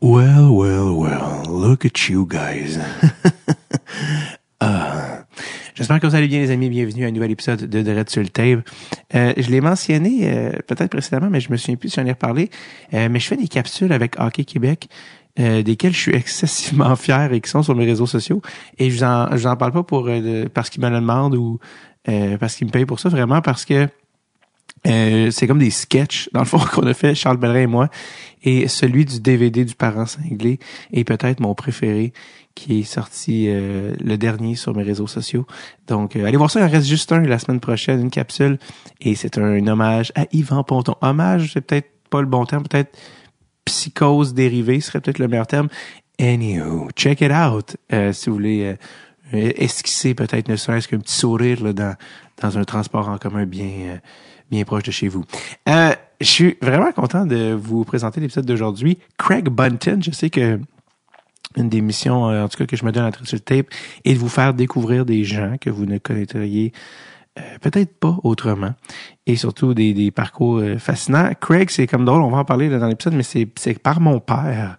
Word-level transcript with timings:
Well, 0.00 0.54
well, 0.54 0.94
well, 0.94 1.42
look 1.48 1.84
at 1.84 2.08
you 2.08 2.26
guys. 2.26 2.78
Ah. 4.60 5.24
J'espère 5.76 6.00
que 6.00 6.08
vous 6.08 6.16
allez 6.16 6.26
bien, 6.26 6.40
les 6.40 6.50
amis. 6.50 6.68
Bienvenue 6.68 7.04
à 7.04 7.08
un 7.08 7.12
nouvel 7.12 7.30
épisode 7.30 7.64
de 7.66 7.82
Dread 7.82 8.10
sur 8.10 8.20
le 8.20 8.28
Tape. 8.28 8.68
Euh, 9.14 9.32
je 9.36 9.48
l'ai 9.52 9.60
mentionné 9.60 10.22
euh, 10.24 10.50
peut-être 10.66 10.90
précédemment, 10.90 11.30
mais 11.30 11.38
je 11.38 11.52
me 11.52 11.56
souviens 11.56 11.76
plus 11.76 11.90
si 11.90 11.94
j'en 12.00 12.06
ai 12.06 12.10
reparlé. 12.10 12.50
Euh, 12.92 13.08
mais 13.08 13.20
je 13.20 13.28
fais 13.28 13.36
des 13.36 13.46
capsules 13.46 13.92
avec 13.92 14.18
Hockey 14.18 14.42
Québec, 14.42 14.88
euh, 15.38 15.62
desquelles 15.62 15.92
je 15.92 16.00
suis 16.00 16.14
excessivement 16.16 16.96
fier 16.96 17.32
et 17.32 17.40
qui 17.40 17.48
sont 17.48 17.62
sur 17.62 17.76
mes 17.76 17.84
réseaux 17.84 18.06
sociaux. 18.06 18.42
Et 18.78 18.90
je 18.90 19.04
n'en 19.04 19.30
je 19.30 19.36
vous 19.36 19.46
en 19.46 19.56
parle 19.56 19.70
pas 19.70 19.84
pour 19.84 20.08
euh, 20.08 20.46
parce 20.52 20.70
qu'ils 20.70 20.82
me 20.82 20.90
le 20.90 20.96
demandent 20.96 21.36
ou 21.36 21.60
parce 22.40 22.56
qu'ils 22.56 22.66
me 22.66 22.72
payent 22.72 22.86
pour 22.86 22.98
ça, 22.98 23.08
vraiment 23.08 23.40
parce 23.42 23.64
que 23.64 23.86
euh, 24.86 25.30
c'est 25.30 25.46
comme 25.46 25.58
des 25.58 25.70
sketchs, 25.70 26.28
dans 26.32 26.40
le 26.40 26.46
fond, 26.46 26.58
qu'on 26.72 26.86
a 26.86 26.94
fait, 26.94 27.14
Charles 27.14 27.38
Bellerin 27.38 27.60
et 27.60 27.66
moi. 27.66 27.88
Et 28.42 28.68
celui 28.68 29.04
du 29.04 29.20
DVD 29.20 29.64
du 29.64 29.74
parent 29.74 30.06
cinglé 30.06 30.58
est 30.92 31.04
peut-être 31.04 31.40
mon 31.40 31.54
préféré, 31.54 32.12
qui 32.54 32.80
est 32.80 32.84
sorti 32.84 33.46
euh, 33.48 33.94
le 34.00 34.16
dernier 34.16 34.54
sur 34.54 34.74
mes 34.74 34.82
réseaux 34.82 35.06
sociaux. 35.06 35.46
Donc, 35.86 36.16
euh, 36.16 36.24
allez 36.24 36.36
voir 36.36 36.50
ça, 36.50 36.60
il 36.60 36.64
en 36.64 36.70
reste 36.70 36.86
juste 36.86 37.12
un 37.12 37.20
la 37.20 37.38
semaine 37.38 37.60
prochaine, 37.60 38.00
une 38.00 38.10
capsule. 38.10 38.58
Et 39.00 39.14
c'est 39.14 39.38
un 39.38 39.66
hommage 39.66 40.12
à 40.14 40.26
Yvan 40.32 40.62
Ponton. 40.62 40.94
Hommage, 41.00 41.52
c'est 41.52 41.60
peut-être 41.60 41.90
pas 42.10 42.20
le 42.20 42.26
bon 42.26 42.44
terme, 42.46 42.62
peut-être 42.62 42.96
psychose 43.64 44.32
dérivée 44.32 44.80
serait 44.80 45.00
peut-être 45.00 45.18
le 45.18 45.28
meilleur 45.28 45.46
terme. 45.46 45.68
Anywho, 46.18 46.88
check 46.96 47.20
it 47.20 47.30
out 47.30 47.76
si 48.12 48.30
vous 48.30 48.36
voulez 48.36 48.76
esquisser 49.30 50.14
peut-être 50.14 50.48
ne 50.48 50.56
serait-ce 50.56 50.88
qu'un 50.88 50.98
petit 50.98 51.14
sourire 51.14 51.62
là, 51.62 51.74
dans, 51.74 51.94
dans 52.40 52.56
un 52.56 52.64
transport 52.64 53.08
en 53.10 53.18
commun 53.18 53.44
bien 53.44 54.00
bien 54.50 54.64
proche 54.64 54.84
de 54.84 54.90
chez 54.90 55.08
vous. 55.08 55.24
Euh, 55.68 55.94
je 56.20 56.26
suis 56.26 56.56
vraiment 56.60 56.92
content 56.92 57.26
de 57.26 57.52
vous 57.52 57.84
présenter 57.84 58.20
l'épisode 58.20 58.46
d'aujourd'hui. 58.46 58.98
Craig 59.18 59.48
Bunton, 59.48 60.00
je 60.02 60.10
sais 60.10 60.30
que 60.30 60.58
une 61.56 61.68
des 61.68 61.80
missions, 61.80 62.28
euh, 62.28 62.44
en 62.44 62.48
tout 62.48 62.58
cas 62.58 62.66
que 62.66 62.76
je 62.76 62.84
me 62.84 62.92
donne 62.92 63.04
à 63.04 63.12
sur 63.24 63.36
le 63.36 63.40
tape, 63.40 63.66
est 64.04 64.14
de 64.14 64.18
vous 64.18 64.28
faire 64.28 64.54
découvrir 64.54 65.04
des 65.04 65.24
gens 65.24 65.56
que 65.60 65.70
vous 65.70 65.86
ne 65.86 65.98
connaîtriez 65.98 66.72
euh, 67.38 67.42
peut-être 67.60 67.98
pas 67.98 68.18
autrement. 68.22 68.74
Et 69.26 69.36
surtout 69.36 69.74
des, 69.74 70.10
parcours 70.10 70.62
fascinants. 70.78 71.30
Craig, 71.40 71.70
c'est 71.70 71.86
comme 71.86 72.04
drôle, 72.04 72.22
on 72.22 72.30
va 72.30 72.38
en 72.38 72.44
parler 72.44 72.68
dans 72.68 72.86
l'épisode, 72.86 73.14
mais 73.14 73.22
c'est 73.22 73.78
par 73.82 74.00
mon 74.00 74.20
père. 74.20 74.78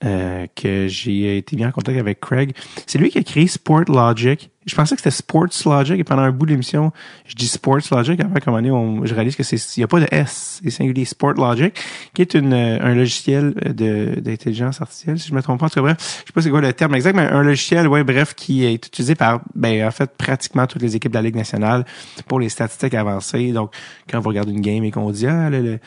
Que 0.00 0.86
j'ai 0.86 1.38
été 1.38 1.56
bien 1.56 1.70
en 1.70 1.72
contact 1.72 1.98
avec 1.98 2.20
Craig. 2.20 2.54
C'est 2.86 2.98
lui 2.98 3.10
qui 3.10 3.18
a 3.18 3.22
créé 3.24 3.48
Sport 3.48 3.82
Logic. 3.88 4.48
Je 4.68 4.74
pensais 4.74 4.94
que 4.94 5.00
c'était 5.00 5.10
Sports 5.10 5.48
Logic 5.64 5.98
et 5.98 6.04
pendant 6.04 6.22
un 6.22 6.30
bout 6.30 6.46
de 6.46 6.50
l'émission, 6.50 6.92
je 7.26 7.34
dis 7.34 7.48
Sports 7.48 7.80
Logic. 7.90 8.20
Après, 8.20 8.40
comme 8.40 8.54
on, 8.54 9.06
je 9.06 9.14
réalise 9.14 9.34
que 9.34 9.42
c'est, 9.42 9.56
il 9.56 9.80
n'y 9.80 9.84
a 9.84 9.88
pas 9.88 10.00
de 10.00 10.06
S, 10.10 10.60
c'est 10.62 10.70
singulier 10.70 11.04
Sport 11.04 11.34
Logic, 11.34 11.74
qui 12.14 12.22
est 12.22 12.34
une, 12.34 12.52
un 12.52 12.94
logiciel 12.94 13.54
de, 13.54 14.20
d'intelligence 14.20 14.80
artificielle, 14.80 15.18
si 15.18 15.28
je 15.28 15.34
me 15.34 15.42
trompe 15.42 15.60
pas. 15.60 15.66
En 15.66 15.68
tout 15.68 15.76
cas, 15.76 15.80
bref, 15.80 15.96
je 15.98 16.26
sais 16.26 16.32
pas 16.32 16.42
c'est 16.42 16.50
quoi 16.50 16.60
le 16.60 16.72
terme 16.72 16.94
exact, 16.94 17.16
mais 17.16 17.22
un 17.22 17.42
logiciel, 17.42 17.88
ouais, 17.88 18.04
bref, 18.04 18.34
qui 18.34 18.64
est 18.64 18.74
utilisé 18.74 19.14
par, 19.14 19.40
ben, 19.54 19.86
en 19.86 19.90
fait, 19.90 20.10
pratiquement 20.16 20.66
toutes 20.66 20.82
les 20.82 20.96
équipes 20.96 21.12
de 21.12 21.18
la 21.18 21.22
Ligue 21.22 21.36
nationale 21.36 21.84
pour 22.26 22.38
les 22.38 22.48
statistiques 22.48 22.94
avancées. 22.94 23.52
Donc, 23.52 23.72
quand 24.10 24.20
vous 24.20 24.28
regardez 24.28 24.52
une 24.52 24.60
game 24.60 24.84
et 24.84 24.90
qu'on 24.90 25.10
dit, 25.10 25.26
ah, 25.26 25.48
le, 25.50 25.78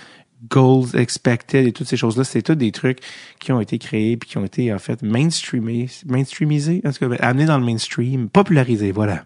goals 0.50 0.96
expected 0.96 1.68
et 1.68 1.72
toutes 1.72 1.88
ces 1.88 1.98
choses-là, 1.98 2.24
c'est 2.24 2.42
tous 2.42 2.56
des 2.56 2.72
trucs 2.72 3.00
qui 3.40 3.52
ont 3.52 3.62
été 3.62 3.78
créés 3.78 4.18
puis 4.18 4.30
qui 4.30 4.38
ont 4.38 4.46
été 4.46 4.74
en 4.74 4.80
fait 4.80 5.02
mainstreamés, 5.02 5.88
mainstreamisés, 6.06 6.82
en 6.86 6.92
tout 6.92 7.10
cas 7.10 7.16
amenés 7.20 7.46
dans 7.46 7.58
le 7.58 7.66
mainstream, 7.66 8.30
popularisés, 8.30 8.92
voilà, 8.92 9.24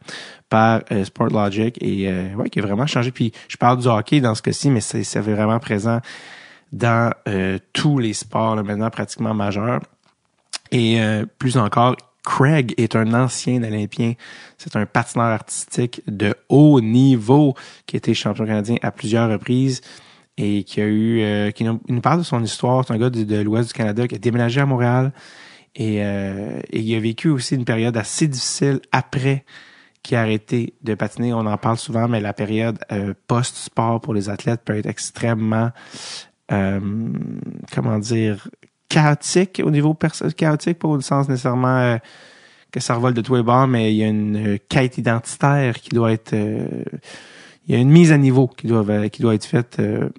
par 0.49 0.81
euh, 0.91 1.05
Sport 1.05 1.29
Logic 1.29 1.77
et 1.81 2.09
euh, 2.09 2.33
ouais, 2.35 2.49
qui 2.49 2.59
a 2.59 2.61
vraiment 2.61 2.87
changé. 2.87 3.11
Puis 3.11 3.31
je 3.47 3.57
parle 3.57 3.79
du 3.79 3.87
hockey 3.87 4.19
dans 4.19 4.35
ce 4.35 4.41
cas-ci, 4.41 4.69
mais 4.69 4.81
c'est 4.81 5.19
vraiment 5.19 5.59
présent 5.59 6.01
dans 6.71 7.13
euh, 7.27 7.59
tous 7.73 7.99
les 7.99 8.13
sports 8.13 8.55
là, 8.55 8.63
maintenant 8.63 8.89
pratiquement 8.89 9.33
majeurs. 9.33 9.81
Et 10.71 10.99
plus 11.37 11.57
encore, 11.57 11.95
Craig 12.25 12.73
est 12.77 12.95
un 12.95 13.13
ancien 13.13 13.63
Olympien. 13.63 14.13
C'est 14.57 14.75
un 14.75 14.85
patineur 14.85 15.27
artistique 15.27 16.01
de 16.07 16.33
haut 16.49 16.81
niveau 16.81 17.53
qui 17.85 17.95
a 17.95 17.99
été 17.99 18.13
champion 18.13 18.45
canadien 18.45 18.75
à 18.81 18.91
plusieurs 18.91 19.29
reprises 19.29 19.81
et 20.37 20.63
qui 20.63 20.81
a 20.81 20.85
eu 20.85 21.21
euh, 21.21 21.51
qui 21.51 21.63
nous 21.63 22.01
parle 22.01 22.19
de 22.19 22.23
son 22.23 22.43
histoire. 22.43 22.85
C'est 22.85 22.93
un 22.93 22.97
gars 22.97 23.09
de, 23.09 23.41
l'Ouest 23.41 23.69
du 23.69 23.73
Canada 23.73 24.07
qui 24.07 24.15
a 24.15 24.17
déménagé 24.17 24.61
à 24.61 24.65
Montréal 24.65 25.13
et, 25.75 26.03
euh, 26.03 26.59
et 26.69 26.79
il 26.79 26.95
a 26.95 26.99
vécu 26.99 27.29
aussi 27.29 27.55
une 27.55 27.65
période 27.65 27.95
assez 27.97 28.27
difficile 28.27 28.81
après 28.91 29.45
qu'il 30.03 30.17
a 30.17 30.21
arrêté 30.21 30.73
de 30.83 30.93
patiner. 30.93 31.33
On 31.33 31.45
en 31.45 31.57
parle 31.57 31.77
souvent, 31.77 32.07
mais 32.07 32.19
la 32.19 32.33
période 32.33 32.77
euh, 32.91 33.13
post-sport 33.27 34.01
pour 34.01 34.13
les 34.13 34.29
athlètes 34.29 34.61
peut 34.63 34.77
être 34.77 34.87
extrêmement 34.87 35.71
comment 36.47 37.97
dire 37.97 38.47
chaotique 38.87 39.63
au 39.65 39.71
niveau 39.71 39.95
chaotique, 39.95 40.77
pas 40.77 40.87
au 40.87 41.01
sens 41.01 41.27
nécessairement 41.27 41.97
que 42.71 42.79
ça 42.79 42.93
revole 42.93 43.15
de 43.15 43.21
tous 43.21 43.33
les 43.33 43.41
bords, 43.41 43.65
mais 43.65 43.91
il 43.91 43.97
y 43.97 44.03
a 44.03 44.07
une 44.07 44.59
quête 44.69 44.99
identitaire 44.99 45.73
qui 45.73 45.89
doit 45.89 46.11
être 46.11 46.35
il 47.67 47.73
y 47.73 47.77
a 47.77 47.81
une 47.81 47.89
mise 47.89 48.11
à 48.11 48.17
niveau 48.17 48.47
qui 48.47 48.67
doit 48.67 49.09
qui 49.09 49.21
doit 49.21 49.35
être 49.35 49.45
faite 49.45 49.77
euh, 49.79 50.09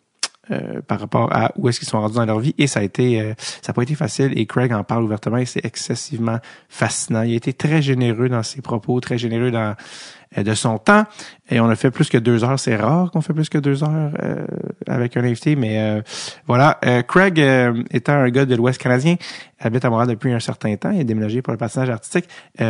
par 0.86 1.00
rapport 1.00 1.34
à 1.34 1.52
où 1.56 1.68
est-ce 1.68 1.80
qu'ils 1.80 1.88
sont 1.88 2.00
rendus 2.00 2.14
dans 2.14 2.24
leur 2.24 2.38
vie 2.38 2.54
et 2.58 2.66
ça 2.66 2.80
a 2.80 2.82
été 2.82 3.20
euh, 3.20 3.34
ça 3.38 3.68
n'a 3.68 3.74
pas 3.74 3.82
été 3.82 3.94
facile 3.94 4.32
et 4.38 4.46
Craig 4.46 4.72
en 4.72 4.84
parle 4.84 5.04
ouvertement 5.04 5.38
et 5.38 5.44
c'est 5.44 5.64
excessivement 5.64 6.38
fascinant. 6.68 7.22
Il 7.22 7.32
a 7.32 7.36
été 7.36 7.52
très 7.52 7.82
généreux 7.82 8.28
dans 8.28 8.42
ses 8.42 8.62
propos, 8.62 9.00
très 9.00 9.18
généreux 9.18 9.50
dans 9.50 9.70
euh, 9.70 9.74
de 10.36 10.54
son 10.54 10.78
temps 10.78 11.04
et 11.48 11.60
on 11.60 11.68
a 11.68 11.76
fait 11.76 11.90
plus 11.90 12.08
que 12.08 12.18
deux 12.18 12.44
heures. 12.44 12.58
C'est 12.58 12.76
rare 12.76 13.10
qu'on 13.10 13.20
fait 13.20 13.32
plus 13.32 13.48
que 13.48 13.58
deux 13.58 13.84
heures 13.84 14.12
avec 14.86 15.16
un 15.16 15.24
invité, 15.24 15.56
mais 15.56 16.02
voilà. 16.46 16.78
Craig 17.06 17.38
étant 17.90 18.14
un 18.14 18.28
gars 18.30 18.44
de 18.44 18.54
l'Ouest 18.54 18.80
canadien, 18.80 19.16
habite 19.60 19.84
à 19.84 19.90
Montréal 19.90 20.08
depuis 20.08 20.32
un 20.32 20.40
certain 20.40 20.74
temps, 20.76 20.90
il 20.90 21.00
est 21.00 21.04
déménagé 21.04 21.42
pour 21.42 21.52
le 21.52 21.58
patinage 21.58 21.90
artistique, 21.90 22.28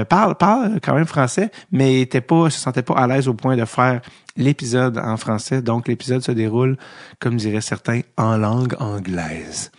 parle 0.08 0.36
parle 0.36 0.80
quand 0.82 0.94
même 0.94 1.06
français, 1.06 1.50
mais 1.72 2.00
était 2.00 2.20
pas 2.20 2.50
se 2.50 2.60
sentait 2.60 2.82
pas 2.82 2.94
à 2.94 3.06
l'aise 3.06 3.28
au 3.28 3.34
point 3.34 3.56
de 3.56 3.64
faire 3.64 4.00
l'épisode 4.36 4.98
en 4.98 5.16
français. 5.16 5.62
Donc, 5.62 5.88
l'épisode 5.88 6.22
se 6.22 6.32
déroule, 6.32 6.76
comme 7.18 7.36
diraient 7.36 7.60
certains, 7.60 8.00
en 8.16 8.36
langue 8.36 8.74
anglaise. 8.78 9.70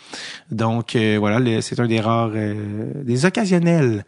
Donc, 0.51 0.95
euh, 0.95 1.17
voilà, 1.19 1.61
c'est 1.61 1.79
un 1.79 1.88
des 1.88 1.99
rares, 1.99 2.31
euh, 2.33 3.03
des 3.03 3.25
occasionnels 3.25 4.05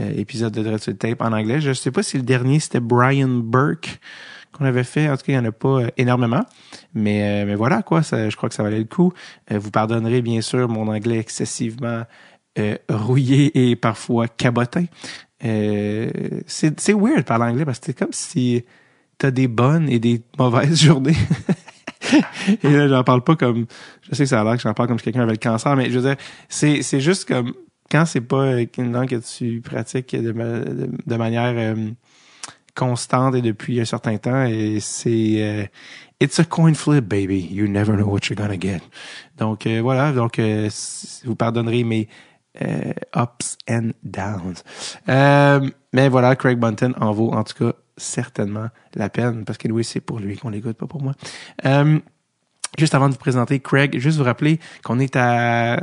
euh, 0.00 0.12
épisodes 0.16 0.52
de 0.52 0.62
Dread 0.62 0.98
Tape 0.98 1.20
en 1.20 1.32
anglais. 1.32 1.60
Je 1.60 1.72
sais 1.72 1.90
pas 1.90 2.02
si 2.02 2.16
le 2.16 2.22
dernier, 2.22 2.60
c'était 2.60 2.80
Brian 2.80 3.28
Burke 3.28 4.00
qu'on 4.52 4.64
avait 4.64 4.84
fait. 4.84 5.08
En 5.08 5.16
tout 5.16 5.24
cas, 5.24 5.32
il 5.32 5.38
n'y 5.38 5.46
en 5.46 5.48
a 5.48 5.52
pas 5.52 5.88
énormément. 5.96 6.44
Mais, 6.94 7.44
mais 7.44 7.54
voilà, 7.54 7.82
quoi, 7.82 8.02
ça, 8.02 8.28
je 8.28 8.36
crois 8.36 8.48
que 8.48 8.54
ça 8.54 8.62
valait 8.62 8.78
le 8.78 8.84
coup. 8.84 9.12
vous 9.50 9.70
pardonnerez, 9.70 10.20
bien 10.22 10.40
sûr, 10.40 10.68
mon 10.68 10.88
anglais 10.88 11.18
excessivement 11.18 12.04
rouillé 12.90 13.70
et 13.70 13.76
parfois 13.76 14.28
cabotin. 14.28 14.84
c'est 15.40 16.92
weird 16.92 17.24
parler 17.24 17.44
anglais 17.50 17.64
parce 17.64 17.78
que 17.78 17.86
c'est 17.86 17.98
comme 17.98 18.12
si 18.12 18.62
t'as 19.22 19.30
des 19.30 19.48
bonnes 19.48 19.88
et 19.88 19.98
des 19.98 20.22
mauvaises 20.38 20.80
journées. 20.82 21.16
et 22.62 22.70
là, 22.70 22.88
j'en 22.88 23.04
parle 23.04 23.22
pas 23.22 23.36
comme, 23.36 23.66
je 24.02 24.14
sais 24.14 24.24
que 24.24 24.28
ça 24.28 24.40
a 24.40 24.44
l'air 24.44 24.56
que 24.56 24.62
j'en 24.62 24.74
parle 24.74 24.88
comme 24.88 24.98
si 24.98 25.04
quelqu'un 25.04 25.22
avait 25.22 25.32
le 25.32 25.38
cancer, 25.38 25.76
mais 25.76 25.90
je 25.90 25.98
veux 25.98 26.08
dire, 26.08 26.16
c'est 26.48 27.00
juste 27.00 27.28
comme, 27.28 27.54
quand 27.92 28.06
c'est 28.06 28.22
pas 28.22 28.58
une 28.78 28.92
langue 28.92 29.10
que 29.10 29.16
tu 29.16 29.60
pratiques 29.60 30.16
de, 30.16 31.16
manière 31.16 31.52
euh, 31.54 31.90
constante 32.74 33.34
et 33.34 33.42
depuis 33.42 33.78
un 33.80 33.84
certain 33.84 34.16
temps, 34.16 34.48
c'est, 34.80 35.34
euh, 35.42 35.64
it's 36.18 36.40
a 36.40 36.44
coin 36.44 36.72
flip, 36.72 37.04
baby. 37.04 37.46
You 37.50 37.68
never 37.68 37.94
know 37.94 38.06
what 38.06 38.20
you're 38.30 38.36
gonna 38.36 38.58
get. 38.58 38.80
Donc, 39.36 39.66
euh, 39.66 39.82
voilà. 39.82 40.12
Donc, 40.12 40.40
vous 40.40 41.36
pardonnerez 41.36 41.84
mes 41.84 42.08
ups 43.14 43.58
and 43.68 43.90
downs. 44.02 44.62
mais 45.06 46.08
voilà, 46.08 46.34
Craig 46.34 46.58
Bunton 46.58 46.94
en 46.98 47.12
vaut 47.12 47.32
en 47.32 47.44
tout 47.44 47.64
cas 47.64 47.72
certainement 47.96 48.68
la 48.94 49.08
peine 49.08 49.44
parce 49.44 49.58
que 49.58 49.68
oui, 49.68 49.84
c'est 49.84 50.00
pour 50.00 50.18
lui 50.18 50.36
qu'on 50.36 50.50
l'écoute, 50.50 50.76
pas 50.76 50.86
pour 50.86 51.02
moi. 51.02 51.14
Euh, 51.64 51.98
juste 52.78 52.94
avant 52.94 53.08
de 53.08 53.14
vous 53.14 53.20
présenter 53.20 53.60
Craig, 53.60 53.98
juste 53.98 54.18
vous 54.18 54.24
rappeler 54.24 54.60
qu'on 54.82 54.98
est 54.98 55.16
à 55.16 55.80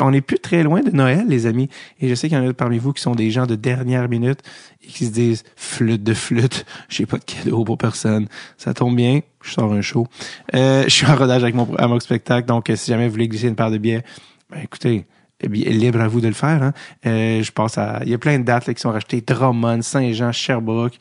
on 0.00 0.10
n'est 0.10 0.20
plus 0.20 0.38
très 0.38 0.62
loin 0.62 0.80
de 0.80 0.90
Noël, 0.90 1.24
les 1.28 1.46
amis. 1.46 1.68
Et 2.00 2.08
je 2.08 2.14
sais 2.14 2.28
qu'il 2.28 2.38
y 2.38 2.40
en 2.40 2.48
a 2.48 2.52
parmi 2.52 2.78
vous 2.78 2.92
qui 2.92 3.02
sont 3.02 3.14
des 3.14 3.30
gens 3.30 3.46
de 3.46 3.54
dernière 3.54 4.08
minute 4.08 4.40
et 4.82 4.88
qui 4.88 5.06
se 5.06 5.12
disent 5.12 5.44
flûte 5.56 6.02
de 6.02 6.14
flûte, 6.14 6.64
j'ai 6.88 7.06
pas 7.06 7.18
de 7.18 7.24
cadeau 7.24 7.64
pour 7.64 7.78
personne. 7.78 8.26
Ça 8.56 8.74
tombe 8.74 8.96
bien, 8.96 9.20
je 9.42 9.52
sors 9.52 9.72
un 9.72 9.82
show. 9.82 10.06
Euh, 10.54 10.84
je 10.84 10.90
suis 10.90 11.06
en 11.06 11.16
rodage 11.16 11.42
avec 11.42 11.54
mon, 11.54 11.66
mon 11.66 12.00
spectacle, 12.00 12.46
donc 12.48 12.70
si 12.74 12.90
jamais 12.90 13.06
vous 13.06 13.12
voulez 13.12 13.28
glisser 13.28 13.48
une 13.48 13.56
paire 13.56 13.70
de 13.70 13.78
billets, 13.78 14.02
ben 14.50 14.60
écoutez, 14.62 15.06
eh 15.42 15.48
bien, 15.48 15.70
libre 15.70 16.00
à 16.00 16.08
vous 16.08 16.20
de 16.20 16.28
le 16.28 16.34
faire. 16.34 16.62
Hein. 16.62 16.72
Euh, 17.06 17.42
je 17.42 17.50
pense 17.52 17.76
à. 17.76 18.00
Il 18.04 18.10
y 18.10 18.14
a 18.14 18.18
plein 18.18 18.38
de 18.38 18.44
dates 18.44 18.72
qui 18.72 18.80
sont 18.80 18.92
rachetées. 18.92 19.20
Drummond, 19.20 19.82
Saint-Jean, 19.82 20.32
Sherbrooke. 20.32 20.98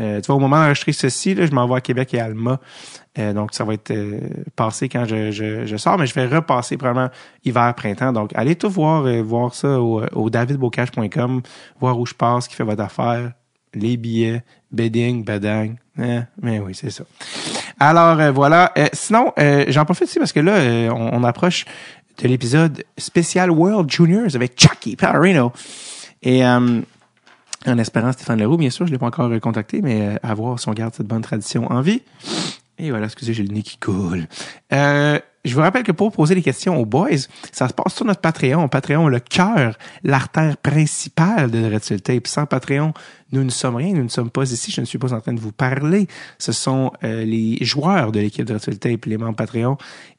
Euh, 0.00 0.20
tu 0.20 0.28
vois, 0.28 0.36
au 0.36 0.38
moment 0.38 0.56
d'enregistrer 0.56 0.92
ceci, 0.92 1.34
là, 1.34 1.44
je 1.44 1.52
m'envoie 1.52 1.78
à 1.78 1.80
Québec 1.82 2.14
et 2.14 2.20
Alma. 2.20 2.60
Euh, 3.18 3.32
donc, 3.32 3.52
ça 3.52 3.64
va 3.64 3.74
être 3.74 3.90
euh, 3.90 4.20
passé 4.56 4.88
quand 4.88 5.04
je, 5.04 5.30
je, 5.30 5.66
je, 5.66 5.76
sors, 5.76 5.98
mais 5.98 6.06
je 6.06 6.14
vais 6.14 6.26
repasser 6.26 6.76
probablement 6.76 7.10
hiver, 7.44 7.74
printemps. 7.74 8.12
Donc, 8.12 8.30
allez 8.34 8.56
tout 8.56 8.70
voir, 8.70 9.04
voir 9.22 9.54
ça 9.54 9.80
au, 9.80 10.02
au 10.12 10.30
davidbocage.com, 10.30 11.42
voir 11.78 11.98
où 11.98 12.06
je 12.06 12.14
passe, 12.14 12.48
qui 12.48 12.54
fait 12.54 12.64
votre 12.64 12.82
affaire, 12.82 13.32
les 13.74 13.96
billets, 13.96 14.42
bedding, 14.70 15.24
bedang. 15.24 15.74
mais 15.96 16.58
oui, 16.58 16.74
c'est 16.74 16.90
ça. 16.90 17.04
Alors, 17.78 18.32
voilà. 18.32 18.72
sinon, 18.92 19.32
j'en 19.68 19.84
profite 19.84 20.04
aussi 20.04 20.18
parce 20.18 20.32
que 20.32 20.40
là, 20.40 20.90
on, 20.94 21.20
on 21.20 21.24
approche 21.24 21.66
de 22.18 22.28
l'épisode 22.28 22.84
spécial 22.96 23.50
World 23.50 23.90
Juniors 23.90 24.34
avec 24.34 24.58
Chucky 24.58 24.96
Pallarino. 24.96 25.52
Et 26.22 26.44
euh, 26.44 26.80
en 27.66 27.78
espérant 27.78 28.12
Stéphane 28.12 28.40
Leroux, 28.40 28.56
bien 28.56 28.70
sûr, 28.70 28.86
je 28.86 28.90
ne 28.90 28.94
l'ai 28.94 28.98
pas 28.98 29.06
encore 29.06 29.30
contacté, 29.40 29.82
mais 29.82 30.00
euh, 30.02 30.16
à 30.22 30.34
voir 30.34 30.58
si 30.58 30.68
on 30.68 30.72
garde 30.72 30.94
cette 30.94 31.06
bonne 31.06 31.22
tradition 31.22 31.70
en 31.70 31.80
vie. 31.80 32.02
Et 32.82 32.90
voilà, 32.90 33.06
excusez, 33.06 33.32
j'ai 33.32 33.44
le 33.44 33.54
nez 33.54 33.62
qui 33.62 33.76
coule. 33.76 34.26
Euh, 34.72 35.16
je 35.44 35.54
vous 35.54 35.60
rappelle 35.60 35.84
que 35.84 35.92
pour 35.92 36.10
poser 36.10 36.34
des 36.34 36.42
questions 36.42 36.76
aux 36.76 36.84
boys, 36.84 37.10
ça 37.52 37.68
se 37.68 37.72
passe 37.72 37.94
sur 37.94 38.04
notre 38.04 38.20
Patreon. 38.20 38.66
Patreon, 38.68 39.06
le 39.06 39.20
cœur, 39.20 39.78
l'artère 40.02 40.56
principale 40.56 41.52
de 41.52 41.72
Red 41.72 42.02
Tape. 42.02 42.26
Sans 42.26 42.44
Patreon, 42.44 42.92
nous 43.30 43.44
ne 43.44 43.50
sommes 43.50 43.76
rien, 43.76 43.94
nous 43.94 44.02
ne 44.02 44.08
sommes 44.08 44.30
pas 44.30 44.50
ici, 44.50 44.72
je 44.72 44.80
ne 44.80 44.86
suis 44.86 44.98
pas 44.98 45.12
en 45.12 45.20
train 45.20 45.32
de 45.32 45.40
vous 45.40 45.52
parler. 45.52 46.08
Ce 46.38 46.50
sont 46.50 46.92
euh, 47.04 47.24
les 47.24 47.56
joueurs 47.64 48.10
de 48.10 48.18
l'équipe 48.18 48.44
de 48.44 48.54
Red 48.54 48.80
Tape, 48.80 49.04
les 49.04 49.16
membres 49.16 49.36
Patreon. 49.36 49.78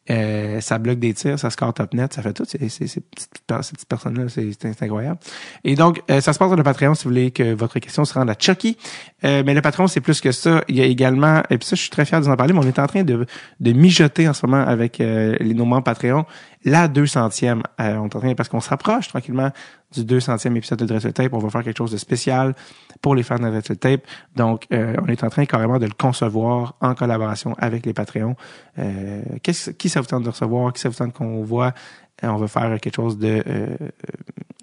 Euh, 0.10 0.60
ça 0.60 0.80
bloque 0.80 1.00
des 1.00 1.14
tirs, 1.14 1.40
ça 1.40 1.50
score 1.50 1.74
top 1.74 1.94
net, 1.94 2.14
ça 2.14 2.22
fait 2.22 2.34
tout. 2.34 2.44
C'est, 2.46 2.68
c'est, 2.70 2.88
ces 2.88 3.02
petites 3.02 3.88
personnes-là, 3.88 4.26
c'est, 4.28 4.82
incroyable. 4.82 5.20
Et 5.64 5.76
donc, 5.76 6.02
euh, 6.12 6.20
ça 6.20 6.34
se 6.34 6.40
passe 6.40 6.50
sur 6.50 6.58
le 6.58 6.64
Patreon 6.64 6.94
si 6.94 7.06
vous 7.06 7.12
voulez 7.12 7.32
que 7.32 7.54
votre 7.54 7.80
question 7.80 8.04
se 8.04 8.14
rende 8.14 8.30
à 8.30 8.36
Chucky. 8.38 8.78
Euh, 9.24 9.44
mais 9.46 9.54
le 9.54 9.62
Patreon, 9.62 9.88
c'est 9.88 10.02
plus 10.02 10.20
que 10.20 10.34
ça. 10.34 10.62
Il 10.68 10.76
y 10.76 10.82
a 10.82 10.86
également, 10.86 11.42
et 11.50 11.58
puis 11.58 11.68
ça, 11.68 11.76
je 11.76 11.82
suis 11.82 11.90
très 11.90 12.04
fier 12.04 12.20
de 12.20 12.26
vous 12.26 12.32
en 12.32 12.36
parler, 12.36 12.54
mais 12.54 12.60
on 12.60 12.68
est 12.68 12.80
en 12.80 12.88
train 12.88 13.04
de, 13.04 13.26
de 13.60 13.72
mijoter 13.72 14.28
en 14.28 14.34
ce 14.34 14.46
moment 14.46 14.66
avec 14.66 14.98
les 14.98 15.54
nos 15.54 15.66
membres 15.66 15.84
Patreon 15.84 16.26
la 16.64 16.88
200e. 16.88 17.62
Euh, 17.80 17.96
on 17.96 18.06
est 18.06 18.16
en 18.16 18.20
train, 18.20 18.36
parce 18.36 18.50
qu'on 18.50 18.60
s'approche 18.60 19.08
tranquillement 19.08 19.52
du 19.94 20.04
200e 20.04 20.56
épisode 20.56 20.80
de 20.80 20.86
Dressel 20.86 21.14
Tape. 21.14 21.34
On 21.34 21.40
va 21.40 21.50
faire 21.50 21.64
quelque 21.64 21.78
chose 21.78 21.92
de 21.92 21.98
spécial 21.98 22.56
pour 23.02 23.16
les 23.16 23.24
fans 23.24 23.38
de 23.38 23.50
Dressel 23.50 23.78
Tape. 23.78 24.02
Donc, 24.36 24.66
euh, 24.72 24.96
on 25.02 25.08
est 25.08 25.24
en 25.24 25.30
train 25.30 25.46
carrément 25.46 25.80
de 25.80 25.86
le 25.86 25.94
concevoir 25.94 26.76
en 26.82 26.96
collaboration 26.96 27.56
avec 27.58 27.86
les 27.86 27.94
Patreons. 27.94 28.36
Euh, 28.80 29.22
qui 29.42 29.90
ça 29.90 30.02
vous 30.02 30.08
tente 30.08 30.24
de 30.24 30.30
recevoir? 30.30 30.74
Qui 30.74 30.82
ça 30.82 30.90
vous 30.90 30.96
tente 30.96 31.14
qu'on 31.14 31.44
voit? 31.44 31.74
Euh, 32.24 32.28
on 32.28 32.38
va 32.38 32.48
faire 32.48 32.80
quelque 32.80 32.96
chose 32.96 33.18
de... 33.18 33.44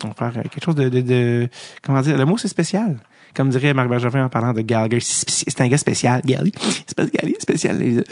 on 0.05 0.09
va 0.09 0.15
faire 0.15 0.43
quelque 0.43 0.65
chose 0.65 0.75
de... 0.75 1.49
Comment 1.83 2.01
dire? 2.01 2.17
Le 2.17 2.25
mot, 2.25 2.39
c'est 2.39 2.49
spécial 2.49 2.97
comme 3.35 3.51
dirait 3.51 3.75
Marc 3.75 3.89
Bergevin 3.89 4.25
en 4.25 4.29
parlant 4.29 4.53
de 4.53 4.61
Gallagher, 4.61 5.01
c'est 5.01 5.61
un 5.61 5.69
gars 5.69 5.79
spécial, 5.79 6.21
Gally. 6.25 6.53
C'est 6.87 6.97
pas 6.97 7.07
Gally, 7.07 7.37
spécial. 7.39 7.79
Les, 7.79 8.03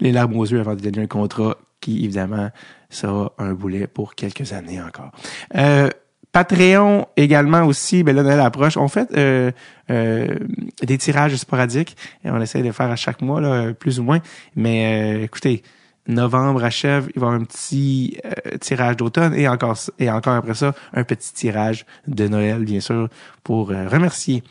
les 0.00 0.12
larmes 0.12 0.36
aux 0.36 0.46
yeux 0.46 0.60
avant 0.60 0.74
de 0.74 0.80
donner 0.80 1.02
un 1.02 1.06
contrat 1.06 1.56
qui, 1.80 2.04
évidemment, 2.04 2.50
sera 2.90 3.32
un 3.38 3.52
boulet 3.52 3.86
pour 3.86 4.14
quelques 4.14 4.52
années 4.52 4.80
encore. 4.80 5.12
Euh, 5.56 5.88
Patreon 6.32 7.06
également 7.16 7.62
aussi, 7.64 8.02
ben 8.02 8.14
là, 8.14 8.22
Noël 8.22 8.40
approche. 8.40 8.76
On 8.76 8.88
fait 8.88 9.08
euh, 9.16 9.50
euh, 9.90 10.36
des 10.82 10.98
tirages 10.98 11.34
sporadiques. 11.36 11.96
Et 12.24 12.30
on 12.30 12.40
essaie 12.40 12.62
de 12.62 12.72
faire 12.72 12.90
à 12.90 12.96
chaque 12.96 13.22
mois, 13.22 13.40
là, 13.40 13.72
plus 13.72 13.98
ou 13.98 14.02
moins. 14.02 14.20
Mais 14.54 15.22
écoutez, 15.22 15.62
novembre 16.08 16.64
achève, 16.64 17.08
il 17.14 17.20
va 17.20 17.26
y 17.26 17.28
avoir 17.28 17.40
un 17.40 17.44
petit 17.44 18.18
tirage 18.60 18.96
d'automne 18.96 19.34
et 19.34 19.46
encore 19.48 19.78
et 19.98 20.10
encore 20.10 20.34
après 20.34 20.54
ça, 20.54 20.74
un 20.92 21.04
petit 21.04 21.32
tirage 21.32 21.86
de 22.06 22.26
Noël, 22.28 22.64
bien 22.64 22.80
sûr, 22.80 23.08
pour 23.44 23.68
remercier 23.68 24.42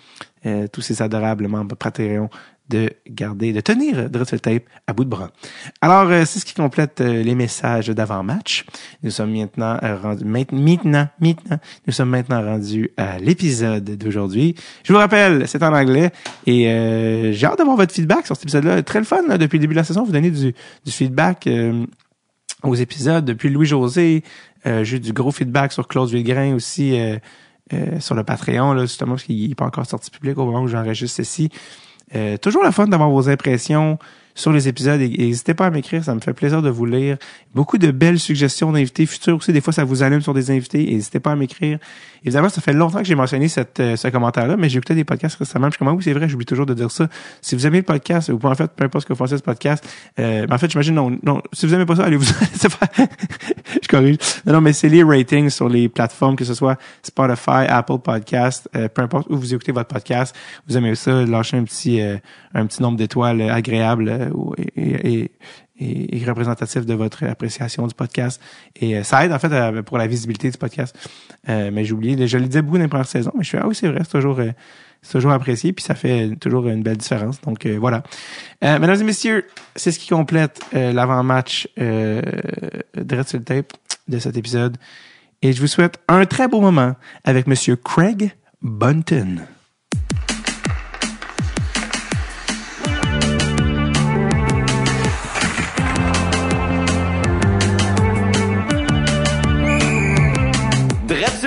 tous 0.71 0.81
ces 0.81 1.01
adorables 1.01 1.48
membres 1.48 1.75
Patreon 1.75 2.30
de 2.69 2.92
garder, 3.10 3.54
de 3.54 3.62
tenir 3.62 4.10
Dreadful 4.10 4.42
Tape 4.42 4.64
à 4.88 4.94
bout 4.94 5.06
de 5.06 5.10
bras. 5.10 5.31
Alors, 5.81 6.10
euh, 6.10 6.25
c'est 6.25 6.40
ce 6.40 6.46
qui 6.46 6.54
complète 6.54 7.02
euh, 7.02 7.24
les 7.24 7.36
messages 7.36 7.88
d'avant-match. 7.88 8.66
Nous 9.04 9.12
sommes 9.12 9.31
maintenant 9.31 9.78
euh, 9.84 9.98
rendus, 9.98 10.25
maintenant, 10.25 11.08
maintenant, 11.19 11.60
nous 11.86 11.94
sommes 11.94 12.10
maintenant 12.10 12.42
rendus 12.42 12.92
à 12.98 13.19
l'épisode 13.19 13.84
d'aujourd'hui. 13.98 14.56
Je 14.84 14.92
vous 14.92 15.00
rappelle, 15.00 15.48
c'est 15.48 15.64
en 15.64 15.74
anglais 15.74 16.12
et 16.46 16.64
j'ai 17.34 17.46
hâte 17.46 17.58
d'avoir 17.58 17.78
votre 17.78 17.94
feedback 17.94 18.25
sur 18.25 18.36
cet 18.36 18.44
épisode-là. 18.44 18.84
Très 18.84 19.00
le 19.00 19.06
fun, 19.06 19.24
depuis 19.38 19.58
le 19.58 19.62
début 19.62 19.74
de 19.74 19.80
la 19.80 19.84
saison, 19.84 20.04
vous 20.04 20.12
donnez 20.12 20.31
du, 20.31 20.54
du 20.86 20.92
feedback 20.92 21.50
aux 22.64 22.75
épisodes. 22.75 23.24
Depuis 23.25 23.50
Louis-José, 23.50 24.24
j'ai 24.66 24.98
eu 24.98 25.00
du 25.00 25.14
gros 25.14 25.31
feedback 25.31 25.72
sur 25.72 25.88
Claude 25.88 26.10
Villegrain 26.10 26.54
aussi, 26.54 26.98
sur 28.00 28.16
le 28.16 28.24
Patreon, 28.24 28.74
là, 28.74 28.84
justement, 28.84 29.14
parce 29.14 29.24
qu'il 29.24 29.50
n'est 29.50 29.56
pas 29.56 29.66
encore 29.66 29.86
sorti 29.86 30.10
public 30.10 30.38
au 30.38 30.46
moment 30.46 30.62
où 30.62 30.68
j'enregistre 30.68 31.18
ceci. 31.18 31.50
Euh, 32.15 32.38
toujours 32.38 32.63
la 32.63 32.71
fun 32.71 32.88
d'avoir 32.88 33.09
vos 33.09 33.30
impressions 33.30 34.00
sur 34.38 34.54
les 34.54 34.68
épisodes 34.68 35.01
n'hésitez 35.01 35.56
pas 35.56 35.65
à 35.65 35.71
m'écrire, 35.71 36.04
ça 36.04 36.13
me 36.13 36.19
fait 36.19 36.33
plaisir 36.33 36.62
de 36.62 36.69
vous 36.69 36.86
lire. 36.86 37.18
Beaucoup 37.56 37.80
de 37.80 37.89
belles 37.89 38.19
suggestions 38.19 38.71
d'invités 38.71 39.07
futurs 39.07 39.38
aussi. 39.38 39.51
Des 39.51 39.62
fois, 39.62 39.74
ça 39.74 39.83
vous 39.83 40.04
allume 40.04 40.21
sur 40.21 40.36
des 40.36 40.51
invités. 40.51 40.86
N'hésitez 40.86 41.19
pas 41.19 41.31
à 41.31 41.36
m'écrire. 41.36 41.80
Évidemment, 42.24 42.50
ça 42.50 42.62
fait 42.62 42.74
longtemps 42.74 43.00
que 43.00 43.06
j'ai 43.06 43.16
mentionné 43.16 43.48
cette, 43.48 43.80
euh, 43.80 43.96
ce 43.96 44.08
commentaire-là, 44.08 44.58
mais 44.58 44.69
j'ai 44.69 44.78
écouté 44.78 44.96
des 44.96 45.04
podcasts 45.04 45.38
récemment. 45.38 45.68
Je 45.68 45.72
suis 45.72 45.80
comme, 45.80 45.88
ah 45.88 45.94
oui, 45.94 46.04
c'est 46.04 46.14
vrai, 46.14 46.28
j'oublie 46.28 46.46
toujours 46.46 46.66
de 46.66 46.74
dire 46.74 46.92
ça. 46.92 47.08
Si 47.42 47.56
vous 47.56 47.66
aimez 47.68 47.78
le 47.78 47.84
podcast, 47.84 48.30
ou 48.30 48.40
en 48.44 48.56
fait, 48.56 48.72
peu 48.72 48.84
importe 48.86 49.04
ce 49.04 49.08
que 49.08 49.14
vous 49.14 49.28
faites 49.28 49.38
ce 49.38 49.44
podcast, 49.44 49.88
euh, 50.19 50.46
en 50.50 50.58
fait, 50.58 50.72
j'imagine, 50.72 50.96
non, 50.96 51.18
non, 51.24 51.42
si 51.54 51.66
vous 51.66 51.74
aimez 51.74 51.86
pas 51.86 51.96
ça, 51.96 52.06
allez 52.06 52.18
vous, 52.18 52.25
je 53.81 53.88
corrige. 53.88 54.18
Non, 54.46 54.54
non, 54.54 54.62
mais 54.62 54.74
c'est 54.74 54.90
les 54.90 55.04
ratings 55.04 55.50
sur 55.50 55.69
les 55.69 55.90
plateformes, 55.90 56.36
que 56.36 56.46
ce 56.46 56.54
soit 56.54 56.78
Spotify, 57.04 57.66
Apple 57.68 58.00
Podcast, 58.00 58.69
euh, 58.75 58.88
peu 58.88 59.02
importe 59.02 59.28
où 59.30 59.38
vous 59.38 59.54
écoutez 59.54 59.72
votre 59.72 59.88
podcast. 59.88 60.36
Vous 60.68 60.78
aimez 60.78 60.96
ça, 60.96 61.25
lâchez 61.25 61.58
un 61.58 61.64
petit, 61.64 62.02
euh, 62.02 62.18
un 62.54 62.66
petit 62.66 62.81
nombre 62.81 62.98
d'étoiles 62.98 63.42
agréable 63.42 64.31
et, 64.75 65.14
et, 65.14 65.31
représentatif 66.28 66.86
de 66.86 66.94
votre 66.94 67.24
appréciation 67.26 67.88
du 67.88 67.94
podcast. 67.94 68.42
Et 68.76 68.98
euh, 68.98 69.04
ça 69.04 69.26
aide 69.26 69.32
en 69.32 69.40
fait 69.40 69.82
pour 69.84 69.98
la 69.98 70.08
visibilité 70.08 70.50
du 70.50 70.58
podcast. 70.58 70.96
Euh, 71.50 71.70
mais 71.72 71.86
j'ai 71.86 71.94
oublié, 71.94 72.28
je 72.28 72.38
le 72.38 72.46
disais 72.46 72.62
beaucoup 72.62 72.78
dans 72.78 72.84
les 72.84 72.90
premières 72.90 73.08
saisons, 73.08 73.32
mais 73.36 73.44
je 73.44 73.50
suis 73.50 73.58
ah 73.58 73.68
oui 73.68 73.76
c'est 73.76 73.88
vrai, 73.88 74.02
c'est 74.04 74.12
toujours 74.12 74.40
euh, 74.40 74.52
c'est 75.02 75.14
toujours 75.14 75.32
apprécié 75.32 75.74
puis 75.74 75.84
ça 75.84 75.96
fait 75.96 76.36
toujours 76.40 76.68
une 76.68 76.84
belle 76.84 76.98
différence. 76.98 77.40
Donc 77.42 77.66
voilà. 77.66 78.04
mesdames 78.62 79.00
et 79.00 79.04
messieurs, 79.04 79.46
c'est 79.76 79.92
ce 79.92 80.00
qui 80.00 80.10
complète 80.10 80.60
l'avant-match 80.74 81.68
de 81.78 83.16
Red 83.16 83.28
sur 83.28 83.44
tape 83.44 83.74
de 84.08 84.20
cet 84.20 84.36
épisode. 84.38 84.78
Et 85.44 85.54
je 85.54 85.62
vous 85.62 85.68
souhaite 85.68 86.00
un 86.08 86.26
très 86.26 86.48
beau 86.48 86.62
moment 86.62 86.96
avec 87.24 87.46
Monsieur 87.46 87.76
Craig 87.76 88.32
Bunton. 88.62 89.46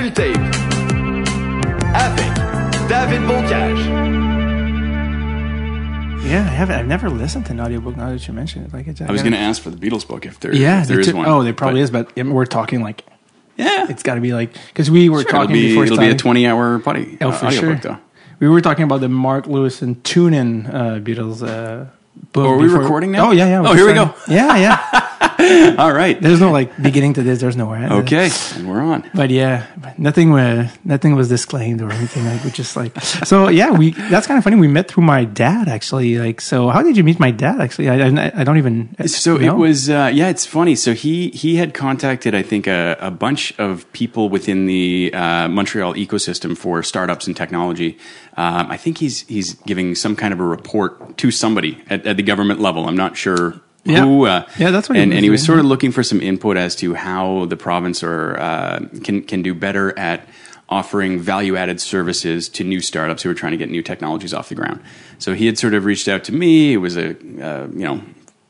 Avec 0.00 0.17
David 2.88 3.20
Beaucage. 3.29 3.85
Yeah, 6.25 6.41
I 6.41 6.55
haven't. 6.55 6.76
I've 6.76 6.87
never 6.87 7.11
listened 7.11 7.44
to 7.47 7.52
an 7.52 7.61
audiobook 7.61 7.99
now 7.99 8.08
that 8.08 8.26
you 8.26 8.32
mention 8.32 8.64
it. 8.64 8.73
Like, 8.73 8.87
it's, 8.87 9.02
I 9.02 9.12
was 9.12 9.20
going 9.20 9.35
to 9.35 9.38
ask 9.38 9.61
for 9.61 9.69
the 9.69 9.76
Beatles 9.76 10.08
book 10.08 10.25
if 10.25 10.41
there, 10.41 10.55
yeah, 10.55 10.81
if 10.81 10.88
there 10.88 11.00
is 11.00 11.12
one. 11.12 11.26
Oh, 11.26 11.43
there 11.43 11.52
probably 11.52 11.82
but, 11.82 12.08
is, 12.08 12.14
but 12.17 12.26
we're 12.26 12.47
talking 12.47 12.81
like 12.81 13.05
yeah, 13.58 13.91
it's 13.91 14.02
got 14.02 14.14
to 14.14 14.23
be 14.23 14.32
like 14.32 14.55
because 14.69 14.91
we 14.91 15.11
were 15.11 15.20
sure, 15.20 15.31
talking 15.32 15.50
it'll 15.50 15.52
be, 15.52 15.69
before. 15.69 15.85
It'll 15.85 15.97
starting. 15.97 16.12
be 16.12 16.17
a 16.17 16.19
twenty-hour 16.19 16.79
buddy. 16.79 17.19
Oh, 17.20 17.29
uh, 17.29 17.32
for 17.32 17.51
sure. 17.51 17.74
Book, 17.74 17.82
though. 17.82 17.98
We 18.39 18.48
were 18.48 18.63
talking 18.63 18.84
about 18.84 19.03
the 19.03 19.10
Mark 19.10 19.44
Lewisohn 19.44 20.03
Tune 20.03 20.32
In 20.32 20.67
uh, 20.67 21.01
Beatles 21.03 21.46
uh, 21.46 21.91
book. 22.32 22.46
Oh, 22.46 22.53
are 22.53 22.56
we 22.56 22.69
before. 22.69 22.81
recording 22.81 23.13
now? 23.13 23.29
Oh 23.29 23.32
yeah, 23.32 23.48
yeah. 23.48 23.69
Oh, 23.69 23.74
here 23.74 23.86
we 23.86 23.93
go. 23.93 24.15
Yeah, 24.29 24.56
yeah. 24.56 25.27
All 25.78 25.92
right. 25.92 26.20
There's 26.20 26.40
no 26.40 26.52
like 26.52 26.70
beginning 26.80 27.14
to 27.14 27.22
this. 27.22 27.40
There's 27.40 27.56
nowhere. 27.56 27.92
Okay, 27.92 28.30
and 28.54 28.69
we're 28.69 28.80
on. 28.80 29.08
But 29.14 29.30
yeah, 29.30 29.66
nothing. 29.98 30.32
Uh, 30.32 30.70
nothing 30.84 31.14
was 31.16 31.28
disclaimed 31.28 31.80
or 31.80 31.90
anything. 31.90 32.24
Like 32.24 32.44
we 32.44 32.50
just 32.50 32.76
like. 32.76 32.98
So 33.00 33.48
yeah, 33.48 33.72
we. 33.72 33.90
That's 33.90 34.26
kind 34.26 34.38
of 34.38 34.44
funny. 34.44 34.56
We 34.56 34.69
met 34.69 34.88
through 34.88 35.04
my 35.04 35.24
dad 35.24 35.69
actually. 35.69 36.19
Like, 36.19 36.40
so 36.40 36.69
how 36.69 36.82
did 36.82 36.96
you 36.96 37.04
meet 37.04 37.19
my 37.19 37.30
dad? 37.30 37.60
Actually, 37.60 37.88
I, 37.88 38.06
I, 38.06 38.32
I 38.36 38.44
don't 38.44 38.58
even. 38.58 38.94
So 39.08 39.36
know. 39.36 39.54
it 39.54 39.58
was. 39.58 39.90
Uh, 39.90 40.10
yeah, 40.12 40.28
it's 40.28 40.46
funny. 40.46 40.76
So 40.76 40.92
he 40.92 41.30
he 41.30 41.56
had 41.56 41.74
contacted 41.74 42.34
I 42.34 42.42
think 42.42 42.66
a, 42.66 42.96
a 43.00 43.10
bunch 43.10 43.58
of 43.58 43.90
people 43.92 44.28
within 44.28 44.66
the 44.66 45.10
uh, 45.12 45.48
Montreal 45.48 45.94
ecosystem 45.94 46.56
for 46.56 46.82
startups 46.82 47.26
and 47.26 47.36
technology. 47.36 47.98
Um, 48.36 48.70
I 48.70 48.76
think 48.76 48.98
he's 48.98 49.26
he's 49.26 49.54
giving 49.54 49.94
some 49.94 50.14
kind 50.14 50.32
of 50.32 50.40
a 50.40 50.44
report 50.44 51.19
to 51.19 51.30
somebody 51.30 51.82
at, 51.90 52.06
at 52.06 52.16
the 52.16 52.22
government 52.22 52.60
level. 52.60 52.86
I'm 52.86 52.96
not 52.96 53.16
sure 53.16 53.60
yeah. 53.84 54.05
Who, 54.05 54.27
uh, 54.27 54.46
yeah, 54.58 54.70
that's 54.70 54.89
what. 54.89 54.99
And, 54.99 55.13
he 55.13 55.19
and 55.19 55.25
he 55.25 55.31
was 55.31 55.44
sort 55.44 55.58
of 55.58 55.65
looking 55.65 55.93
for 55.93 56.03
some 56.03 56.20
input 56.20 56.56
as 56.56 56.77
to 56.77 56.94
how 56.94 57.46
the 57.46 57.56
province 57.56 58.03
or 58.03 58.39
uh, 58.39 58.81
can 59.03 59.22
can 59.22 59.43
do 59.43 59.55
better 59.55 59.99
at 59.99 60.29
offering 60.69 61.19
value 61.19 61.56
added 61.56 61.81
services 61.81 62.49
to 62.49 62.63
new 62.63 62.81
startups 62.81 63.22
who 63.22 63.31
are 63.31 63.34
trying 63.34 63.53
to 63.53 63.58
get 63.58 63.70
new 63.70 63.82
technologies 63.82 64.32
off 64.32 64.49
the 64.49 64.55
ground. 64.55 64.81
So 65.19 65.34
he 65.34 65.46
had 65.46 65.58
sort 65.58 65.75
of 65.75 65.84
reached 65.84 66.08
out 66.08 66.25
to 66.25 66.32
me. 66.32 66.75
It 66.75 66.77
was 66.77 66.96
a 66.96 67.10
uh, 67.10 67.69
you 67.72 67.84
know 67.84 68.03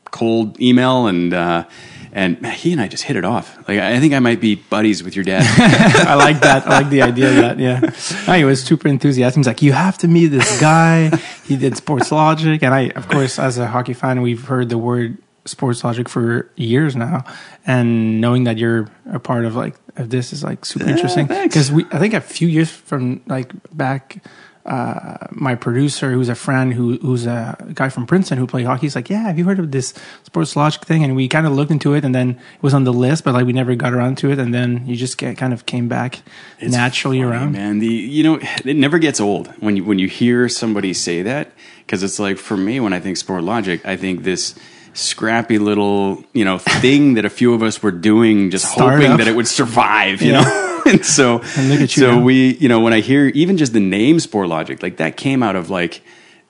cold 0.05 0.59
email 0.61 1.07
and. 1.07 1.33
Uh, 1.33 1.65
and 2.13 2.45
he 2.45 2.73
and 2.73 2.81
I 2.81 2.87
just 2.87 3.03
hit 3.03 3.15
it 3.15 3.23
off. 3.23 3.57
Like 3.67 3.79
I 3.79 3.99
think 3.99 4.13
I 4.13 4.19
might 4.19 4.41
be 4.41 4.55
buddies 4.55 5.03
with 5.03 5.15
your 5.15 5.23
dad. 5.23 5.43
I 6.07 6.15
like 6.15 6.41
that. 6.41 6.67
I 6.67 6.81
like 6.81 6.89
the 6.89 7.01
idea 7.01 7.29
of 7.29 7.35
that. 7.37 7.59
Yeah, 7.59 8.35
he 8.35 8.43
was 8.43 8.61
super 8.61 8.87
enthusiastic. 8.87 9.37
He's 9.37 9.47
like, 9.47 9.61
"You 9.61 9.71
have 9.71 9.97
to 9.99 10.07
meet 10.07 10.27
this 10.27 10.59
guy. 10.59 11.15
he 11.45 11.55
did 11.55 11.77
Sports 11.77 12.11
Logic," 12.11 12.61
and 12.61 12.73
I, 12.73 12.89
of 12.89 13.07
course, 13.07 13.39
as 13.39 13.57
a 13.57 13.67
hockey 13.67 13.93
fan, 13.93 14.21
we've 14.21 14.43
heard 14.43 14.69
the 14.69 14.77
word 14.77 15.17
Sports 15.45 15.83
Logic 15.83 16.07
for 16.07 16.49
years 16.55 16.95
now, 16.95 17.23
and 17.65 18.21
knowing 18.21 18.43
that 18.45 18.57
you're 18.57 18.89
a 19.11 19.19
part 19.19 19.45
of 19.45 19.55
like 19.55 19.75
of 19.97 20.09
this 20.09 20.31
is 20.33 20.43
like 20.43 20.65
super 20.65 20.85
yeah, 20.85 20.91
interesting 20.91 21.27
because 21.27 21.71
we 21.71 21.85
I 21.91 21.99
think 21.99 22.13
a 22.13 22.21
few 22.21 22.47
years 22.47 22.69
from 22.69 23.21
like 23.27 23.51
back 23.75 24.23
uh, 24.63 25.17
my 25.31 25.55
producer, 25.55 26.11
who's 26.11 26.29
a 26.29 26.35
friend, 26.35 26.71
who 26.71 26.97
who's 26.97 27.25
a 27.25 27.57
guy 27.73 27.89
from 27.89 28.05
Princeton 28.05 28.37
who 28.37 28.45
played 28.45 28.67
hockey. 28.67 28.81
He's 28.81 28.95
like, 28.95 29.09
"Yeah, 29.09 29.23
have 29.23 29.39
you 29.39 29.45
heard 29.45 29.57
of 29.57 29.71
this 29.71 29.93
Sports 30.23 30.55
Logic 30.55 30.79
thing?" 30.85 31.03
And 31.03 31.15
we 31.15 31.27
kind 31.27 31.47
of 31.47 31.53
looked 31.53 31.71
into 31.71 31.95
it, 31.95 32.05
and 32.05 32.13
then 32.13 32.29
it 32.31 32.61
was 32.61 32.75
on 32.75 32.83
the 32.83 32.93
list, 32.93 33.23
but 33.23 33.33
like 33.33 33.47
we 33.47 33.53
never 33.53 33.73
got 33.73 33.91
around 33.91 34.19
to 34.19 34.31
it. 34.31 34.37
And 34.37 34.53
then 34.53 34.85
you 34.85 34.95
just 34.95 35.17
get 35.17 35.35
kind 35.37 35.51
of 35.51 35.65
came 35.65 35.87
back 35.87 36.21
It's 36.59 36.71
naturally 36.71 37.21
funny, 37.21 37.31
around. 37.31 37.53
man. 37.53 37.79
The 37.79 37.87
you 37.87 38.23
know 38.23 38.39
it 38.63 38.75
never 38.75 38.99
gets 38.99 39.19
old 39.19 39.47
when 39.59 39.77
you 39.77 39.83
when 39.83 39.97
you 39.97 40.07
hear 40.07 40.47
somebody 40.47 40.93
say 40.93 41.23
that 41.23 41.51
because 41.79 42.03
it's 42.03 42.19
like 42.19 42.37
for 42.37 42.55
me 42.55 42.79
when 42.79 42.93
I 42.93 42.99
think 42.99 43.17
Sportlogiq, 43.17 43.83
I 43.83 43.97
think 43.97 44.21
this 44.23 44.53
scrappy 44.93 45.57
little 45.59 46.23
you 46.33 46.45
know 46.45 46.57
thing 46.57 47.15
that 47.15 47.25
a 47.25 47.29
few 47.29 47.53
of 47.53 47.63
us 47.63 47.81
were 47.83 47.91
doing, 47.91 48.49
just 48.51 48.65
hoping 48.65 49.17
that 49.17 49.27
it 49.27 49.35
would 49.35 49.47
survive. 49.47 50.21
You 50.21 50.31
Yeah. 50.33 50.41
know. 50.41 50.67
And 50.83 51.05
so, 51.05 51.41
And 51.57 51.69
look 51.69 51.79
at 51.79 51.95
you 51.95 52.01
so 52.01 52.15
now. 52.15 52.21
we, 52.23 52.55
you 52.57 52.67
know, 52.67 52.79
when 52.79 52.91
I 52.91 53.01
hear 53.01 53.27
even 53.27 53.55
just 53.55 53.71
the 53.71 53.79
name 53.79 54.17
Sportlogiq, 54.17 54.81
like 54.81 54.97
that 54.97 55.15
came 55.15 55.43
out 55.43 55.55
of 55.55 55.69
like 55.69 56.01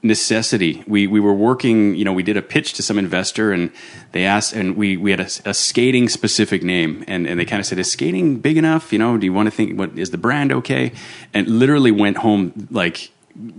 necessity. 0.04 0.84
We 0.88 1.06
we 1.08 1.20
were 1.20 1.34
working, 1.34 1.96
you 1.96 2.06
know, 2.06 2.14
we 2.14 2.24
did 2.24 2.38
a 2.38 2.42
pitch 2.42 2.74
to 2.76 2.82
some 2.84 2.98
investor, 2.98 3.52
and 3.52 3.72
they 4.14 4.26
asked, 4.26 4.54
and 4.54 4.76
we 4.76 4.98
we 4.98 5.12
had 5.12 5.20
a, 5.20 5.28
a 5.46 5.54
skating 5.54 6.10
specific 6.10 6.64
name, 6.64 7.04
and 7.08 7.28
and 7.28 7.40
they 7.40 7.46
kind 7.46 7.60
of 7.60 7.66
said, 7.66 7.78
"Is 7.78 7.92
skating 7.92 8.40
big 8.40 8.58
enough? 8.58 8.92
You 8.94 9.00
know, 9.00 9.18
do 9.18 9.26
you 9.26 9.34
want 9.34 9.48
to 9.48 9.52
think 9.52 9.78
what 9.78 9.98
is 9.98 10.12
the 10.12 10.18
brand 10.18 10.52
okay?" 10.52 10.92
And 11.34 11.48
literally 11.48 11.92
went 11.92 12.18
home 12.18 12.68
like 12.72 13.12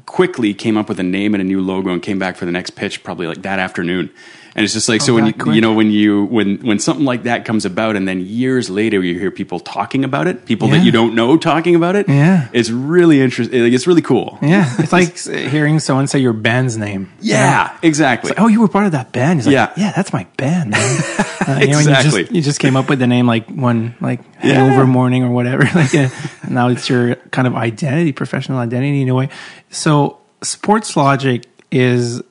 quickly 0.06 0.52
came 0.54 0.76
up 0.76 0.88
with 0.88 1.00
a 1.00 1.02
name 1.04 1.34
and 1.34 1.40
a 1.40 1.44
new 1.44 1.60
logo 1.60 1.90
and 1.90 2.02
came 2.02 2.18
back 2.18 2.36
for 2.36 2.44
the 2.44 2.52
next 2.52 2.70
pitch 2.70 3.02
probably 3.04 3.26
like 3.26 3.42
that 3.42 3.58
afternoon. 3.58 4.10
And 4.54 4.64
it's 4.64 4.74
just 4.74 4.88
like 4.88 5.00
so 5.00 5.14
when 5.14 5.26
you, 5.26 5.32
quick. 5.32 5.54
you 5.54 5.60
know 5.62 5.72
when 5.72 5.90
you 5.90 6.24
when 6.26 6.58
when 6.58 6.78
something 6.78 7.04
like 7.06 7.22
that 7.22 7.44
comes 7.46 7.64
about 7.64 7.96
and 7.96 8.06
then 8.06 8.20
years 8.20 8.68
later 8.68 9.02
you 9.02 9.18
hear 9.18 9.30
people 9.30 9.58
talking 9.60 10.04
about 10.04 10.26
it, 10.26 10.44
people 10.44 10.68
that 10.68 10.84
you 10.84 10.92
don't 10.92 11.14
know 11.14 11.36
talking 11.38 11.74
about 11.74 11.96
it, 11.96 12.08
Yeah. 12.08 12.48
it's 12.52 12.68
really 12.70 13.20
interesting. 13.22 13.62
Like, 13.62 13.72
it's 13.72 13.86
really 13.86 14.02
cool. 14.02 14.38
Yeah, 14.42 14.68
it's 14.78 14.92
like 14.92 15.16
hearing 15.18 15.80
someone 15.80 16.06
say 16.06 16.18
your 16.18 16.34
band's 16.34 16.76
name. 16.76 17.10
Yeah, 17.20 17.74
exactly. 17.82 18.32
Oh, 18.36 18.46
you 18.48 18.60
were 18.60 18.68
part 18.68 18.84
of 18.86 18.92
that 18.92 19.10
band. 19.12 19.44
Like, 19.46 19.52
Yeah. 19.52 19.72
yeah, 19.76 19.92
that's 19.96 20.12
my 20.12 20.26
band, 20.36 20.70
man. 20.70 21.02
Uh, 21.42 21.58
you 21.60 21.72
know, 21.72 21.78
Exactly. 21.80 22.20
You 22.20 22.22
just, 22.26 22.34
you 22.36 22.42
just 22.42 22.60
came 22.60 22.76
up 22.76 22.88
with 22.88 23.00
the 23.00 23.08
name 23.08 23.26
like 23.26 23.48
one 23.48 23.96
like 24.00 24.20
Yeah. 24.44 24.54
hangover 24.62 24.86
morning 24.86 25.24
or 25.24 25.30
whatever. 25.32 25.64
like 25.74 25.92
uh, 25.92 26.08
now 26.48 26.68
it's 26.68 26.88
your 26.88 27.16
kind 27.32 27.48
of 27.48 27.56
identity, 27.56 28.12
professional 28.12 28.58
identity 28.58 29.02
in 29.02 29.08
a 29.08 29.14
way. 29.16 29.28
So 29.68 30.18
Sports 30.42 30.96
Logic 30.96 31.42
is 31.72 32.22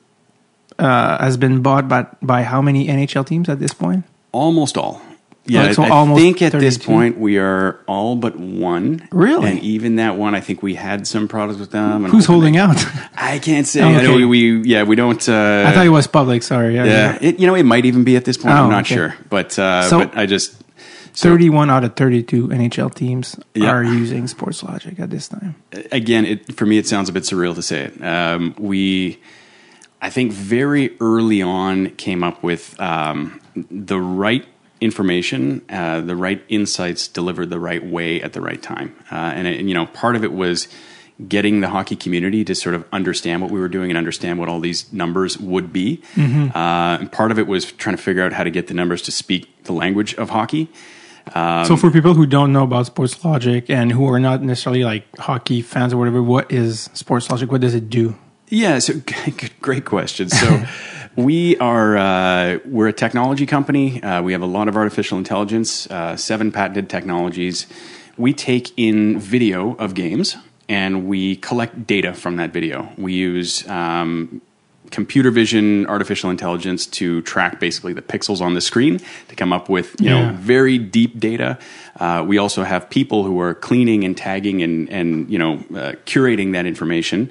uh, 0.82 1.18
has 1.22 1.36
been 1.36 1.62
bought 1.62 1.88
by 1.88 2.06
by 2.20 2.42
how 2.42 2.60
many 2.62 2.88
NHL 2.88 3.24
teams 3.26 3.48
at 3.48 3.58
this 3.58 3.72
point? 3.74 4.04
Almost 4.32 4.76
all. 4.76 5.00
Yeah, 5.44 5.66
Oh, 5.70 5.72
so 5.72 5.82
I, 5.82 6.02
I 6.04 6.14
think 6.14 6.40
at 6.40 6.52
this 6.52 6.78
point 6.78 7.18
we 7.18 7.36
are 7.38 7.80
all 7.88 8.14
but 8.14 8.38
one. 8.38 9.08
Really? 9.10 9.50
And 9.50 9.58
even 9.60 9.96
that 9.96 10.16
one, 10.16 10.36
I 10.36 10.40
think 10.40 10.62
we 10.62 10.74
had 10.76 11.04
some 11.04 11.26
products 11.26 11.58
with 11.58 11.72
them. 11.72 12.04
and 12.04 12.12
Who's 12.12 12.26
holding 12.26 12.52
they- 12.54 12.60
out? 12.60 12.76
I 13.16 13.40
can't 13.40 13.66
say. 13.66 13.82
Oh, 13.82 13.88
I 13.88 14.02
know 14.02 14.14
we, 14.14 14.24
we 14.24 14.62
yeah 14.62 14.84
we 14.84 14.94
don't. 14.94 15.28
Uh, 15.28 15.64
I 15.66 15.72
thought 15.72 15.84
it 15.86 15.90
was 15.90 16.06
public. 16.06 16.42
Sorry. 16.44 16.76
yeah, 16.76 17.18
it, 17.20 17.40
you 17.40 17.46
know 17.48 17.56
it 17.56 17.64
might 17.64 17.84
even 17.86 18.04
be 18.04 18.14
at 18.16 18.24
this 18.24 18.36
point. 18.36 18.54
Oh, 18.54 18.64
I'm 18.64 18.70
not 18.70 18.84
okay. 18.86 18.94
sure, 18.94 19.14
but 19.30 19.58
uh, 19.58 19.82
So- 19.88 19.98
but 19.98 20.16
I 20.16 20.26
just 20.26 20.54
so, 21.14 21.28
31 21.28 21.68
out 21.70 21.84
of 21.84 21.94
32 21.96 22.48
NHL 22.48 22.94
teams 22.94 23.36
Yeah. 23.54 23.68
are 23.70 23.82
using 23.84 24.26
Sports 24.28 24.62
Logic 24.62 24.98
at 25.00 25.10
this 25.10 25.28
time. 25.28 25.56
again, 25.90 26.24
it, 26.24 26.54
for 26.56 26.64
me, 26.66 26.78
it 26.78 26.86
sounds 26.86 27.08
a 27.10 27.12
bit 27.12 27.24
surreal 27.24 27.54
to 27.56 27.62
say 27.62 27.90
it. 27.90 28.00
Um, 28.02 28.54
we, 28.58 29.18
I 30.02 30.10
think, 30.10 30.32
very 30.32 30.96
early 31.00 31.40
on 31.40 31.90
came 31.90 32.22
up 32.22 32.42
with 32.42 32.78
um, 32.80 33.40
the 33.54 34.00
right 34.00 34.44
information, 34.80 35.62
uh, 35.70 36.00
the 36.00 36.16
right 36.16 36.44
insights 36.48 37.06
delivered 37.06 37.48
the 37.50 37.60
right 37.60 37.86
way 37.86 38.20
at 38.20 38.32
the 38.32 38.40
right 38.40 38.60
time, 38.60 38.94
uh, 39.10 39.14
and, 39.14 39.46
it, 39.46 39.60
and 39.60 39.68
you 39.68 39.74
know, 39.74 39.86
part 39.86 40.16
of 40.16 40.24
it 40.24 40.32
was 40.32 40.68
getting 41.28 41.60
the 41.60 41.68
hockey 41.68 41.94
community 41.94 42.44
to 42.44 42.54
sort 42.54 42.74
of 42.74 42.84
understand 42.92 43.42
what 43.42 43.50
we 43.50 43.60
were 43.60 43.68
doing 43.68 43.90
and 43.90 43.98
understand 43.98 44.38
what 44.38 44.48
all 44.48 44.60
these 44.60 44.92
numbers 44.92 45.38
would 45.38 45.72
be. 45.72 46.02
Mm-hmm. 46.14 46.56
Uh, 46.56 46.98
and 46.98 47.12
part 47.12 47.30
of 47.30 47.38
it 47.38 47.46
was 47.46 47.70
trying 47.72 47.96
to 47.96 48.02
figure 48.02 48.24
out 48.24 48.32
how 48.32 48.42
to 48.42 48.50
get 48.50 48.66
the 48.66 48.74
numbers 48.74 49.02
to 49.02 49.12
speak 49.12 49.64
the 49.64 49.72
language 49.72 50.14
of 50.14 50.30
hockey. 50.30 50.68
Um, 51.34 51.64
so 51.64 51.76
for 51.76 51.90
people 51.90 52.14
who 52.14 52.26
don't 52.26 52.52
know 52.52 52.64
about 52.64 52.86
Sports 52.86 53.24
Logic 53.24 53.68
and 53.70 53.92
who 53.92 54.08
are 54.08 54.18
not 54.18 54.42
necessarily 54.42 54.82
like 54.82 55.04
hockey 55.16 55.62
fans 55.62 55.92
or 55.92 55.98
whatever, 55.98 56.22
what 56.22 56.50
is 56.50 56.90
Sports 56.94 57.30
Logic? 57.30 57.50
What 57.50 57.60
does 57.60 57.74
it 57.74 57.88
do? 57.88 58.16
Yeah, 58.52 58.80
so 58.80 59.00
great 59.62 59.86
question. 59.86 60.28
So 60.28 60.62
we 61.16 61.56
are 61.56 61.96
uh, 61.96 62.58
we're 62.66 62.88
a 62.88 62.92
technology 62.92 63.46
company. 63.46 64.02
Uh, 64.02 64.20
we 64.20 64.32
have 64.32 64.42
a 64.42 64.46
lot 64.46 64.68
of 64.68 64.76
artificial 64.76 65.16
intelligence, 65.16 65.90
uh, 65.90 66.16
seven 66.16 66.52
patented 66.52 66.90
technologies. 66.90 67.66
We 68.18 68.34
take 68.34 68.70
in 68.76 69.18
video 69.18 69.74
of 69.76 69.94
games 69.94 70.36
and 70.68 71.08
we 71.08 71.36
collect 71.36 71.86
data 71.86 72.12
from 72.12 72.36
that 72.36 72.52
video. 72.52 72.92
We 72.98 73.14
use 73.14 73.66
um, 73.70 74.42
computer 74.90 75.30
vision, 75.30 75.86
artificial 75.86 76.28
intelligence 76.28 76.84
to 76.88 77.22
track 77.22 77.58
basically 77.58 77.94
the 77.94 78.02
pixels 78.02 78.42
on 78.42 78.52
the 78.52 78.60
screen 78.60 79.00
to 79.28 79.34
come 79.34 79.50
up 79.50 79.70
with 79.70 79.96
you 79.98 80.10
Yeah. 80.10 80.30
know 80.32 80.36
very 80.36 80.76
deep 80.76 81.18
data. 81.18 81.58
Uh, 81.98 82.22
we 82.28 82.36
also 82.36 82.64
have 82.64 82.90
people 82.90 83.24
who 83.24 83.40
are 83.40 83.54
cleaning 83.54 84.04
and 84.04 84.14
tagging 84.14 84.62
and 84.62 84.90
and 84.90 85.30
you 85.30 85.38
know 85.38 85.54
uh, 85.74 85.92
curating 86.04 86.52
that 86.52 86.66
information. 86.66 87.30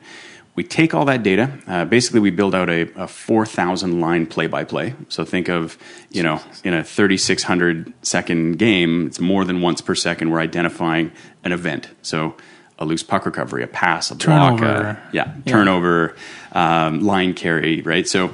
We 0.53 0.63
take 0.63 0.93
all 0.93 1.05
that 1.05 1.23
data. 1.23 1.49
Uh, 1.65 1.85
basically, 1.85 2.19
we 2.19 2.29
build 2.29 2.53
out 2.53 2.69
a, 2.69 2.81
a 2.95 3.07
4,000 3.07 4.01
line 4.01 4.25
play 4.25 4.47
by 4.47 4.65
play. 4.65 4.95
So 5.07 5.23
think 5.23 5.47
of, 5.47 5.77
you 6.09 6.23
know, 6.23 6.41
in 6.63 6.73
a 6.73 6.83
3,600 6.83 7.93
second 8.01 8.59
game, 8.59 9.07
it's 9.07 9.19
more 9.19 9.45
than 9.45 9.61
once 9.61 9.79
per 9.79 9.95
second. 9.95 10.29
We're 10.29 10.41
identifying 10.41 11.11
an 11.43 11.53
event. 11.53 11.89
So 12.01 12.35
a 12.79 12.85
loose 12.85 13.03
puck 13.03 13.25
recovery, 13.25 13.63
a 13.63 13.67
pass, 13.67 14.11
a 14.11 14.15
block, 14.15 14.59
Turnover. 14.59 14.65
a, 14.65 15.09
yeah, 15.13 15.33
turnover, 15.45 16.15
um, 16.51 17.01
line 17.01 17.33
carry, 17.33 17.81
right? 17.81 18.07
So 18.07 18.33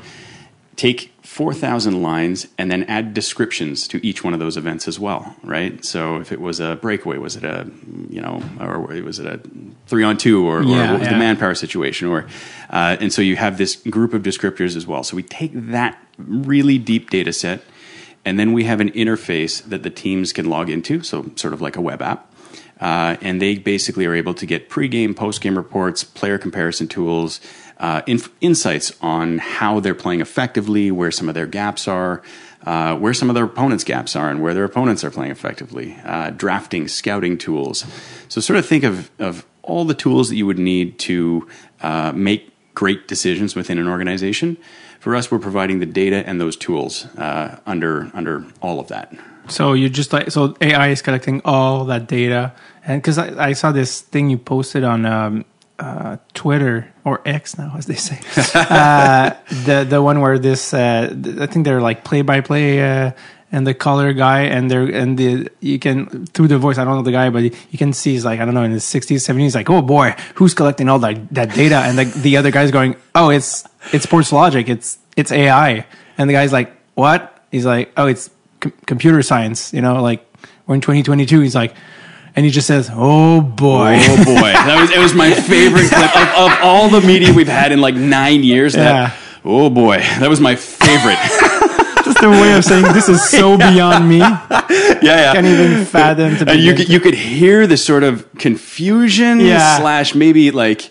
take 0.78 1.12
4,000 1.24 2.02
lines 2.02 2.48
and 2.58 2.72
then 2.72 2.84
add 2.84 3.14
descriptions 3.14 3.88
to 3.90 4.06
each 4.06 4.24
one 4.24 4.34
of 4.34 4.40
those 4.40 4.56
events 4.56 4.88
as 4.88 5.00
well, 5.00 5.36
right? 5.44 5.84
So 5.84 6.18
if 6.18 6.32
it 6.32 6.40
was 6.40 6.60
a 6.60 6.76
breakaway, 6.76 7.18
was 7.18 7.36
it 7.36 7.44
a, 7.44 7.70
you 8.10 8.22
know, 8.22 8.42
or 8.60 8.80
was 8.80 9.20
it 9.20 9.26
a 9.26 9.42
three 9.88 10.04
on 10.04 10.18
two 10.18 10.48
or, 10.48 10.64
Yeah, 10.64 10.90
or 10.90 10.92
what 10.94 11.00
was 11.02 11.10
the 11.10 11.18
manpower 11.18 11.56
situation? 11.56 12.08
Or, 12.08 12.28
uh, 12.70 12.96
and 13.00 13.12
so 13.12 13.22
you 13.22 13.36
have 13.36 13.58
this 13.58 13.76
group 13.76 14.14
of 14.14 14.22
descriptors 14.22 14.76
as 14.78 14.88
well. 14.88 15.04
So 15.04 15.16
we 15.16 15.24
take 15.24 15.52
that 15.54 16.02
really 16.18 16.78
deep 16.78 17.10
data 17.10 17.34
set 17.34 17.62
and 18.24 18.40
then 18.40 18.54
we 18.54 18.66
have 18.66 18.80
an 18.80 18.92
interface 18.92 19.64
that 19.64 19.84
the 19.84 19.90
teams 19.90 20.34
can 20.34 20.50
log 20.50 20.70
into, 20.70 21.02
so 21.02 21.32
sort 21.36 21.54
of 21.54 21.62
like 21.62 21.76
a 21.76 21.82
web 21.82 22.02
app. 22.02 22.34
Uh, 22.80 23.16
and 23.22 23.42
they 23.42 23.58
basically 23.58 24.06
are 24.06 24.14
able 24.14 24.34
to 24.36 24.46
get 24.46 24.70
pregame, 24.70 25.14
postgame 25.14 25.56
reports, 25.56 26.04
player 26.04 26.38
comparison 26.38 26.88
tools, 26.88 27.40
uh, 27.80 28.02
inf- 28.08 28.32
insights 28.42 28.92
on 29.02 29.38
how 29.38 29.80
they're 29.80 29.96
playing 29.96 30.22
effectively, 30.22 30.92
where 30.92 31.12
some 31.12 31.30
of 31.30 31.36
their 31.36 31.46
gaps 31.46 31.88
are, 31.88 32.22
uh, 32.66 32.96
where 32.98 33.14
some 33.14 33.30
of 33.30 33.36
their 33.36 33.46
opponents' 33.46 33.84
gaps 33.84 34.16
are, 34.16 34.30
and 34.30 34.42
where 34.42 34.54
their 34.54 34.64
opponents 34.64 35.04
are 35.04 35.12
playing 35.12 35.32
effectively. 35.32 35.98
Uh, 36.04 36.32
drafting, 36.32 36.88
scouting 36.88 37.38
tools. 37.38 37.86
So 38.28 38.42
sort 38.42 38.58
of 38.58 38.66
think 38.66 38.84
of 38.84 39.12
of 39.20 39.46
all 39.64 39.86
the 39.86 39.94
tools 39.94 40.30
that 40.30 40.36
you 40.36 40.46
would 40.46 40.60
need 40.60 40.98
to 41.00 41.48
uh, 41.82 42.12
make 42.14 42.52
great 42.74 43.08
decisions 43.08 43.56
within 43.56 43.78
an 43.78 43.88
organization. 43.88 44.58
For 45.00 45.16
us, 45.16 45.30
we're 45.30 45.40
providing 45.40 45.80
the 45.80 45.86
data 45.86 46.28
and 46.28 46.42
those 46.42 46.56
tools 46.56 47.06
uh, 47.18 47.60
under 47.66 48.10
under 48.14 48.46
all 48.62 48.80
of 48.80 48.88
that. 48.88 49.14
So 49.50 49.74
you 49.74 49.90
just 49.90 50.12
like 50.12 50.32
so 50.32 50.56
AI 50.60 50.90
is 50.90 51.02
collecting 51.02 51.42
all 51.46 51.86
that 51.86 52.08
data, 52.08 52.54
and 52.86 53.02
because 53.02 53.18
I, 53.18 53.50
I 53.50 53.54
saw 53.54 53.72
this 53.72 54.02
thing 54.02 54.30
you 54.30 54.38
posted 54.38 54.84
on 54.84 55.06
um, 55.06 55.46
uh, 55.80 56.18
Twitter 56.34 56.92
or 57.04 57.22
X 57.26 57.58
now, 57.58 57.74
as 57.78 57.86
they 57.86 57.96
say, 57.96 58.20
uh, 58.56 59.32
the 59.66 59.86
the 59.88 60.02
one 60.02 60.22
where 60.22 60.40
this 60.40 60.74
uh, 60.74 61.14
I 61.40 61.46
think 61.46 61.66
they're 61.66 61.82
like 61.82 62.04
play 62.04 62.22
by 62.22 62.42
play. 62.42 62.82
Uh, 62.82 63.12
and 63.50 63.66
the 63.66 63.74
color 63.74 64.12
guy, 64.12 64.42
and 64.42 64.70
they're 64.70 64.84
and 64.84 65.18
the 65.18 65.50
you 65.62 65.80
can 65.80 66.26
through 66.28 66.50
the 66.50 66.58
voice. 66.58 66.78
I 66.78 66.84
don't 66.84 66.98
know 66.98 67.02
the 67.02 67.12
guy, 67.12 67.30
but 67.30 67.44
you 67.44 67.78
can 67.78 67.94
see 67.94 68.12
he's 68.12 68.26
like 68.26 68.40
I 68.40 68.46
don't 68.46 68.54
know 68.54 68.64
in 68.64 68.72
his 68.72 68.84
sixties, 68.84 69.24
seventies. 69.24 69.56
Like 69.56 69.70
oh 69.70 69.82
boy, 69.82 70.16
who's 70.36 70.54
collecting 70.54 70.90
all 70.90 71.00
that 71.00 71.30
that 71.34 71.54
data? 71.54 71.78
And 71.78 71.98
the 71.98 72.04
the 72.04 72.38
other 72.38 72.52
guy's 72.52 72.72
going, 72.72 72.98
oh 73.16 73.30
it's 73.30 73.66
it's 73.94 74.04
Sports 74.04 74.34
Logic, 74.34 74.68
it's 74.68 74.98
it's 75.16 75.32
AI. 75.32 75.86
And 76.18 76.30
the 76.30 76.34
guy's 76.34 76.52
like 76.52 76.76
what? 76.96 77.42
He's 77.50 77.66
like 77.66 77.94
oh 77.96 78.08
it's 78.08 78.30
com- 78.60 78.74
computer 78.86 79.22
science, 79.22 79.74
you 79.74 79.82
know, 79.82 80.02
like 80.02 80.26
we're 80.66 80.76
in 80.76 80.82
2022. 80.82 81.40
He's 81.40 81.56
like, 81.56 81.74
and 82.38 82.46
he 82.46 82.52
just 82.52 82.68
says, 82.68 82.90
"Oh 82.94 83.42
boy." 83.42 83.98
Oh 84.00 84.18
boy, 84.24 84.52
that 84.54 84.78
was 84.80 84.92
it 84.92 85.00
was 85.00 85.14
my 85.14 85.32
favorite 85.34 85.90
clip 85.90 86.16
of, 86.16 86.52
of 86.52 86.58
all 86.62 86.88
the 86.90 87.02
media 87.02 87.34
we've 87.34 87.48
had 87.50 87.72
in 87.74 87.82
like 87.82 87.96
nine 87.96 88.44
years. 88.44 88.74
That, 88.74 88.94
Yeah. 89.12 89.18
Oh 89.44 89.70
boy, 89.70 89.98
that 90.20 90.30
was 90.30 90.40
my 90.40 90.56
favorite. 90.56 91.18
Just 92.06 92.24
a 92.24 92.30
way 92.30 92.54
of 92.56 92.64
saying 92.64 92.84
this 92.94 93.10
is 93.10 93.22
so 93.30 93.58
beyond 93.70 94.08
me. 94.08 94.20
yeah, 94.20 94.40
yeah. 95.02 95.34
Can't 95.34 95.46
even 95.46 95.84
fathom 95.86 96.38
to 96.38 96.50
and 96.50 96.60
you 96.62 96.74
could, 96.74 96.88
you 96.88 97.00
could 97.02 97.14
hear 97.14 97.68
the 97.68 97.76
sort 97.76 98.04
of 98.04 98.26
confusion 98.38 99.42
Yeah. 99.42 99.78
slash 99.80 100.16
maybe 100.16 100.52
like 100.52 100.90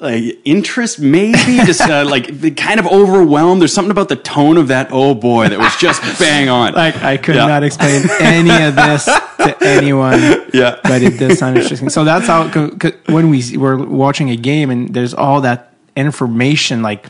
like 0.00 0.38
interest 0.44 1.00
maybe 1.00 1.36
just 1.66 1.80
uh, 1.80 2.04
like 2.08 2.56
kind 2.56 2.78
of 2.78 2.86
overwhelmed 2.86 3.60
there's 3.60 3.72
something 3.72 3.90
about 3.90 4.08
the 4.08 4.14
tone 4.16 4.56
of 4.56 4.68
that 4.68 4.88
oh 4.92 5.12
boy 5.14 5.48
that 5.48 5.58
was 5.58 5.74
just 5.76 6.00
bang 6.20 6.48
on 6.48 6.72
like 6.74 6.94
I 7.02 7.16
could 7.16 7.34
Yeah. 7.34 7.46
not 7.46 7.62
explain 7.64 8.02
any 8.20 8.62
of 8.64 8.76
this 8.76 9.04
to 9.06 9.56
anyone. 9.62 10.20
Yeah. 10.54 10.78
but 10.84 11.02
it 11.02 11.18
does 11.18 11.38
sound 11.38 11.56
interesting. 11.58 11.88
So 11.90 12.04
that's 12.04 12.26
how 12.26 12.48
when 13.08 13.30
we 13.30 13.56
were 13.56 13.76
watching 13.76 14.30
a 14.30 14.36
game 14.36 14.70
and 14.70 14.92
there's 14.94 15.14
all 15.14 15.40
that 15.42 15.72
information 15.96 16.80
like 16.82 17.06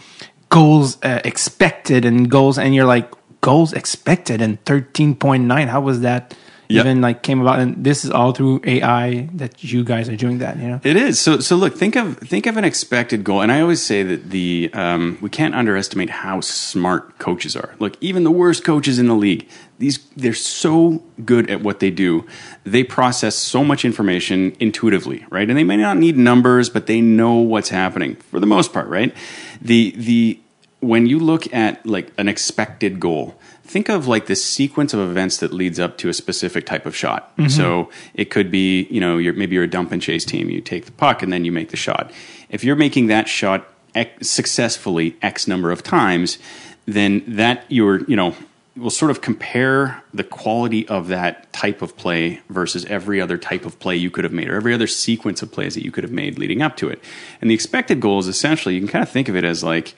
goals 0.49 0.97
uh, 1.03 1.21
expected 1.25 2.05
and 2.07 2.31
goals, 2.31 2.59
and 2.59 2.75
you're 2.75 2.87
like 2.87 3.11
goals 3.43 3.73
expected 3.75 4.41
and 4.41 4.63
thirteen 4.65 5.15
point 5.15 5.45
nine. 5.45 5.69
How 5.69 5.81
was 5.81 6.01
that? 6.01 6.35
Yep. 6.71 6.85
Even 6.85 7.01
like 7.01 7.23
came 7.23 7.41
about, 7.41 7.61
and 7.61 7.83
this 7.83 8.05
is 8.05 8.11
all 8.11 8.33
through 8.33 8.61
AI 8.65 9.31
that 9.33 9.65
you 9.65 9.83
guys 9.85 10.11
are 10.11 10.17
doing 10.17 10.39
that. 10.39 10.59
You 10.59 10.69
know, 10.69 10.81
It 10.85 10.97
is. 10.97 11.19
So 11.19 11.41
so 11.41 11.57
look, 11.57 11.75
think 11.75 11.97
of 11.97 12.19
think 12.19 12.45
of 12.45 12.59
an 12.59 12.65
expected 12.65 13.25
goal, 13.25 13.41
and 13.41 13.51
I 13.51 13.63
always 13.63 13.83
say 13.83 14.03
that 14.03 14.29
the 14.29 14.69
um, 14.75 15.17
we 15.23 15.31
can't 15.31 15.55
underestimate 15.55 16.11
how 16.11 16.43
smart 16.43 17.19
coaches 17.19 17.57
are. 17.57 17.75
Look, 17.79 17.97
even 18.03 18.25
the 18.25 18.31
worst 18.31 18.65
coaches 18.65 18.99
in 18.99 19.07
the 19.07 19.15
league, 19.15 19.49
these 19.79 19.99
they're 20.15 20.35
so 20.35 21.03
good 21.25 21.49
at 21.49 21.63
what 21.63 21.81
they 21.81 21.91
do. 21.91 22.27
They 22.65 22.85
process 22.85 23.35
so 23.35 23.65
much 23.65 23.87
information 23.87 24.55
intuitively, 24.61 25.25
right? 25.31 25.49
And 25.49 25.57
they 25.59 25.65
may 25.65 25.79
not 25.79 25.97
need 25.97 26.19
numbers, 26.19 26.69
but 26.69 26.87
they 26.87 27.01
know 27.01 27.37
what's 27.37 27.71
happening 27.71 28.17
for 28.17 28.41
the 28.41 28.47
most 28.47 28.75
part, 28.75 28.89
right? 28.89 29.15
The 29.63 29.95
the 29.97 30.39
when 30.81 31.07
you 31.07 31.19
look 31.19 31.53
at 31.53 31.85
like 31.87 32.13
an 32.19 32.29
expected 32.29 33.01
goal, 33.01 33.39
think 33.69 33.89
of 33.91 34.09
like 34.09 34.27
the 34.27 34.35
sequence 34.35 34.95
of 34.95 35.01
events 35.01 35.37
that 35.39 35.53
leads 35.53 35.79
up 35.79 35.99
to 35.99 36.09
a 36.09 36.15
specific 36.15 36.65
type 36.65 36.87
of 36.87 36.97
shot. 36.97 37.33
So 37.49 37.91
it 38.15 38.31
could 38.31 38.51
be, 38.51 38.85
you 38.91 39.01
know, 39.01 39.19
you're, 39.19 39.35
maybe 39.35 39.55
you're 39.55 39.65
a 39.65 39.71
dump 39.71 39.93
and 39.93 40.01
chase 40.01 40.25
team. 40.25 40.49
You 40.49 40.61
take 40.63 40.87
the 40.87 40.93
puck 40.93 41.23
and 41.23 41.33
then 41.33 41.45
you 41.45 41.53
make 41.53 41.69
the 41.69 41.77
shot. 41.77 42.11
If 42.49 42.65
you're 42.65 42.77
making 42.77 43.09
that 43.09 43.29
shot 43.29 43.69
X, 43.95 44.29
successfully 44.29 45.17
X 45.21 45.47
number 45.47 45.71
of 45.71 45.83
times, 45.83 46.39
then 46.87 47.23
that 47.27 47.65
you're, 47.69 48.05
you 48.05 48.17
know, 48.17 48.35
will 48.75 48.91
sort 48.91 49.11
of 49.11 49.21
compare 49.21 50.03
the 50.15 50.25
quality 50.25 50.89
of 50.89 51.09
that 51.09 51.53
type 51.53 51.83
of 51.83 51.97
play 51.97 52.41
versus 52.49 52.85
every 52.87 53.21
other 53.21 53.37
type 53.37 53.67
of 53.67 53.79
play 53.81 53.97
you 53.97 54.11
could 54.11 54.25
have 54.25 54.33
made 54.33 54.49
or 54.49 54.55
every 54.55 54.73
other 54.73 54.87
sequence 54.87 55.43
of 55.43 55.53
plays 55.53 55.75
that 55.75 55.85
you 55.85 55.91
could 55.91 56.05
have 56.05 56.13
made 56.13 56.39
leading 56.39 56.63
up 56.63 56.77
to 56.77 56.89
it. 56.89 57.03
And 57.41 57.51
the 57.51 57.55
expected 57.55 58.01
goal 58.01 58.19
is 58.21 58.29
essentially, 58.29 58.75
you 58.75 58.81
can 58.81 58.89
kind 58.89 59.03
of 59.03 59.11
think 59.11 59.29
of 59.29 59.37
it 59.37 59.45
as 59.45 59.63
like 59.63 59.95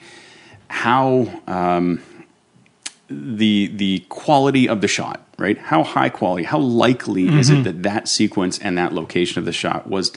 how 0.67 1.41
um, 1.47 2.01
the 3.11 3.67
the 3.75 3.99
quality 4.09 4.67
of 4.69 4.81
the 4.81 4.87
shot, 4.87 5.25
right? 5.37 5.57
How 5.57 5.83
high 5.83 6.09
quality, 6.09 6.43
how 6.43 6.59
likely 6.59 7.27
is 7.27 7.49
it 7.49 7.63
that 7.65 7.83
that 7.83 8.07
sequence 8.07 8.57
and 8.59 8.77
that 8.77 8.93
location 8.93 9.39
of 9.39 9.45
the 9.45 9.51
shot 9.51 9.87
was, 9.87 10.11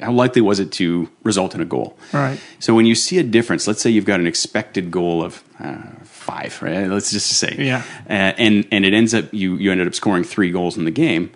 how 0.00 0.12
likely 0.12 0.42
was 0.42 0.58
it 0.60 0.72
to 0.72 1.08
result 1.22 1.54
in 1.54 1.60
a 1.60 1.64
goal? 1.64 1.96
Right. 2.12 2.38
So 2.58 2.74
when 2.74 2.86
you 2.86 2.94
see 2.94 3.18
a 3.18 3.22
difference, 3.22 3.66
let's 3.66 3.80
say 3.80 3.90
you've 3.90 4.04
got 4.04 4.20
an 4.20 4.26
expected 4.26 4.90
goal 4.90 5.22
of 5.22 5.42
uh, 5.60 5.78
five, 6.04 6.60
right? 6.62 6.86
Let's 6.88 7.10
just 7.12 7.30
say, 7.38 7.54
Yeah. 7.58 7.82
uh, 8.08 8.12
and 8.36 8.66
and 8.72 8.84
it 8.84 8.92
ends 8.94 9.14
up 9.14 9.32
you 9.32 9.56
you 9.56 9.70
ended 9.72 9.86
up 9.86 9.94
scoring 9.94 10.24
three 10.24 10.50
goals 10.50 10.76
in 10.76 10.84
the 10.84 10.90
game. 10.90 11.30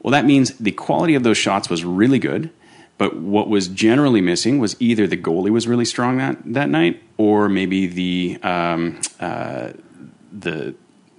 Well, 0.00 0.12
that 0.12 0.24
means 0.24 0.56
the 0.58 0.70
quality 0.72 1.14
of 1.16 1.24
those 1.24 1.36
shots 1.38 1.68
was 1.68 1.84
really 1.84 2.20
good, 2.20 2.50
but 2.98 3.16
what 3.16 3.48
was 3.48 3.66
generally 3.68 4.20
missing 4.20 4.58
was 4.60 4.76
either 4.80 5.06
the 5.08 5.16
goalie 5.16 5.50
was 5.50 5.66
really 5.66 5.84
strong 5.84 6.18
that 6.18 6.38
that 6.44 6.68
night, 6.68 7.02
or 7.16 7.48
maybe 7.48 7.86
the 7.88 8.38
um, 8.42 9.00
uh, 9.20 9.70
the 10.32 10.74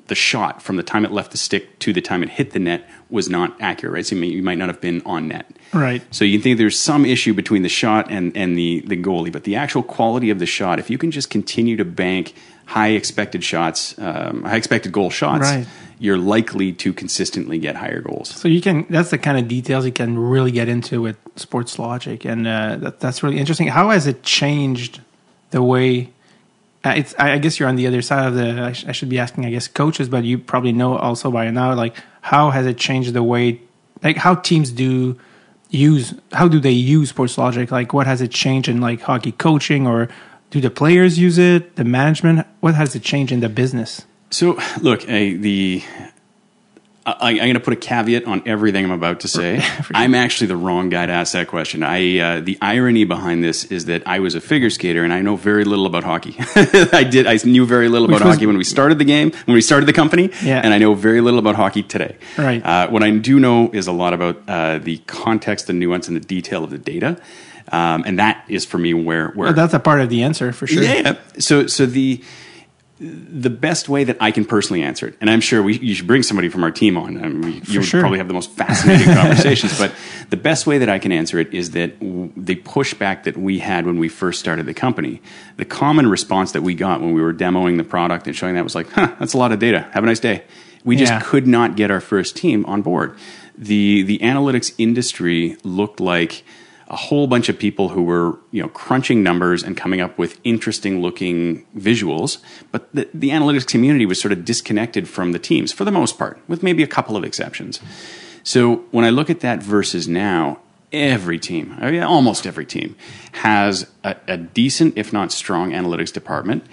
the 0.07 0.15
shot 0.15 0.59
from 0.63 0.75
the 0.75 0.81
time 0.81 1.05
it 1.05 1.11
left 1.11 1.29
the 1.29 1.37
stick 1.37 1.77
to 1.77 1.93
the 1.93 2.01
time 2.01 2.23
it 2.23 2.29
hit 2.29 2.49
the 2.49 2.57
net 2.57 2.89
was 3.11 3.29
not 3.29 3.55
accurate. 3.61 3.93
Right, 3.93 4.05
so 4.07 4.15
you, 4.15 4.21
may, 4.21 4.27
you 4.27 4.41
might 4.41 4.57
not 4.57 4.67
have 4.67 4.81
been 4.81 5.03
on 5.05 5.27
net. 5.27 5.45
Right. 5.71 6.01
So 6.09 6.25
you 6.25 6.39
think 6.39 6.57
there's 6.57 6.79
some 6.79 7.05
issue 7.05 7.31
between 7.35 7.61
the 7.61 7.69
shot 7.69 8.09
and, 8.11 8.35
and 8.35 8.57
the, 8.57 8.79
the 8.87 8.97
goalie, 8.97 9.31
but 9.31 9.43
the 9.43 9.55
actual 9.55 9.83
quality 9.83 10.31
of 10.31 10.39
the 10.39 10.47
shot, 10.47 10.79
if 10.79 10.89
you 10.89 10.97
can 10.97 11.11
just 11.11 11.29
continue 11.29 11.77
to 11.77 11.85
bank 11.85 12.33
high 12.65 12.87
expected 12.89 13.43
shots, 13.43 13.93
um, 13.99 14.41
high 14.45 14.55
expected 14.55 14.91
goal 14.91 15.11
shots, 15.11 15.41
Right. 15.41 15.67
you're 15.99 16.17
likely 16.17 16.73
to 16.73 16.91
consistently 16.91 17.59
get 17.59 17.75
higher 17.75 18.01
goals. 18.01 18.29
So 18.29 18.47
you 18.47 18.61
can 18.61 18.87
that's 18.89 19.11
the 19.11 19.19
kind 19.19 19.37
of 19.37 19.47
details 19.47 19.85
you 19.85 19.91
can 19.91 20.17
really 20.17 20.51
get 20.51 20.69
into 20.69 21.03
with 21.03 21.17
sports 21.35 21.77
logic, 21.77 22.25
and 22.25 22.47
uh, 22.47 22.77
that, 22.77 22.99
that's 22.99 23.21
really 23.21 23.37
interesting. 23.37 23.67
How 23.67 23.91
has 23.91 24.07
it 24.07 24.23
changed 24.23 25.01
the 25.51 25.61
way? 25.61 26.13
Uh, 26.83 26.93
it's 26.95 27.13
I 27.19 27.33
I 27.33 27.37
guess 27.39 27.59
you're 27.59 27.67
on 27.67 27.75
the 27.75 27.87
other 27.87 28.01
side 28.01 28.27
of 28.27 28.35
the. 28.35 28.61
I, 28.61 28.71
sh- 28.71 28.85
I 28.87 28.91
should 28.93 29.09
be 29.09 29.19
asking, 29.19 29.45
I 29.45 29.49
guess, 29.49 29.67
coaches, 29.67 30.07
but 30.07 30.23
you 30.23 30.37
probably 30.37 30.71
know 30.71 30.95
also 30.97 31.29
by 31.29 31.49
now. 31.51 31.73
Like, 31.73 31.95
how 32.21 32.51
has 32.51 32.65
it 32.65 32.77
changed 32.77 33.13
the 33.13 33.23
way, 33.23 33.61
like, 34.01 34.17
how 34.17 34.35
teams 34.35 34.71
do 34.71 35.17
use? 35.69 36.13
How 36.31 36.47
do 36.47 36.59
they 36.59 36.71
use 36.71 37.09
sports 37.09 37.37
logic? 37.37 37.71
Like, 37.71 37.93
what 37.93 38.07
has 38.07 38.21
it 38.21 38.31
changed 38.31 38.69
in 38.69 38.79
like 38.79 39.01
hockey 39.01 39.33
coaching, 39.33 39.85
or 39.87 40.07
do 40.51 40.61
the 40.61 40.69
players 40.69 41.19
use 41.19 41.37
it? 41.37 41.75
The 41.75 41.83
management? 41.83 42.47
What 42.61 42.75
has 42.75 42.95
it 42.95 43.03
changed 43.03 43.33
in 43.33 43.41
the 43.41 43.49
business? 43.49 44.05
So, 44.31 44.57
look, 44.81 45.09
I, 45.09 45.33
the 45.33 45.83
I, 47.05 47.31
I'm 47.31 47.37
going 47.37 47.53
to 47.55 47.59
put 47.59 47.73
a 47.73 47.77
caveat 47.77 48.25
on 48.25 48.43
everything 48.45 48.85
I'm 48.85 48.91
about 48.91 49.21
to 49.21 49.27
say. 49.27 49.61
I'm 49.93 50.13
actually 50.13 50.47
the 50.47 50.55
wrong 50.57 50.89
guy 50.89 51.05
to 51.05 51.11
ask 51.11 51.33
that 51.33 51.47
question. 51.47 51.81
I 51.81 52.19
uh, 52.19 52.41
the 52.41 52.57
irony 52.61 53.03
behind 53.05 53.43
this 53.43 53.63
is 53.65 53.85
that 53.85 54.03
I 54.05 54.19
was 54.19 54.35
a 54.35 54.41
figure 54.41 54.69
skater 54.69 55.03
and 55.03 55.11
I 55.13 55.21
know 55.21 55.35
very 55.35 55.63
little 55.63 55.85
about 55.85 56.03
hockey. 56.03 56.35
I 56.55 57.03
did. 57.09 57.25
I 57.25 57.39
knew 57.45 57.65
very 57.65 57.89
little 57.89 58.07
Which 58.07 58.17
about 58.17 58.27
was- 58.27 58.35
hockey 58.35 58.45
when 58.45 58.57
we 58.57 58.63
started 58.63 58.99
the 58.99 59.05
game, 59.05 59.31
when 59.45 59.55
we 59.55 59.61
started 59.61 59.85
the 59.87 59.93
company, 59.93 60.29
Yeah. 60.43 60.61
and 60.63 60.73
I 60.73 60.77
know 60.77 60.93
very 60.93 61.21
little 61.21 61.39
about 61.39 61.55
hockey 61.55 61.83
today. 61.83 62.17
Right. 62.37 62.63
Uh, 62.63 62.89
what 62.89 63.01
I 63.01 63.09
do 63.17 63.39
know 63.39 63.71
is 63.71 63.87
a 63.87 63.91
lot 63.93 64.13
about 64.13 64.41
uh, 64.47 64.77
the 64.79 64.97
context, 65.07 65.67
the 65.67 65.73
nuance, 65.73 66.07
and 66.07 66.15
the 66.15 66.21
detail 66.25 66.63
of 66.63 66.69
the 66.69 66.77
data, 66.77 67.17
um, 67.71 68.03
and 68.05 68.19
that 68.19 68.43
is 68.49 68.65
for 68.65 68.77
me 68.77 68.93
where 68.93 69.29
where 69.29 69.53
that's 69.53 69.73
a 69.73 69.79
part 69.79 70.01
of 70.01 70.09
the 70.09 70.23
answer 70.23 70.51
for 70.51 70.67
sure. 70.67 70.83
yeah, 70.83 70.93
yeah. 71.01 71.15
So 71.39 71.65
so 71.67 71.85
the 71.85 72.21
the 72.99 73.49
best 73.49 73.87
way 73.87 74.03
that 74.03 74.17
I 74.19 74.31
can 74.31 74.43
personally 74.43 74.83
answer 74.83 75.07
it, 75.07 75.15
and 75.21 75.29
I'm 75.29 75.39
sure 75.39 75.63
we, 75.63 75.77
you 75.79 75.95
should 75.95 76.05
bring 76.07 76.21
somebody 76.21 76.49
from 76.49 76.63
our 76.65 76.71
team 76.71 76.97
on. 76.97 77.23
I 77.23 77.29
mean, 77.29 77.61
you 77.67 77.79
would 77.79 77.87
sure. 77.87 78.01
probably 78.01 78.17
have 78.17 78.27
the 78.27 78.33
most 78.33 78.51
fascinating 78.51 79.07
conversations. 79.15 79.77
But 79.79 79.93
the 80.29 80.35
best 80.37 80.67
way 80.67 80.79
that 80.79 80.89
I 80.89 80.99
can 80.99 81.13
answer 81.13 81.39
it 81.39 81.53
is 81.53 81.71
that 81.71 81.97
w- 81.99 82.31
the 82.35 82.57
pushback 82.57 83.23
that 83.23 83.37
we 83.37 83.59
had 83.59 83.85
when 83.85 83.99
we 83.99 84.09
first 84.09 84.39
started 84.41 84.65
the 84.65 84.73
company, 84.73 85.21
the 85.55 85.63
common 85.63 86.07
response 86.09 86.51
that 86.51 86.61
we 86.61 86.75
got 86.75 86.99
when 86.99 87.13
we 87.13 87.21
were 87.21 87.33
demoing 87.33 87.77
the 87.77 87.85
product 87.85 88.27
and 88.27 88.35
showing 88.35 88.55
that 88.55 88.65
was 88.65 88.75
like, 88.75 88.89
"Huh, 88.91 89.15
that's 89.17 89.33
a 89.33 89.37
lot 89.37 89.53
of 89.53 89.59
data. 89.59 89.87
Have 89.91 90.03
a 90.03 90.07
nice 90.07 90.19
day." 90.19 90.43
We 90.83 90.95
just 90.97 91.11
Yeah. 91.13 91.21
could 91.21 91.47
not 91.47 91.77
get 91.77 91.91
our 91.91 92.01
first 92.01 92.35
team 92.35 92.65
on 92.65 92.81
board. 92.81 93.15
the 93.57 94.03
The 94.03 94.19
analytics 94.19 94.73
industry 94.77 95.55
looked 95.63 95.99
like 95.99 96.43
a 96.89 96.95
whole 96.95 97.27
bunch 97.27 97.49
of 97.49 97.59
people 97.59 97.89
who 97.89 98.03
were 98.03 98.37
you 98.51 98.61
know 98.61 98.69
crunching 98.69 99.21
numbers 99.21 99.63
and 99.63 99.77
coming 99.77 100.01
up 100.01 100.17
with 100.17 100.39
interesting 100.43 101.01
looking 101.01 101.65
visuals 101.77 102.39
but 102.71 102.93
the, 102.93 103.07
the 103.13 103.29
analytics 103.29 103.67
community 103.67 104.05
was 104.05 104.19
sort 104.19 104.31
of 104.31 104.43
disconnected 104.43 105.07
from 105.07 105.31
the 105.31 105.39
teams 105.39 105.71
for 105.71 105.85
the 105.85 105.91
most 105.91 106.17
part 106.17 106.39
with 106.47 106.63
maybe 106.63 106.83
a 106.83 106.87
couple 106.87 107.15
of 107.15 107.23
exceptions. 107.23 107.79
So 108.43 108.77
when 108.91 109.05
i 109.05 109.09
look 109.09 109.29
at 109.29 109.41
that 109.41 109.61
versus 109.61 110.07
now 110.07 110.59
every 110.91 111.37
team 111.37 111.75
I 111.79 111.91
mean, 111.91 112.03
almost 112.03 112.47
every 112.47 112.65
team 112.65 112.95
has 113.33 113.87
a, 114.03 114.15
a 114.27 114.37
decent 114.37 114.97
if 114.97 115.13
not 115.13 115.31
strong 115.31 115.71
analytics 115.71 116.11
department. 116.11 116.65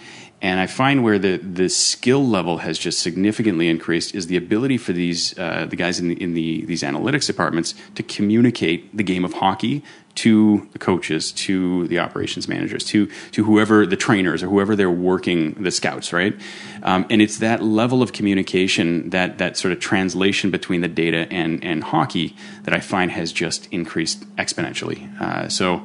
And 0.43 0.61
I 0.61 0.67
find 0.67 1.03
where 1.03 1.19
the, 1.19 1.39
the 1.39 1.69
skill 1.69 2.25
level 2.25 2.59
has 2.59 2.79
just 2.79 3.01
significantly 3.01 3.69
increased 3.69 4.15
is 4.15 4.27
the 4.27 4.37
ability 4.37 4.77
for 4.77 4.93
these 4.93 5.37
uh, 5.39 5.67
the 5.69 5.77
guys 5.77 5.99
in 5.99 6.09
the 6.09 6.23
in 6.23 6.35
the 6.35 6.65
these 6.67 6.83
analytics 6.83 7.27
departments 7.27 7.75
to 7.95 8.03
communicate 8.03 8.95
the 8.95 9.03
game 9.03 9.25
of 9.25 9.35
hockey 9.35 9.83
to 10.17 10.67
the 10.73 10.79
coaches, 10.79 11.33
to 11.33 11.87
the 11.89 11.99
operations 11.99 12.49
managers, 12.49 12.85
to 12.85 13.07
to 13.33 13.45
whoever 13.45 13.87
the 13.87 13.97
trainers 13.97 14.43
or 14.43 14.49
whoever 14.49 14.75
they're 14.77 14.91
working 14.91 15.53
the 15.63 15.71
scouts, 15.71 16.13
right? 16.13 16.35
Um, 16.83 17.07
and 17.11 17.21
it's 17.23 17.39
that 17.39 17.63
level 17.63 18.03
of 18.03 18.13
communication, 18.13 19.11
that 19.11 19.39
that 19.39 19.57
sort 19.57 19.73
of 19.73 19.81
translation 19.81 20.51
between 20.51 20.81
the 20.81 20.89
data 20.89 21.27
and 21.31 21.63
and 21.65 21.85
hockey 21.85 22.35
that 22.65 22.75
I 22.75 22.81
find 22.81 23.11
has 23.13 23.33
just 23.33 23.69
increased 23.73 24.25
exponentially. 24.37 25.21
Uh, 25.21 25.49
so 25.49 25.85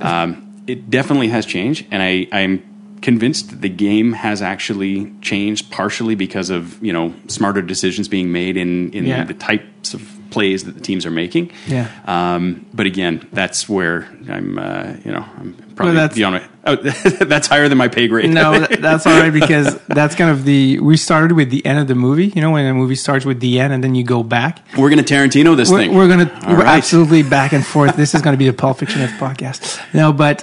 um, 0.00 0.62
it 0.66 0.90
definitely 0.90 1.28
has 1.28 1.46
changed, 1.46 1.86
and 1.90 2.02
I 2.02 2.26
I'm 2.32 2.62
convinced 3.00 3.50
that 3.50 3.60
the 3.60 3.68
game 3.68 4.12
has 4.12 4.42
actually 4.42 5.12
changed 5.22 5.70
partially 5.70 6.16
because 6.16 6.50
of 6.50 6.82
you 6.82 6.92
know 6.92 7.14
smarter 7.28 7.62
decisions 7.62 8.08
being 8.08 8.32
made 8.32 8.56
in 8.56 8.90
in 8.92 9.06
Yeah. 9.06 9.22
the 9.24 9.34
types 9.34 9.94
of 9.94 10.17
plays 10.30 10.64
that 10.64 10.72
the 10.72 10.80
teams 10.80 11.06
are 11.06 11.10
making. 11.10 11.50
Yeah. 11.66 11.90
Um, 12.06 12.66
but 12.74 12.86
again, 12.86 13.26
that's 13.32 13.68
where 13.68 14.08
I'm. 14.28 14.58
Uh, 14.58 14.94
you 15.04 15.12
know, 15.12 15.24
I'm 15.38 15.54
probably 15.74 15.94
that's- 15.94 16.14
beyond 16.16 16.34
my. 16.36 16.48
Oh, 16.64 16.76
that's 17.24 17.46
higher 17.46 17.66
than 17.70 17.78
my 17.78 17.88
pay 17.88 18.08
grade. 18.08 18.28
no, 18.28 18.58
that's 18.80 19.06
all 19.06 19.18
right 19.18 19.32
because 19.32 19.78
that's 19.86 20.14
kind 20.14 20.30
of 20.30 20.44
the. 20.44 20.78
We 20.80 20.98
started 20.98 21.32
with 21.34 21.48
the 21.48 21.64
end 21.64 21.78
of 21.78 21.88
the 21.88 21.94
movie. 21.94 22.26
You 22.26 22.42
know, 22.42 22.50
when 22.50 22.66
a 22.66 22.74
movie 22.74 22.94
starts 22.94 23.24
with 23.24 23.40
the 23.40 23.58
end 23.58 23.72
and 23.72 23.82
then 23.82 23.94
you 23.94 24.04
go 24.04 24.22
back. 24.22 24.60
we're 24.76 24.90
gonna 24.90 25.02
Tarantino 25.02 25.56
this 25.56 25.70
We're, 25.70 25.78
thing. 25.78 25.94
we're 25.94 26.08
gonna 26.08 26.30
All 26.44 26.52
we're 26.52 26.64
right. 26.64 26.76
absolutely 26.76 27.22
back 27.38 27.52
and 27.52 27.64
forth. 27.64 27.96
This 27.96 28.14
is 28.14 28.20
gonna 28.20 28.36
be 28.36 28.46
the 28.46 28.52
Pulp 28.52 28.78
Fiction 28.80 29.00
of 29.00 29.08
podcast. 29.12 29.80
No, 29.94 30.12
but 30.12 30.40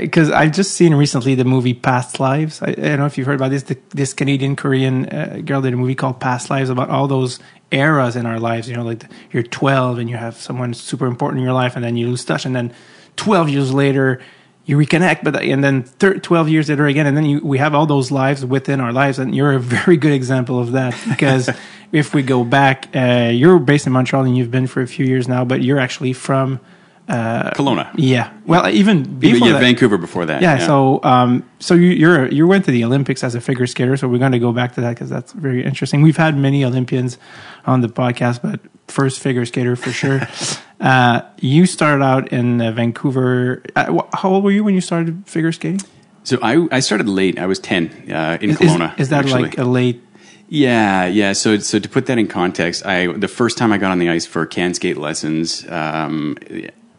because 0.00 0.30
I've 0.30 0.52
just 0.52 0.72
seen 0.72 0.94
recently 0.94 1.34
the 1.34 1.44
movie 1.46 1.72
Past 1.72 2.20
Lives. 2.20 2.60
I, 2.60 2.66
I 2.68 2.72
don't 2.74 2.98
know 2.98 3.06
if 3.06 3.16
you've 3.16 3.26
heard 3.26 3.36
about 3.36 3.50
this. 3.52 3.62
The, 3.62 3.78
this 3.90 4.12
Canadian 4.12 4.56
Korean 4.56 5.06
uh, 5.08 5.40
girl 5.42 5.62
did 5.62 5.72
a 5.72 5.76
movie 5.78 5.94
called 5.94 6.20
Past 6.20 6.50
Lives 6.50 6.68
about 6.68 6.90
all 6.90 7.08
those 7.08 7.38
eras 7.74 8.16
in 8.16 8.26
our 8.26 8.38
lives. 8.38 8.68
You 8.68 8.76
know, 8.76 8.84
like 8.84 9.04
you're 9.32 9.42
12 9.42 9.98
and 9.98 10.08
you 10.08 10.16
have 10.16 10.36
someone 10.36 10.74
super 10.74 11.06
important 11.06 11.40
in 11.40 11.44
your 11.44 11.54
life, 11.54 11.76
and 11.76 11.84
then 11.84 11.96
you 11.96 12.08
lose 12.08 12.24
touch, 12.24 12.46
and 12.46 12.54
then 12.54 12.72
12 13.16 13.48
years 13.48 13.74
later 13.74 14.20
you 14.66 14.78
reconnect, 14.78 15.22
but 15.22 15.36
and 15.36 15.62
then 15.62 15.82
thir- 15.82 16.18
twelve 16.18 16.48
years 16.48 16.70
later 16.70 16.86
again, 16.86 17.06
and 17.06 17.16
then 17.16 17.26
you, 17.26 17.40
we 17.40 17.58
have 17.58 17.74
all 17.74 17.84
those 17.84 18.10
lives 18.10 18.44
within 18.46 18.80
our 18.80 18.92
lives, 18.92 19.18
and 19.18 19.34
you're 19.34 19.52
a 19.52 19.60
very 19.60 19.96
good 19.96 20.12
example 20.12 20.58
of 20.58 20.72
that 20.72 20.98
because 21.08 21.50
if 21.92 22.14
we 22.14 22.22
go 22.22 22.44
back, 22.44 22.88
uh, 22.96 23.30
you're 23.32 23.58
based 23.58 23.86
in 23.86 23.92
Montreal 23.92 24.24
and 24.24 24.36
you've 24.36 24.50
been 24.50 24.66
for 24.66 24.80
a 24.80 24.86
few 24.86 25.04
years 25.04 25.28
now, 25.28 25.44
but 25.44 25.62
you're 25.62 25.78
actually 25.78 26.14
from 26.14 26.60
Kelowna. 27.08 27.90
yeah, 27.96 28.32
well 28.46 28.68
even 28.68 29.18
before 29.18 29.48
yeah, 29.48 29.52
that, 29.54 29.60
Vancouver 29.60 29.98
before 29.98 30.26
that. 30.26 30.40
yeah, 30.40 30.58
so 30.58 31.00
um, 31.02 31.48
so 31.58 31.74
you 31.74 31.90
you're 31.90 32.28
you 32.32 32.46
went 32.46 32.64
to 32.64 32.70
the 32.70 32.84
Olympics 32.84 33.22
as 33.22 33.34
a 33.34 33.40
figure 33.40 33.66
skater, 33.66 33.96
so 33.96 34.08
we're 34.08 34.18
going 34.18 34.32
to 34.32 34.38
go 34.38 34.52
back 34.52 34.74
to 34.74 34.80
that 34.80 34.90
because 34.90 35.10
that's 35.10 35.32
very 35.32 35.64
interesting. 35.64 36.02
We've 36.02 36.16
had 36.16 36.36
many 36.36 36.64
Olympians 36.64 37.18
on 37.66 37.80
the 37.82 37.88
podcast, 37.88 38.40
but 38.42 38.60
first 38.88 39.20
figure 39.20 39.44
skater 39.44 39.76
for 39.76 39.90
sure. 39.90 40.20
uh, 40.80 41.22
you 41.38 41.66
started 41.66 42.02
out 42.02 42.32
in 42.32 42.60
uh, 42.60 42.72
Vancouver. 42.72 43.62
Uh, 43.76 44.02
how 44.14 44.30
old 44.30 44.44
were 44.44 44.50
you 44.50 44.64
when 44.64 44.74
you 44.74 44.80
started 44.80 45.26
figure 45.26 45.52
skating? 45.52 45.80
So 46.24 46.38
I, 46.42 46.66
I 46.72 46.80
started 46.80 47.06
late. 47.06 47.38
I 47.38 47.46
was 47.46 47.58
10 47.58 48.10
uh, 48.10 48.38
in 48.40 48.50
Is, 48.50 48.56
Kelowna. 48.56 48.98
is 48.98 49.10
that 49.10 49.24
actually. 49.24 49.42
like 49.42 49.58
a 49.58 49.64
late? 49.64 50.02
Yeah, 50.48 51.06
yeah. 51.06 51.34
So, 51.34 51.58
so 51.58 51.78
to 51.78 51.88
put 51.88 52.06
that 52.06 52.18
in 52.18 52.28
context, 52.28 52.84
I 52.86 53.08
the 53.08 53.28
first 53.28 53.58
time 53.58 53.72
I 53.72 53.78
got 53.78 53.90
on 53.90 53.98
the 53.98 54.08
ice 54.08 54.26
for 54.26 54.46
can 54.46 54.72
skate 54.74 54.96
lessons, 54.96 55.66
um, 55.68 56.36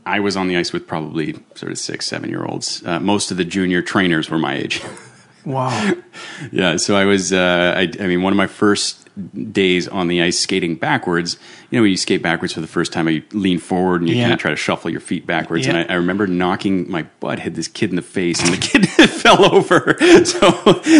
I 0.05 0.19
was 0.19 0.37
on 0.37 0.47
the 0.47 0.57
ice 0.57 0.71
with 0.71 0.87
probably 0.87 1.35
sort 1.55 1.71
of 1.71 1.77
six, 1.77 2.05
seven 2.05 2.29
year 2.29 2.45
olds. 2.45 2.83
Uh, 2.85 2.99
most 2.99 3.31
of 3.31 3.37
the 3.37 3.45
junior 3.45 3.81
trainers 3.81 4.29
were 4.29 4.37
my 4.37 4.55
age. 4.55 4.81
Wow. 5.45 5.93
yeah, 6.51 6.77
so 6.77 6.95
I 6.95 7.05
was. 7.05 7.31
Uh, 7.33 7.73
I, 7.75 7.91
I 7.99 8.07
mean, 8.07 8.21
one 8.21 8.33
of 8.33 8.37
my 8.37 8.47
first 8.47 9.04
days 9.51 9.87
on 9.87 10.07
the 10.07 10.21
ice 10.21 10.37
skating 10.39 10.75
backwards. 10.75 11.37
You 11.71 11.77
know, 11.77 11.83
when 11.83 11.91
you 11.91 11.97
skate 11.97 12.21
backwards 12.21 12.53
for 12.53 12.61
the 12.61 12.67
first 12.67 12.91
time, 12.91 13.07
you 13.09 13.23
lean 13.31 13.59
forward 13.59 14.01
and 14.01 14.09
you 14.09 14.15
Yeah. 14.15 14.23
kind 14.23 14.33
of 14.33 14.39
try 14.39 14.51
to 14.51 14.57
shuffle 14.57 14.91
your 14.91 14.99
feet 14.99 15.25
backwards. 15.25 15.65
Yeah. 15.65 15.75
And 15.77 15.89
I, 15.89 15.93
I 15.93 15.97
remember 15.97 16.27
knocking 16.27 16.89
my 16.91 17.03
butt, 17.19 17.39
hit 17.39 17.55
this 17.55 17.67
kid 17.67 17.89
in 17.91 17.95
the 17.95 18.01
face, 18.01 18.41
and 18.43 18.53
the 18.53 18.57
kid 18.61 18.89
fell 19.09 19.53
over. 19.55 19.95
So 20.25 20.49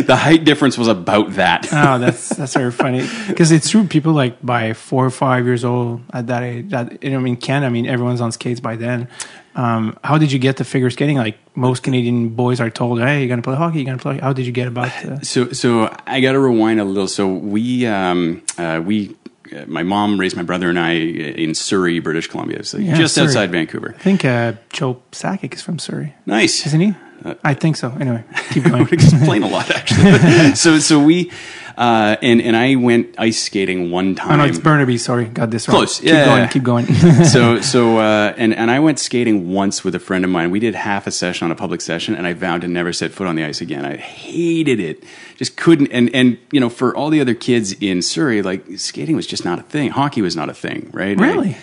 the 0.02 0.16
height 0.20 0.44
difference 0.46 0.78
was 0.78 0.88
about 0.88 1.34
that. 1.34 1.68
oh, 1.74 2.00
that's 2.00 2.30
that's 2.30 2.54
very 2.54 2.72
funny 2.72 3.08
because 3.28 3.52
it's 3.52 3.70
true. 3.70 3.86
People 3.86 4.14
like 4.14 4.42
by 4.46 4.74
four 4.74 5.06
or 5.06 5.10
five 5.12 5.46
years 5.46 5.64
old 5.66 6.02
at 6.14 6.28
that 6.28 6.44
age. 6.44 6.70
That 6.70 7.04
you 7.04 7.12
know, 7.12 7.18
I 7.18 7.22
mean, 7.22 7.38
Canada. 7.38 7.66
I 7.68 7.70
mean, 7.70 7.86
everyone's 7.86 8.22
on 8.22 8.32
skates 8.32 8.60
by 8.60 8.76
then. 8.76 9.08
Um, 9.56 9.98
how 10.04 10.18
did 10.18 10.32
you 10.32 10.40
get 10.40 10.58
to 10.58 10.64
figure 10.66 10.90
skating? 10.90 11.18
Like 11.18 11.38
most 11.56 11.82
Canadian 11.84 12.30
boys 12.30 12.60
are 12.60 12.70
told, 12.70 13.00
"Hey, 13.00 13.20
you're 13.20 13.30
gonna 13.30 13.42
play 13.42 13.56
hockey. 13.56 13.78
You're 13.80 13.86
gonna 13.86 13.98
play." 13.98 14.14
Hockey 14.16 14.24
how 14.26 14.34
did 14.34 14.46
you 14.46 14.52
get 14.52 14.68
about? 14.68 14.88
Uh, 15.06 15.20
So, 15.22 15.52
so 15.54 15.96
I 16.06 16.20
got 16.20 16.34
to 16.34 16.40
rewind 16.40 16.80
a 16.80 16.84
little. 16.84 17.08
So 17.08 17.28
we, 17.34 17.86
um, 17.88 18.42
uh, 18.58 18.82
we, 18.86 19.16
uh, 19.56 19.64
my 19.68 19.84
mom 19.84 20.20
raised 20.20 20.36
my 20.36 20.44
brother 20.44 20.70
and 20.70 20.78
I 20.80 20.92
in 20.94 21.54
Surrey, 21.56 22.00
British 22.00 22.28
Columbia, 22.28 22.64
so 22.66 22.78
Yeah, 22.78 22.96
just 22.96 23.16
Surrey. 23.16 23.28
outside 23.28 23.52
Vancouver. 23.52 23.96
I 23.98 24.02
think 24.02 24.26
uh, 24.26 24.54
Joe 24.74 25.02
Sakic 25.14 25.54
is 25.54 25.62
from 25.62 25.80
Surrey, 25.80 26.14
Nice. 26.26 26.66
isn't 26.68 26.82
he? 26.82 26.94
I 27.44 27.54
think 27.56 27.76
so. 27.76 27.92
Anyway, 28.00 28.24
keep 28.52 28.64
going. 28.70 28.84
would 28.84 28.94
explain 28.94 29.44
a 29.44 29.48
lot 29.48 29.70
actually. 29.72 30.56
so, 30.56 30.80
so 30.80 31.00
we, 31.04 31.32
uh, 31.78 32.16
and 32.22 32.42
and 32.42 32.56
I 32.56 32.76
went 32.76 33.16
ice 33.18 33.42
skating 33.42 33.90
one 33.92 34.16
time. 34.16 34.38
no, 34.38 34.46
it's 34.46 34.60
Burnaby. 34.60 34.98
Sorry, 34.98 35.26
got 35.26 35.50
this 35.50 35.68
wrong. 35.68 35.78
Close. 35.78 36.00
Keep 36.00 36.10
Yeah. 36.10 36.26
going. 36.26 36.50
Keep 36.50 36.64
going. 36.64 36.86
so 37.26 37.62
so 37.62 37.98
uh, 37.98 38.34
and 38.38 38.54
and 38.54 38.70
I 38.70 38.80
went 38.80 39.00
skating 39.00 39.52
once 39.52 39.84
with 39.84 39.96
a 39.96 40.00
friend 40.00 40.24
of 40.24 40.30
mine. 40.32 40.52
We 40.52 40.60
did 40.60 40.76
half 40.76 41.08
a 41.08 41.12
session 41.12 41.46
on 41.46 41.52
a 41.52 41.56
public 41.56 41.82
session, 41.82 42.16
and 42.16 42.28
I 42.28 42.34
vowed 42.34 42.62
to 42.62 42.68
never 42.68 42.94
set 42.94 43.12
foot 43.12 43.28
on 43.28 43.36
the 43.36 43.44
ice 43.44 43.60
again. 43.60 43.86
I 43.86 43.98
hated 43.98 44.80
it, 44.80 45.04
just 45.38 45.58
couldn't. 45.58 45.92
And 45.92 46.14
and 46.14 46.38
you 46.52 46.60
know, 46.60 46.70
for 46.70 46.96
all 46.96 47.10
the 47.10 47.22
other 47.22 47.34
kids 47.34 47.74
in 47.82 48.02
Surrey, 48.04 48.42
like 48.44 48.64
skating 48.78 49.16
was 49.16 49.26
just 49.28 49.44
not 49.46 49.58
a 49.60 49.64
thing. 49.64 49.90
Hockey 49.90 50.22
was 50.22 50.36
not 50.36 50.50
a 50.50 50.54
thing, 50.54 50.90
right? 50.94 51.18
Really? 51.20 51.50
I- 51.56 51.58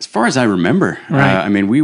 as 0.00 0.06
far 0.06 0.26
as 0.26 0.36
I 0.36 0.42
remember, 0.42 0.98
Right. 1.08 1.36
uh, 1.36 1.42
I 1.42 1.48
mean, 1.48 1.68
we. 1.68 1.80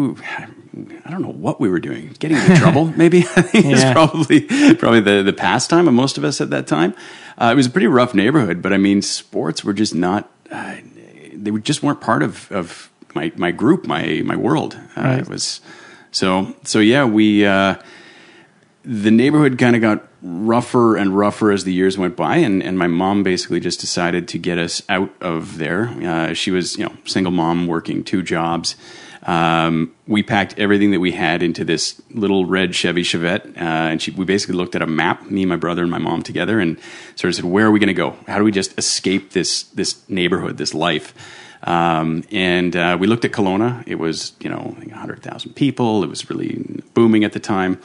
I 1.05 1.11
don't 1.11 1.23
know 1.23 1.33
what 1.33 1.61
we 1.61 1.69
were 1.69 1.81
doing. 1.81 2.15
Getting 2.19 2.37
into 2.37 2.57
trouble, 2.57 2.87
maybe. 2.97 3.19
I 3.37 3.43
think 3.43 3.67
Yeah. 3.67 3.73
it's 3.73 3.93
probably 3.93 4.41
probably 4.75 5.01
the 5.01 5.23
the 5.23 5.33
pastime 5.33 5.89
of 5.89 5.95
most 5.95 6.19
of 6.19 6.25
us 6.25 6.41
at 6.41 6.51
that 6.51 6.67
time. 6.67 6.95
Uh, 7.39 7.51
it 7.53 7.57
was 7.57 7.67
a 7.67 7.71
pretty 7.71 7.87
rough 7.87 8.15
neighborhood, 8.15 8.61
but 8.63 8.73
I 8.73 8.77
mean, 8.77 9.03
sports 9.03 9.65
were 9.65 9.73
just 9.73 9.95
not. 9.95 10.31
Uh, 10.51 10.77
they 11.33 11.51
just 11.61 11.83
weren't 11.83 12.01
part 12.01 12.23
of 12.23 12.51
of 12.53 12.91
my 13.15 13.33
my 13.37 13.51
group, 13.51 13.87
my 13.87 14.23
my 14.25 14.37
world. 14.37 14.79
Uh, 14.97 15.01
Right. 15.03 15.19
It 15.21 15.29
was 15.29 15.61
so 16.11 16.55
so. 16.65 16.79
Yeah, 16.81 17.05
we 17.05 17.45
uh, 17.47 17.77
the 18.85 19.11
neighborhood 19.11 19.59
kind 19.59 19.77
of 19.77 19.83
got 19.83 20.07
rougher 20.23 20.97
and 20.97 21.17
rougher 21.17 21.51
as 21.51 21.65
the 21.65 21.73
years 21.73 21.97
went 21.97 22.15
by, 22.17 22.37
and, 22.37 22.63
and 22.63 22.79
my 22.79 22.87
mom 22.87 23.23
basically 23.23 23.59
just 23.61 23.81
decided 23.81 24.29
to 24.29 24.39
get 24.39 24.59
us 24.59 24.83
out 24.89 25.11
of 25.23 25.57
there. 25.59 25.87
Uh, 26.03 26.35
she 26.35 26.51
was, 26.51 26.77
you 26.77 26.85
know, 26.85 26.95
single 27.07 27.33
mom 27.33 27.67
working 27.67 28.05
two 28.05 28.23
jobs. 28.23 28.77
Um, 29.25 29.95
we 30.07 30.23
packed 30.23 30.59
everything 30.59 30.93
that 30.93 31.01
we 31.01 31.13
had 31.13 31.43
into 31.43 31.65
this 31.65 32.01
little 32.11 32.47
red 32.47 32.75
Chevy 32.75 33.03
Chevette, 33.03 33.47
uh, 33.57 33.61
and 33.91 34.01
she, 34.01 34.11
we 34.13 34.25
basically 34.25 34.57
looked 34.57 34.75
at 34.75 34.83
a 34.83 34.87
map, 34.87 35.31
me, 35.31 35.45
my 35.45 35.57
brother, 35.57 35.83
and 35.83 35.91
my 35.91 35.99
mom 35.99 36.23
together, 36.23 36.59
and 36.59 36.79
sort 37.17 37.31
of 37.31 37.35
said, 37.35 37.45
"Where 37.45 37.67
are 37.67 37.71
we 37.71 37.79
going 37.79 37.89
to 37.89 37.95
go? 37.95 38.17
How 38.27 38.39
do 38.39 38.45
we 38.45 38.53
just 38.53 38.77
escape 38.79 39.33
this 39.33 39.65
this 39.65 40.09
neighborhood, 40.09 40.57
this 40.57 40.75
life?" 40.75 41.15
Um, 41.63 42.25
and 42.33 42.75
uh, 42.75 42.97
we 42.99 43.07
looked 43.07 43.27
at 43.27 43.33
Kelowna. 43.33 43.85
It 43.87 43.97
was, 43.97 44.33
you 44.41 44.49
know, 44.49 44.75
100,000 44.79 45.53
people. 45.53 46.03
It 46.03 46.09
was 46.09 46.31
really 46.31 46.83
booming 46.95 47.23
at 47.23 47.33
the 47.33 47.41
time. 47.41 47.79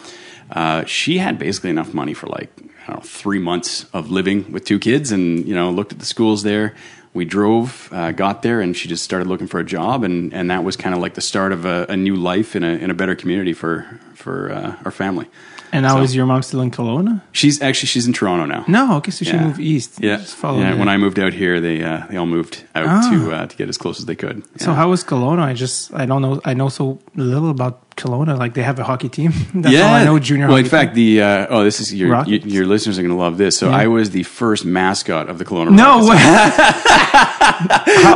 Uh, 0.49 0.85
she 0.85 1.17
had 1.17 1.37
basically 1.37 1.71
enough 1.71 1.93
money 1.93 2.13
for 2.13 2.27
like, 2.27 2.49
know, 2.87 2.99
three 3.01 3.39
months 3.39 3.85
of 3.93 4.11
living 4.11 4.51
with 4.51 4.65
two 4.65 4.79
kids 4.79 5.11
and, 5.11 5.47
you 5.47 5.55
know, 5.55 5.69
looked 5.69 5.91
at 5.91 5.99
the 5.99 6.05
schools 6.05 6.43
there. 6.43 6.75
We 7.15 7.23
drove, 7.23 7.89
uh, 7.93 8.11
got 8.11 8.41
there, 8.41 8.59
and 8.59 8.75
she 8.75 8.89
just 8.89 9.03
started 9.03 9.27
looking 9.27 9.47
for 9.47 9.59
a 9.59 9.63
job. 9.63 10.03
And, 10.03 10.33
and 10.33 10.51
that 10.51 10.65
was 10.65 10.75
kind 10.75 10.93
of 10.93 11.01
like 11.01 11.13
the 11.13 11.21
start 11.21 11.53
of 11.53 11.65
a, 11.65 11.85
a 11.87 11.95
new 11.95 12.15
life 12.15 12.57
in 12.57 12.63
a, 12.63 12.67
in 12.67 12.91
a 12.91 12.93
better 12.93 13.15
community 13.15 13.53
for, 13.53 13.87
for 14.15 14.51
uh, 14.51 14.75
our 14.83 14.91
family. 14.91 15.27
And 15.75 15.83
now 15.83 15.95
So- 15.97 16.01
is 16.03 16.15
your 16.15 16.25
mom 16.25 16.41
still 16.41 16.61
in 16.61 16.71
Kelowna? 16.71 17.21
She's 17.31 17.61
actually, 17.61 17.87
she's 17.93 18.07
in 18.07 18.13
Toronto 18.13 18.45
now. 18.45 18.63
No, 18.67 18.95
okay, 18.97 19.11
so 19.11 19.25
she 19.25 19.31
Yeah. 19.35 19.45
moved 19.45 19.59
east. 19.59 19.99
Yeah, 20.01 20.17
Just 20.17 20.35
follow 20.35 20.59
yeah. 20.59 20.73
When 20.79 20.89
I 20.89 20.97
moved 20.97 21.19
out 21.19 21.33
here, 21.33 21.59
they 21.61 21.83
uh, 21.83 22.03
they 22.09 22.17
all 22.17 22.25
moved 22.37 22.63
out 22.73 22.85
Ah. 22.87 23.09
to 23.11 23.17
uh, 23.35 23.45
to 23.45 23.55
get 23.55 23.67
as 23.69 23.77
close 23.77 23.99
as 23.99 24.05
they 24.05 24.15
could. 24.15 24.43
So 24.57 24.71
Yeah. 24.71 24.77
how 24.77 24.89
was 24.89 25.03
Kelowna? 25.03 25.43
I 25.51 25.53
just 25.53 25.93
I 25.93 26.05
don't 26.05 26.21
know. 26.21 26.39
I 26.45 26.53
know 26.53 26.69
so 26.69 26.99
little 27.15 27.49
about 27.51 27.81
Kelowna. 27.97 28.37
Like 28.37 28.53
they 28.55 28.63
have 28.63 28.79
a 28.79 28.83
hockey 28.83 29.09
team. 29.09 29.31
That's 29.53 29.75
all 29.81 29.93
I 30.01 30.03
know. 30.03 30.17
Junior. 30.19 30.47
Well, 30.47 30.57
in 30.57 30.65
fact, 30.65 30.95
the 30.95 31.21
uh, 31.21 31.47
oh, 31.49 31.63
this 31.63 31.79
is 31.79 31.93
your 31.93 32.23
your, 32.27 32.65
listeners 32.65 32.97
are 32.97 33.01
going 33.03 33.15
to 33.17 33.21
love 33.27 33.37
this. 33.37 33.57
So 33.57 33.69
Yeah. 33.69 33.83
I 33.83 33.87
was 33.87 34.09
the 34.11 34.23
first 34.23 34.65
mascot 34.65 35.29
of 35.29 35.37
the 35.37 35.45
Kelowna. 35.45 35.71
no 35.71 35.99
way. 36.09 36.17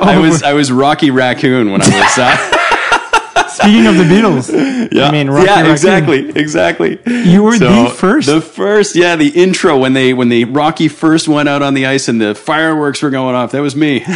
I 0.01 0.17
was 0.21 0.43
I 0.43 0.53
was 0.53 0.71
Rocky 0.71 1.11
Raccoon 1.11 1.71
when 1.71 1.81
I 1.81 1.85
was. 1.87 2.55
Speaking 3.61 3.87
of 3.87 3.97
the 3.97 4.03
Beatles, 4.03 4.89
yeah, 4.91 5.07
I 5.07 5.11
mean, 5.11 5.29
Rocky 5.29 5.47
yeah, 5.47 5.55
Raccoon. 5.57 5.71
exactly, 5.71 6.29
exactly. 6.29 6.99
You 7.05 7.43
were 7.43 7.57
the 7.57 7.93
first? 7.95 8.27
the 8.27 8.41
first, 8.41 8.95
yeah, 8.95 9.15
the 9.15 9.29
intro 9.29 9.77
when 9.77 9.93
they 9.93 10.13
when 10.13 10.29
the 10.29 10.45
Rocky 10.45 10.87
first 10.87 11.27
went 11.27 11.49
out 11.49 11.61
on 11.61 11.73
the 11.73 11.85
ice 11.85 12.07
and 12.07 12.21
the 12.21 12.35
fireworks 12.35 13.01
were 13.01 13.09
going 13.09 13.35
off. 13.35 13.51
That 13.51 13.61
was 13.61 13.75
me. 13.75 14.05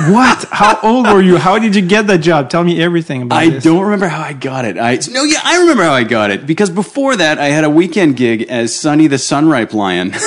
What? 0.00 0.46
How 0.50 0.80
old 0.82 1.06
were 1.08 1.20
you? 1.20 1.36
How 1.36 1.58
did 1.58 1.76
you 1.76 1.82
get 1.82 2.06
that 2.06 2.22
job? 2.22 2.48
Tell 2.48 2.64
me 2.64 2.82
everything 2.82 3.20
about 3.20 3.42
it. 3.42 3.46
I 3.46 3.50
this. 3.50 3.64
don't 3.64 3.82
remember 3.82 4.08
how 4.08 4.22
I 4.22 4.32
got 4.32 4.64
it. 4.64 4.78
I 4.78 4.98
no, 5.10 5.24
yeah, 5.24 5.40
I 5.44 5.58
remember 5.58 5.82
how 5.82 5.92
I 5.92 6.04
got 6.04 6.30
it 6.30 6.46
because 6.46 6.70
before 6.70 7.16
that 7.16 7.36
I 7.38 7.48
had 7.48 7.64
a 7.64 7.70
weekend 7.70 8.16
gig 8.16 8.44
as 8.44 8.74
Sonny 8.74 9.08
the 9.08 9.16
Sunripe 9.16 9.74
Lion. 9.74 10.12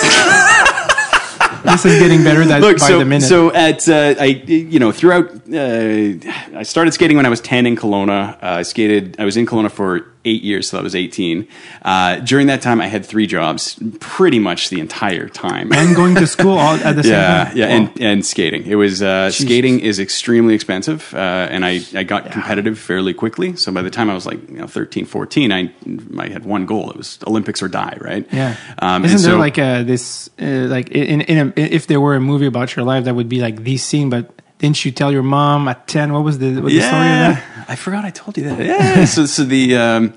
This 1.64 1.86
is 1.86 2.00
getting 2.00 2.24
better 2.24 2.44
that, 2.46 2.62
Look, 2.62 2.80
by 2.80 2.88
so 2.88 3.00
the 3.00 3.06
minute. 3.06 3.28
so 3.28 3.54
at 3.54 3.88
uh, 3.88 4.16
I 4.20 4.26
you 4.26 4.80
know 4.80 4.92
throughout 4.92 5.30
uh, 5.52 6.58
I 6.58 6.64
started 6.64 6.94
skating 6.94 7.18
when 7.18 7.26
I 7.26 7.30
was 7.30 7.42
ten 7.42 7.66
in 7.66 7.76
Kelowna. 7.76 8.34
Uh, 8.36 8.38
I 8.42 8.62
skated. 8.64 9.16
I 9.20 9.26
was 9.26 9.38
in 9.38 9.46
Kelowna 9.46 9.72
for 9.72 10.13
eight 10.26 10.42
years, 10.44 10.70
so 10.70 10.78
that 10.78 10.84
was 10.84 10.96
eighteen. 10.96 11.48
Uh, 11.84 12.18
during 12.20 12.48
that 12.48 12.62
time, 12.62 12.80
I 12.82 12.88
had 12.88 13.06
three 13.06 13.28
jobs, 13.28 13.78
pretty 14.00 14.40
much 14.40 14.70
the 14.70 14.80
entire 14.80 15.28
time. 15.30 15.72
and 15.74 15.96
going 15.96 16.16
to 16.16 16.28
school 16.28 16.58
all 16.58 16.76
at 16.76 16.96
the 16.96 17.04
same 17.04 17.12
yeah, 17.14 17.46
time. 17.46 17.58
yeah, 17.58 17.68
Wow. 17.68 17.74
and 17.76 18.02
and 18.02 18.26
skating. 18.26 18.66
It 18.66 18.76
was 18.76 19.02
uh, 19.02 19.32
skating 19.32 19.80
is 19.80 20.00
extremely 20.00 20.54
expensive, 20.56 21.14
uh, 21.14 21.18
and 21.52 21.66
I 21.66 21.82
I 21.96 22.04
got 22.04 22.32
competitive 22.32 22.78
fairly 22.80 23.14
quickly. 23.14 23.56
So 23.56 23.72
by 23.72 23.82
the 23.82 23.90
time 23.90 24.10
I 24.10 24.14
was 24.14 24.26
like 24.26 24.48
you 24.50 24.58
know 24.58 24.68
13, 24.68 25.06
14, 25.06 25.52
I 25.52 25.72
I 26.18 26.28
had 26.30 26.46
one 26.46 26.66
goal. 26.66 26.90
It 26.92 26.98
was 26.98 27.20
Olympics 27.28 27.62
or 27.62 27.68
die, 27.68 27.98
right? 28.02 28.28
Yeah. 28.32 28.56
Um, 28.80 29.04
Isn't 29.06 29.18
and 29.18 29.26
there 29.26 29.34
so- 29.34 29.40
like 29.40 29.58
a 29.58 29.84
this 29.84 30.30
uh, 30.42 30.46
like 30.70 30.90
in 30.90 31.22
in 31.22 31.54
a, 31.58 31.60
if 31.60 31.88
there 31.88 32.00
were 32.02 32.16
a 32.16 32.22
movie 32.22 32.46
about 32.48 32.76
your 32.76 32.86
life 32.86 33.04
that 33.06 33.16
would 33.16 33.30
be 33.30 33.42
like 33.42 33.64
this 33.64 33.84
scene, 33.84 34.10
but 34.10 34.32
didn't 34.64 34.86
you 34.86 34.94
tell 34.94 35.12
your 35.12 35.24
mom 35.24 35.68
at 35.68 35.88
ten? 35.88 36.14
What 36.14 36.24
was 36.24 36.40
the, 36.40 36.62
what 36.62 36.72
the 36.72 36.80
story 36.80 37.02
of 37.02 37.36
that? 37.36 37.66
I 37.68 37.76
forgot 37.76 38.06
I 38.06 38.12
told 38.12 38.38
you 38.38 38.46
that. 38.46 38.66
Yeah. 38.66 39.04
so, 39.04 39.26
so 39.26 39.44
the 39.44 39.76
um, 39.76 40.14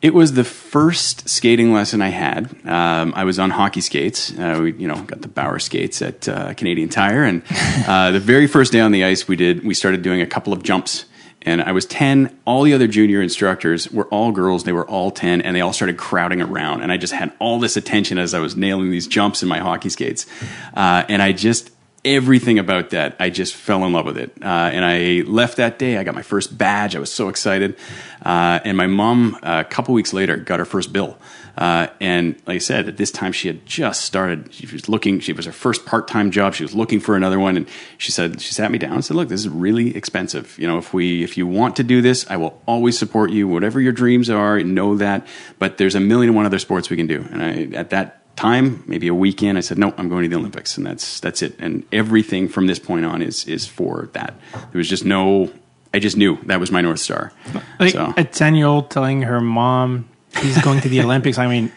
it 0.00 0.14
was 0.14 0.34
the 0.34 0.44
first 0.44 1.28
skating 1.28 1.72
lesson 1.72 2.00
I 2.00 2.10
had. 2.10 2.54
Um, 2.64 3.12
I 3.16 3.24
was 3.24 3.40
on 3.40 3.50
hockey 3.50 3.80
skates. 3.80 4.30
Uh, 4.38 4.60
we, 4.62 4.74
you 4.74 4.86
know, 4.86 5.02
got 5.02 5.22
the 5.22 5.28
Bauer 5.28 5.58
skates 5.58 6.02
at 6.02 6.28
uh, 6.28 6.54
Canadian 6.54 6.88
Tire, 6.88 7.24
and 7.24 7.42
uh, 7.88 8.10
the 8.12 8.20
very 8.20 8.46
first 8.46 8.70
day 8.70 8.78
on 8.78 8.92
the 8.92 9.04
ice, 9.04 9.26
we 9.26 9.34
did 9.34 9.64
we 9.64 9.74
started 9.74 10.02
doing 10.02 10.20
a 10.20 10.26
couple 10.26 10.52
of 10.52 10.62
jumps. 10.62 11.06
And 11.42 11.62
I 11.62 11.72
was 11.72 11.86
10. 11.86 12.38
All 12.44 12.62
the 12.62 12.74
other 12.74 12.86
junior 12.86 13.20
instructors 13.22 13.90
were 13.90 14.04
all 14.08 14.30
girls. 14.30 14.64
They 14.64 14.72
were 14.72 14.86
all 14.86 15.10
10, 15.10 15.40
and 15.40 15.56
they 15.56 15.62
all 15.62 15.72
started 15.72 15.96
crowding 15.96 16.42
around. 16.42 16.82
And 16.82 16.92
I 16.92 16.96
just 16.96 17.14
had 17.14 17.32
all 17.40 17.58
this 17.58 17.76
attention 17.78 18.18
as 18.18 18.34
I 18.34 18.38
was 18.38 18.56
nailing 18.56 18.90
these 18.90 19.08
jumps 19.08 19.42
in 19.42 19.48
my 19.48 19.58
hockey 19.58 19.88
skates. 19.88 20.26
Uh, 20.74 21.04
and 21.08 21.22
I 21.22 21.32
just 21.32 21.70
everything 22.04 22.58
about 22.58 22.90
that, 22.90 23.16
I 23.18 23.30
just 23.30 23.54
fell 23.54 23.84
in 23.84 23.92
love 23.92 24.06
with 24.06 24.16
it. 24.16 24.32
Uh, 24.40 24.46
and 24.46 24.84
I 24.84 25.22
left 25.28 25.56
that 25.58 25.78
day. 25.78 25.98
I 25.98 26.04
got 26.04 26.14
my 26.14 26.22
first 26.22 26.56
badge. 26.56 26.96
I 26.96 26.98
was 26.98 27.12
so 27.12 27.28
excited. 27.28 27.76
Uh, 28.24 28.60
and 28.64 28.76
my 28.76 28.86
mom, 28.86 29.36
uh, 29.42 29.64
a 29.66 29.68
couple 29.68 29.94
weeks 29.94 30.12
later, 30.12 30.36
got 30.36 30.58
her 30.58 30.64
first 30.64 30.92
bill. 30.92 31.18
Uh, 31.56 31.88
and 32.00 32.36
like 32.46 32.56
I 32.56 32.58
said, 32.58 32.88
at 32.88 32.96
this 32.96 33.10
time 33.10 33.32
she 33.32 33.48
had 33.48 33.66
just 33.66 34.04
started. 34.04 34.52
She 34.54 34.66
was 34.66 34.88
looking. 34.88 35.20
She 35.20 35.32
was 35.32 35.44
her 35.46 35.52
first 35.52 35.84
part-time 35.84 36.30
job. 36.30 36.54
She 36.54 36.62
was 36.62 36.74
looking 36.74 37.00
for 37.00 37.16
another 37.16 37.38
one, 37.38 37.56
and 37.56 37.68
she 37.98 38.12
said 38.12 38.40
she 38.40 38.54
sat 38.54 38.70
me 38.70 38.78
down 38.78 38.94
and 38.94 39.04
said, 39.04 39.16
"Look, 39.16 39.28
this 39.28 39.40
is 39.40 39.48
really 39.48 39.94
expensive. 39.94 40.56
You 40.58 40.66
know, 40.66 40.78
if 40.78 40.94
we 40.94 41.22
if 41.22 41.36
you 41.36 41.46
want 41.46 41.76
to 41.76 41.82
do 41.82 42.00
this, 42.00 42.24
I 42.30 42.36
will 42.36 42.62
always 42.66 42.98
support 42.98 43.30
you. 43.30 43.46
Whatever 43.46 43.80
your 43.80 43.92
dreams 43.92 44.30
are, 44.30 44.62
know 44.62 44.96
that. 44.96 45.26
But 45.58 45.76
there's 45.76 45.94
a 45.94 46.00
million 46.00 46.30
and 46.30 46.36
one 46.36 46.46
other 46.46 46.58
sports 46.58 46.88
we 46.88 46.96
can 46.96 47.06
do." 47.06 47.26
And 47.30 47.42
I, 47.42 47.76
at 47.76 47.90
that 47.90 48.19
time, 48.36 48.82
maybe 48.86 49.08
a 49.08 49.14
weekend, 49.14 49.58
I 49.58 49.60
said, 49.60 49.78
"No, 49.78 49.94
I'm 49.96 50.08
going 50.08 50.22
to 50.22 50.28
the 50.28 50.36
Olympics," 50.36 50.76
and 50.76 50.86
that's 50.86 51.20
that's 51.20 51.42
it. 51.42 51.56
And 51.58 51.84
everything 51.92 52.48
from 52.48 52.66
this 52.66 52.78
point 52.78 53.04
on 53.04 53.22
is 53.22 53.44
is 53.46 53.66
for 53.66 54.08
that. 54.12 54.34
There 54.52 54.78
was 54.78 54.88
just 54.88 55.04
no. 55.04 55.52
I 55.92 55.98
just 55.98 56.16
knew 56.16 56.38
that 56.44 56.60
was 56.60 56.70
my 56.70 56.80
north 56.80 57.00
star. 57.00 57.32
Like 57.78 57.92
so. 57.92 58.14
a 58.16 58.24
ten 58.24 58.54
year 58.54 58.66
old 58.66 58.90
telling 58.90 59.22
her 59.22 59.40
mom 59.40 60.08
he's 60.38 60.60
going 60.62 60.80
to 60.82 60.88
the 60.88 61.00
Olympics. 61.04 61.36
I 61.38 61.48
mean, 61.48 61.72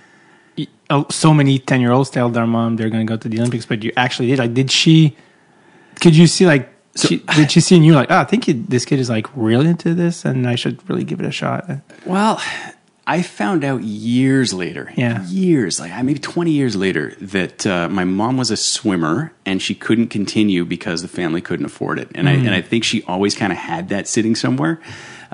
uh, 0.89 1.03
so 1.09 1.33
many 1.33 1.59
ten 1.59 1.81
year 1.81 1.91
olds 1.91 2.09
tell 2.09 2.29
their 2.29 2.47
mom 2.47 2.75
they're 2.75 2.89
going 2.89 3.05
to 3.05 3.11
go 3.11 3.17
to 3.17 3.27
the 3.27 3.39
Olympics, 3.39 3.65
but 3.65 3.83
you 3.83 3.91
actually 3.97 4.27
did. 4.27 4.39
Like, 4.39 4.53
did 4.53 4.71
she? 4.71 5.15
Could 5.99 6.15
you 6.15 6.27
see 6.27 6.45
like? 6.45 6.69
she, 6.95 7.17
did 7.35 7.51
she 7.51 7.59
see 7.59 7.75
in 7.75 7.83
you 7.83 7.93
like, 7.93 8.11
oh, 8.11 8.19
I 8.19 8.23
think 8.23 8.47
you, 8.47 8.53
this 8.53 8.85
kid 8.85 8.99
is 8.99 9.09
like 9.09 9.27
really 9.35 9.67
into 9.67 9.95
this, 9.95 10.25
and 10.25 10.47
I 10.47 10.55
should 10.55 10.87
really 10.87 11.03
give 11.03 11.19
it 11.19 11.25
a 11.25 11.31
shot? 11.31 11.67
Well, 12.05 12.39
I 13.05 13.21
found 13.21 13.65
out 13.65 13.83
years 13.83 14.53
later, 14.53 14.93
Yeah. 14.95 15.25
years, 15.27 15.77
like 15.79 15.91
maybe 16.05 16.19
20 16.19 16.51
years 16.51 16.75
later, 16.77 17.15
that 17.19 17.67
uh, 17.67 17.89
my 17.89 18.05
mom 18.05 18.37
was 18.37 18.49
a 18.49 18.55
swimmer 18.55 19.33
and 19.45 19.61
she 19.61 19.75
couldn't 19.75 20.07
continue 20.07 20.63
because 20.63 21.01
the 21.01 21.09
family 21.09 21.41
couldn't 21.41 21.65
afford 21.65 21.99
it. 21.99 22.09
And, 22.15 22.29
I, 22.29 22.35
Mm. 22.37 22.45
and 22.45 22.55
I 22.55 22.61
think 22.61 22.85
she 22.85 23.03
always 23.03 23.35
kind 23.35 23.51
of 23.51 23.57
had 23.59 23.89
that 23.89 24.07
sitting 24.07 24.35
somewhere. 24.35 24.79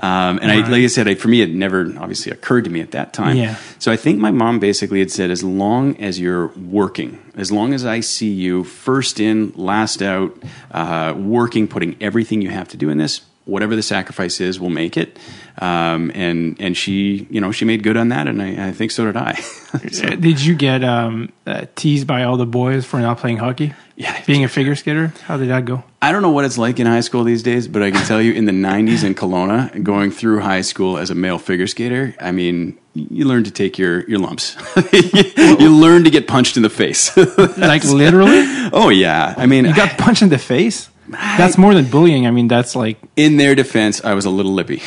Um, 0.02 0.38
and 0.42 0.50
I, 0.50 0.56
like 0.66 0.82
I 0.82 0.86
said, 0.88 1.06
I, 1.08 1.14
for 1.14 1.28
me, 1.28 1.42
it 1.42 1.50
never 1.50 1.92
obviously 1.98 2.32
occurred 2.32 2.64
to 2.64 2.70
me 2.70 2.80
at 2.80 2.90
that 2.92 3.12
time. 3.12 3.36
Yeah. 3.36 3.54
So 3.78 3.92
I 3.92 3.96
think 3.96 4.18
my 4.18 4.30
mom 4.32 4.58
basically 4.58 4.98
had 4.98 5.10
said, 5.10 5.30
as 5.30 5.44
long 5.44 5.94
as 5.98 6.18
you're 6.18 6.48
working, 6.56 7.18
as 7.36 7.52
long 7.52 7.72
as 7.74 7.84
I 7.84 8.00
see 8.00 8.32
you 8.32 8.64
first 8.64 9.20
in, 9.20 9.52
last 9.54 10.00
out, 10.02 10.36
uh, 10.72 11.14
working, 11.16 11.68
putting 11.68 11.96
everything 12.00 12.40
you 12.42 12.48
have 12.50 12.66
to 12.68 12.76
do 12.78 12.88
in 12.88 12.96
this, 12.98 13.20
whatever 13.44 13.76
the 13.76 13.82
sacrifice 13.82 14.40
is, 14.40 14.58
we'll 14.58 14.70
make 14.70 14.96
it. 14.96 15.18
Um, 15.58 16.10
and 16.14 16.56
and 16.60 16.76
she, 16.76 17.26
you 17.30 17.40
know, 17.40 17.52
she 17.52 17.64
made 17.64 17.82
good 17.82 17.96
on 17.96 18.08
that, 18.08 18.26
and 18.28 18.40
I, 18.42 18.68
I 18.68 18.72
think 18.72 18.90
so 18.90 19.04
did 19.06 19.16
I. 19.16 19.40
So, 19.92 20.08
Uh, 20.08 20.16
Did 20.16 20.40
you 20.42 20.56
get 20.56 20.82
um, 20.82 21.30
uh, 21.46 21.66
teased 21.76 22.04
by 22.04 22.24
all 22.24 22.36
the 22.36 22.44
boys 22.44 22.84
for 22.84 22.98
not 22.98 23.18
playing 23.18 23.36
hockey? 23.36 23.72
Yeah. 23.94 24.20
being 24.26 24.42
a 24.42 24.48
figure 24.48 24.74
skater. 24.74 25.12
How 25.22 25.36
did 25.36 25.48
that 25.50 25.64
go? 25.64 25.84
I 26.02 26.10
don't 26.10 26.22
know 26.22 26.30
what 26.30 26.44
it's 26.44 26.58
like 26.58 26.80
in 26.80 26.88
high 26.88 27.02
school 27.02 27.22
these 27.22 27.44
days, 27.44 27.68
but 27.68 27.80
I 27.80 27.92
can 27.92 28.04
tell 28.04 28.20
you 28.20 28.32
in 28.32 28.46
the 28.46 28.52
90s 28.52 29.04
in 29.04 29.14
Kelowna, 29.14 29.80
going 29.84 30.10
through 30.10 30.40
high 30.40 30.62
school 30.62 30.98
as 30.98 31.10
a 31.10 31.14
male 31.14 31.38
figure 31.38 31.68
skater, 31.68 32.16
I 32.20 32.32
mean, 32.32 32.78
you 32.94 33.26
learn 33.26 33.44
to 33.44 33.52
take 33.52 33.78
your, 33.78 34.02
your 34.08 34.18
lumps. 34.18 34.56
you 34.92 35.72
learn 35.78 36.02
to 36.02 36.10
get 36.10 36.26
punched 36.26 36.56
in 36.56 36.64
the 36.64 36.70
face. 36.70 37.16
Like 37.56 37.84
literally, 37.84 38.42
oh, 38.72 38.88
yeah. 38.88 39.34
I 39.36 39.46
mean, 39.46 39.66
you 39.66 39.74
got 39.74 39.98
punched 39.98 40.22
in 40.22 40.30
the 40.30 40.38
face. 40.38 40.88
That's 41.08 41.56
more 41.58 41.74
than 41.74 41.86
bullying. 41.90 42.26
I 42.26 42.30
mean, 42.32 42.48
that's 42.48 42.74
like 42.74 42.96
in 43.16 43.36
their 43.36 43.54
defense, 43.54 44.02
I 44.04 44.14
was 44.14 44.24
a 44.24 44.30
little 44.30 44.52
lippy. 44.52 44.82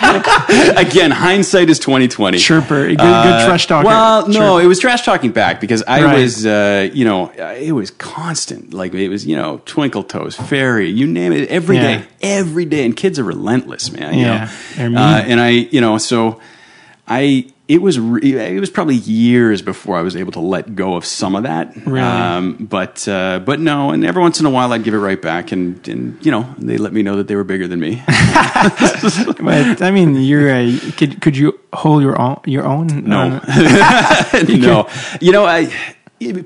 Again, 0.76 1.10
hindsight 1.10 1.68
is 1.70 1.78
twenty 1.78 2.08
twenty. 2.08 2.38
chirper, 2.38 2.86
good, 2.88 2.96
good 2.98 3.44
trash 3.46 3.66
talker. 3.66 3.86
Well, 3.86 4.26
no, 4.28 4.32
Chirp. 4.58 4.64
it 4.64 4.66
was 4.66 4.78
trash 4.80 5.02
talking 5.04 5.30
back 5.32 5.60
because 5.60 5.82
I 5.86 6.02
Right. 6.04 6.18
was, 6.22 6.46
uh, 6.46 6.88
you 6.92 7.04
know, 7.04 7.26
uh, 7.38 7.54
it 7.58 7.72
was 7.72 7.90
constant. 7.90 8.72
Like 8.72 8.94
it 8.94 9.08
was, 9.08 9.26
you 9.26 9.36
know, 9.36 9.60
Twinkle 9.66 10.02
Toes, 10.02 10.36
Fairy, 10.36 10.88
you 10.88 11.06
name 11.06 11.32
it, 11.32 11.48
every 11.50 11.78
day, 11.78 11.92
Yeah. 11.98 12.04
every 12.38 12.64
day. 12.64 12.84
And 12.84 12.96
kids 12.96 13.18
are 13.18 13.24
relentless, 13.24 13.92
man. 13.92 14.14
You 14.14 14.20
Yeah? 14.26 14.48
Uh, 14.78 15.22
and 15.26 15.40
I, 15.40 15.48
you 15.50 15.80
know, 15.80 15.98
so 15.98 16.40
I. 17.06 17.46
It 17.70 17.80
was 17.80 18.00
re- 18.00 18.20
it 18.20 18.58
was 18.58 18.68
probably 18.68 18.96
years 18.96 19.62
before 19.62 19.96
I 19.96 20.02
was 20.02 20.16
able 20.16 20.32
to 20.32 20.40
let 20.40 20.74
go 20.74 20.96
of 20.96 21.04
some 21.04 21.36
of 21.36 21.44
that. 21.44 21.72
Really? 21.86 22.00
Um, 22.00 22.56
but 22.58 23.06
uh, 23.06 23.38
but 23.38 23.60
no, 23.60 23.92
and 23.92 24.04
every 24.04 24.20
once 24.20 24.40
in 24.40 24.46
a 24.46 24.50
while 24.50 24.72
I'd 24.72 24.82
give 24.82 24.92
it 24.92 24.98
right 24.98 25.22
back, 25.22 25.52
and 25.52 25.86
and 25.86 26.26
you 26.26 26.32
know 26.32 26.52
they 26.58 26.78
let 26.78 26.92
me 26.92 27.02
know 27.04 27.14
that 27.18 27.28
they 27.28 27.36
were 27.36 27.44
bigger 27.44 27.68
than 27.68 27.78
me. 27.78 28.02
But 29.40 29.82
I 29.82 29.90
mean, 29.90 30.16
you're 30.16 30.50
a, 30.50 30.78
could 30.96 31.20
could 31.20 31.36
you 31.36 31.58
hold 31.72 32.02
your 32.02 32.20
own 32.20 32.40
your 32.44 32.66
own? 32.66 33.04
No. 33.04 33.40
Uh, 33.42 34.44
no, 34.48 34.88
you 35.20 35.32
know, 35.32 35.46
I 35.46 35.72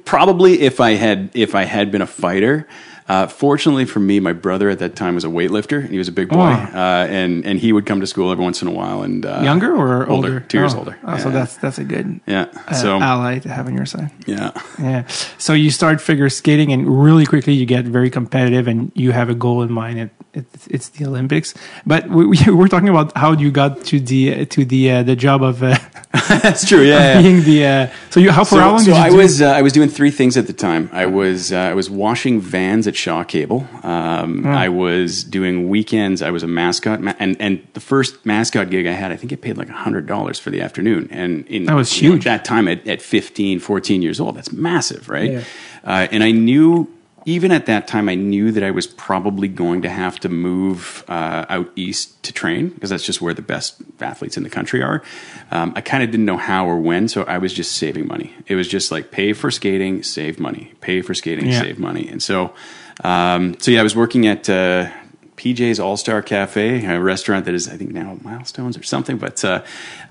probably 0.05 0.61
if 0.61 0.79
I 0.81 0.93
had 0.93 1.31
if 1.35 1.55
I 1.55 1.65
had 1.65 1.91
been 1.91 2.03
a 2.03 2.07
fighter. 2.07 2.69
Uh, 3.07 3.27
fortunately 3.27 3.85
for 3.85 4.01
me, 4.01 4.19
my 4.19 4.33
brother 4.33 4.71
at 4.71 4.79
that 4.79 4.97
time 4.97 5.15
was 5.15 5.25
a 5.25 5.29
weightlifter. 5.29 5.81
and 5.81 5.91
He 5.91 5.99
was 5.99 6.09
a 6.09 6.13
big 6.13 6.31
boy, 6.31 6.39
Oh. 6.39 6.77
uh, 6.79 7.07
and 7.11 7.45
and 7.45 7.59
he 7.61 7.71
would 7.73 7.85
come 7.85 8.01
to 8.01 8.07
school 8.07 8.33
every 8.33 8.43
once 8.43 8.63
in 8.63 8.69
a 8.69 8.71
while. 8.71 9.03
And 9.03 9.27
uh, 9.27 9.41
younger 9.45 9.75
or 9.77 10.09
older, 10.09 10.29
older? 10.29 10.41
two 10.41 10.59
years 10.59 10.75
Oh. 10.75 10.79
older. 10.79 10.97
Oh, 11.05 11.19
so 11.19 11.31
that's 11.31 11.57
that's 11.59 11.79
a 11.79 11.85
good 11.85 12.21
yeah. 12.27 12.47
uh, 12.67 12.73
So 12.73 12.99
ally 13.01 13.41
to 13.41 13.49
have 13.51 13.67
on 13.67 13.75
your 13.75 13.85
side. 13.87 14.11
yeah, 14.27 14.53
Yeah. 14.79 15.07
So 15.37 15.53
you 15.53 15.71
start 15.71 16.01
figure 16.01 16.31
skating, 16.31 16.73
and 16.73 16.89
really 17.05 17.27
quickly 17.27 17.53
you 17.53 17.67
get 17.67 17.85
very 17.85 18.09
competitive, 18.09 18.67
and 18.69 18.91
you 18.95 19.13
have 19.13 19.29
a 19.29 19.35
goal 19.35 19.63
in 19.63 19.71
mind. 19.71 19.99
It, 19.99 20.11
it's 20.35 20.67
it's 20.67 20.89
the 20.91 21.07
Olympics. 21.07 21.55
But 21.87 22.09
we, 22.09 22.27
we 22.27 22.39
we're 22.49 22.69
talking 22.69 22.89
about 22.89 23.17
how 23.17 23.33
you 23.33 23.51
got 23.51 23.85
to 23.87 24.01
the 24.01 24.47
to 24.47 24.65
the 24.65 24.91
uh, 24.91 25.03
the 25.03 25.17
job 25.17 25.43
of 25.43 25.63
uh, 25.63 25.79
that's 26.29 26.67
true. 26.69 26.85
Yeah, 26.95 27.21
being 27.23 27.43
the. 27.43 27.67
Uh, 27.67 27.87
so 28.11 28.21
you 28.21 28.31
how 28.31 28.45
for 28.45 28.57
so, 28.57 28.61
how 28.61 28.71
long 28.71 28.79
so 28.81 28.93
did 28.93 28.97
you 28.97 29.03
I 29.03 29.11
was 29.11 29.41
uh, 29.41 29.47
I 29.47 29.63
was 29.63 29.73
doing 29.73 29.89
three 29.89 30.11
things 30.11 30.37
at 30.37 30.47
the 30.47 30.53
time. 30.53 30.91
I 30.93 31.07
was 31.07 31.53
uh, 31.53 31.59
I 31.59 31.75
was 31.75 31.89
washing 31.89 32.41
vans 32.41 32.87
at 32.87 32.95
Shaw 32.97 33.25
Cable. 33.25 33.67
Um, 33.83 34.47
I 34.47 34.69
was 34.69 35.25
doing 35.25 35.69
weekends. 35.69 36.21
I 36.23 36.31
was 36.31 36.43
a 36.43 36.47
mascot, 36.49 37.01
and 37.19 37.37
and 37.41 37.67
the 37.75 37.81
first 37.81 38.25
mascot 38.27 38.71
gig 38.71 38.87
I 38.87 38.93
had, 38.93 39.13
I 39.13 39.17
think 39.17 39.33
it 39.33 39.41
paid 39.41 39.57
like 39.57 39.69
hundred 39.69 40.07
dollars 40.07 40.39
for 40.39 40.51
the 40.51 40.61
afternoon. 40.61 41.09
And 41.11 41.47
in 41.47 41.65
That 41.67 41.75
was 41.75 42.01
you 42.01 42.09
know, 42.09 42.15
huge. 42.17 42.25
that 42.25 42.45
time 42.45 42.69
at, 42.69 42.87
at 42.87 43.01
15, 43.03 43.61
14 43.61 44.03
years 44.03 44.21
old. 44.21 44.37
That's 44.37 44.53
massive, 44.53 45.09
right? 45.09 45.33
Yeah. 45.33 45.45
Uh, 45.85 46.09
and 46.11 46.23
I 46.23 46.31
knew. 46.31 46.89
Even 47.27 47.53
at 47.53 47.65
that 47.67 47.87
time, 47.89 48.09
I 48.11 48.15
knew 48.15 48.53
that 48.53 48.63
I 48.63 48.71
was 48.71 48.87
probably 48.87 49.49
going 49.49 49.81
to 49.83 49.89
have 49.89 50.21
to 50.21 50.29
move 50.29 51.05
uh, 51.09 51.47
out 51.49 51.71
east 51.75 52.23
to 52.25 52.33
train 52.33 52.69
because 52.69 52.91
that's 52.91 53.05
just 53.05 53.23
where 53.23 53.33
the 53.33 53.41
best 53.43 53.77
athletes 54.01 54.37
in 54.37 54.43
the 54.43 54.51
country 54.51 54.83
are. 54.83 55.03
Um, 55.51 55.73
I 55.75 55.81
kind 55.81 56.03
of 56.03 56.11
didn't 56.11 56.27
know 56.27 56.37
how 56.37 56.67
or 56.67 56.79
when, 56.79 57.09
so 57.09 57.23
I 57.23 57.39
was 57.39 57.55
just 57.55 57.73
saving 57.77 58.07
money. 58.07 58.35
It 58.47 58.57
was 58.57 58.69
just 58.69 58.93
like 58.93 59.11
pay 59.11 59.33
for 59.33 59.51
skating, 59.51 60.03
save 60.03 60.39
money, 60.39 60.73
pay 60.83 61.01
for 61.01 61.15
skating, 61.15 61.47
Yeah. 61.47 61.61
save 61.61 61.79
money, 61.79 62.07
and 62.09 62.23
so, 62.23 62.53
um, 63.03 63.57
so 63.59 63.71
yeah, 63.71 63.81
I 63.81 63.83
was 63.85 63.97
working 63.97 64.27
at. 64.27 64.49
Uh, 64.49 64.91
PJ's 65.37 65.81
All 65.81 65.97
Star 65.97 66.23
Cafe, 66.23 66.87
a 66.87 67.01
restaurant 67.01 67.45
that 67.47 67.55
is, 67.55 67.69
I 67.69 67.77
think, 67.77 67.91
now 67.91 68.17
Milestones 68.23 68.79
or 68.79 68.85
something. 68.85 69.17
But 69.19 69.45
uh, 69.45 69.49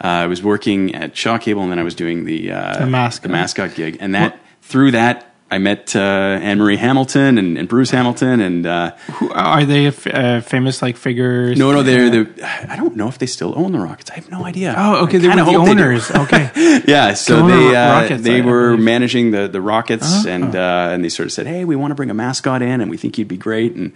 uh, 0.04 0.08
I 0.08 0.28
was 0.28 0.44
working 0.44 0.94
at 0.94 1.16
Shaw 1.16 1.38
Cable, 1.38 1.62
and 1.64 1.72
then 1.72 1.80
I 1.80 1.84
was 1.84 1.96
doing 1.96 2.26
the 2.26 2.52
uh, 2.52 2.80
The 2.80 2.88
mascot. 2.88 3.24
the 3.24 3.30
mascot 3.30 3.74
gig, 3.74 3.98
and 4.02 4.14
that 4.16 4.38
through 4.62 4.92
that 4.92 5.33
I 5.54 5.58
met 5.60 5.96
uh, 5.96 6.00
Anne 6.00 6.58
Marie 6.58 6.78
Hamilton 6.78 7.38
and, 7.38 7.58
and 7.58 7.68
Bruce 7.68 7.92
Hamilton, 7.92 8.40
and 8.42 8.66
uh, 8.66 8.96
Who, 9.14 9.32
are 9.32 9.64
they 9.66 9.88
f- 9.88 10.08
uh, 10.08 10.42
famous 10.42 10.82
like 10.82 10.98
figures? 10.98 11.58
no, 11.58 11.72
no, 11.72 11.84
they're 11.84 12.10
the. 12.10 12.44
I 12.70 12.76
don't 12.76 12.96
know 12.96 13.08
if 13.08 13.18
they 13.20 13.28
still 13.28 13.54
own 13.56 13.72
the 13.72 13.80
Rockets. 13.80 14.12
I 14.12 14.16
have 14.16 14.30
no 14.32 14.46
idea. 14.46 14.74
Oh, 14.78 15.04
okay. 15.06 15.18
I 15.18 15.22
They 15.22 15.28
were 15.30 15.36
the 15.36 15.44
hope 15.46 15.66
they 15.66 15.76
do. 15.76 15.82
owners. 15.82 16.12
okay. 16.12 16.82
yeah, 16.88 17.14
so 17.14 17.46
they 17.48 17.76
uh, 17.76 18.02
Rockets, 18.02 18.24
they 18.24 18.42
I- 18.42 18.46
were 18.46 18.72
believe. 18.72 18.84
managing 18.86 19.32
the 19.32 19.48
the 19.48 19.62
Rockets, 19.62 20.26
Oh. 20.26 20.30
and 20.30 20.56
uh, 20.56 20.90
and 20.92 21.04
they 21.06 21.10
sort 21.10 21.28
of 21.28 21.32
said, 21.32 21.46
"Hey, 21.48 21.66
we 21.66 21.76
want 21.76 21.92
to 21.92 21.96
bring 21.96 22.10
a 22.10 22.14
mascot 22.16 22.62
in, 22.62 22.82
and 22.82 22.90
we 22.90 22.98
think 22.98 23.18
you'd 23.18 23.28
be 23.28 23.38
great." 23.38 23.76
And 23.76 23.94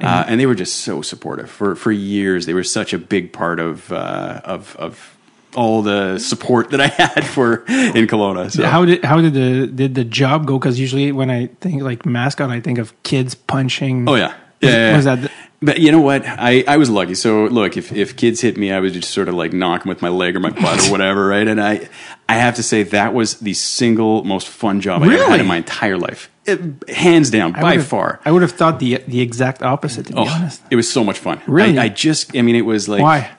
uh, 0.00 0.24
and 0.28 0.38
they 0.40 0.46
were 0.46 0.54
just 0.54 0.76
so 0.76 1.02
supportive 1.02 1.50
for 1.50 1.74
for 1.76 1.92
years. 1.92 2.46
They 2.46 2.54
were 2.54 2.64
such 2.64 2.92
a 2.94 2.98
big 2.98 3.32
part 3.32 3.58
of 3.60 3.90
uh, 3.92 4.40
of 4.44 4.76
of 4.76 5.16
all 5.54 5.82
the 5.82 6.18
support 6.18 6.70
that 6.70 6.80
I 6.80 6.86
had 6.88 7.24
for 7.26 7.64
in 7.66 8.06
Kelowna. 8.06 8.50
So. 8.50 8.64
How 8.66 8.84
did 8.84 9.04
how 9.04 9.20
did 9.20 9.34
the 9.34 9.66
did 9.66 9.94
the 9.94 10.04
job 10.04 10.46
go? 10.46 10.58
Because 10.58 10.78
usually 10.78 11.12
when 11.12 11.30
I 11.30 11.46
think 11.60 11.82
like 11.82 12.06
mascot, 12.06 12.50
I 12.50 12.60
think 12.60 12.78
of 12.78 12.92
kids 13.02 13.34
punching. 13.34 14.08
Oh 14.08 14.14
yeah. 14.14 14.34
Yeah, 14.60 14.70
yeah, 14.90 14.96
was 14.96 15.04
that 15.06 15.22
the- 15.22 15.30
But 15.62 15.80
you 15.80 15.90
know 15.90 16.02
what? 16.02 16.22
I, 16.26 16.64
I 16.68 16.76
was 16.76 16.90
lucky. 16.90 17.14
So 17.14 17.44
look, 17.46 17.78
if, 17.78 17.92
if 17.94 18.14
kids 18.16 18.42
hit 18.42 18.58
me, 18.58 18.72
I 18.72 18.78
would 18.80 18.92
just 18.92 19.10
sort 19.10 19.26
of 19.28 19.34
like 19.34 19.54
knock 19.54 19.82
them 19.84 19.88
with 19.88 20.02
my 20.02 20.10
leg 20.10 20.36
or 20.36 20.40
my 20.40 20.50
butt 20.50 20.86
or 20.86 20.90
whatever, 20.92 21.26
right? 21.26 21.48
And 21.48 21.58
I 21.60 21.88
I 22.28 22.34
have 22.34 22.56
to 22.56 22.62
say 22.62 22.82
that 22.82 23.14
was 23.14 23.40
the 23.40 23.54
single 23.54 24.22
most 24.24 24.48
fun 24.48 24.82
job 24.82 25.02
I 25.02 25.06
ever 25.14 25.30
had 25.30 25.40
in 25.40 25.46
my 25.46 25.56
entire 25.56 25.96
life, 25.96 26.30
It- 26.44 26.88
hands 26.90 27.30
down, 27.30 27.54
I 27.56 27.62
by 27.62 27.70
would've- 27.76 27.86
far. 27.86 28.20
I 28.26 28.32
would 28.32 28.42
have 28.42 28.52
thought 28.52 28.80
the 28.80 29.02
the 29.08 29.20
exact 29.22 29.62
opposite. 29.62 30.06
To 30.08 30.12
be 30.12 30.18
Oh, 30.18 30.28
honest, 30.28 30.60
it 30.70 30.76
was 30.76 30.92
so 30.92 31.02
much 31.04 31.18
fun. 31.18 31.40
Really? 31.46 31.78
I, 31.78 31.84
I 31.84 31.88
just, 31.88 32.36
I 32.36 32.42
mean, 32.42 32.54
it 32.56 32.66
was 32.66 32.86
like 32.86 33.00
why? 33.02 33.30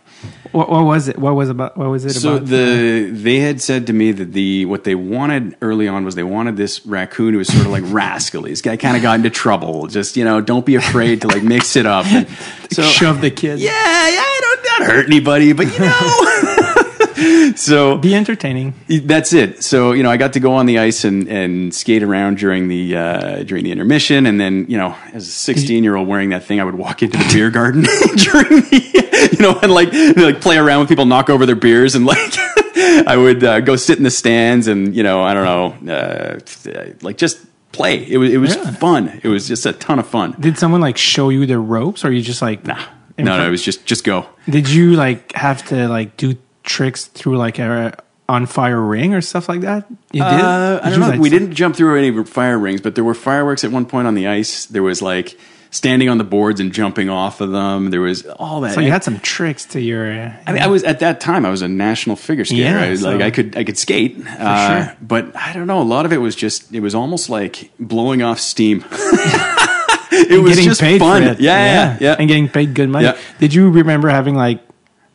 What, 0.52 0.70
what 0.70 0.84
was 0.86 1.08
it? 1.08 1.18
What 1.18 1.36
was 1.36 1.50
about? 1.50 1.78
What 1.78 1.90
was 1.90 2.04
it 2.06 2.12
So 2.12 2.36
about? 2.36 2.48
the 2.48 3.10
they 3.12 3.40
had 3.40 3.62
said 3.62 3.88
to 3.88 3.94
me 3.94 4.12
that 4.12 4.34
the 4.34 4.66
what 4.66 4.84
they 4.84 4.96
wanted 4.96 5.56
early 5.62 5.88
on 5.88 6.04
was 6.06 6.16
they 6.16 6.24
wanted 6.24 6.58
this 6.58 6.86
raccoon 6.86 7.34
who 7.34 7.38
was 7.38 7.48
sort 7.48 7.66
of 7.66 7.72
like 7.72 7.84
rascally. 7.88 8.50
This 8.52 8.62
guy 8.62 8.78
kind 8.78 8.96
of 8.98 9.02
got 9.04 9.16
into 9.16 9.30
trouble. 9.30 9.88
Just 9.88 10.18
you 10.18 10.26
know, 10.26 10.42
don't 10.42 10.66
be 10.66 10.76
afraid 10.76 11.22
to 11.22 11.28
like 11.28 11.44
mix 11.44 11.76
it 11.76 11.86
up. 11.86 12.06
And 12.08 12.28
so 12.72 12.84
shove 12.84 13.22
the 13.22 13.32
kid. 13.32 13.60
yeah, 13.60 13.72
yeah, 13.72 14.20
I 14.22 14.40
don't 14.42 14.80
not 14.80 14.92
hurt 14.92 15.06
anybody, 15.08 15.54
but 15.54 15.68
you 15.72 15.80
know. 15.80 16.48
so 17.56 17.98
Be 17.98 18.16
entertaining. 18.16 18.74
that's 19.04 19.34
it. 19.34 19.64
So 19.64 19.92
you 19.94 20.04
know, 20.04 20.10
I 20.10 20.18
got 20.18 20.34
to 20.34 20.40
go 20.40 20.54
on 20.54 20.66
the 20.66 20.80
ice 20.80 21.04
and, 21.04 21.28
and 21.28 21.74
skate 21.74 22.04
around 22.04 22.38
during 22.38 22.68
the 22.68 22.96
uh, 22.98 23.44
during 23.44 23.64
the 23.64 23.72
intermission, 23.72 24.26
and 24.26 24.40
then 24.40 24.66
you 24.70 24.78
know, 24.78 24.96
as 25.14 25.28
a 25.28 25.32
sixteen 25.32 25.84
year 25.84 25.96
old 25.96 26.08
wearing 26.08 26.30
that 26.30 26.44
thing, 26.44 26.60
I 26.60 26.64
would 26.64 26.76
walk 26.76 27.04
into 27.04 27.18
the 27.18 27.30
beer 27.34 27.50
garden 27.50 27.82
during 28.16 28.62
the 28.70 29.30
you 29.34 29.42
know, 29.42 29.60
and 29.62 29.72
like 29.72 29.92
like 30.18 30.42
play 30.42 30.58
around 30.58 30.80
with 30.82 30.90
people, 30.90 31.06
knock 31.06 31.30
over 31.30 31.46
their 31.46 31.56
beers, 31.56 31.96
and 31.96 32.06
like 32.06 32.18
I 33.08 33.16
would 33.18 33.44
uh, 33.44 33.60
go 33.62 33.76
sit 33.76 33.98
in 33.98 34.04
the 34.04 34.12
stands, 34.12 34.68
and 34.68 34.96
you 34.96 35.04
know, 35.04 35.22
I 35.22 35.34
don't 35.34 35.84
know, 35.86 35.94
uh, 35.94 36.40
like 37.02 37.18
just 37.18 37.40
play. 37.72 38.04
It 38.10 38.18
was 38.18 38.34
it 38.34 38.38
was 38.38 38.56
Yeah. 38.56 38.72
fun. 38.72 39.20
It 39.24 39.28
was 39.30 39.48
just 39.48 39.66
a 39.66 39.74
ton 39.74 40.00
of 40.00 40.08
fun. 40.08 40.36
Did 40.40 40.58
someone 40.58 40.82
like 40.82 40.98
show 40.98 41.30
you 41.30 41.46
the 41.46 41.60
ropes, 41.60 42.04
or 42.04 42.12
you 42.12 42.22
just 42.22 42.42
like 42.42 42.66
Nah, 42.66 42.80
no, 43.18 43.38
no, 43.38 43.48
it 43.48 43.52
was 43.52 43.64
just 43.64 43.86
just 43.86 44.04
go. 44.04 44.26
Did 44.50 44.70
you 44.70 44.94
like 44.96 45.32
have 45.34 45.66
to 45.68 45.88
like 45.88 46.18
do 46.18 46.36
tricks 46.64 47.06
through 47.06 47.38
like 47.38 47.60
a 47.60 47.98
on 48.30 48.46
fire 48.46 48.80
ring 48.80 49.14
or 49.14 49.22
stuff 49.22 49.50
like 49.50 49.62
that? 49.62 49.88
You 50.12 50.24
did. 50.24 50.24
Uh, 50.24 50.80
I 50.82 50.90
don't 50.90 51.00
know. 51.00 51.10
like, 51.10 51.20
we 51.20 51.30
didn't 51.30 51.54
jump 51.54 51.76
through 51.76 51.98
any 51.98 52.24
fire 52.24 52.58
rings, 52.58 52.82
but 52.82 52.96
there 52.96 53.04
were 53.04 53.14
fireworks 53.14 53.64
at 53.64 53.72
one 53.72 53.86
point 53.86 54.08
on 54.08 54.16
the 54.16 54.28
ice. 54.28 54.66
There 54.66 54.84
was 54.84 55.02
like 55.02 55.38
standing 55.72 56.10
on 56.10 56.18
the 56.18 56.24
boards 56.24 56.60
and 56.60 56.72
jumping 56.72 57.10
off 57.10 57.42
of 57.42 57.52
them. 57.52 57.90
There 57.90 58.02
was 58.02 58.26
all 58.26 58.62
that. 58.62 58.76
So 58.76 58.82
you 58.82 58.92
had 58.92 59.04
some 59.04 59.20
tricks 59.20 59.66
to 59.68 59.82
your. 59.82 60.12
Uh, 60.12 60.34
I 60.46 60.54
mean, 60.54 60.62
I 60.62 60.68
was 60.68 60.84
at 60.84 61.00
that 61.00 61.20
time. 61.20 61.46
I 61.46 61.50
was 61.50 61.62
a 61.62 61.68
national 61.68 62.16
figure 62.16 62.46
skater. 62.46 62.64
Yeah, 62.64 62.82
I 62.82 62.90
was, 62.90 63.02
like 63.02 63.22
I 63.22 63.32
could, 63.32 63.58
I 63.58 63.64
could 63.64 63.78
skate. 63.78 64.18
uh, 64.28 64.86
sure. 64.86 64.98
But 65.02 65.36
I 65.36 65.54
don't 65.54 65.68
know. 65.68 65.82
A 65.82 65.84
lot 65.84 66.06
of 66.06 66.14
it 66.14 66.18
was 66.18 66.36
just. 66.36 66.74
It 66.74 66.82
was 66.82 66.94
almost 66.94 67.30
like 67.30 67.72
blowing 67.80 68.22
off 68.22 68.40
steam. 68.40 68.86
it 70.12 70.42
was 70.42 70.52
getting 70.52 70.66
just 70.66 70.82
paid 70.82 71.00
fun. 71.00 71.24
Yeah, 71.24 71.36
yeah, 71.40 71.98
yeah. 72.00 72.16
and 72.20 72.28
getting 72.28 72.50
paid 72.50 72.76
good 72.76 72.90
money. 72.90 73.06
Yeah. 73.06 73.18
Did 73.40 73.54
you 73.54 73.70
remember 73.70 74.10
having 74.10 74.36
like 74.36 74.62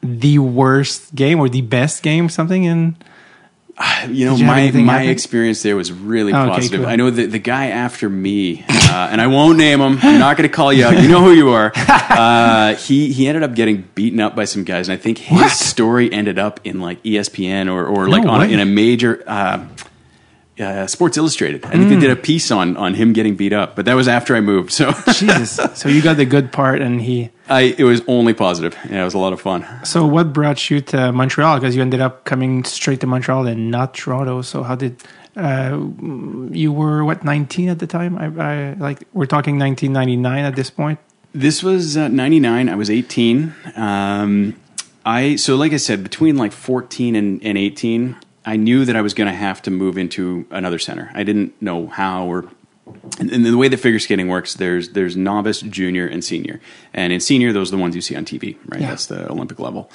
the 0.07 0.39
worst 0.39 1.15
game 1.15 1.39
or 1.41 1.49
the 1.49 1.63
best 1.63 2.03
game, 2.03 2.29
something? 2.29 2.65
In 2.65 2.97
you 4.09 4.25
know, 4.25 4.37
you 4.37 4.47
my 4.47 4.71
my 4.71 4.93
happen? 4.95 5.09
experience 5.11 5.63
there 5.63 5.77
was 5.77 5.93
really 5.93 6.33
Oh, 6.33 6.45
okay, 6.45 6.49
positive. 6.55 6.81
cool. 6.81 6.89
I 6.89 6.97
know 6.97 7.11
that 7.11 7.31
the 7.31 7.39
guy 7.39 7.67
after 7.67 8.09
me, 8.09 8.65
uh, 8.69 9.09
and 9.11 9.21
I 9.21 9.27
won't 9.27 9.59
name 9.59 9.81
him. 9.83 9.99
I'm 10.01 10.19
not 10.19 10.39
going 10.39 10.49
to 10.49 10.55
call 10.55 10.73
you 10.73 10.87
out. 10.87 10.99
You 11.03 11.09
know 11.09 11.21
who 11.23 11.33
you 11.33 11.51
are. 11.51 11.73
Uh, 12.17 12.75
he 12.77 13.13
he 13.13 13.29
ended 13.29 13.43
up 13.43 13.55
getting 13.55 13.87
beaten 13.95 14.21
up 14.21 14.35
by 14.35 14.47
some 14.47 14.65
guys, 14.65 14.89
and 14.89 14.99
I 14.99 15.03
think 15.03 15.19
his 15.19 15.39
What? 15.39 15.51
story 15.51 16.11
ended 16.11 16.39
up 16.39 16.61
in 16.65 16.81
like 16.81 17.03
ESPN 17.03 17.71
or 17.71 17.85
or 17.85 18.09
like 18.09 18.25
on 18.25 18.49
in 18.49 18.59
a 18.59 18.65
major. 18.65 19.23
Uh, 19.27 19.67
uh, 20.59 20.87
Sports 20.87 21.17
Illustrated. 21.17 21.65
I 21.67 21.71
think 21.71 21.89
they 21.89 21.99
did 21.99 22.11
a 22.11 22.17
piece 22.17 22.51
on 22.51 22.77
on 22.77 22.95
him 22.95 23.13
getting 23.13 23.37
beat 23.37 23.53
up, 23.53 23.77
but 23.77 23.85
that 23.85 23.95
was 23.95 24.09
after 24.09 24.35
I 24.35 24.41
moved. 24.41 24.73
So 24.73 24.93
Jesus, 25.13 25.59
so 25.75 25.89
you 25.89 26.03
got 26.03 26.17
the 26.17 26.25
good 26.25 26.53
part, 26.53 26.81
and 26.81 27.01
he. 27.01 27.31
I 27.49 27.75
it 27.79 27.85
was 27.85 28.03
only 28.07 28.35
positive. 28.35 28.77
Yeah, 28.91 29.03
it 29.03 29.05
was 29.05 29.15
a 29.15 29.19
lot 29.19 29.33
of 29.33 29.41
fun. 29.41 29.67
So 29.85 30.07
what 30.07 30.33
brought 30.33 30.71
you 30.71 30.81
to 30.93 31.13
Montreal? 31.13 31.59
Because 31.59 31.77
you 31.77 31.83
ended 31.83 32.01
up 32.01 32.25
coming 32.25 32.65
straight 32.65 33.01
to 33.01 33.07
Montreal 33.07 33.47
and 33.47 33.71
not 33.71 33.95
Toronto. 33.95 34.43
So 34.43 34.63
how 34.63 34.75
did 34.75 35.03
uh, 35.37 35.79
you 36.51 36.73
were 36.73 37.05
what 37.05 37.25
nineteen 37.25 37.69
at 37.69 37.79
the 37.79 37.87
time? 37.87 38.17
I, 38.17 38.27
I 38.43 38.73
like 38.75 39.07
we're 39.13 39.27
talking 39.27 39.59
nineteen 39.59 39.93
ninety 39.93 40.17
nine 40.17 40.45
at 40.45 40.57
this 40.57 40.71
point. 40.71 40.99
This 41.37 41.63
was 41.63 41.99
uh, 41.99 42.09
99. 42.09 42.71
I 42.71 42.75
was 42.77 42.89
18. 42.89 43.55
Um, 43.77 44.59
I 45.05 45.37
so 45.37 45.55
like 45.55 45.73
I 45.73 45.77
said, 45.77 46.03
between 46.03 46.37
like 46.39 46.51
14 46.51 47.15
and, 47.15 47.45
and 47.45 47.59
18, 47.59 48.17
I 48.47 48.57
knew 48.57 48.85
that 48.85 48.97
I 48.97 49.03
was 49.03 49.13
going 49.13 49.27
to 49.27 49.37
have 49.37 49.61
to 49.63 49.71
move 49.71 49.99
into 49.99 50.47
another 50.51 50.79
center. 50.79 51.11
I 51.13 51.25
didn't 51.25 51.61
know 51.61 51.89
how 51.89 52.27
or 52.27 52.49
and, 53.19 53.31
and 53.33 53.45
the 53.45 53.57
way 53.57 53.67
that 53.67 53.79
figure 53.79 53.99
skating 53.99 54.29
works, 54.29 54.55
there's 54.55 54.91
there's 54.91 55.17
novice, 55.17 55.61
junior, 55.61 56.07
and 56.07 56.25
senior. 56.25 56.61
And 56.95 57.13
in 57.13 57.21
senior, 57.21 57.53
those 57.53 57.73
are 57.73 57.77
the 57.77 57.83
ones 57.83 57.97
you 57.97 58.01
see 58.01 58.15
on 58.15 58.25
TV, 58.25 58.57
right? 58.67 58.81
Yeah. 58.81 58.91
That's 58.91 59.07
the 59.07 59.31
Olympic 59.31 59.59
level. 59.59 59.91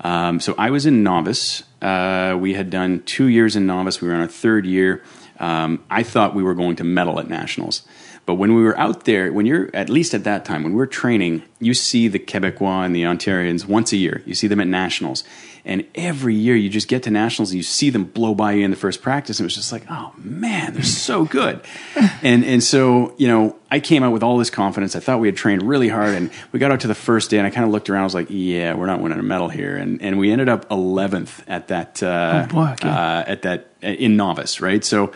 Um, 0.00 0.38
so 0.40 0.54
I 0.56 0.70
was 0.70 0.86
in 0.86 1.02
novice. 1.02 1.64
Uh, 1.82 2.36
we 2.38 2.54
had 2.54 2.70
done 2.70 3.02
two 3.02 3.26
years 3.26 3.56
in 3.56 3.66
novice. 3.66 4.00
We 4.00 4.08
were 4.08 4.14
on 4.14 4.20
our 4.20 4.28
third 4.28 4.64
year. 4.64 5.02
Um, 5.40 5.84
I 5.90 6.02
thought 6.02 6.34
we 6.34 6.42
were 6.42 6.54
going 6.54 6.76
to 6.76 6.84
medal 6.84 7.18
at 7.18 7.28
nationals. 7.28 7.82
But 8.26 8.34
when 8.34 8.54
we 8.54 8.62
were 8.62 8.76
out 8.76 9.04
there, 9.04 9.32
when 9.32 9.46
you're 9.46 9.70
at 9.74 9.88
least 9.88 10.12
at 10.12 10.24
that 10.24 10.44
time, 10.44 10.64
when 10.64 10.72
we 10.72 10.78
were 10.78 10.86
training, 10.86 11.44
you 11.60 11.74
see 11.74 12.08
the 12.08 12.18
Quebecois 12.18 12.84
and 12.84 12.94
the 12.94 13.04
Ontarians 13.04 13.66
once 13.66 13.92
a 13.92 13.96
year. 13.96 14.22
You 14.26 14.34
see 14.34 14.48
them 14.48 14.60
at 14.60 14.66
nationals. 14.66 15.22
And 15.66 15.84
every 15.96 16.36
year 16.36 16.54
you 16.54 16.68
just 16.70 16.86
get 16.86 17.02
to 17.02 17.10
nationals 17.10 17.50
and 17.50 17.56
you 17.56 17.64
see 17.64 17.90
them 17.90 18.04
blow 18.04 18.36
by 18.36 18.52
you 18.52 18.64
in 18.64 18.70
the 18.70 18.76
first 18.76 19.02
practice. 19.02 19.40
And 19.40 19.44
it 19.44 19.48
was 19.48 19.56
just 19.56 19.72
like, 19.72 19.82
oh 19.90 20.12
man, 20.16 20.74
they're 20.74 20.82
so 20.84 21.24
good. 21.24 21.60
and, 22.22 22.44
and 22.44 22.62
so, 22.62 23.14
you 23.18 23.26
know, 23.26 23.56
I 23.68 23.80
came 23.80 24.04
out 24.04 24.12
with 24.12 24.22
all 24.22 24.38
this 24.38 24.48
confidence. 24.48 24.94
I 24.94 25.00
thought 25.00 25.18
we 25.18 25.26
had 25.26 25.36
trained 25.36 25.64
really 25.64 25.88
hard. 25.88 26.14
And 26.14 26.30
we 26.52 26.60
got 26.60 26.70
out 26.70 26.80
to 26.80 26.86
the 26.86 26.94
first 26.94 27.30
day 27.30 27.38
and 27.38 27.46
I 27.46 27.50
kind 27.50 27.66
of 27.66 27.72
looked 27.72 27.90
around. 27.90 28.02
I 28.02 28.04
was 28.04 28.14
like, 28.14 28.28
yeah, 28.30 28.74
we're 28.74 28.86
not 28.86 29.00
winning 29.00 29.18
a 29.18 29.24
medal 29.24 29.48
here. 29.48 29.76
And, 29.76 30.00
and 30.00 30.18
we 30.20 30.30
ended 30.30 30.48
up 30.48 30.68
11th 30.70 31.42
at 31.48 31.66
that, 31.68 32.00
uh, 32.00 32.46
Oh, 32.48 32.54
boy, 32.54 32.70
okay. 32.74 32.88
uh, 32.88 33.24
at 33.26 33.42
that, 33.42 33.66
in 33.82 34.16
novice, 34.16 34.60
right? 34.60 34.84
So, 34.84 35.12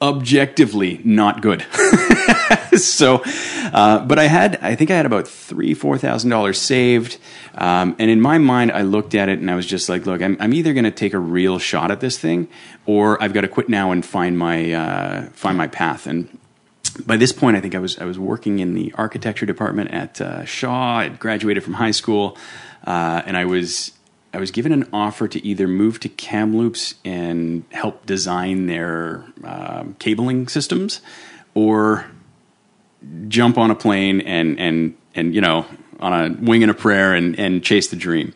objectively 0.00 1.00
not 1.04 1.42
good. 1.42 1.64
so, 2.76 3.22
uh, 3.72 4.04
but 4.04 4.18
I 4.18 4.24
had, 4.24 4.58
I 4.62 4.74
think 4.74 4.90
I 4.90 4.96
had 4.96 5.06
about 5.06 5.26
three, 5.26 5.74
four 5.74 5.98
thousand 5.98 6.30
dollars 6.30 6.60
saved, 6.60 7.18
um, 7.54 7.96
and 7.98 8.10
in 8.10 8.20
my 8.20 8.38
mind, 8.38 8.72
I 8.72 8.82
looked 8.82 9.14
at 9.14 9.28
it 9.28 9.38
and 9.38 9.50
I 9.50 9.56
was 9.56 9.66
just 9.66 9.88
like, 9.88 10.06
look, 10.06 10.20
I'm, 10.20 10.36
I'm 10.40 10.52
either 10.52 10.72
going 10.72 10.84
to 10.84 10.90
take 10.90 11.14
a 11.14 11.18
real 11.18 11.58
shot 11.58 11.90
at 11.90 12.00
this 12.00 12.18
thing, 12.18 12.48
or 12.84 13.22
I've 13.22 13.32
got 13.32 13.42
to 13.42 13.48
quit 13.48 13.68
now 13.68 13.92
and 13.92 14.04
find 14.04 14.38
my 14.38 14.72
uh, 14.72 15.30
find 15.30 15.56
my 15.56 15.68
path. 15.68 16.06
And 16.06 16.38
by 17.04 17.16
this 17.16 17.32
point, 17.32 17.56
I 17.56 17.60
think 17.60 17.74
I 17.74 17.78
was 17.78 17.98
I 17.98 18.04
was 18.04 18.18
working 18.18 18.58
in 18.58 18.74
the 18.74 18.92
architecture 18.96 19.46
department 19.46 19.90
at 19.90 20.20
uh, 20.20 20.44
Shaw. 20.44 20.98
I'd 20.98 21.18
graduated 21.18 21.64
from 21.64 21.74
high 21.74 21.90
school, 21.90 22.36
uh, 22.86 23.22
and 23.24 23.36
I 23.36 23.44
was 23.46 23.92
I 24.36 24.38
was 24.38 24.50
given 24.50 24.70
an 24.70 24.86
offer 24.92 25.26
to 25.28 25.44
either 25.46 25.66
move 25.66 25.98
to 26.00 26.10
Kamloops 26.10 26.96
and 27.06 27.64
help 27.72 28.04
design 28.04 28.66
their 28.66 29.24
um, 29.42 29.96
cabling 29.98 30.48
systems, 30.48 31.00
or 31.54 32.04
jump 33.28 33.56
on 33.56 33.70
a 33.70 33.74
plane 33.74 34.20
and 34.20 34.60
and 34.60 34.94
and 35.14 35.34
you 35.34 35.40
know 35.40 35.64
on 36.00 36.12
a 36.12 36.34
wing 36.38 36.62
and 36.62 36.70
a 36.70 36.74
prayer 36.74 37.14
and 37.14 37.38
and 37.40 37.64
chase 37.64 37.88
the 37.88 37.96
dream. 37.96 38.34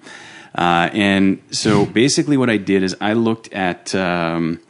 Uh, 0.55 0.89
and 0.95 1.43
so 1.51 1.85
basically, 2.03 2.39
what 2.39 2.49
I 2.49 2.57
did 2.57 2.83
is 2.83 2.97
I 3.01 3.13
looked 3.13 3.53
at. 3.53 3.95
Um, 3.95 4.61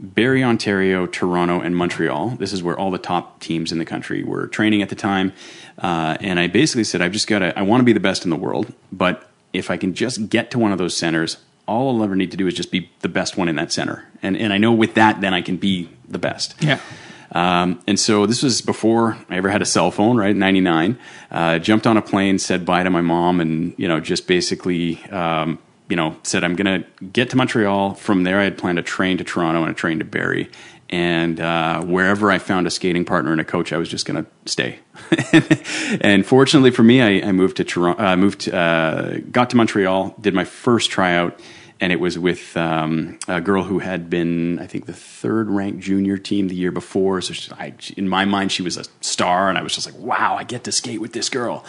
Barrie, 0.00 0.42
Ontario, 0.42 1.06
Toronto, 1.06 1.60
and 1.60 1.74
Montreal. 1.74 2.30
This 2.30 2.52
is 2.52 2.62
where 2.62 2.76
all 2.76 2.90
the 2.90 2.98
top 2.98 3.40
teams 3.40 3.70
in 3.70 3.78
the 3.78 3.84
country 3.84 4.24
were 4.24 4.48
training 4.48 4.82
at 4.82 4.88
the 4.88 4.96
time. 4.96 5.32
Uh, 5.78 6.18
and 6.20 6.38
I 6.38 6.48
basically 6.48 6.82
said, 6.82 7.00
I've 7.00 7.12
just 7.12 7.28
got 7.28 7.38
to, 7.38 7.56
I 7.56 7.62
want 7.62 7.80
to 7.80 7.84
be 7.84 7.92
the 7.92 8.00
best 8.00 8.24
in 8.24 8.30
the 8.30 8.36
world, 8.36 8.74
but 8.92 9.30
if 9.54 9.70
I 9.70 9.76
can 9.76 9.94
just 9.94 10.28
get 10.28 10.50
to 10.50 10.58
one 10.58 10.72
of 10.72 10.78
those 10.78 10.96
centers, 10.96 11.38
all 11.66 11.96
I'll 11.96 12.04
ever 12.04 12.16
need 12.16 12.30
to 12.32 12.36
do 12.36 12.46
is 12.46 12.54
just 12.54 12.70
be 12.70 12.90
the 13.00 13.08
best 13.08 13.36
one 13.36 13.48
in 13.48 13.56
that 13.56 13.72
center. 13.72 14.06
And, 14.22 14.36
and 14.36 14.52
I 14.52 14.58
know 14.58 14.72
with 14.72 14.94
that, 14.94 15.20
then 15.20 15.32
I 15.32 15.40
can 15.40 15.56
be 15.56 15.88
the 16.06 16.18
best. 16.18 16.56
Yeah. 16.60 16.80
Um, 17.32 17.82
and 17.86 17.98
so 17.98 18.26
this 18.26 18.42
was 18.42 18.60
before 18.60 19.18
I 19.28 19.36
ever 19.36 19.48
had 19.48 19.62
a 19.62 19.66
cell 19.66 19.90
phone, 19.90 20.16
right? 20.16 20.36
99. 20.36 20.98
Uh, 21.30 21.58
jumped 21.58 21.86
on 21.86 21.96
a 21.96 22.02
plane, 22.02 22.38
said 22.38 22.64
bye 22.64 22.82
to 22.82 22.90
my 22.90 23.00
mom, 23.00 23.40
and, 23.40 23.74
you 23.76 23.88
know, 23.88 23.98
just 23.98 24.26
basically, 24.26 25.02
um, 25.06 25.58
you 25.88 25.96
know, 25.96 26.16
said 26.22 26.44
I'm 26.44 26.56
going 26.56 26.82
to 26.82 27.04
get 27.04 27.30
to 27.30 27.36
Montreal. 27.36 27.94
From 27.94 28.24
there, 28.24 28.40
I 28.40 28.44
had 28.44 28.58
planned 28.58 28.78
a 28.78 28.82
train 28.82 29.18
to 29.18 29.24
Toronto 29.24 29.62
and 29.62 29.70
a 29.70 29.74
train 29.74 29.98
to 29.98 30.04
Barrie. 30.04 30.50
And 30.90 31.40
uh, 31.40 31.82
wherever 31.82 32.30
I 32.30 32.38
found 32.38 32.66
a 32.66 32.70
skating 32.70 33.04
partner 33.04 33.32
and 33.32 33.40
a 33.40 33.44
coach, 33.44 33.72
I 33.72 33.78
was 33.78 33.88
just 33.88 34.06
going 34.06 34.24
to 34.24 34.30
stay. 34.46 34.78
and 36.00 36.24
fortunately 36.24 36.70
for 36.70 36.82
me, 36.82 37.02
I, 37.02 37.28
I 37.28 37.32
moved 37.32 37.56
to 37.56 37.64
Toronto, 37.64 38.02
uh, 38.02 38.16
moved, 38.16 38.42
to, 38.42 38.56
uh, 38.56 39.18
got 39.30 39.50
to 39.50 39.56
Montreal, 39.56 40.14
did 40.20 40.34
my 40.34 40.44
first 40.44 40.90
tryout, 40.90 41.40
and 41.80 41.92
it 41.92 42.00
was 42.00 42.18
with 42.18 42.56
um, 42.56 43.18
a 43.28 43.40
girl 43.40 43.64
who 43.64 43.80
had 43.80 44.08
been, 44.08 44.58
I 44.58 44.66
think, 44.66 44.86
the 44.86 44.92
third 44.92 45.50
ranked 45.50 45.80
junior 45.80 46.16
team 46.16 46.48
the 46.48 46.54
year 46.54 46.70
before. 46.70 47.20
So 47.20 47.32
she, 47.32 47.52
I, 47.52 47.74
in 47.96 48.08
my 48.08 48.24
mind, 48.24 48.52
she 48.52 48.62
was 48.62 48.76
a 48.76 48.84
star, 49.00 49.48
and 49.48 49.58
I 49.58 49.62
was 49.62 49.74
just 49.74 49.86
like, 49.86 49.98
"Wow, 49.98 50.36
I 50.36 50.44
get 50.44 50.64
to 50.64 50.72
skate 50.72 51.00
with 51.00 51.12
this 51.12 51.28
girl." 51.28 51.64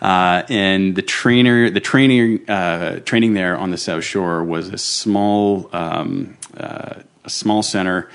Uh, 0.00 0.42
and 0.48 0.96
the 0.96 1.02
trainer, 1.02 1.70
the 1.70 1.80
training, 1.80 2.48
uh, 2.48 3.00
training 3.00 3.34
there 3.34 3.56
on 3.56 3.70
the 3.70 3.78
South 3.78 4.04
Shore 4.04 4.42
was 4.42 4.68
a 4.68 4.78
small, 4.78 5.68
um, 5.72 6.36
uh, 6.56 6.94
a 7.24 7.30
small 7.30 7.62
center 7.62 8.08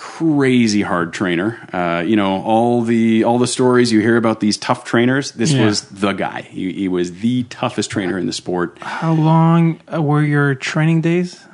crazy 0.00 0.80
hard 0.82 1.12
trainer. 1.12 1.58
Uh, 1.72 2.02
you 2.06 2.16
know 2.16 2.40
all 2.42 2.80
the 2.82 3.22
all 3.24 3.38
the 3.38 3.46
stories 3.46 3.92
you 3.92 4.00
hear 4.00 4.16
about 4.16 4.40
these 4.40 4.56
tough 4.56 4.82
trainers. 4.84 5.32
This 5.32 5.52
Yeah. 5.52 5.66
was 5.66 5.82
the 5.82 6.12
guy. 6.12 6.42
He, 6.42 6.72
he 6.72 6.88
was 6.88 7.20
the 7.20 7.44
toughest 7.44 7.90
trainer 7.90 8.16
in 8.18 8.26
the 8.26 8.32
sport. 8.32 8.78
How 8.80 9.12
long 9.12 9.78
uh, 9.94 10.00
were 10.00 10.22
your 10.22 10.54
training 10.54 11.02
days? 11.02 11.44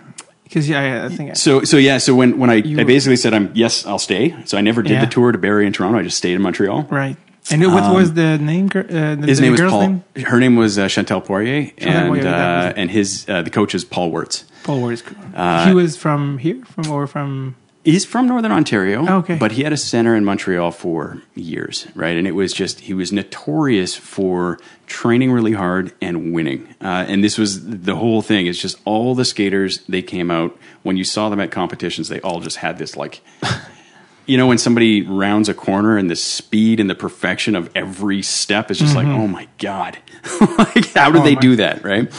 Because 0.45 0.69
yeah, 0.69 0.81
I- 1.03 1.07
I 1.07 1.09
think 1.09 1.37
So 1.37 1.65
so 1.65 1.77
yeah. 1.77 1.99
So 1.99 2.15
when 2.15 2.39
when 2.39 2.51
I, 2.51 2.63
I 2.65 2.77
were- 2.77 2.85
basically 2.85 3.17
said 3.17 3.35
I'm 3.35 3.51
yes 3.55 3.85
I'll 3.85 3.99
stay. 3.99 4.35
So 4.45 4.57
I 4.57 4.61
never 4.61 4.81
did 4.83 4.93
Yeah. 4.93 5.05
the 5.05 5.11
tour 5.11 5.33
to 5.33 5.39
Barrie 5.39 5.67
and 5.67 5.75
Toronto. 5.75 5.99
I 5.99 6.03
just 6.05 6.17
stayed 6.19 6.35
in 6.35 6.43
Montreal. 6.43 6.87
right. 6.91 7.17
And 7.51 7.63
what 7.73 7.95
was 7.95 8.13
the 8.15 8.39
name? 8.39 8.67
Uh, 8.75 8.83
the, 8.83 9.13
Um, 9.13 9.23
His 9.23 9.39
the 9.39 9.43
name 9.45 9.53
was 9.53 9.61
Paul. 9.61 9.81
name? 9.81 10.05
Her 10.33 10.41
name 10.41 10.57
was 10.57 10.79
uh, 10.79 10.89
Chantal 10.89 11.21
Poirier, 11.21 11.71
and 11.79 12.09
Poirier, 12.09 12.27
uh, 12.27 12.73
and 12.81 12.91
his 12.91 13.25
uh, 13.29 13.43
the 13.43 13.51
coach 13.51 13.73
is 13.73 13.85
Paul 13.85 14.11
Wirtz. 14.11 14.45
Paul 14.65 14.81
cool. 14.81 15.17
Uh, 15.33 15.67
he 15.69 15.73
was 15.75 15.97
from 15.97 16.39
here, 16.39 16.59
from 16.65 16.91
or 16.91 17.07
from. 17.07 17.55
He's 17.87 18.05
from 18.05 18.27
Northern 18.27 18.51
Ontario. 18.53 19.07
Oh, 19.09 19.17
okay. 19.19 19.37
But 19.39 19.53
he 19.53 19.63
had 19.63 19.73
a 19.73 19.77
center 19.77 20.15
in 20.17 20.25
Montreal 20.25 20.73
for 20.73 21.23
years, 21.37 21.87
right? 21.95 22.17
And 22.17 22.27
it 22.27 22.33
was 22.33 22.53
just, 22.53 22.81
he 22.81 22.95
was 22.95 23.13
notorious 23.13 23.95
for 23.95 24.59
training 24.89 25.31
really 25.31 25.53
hard 25.53 25.93
and 26.03 26.33
winning. 26.35 26.67
Uh, 26.81 27.05
and 27.09 27.23
this 27.23 27.39
was 27.39 27.65
the 27.65 27.95
whole 27.95 28.23
thing. 28.23 28.47
It's 28.49 28.61
just 28.61 28.79
all 28.85 29.15
the 29.15 29.25
skaters, 29.25 29.79
they 29.89 30.03
came 30.03 30.31
out. 30.33 30.59
When 30.83 30.97
you 30.97 31.05
saw 31.05 31.29
them 31.29 31.39
at 31.41 31.51
competitions, 31.53 32.09
they 32.09 32.21
all 32.23 32.41
just 32.41 32.57
had 32.57 32.77
this 32.79 32.97
like, 32.97 33.21
you 34.27 34.37
know, 34.37 34.49
when 34.49 34.59
somebody 34.59 35.03
rounds 35.03 35.49
a 35.49 35.55
corner 35.55 35.97
and 35.97 36.11
the 36.11 36.17
speed 36.17 36.81
and 36.81 36.91
the 36.91 36.95
perfection 36.97 37.55
of 37.55 37.71
every 37.77 38.21
step 38.21 38.71
is 38.73 38.81
just 38.81 38.97
like, 38.97 39.07
oh 39.07 39.29
my 39.29 39.47
God. 39.59 39.97
like, 40.59 40.93
how 40.93 41.13
did 41.13 41.21
Oh 41.21 41.25
they 41.25 41.35
my- 41.37 41.41
do 41.41 41.57
that, 41.57 41.85
right? 41.85 42.13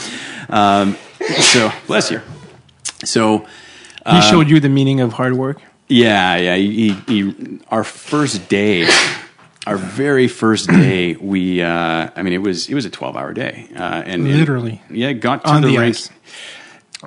Um, 0.49 0.95
so, 1.39 1.71
bless 1.87 2.09
you. 2.09 2.21
So, 3.03 3.45
He 4.09 4.21
showed 4.21 4.49
you 4.49 4.59
the 4.59 4.69
meaning 4.69 4.99
of 5.01 5.13
hard 5.13 5.33
work. 5.33 5.61
yeah, 5.87 6.35
yeah. 6.37 6.55
He, 6.55 6.91
he, 7.07 7.59
our 7.69 7.83
first 7.83 8.47
day, 8.49 8.87
our 9.65 9.77
very 9.77 10.27
first 10.27 10.67
day, 10.81 11.15
we. 11.15 11.61
Uh, 11.61 12.09
I 12.15 12.21
mean, 12.23 12.33
it 12.33 12.41
was 12.41 12.69
it 12.69 12.73
was 12.75 12.85
a 12.85 12.89
twelve 12.89 13.15
hour 13.17 13.33
day, 13.33 13.67
uh, 13.75 14.03
and 14.05 14.23
Literally. 14.25 14.81
yeah, 14.89 15.13
got 15.13 15.43
to 15.43 15.49
On 15.51 15.61
the, 15.61 15.67
the 15.69 15.77
rink. 15.77 15.95
ice. 15.95 16.09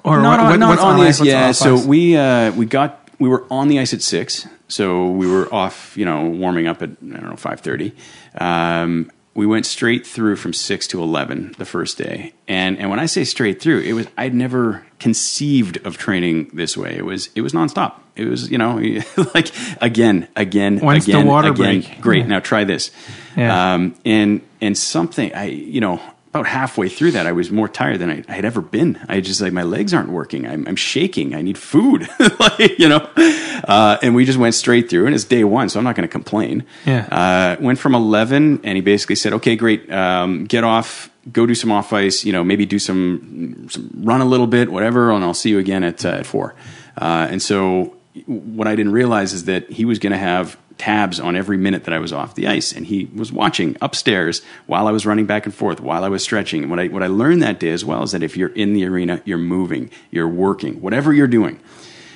Or 0.05 0.21
Not, 0.23 0.39
what- 0.41 0.53
on, 0.53 0.61
not 0.61 0.69
what's 0.71 0.83
on 0.83 0.99
the 0.99 1.05
ice. 1.07 1.19
what's 1.19 1.29
Yeah, 1.29 1.53
so 1.53 1.75
ice? 1.77 1.85
we 1.85 2.17
uh, 2.17 2.53
we 2.53 2.65
got 2.67 3.09
we 3.19 3.29
were 3.29 3.45
on 3.51 3.69
the 3.69 3.81
ice 3.81 3.93
at 3.93 4.03
six, 4.03 4.47
so 4.69 5.11
we 5.11 5.27
were 5.27 5.53
off. 5.53 5.97
You 5.97 6.05
know, 6.05 6.27
warming 6.29 6.67
up 6.69 6.81
at 6.83 6.91
I 6.91 6.95
don't 7.21 7.31
know 7.31 7.37
five 7.37 7.61
thirty. 7.61 7.93
Um, 8.39 9.11
we 9.35 9.47
went 9.47 9.65
straight 9.65 10.07
through 10.07 10.37
from 10.37 10.53
six 10.53 10.87
to 10.89 11.03
eleven 11.03 11.55
the 11.59 11.65
first 11.65 11.97
day, 11.97 12.33
and 12.49 12.79
and 12.79 12.91
when 12.91 12.99
I 12.99 13.07
say 13.07 13.25
straight 13.25 13.61
through, 13.61 13.81
it 13.81 13.93
was 13.93 14.07
I'd 14.19 14.35
never 14.35 14.87
conceived 14.99 15.85
of 15.87 15.97
training 15.99 16.51
this 16.53 16.77
way. 16.77 16.97
It 16.97 17.05
was 17.05 17.31
it 17.35 17.43
was 17.43 17.53
nonstop. 17.53 17.95
It 18.17 18.27
was 18.27 18.51
you 18.51 18.59
know 18.59 18.77
like 19.35 19.53
again 19.81 20.29
again 20.37 20.79
When's 20.79 21.07
the 21.07 21.13
again 21.13 21.27
water 21.27 21.51
again. 21.51 21.81
break? 21.83 22.01
Great. 22.01 22.23
Yeah. 22.23 22.27
Now 22.27 22.41
try 22.41 22.65
this. 22.65 22.91
Yeah. 23.37 23.75
Um, 23.75 23.95
and 24.05 24.43
and 24.61 24.77
something 24.77 25.33
I 25.35 25.45
you 25.45 25.81
know 25.81 26.01
about 26.31 26.47
halfway 26.47 26.89
through 26.89 27.11
that 27.11 27.27
I 27.27 27.33
was 27.33 27.51
more 27.51 27.69
tired 27.69 27.99
than 27.99 28.25
I, 28.29 28.33
had 28.33 28.45
ever 28.45 28.61
been. 28.61 29.01
I 29.09 29.21
just 29.21 29.41
like 29.41 29.53
my 29.53 29.65
legs 29.65 29.93
aren't 29.93 30.11
working. 30.11 30.47
I'm, 30.47 30.67
I'm 30.69 30.77
shaking. 30.77 31.35
I 31.35 31.43
need 31.43 31.59
food. 31.59 32.09
like 32.39 32.79
you 32.79 32.89
know, 32.89 33.09
uh, 33.17 33.99
and 34.01 34.15
we 34.15 34.25
just 34.25 34.39
went 34.39 34.55
straight 34.55 34.89
through. 34.89 35.07
And 35.07 35.15
it's 35.15 35.25
day 35.25 35.43
one, 35.43 35.69
so 35.69 35.81
I'm 35.81 35.85
not 35.85 35.97
going 35.97 36.09
to 36.09 36.13
complain. 36.13 36.65
Yeah. 36.87 37.07
Uh, 37.11 37.61
went 37.61 37.81
from 37.81 37.97
11, 37.97 38.61
and 38.63 38.77
he 38.77 38.81
basically 38.81 39.17
said, 39.17 39.33
"Okay, 39.35 39.57
great. 39.57 39.91
Um, 39.91 40.45
get 40.45 40.63
off. 40.63 41.11
Go 41.33 41.47
do 41.47 41.55
some 41.57 41.73
off 41.73 41.93
ice. 41.93 42.25
You 42.25 42.33
know, 42.33 42.45
maybe 42.45 42.65
do 42.65 42.79
some, 42.79 43.69
some 43.69 43.91
run 43.97 44.21
a 44.21 44.25
little 44.25 44.47
bit, 44.47 44.71
whatever, 44.71 45.11
and 45.11 45.25
I'll 45.25 45.35
see 45.35 45.51
you 45.51 45.59
again 45.59 45.83
at 45.83 46.05
uh, 46.05 46.11
at 46.11 46.27
four. 46.27 46.55
Uh, 46.97 47.27
and 47.29 47.43
so 47.43 47.97
what 48.27 48.69
I 48.69 48.77
didn't 48.77 48.93
realize 48.93 49.33
is 49.33 49.45
that 49.45 49.69
he 49.71 49.85
was 49.85 49.99
going 49.99 50.13
to 50.13 50.19
have 50.19 50.57
tabs 50.81 51.21
on 51.21 51.37
every 51.37 51.59
minute 51.59 51.85
that 51.85 51.93
I 51.93 51.99
was 51.99 52.11
off 52.13 52.35
the 52.35 52.49
ice, 52.49 52.73
and 52.73 52.87
he 52.87 53.05
was 53.15 53.31
watching 53.31 53.77
upstairs 53.83 54.41
while 54.67 54.87
I 54.87 54.91
was 54.91 55.05
running 55.05 55.27
back 55.27 55.45
and 55.45 55.55
forth, 55.55 55.79
while 55.79 56.05
I 56.05 56.09
was 56.09 56.23
stretching. 56.23 56.63
And 56.63 56.71
what 56.71 56.81
I 56.81 56.89
what 56.89 57.03
I 57.03 57.07
learned 57.07 57.43
that 57.43 57.61
day 57.61 57.71
as 57.71 57.85
well 57.85 58.03
is 58.03 58.13
that 58.13 58.23
if 58.23 58.37
you're 58.37 58.55
in 58.55 58.73
the 58.73 58.87
arena, 58.87 59.21
you're 59.27 59.39
moving, 59.39 59.91
you're 60.11 60.29
working, 60.29 60.81
whatever 60.81 61.13
you're 61.13 61.29
doing. 61.29 61.61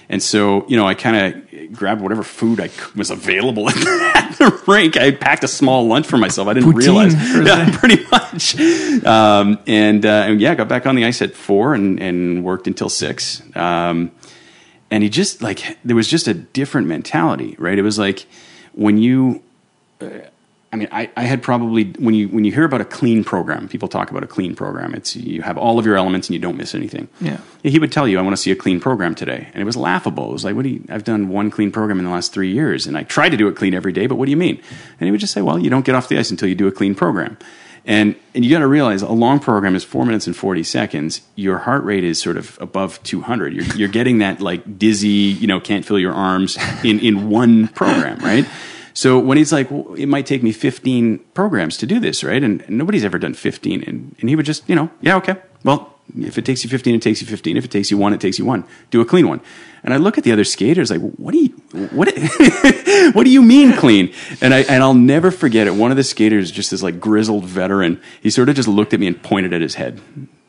And 0.08 0.22
so, 0.22 0.66
you 0.68 0.76
know, 0.76 0.86
I 0.86 0.94
kind 0.94 1.16
of 1.16 1.72
grabbed 1.72 2.00
whatever 2.00 2.22
food 2.22 2.60
I 2.60 2.70
was 2.94 3.10
available 3.10 3.68
at 3.70 3.74
the 4.38 4.62
rink. 4.66 4.96
I 4.96 5.10
packed 5.10 5.44
a 5.44 5.48
small 5.48 5.86
lunch 5.86 6.06
for 6.06 6.18
myself. 6.18 6.48
I 6.48 6.54
didn't 6.54 6.72
Poutine 6.72 6.76
realize, 6.76 7.14
yeah, 7.14 7.78
pretty 7.78 8.04
much. 8.10 9.04
Um, 9.06 9.58
and, 9.66 10.04
uh, 10.04 10.26
and 10.28 10.40
yeah, 10.40 10.54
got 10.54 10.68
back 10.68 10.86
on 10.86 10.94
the 10.94 11.06
ice 11.06 11.22
at 11.22 11.34
four 11.34 11.74
and, 11.74 12.00
and 12.00 12.44
worked 12.44 12.66
until 12.66 12.90
six. 12.90 13.42
Um, 13.56 14.12
and 14.90 15.02
he 15.02 15.08
just 15.08 15.42
like 15.42 15.78
there 15.84 15.96
was 15.96 16.06
just 16.06 16.28
a 16.28 16.34
different 16.34 16.86
mentality, 16.86 17.56
right? 17.58 17.78
It 17.78 17.82
was 17.82 17.98
like 17.98 18.26
when 18.75 18.99
you 18.99 19.43
uh, 20.01 20.09
I 20.75 20.77
mean, 20.77 20.89
I, 20.91 21.09
I 21.16 21.22
had 21.22 21.41
probably 21.41 21.85
when 22.01 22.14
you 22.14 22.27
when 22.27 22.45
you 22.45 22.51
hear 22.51 22.64
about 22.64 22.81
a 22.81 22.85
clean 22.85 23.22
program, 23.22 23.68
people 23.68 23.87
talk 23.87 24.11
about 24.11 24.25
a 24.25 24.27
clean 24.27 24.57
program. 24.57 24.93
It's 24.93 25.14
you 25.14 25.41
have 25.43 25.57
all 25.57 25.79
of 25.79 25.87
your 25.87 25.97
elements 25.97 26.27
and 26.27 26.35
you 26.35 26.41
don't 26.41 26.57
miss 26.57 26.75
anything. 26.75 27.07
Yeah. 27.20 27.39
He 27.62 27.79
would 27.79 27.93
tell 27.93 28.09
you, 28.09 28.18
"I 28.18 28.22
want 28.22 28.37
to 28.37 28.43
see 28.43 28.51
a 28.51 28.57
clean 28.57 28.81
program 28.81 29.14
today," 29.14 29.47
and 29.55 29.62
it 29.62 29.64
was 29.64 29.77
laughable. 29.77 30.31
It 30.31 30.33
was 30.33 30.45
like, 30.45 30.57
"What 30.57 30.64
do 30.64 30.70
you? 30.70 30.85
I've 30.89 31.05
done 31.05 31.29
one 31.29 31.53
clean 31.53 31.70
program 31.70 32.01
in 32.01 32.05
the 32.05 32.11
last 32.11 32.33
three 32.33 32.51
years, 32.51 32.89
and 32.89 32.99
I 32.99 33.05
try 33.05 33.29
to 33.29 33.37
do 33.37 33.47
it 33.47 33.55
clean 33.55 33.72
every 33.72 33.93
day. 33.93 34.09
But 34.09 34.16
what 34.16 34.25
do 34.25 34.33
you 34.33 34.37
mean?" 34.37 34.61
And 34.99 35.07
he 35.07 35.12
would 35.12 35.20
just 35.20 35.33
say, 35.33 35.43
"Well, 35.43 35.61
you 35.61 35.70
don't 35.70 35.85
get 35.85 35.95
off 35.95 36.09
the 36.09 36.18
ice 36.18 36.33
until 36.33 36.49
you 36.49 36.57
do 36.57 36.66
a 36.66 36.72
clean 36.72 36.97
program." 36.97 37.37
And 37.87 38.16
and 38.35 38.45
you 38.45 38.51
got 38.51 38.61
to 38.61 38.66
realize 38.66 39.03
a 39.03 39.12
long 39.12 39.41
program 39.41 39.74
is 39.74 39.85
four 39.85 40.07
minutes 40.07 40.26
and 40.26 40.35
forty 40.35 40.62
seconds. 40.62 41.20
Your 41.35 41.59
heart 41.59 41.85
rate 41.85 42.05
is 42.05 42.20
sort 42.20 42.37
of 42.37 42.57
above 42.61 43.03
two 43.03 43.20
hundred. 43.20 43.53
You're 43.53 43.76
you're 43.76 43.89
getting 43.89 44.18
that 44.18 44.41
like 44.41 44.78
dizzy, 44.78 45.09
you 45.09 45.47
know, 45.47 45.61
can't 45.61 45.85
feel 45.85 45.99
your 45.99 46.14
arms 46.14 46.57
in 46.82 46.99
in 47.01 47.28
one 47.28 47.68
program, 47.68 48.18
right? 48.20 48.47
So 48.95 49.18
when 49.18 49.37
he's 49.37 49.53
like, 49.53 49.70
well, 49.70 49.95
it 49.95 50.07
might 50.07 50.24
take 50.24 50.43
me 50.45 50.53
15 50.53 51.18
programs 51.35 51.76
to 51.78 51.87
do 51.87 51.99
this, 51.99 52.22
right? 52.22 52.43
And, 52.43 52.62
and 52.62 52.78
nobody's 52.78 53.05
ever 53.05 53.18
done 53.18 53.35
15. 53.35 53.82
And, 53.82 54.14
and 54.20 54.28
he 54.28 54.37
would 54.37 54.47
just, 54.47 54.66
you 54.68 54.76
know, 54.76 54.89
yeah, 55.01 55.16
okay. 55.16 55.35
Well, 55.64 55.93
if 56.18 56.38
it 56.38 56.44
takes 56.44 56.62
you 56.62 56.70
15, 56.70 56.94
it 56.94 57.02
takes 57.02 57.20
you 57.20 57.26
15. 57.26 57.57
If 57.57 57.64
it 57.64 57.70
takes 57.70 57.90
you 57.90 57.96
one, 57.96 58.12
it 58.12 58.20
takes 58.20 58.38
you 58.38 58.44
one. 58.44 58.64
Do 58.90 59.00
a 59.00 59.05
clean 59.05 59.26
one. 59.26 59.40
And 59.82 59.92
I 59.92 59.96
look 59.96 60.16
at 60.16 60.24
the 60.24 60.32
other 60.32 60.44
skaters 60.44 60.90
like, 60.90 61.00
what 61.00 61.32
do 61.32 61.38
you, 61.38 61.48
what, 61.92 62.09
what 63.14 63.24
do 63.24 63.30
you 63.30 63.42
mean 63.42 63.74
clean? 63.74 64.12
And 64.40 64.55
I, 64.55 64.61
and 64.61 64.82
I'll 64.82 64.94
never 64.94 65.30
forget 65.30 65.66
it. 65.66 65.74
One 65.74 65.90
of 65.90 65.96
the 65.96 66.05
skaters, 66.05 66.50
just 66.50 66.70
this 66.70 66.82
like 66.82 67.00
grizzled 67.00 67.44
veteran, 67.44 68.00
he 68.22 68.30
sort 68.30 68.48
of 68.48 68.55
just 68.57 68.68
looked 68.68 68.94
at 68.94 69.00
me 69.00 69.07
and 69.07 69.22
pointed 69.22 69.52
at 69.52 69.61
his 69.61 69.74
head 69.74 70.00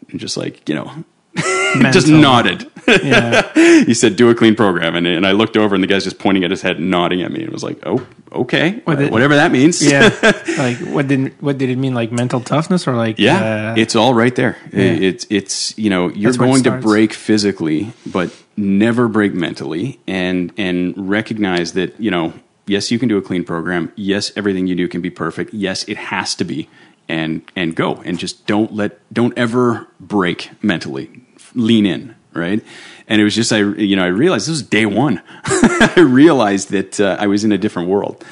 and 0.10 0.20
just 0.20 0.38
like, 0.38 0.68
you 0.70 0.76
know, 0.76 1.04
just 1.92 2.08
nodded. 2.08 2.70
Yeah. 2.88 3.52
he 3.86 3.94
said, 3.94 4.16
"Do 4.16 4.30
a 4.30 4.36
clean 4.36 4.56
program," 4.56 4.96
and, 4.96 5.08
and 5.08 5.26
I 5.26 5.32
looked 5.32 5.58
over, 5.58 5.76
and 5.76 5.84
the 5.84 5.88
guy's 5.88 6.04
just 6.04 6.20
pointing 6.20 6.44
at 6.44 6.52
his 6.52 6.62
head, 6.62 6.78
and 6.78 6.90
nodding 6.90 7.22
at 7.22 7.32
me, 7.32 7.44
and 7.44 7.52
was 7.52 7.64
like, 7.64 7.80
"Oh, 7.86 8.06
okay, 8.32 8.82
What 8.86 9.00
did- 9.00 9.12
whatever 9.12 9.36
that 9.36 9.52
means." 9.52 9.84
yeah. 9.84 10.10
like 10.58 10.78
what 10.78 11.08
did 11.08 11.34
what 11.42 11.58
did 11.58 11.70
it 11.70 11.78
mean? 11.78 11.94
Like 11.94 12.12
mental 12.12 12.42
toughness 12.42 12.88
or 12.88 12.96
like 12.96 13.20
yeah, 13.20 13.72
uh, 13.72 13.76
it's 13.78 13.96
all 13.96 14.14
right 14.14 14.36
there. 14.36 14.58
Yeah. 14.72 14.84
It's 14.84 15.26
it's 15.30 15.78
you 15.78 15.90
know 15.90 16.10
you're 16.10 16.32
That's 16.32 16.38
going 16.38 16.64
to 16.64 16.78
break 16.78 17.14
physically, 17.14 17.92
but 18.06 18.32
never 18.56 19.08
break 19.08 19.34
mentally, 19.34 20.00
and 20.08 20.54
and 20.58 20.94
recognize 21.10 21.74
that 21.74 22.00
you 22.00 22.12
know 22.12 22.34
yes, 22.68 22.92
you 22.92 23.00
can 23.00 23.10
do 23.10 23.18
a 23.18 23.22
clean 23.22 23.44
program. 23.44 23.92
Yes, 23.96 24.32
everything 24.36 24.68
you 24.68 24.76
do 24.76 24.88
can 24.88 25.02
be 25.02 25.10
perfect. 25.10 25.54
Yes, 25.54 25.84
it 25.86 25.98
has 25.98 26.36
to 26.36 26.44
be, 26.44 26.70
and 27.10 27.42
and 27.56 27.76
go 27.76 27.96
and 28.06 28.20
just 28.20 28.46
don't 28.46 28.74
let 28.74 29.00
don't 29.14 29.38
ever 29.38 29.88
break 30.00 30.52
mentally. 30.64 31.22
Lean 31.56 31.86
in, 31.86 32.16
right? 32.34 32.64
And 33.08 33.22
it 33.22 33.24
was 33.24 33.36
just 33.36 33.52
I 33.52 33.60
you 33.60 33.96
know 33.96 34.04
I 34.04 34.08
realized 34.08 34.46
this 34.46 34.52
was 34.52 34.64
day 34.64 34.86
one. 34.86 35.22
I 35.46 36.00
realized 36.00 36.70
that 36.72 37.00
uh, 37.00 37.18
I 37.20 37.28
was 37.28 37.44
in 37.44 37.52
a 37.52 37.58
different 37.58 37.90
world. 37.90 38.24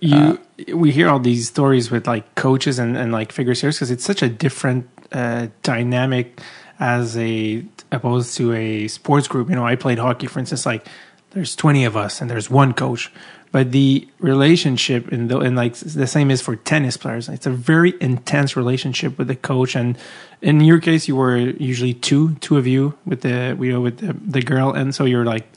you 0.00 0.38
we 0.74 0.90
hear 0.90 1.08
all 1.08 1.20
these 1.20 1.48
stories 1.48 1.90
with 1.90 2.06
like 2.06 2.34
coaches 2.34 2.78
and, 2.78 2.96
and 2.96 3.12
like 3.12 3.32
figure 3.32 3.54
skaters 3.54 3.76
because 3.76 3.90
it's 3.90 4.04
such 4.04 4.22
a 4.22 4.28
different 4.28 4.88
uh, 5.12 5.48
dynamic 5.62 6.40
as 6.80 7.16
a 7.16 7.64
opposed 7.90 8.36
to 8.36 8.52
a 8.52 8.88
sports 8.88 9.28
group 9.28 9.48
you 9.48 9.54
know 9.54 9.66
i 9.66 9.74
played 9.74 9.98
hockey 9.98 10.26
for 10.26 10.38
instance 10.38 10.66
like 10.66 10.86
there's 11.30 11.56
20 11.56 11.84
of 11.84 11.96
us 11.96 12.20
and 12.20 12.30
there's 12.30 12.50
one 12.50 12.72
coach 12.72 13.10
but 13.50 13.72
the 13.72 14.06
relationship 14.18 15.10
and 15.10 15.28
the, 15.28 15.38
and 15.38 15.56
like 15.56 15.74
the 15.74 16.06
same 16.06 16.30
is 16.30 16.40
for 16.40 16.56
tennis 16.56 16.96
players. 16.96 17.28
It's 17.28 17.46
a 17.46 17.50
very 17.50 17.94
intense 18.00 18.56
relationship 18.56 19.18
with 19.18 19.28
the 19.28 19.36
coach. 19.36 19.74
And 19.74 19.96
in 20.42 20.60
your 20.60 20.80
case 20.80 21.08
you 21.08 21.16
were 21.16 21.36
usually 21.36 21.94
two 21.94 22.34
two 22.36 22.56
of 22.56 22.66
you 22.66 22.96
with 23.06 23.22
the 23.22 23.56
you 23.60 23.72
know 23.72 23.80
with 23.80 23.98
the, 23.98 24.12
the 24.12 24.42
girl. 24.42 24.72
And 24.72 24.94
so 24.94 25.04
you're 25.04 25.24
like 25.24 25.48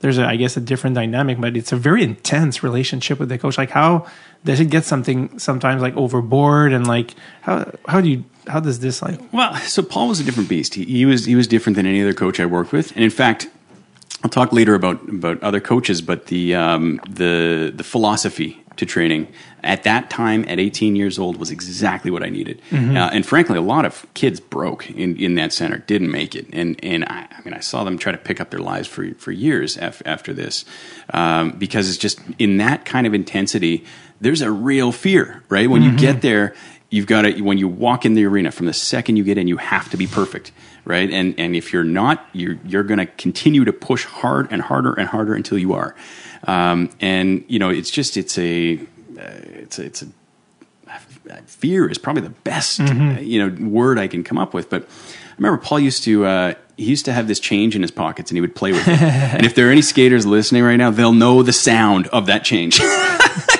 there's 0.00 0.18
a, 0.18 0.26
I 0.26 0.36
guess 0.36 0.56
a 0.58 0.60
different 0.60 0.94
dynamic, 0.94 1.40
but 1.40 1.56
it's 1.56 1.72
a 1.72 1.76
very 1.76 2.02
intense 2.02 2.62
relationship 2.62 3.18
with 3.18 3.28
the 3.28 3.38
coach. 3.38 3.56
Like 3.56 3.70
how 3.70 4.06
does 4.44 4.60
it 4.60 4.66
get 4.66 4.84
something 4.84 5.38
sometimes 5.38 5.80
like 5.80 5.96
overboard? 5.96 6.72
And 6.72 6.86
like 6.86 7.14
how 7.42 7.70
how 7.86 8.00
do 8.00 8.08
you 8.10 8.24
how 8.48 8.60
does 8.60 8.80
this 8.80 9.02
like 9.02 9.20
Well, 9.32 9.54
so 9.56 9.82
Paul 9.82 10.08
was 10.08 10.20
a 10.20 10.24
different 10.24 10.48
beast. 10.48 10.74
He, 10.74 10.84
he 10.84 11.06
was 11.06 11.24
he 11.24 11.34
was 11.34 11.46
different 11.46 11.76
than 11.76 11.86
any 11.86 12.02
other 12.02 12.14
coach 12.14 12.40
I 12.40 12.46
worked 12.46 12.72
with, 12.72 12.92
and 12.92 13.04
in 13.04 13.10
fact, 13.10 13.48
I'll 14.26 14.30
talk 14.30 14.52
later 14.52 14.74
about 14.74 15.08
about 15.08 15.40
other 15.40 15.60
coaches. 15.60 16.02
But 16.02 16.26
the 16.26 16.56
um, 16.56 17.00
the 17.08 17.72
the 17.72 17.84
philosophy 17.84 18.60
to 18.74 18.84
training 18.84 19.28
at 19.62 19.84
that 19.84 20.10
time, 20.10 20.44
at 20.48 20.58
18 20.58 20.96
years 20.96 21.16
old, 21.16 21.36
was 21.36 21.52
exactly 21.52 22.10
what 22.10 22.24
I 22.24 22.28
needed. 22.28 22.60
Uh, 22.72 23.08
and 23.12 23.24
frankly, 23.24 23.56
a 23.56 23.60
lot 23.62 23.84
of 23.84 24.04
kids 24.14 24.40
broke 24.40 24.90
in, 24.90 25.16
in 25.16 25.36
that 25.36 25.52
center, 25.52 25.78
didn't 25.78 26.10
make 26.10 26.34
it, 26.34 26.46
and 26.52 26.76
and 26.82 27.04
I, 27.04 27.28
I 27.30 27.40
mean, 27.44 27.54
I 27.54 27.60
saw 27.60 27.84
them 27.84 27.98
try 27.98 28.10
to 28.10 28.18
pick 28.18 28.40
up 28.40 28.50
their 28.50 28.58
lives 28.58 28.88
for 28.88 29.14
for 29.14 29.30
years 29.30 29.76
af- 29.76 30.02
after 30.04 30.34
this, 30.34 30.64
um, 31.14 31.52
because 31.52 31.88
it's 31.88 31.98
just 31.98 32.18
in 32.40 32.56
that 32.56 32.84
kind 32.84 33.06
of 33.06 33.14
intensity. 33.14 33.84
There's 34.20 34.40
a 34.40 34.50
real 34.50 34.90
fear, 34.90 35.44
right? 35.48 35.70
When 35.70 35.82
you 35.82 35.96
get 35.96 36.22
there, 36.22 36.54
you've 36.90 37.06
got 37.06 37.22
to 37.22 37.40
when 37.42 37.58
you 37.58 37.68
walk 37.68 38.04
in 38.04 38.14
the 38.14 38.24
arena 38.24 38.50
from 38.50 38.66
the 38.66 38.72
second 38.72 39.16
you 39.16 39.24
get 39.24 39.38
in 39.38 39.46
you 39.46 39.56
have 39.56 39.90
to 39.90 39.96
be 39.96 40.06
perfect 40.06 40.52
right 40.86 41.10
and 41.10 41.34
and 41.38 41.54
if 41.54 41.72
you're 41.72 41.84
not 41.84 42.26
you're 42.32 42.56
you're 42.64 42.82
going 42.84 42.98
to 42.98 43.06
continue 43.06 43.64
to 43.64 43.72
push 43.72 44.04
hard 44.04 44.50
and 44.50 44.62
harder 44.62 44.94
and 44.94 45.08
harder 45.08 45.34
until 45.34 45.58
you 45.58 45.74
are 45.74 45.94
um, 46.44 46.88
and 47.00 47.44
you 47.48 47.58
know 47.58 47.68
it's 47.68 47.90
just 47.90 48.16
it's 48.16 48.38
a 48.38 48.78
uh, 49.18 49.40
it's 49.62 49.78
a, 49.78 49.84
it's 49.84 50.02
a 50.02 50.08
fear 51.46 51.90
is 51.90 51.98
probably 51.98 52.22
the 52.22 52.30
best 52.30 52.80
uh, 52.80 53.18
you 53.20 53.38
know 53.38 53.68
word 53.68 53.98
I 53.98 54.06
can 54.06 54.22
come 54.24 54.38
up 54.38 54.54
with 54.54 54.70
but 54.70 54.82
I 54.84 55.34
remember 55.36 55.58
Paul 55.58 55.80
used 55.80 56.04
to 56.04 56.24
uh, 56.24 56.54
he 56.76 56.84
used 56.84 57.04
to 57.06 57.12
have 57.12 57.26
this 57.26 57.40
change 57.40 57.74
in 57.74 57.82
his 57.82 57.90
pockets 57.90 58.30
and 58.30 58.36
he 58.36 58.40
would 58.40 58.54
play 58.54 58.72
with 58.72 58.86
it. 58.86 59.02
and 59.02 59.44
if 59.44 59.54
there 59.54 59.68
are 59.68 59.70
any 59.70 59.82
skaters 59.82 60.24
listening 60.24 60.62
right 60.62 60.76
now, 60.76 60.90
they'll 60.90 61.12
know 61.12 61.42
the 61.42 61.52
sound 61.52 62.06
of 62.08 62.26
that 62.26 62.44
change. 62.44 62.80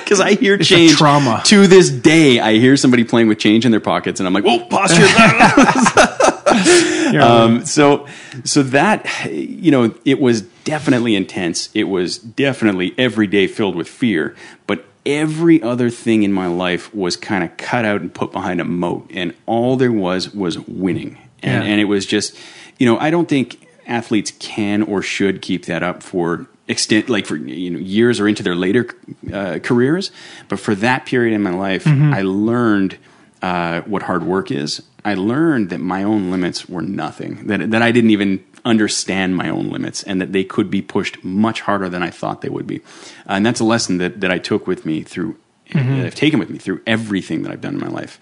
Because 0.07 0.21
I 0.21 0.35
hear 0.35 0.53
a 0.55 0.63
change 0.63 0.93
trauma. 0.93 1.41
to 1.47 1.67
this 1.67 1.89
day. 1.89 2.39
I 2.39 2.53
hear 2.53 2.77
somebody 2.77 3.03
playing 3.03 3.27
with 3.27 3.39
change 3.39 3.65
in 3.65 3.71
their 3.71 3.81
pockets, 3.81 4.21
and 4.21 4.25
I'm 4.27 4.33
like, 4.33 4.45
"Whoa, 4.45 4.65
posture!" 4.65 5.01
Um, 7.15 7.65
so 7.65 8.07
so 8.43 8.63
that 8.63 9.05
you 9.31 9.71
know 9.71 9.93
it 10.05 10.19
was 10.19 10.41
definitely 10.41 11.15
intense. 11.15 11.69
It 11.73 11.85
was 11.85 12.17
definitely 12.17 12.93
every 12.97 13.27
day 13.27 13.47
filled 13.47 13.75
with 13.75 13.87
fear. 13.87 14.35
But 14.65 14.85
every 15.05 15.61
other 15.61 15.89
thing 15.89 16.23
in 16.23 16.33
my 16.33 16.47
life 16.47 16.93
was 16.93 17.15
kind 17.15 17.43
of 17.43 17.55
cut 17.57 17.85
out 17.85 18.01
and 18.01 18.13
put 18.13 18.31
behind 18.31 18.59
a 18.59 18.65
moat. 18.65 19.09
And 19.13 19.33
all 19.45 19.77
there 19.77 19.91
was 19.91 20.33
was 20.33 20.59
winning. 20.59 21.17
And, 21.41 21.63
Yeah. 21.63 21.69
and 21.71 21.79
it 21.81 21.85
was 21.85 22.05
just 22.05 22.35
you 22.79 22.85
know 22.85 22.97
i 22.99 23.09
don't 23.11 23.29
think 23.29 23.65
athletes 23.85 24.31
can 24.39 24.81
or 24.83 25.01
should 25.01 25.41
keep 25.41 25.65
that 25.65 25.81
up 25.83 26.03
for 26.03 26.47
extent 26.67 27.09
like 27.09 27.25
for 27.25 27.35
you 27.37 27.69
know 27.69 27.79
years 27.79 28.19
or 28.19 28.27
into 28.27 28.43
their 28.43 28.55
later 28.55 28.87
uh, 29.31 29.59
careers. 29.63 30.11
But 30.49 30.59
for 30.59 30.75
that 30.75 31.05
period 31.05 31.33
in 31.33 31.41
my 31.43 31.51
life 31.51 31.85
i 31.87 32.21
learned 32.23 32.97
uh, 33.41 33.81
what 33.81 34.03
hard 34.03 34.23
work 34.23 34.51
is 34.51 34.81
i 35.05 35.13
learned 35.13 35.69
that 35.69 35.79
my 35.79 36.03
own 36.03 36.31
limits 36.31 36.67
were 36.67 36.81
nothing 36.81 37.47
that, 37.47 37.71
that 37.71 37.81
i 37.81 37.91
didn't 37.91 38.09
even 38.09 38.43
understand 38.65 39.35
my 39.35 39.49
own 39.49 39.69
limits 39.69 40.03
and 40.03 40.19
that 40.19 40.33
they 40.33 40.43
could 40.43 40.69
be 40.69 40.81
pushed 40.81 41.23
much 41.23 41.61
harder 41.61 41.89
than 41.89 42.03
i 42.03 42.09
thought 42.09 42.41
they 42.41 42.49
would 42.49 42.67
be 42.67 42.77
uh, 42.77 43.33
and 43.37 43.45
that's 43.45 43.59
a 43.59 43.65
lesson 43.65 43.97
that, 43.97 44.19
that 44.21 44.31
i 44.31 44.37
took 44.37 44.67
with 44.67 44.85
me 44.85 45.01
through 45.01 45.37
mm-hmm. 45.69 45.97
that 45.97 46.05
i've 46.05 46.15
taken 46.15 46.39
with 46.39 46.49
me 46.49 46.57
through 46.57 46.81
everything 46.85 47.43
that 47.43 47.51
i've 47.51 47.61
done 47.61 47.75
in 47.75 47.79
my 47.79 47.87
life 47.87 48.19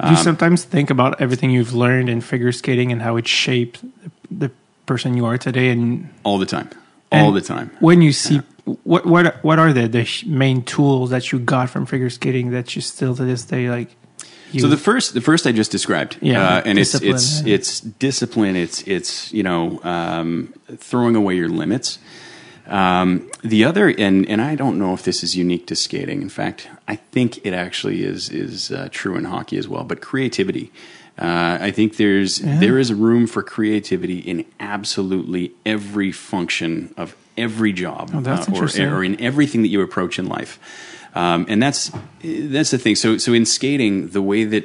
Do 0.00 0.06
you 0.06 0.16
um, 0.16 0.24
sometimes 0.24 0.64
think 0.64 0.90
about 0.90 1.20
everything 1.20 1.50
you've 1.50 1.74
learned 1.74 2.08
in 2.08 2.20
figure 2.20 2.52
skating 2.52 2.90
and 2.92 3.02
how 3.02 3.16
it 3.16 3.26
shaped 3.26 3.84
the, 4.30 4.50
person 4.90 5.16
you 5.16 5.24
are 5.24 5.38
today? 5.38 5.70
And 5.70 6.08
all 6.24 6.38
the 6.38 6.46
time 6.46 6.68
all 7.12 7.30
the 7.30 7.40
time 7.40 7.70
When 7.78 8.02
you 8.02 8.12
see 8.12 8.40
what 8.82 9.06
what 9.06 9.42
what 9.42 9.58
are 9.58 9.72
the 9.72 9.88
the 9.88 10.06
main 10.26 10.62
tools 10.62 11.10
that 11.10 11.32
you 11.32 11.38
got 11.38 11.70
from 11.70 11.86
figure 11.86 12.10
skating 12.10 12.50
that 12.50 12.74
you 12.76 12.82
still 12.82 13.14
to 13.16 13.24
this 13.24 13.44
day 13.44 13.70
like? 13.70 13.96
You, 14.52 14.60
So 14.60 14.68
the 14.68 14.76
first, 14.76 15.14
the 15.14 15.20
first 15.20 15.46
I 15.46 15.52
just 15.52 15.70
described, 15.70 16.16
Yeah, 16.20 16.56
uh, 16.56 16.62
and 16.64 16.78
it's 16.78 16.92
discipline, 16.92 17.14
it's 17.14 17.42
yeah. 17.42 17.54
it's 17.54 17.80
discipline. 17.80 18.56
It's 18.56 18.82
it's 18.82 19.32
you 19.32 19.42
know 19.42 19.80
um, 19.82 20.52
throwing 20.76 21.16
away 21.16 21.36
your 21.36 21.48
limits. 21.48 21.98
Um, 22.66 23.28
the 23.42 23.64
other, 23.64 23.88
and 23.88 24.28
and 24.28 24.40
I 24.40 24.54
don't 24.54 24.78
know 24.78 24.94
if 24.94 25.02
this 25.02 25.22
is 25.24 25.36
unique 25.36 25.66
to 25.68 25.74
skating. 25.74 26.22
In 26.22 26.28
fact, 26.28 26.68
I 26.86 26.96
think 26.96 27.44
it 27.44 27.52
actually 27.52 28.04
is 28.04 28.28
is 28.28 28.70
uh, 28.70 28.88
true 28.92 29.16
in 29.16 29.24
hockey 29.24 29.58
as 29.58 29.66
well. 29.66 29.82
But 29.84 30.00
creativity, 30.00 30.70
uh, 31.18 31.58
I 31.60 31.70
think 31.72 31.96
there's 31.96 32.38
there 32.38 32.78
is 32.78 32.92
room 32.92 33.26
for 33.26 33.42
creativity 33.42 34.18
in 34.18 34.44
absolutely 34.60 35.52
every 35.66 36.12
function 36.12 36.94
of 36.96 37.16
every 37.36 37.72
job, 37.72 38.10
Oh, 38.14 38.20
that's 38.20 38.48
uh, 38.48 38.82
or, 38.86 38.98
or 38.98 39.04
in 39.04 39.20
everything 39.20 39.62
that 39.62 39.68
you 39.68 39.82
approach 39.82 40.18
in 40.18 40.26
life. 40.26 40.58
Um, 41.14 41.46
and 41.48 41.62
that's 41.62 41.90
that's 42.22 42.70
the 42.70 42.78
thing. 42.78 42.96
So 42.96 43.18
so 43.18 43.32
in 43.32 43.44
skating, 43.44 44.08
the 44.08 44.22
way 44.22 44.44
that 44.44 44.64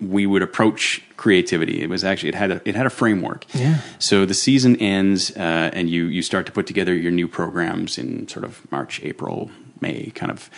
we 0.00 0.26
would 0.26 0.42
approach 0.42 1.02
creativity, 1.16 1.82
it 1.82 1.88
was 1.88 2.04
actually 2.04 2.30
it 2.30 2.34
had 2.34 2.50
a 2.50 2.60
it 2.64 2.74
had 2.74 2.86
a 2.86 2.90
framework. 2.90 3.46
Yeah. 3.54 3.80
So 3.98 4.24
the 4.24 4.34
season 4.34 4.76
ends, 4.76 5.36
uh, 5.36 5.70
and 5.72 5.88
you 5.90 6.06
you 6.06 6.22
start 6.22 6.46
to 6.46 6.52
put 6.52 6.66
together 6.66 6.94
your 6.94 7.12
new 7.12 7.28
programs 7.28 7.98
in 7.98 8.28
sort 8.28 8.44
of 8.44 8.70
March, 8.70 9.00
April, 9.02 9.50
May, 9.80 10.10
kind 10.14 10.30
of, 10.30 10.50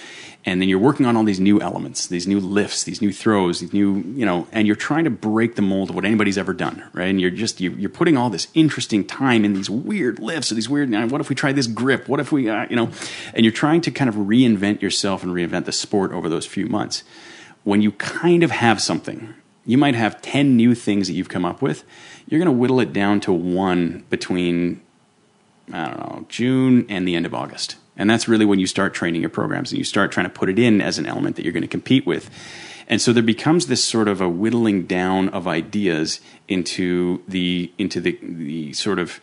and 0.45 0.61
then 0.61 0.69
you're 0.69 0.79
working 0.79 1.07
on 1.07 1.17
all 1.17 1.23
these 1.23 1.39
new 1.39 1.61
elements, 1.61 2.07
these 2.07 2.27
new 2.27 2.41
lifts, 2.41 2.83
these 2.83 3.01
new 3.01 3.13
throws, 3.13 3.61
these 3.61 3.73
new 3.73 4.03
you 4.15 4.27
know, 4.27 4.49
and 4.51 4.67
you're 4.67 4.77
trying 4.77 5.05
to 5.05 5.11
break 5.11 5.55
the 5.55 5.63
mold 5.63 5.91
of 5.91 5.95
what 5.95 6.05
anybody's 6.05 6.39
ever 6.39 6.53
done, 6.53 6.83
right? 6.93 7.09
And 7.09 7.21
you're 7.21 7.31
just 7.31 7.61
you, 7.61 7.71
you're 7.73 7.91
putting 7.91 8.17
all 8.17 8.31
this 8.31 8.49
interesting 8.55 9.05
time 9.05 9.45
in 9.45 9.55
these 9.55 9.71
weird 9.71 10.19
lifts 10.19 10.51
or 10.51 10.55
these 10.55 10.69
weird. 10.69 10.91
What 11.11 11.21
if 11.21 11.29
we 11.29 11.35
try 11.35 11.53
this 11.53 11.67
grip? 11.67 12.09
What 12.09 12.21
if 12.21 12.33
we, 12.33 12.49
uh, 12.49 12.67
you 12.69 12.77
know, 12.77 12.91
and 13.35 13.45
you're 13.45 13.53
trying 13.53 13.81
to 13.83 13.91
kind 13.91 14.09
of 14.09 14.17
reinvent 14.17 14.83
yourself 14.83 15.23
and 15.23 15.33
reinvent 15.33 15.65
the 15.65 15.73
sport 15.73 16.13
over 16.13 16.29
those 16.29 16.47
few 16.47 16.67
months 16.67 17.05
when 17.65 17.83
you 17.83 17.93
kind 17.93 18.43
of 18.43 18.51
have 18.51 18.81
something, 18.81 19.35
you 19.65 19.79
might 19.79 19.95
have 19.95 20.21
10 20.23 20.57
new 20.57 20.75
things 20.75 21.07
that 21.09 21.15
you've 21.15 21.29
come 21.29 21.45
up 21.45 21.63
with. 21.63 21.85
You're 22.27 22.39
going 22.39 22.53
to 22.53 22.59
whittle 22.59 22.81
it 22.81 22.93
down 22.93 23.21
to 23.21 23.33
one 23.33 24.05
between, 24.11 24.81
I 25.73 25.89
don't 25.89 25.99
know, 25.99 26.27
June 26.29 26.87
and 26.89 27.07
the 27.07 27.15
end 27.15 27.27
of 27.27 27.35
August. 27.35 27.77
And 27.97 28.09
that's 28.09 28.27
really 28.27 28.45
when 28.47 28.59
you 28.59 28.67
start 28.67 28.95
training 28.95 29.21
your 29.21 29.31
programs 29.31 29.71
and 29.71 29.79
you 29.79 29.85
start 29.85 30.13
trying 30.13 30.27
to 30.27 30.31
put 30.33 30.49
it 30.49 30.59
in 30.59 30.81
as 30.81 30.99
an 30.99 31.07
element 31.07 31.37
that 31.37 31.45
you're 31.45 31.53
going 31.53 31.63
to 31.63 31.69
compete 31.69 32.07
with. 32.07 32.31
And 32.89 33.01
so 33.01 33.13
there 33.13 33.23
becomes 33.23 33.67
this 33.69 33.83
sort 33.85 34.09
of 34.09 34.21
a 34.21 34.29
whittling 34.29 34.87
down 34.87 35.29
of 35.31 35.47
ideas 35.47 36.21
into 36.49 37.23
the 37.29 37.73
into 37.79 38.01
the 38.01 38.19
the 38.23 38.73
sort 38.73 38.99
of 38.99 39.21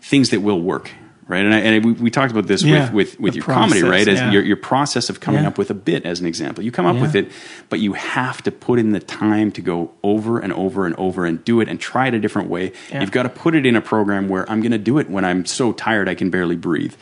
things 0.00 0.30
that 0.30 0.40
will 0.40 0.60
work, 0.60 0.90
right? 1.26 1.44
And, 1.44 1.54
I, 1.54 1.58
and 1.60 1.84
we, 1.84 1.92
we 1.92 2.10
talked 2.10 2.30
about 2.32 2.46
this 2.46 2.62
Yeah, 2.62 2.84
with 2.92 2.92
with, 2.92 3.20
with 3.20 3.34
your 3.36 3.44
comedy, 3.44 3.82
right? 3.82 4.06
As 4.06 4.18
yeah. 4.18 4.30
your 4.30 4.42
your 4.42 4.56
process 4.56 5.08
of 5.10 5.20
coming 5.20 5.42
Yeah. 5.42 5.48
up 5.48 5.58
with 5.58 5.70
a 5.70 5.74
bit, 5.74 6.04
as 6.04 6.20
an 6.20 6.26
example, 6.26 6.62
you 6.62 6.70
come 6.70 6.86
up 6.86 7.00
with 7.00 7.16
it, 7.16 7.32
but 7.70 7.80
you 7.80 7.94
have 7.94 8.42
to 8.42 8.52
put 8.52 8.78
in 8.78 8.92
the 8.92 9.00
time 9.00 9.50
to 9.52 9.62
go 9.62 9.92
over 10.02 10.38
and 10.38 10.52
over 10.52 10.84
and 10.86 10.94
over 10.96 11.24
and 11.24 11.42
do 11.44 11.60
it 11.60 11.68
and 11.68 11.80
try 11.80 12.08
it 12.08 12.14
a 12.14 12.20
different 12.20 12.50
way. 12.50 12.72
You've 12.92 13.10
got 13.12 13.22
to 13.24 13.30
put 13.30 13.54
it 13.54 13.64
in 13.64 13.74
a 13.74 13.80
program 13.80 14.28
where 14.28 14.48
I'm 14.50 14.60
going 14.60 14.72
to 14.72 14.78
do 14.78 14.98
it 14.98 15.08
when 15.08 15.24
I'm 15.24 15.46
so 15.46 15.72
tired 15.72 16.08
I 16.08 16.14
can 16.14 16.30
barely 16.30 16.56
breathe, 16.56 16.94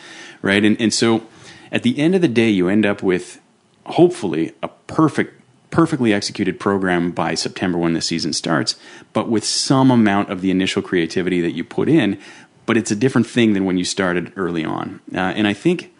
right? 0.42 0.64
And 0.64 0.80
and 0.80 0.92
so 0.92 1.26
at 1.72 1.82
the 1.82 1.98
end 1.98 2.14
of 2.14 2.20
the 2.20 2.28
day, 2.28 2.50
you 2.50 2.68
end 2.68 2.86
up 2.86 3.02
with 3.02 3.40
hopefully 3.86 4.54
a 4.62 4.68
perfect 4.86 5.40
perfectly 5.70 6.12
executed 6.12 6.58
program 6.58 7.12
by 7.12 7.34
September 7.34 7.78
when 7.78 7.92
the 7.92 8.00
season 8.00 8.32
starts, 8.32 8.74
but 9.12 9.28
with 9.28 9.44
some 9.44 9.90
amount 9.90 10.28
of 10.28 10.40
the 10.40 10.50
initial 10.50 10.82
creativity 10.82 11.40
that 11.40 11.52
you 11.52 11.62
put 11.62 11.88
in. 11.88 12.18
But 12.66 12.76
it's 12.76 12.90
a 12.90 12.96
different 12.96 13.26
thing 13.26 13.52
than 13.52 13.64
when 13.64 13.78
you 13.78 13.84
started 13.84 14.32
early 14.36 14.64
on. 14.64 15.00
Uh, 15.14 15.18
and 15.18 15.46
I 15.46 15.52
think 15.52 15.92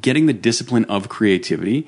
getting 0.00 0.26
the 0.26 0.32
discipline 0.32 0.84
of 0.86 1.08
creativity 1.08 1.86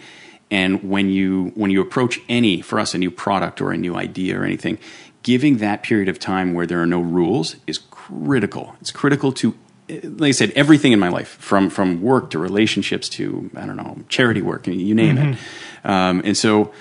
and 0.51 0.89
when 0.89 1.09
you 1.09 1.53
when 1.55 1.71
you 1.71 1.81
approach 1.81 2.21
any 2.29 2.61
for 2.61 2.79
us 2.79 2.95
a 2.95 2.99
new 2.99 3.11
product 3.11 3.61
or 3.61 3.73
a 3.73 3.77
new 3.77 3.97
idea 3.97 4.39
or 4.39 4.45
anything 4.45 4.79
giving 5.23 5.57
that 5.59 5.83
period 5.83 6.09
of 6.09 6.19
time 6.19 6.53
where 6.55 6.67
there 6.67 6.81
are 6.81 6.87
no 6.87 7.01
rules 7.01 7.57
is 7.67 7.79
critical 7.91 8.77
it's 8.81 8.91
critical 8.91 9.33
to 9.33 9.57
like 9.89 10.29
i 10.29 10.31
said 10.31 10.51
everything 10.53 10.93
in 10.93 10.99
my 10.99 11.09
life 11.09 11.29
from 11.41 11.69
from 11.69 12.01
work 12.01 12.31
to 12.31 12.39
relationships 12.39 13.09
to 13.09 13.51
i 13.57 13.67
don't 13.67 13.77
know 13.77 13.99
charity 14.09 14.43
work 14.43 14.67
you 14.67 14.95
name 14.95 15.19
it 15.19 15.39
um, 15.85 16.23
and 16.25 16.37
so 16.37 16.73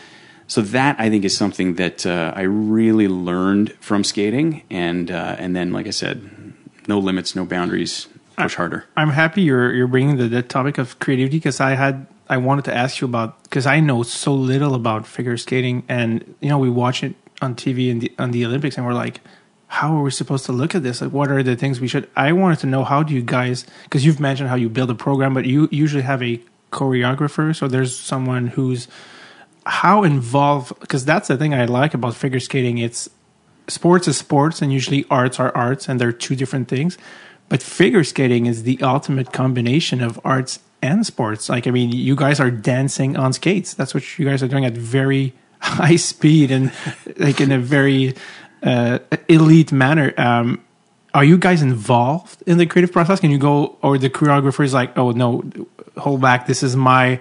so 0.47 0.61
that 0.61 0.99
I 0.99 1.09
think 1.09 1.25
is 1.25 1.35
something 1.35 1.75
that 1.75 2.05
uh, 2.05 2.33
I 2.35 2.41
really 2.41 3.07
learned 3.07 3.73
from 3.79 4.03
skating, 4.03 4.63
and 4.69 5.09
uh, 5.09 5.35
and 5.39 5.55
then 5.55 5.71
like 5.71 5.87
I 5.87 5.91
said, 5.91 6.29
no 6.87 6.99
limits, 6.99 7.35
no 7.35 7.45
boundaries, 7.45 8.07
push 8.37 8.55
harder. 8.55 8.85
I'm 8.95 9.09
happy 9.09 9.41
you're 9.41 9.73
you're 9.73 9.87
bringing 9.87 10.17
the, 10.17 10.27
the 10.27 10.43
topic 10.43 10.77
of 10.77 10.99
creativity 10.99 11.37
because 11.37 11.59
I 11.59 11.71
had 11.71 12.05
I 12.29 12.37
wanted 12.37 12.65
to 12.65 12.75
ask 12.75 13.01
you 13.01 13.07
about 13.07 13.41
because 13.43 13.65
I 13.65 13.79
know 13.79 14.03
so 14.03 14.33
little 14.33 14.75
about 14.75 15.07
figure 15.07 15.37
skating 15.37 15.83
and 15.87 16.35
you 16.39 16.49
know 16.49 16.59
we 16.59 16.69
watch 16.69 17.03
it 17.03 17.15
on 17.41 17.55
TV 17.55 17.91
and 17.91 18.01
the, 18.01 18.11
on 18.19 18.31
the 18.31 18.45
Olympics 18.45 18.77
and 18.77 18.85
we're 18.85 18.93
like 18.93 19.21
how 19.73 19.97
are 19.97 20.03
we 20.03 20.11
supposed 20.11 20.45
to 20.45 20.51
look 20.51 20.75
at 20.75 20.83
this? 20.83 21.01
Like 21.01 21.11
what 21.11 21.31
are 21.31 21.41
the 21.41 21.55
things 21.55 21.81
we 21.81 21.87
should 21.87 22.07
I 22.15 22.31
wanted 22.31 22.59
to 22.59 22.67
know 22.67 22.83
how 22.83 23.01
do 23.01 23.11
you 23.11 23.23
guys 23.23 23.65
because 23.85 24.05
you've 24.05 24.19
mentioned 24.19 24.49
how 24.49 24.55
you 24.55 24.69
build 24.69 24.91
a 24.91 24.95
program 24.95 25.33
but 25.33 25.45
you 25.45 25.67
usually 25.71 26.03
have 26.03 26.21
a 26.21 26.39
choreographer. 26.71 27.55
So 27.55 27.67
there's 27.67 27.97
someone 27.97 28.47
who's 28.47 28.87
how 29.65 30.03
involved 30.03 30.79
because 30.79 31.05
that's 31.05 31.27
the 31.27 31.37
thing 31.37 31.55
I 31.55 31.65
like 31.65 31.95
about 31.95 32.15
figure 32.15 32.39
skating. 32.39 32.77
It's 32.77 33.09
sports 33.67 34.07
is 34.07 34.15
sports 34.15 34.61
and 34.61 34.71
usually 34.71 35.05
arts 35.09 35.39
are 35.39 35.51
arts 35.57 35.89
and 35.89 35.99
they're 35.99 36.11
two 36.11 36.35
different 36.35 36.67
things. 36.67 36.99
But 37.49 37.63
figure 37.63 38.03
skating 38.03 38.45
is 38.45 38.63
the 38.63 38.79
ultimate 38.79 39.33
combination 39.33 40.01
of 40.01 40.19
arts 40.23 40.59
and 40.83 41.03
sports. 41.03 41.49
Like 41.49 41.65
i 41.65 41.71
mean 41.71 41.91
you 41.91 42.15
guys 42.15 42.39
are 42.39 42.51
dancing 42.51 43.17
on 43.17 43.33
skates. 43.33 43.73
That's 43.73 43.95
what 43.95 44.19
you 44.19 44.25
guys 44.25 44.43
are 44.43 44.47
doing 44.47 44.65
at 44.65 44.73
very 44.73 45.33
high 45.59 45.95
speed 45.95 46.51
and 46.51 46.71
like 47.17 47.41
in 47.41 47.51
a 47.51 47.57
very 47.57 48.13
uh, 48.63 48.99
elite 49.27 49.71
manner 49.71 50.13
um, 50.17 50.63
are 51.13 51.23
you 51.23 51.37
guys 51.37 51.61
involved 51.61 52.41
in 52.47 52.57
the 52.57 52.65
creative 52.65 52.91
process 52.91 53.19
can 53.19 53.31
you 53.31 53.37
go 53.37 53.77
or 53.81 53.97
the 53.97 54.09
choreographer 54.09 54.63
is 54.63 54.73
like 54.73 54.97
oh 54.97 55.11
no 55.11 55.43
hold 55.97 56.21
back 56.21 56.47
this 56.47 56.63
is 56.63 56.75
my 56.75 57.19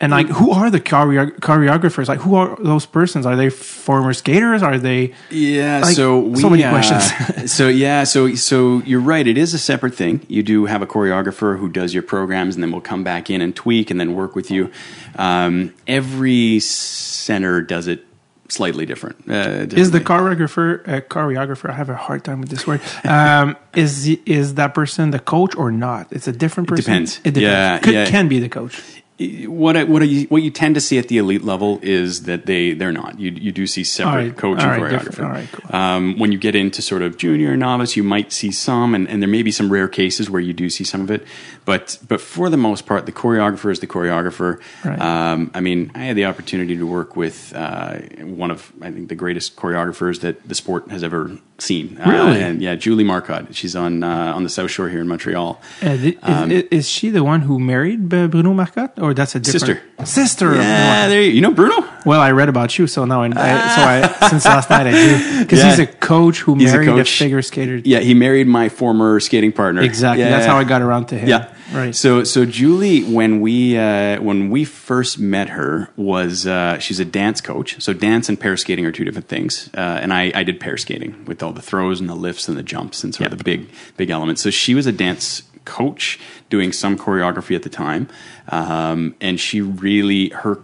and 0.00 0.12
like 0.12 0.28
who 0.28 0.52
are 0.52 0.70
the 0.70 0.80
choreo- 0.80 1.36
choreographers 1.40 2.08
like 2.08 2.20
who 2.20 2.36
are 2.36 2.56
those 2.60 2.86
persons 2.86 3.26
are 3.26 3.34
they 3.34 3.50
former 3.50 4.12
skaters 4.12 4.62
are 4.62 4.78
they 4.78 5.12
Yeah, 5.30 5.80
Like, 5.80 5.96
so 5.96 6.20
we, 6.20 6.40
so 6.40 6.50
many 6.50 6.62
uh, 6.62 6.70
questions. 6.70 7.52
so 7.52 7.68
yeah, 7.68 8.04
so 8.04 8.34
so 8.34 8.80
you're 8.84 9.00
right. 9.00 9.26
It 9.26 9.36
is 9.36 9.54
a 9.54 9.58
separate 9.58 9.94
thing. 9.94 10.24
You 10.28 10.42
do 10.42 10.66
have 10.66 10.82
a 10.82 10.86
choreographer 10.86 11.58
who 11.58 11.68
does 11.68 11.94
your 11.94 12.02
programs, 12.02 12.54
and 12.54 12.62
then 12.62 12.70
we'll 12.70 12.80
come 12.80 13.02
back 13.02 13.28
in 13.28 13.40
and 13.40 13.54
tweak, 13.54 13.90
and 13.90 13.98
then 13.98 14.14
work 14.14 14.36
with 14.36 14.50
you. 14.50 14.70
Um, 15.16 15.74
every 15.86 16.60
center 16.60 17.60
does 17.60 17.88
it 17.88 18.04
slightly 18.48 18.86
different. 18.86 19.16
Uh, 19.28 19.66
is 19.76 19.90
the 19.90 20.00
choreographer 20.00 20.86
uh, 20.88 21.00
choreographer 21.02 21.68
i 21.70 21.74
have 21.74 21.90
a 21.90 21.94
hard 21.96 22.24
time 22.24 22.40
with 22.40 22.48
this 22.50 22.66
word 22.66 22.80
um, 23.04 23.56
is 23.74 24.08
is 24.26 24.54
that 24.54 24.74
person 24.74 25.10
the 25.10 25.18
coach 25.18 25.54
or 25.56 25.70
not 25.70 26.06
it's 26.10 26.26
a 26.28 26.32
different 26.32 26.68
person 26.68 26.84
depends. 26.92 27.18
it 27.18 27.34
depends 27.34 27.42
Yeah, 27.42 27.78
Could, 27.78 27.94
yeah. 27.94 28.06
can 28.06 28.28
be 28.28 28.38
the 28.38 28.48
coach 28.48 28.97
what 29.18 29.76
I, 29.76 29.82
what 29.82 30.00
I, 30.02 30.06
what 30.28 30.42
you 30.42 30.50
tend 30.50 30.76
to 30.76 30.80
see 30.80 30.96
at 30.96 31.08
the 31.08 31.18
elite 31.18 31.42
level 31.42 31.80
is 31.82 32.22
that 32.22 32.46
they 32.46 32.72
they're 32.72 32.92
not. 32.92 33.18
You 33.18 33.32
you 33.32 33.50
do 33.50 33.66
see 33.66 33.82
separate 33.82 34.28
right. 34.28 34.36
coach 34.36 34.60
and 34.60 34.80
right, 34.80 34.92
choreographer. 34.92 35.28
Right, 35.28 35.48
cool. 35.50 35.76
um, 35.76 36.18
when 36.18 36.30
you 36.30 36.38
get 36.38 36.54
into 36.54 36.82
sort 36.82 37.02
of 37.02 37.16
junior 37.16 37.56
novice, 37.56 37.96
you 37.96 38.04
might 38.04 38.30
see 38.30 38.52
some, 38.52 38.94
and, 38.94 39.08
and 39.08 39.20
there 39.20 39.28
may 39.28 39.42
be 39.42 39.50
some 39.50 39.72
rare 39.72 39.88
cases 39.88 40.30
where 40.30 40.40
you 40.40 40.52
do 40.52 40.70
see 40.70 40.84
some 40.84 41.00
of 41.00 41.10
it. 41.10 41.26
But 41.64 41.98
but 42.06 42.20
for 42.20 42.48
the 42.48 42.56
most 42.56 42.86
part, 42.86 43.06
the 43.06 43.12
choreographer 43.12 43.72
is 43.72 43.80
the 43.80 43.88
choreographer. 43.88 44.60
Right. 44.84 45.00
Um, 45.00 45.50
I 45.52 45.60
mean, 45.60 45.90
I 45.96 46.04
had 46.04 46.16
the 46.16 46.26
opportunity 46.26 46.76
to 46.76 46.86
work 46.86 47.16
with 47.16 47.52
uh, 47.56 47.98
one 48.20 48.52
of 48.52 48.72
I 48.80 48.92
think 48.92 49.08
the 49.08 49.16
greatest 49.16 49.56
choreographers 49.56 50.20
that 50.20 50.48
the 50.48 50.54
sport 50.54 50.92
has 50.92 51.02
ever 51.02 51.38
seen. 51.60 51.98
Uh, 52.00 52.10
Really? 52.10 52.40
and 52.40 52.62
yeah, 52.62 52.74
Julie 52.76 53.04
Marcotte. 53.04 53.54
She's 53.54 53.74
on 53.74 54.02
uh, 54.04 54.32
on 54.36 54.42
the 54.44 54.48
South 54.48 54.70
Shore 54.70 54.88
here 54.88 55.00
in 55.00 55.08
Montreal. 55.08 55.60
Uh, 55.82 55.88
is, 55.90 56.14
is, 56.50 56.64
is 56.70 56.88
she 56.88 57.10
the 57.10 57.24
one 57.24 57.40
who 57.42 57.58
married 57.58 58.08
Bruno 58.08 58.54
Marcotte, 58.54 58.98
or 58.98 59.12
that's 59.14 59.34
a 59.34 59.40
different 59.40 59.60
Sister. 59.62 59.82
Sister. 60.04 60.54
Yeah, 60.54 61.08
there 61.08 61.22
you, 61.22 61.30
you 61.32 61.40
know 61.40 61.50
Bruno. 61.52 61.84
Well, 62.06 62.20
I 62.20 62.30
read 62.30 62.48
about 62.48 62.78
you, 62.78 62.86
so 62.86 63.04
now 63.04 63.22
I, 63.22 63.26
I 63.26 63.30
so 63.30 63.82
I 64.24 64.28
since 64.30 64.44
last 64.44 64.70
night 64.70 64.86
I 64.86 64.92
do 64.92 65.38
because 65.44 65.58
Yeah. 65.58 65.70
he's 65.70 65.78
a 65.80 65.86
coach 65.86 66.38
who 66.40 66.54
He's 66.54 66.72
married 66.72 66.88
a, 66.88 66.92
coach. 66.92 67.18
figure 67.18 67.42
skater. 67.42 67.76
Yeah, 67.84 68.00
he 68.00 68.14
married 68.14 68.46
my 68.46 68.68
former 68.68 69.18
skating 69.20 69.52
partner. 69.52 69.82
Exactly. 69.82 70.22
Yeah, 70.24 70.30
That's 70.30 70.46
how 70.46 70.56
I 70.56 70.64
got 70.64 70.80
around 70.82 71.06
to 71.06 71.18
him. 71.18 71.28
Yeah, 71.28 71.52
Right. 71.72 71.94
So, 71.94 72.24
so 72.24 72.46
Julie, 72.46 73.04
when 73.04 73.40
we 73.40 73.76
uh, 73.76 74.20
when 74.22 74.48
we 74.48 74.64
first 74.64 75.18
met 75.18 75.50
her, 75.50 75.90
was 75.96 76.46
uh, 76.46 76.78
she's 76.78 76.98
a 76.98 77.04
dance 77.04 77.40
coach. 77.40 77.80
So, 77.82 77.92
dance 77.92 78.28
and 78.28 78.40
pair 78.40 78.56
skating 78.56 78.86
are 78.86 78.92
two 78.92 79.04
different 79.04 79.28
things. 79.28 79.68
Uh, 79.76 79.80
and 79.80 80.12
I, 80.12 80.32
I 80.34 80.44
did 80.44 80.60
pair 80.60 80.78
skating 80.78 81.24
with 81.26 81.42
all 81.42 81.52
the 81.52 81.62
throws 81.62 82.00
and 82.00 82.08
the 82.08 82.14
lifts 82.14 82.48
and 82.48 82.56
the 82.56 82.62
jumps 82.62 83.04
and 83.04 83.14
sort 83.14 83.32
of 83.32 83.38
the 83.38 83.44
big 83.44 83.68
big 83.96 84.08
elements. 84.08 84.40
So, 84.42 84.50
she 84.50 84.74
was 84.74 84.86
a 84.86 84.92
dance 84.92 85.42
coach 85.66 86.18
doing 86.48 86.72
some 86.72 86.96
choreography 86.96 87.54
at 87.54 87.62
the 87.62 87.68
time, 87.68 88.08
um, 88.48 89.14
and 89.20 89.38
she 89.38 89.60
really 89.60 90.30
her 90.30 90.60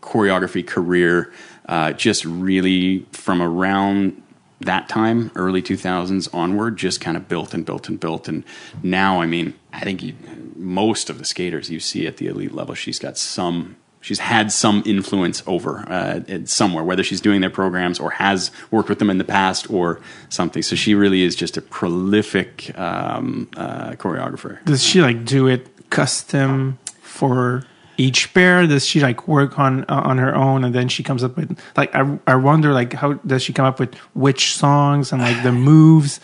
choreography 0.00 0.66
career 0.66 1.32
uh, 1.66 1.92
just 1.92 2.24
really 2.24 3.06
from 3.12 3.42
around 3.42 4.21
that 4.62 4.88
time, 4.88 5.30
early 5.34 5.62
2000s 5.62 6.32
onward, 6.34 6.76
just 6.76 7.00
kind 7.00 7.16
of 7.16 7.28
built 7.28 7.54
and 7.54 7.64
built 7.64 7.88
and 7.88 7.98
built. 7.98 8.28
And 8.28 8.44
now, 8.82 9.20
I 9.20 9.26
mean, 9.26 9.54
I 9.72 9.80
think 9.80 10.02
you, 10.02 10.14
most 10.56 11.10
of 11.10 11.18
the 11.18 11.24
skaters 11.24 11.70
you 11.70 11.80
see 11.80 12.06
at 12.06 12.16
the 12.16 12.26
elite 12.26 12.52
level, 12.52 12.74
she's 12.74 12.98
got 12.98 13.18
some. 13.18 13.76
She's 14.00 14.18
had 14.18 14.50
some 14.50 14.82
influence 14.84 15.44
over 15.46 15.88
uh, 15.88 16.22
somewhere, 16.44 16.82
whether 16.82 17.04
she's 17.04 17.20
doing 17.20 17.40
their 17.40 17.50
programs 17.50 18.00
or 18.00 18.10
has 18.10 18.50
worked 18.72 18.88
with 18.88 18.98
them 18.98 19.10
in 19.10 19.18
the 19.18 19.24
past 19.24 19.70
or 19.70 20.00
something. 20.28 20.60
So 20.60 20.74
she 20.74 20.96
really 20.96 21.22
is 21.22 21.36
just 21.36 21.56
a 21.56 21.62
prolific 21.62 22.76
um, 22.76 23.48
uh, 23.56 23.92
choreographer. 23.92 24.58
Does 24.64 24.82
she 24.82 25.02
like 25.02 25.24
do 25.24 25.46
it 25.46 25.68
custom 25.90 26.80
for 27.00 27.64
each 28.06 28.32
pair? 28.34 28.66
Does 28.66 28.84
she 28.90 28.98
like 29.00 29.20
work 29.28 29.58
on 29.58 29.84
uh, 29.88 30.10
on 30.10 30.18
her 30.18 30.34
own, 30.34 30.64
and 30.64 30.74
then 30.74 30.88
she 30.88 31.02
comes 31.02 31.22
up 31.24 31.36
with 31.36 31.48
like 31.76 31.94
I 31.94 32.18
I 32.26 32.36
wonder 32.36 32.72
like 32.80 32.92
how 33.00 33.14
does 33.30 33.42
she 33.42 33.52
come 33.52 33.66
up 33.66 33.78
with 33.80 33.94
which 34.14 34.54
songs 34.56 35.12
and 35.12 35.20
like 35.22 35.42
the 35.42 35.52
moves? 35.52 36.20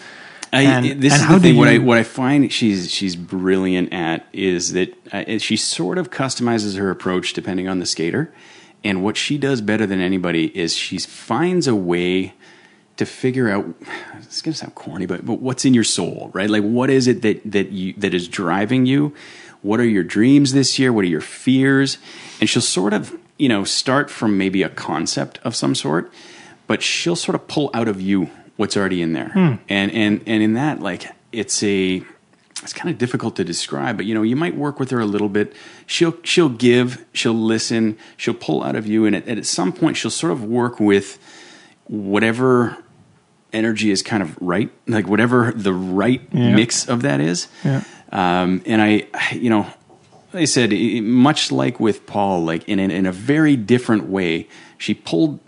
I, 0.52 0.62
And- 0.62 0.84
this 1.02 1.12
and 1.12 1.22
is 1.22 1.28
how 1.28 1.38
the 1.38 1.48
do 1.48 1.52
You, 1.54 1.58
What 1.58 1.68
I 1.68 1.78
what 1.88 1.98
I 1.98 2.02
find 2.04 2.50
she's 2.52 2.90
she's 2.90 3.16
brilliant 3.16 3.92
at 3.92 4.26
is 4.32 4.72
that 4.72 4.88
uh, 5.12 5.38
she 5.38 5.56
sort 5.56 5.98
of 5.98 6.10
customizes 6.10 6.76
her 6.78 6.90
approach 6.90 7.32
depending 7.34 7.68
on 7.68 7.78
the 7.80 7.86
skater, 7.86 8.32
and 8.82 9.02
what 9.04 9.16
she 9.16 9.36
does 9.38 9.60
better 9.60 9.86
than 9.86 10.00
anybody 10.00 10.44
is 10.58 10.74
she 10.74 10.98
finds 10.98 11.66
a 11.68 11.74
way 11.74 12.32
to 12.96 13.04
figure 13.06 13.48
out. 13.54 13.64
It's 14.22 14.40
gonna 14.42 14.54
sound 14.56 14.74
corny, 14.74 15.06
but 15.06 15.24
but 15.24 15.40
what's 15.40 15.64
in 15.64 15.74
your 15.74 15.84
soul, 15.84 16.30
right? 16.34 16.48
Like 16.50 16.64
what 16.64 16.88
is 16.90 17.06
it 17.06 17.20
that 17.22 17.40
that 17.52 17.70
you 17.70 17.92
that 17.98 18.14
is 18.14 18.26
driving 18.26 18.86
you? 18.86 19.12
What 19.62 19.80
are 19.80 19.84
your 19.86 20.04
dreams 20.04 20.52
this 20.52 20.78
year? 20.78 20.92
What 20.92 21.04
are 21.04 21.08
your 21.08 21.20
fears? 21.20 21.98
And 22.40 22.48
she'll 22.48 22.62
sort 22.62 22.92
of 22.92 23.16
you 23.38 23.48
know 23.48 23.64
start 23.64 24.10
from 24.10 24.36
maybe 24.38 24.62
a 24.62 24.68
concept 24.68 25.38
of 25.44 25.54
some 25.56 25.74
sort, 25.74 26.12
but 26.66 26.82
she'll 26.82 27.16
sort 27.16 27.34
of 27.34 27.46
pull 27.48 27.70
out 27.74 27.88
of 27.88 28.00
you 28.00 28.30
what's 28.56 28.76
already 28.76 29.02
in 29.02 29.12
there. 29.12 29.28
Hmm. 29.30 29.54
And 29.68 29.92
and 29.92 30.22
and 30.26 30.42
in 30.42 30.54
that, 30.54 30.80
like 30.80 31.06
it's 31.32 31.62
a 31.62 32.02
it's 32.62 32.72
kind 32.72 32.90
of 32.90 32.98
difficult 32.98 33.36
to 33.36 33.44
describe, 33.44 33.96
but 33.96 34.04
you 34.06 34.14
know, 34.14 34.22
you 34.22 34.34
might 34.34 34.56
work 34.56 34.80
with 34.80 34.90
her 34.90 34.98
a 34.98 35.06
little 35.06 35.28
bit. 35.28 35.52
She'll 35.86 36.16
she'll 36.24 36.48
give, 36.48 37.04
she'll 37.12 37.32
listen, 37.32 37.96
she'll 38.16 38.34
pull 38.34 38.64
out 38.64 38.74
of 38.74 38.84
you, 38.86 39.06
and 39.06 39.14
at, 39.14 39.26
and 39.28 39.38
at 39.38 39.46
some 39.46 39.72
point, 39.72 39.96
she'll 39.96 40.10
sort 40.10 40.32
of 40.32 40.42
work 40.42 40.80
with 40.80 41.18
whatever 41.86 42.76
energy 43.52 43.90
is 43.90 44.02
kind 44.02 44.22
of 44.22 44.36
right, 44.40 44.70
like 44.86 45.06
whatever 45.06 45.52
the 45.52 45.72
right 45.72 46.20
Yeah. 46.32 46.54
mix 46.54 46.86
of 46.88 47.02
that 47.02 47.20
is. 47.20 47.48
Yeah. 47.64 47.82
Um, 48.10 48.62
and 48.66 48.80
I, 48.80 49.06
you 49.32 49.50
know, 49.50 49.66
I 50.32 50.44
said, 50.44 50.72
much 50.72 51.50
like 51.50 51.80
with 51.80 52.06
Paul, 52.06 52.44
like 52.44 52.68
in 52.68 52.78
in, 52.78 52.90
in 52.90 53.06
a 53.06 53.12
very 53.12 53.56
different 53.56 54.08
way, 54.08 54.48
she 54.76 54.94
pulled 54.94 55.40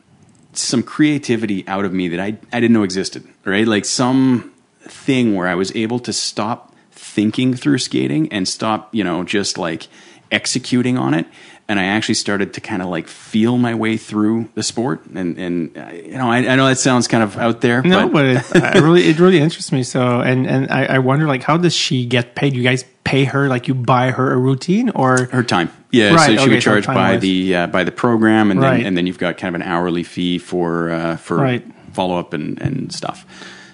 some 0.52 0.82
creativity 0.82 1.66
out 1.68 1.84
of 1.84 1.92
me 1.92 2.08
that 2.08 2.20
I, 2.20 2.38
I 2.52 2.60
didn't 2.60 2.72
know 2.72 2.82
existed, 2.82 3.26
right? 3.44 3.66
Like 3.66 3.84
some 3.84 4.52
thing 4.80 5.34
where 5.34 5.46
I 5.46 5.54
was 5.54 5.74
able 5.76 6.00
to 6.00 6.12
stop 6.12 6.74
thinking 6.90 7.54
through 7.54 7.78
skating 7.78 8.32
and 8.32 8.48
stop, 8.48 8.94
you 8.94 9.04
know, 9.04 9.22
just 9.22 9.58
like 9.58 9.88
executing 10.30 10.98
on 10.98 11.14
it. 11.14 11.26
And 11.70 11.78
I 11.78 11.84
actually 11.84 12.16
started 12.16 12.52
to 12.54 12.60
kind 12.60 12.82
of 12.82 12.88
like 12.88 13.06
feel 13.06 13.56
my 13.56 13.74
way 13.76 13.96
through 13.96 14.48
the 14.56 14.62
sport. 14.64 15.06
And, 15.14 15.38
and 15.38 15.76
you 16.04 16.18
know, 16.18 16.28
I, 16.28 16.38
I 16.38 16.56
know 16.56 16.66
that 16.66 16.78
sounds 16.78 17.06
kind 17.06 17.22
of 17.22 17.36
out 17.38 17.60
there. 17.60 17.80
No, 17.82 18.08
but 18.08 18.24
it, 18.24 18.56
I 18.56 18.78
really 18.78 19.04
it 19.08 19.20
really 19.20 19.38
interests 19.38 19.70
me. 19.70 19.84
So 19.84 20.20
and 20.20 20.48
and 20.48 20.68
I, 20.70 20.96
I 20.96 20.98
wonder 20.98 21.26
like 21.28 21.44
how 21.44 21.56
does 21.56 21.72
she 21.74 22.06
get 22.06 22.34
paid? 22.34 22.54
You 22.56 22.64
guys 22.64 22.84
pay 23.04 23.22
her 23.24 23.46
like 23.48 23.68
you 23.68 23.74
buy 23.74 24.10
her 24.10 24.32
a 24.32 24.36
routine 24.36 24.90
or 24.90 25.26
her 25.26 25.44
time. 25.44 25.70
Yeah, 25.92 26.14
Right, 26.14 26.26
so 26.26 26.32
she 26.32 26.38
okay, 26.40 26.50
would 26.54 26.62
so 26.62 26.70
charge 26.72 26.86
by 26.86 26.94
time-wise. 26.94 27.22
the 27.22 27.54
uh, 27.56 27.66
by 27.68 27.84
the 27.84 27.92
program, 27.92 28.50
and 28.50 28.60
Right. 28.60 28.78
then 28.78 28.86
and 28.86 28.96
then 28.96 29.06
you've 29.06 29.18
got 29.18 29.38
kind 29.38 29.54
of 29.54 29.60
an 29.60 29.66
hourly 29.66 30.02
fee 30.02 30.38
for 30.38 30.90
uh, 30.90 31.16
for 31.18 31.36
Right. 31.36 31.64
follow 31.92 32.18
up 32.18 32.32
and 32.34 32.60
and 32.60 32.92
stuff. 32.92 33.24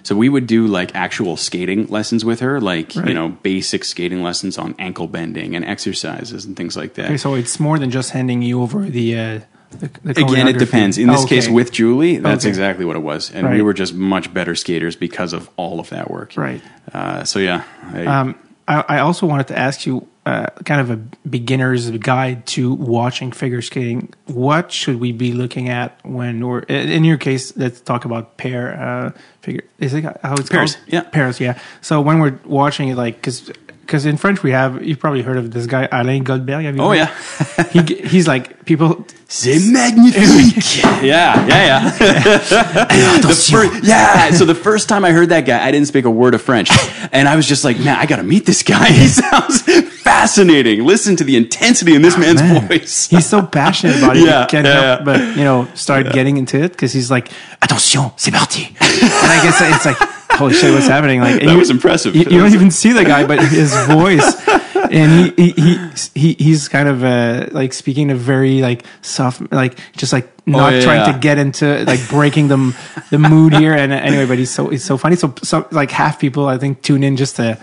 So 0.07 0.15
we 0.15 0.29
would 0.29 0.47
do 0.47 0.67
like 0.67 0.95
actual 0.95 1.35
skating 1.35 1.87
lessons 1.87 2.23
with 2.23 2.39
her, 2.39 2.61
like 2.61 2.93
Right. 2.95 3.09
you 3.09 3.13
know 3.13 3.27
basic 3.43 3.83
skating 3.83 4.23
lessons 4.23 4.57
on 4.57 4.73
ankle 4.79 5.05
bending 5.07 5.53
and 5.53 5.65
exercises 5.65 6.45
and 6.45 6.55
things 6.55 6.77
like 6.77 6.93
that. 6.93 7.07
okay, 7.07 7.17
so 7.17 7.35
it's 7.35 7.59
more 7.59 7.77
than 7.77 7.91
just 7.91 8.11
handing 8.11 8.41
you 8.41 8.61
over 8.61 8.83
the. 8.89 9.19
Uh, 9.19 9.39
the, 9.81 9.89
the 10.03 10.23
Again, 10.25 10.47
it 10.47 10.57
depends. 10.59 10.97
In 10.97 11.09
this 11.09 11.23
Okay. 11.25 11.35
case, 11.35 11.49
with 11.49 11.73
Julie, 11.73 12.19
that's 12.19 12.45
Okay. 12.45 12.49
exactly 12.49 12.85
what 12.85 12.95
it 12.95 13.01
was, 13.03 13.31
and 13.35 13.49
we 13.51 13.61
were 13.61 13.73
just 13.73 13.93
much 13.93 14.33
better 14.33 14.55
skaters 14.55 14.95
because 14.95 15.33
of 15.33 15.49
all 15.57 15.81
of 15.81 15.89
that 15.89 16.09
work. 16.09 16.31
Right. 16.37 16.61
Uh, 16.93 17.25
so 17.25 17.39
yeah, 17.39 17.63
I, 17.93 18.05
Um, 18.05 18.35
I, 18.65 18.85
I 18.87 18.99
also 18.99 19.27
wanted 19.27 19.47
to 19.47 19.59
ask 19.59 19.85
you, 19.85 20.07
uh, 20.27 20.47
kind 20.65 20.81
of 20.81 20.89
a 20.91 20.97
beginner's 21.29 21.89
guide 21.91 22.45
to 22.45 22.73
watching 22.73 23.31
figure 23.31 23.61
skating. 23.61 24.13
What 24.25 24.73
should 24.73 24.99
we 24.99 25.13
be 25.13 25.31
looking 25.31 25.69
at 25.69 25.97
when 26.03 26.45
we're 26.45 26.59
in 26.67 27.05
your 27.05 27.15
case? 27.17 27.55
Let's 27.55 27.79
talk 27.79 28.03
about 28.03 28.35
pair 28.35 28.77
uh, 28.77 29.11
figure. 29.39 29.63
Is 29.79 29.93
it 29.93 30.03
how 30.03 30.33
it's 30.33 30.49
Pairs, 30.49 30.75
called? 30.75 30.93
yeah. 30.93 31.03
pairs. 31.03 31.39
Yeah. 31.39 31.57
So 31.79 32.01
when 32.01 32.19
we're 32.19 32.39
watching 32.43 32.89
it, 32.89 32.95
like 32.97 33.15
because. 33.15 33.51
Because 33.87 34.05
in 34.05 34.17
French 34.17 34.43
we 34.43 34.51
have, 34.51 34.83
you've 34.83 34.99
probably 34.99 35.21
heard 35.21 35.37
of 35.37 35.51
this 35.51 35.65
guy 35.65 35.87
Alain 35.93 36.23
Goldberg. 36.25 36.65
Have 36.65 36.75
you 36.75 36.81
Oh, 36.83 36.89
heard? 36.89 36.97
yeah. 36.97 37.63
he 37.71 37.95
he's 38.07 38.27
like 38.27 38.65
people. 38.65 39.07
C'est 39.29 39.59
magnifique. 39.71 40.77
yeah, 41.03 41.45
yeah, 41.47 41.93
yeah. 41.99 43.17
the 43.19 43.47
fir- 43.51 43.79
yeah. 43.83 44.31
So 44.31 44.45
the 44.45 44.55
first 44.55 44.87
time 44.87 45.03
I 45.03 45.11
heard 45.11 45.29
that 45.29 45.45
guy, 45.45 45.65
I 45.65 45.69
didn't 45.71 45.87
speak 45.87 46.05
a 46.05 46.09
word 46.09 46.33
of 46.33 46.41
French, 46.41 46.69
and 47.11 47.27
I 47.27 47.35
was 47.35 47.45
just 47.45 47.65
like, 47.65 47.77
man, 47.77 47.97
I 47.97 48.05
got 48.05 48.17
to 48.17 48.23
meet 48.23 48.45
this 48.45 48.63
guy. 48.63 48.87
He 48.87 49.07
sounds 49.07 49.61
fascinating. 50.01 50.85
Listen 50.85 51.17
to 51.17 51.25
the 51.25 51.35
intensity 51.35 51.93
in 51.93 52.01
this 52.03 52.15
ah, 52.15 52.19
man's 52.19 52.41
Man, 52.41 52.67
voice. 52.69 53.07
He's 53.09 53.25
so 53.25 53.45
passionate 53.45 53.97
about 53.97 54.15
it. 54.15 54.23
Yeah, 54.25 54.41
you 54.43 54.47
can't 54.47 54.65
yeah, 54.65 54.73
help 54.81 54.99
yeah. 54.99 55.05
but 55.05 55.19
you 55.37 55.43
know 55.43 55.67
start 55.75 56.11
getting 56.13 56.37
into 56.37 56.57
it 56.63 56.71
because 56.71 56.93
he's 56.93 57.11
like, 57.11 57.29
"Attention, 57.61 58.11
c'est 58.15 58.31
parti!" 58.31 58.67
and 58.79 59.31
I 59.31 59.39
guess 59.43 59.59
it's 59.59 59.85
like, 59.85 59.97
"Holy 60.31 60.53
shit, 60.53 60.73
what's 60.73 60.87
happening?" 60.87 61.21
Like 61.21 61.41
That 61.45 61.57
was 61.57 61.69
impressive. 61.69 62.15
You, 62.15 62.23
you 62.23 62.39
don't 62.39 62.53
even 62.53 62.71
see 62.71 62.93
the 62.93 63.03
guy, 63.03 63.25
but 63.25 63.39
his 63.39 63.73
voice, 63.87 64.47
and 64.75 65.33
he 65.37 65.51
he, 65.51 65.61
he, 65.61 65.77
he 66.15 66.33
he's 66.33 66.67
kind 66.67 66.87
of 66.87 67.03
uh, 67.03 67.47
like 67.51 67.73
speaking 67.73 68.11
a 68.11 68.15
very 68.15 68.61
like 68.61 68.85
soft, 69.01 69.51
like 69.51 69.79
just 69.95 70.13
like 70.13 70.29
not 70.47 70.73
yeah, 70.73 70.81
trying 70.81 71.05
yeah. 71.05 71.11
to 71.13 71.19
get 71.19 71.37
into 71.37 71.83
like 71.85 72.07
breaking 72.09 72.47
the 72.47 72.75
the 73.09 73.19
mood 73.19 73.53
here. 73.53 73.73
And 73.73 73.91
anyway, 73.91 74.25
but 74.25 74.37
he's 74.37 74.51
so 74.51 74.69
he's 74.69 74.83
so 74.83 74.97
funny. 74.97 75.15
So 75.15 75.33
so 75.43 75.67
like 75.71 75.91
half 75.91 76.19
people 76.19 76.47
I 76.47 76.57
think 76.57 76.81
tune 76.81 77.03
in 77.03 77.17
just 77.17 77.35
to 77.37 77.57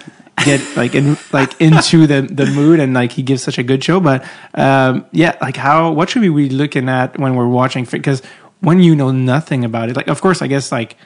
get 0.45 0.77
like 0.77 0.95
in 0.95 1.17
like 1.33 1.59
into 1.61 2.07
the 2.07 2.23
the 2.23 2.47
mood 2.47 2.81
and 2.81 2.95
like 2.95 3.13
he 3.13 3.23
gives 3.23 3.43
such 3.43 3.59
a 3.59 3.63
good 3.63 3.85
show 3.85 4.01
but 4.01 4.25
um 4.55 5.07
yeah 5.13 5.37
like 5.41 5.57
how 5.57 5.93
what 5.93 6.11
should 6.11 6.23
we 6.23 6.29
be 6.29 6.49
looking 6.49 6.89
at 6.89 7.19
when 7.19 7.37
we're 7.37 7.49
watching 7.49 7.85
because 7.85 8.21
when 8.61 8.81
you 8.81 8.97
know 8.97 9.11
nothing 9.11 9.65
about 9.65 9.89
it 9.89 9.97
like 9.97 10.09
of 10.09 10.21
course 10.21 10.43
i 10.43 10.47
guess 10.47 10.73
like 10.73 10.97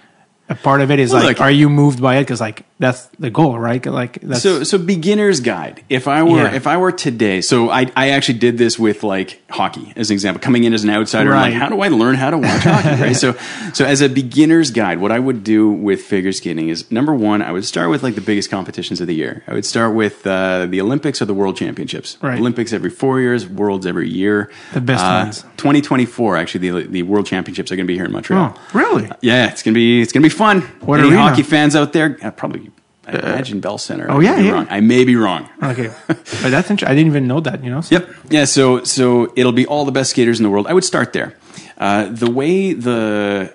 a 0.49 0.55
part 0.55 0.81
of 0.81 0.91
it 0.91 0.99
is 0.99 1.13
Well, 1.13 1.23
like, 1.25 1.39
look- 1.39 1.47
are 1.47 1.51
you 1.51 1.69
moved 1.69 2.01
by 2.01 2.17
it? 2.17 2.23
Because 2.23 2.41
like 2.41 2.65
that's 2.81 3.07
the 3.19 3.29
goal, 3.31 3.59
right? 3.59 3.85
Like 3.85 4.21
that's 4.21 4.43
so 4.43 4.63
so 4.63 4.79
beginner's 4.79 5.41
guide 5.41 5.83
if 5.89 6.07
i 6.07 6.23
were 6.23 6.39
Yeah. 6.45 6.55
if 6.55 6.67
i 6.67 6.77
were 6.77 6.93
today 6.93 7.41
so 7.41 7.71
i 7.71 7.87
i 7.97 8.11
actually 8.11 8.39
did 8.39 8.57
this 8.57 8.79
with 8.79 9.03
like 9.03 9.43
hockey 9.51 9.93
as 9.97 10.11
an 10.11 10.15
example 10.15 10.41
coming 10.41 10.63
in 10.65 10.73
as 10.73 10.85
an 10.85 10.91
outsider 10.91 11.33
I'm 11.35 11.51
like 11.51 11.55
how 11.55 11.69
do 11.69 11.81
i 11.81 11.89
learn 11.89 12.15
how 12.15 12.31
to 12.31 12.39
watch 12.39 12.63
hockey 12.63 13.03
right 13.03 13.17
so 13.17 13.33
so 13.73 13.85
as 13.85 14.01
a 14.01 14.09
beginner's 14.09 14.71
guide 14.71 15.01
what 15.01 15.11
i 15.11 15.19
would 15.19 15.43
do 15.43 15.69
with 15.71 16.03
figure 16.03 16.31
skating 16.33 16.69
is 16.69 16.89
number 16.93 17.13
one 17.15 17.43
i 17.43 17.51
would 17.51 17.65
start 17.65 17.91
with 17.91 18.03
like 18.05 18.15
the 18.15 18.21
biggest 18.21 18.49
competitions 18.51 19.01
of 19.01 19.07
the 19.09 19.15
year 19.15 19.43
i 19.49 19.55
would 19.55 19.65
start 19.65 19.95
with 19.95 20.25
uh, 20.27 20.67
the 20.67 20.81
olympics 20.81 21.21
or 21.21 21.25
the 21.25 21.35
world 21.35 21.57
championships 21.57 22.17
Right. 22.23 22.39
olympics 22.39 22.73
every 22.73 22.91
four 22.91 23.21
years 23.21 23.49
worlds 23.49 23.87
every 23.87 24.09
year 24.09 24.51
The 24.73 24.81
best 24.81 25.05
Uh, 25.05 25.23
ones. 25.25 25.43
2024 25.57 26.37
actually 26.37 26.71
the 26.71 26.87
the 26.87 27.03
world 27.03 27.27
championships 27.27 27.73
are 27.73 27.77
going 27.77 27.87
to 27.87 27.93
be 27.93 27.97
here 27.97 28.05
in 28.07 28.13
montreal 28.13 28.55
oh, 28.57 28.61
really? 28.73 29.11
yeah, 29.21 29.49
it's 29.51 29.63
gonna 29.65 29.75
be 29.75 30.01
it's 30.01 30.13
gonna 30.13 30.23
be 30.23 30.29
fun. 30.39 30.63
What 30.81 31.01
Any 31.01 31.11
arena? 31.11 31.23
hockey 31.29 31.43
fans 31.43 31.75
out 31.77 31.93
there? 31.93 32.17
Uh, 32.23 32.31
probably, 32.31 32.71
I 33.07 33.13
imagine 33.13 33.61
Bell 33.61 33.79
Center. 33.79 34.07
oh, 34.11 34.21
I 34.21 34.23
yeah, 34.23 34.39
yeah. 34.39 34.53
wrong. 34.53 34.67
I 34.71 34.81
may 34.81 35.05
be 35.05 35.17
wrong. 35.17 35.49
Okay, 35.63 35.89
but 36.07 36.51
that's 36.55 36.71
interesting. 36.71 36.89
I 36.89 36.95
didn't 36.95 37.09
even 37.09 37.27
know 37.27 37.41
that. 37.41 37.63
You 37.65 37.71
know. 37.71 37.81
So- 37.83 37.95
Yep. 37.97 38.09
Yeah. 38.31 38.45
So 38.47 38.85
so 38.85 39.33
it'll 39.37 39.53
be 39.63 39.67
all 39.67 39.85
the 39.85 39.93
best 39.93 40.11
skaters 40.11 40.39
in 40.41 40.45
the 40.45 40.51
world. 40.51 40.67
I 40.67 40.73
would 40.73 40.85
start 40.85 41.13
there. 41.13 41.35
Uh, 41.77 42.09
the 42.11 42.31
way 42.31 42.73
the 42.73 43.53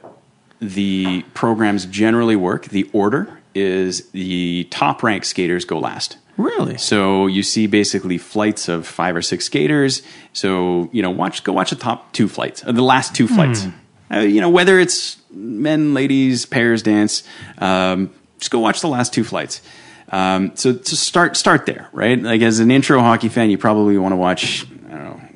the 0.59 1.23
programs 1.33 1.85
generally 1.85 2.35
work, 2.35 2.65
the 2.69 2.89
order 2.93 3.39
is 3.55 4.09
the 4.11 4.65
top 4.71 5.03
ranked 5.03 5.25
skaters 5.27 5.65
go 5.65 5.77
last. 5.79 6.17
Really? 6.37 6.77
So 6.77 7.27
you 7.27 7.43
see 7.43 7.67
basically 7.67 8.17
flights 8.17 8.67
of 8.67 8.87
five 8.87 9.15
or 9.15 9.21
six 9.21 9.45
skaters. 9.45 10.01
So 10.33 10.89
you 10.91 11.01
know, 11.03 11.11
watch 11.11 11.43
go 11.43 11.53
watch 11.53 11.69
the 11.69 11.75
top 11.75 12.11
two 12.13 12.27
flights, 12.27 12.63
uh, 12.65 12.71
the 12.71 12.81
last 12.81 13.13
two 13.13 13.27
flights. 13.27 13.67
Uh, 14.13 14.19
you 14.19 14.41
know, 14.41 14.49
whether 14.49 14.79
it's 14.79 15.17
men, 15.31 15.93
ladies, 15.93 16.45
pairs 16.45 16.83
dance, 16.83 17.23
um, 17.57 18.13
just 18.39 18.51
go 18.51 18.59
watch 18.59 18.81
the 18.81 18.87
last 18.87 19.13
two 19.13 19.23
flights. 19.23 19.61
Um, 20.09 20.55
so 20.55 20.73
to 20.73 20.95
start 20.95 21.35
start 21.37 21.65
there, 21.65 21.87
right? 21.91 22.21
Like 22.21 22.41
as 22.41 22.59
an 22.59 22.69
intro 22.69 22.99
hockey 22.99 23.29
fan, 23.29 23.49
you 23.49 23.57
probably 23.57 23.97
want 23.97 24.11
to 24.11 24.17
watch. 24.17 24.67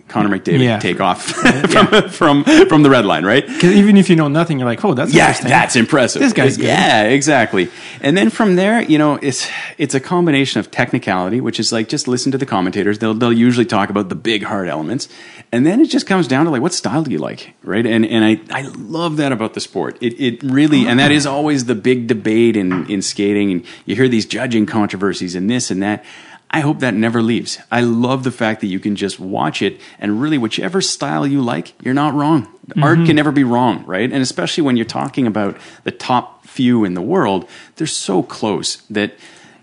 Connor 0.08 0.30
McDavid 0.38 0.60
Yeah. 0.64 0.80
take 0.80 1.01
off 1.01 1.22
from, 1.72 2.10
from 2.10 2.43
from 2.68 2.84
the 2.84 2.89
red 2.89 3.05
line, 3.05 3.26
right? 3.26 3.45
Because 3.45 3.74
even 3.74 3.97
if 3.97 4.10
you 4.10 4.16
know 4.16 4.28
nothing, 4.28 4.58
you're 4.60 4.68
like, 4.68 4.84
oh, 4.86 4.93
that's 4.93 5.14
Yeah, 5.14 5.24
interesting. 5.28 5.49
that's 5.49 5.76
impressive. 5.76 6.22
This 6.22 6.34
guy's 6.34 6.58
good. 6.58 6.68
Yeah, 6.68 7.03
exactly. 7.03 7.70
And 8.01 8.18
then 8.18 8.30
from 8.30 8.55
there, 8.55 8.82
you 8.82 8.97
know, 8.97 9.16
it's 9.22 9.49
it's 9.78 9.93
a 9.95 9.99
combination 9.99 10.60
of 10.60 10.72
technicality, 10.72 11.41
which 11.41 11.60
is 11.60 11.72
like 11.72 11.89
just 11.89 12.08
listen 12.08 12.32
to 12.32 12.38
the 12.38 12.45
commentators. 12.45 12.99
They'll 12.99 13.14
they'll 13.14 13.34
usually 13.34 13.66
talk 13.66 13.89
about 13.89 14.10
the 14.10 14.16
big 14.16 14.43
hard 14.43 14.68
elements, 14.70 15.10
and 15.51 15.66
then 15.66 15.82
it 15.82 15.88
just 15.89 16.08
comes 16.08 16.28
down 16.28 16.45
to 16.45 16.51
like 16.51 16.62
what 16.62 16.74
style 16.74 17.03
do 17.03 17.12
you 17.12 17.20
like, 17.20 17.53
right? 17.64 17.86
And 17.86 18.05
and 18.05 18.24
I 18.24 18.39
I 18.51 18.62
love 18.78 19.18
that 19.18 19.32
about 19.32 19.53
the 19.55 19.60
sport. 19.62 19.97
It 20.01 20.14
it 20.20 20.41
really 20.43 20.88
and 20.88 20.99
that 20.99 21.12
is 21.12 21.26
always 21.26 21.66
the 21.66 21.76
big 21.76 22.08
debate 22.08 22.55
in 22.55 22.89
in 22.89 23.01
skating, 23.01 23.51
and 23.51 23.66
you 23.86 23.95
hear 23.95 24.08
these 24.08 24.26
judging 24.26 24.66
controversies 24.66 25.36
and 25.36 25.49
this 25.49 25.70
and 25.72 25.84
that. 25.84 26.03
I 26.50 26.62
hope 26.62 26.80
that 26.80 26.93
never 26.93 27.22
leaves. 27.22 27.60
I 27.72 27.82
love 27.82 28.24
the 28.24 28.32
fact 28.32 28.62
that 28.62 28.68
you 28.68 28.80
can 28.80 28.95
just 28.95 29.20
watch 29.20 29.62
it 29.62 29.82
and 30.00 30.22
really 30.22 30.38
whichever 30.38 30.82
style 30.82 31.28
you 31.28 31.41
like, 31.41 31.74
you're 31.84 31.93
not 31.93 32.14
wrong. 32.14 32.48
Art 32.82 33.06
can 33.06 33.16
never 33.16 33.32
be 33.32 33.43
wrong, 33.43 33.86
right? 33.86 34.12
And 34.12 34.22
especially 34.22 34.64
when 34.64 34.78
you're 34.78 34.86
talking 34.86 35.28
about 35.28 35.58
the 35.84 35.91
top 35.91 36.45
few 36.45 36.86
in 36.86 36.93
the 36.93 37.02
world, 37.02 37.48
they're 37.76 37.88
so 37.88 38.24
close 38.24 38.78
that 38.89 39.14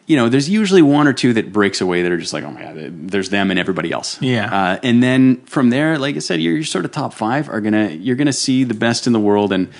you 0.07 0.17
know, 0.17 0.29
there's 0.29 0.51
usually 0.51 0.83
one 0.83 1.07
or 1.07 1.15
two 1.15 1.33
that 1.33 1.51
breaks 1.51 1.81
away 1.81 2.03
that 2.03 2.13
are 2.13 2.19
just 2.19 2.35
like, 2.35 2.45
oh 2.45 2.51
my 2.51 2.61
god, 2.61 3.11
there's 3.11 3.31
them 3.31 3.51
and 3.51 3.59
everybody 3.59 3.91
else. 3.91 4.21
Yeah. 4.21 4.53
Uh, 4.55 4.81
and 4.83 5.03
then 5.03 5.41
from 5.47 5.71
there, 5.71 5.99
like 5.99 6.17
I 6.17 6.19
said, 6.19 6.43
your, 6.43 6.55
your 6.55 6.65
sort 6.65 6.85
of 6.85 6.93
top 6.93 7.15
five 7.15 7.49
are 7.49 7.61
gonna 7.61 7.89
you're 7.89 8.17
gonna 8.17 8.33
see 8.33 8.65
the 8.65 8.75
best 8.75 9.07
in 9.07 9.13
the 9.15 9.21
world 9.21 9.53
and 9.53 9.71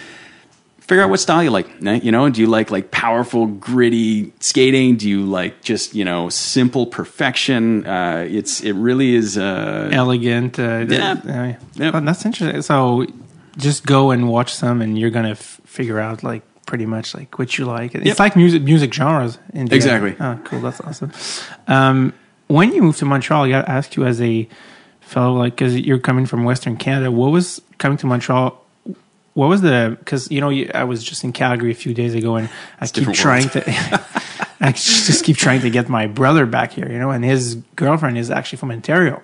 figure 0.87 1.03
out 1.03 1.11
what 1.11 1.21
style 1.21 1.43
you 1.43 1.51
like. 1.51 1.69
You 1.81 2.13
know, 2.13 2.29
do 2.31 2.41
you 2.41 2.47
like 2.47 2.71
like 2.71 2.91
powerful, 2.91 3.47
gritty 3.47 4.33
skating? 4.41 4.97
Do 4.97 5.09
you 5.09 5.25
like 5.25 5.63
just 5.63 5.95
you 5.95 6.05
know 6.05 6.29
simple 6.29 6.87
perfection? 6.87 7.87
Uh, 7.87 8.27
it's 8.29 8.61
it 8.63 8.73
really 8.73 9.15
is. 9.15 9.37
Uh, 9.39 9.91
elegant. 9.93 10.59
Uh, 10.59 10.85
Yeah. 10.89 11.13
uh, 11.13 11.53
Yep. 11.77 11.93
but 11.93 12.05
that's 12.05 12.25
interesting. 12.25 12.63
So 12.63 13.07
just 13.57 13.87
go 13.87 14.11
and 14.11 14.29
watch 14.29 14.53
some, 14.55 14.81
and 14.83 14.99
you're 14.99 15.11
gonna 15.11 15.31
f- 15.31 15.61
figure 15.65 15.99
out 16.01 16.23
like 16.23 16.43
pretty 16.67 16.87
much 16.87 17.15
like 17.15 17.39
what 17.39 17.57
you 17.59 17.65
like. 17.67 17.95
It's 17.95 18.05
Yep. 18.07 18.19
like 18.19 18.37
music 18.37 18.63
music 18.63 18.93
genres. 18.95 19.39
In 19.53 19.73
Exactly. 19.73 20.15
Oh, 20.21 20.39
cool. 20.45 20.61
That's 20.61 20.81
awesome. 20.81 21.13
Um, 21.69 22.13
when 22.49 22.73
you 22.75 22.83
moved 22.83 22.99
to 22.99 23.05
Montreal, 23.07 23.45
I 23.45 23.49
got 23.51 23.63
to 23.63 23.71
ask 23.71 23.97
you 23.97 24.05
as 24.07 24.21
a 24.21 24.47
fellow, 25.01 25.35
like, 25.39 25.57
because 25.57 25.77
you're 25.79 25.99
coming 25.99 26.27
from 26.27 26.45
Western 26.45 26.77
Canada, 26.77 27.11
what 27.11 27.31
was 27.33 27.61
coming 27.79 27.97
to 27.99 28.07
Montreal? 28.07 28.61
What 29.35 29.49
was 29.49 29.63
the? 29.63 29.97
Because 29.99 30.31
you 30.31 30.41
know, 30.41 30.51
I 30.75 30.85
was 30.85 31.03
just 31.03 31.25
in 31.25 31.33
Calgary 31.33 31.73
a 31.73 31.75
few 31.75 31.93
days 31.93 32.15
ago, 32.15 32.37
and 32.37 32.49
I 32.81 32.87
keep 32.87 32.95
different 32.95 33.19
trying 33.19 33.49
to. 33.51 33.65
I 34.61 34.73
just 34.73 35.25
keep 35.25 35.37
trying 35.37 35.61
to 35.61 35.71
get 35.71 35.89
my 35.89 36.07
brother 36.07 36.47
back 36.47 36.73
here, 36.73 36.91
you 36.91 36.99
know, 36.99 37.11
and 37.11 37.25
his 37.25 37.57
girlfriend 37.77 38.17
is 38.17 38.31
actually 38.31 38.59
from 38.59 38.71
Ontario, 38.71 39.21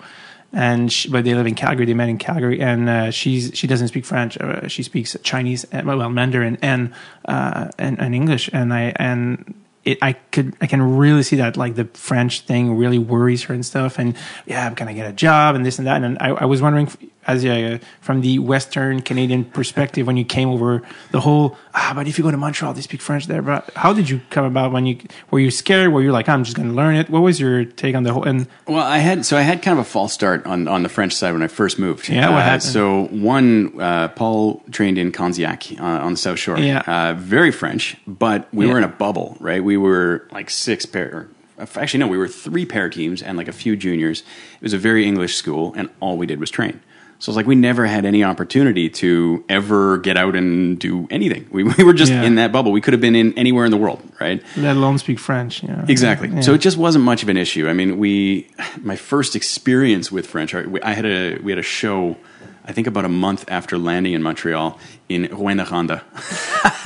and 0.53 0.93
she, 0.93 1.09
but 1.09 1.25
they 1.25 1.35
live 1.35 1.47
in 1.47 1.55
Calgary. 1.55 1.87
They 1.87 1.95
met 1.95 2.09
in 2.09 2.19
Calgary, 2.19 2.61
and 2.61 2.89
uh, 2.89 3.11
she's 3.13 3.53
she 3.55 3.67
doesn't 3.69 3.89
speak 3.89 4.05
French. 4.05 4.37
Uh, 4.37 4.67
she 4.67 4.83
speaks 4.83 5.17
Chinese, 5.23 5.65
uh, 5.73 5.83
well, 5.85 6.11
Mandarin 6.11 6.59
and 6.61 6.93
uh, 7.25 7.69
and, 7.79 8.01
and 8.01 8.15
English, 8.15 8.51
and 8.53 8.73
I 8.75 8.93
and. 8.97 9.55
It, 9.83 9.97
I 10.03 10.13
could, 10.13 10.55
I 10.61 10.67
can 10.67 10.99
really 10.99 11.23
see 11.23 11.37
that 11.37 11.57
like 11.57 11.75
the 11.75 11.87
French 11.95 12.43
thing 12.43 12.77
really 12.77 12.99
worries 12.99 13.45
her 13.45 13.55
and 13.55 13.65
stuff. 13.65 13.99
And 13.99 14.15
yeah, 14.45 14.67
I'm 14.67 14.75
gonna 14.75 14.93
get 14.93 15.09
a 15.09 15.13
job 15.15 15.55
and 15.55 15.65
this 15.65 15.79
and 15.79 15.87
that. 15.87 16.03
And 16.03 16.19
I, 16.21 16.33
I 16.33 16.45
was 16.45 16.61
wondering, 16.61 16.91
as 17.27 17.45
a, 17.45 17.79
from 18.01 18.23
the 18.23 18.39
Western 18.39 19.03
Canadian 19.03 19.45
perspective, 19.45 20.07
when 20.07 20.17
you 20.17 20.25
came 20.25 20.49
over, 20.49 20.83
the 21.13 21.21
whole 21.21 21.57
ah, 21.75 21.93
but 21.95 22.09
if 22.09 22.17
you 22.19 22.25
go 22.25 22.31
to 22.31 22.37
Montreal, 22.37 22.73
they 22.73 22.81
speak 22.81 23.01
French 23.03 23.27
there. 23.27 23.43
But 23.43 23.71
how 23.77 23.93
did 23.93 24.09
you 24.09 24.21
come 24.31 24.45
about 24.45 24.73
when 24.73 24.87
you 24.87 24.99
were 25.31 25.39
you 25.39 25.51
scared? 25.51 25.93
Were 25.93 26.03
you 26.03 26.13
like, 26.13 26.29
I'm 26.29 26.45
just 26.45 26.57
gonna 26.57 26.73
learn 26.73 26.97
it? 26.97 27.11
What 27.11 27.21
was 27.21 27.39
your 27.39 27.65
take 27.65 27.95
on 27.95 28.03
the 28.05 28.13
whole? 28.13 28.25
And 28.25 28.47
Well, 28.67 28.83
I 28.85 28.99
had 28.99 29.25
so 29.27 29.37
I 29.37 29.43
had 29.43 29.61
kind 29.63 29.79
of 29.79 29.87
a 29.87 29.89
false 29.89 30.13
start 30.13 30.47
on, 30.47 30.67
on 30.67 30.83
the 30.83 30.89
French 30.89 31.13
side 31.15 31.33
when 31.33 31.43
I 31.43 31.49
first 31.49 31.79
moved. 31.79 32.09
Yeah, 32.09 32.31
what 32.31 32.39
Uh, 32.39 32.43
happened? 32.43 32.63
So 32.63 33.05
one, 33.09 33.79
uh, 33.81 34.09
Paul 34.09 34.63
trained 34.73 34.99
in 34.99 35.13
Candiac 35.13 35.79
uh, 35.79 35.85
on 35.85 36.13
the 36.13 36.19
South 36.19 36.39
Shore. 36.39 36.59
Yeah. 36.59 36.83
uh, 36.87 37.15
very 37.19 37.53
French, 37.53 37.97
but 38.07 38.49
we 38.53 38.67
Yeah. 38.67 38.73
were 38.73 38.79
in 38.79 38.85
a 38.85 38.89
bubble, 38.89 39.37
right? 39.41 39.63
We 39.63 39.77
were 39.77 40.27
like 40.33 40.49
six 40.51 40.87
pair. 40.87 41.29
Actually, 41.77 42.01
no, 42.01 42.07
we 42.09 42.17
were 42.17 42.27
three 42.29 42.65
pair 42.65 42.89
teams 42.89 43.21
and 43.23 43.37
like 43.37 43.47
a 43.47 43.53
few 43.53 43.77
juniors. 43.77 44.21
It 44.55 44.63
was 44.63 44.73
a 44.73 44.79
very 44.79 45.05
English 45.07 45.35
school, 45.37 45.75
and 45.77 45.91
all 46.01 46.17
we 46.17 46.25
did 46.27 46.41
was 46.41 46.51
train. 46.51 46.81
So 47.21 47.31
it's 47.31 47.37
like 47.37 47.47
we 47.47 47.55
never 47.55 47.87
had 47.87 48.05
any 48.07 48.25
opportunity 48.25 48.89
to 48.89 49.45
ever 49.49 49.99
get 49.99 50.17
out 50.17 50.35
and 50.35 50.79
do 50.79 51.07
anything. 51.11 51.47
We, 51.51 51.63
we 51.79 51.85
were 51.85 51.93
just 51.93 52.11
Yeah. 52.11 52.23
in 52.25 52.35
that 52.37 52.51
bubble. 52.51 52.73
We 52.73 52.81
could 52.81 52.95
have 52.95 53.01
been 53.01 53.15
in 53.15 53.39
anywhere 53.39 53.65
in 53.67 53.71
the 53.71 53.77
world, 53.77 54.01
right? 54.19 54.43
let 54.57 54.75
alone 54.77 54.99
speak 54.99 55.19
French. 55.19 55.63
Know? 55.63 55.85
Exactly. 55.87 56.29
Yeah. 56.31 56.41
So 56.41 56.55
it 56.55 56.63
just 56.63 56.79
wasn't 56.79 57.05
much 57.05 57.23
of 57.23 57.29
an 57.29 57.37
issue. 57.37 57.69
I 57.69 57.75
mean, 57.75 57.99
we 57.99 58.49
my 58.83 58.97
first 58.97 59.37
experience 59.37 60.11
with 60.11 60.27
French. 60.27 60.55
I 60.55 60.65
I 60.83 60.95
had 60.95 61.05
a 61.07 61.37
we 61.43 61.53
had 61.53 61.59
a 61.59 61.63
show. 61.63 62.17
I 62.63 62.73
think 62.73 62.87
about 62.87 63.05
a 63.05 63.09
month 63.09 63.45
after 63.49 63.79
landing 63.79 64.13
in 64.13 64.23
Montreal 64.23 64.79
in 65.09 65.25
Rouyn-Noranda. 65.29 66.03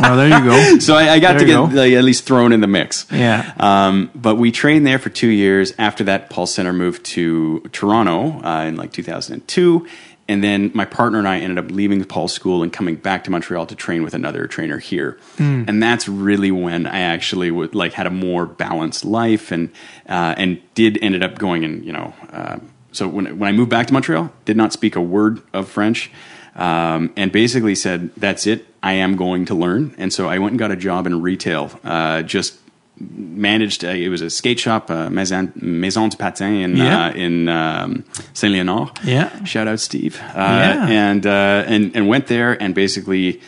well, 0.01 0.17
there 0.17 0.29
you 0.29 0.45
go. 0.45 0.79
So 0.81 0.95
I, 0.95 1.15
I 1.15 1.19
got 1.19 1.33
There 1.37 1.41
to 1.41 1.47
get 1.47 1.75
like, 1.77 1.93
at 1.93 2.05
least 2.05 2.25
thrown 2.25 2.53
in 2.53 2.61
the 2.61 2.67
mix. 2.69 3.07
Yeah. 3.11 3.53
Um, 3.59 4.11
but 4.15 4.37
we 4.37 4.51
trained 4.51 4.87
there 4.87 4.99
for 4.99 5.11
two 5.11 5.29
years. 5.29 5.75
After 5.79 6.05
that, 6.05 6.31
Paul 6.31 6.47
Center 6.47 6.73
moved 6.73 7.05
to 7.17 7.61
Toronto 7.73 8.41
uh, 8.43 8.65
in 8.65 8.77
like 8.77 8.93
2002. 8.93 9.87
And 10.27 10.43
then 10.43 10.71
my 10.75 10.87
partner 10.87 11.19
and 11.19 11.29
I 11.29 11.39
ended 11.39 11.59
up 11.59 11.71
leaving 11.71 12.03
Paul's 12.05 12.33
school 12.33 12.63
and 12.63 12.73
coming 12.73 12.97
back 12.97 13.25
to 13.25 13.31
Montreal 13.31 13.67
to 13.67 13.75
train 13.75 14.03
with 14.03 14.15
another 14.15 14.47
trainer 14.47 14.79
here. 14.79 15.19
Hmm. 15.37 15.65
And 15.69 15.83
that's 15.83 16.09
really 16.09 16.51
when 16.51 16.87
I 16.87 17.01
actually 17.01 17.51
would 17.51 17.75
like 17.75 17.93
had 17.93 18.07
a 18.07 18.11
more 18.11 18.47
balanced 18.47 19.05
life 19.05 19.53
and 19.53 19.71
uh, 20.09 20.35
and 20.39 20.63
did 20.75 20.99
ended 21.03 21.23
up 21.23 21.39
going 21.39 21.65
and 21.65 21.85
you 21.85 21.93
know. 21.93 22.15
Uh, 22.33 22.59
so 22.93 23.09
when 23.09 23.39
when 23.39 23.49
I 23.49 23.53
moved 23.53 23.71
back 23.71 23.87
to 23.89 23.93
Montreal, 23.93 24.33
did 24.45 24.57
not 24.57 24.73
speak 24.73 24.97
a 24.97 25.01
word 25.01 25.43
of 25.53 25.69
French, 25.69 26.11
um, 26.55 27.13
and 27.17 27.31
basically 27.33 27.75
said, 27.75 28.11
"That's 28.17 28.47
it. 28.47 28.67
I 28.83 28.95
am 28.95 29.17
going 29.17 29.45
to 29.47 29.55
learn." 29.55 29.95
And 29.99 30.13
so 30.13 30.29
I 30.29 30.39
went 30.39 30.53
and 30.53 30.59
got 30.59 30.71
a 30.71 30.77
job 30.77 31.07
in 31.07 31.21
retail, 31.21 31.71
uh, 31.83 32.23
just 32.23 32.59
managed. 33.01 33.85
Uh, 33.85 33.89
it 33.89 34.09
was 34.09 34.21
a 34.23 34.31
skate 34.31 34.61
shop, 34.61 34.91
uh, 34.91 35.11
Maison, 35.11 35.53
Maison 35.57 36.09
de 36.09 36.17
Patin 36.17 36.55
in 36.63 36.77
Yeah. 36.77 37.07
uh, 37.07 37.13
in 37.13 37.49
um, 37.49 38.05
Saint 38.33 38.53
Leonard. 38.53 38.91
Yeah. 39.05 39.45
shout 39.45 39.69
out 39.69 39.81
Steve. 39.81 40.21
Uh, 40.35 40.39
Yeah. 40.39 40.87
and 40.89 41.27
uh, 41.27 41.65
and 41.67 41.95
and 41.97 42.09
went 42.09 42.27
there 42.27 42.61
and 42.63 42.75
basically. 42.75 43.41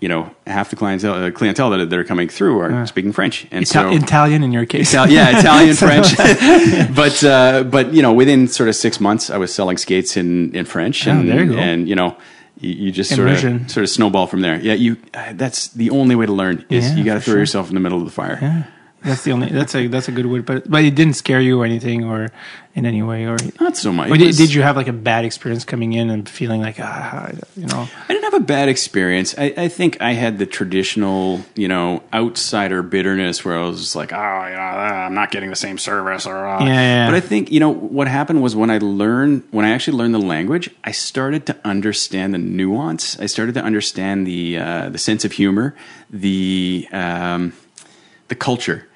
You 0.00 0.08
know, 0.08 0.28
half 0.46 0.68
the 0.68 0.76
clientele, 0.76 1.14
uh, 1.14 1.30
clientele 1.30 1.70
that, 1.70 1.88
that 1.88 1.98
are 1.98 2.04
coming 2.04 2.28
through 2.28 2.58
are 2.60 2.84
speaking 2.86 3.12
French, 3.12 3.46
and 3.50 3.62
Ita- 3.62 3.72
so 3.72 3.90
Italian 3.90 4.42
in 4.42 4.52
your 4.52 4.66
case. 4.66 4.92
Yeah, 4.92 5.38
Italian, 5.38 5.74
French. 5.86 6.14
but 6.94 7.24
uh, 7.24 7.62
but 7.62 7.94
you 7.94 8.02
know, 8.02 8.12
within 8.12 8.48
sort 8.48 8.68
of 8.68 8.74
six 8.74 9.00
months, 9.00 9.30
I 9.30 9.38
was 9.38 9.54
selling 9.54 9.78
skates 9.78 10.16
in 10.16 10.54
in 10.54 10.66
French, 10.66 11.06
and 11.06 11.20
Oh, 11.20 11.26
there 11.32 11.44
you 11.44 11.52
go. 11.52 11.58
and 11.58 11.88
you 11.88 11.94
know, 11.94 12.16
you, 12.60 12.90
just 12.92 13.14
sort 13.14 13.28
of 13.30 13.40
sort 13.70 13.84
of 13.84 13.88
snowball 13.88 14.26
from 14.26 14.42
there. 14.42 14.60
Yeah, 14.60 14.74
you. 14.74 14.96
Uh, 15.14 15.32
that's 15.34 15.68
the 15.68 15.88
only 15.90 16.16
way 16.16 16.26
to 16.26 16.32
learn 16.32 16.66
is 16.68 16.84
Yeah, 16.90 16.96
you 16.96 17.04
got 17.04 17.14
to 17.14 17.20
throw 17.20 17.34
sure. 17.34 17.40
yourself 17.40 17.68
in 17.68 17.74
the 17.74 17.80
middle 17.80 17.98
of 17.98 18.04
the 18.04 18.10
fire. 18.12 18.38
Yeah. 18.42 18.62
That's 19.04 19.22
the 19.22 19.32
only. 19.32 19.50
That's 19.50 19.74
a 19.74 19.86
that's 19.86 20.08
a 20.08 20.12
good 20.12 20.24
word, 20.24 20.46
but 20.46 20.68
but 20.68 20.82
it 20.82 20.94
didn't 20.94 21.14
scare 21.14 21.40
you 21.40 21.60
or 21.60 21.66
anything, 21.66 22.04
or 22.04 22.30
in 22.74 22.86
any 22.86 23.02
way, 23.02 23.26
or. 23.26 23.36
Not 23.60 23.76
so 23.76 23.92
much. 23.92 24.10
Or 24.10 24.16
did, 24.16 24.28
was- 24.28 24.38
did 24.38 24.54
you 24.54 24.62
have 24.62 24.76
like 24.76 24.88
a 24.88 24.94
bad 24.94 25.26
experience 25.26 25.62
coming 25.64 25.92
in 25.92 26.08
and 26.08 26.26
feeling 26.26 26.62
like 26.62 26.76
ah, 26.80 27.30
you 27.54 27.66
know? 27.66 27.86
I 28.08 28.12
didn't 28.12 28.24
have 28.24 28.34
a 28.34 28.40
bad 28.40 28.70
experience. 28.70 29.34
I, 29.36 29.52
I 29.56 29.68
think 29.68 30.00
I 30.00 30.12
had 30.14 30.38
the 30.38 30.46
traditional, 30.46 31.42
you 31.54 31.68
know, 31.68 32.02
outsider 32.14 32.82
bitterness 32.82 33.44
where 33.44 33.58
I 33.58 33.62
was 33.66 33.78
just 33.80 33.94
like, 33.94 34.12
oh, 34.12 34.16
you 34.16 34.54
know, 34.56 34.58
ah, 34.58 35.04
I'm 35.06 35.14
not 35.14 35.30
getting 35.30 35.50
the 35.50 35.56
same 35.56 35.76
service. 35.76 36.26
Or, 36.26 36.36
ah. 36.46 36.64
Yeah, 36.64 36.72
yeah. 36.72 37.06
But 37.06 37.14
I 37.14 37.20
think, 37.20 37.52
you 37.52 37.60
know, 37.60 37.70
what 37.70 38.08
happened 38.08 38.42
was 38.42 38.56
when 38.56 38.70
I 38.70 38.78
learned, 38.78 39.42
when 39.50 39.66
I 39.66 39.70
actually 39.70 39.98
learned 39.98 40.14
the 40.14 40.18
language, 40.26 40.70
I 40.82 40.92
started 40.92 41.44
to 41.46 41.56
understand 41.62 42.32
the 42.32 42.38
nuance. 42.38 43.20
I 43.20 43.26
started 43.26 43.54
to 43.56 43.62
understand 43.62 44.26
the 44.26 44.58
uh, 44.58 44.88
the 44.88 44.98
sense 44.98 45.26
of 45.26 45.32
humor, 45.32 45.76
the 46.08 46.88
um, 46.90 47.52
the 48.28 48.34
culture. 48.34 48.88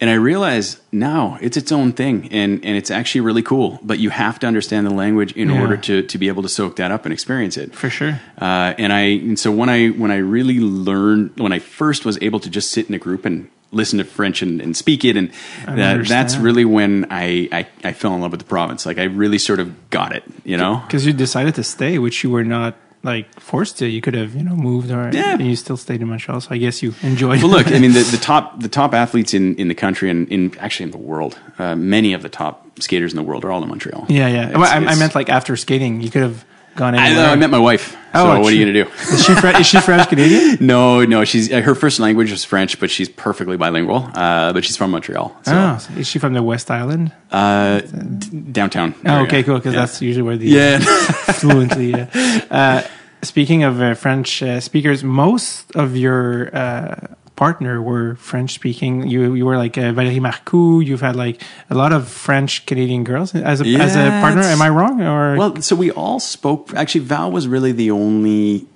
And 0.00 0.10
I 0.10 0.14
realize 0.14 0.78
now 0.92 1.38
it's 1.40 1.56
its 1.56 1.72
own 1.72 1.92
thing 1.92 2.28
and, 2.30 2.62
and 2.64 2.76
it's 2.76 2.90
actually 2.90 3.22
really 3.22 3.42
cool. 3.42 3.78
But 3.82 3.98
you 3.98 4.10
have 4.10 4.38
to 4.40 4.46
understand 4.46 4.86
the 4.86 4.92
language 4.92 5.32
in 5.32 5.48
Yeah. 5.48 5.60
order 5.62 5.76
to, 5.78 6.02
to 6.02 6.18
be 6.18 6.28
able 6.28 6.42
to 6.42 6.48
soak 6.50 6.76
that 6.76 6.90
up 6.90 7.06
and 7.06 7.12
experience 7.14 7.56
it. 7.56 7.74
For 7.74 7.88
sure. 7.88 8.20
Uh, 8.38 8.74
and 8.78 8.92
I 8.92 9.00
and 9.00 9.38
so 9.38 9.50
when 9.50 9.68
I 9.70 9.88
when 9.88 10.10
I 10.10 10.16
really 10.18 10.60
learned 10.60 11.38
when 11.38 11.52
I 11.52 11.60
first 11.60 12.04
was 12.04 12.18
able 12.20 12.40
to 12.40 12.50
just 12.50 12.70
sit 12.72 12.88
in 12.88 12.94
a 12.94 12.98
group 12.98 13.24
and 13.24 13.48
listen 13.72 13.98
to 13.98 14.04
French 14.04 14.42
and, 14.42 14.60
and 14.60 14.76
speak 14.76 15.04
it 15.04 15.16
and 15.16 15.30
that, 15.66 16.06
that's 16.06 16.36
really 16.36 16.64
when 16.64 17.06
I, 17.10 17.48
I 17.50 17.66
I 17.82 17.92
fell 17.94 18.14
in 18.14 18.20
love 18.20 18.30
with 18.32 18.40
the 18.40 18.46
province. 18.46 18.84
Like 18.86 18.98
I 18.98 19.04
really 19.04 19.38
sort 19.38 19.60
of 19.60 19.90
got 19.90 20.14
it, 20.14 20.24
you 20.44 20.56
know. 20.58 20.82
Because 20.86 21.06
you 21.06 21.12
decided 21.14 21.54
to 21.56 21.62
stay, 21.64 21.98
which 21.98 22.22
you 22.22 22.30
were 22.30 22.44
not 22.44 22.74
like 23.06 23.40
forced 23.40 23.78
to. 23.78 23.86
You 23.86 24.00
could 24.00 24.14
have, 24.14 24.34
you 24.34 24.42
know, 24.42 24.54
moved 24.56 24.90
or 24.90 25.10
Yeah. 25.12 25.32
and 25.34 25.46
you 25.46 25.56
still 25.56 25.76
stayed 25.78 26.02
in 26.02 26.08
Montreal. 26.08 26.40
So 26.40 26.48
I 26.50 26.58
guess 26.58 26.82
you 26.82 26.94
enjoyed. 27.02 27.40
Well, 27.42 27.50
look, 27.52 27.68
I 27.68 27.78
mean 27.78 27.92
the, 27.92 28.02
the 28.10 28.18
top 28.18 28.60
the 28.60 28.68
top 28.68 28.92
athletes 28.92 29.32
in, 29.32 29.54
in 29.56 29.68
the 29.68 29.74
country 29.74 30.10
and 30.10 30.28
in 30.28 30.52
actually 30.58 30.84
in 30.84 30.90
the 30.90 30.98
world, 30.98 31.38
uh, 31.58 31.74
many 31.76 32.12
of 32.12 32.22
the 32.22 32.28
top 32.28 32.66
skaters 32.80 33.12
in 33.12 33.16
the 33.16 33.22
world 33.22 33.44
are 33.44 33.50
all 33.52 33.62
in 33.62 33.68
Montreal. 33.68 34.04
yeah, 34.10 34.28
yeah. 34.28 34.48
It's- 34.50 34.70
I, 34.70 34.76
I 34.76 34.94
meant 34.96 35.14
like 35.14 35.30
after 35.30 35.56
skating, 35.56 36.02
you 36.02 36.10
could 36.10 36.22
have 36.22 36.44
gone 36.76 36.94
I, 36.94 37.08
know, 37.14 37.24
I 37.32 37.36
met 37.36 37.48
my 37.48 37.58
wife. 37.58 37.96
Oh, 38.12 38.34
so 38.34 38.40
what 38.40 38.52
are 38.52 38.54
you 38.56 38.66
gonna 38.66 38.84
do? 38.84 38.90
Is 39.14 39.24
she 39.24 39.34
Fre- 39.34 39.56
is 39.58 39.66
she 39.66 39.80
French 39.80 40.08
Canadian? 40.10 40.58
No, 40.66 41.04
no. 41.06 41.24
She's 41.24 41.50
uh, 41.50 41.62
her 41.62 41.74
first 41.74 41.98
language 42.00 42.30
is 42.30 42.44
French, 42.44 42.78
but 42.78 42.90
she's 42.90 43.08
perfectly 43.08 43.56
bilingual. 43.56 44.10
Uh, 44.14 44.52
but 44.52 44.62
she's 44.62 44.76
from 44.76 44.90
Montreal. 44.90 45.34
So, 45.44 45.52
Oh, 45.54 45.78
so 45.78 45.94
is 45.94 46.06
she 46.06 46.18
from 46.18 46.34
the 46.34 46.42
West 46.42 46.70
Island? 46.70 47.12
uh, 47.32 47.80
d- 47.80 48.40
downtown. 48.52 48.94
Oh, 49.06 49.22
okay, 49.24 49.42
cool. 49.42 49.56
Because 49.56 49.72
Yeah. 49.72 49.80
that's 49.80 50.02
usually 50.02 50.22
where 50.22 50.36
the 50.36 50.46
yeah. 50.48 50.78
fluently. 51.40 51.90
Yeah. 51.92 52.40
Uh, 52.50 52.82
speaking 53.22 53.62
of 53.64 53.80
uh, 53.80 53.94
French 53.94 54.42
uh, 54.42 54.60
speakers, 54.60 55.02
most 55.04 55.74
of 55.76 55.96
your 55.96 56.54
uh, 56.56 56.96
partner 57.36 57.82
were 57.82 58.14
French 58.16 58.54
speaking. 58.54 59.06
You 59.08 59.34
you 59.34 59.44
were 59.46 59.56
like 59.58 59.76
uh, 59.78 59.92
Valérie 59.92 60.20
Marcoux. 60.20 60.84
You've 60.84 61.00
had 61.02 61.16
like 61.16 61.42
a 61.70 61.74
lot 61.74 61.92
of 61.92 62.08
French 62.08 62.66
Canadian 62.66 63.04
girls 63.04 63.34
as 63.34 63.60
a 63.60 63.66
as 63.76 63.96
a 63.96 64.08
partner. 64.22 64.42
Am 64.42 64.62
I 64.62 64.68
wrong? 64.70 65.02
Or 65.02 65.36
well, 65.36 65.56
so 65.62 65.76
we 65.76 65.90
all 65.90 66.20
spoke. 66.20 66.72
Actually, 66.74 67.04
Val 67.04 67.30
was 67.30 67.46
really 67.48 67.72
the 67.72 67.90
only. 67.90 68.66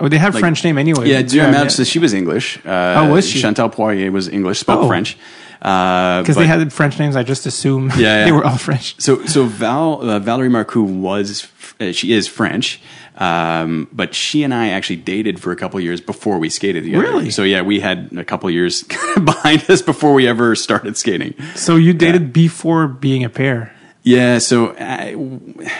oh, 0.00 0.08
they 0.08 0.18
have 0.18 0.34
like- 0.34 0.40
French 0.40 0.62
name 0.64 0.78
anyway. 0.78 1.08
Yeah, 1.08 1.20
yeah, 1.20 1.50
yeah, 1.50 1.68
So 1.68 1.84
she 1.84 1.98
was 1.98 2.12
English. 2.14 2.58
Uh, 2.64 2.94
Oh, 3.06 3.12
was 3.12 3.28
she? 3.28 3.40
Chantal 3.40 3.68
Poirier 3.68 4.10
was 4.12 4.28
English, 4.28 4.58
spoke 4.60 4.84
Oh. 4.84 4.88
French. 4.88 5.16
Uh, 5.60 6.22
because 6.22 6.36
but- 6.36 6.42
they 6.42 6.46
had 6.46 6.72
French 6.72 6.98
names. 7.00 7.16
I 7.16 7.24
just 7.24 7.44
assume 7.46 7.90
Yeah, 7.90 7.98
yeah. 7.98 8.24
they 8.26 8.32
were 8.32 8.44
all 8.44 8.58
French. 8.58 8.94
So, 9.00 9.24
so 9.26 9.44
Val, 9.44 10.00
uh, 10.08 10.20
Valerie 10.20 10.48
Marcoux 10.48 10.84
was, 10.84 11.48
uh, 11.80 11.90
she 11.90 12.12
is 12.12 12.28
French, 12.28 12.80
um, 13.18 13.88
but 13.92 14.14
she 14.14 14.44
and 14.44 14.54
I 14.54 14.68
actually 14.68 14.96
dated 14.96 15.40
for 15.40 15.50
a 15.50 15.56
couple 15.56 15.80
years 15.80 16.00
before 16.00 16.38
we 16.38 16.48
skated 16.48 16.84
together. 16.84 17.02
Really? 17.02 17.30
So 17.30 17.42
yeah, 17.42 17.62
we 17.62 17.80
had 17.80 18.10
a 18.16 18.24
couple 18.24 18.48
years 18.48 18.82
behind 19.24 19.68
us 19.68 19.82
before 19.82 20.14
we 20.14 20.28
ever 20.28 20.54
started 20.54 20.96
skating. 20.96 21.34
So 21.56 21.74
you 21.74 21.92
dated 21.92 22.32
before 22.32 22.86
being 22.86 23.24
a 23.24 23.28
pair. 23.28 23.74
Yeah. 24.04 24.38
So 24.38 24.74
I, 24.78 25.16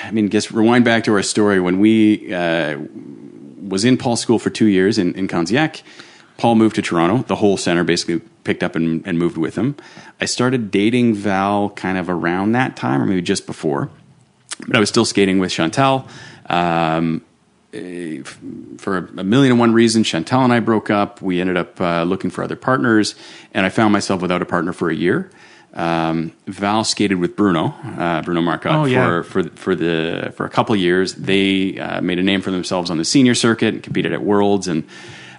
I 0.04 0.10
mean, 0.10 0.26
guess 0.26 0.50
rewind 0.50 0.84
back 0.84 1.04
to 1.04 1.14
our 1.14 1.22
story 1.22 1.60
when 1.60 1.78
we 1.78 2.34
uh, 2.34 2.76
was 3.62 3.84
in 3.84 3.96
Paul's 3.96 4.20
school 4.20 4.40
for 4.40 4.50
two 4.50 4.66
years 4.66 4.98
in, 4.98 5.14
in 5.14 5.28
Candiac. 5.28 5.82
Paul 6.38 6.56
moved 6.56 6.76
to 6.76 6.82
Toronto. 6.82 7.22
The 7.22 7.36
whole 7.36 7.56
center 7.56 7.84
basically 7.84 8.20
picked 8.44 8.62
up 8.62 8.74
and, 8.74 9.06
and 9.06 9.18
moved 9.18 9.36
with 9.36 9.56
him. 9.56 9.76
I 10.20 10.24
started 10.24 10.70
dating 10.70 11.14
Val 11.14 11.70
kind 11.70 11.98
of 11.98 12.08
around 12.08 12.52
that 12.52 12.76
time, 12.76 13.02
or 13.02 13.06
maybe 13.06 13.22
just 13.22 13.46
before. 13.46 13.90
But 14.66 14.76
I 14.76 14.80
was 14.80 14.88
still 14.88 15.04
skating 15.04 15.38
with 15.38 15.50
Chantal. 15.50 16.08
Um, 16.46 17.24
for 18.78 18.96
a 19.16 19.24
million 19.24 19.52
and 19.52 19.60
one 19.60 19.72
reasons, 19.72 20.06
Chantal 20.06 20.44
and 20.44 20.52
I 20.52 20.60
broke 20.60 20.90
up. 20.90 21.20
We 21.22 21.40
ended 21.40 21.56
up 21.56 21.80
uh, 21.80 22.02
looking 22.04 22.30
for 22.30 22.42
other 22.44 22.56
partners, 22.56 23.14
and 23.54 23.64
I 23.66 23.68
found 23.68 23.92
myself 23.92 24.20
without 24.22 24.42
a 24.42 24.46
partner 24.46 24.72
for 24.72 24.90
a 24.90 24.94
year. 24.94 25.30
Um, 25.74 26.32
Val 26.46 26.82
skated 26.82 27.18
with 27.18 27.36
Bruno, 27.36 27.66
uh, 27.98 28.22
Bruno 28.22 28.40
Marcotte, 28.40 28.74
Oh, 28.74 28.84
yeah. 28.86 29.22
for, 29.22 29.42
for 29.44 29.50
for 29.50 29.74
the 29.74 30.32
for 30.36 30.46
a 30.46 30.50
couple 30.50 30.74
years. 30.74 31.14
They 31.14 31.78
uh, 31.78 32.00
made 32.00 32.18
a 32.18 32.22
name 32.22 32.40
for 32.40 32.50
themselves 32.50 32.90
on 32.90 32.96
the 32.98 33.04
senior 33.04 33.34
circuit, 33.34 33.74
and 33.74 33.82
competed 33.82 34.12
at 34.12 34.22
Worlds, 34.22 34.66
and 34.66 34.84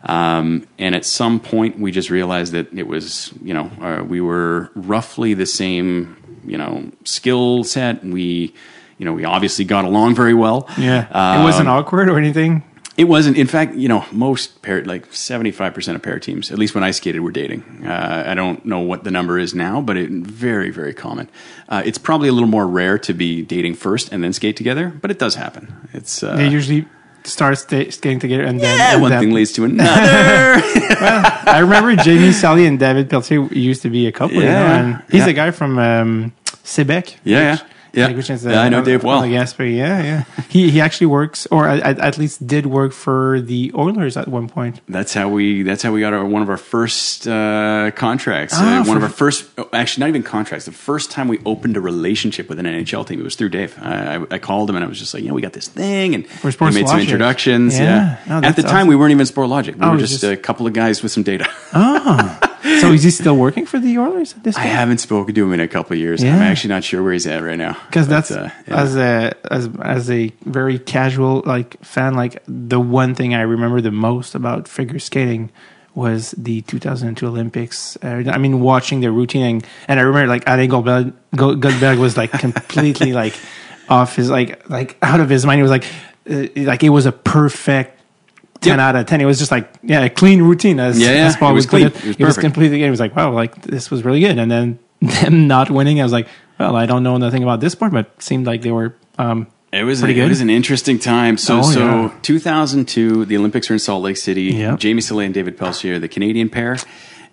um, 0.04 0.66
and 0.78 0.96
at 0.96 1.04
some 1.04 1.40
point 1.40 1.80
we 1.80 1.92
just 1.92 2.10
realized 2.10 2.54
that 2.54 2.72
it 2.78 2.88
was 2.88 3.34
you 3.44 3.54
know 3.54 3.72
uh, 3.82 4.04
we 4.04 4.22
were 4.22 4.70
roughly 4.76 5.34
the 5.34 5.48
same 5.48 6.16
you 6.46 6.58
know 6.58 6.90
skill 7.04 7.64
set. 7.64 8.04
We 8.06 8.54
you 9.00 9.06
know 9.06 9.14
we 9.14 9.26
obviously 9.26 9.66
got 9.66 9.84
along 9.86 10.14
very 10.14 10.36
well. 10.36 10.68
Yeah, 10.78 11.40
it 11.40 11.44
wasn't 11.44 11.68
Um, 11.70 11.78
awkward 11.78 12.08
or 12.10 12.18
anything. 12.20 12.62
it 12.98 13.06
wasn't. 13.08 13.38
In 13.38 13.48
fact, 13.48 13.74
you 13.76 13.88
know, 13.88 14.04
most 14.12 14.62
pair, 14.62 14.84
like 14.86 15.06
seventy-five 15.12 15.74
percent 15.74 15.96
of 15.96 16.02
pair 16.04 16.20
teams, 16.20 16.52
at 16.52 16.60
least 16.60 16.76
when 16.76 16.84
I 16.84 16.92
skated, 16.92 17.22
were 17.22 17.32
dating. 17.32 17.64
Uh, 17.88 18.24
I 18.28 18.36
don't 18.36 18.64
know 18.66 18.80
what 18.82 19.04
the 19.06 19.12
number 19.12 19.40
is 19.40 19.56
now, 19.56 19.82
but 19.82 19.96
it 19.98 20.10
very, 20.12 20.70
very 20.70 20.94
common. 20.94 21.28
Uh, 21.70 21.82
it's 21.86 21.98
probably 21.98 22.28
a 22.30 22.34
little 22.34 22.50
more 22.50 22.68
rare 22.68 23.00
to 23.00 23.14
be 23.14 23.42
dating 23.42 23.76
first 23.76 24.12
and 24.14 24.22
then 24.24 24.34
skate 24.34 24.58
together, 24.58 24.90
but 25.02 25.10
it 25.12 25.18
does 25.20 25.36
happen. 25.36 25.74
It's 25.94 26.22
uh, 26.24 26.36
They 26.36 26.50
usually 26.50 26.86
start 27.24 27.58
sta- 27.58 27.92
skating 27.92 28.20
together 28.20 28.44
and 28.44 28.60
then 28.60 28.78
yeah, 28.78 28.94
and 28.94 29.02
one 29.02 29.12
then- 29.12 29.20
thing 29.22 29.34
leads 29.34 29.52
to 29.54 29.64
another. 29.66 30.62
well, 31.02 31.22
I 31.46 31.60
remember 31.60 31.96
Jamie 31.96 32.30
Salé 32.34 32.66
and 32.68 32.80
David 32.80 33.10
Pelletier 33.10 33.44
used 33.54 33.82
to 33.84 33.90
be 33.90 34.08
a 34.08 34.12
couple. 34.12 34.38
you 34.38 34.44
Yeah, 34.44 34.60
know, 34.64 34.74
and 34.76 35.02
he's 35.12 35.20
yeah. 35.20 35.26
the 35.28 35.34
guy 35.34 35.52
from 35.52 35.78
um, 35.78 36.32
Quebec. 36.74 37.16
Yeah, 37.24 37.40
yeah. 37.40 37.58
Yeah. 37.94 38.08
Like, 38.08 38.18
which 38.18 38.30
is, 38.30 38.46
uh, 38.46 38.52
Yeah, 38.52 38.62
I 38.62 38.70
know 38.70 38.84
Dave 38.84 39.04
well. 39.04 39.22
Gaspé. 39.24 39.76
Yeah, 39.76 40.04
yeah. 40.04 40.24
He 40.50 40.70
he 40.70 40.82
actually 40.82 41.08
works, 41.08 41.48
or 41.52 41.68
at, 41.68 42.00
at 42.00 42.18
least 42.18 42.46
did 42.46 42.66
work 42.66 42.92
for 42.94 43.42
the 43.42 43.72
Oilers 43.76 44.18
at 44.18 44.28
one 44.28 44.48
point. 44.48 44.82
That's 44.88 45.14
how 45.14 45.30
we. 45.30 45.64
That's 45.64 45.84
how 45.84 45.92
we 45.92 46.00
got 46.02 46.14
our, 46.14 46.26
one 46.26 46.42
of 46.42 46.50
our 46.50 46.58
first 46.58 47.28
uh, 47.28 47.92
contracts. 47.96 48.54
Ah, 48.58 48.82
uh, 48.82 48.86
one 48.86 48.98
of 48.98 49.04
our 49.04 49.10
first, 49.10 49.46
oh, 49.58 49.70
actually, 49.74 50.02
not 50.02 50.10
even 50.10 50.24
contracts. 50.24 50.66
The 50.66 50.72
first 50.72 51.12
time 51.12 51.28
we 51.28 51.40
opened 51.46 51.78
a 51.78 51.82
relationship 51.82 52.50
with 52.50 52.60
an 52.60 52.66
NHL 52.66 53.06
team, 53.08 53.20
it 53.20 53.24
was 53.24 53.36
through 53.36 53.50
Dave. 53.50 53.78
I, 53.82 54.16
I, 54.16 54.26
I 54.32 54.38
called 54.40 54.70
him 54.70 54.76
and 54.76 54.86
I 54.86 54.88
was 54.88 55.00
just 55.00 55.14
like, 55.14 55.24
you 55.24 55.30
know, 55.30 55.36
we 55.36 55.42
got 55.42 55.54
this 55.54 55.68
thing, 55.68 56.16
and 56.16 56.26
we 56.44 56.72
made 56.72 56.88
some 56.88 57.00
introductions. 57.00 57.78
Yeah. 57.78 58.18
Yeah. 58.28 58.40
Oh, 58.44 58.48
At 58.48 58.56
the 58.56 58.62
time, 58.64 58.76
awesome. 58.76 58.88
we 58.90 58.96
weren't 58.96 59.12
even 59.12 59.26
Sportlogiq. 59.26 59.76
We 59.76 59.82
Oh, 59.86 59.92
were 59.92 59.98
just, 59.98 60.14
just- 60.22 60.24
a 60.24 60.38
couple 60.38 60.68
of 60.68 60.74
guys 60.74 61.02
with 61.04 61.12
some 61.12 61.24
data. 61.24 61.46
Oh. 61.74 62.40
So 62.82 62.92
is 62.92 63.04
he 63.04 63.10
still 63.12 63.38
working 63.38 63.66
for 63.66 63.80
the 63.80 63.98
Oilers 63.98 64.34
at 64.34 64.44
this 64.44 64.58
I 64.58 64.62
haven't 64.62 64.98
spoken 64.98 65.34
to 65.34 65.44
him 65.46 65.54
in 65.54 65.62
a 65.62 65.68
couple 65.68 65.94
of 65.94 66.00
years. 66.00 66.22
Yeah. 66.22 66.36
I'm 66.36 66.42
actually 66.42 66.70
not 66.70 66.84
sure 66.84 67.02
where 67.02 67.14
he's 67.14 67.26
at 67.26 67.42
right 67.42 67.58
now. 67.58 67.78
Because 67.88 68.08
that's 68.08 68.32
uh, 68.32 68.50
yeah. 68.68 68.76
as 68.82 68.96
a 68.96 69.34
as 69.52 69.70
as 69.82 70.10
a 70.12 70.32
very 70.46 70.78
casual 70.80 71.42
like 71.46 71.84
fan 71.84 72.14
like 72.14 72.42
the 72.48 72.80
one 72.80 73.16
thing 73.16 73.34
i 73.34 73.42
remember 73.42 73.82
the 73.82 73.92
most 73.92 74.36
about 74.36 74.68
figure 74.68 75.00
skating 75.00 75.50
was 75.96 76.32
the 76.38 76.62
2002 76.62 77.28
olympics 77.28 77.98
uh, 78.04 78.24
i 78.28 78.38
mean 78.38 78.60
watching 78.62 79.00
the 79.02 79.12
routine 79.12 79.44
and, 79.44 79.68
and 79.88 80.00
i 80.00 80.04
remember 80.04 80.28
like 80.28 80.44
Alain 80.48 80.70
Goldberg, 80.70 81.14
Gold- 81.36 81.62
Goldberg 81.62 81.98
was 82.00 82.16
like 82.18 82.32
completely 82.40 83.14
like 83.14 83.34
off 83.90 84.16
his 84.16 84.30
like 84.30 84.70
like 84.70 84.98
out 85.02 85.20
of 85.20 85.30
his 85.30 85.46
mind 85.46 85.58
he 85.60 85.64
was 85.64 85.72
like 85.72 85.86
uh, 86.30 86.46
like 86.58 86.84
it 86.84 86.90
was 86.90 87.06
a 87.06 87.12
perfect 87.12 87.96
10 88.62 88.72
Yep. 88.74 88.80
out 88.80 88.96
of 88.98 89.06
10 89.08 89.22
it 89.22 89.26
was 89.26 89.40
just 89.40 89.52
like 89.52 89.70
yeah 89.84 90.02
a 90.02 90.10
clean 90.10 90.42
routine 90.42 90.80
as, 90.80 91.00
Yeah, 91.00 91.12
yeah. 91.12 91.26
as 91.28 91.38
Paul 91.38 91.54
was 91.54 91.66
would 91.66 91.70
clean. 91.70 91.88
it 91.88 91.94
was 92.06 92.16
it 92.18 92.24
was 92.26 92.38
completely 92.38 92.84
it 92.84 92.90
was 92.90 93.00
like 93.00 93.16
wow 93.16 93.32
like 93.32 93.62
this 93.64 93.90
was 93.90 94.04
really 94.04 94.20
good 94.20 94.38
and 94.38 94.52
then 94.52 94.80
them 95.02 95.48
not 95.48 95.72
winning 95.72 96.00
i 96.00 96.04
was 96.04 96.12
like 96.12 96.28
well 96.60 96.76
i 96.76 96.86
don't 96.86 97.04
know 97.04 97.18
nothing 97.18 97.44
about 97.44 97.60
this 97.60 97.74
sport 97.74 97.92
but 97.92 98.06
it 98.06 98.22
seemed 98.22 98.46
like 98.46 98.62
they 98.62 98.72
were 98.72 98.96
um 99.18 99.48
It 99.72 99.84
was 99.84 100.00
Pretty 100.02 100.14
it 100.20 100.24
good. 100.24 100.30
was 100.30 100.42
an 100.42 100.50
interesting 100.50 100.98
time. 100.98 101.38
So 101.38 101.60
Oh, 101.60 101.62
so 101.62 101.80
yeah. 101.80 102.12
2002, 102.24 103.26
the 103.26 103.38
Olympics 103.38 103.70
are 103.70 103.74
in 103.74 103.80
Salt 103.80 104.02
Lake 104.04 104.18
City. 104.18 104.46
Yeah. 104.46 104.76
Jamie 104.78 105.02
Salé 105.02 105.26
and 105.26 105.34
David 105.34 105.58
Pelletier, 105.60 106.00
the 106.00 106.08
Canadian 106.08 106.50
pair, 106.50 106.78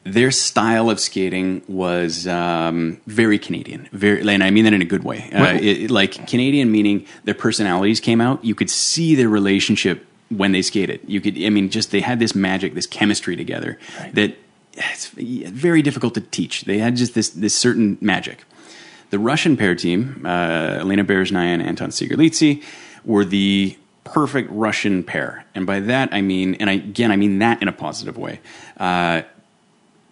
their 0.04 0.30
style 0.30 0.90
of 0.90 0.98
skating 1.00 1.62
was 1.66 2.26
um, 2.26 3.00
very 3.06 3.38
Canadian. 3.38 3.88
Very, 3.92 4.20
and 4.34 4.44
I 4.44 4.50
mean 4.50 4.64
that 4.64 4.74
in 4.74 4.82
a 4.82 4.90
good 4.94 5.02
way. 5.02 5.30
Uh, 5.32 5.54
it, 5.54 5.64
it- 5.84 5.90
like 5.90 6.12
Canadian, 6.28 6.70
meaning 6.70 7.06
their 7.24 7.34
personalities 7.46 8.00
came 8.00 8.20
out. 8.20 8.44
You 8.44 8.54
could 8.54 8.68
see 8.70 9.14
their 9.14 9.30
relationship 9.30 10.04
when 10.28 10.52
they 10.52 10.60
skated. 10.62 11.00
You 11.06 11.20
could, 11.22 11.34
I 11.42 11.48
mean, 11.48 11.70
just 11.70 11.90
they 11.90 12.00
had 12.02 12.18
this 12.18 12.34
magic, 12.34 12.74
this 12.74 12.86
chemistry 12.86 13.34
together 13.36 13.78
that 14.12 14.36
it's 14.74 15.06
very 15.08 15.80
difficult 15.82 16.12
to 16.14 16.20
teach. 16.20 16.64
They 16.66 16.78
had 16.78 16.96
just 16.96 17.14
this 17.14 17.30
this 17.30 17.54
certain 17.54 17.96
magic. 18.02 18.44
The 19.10 19.18
Russian 19.18 19.56
pair 19.56 19.74
team, 19.74 20.22
uh, 20.24 20.78
Elena 20.80 21.04
Berezhnaya 21.04 21.46
and 21.46 21.62
Anton 21.62 21.90
Sikharulidze, 21.90 22.62
were 23.04 23.24
the 23.24 23.76
perfect 24.04 24.50
Russian 24.50 25.02
pair. 25.02 25.44
And 25.54 25.66
by 25.66 25.80
that, 25.80 26.08
I 26.12 26.20
mean, 26.20 26.54
and 26.56 26.70
I, 26.70 26.74
again, 26.74 27.10
I 27.10 27.16
mean 27.16 27.38
that 27.40 27.60
in 27.62 27.68
a 27.68 27.72
positive 27.72 28.16
way. 28.16 28.40
Uh, 28.76 29.22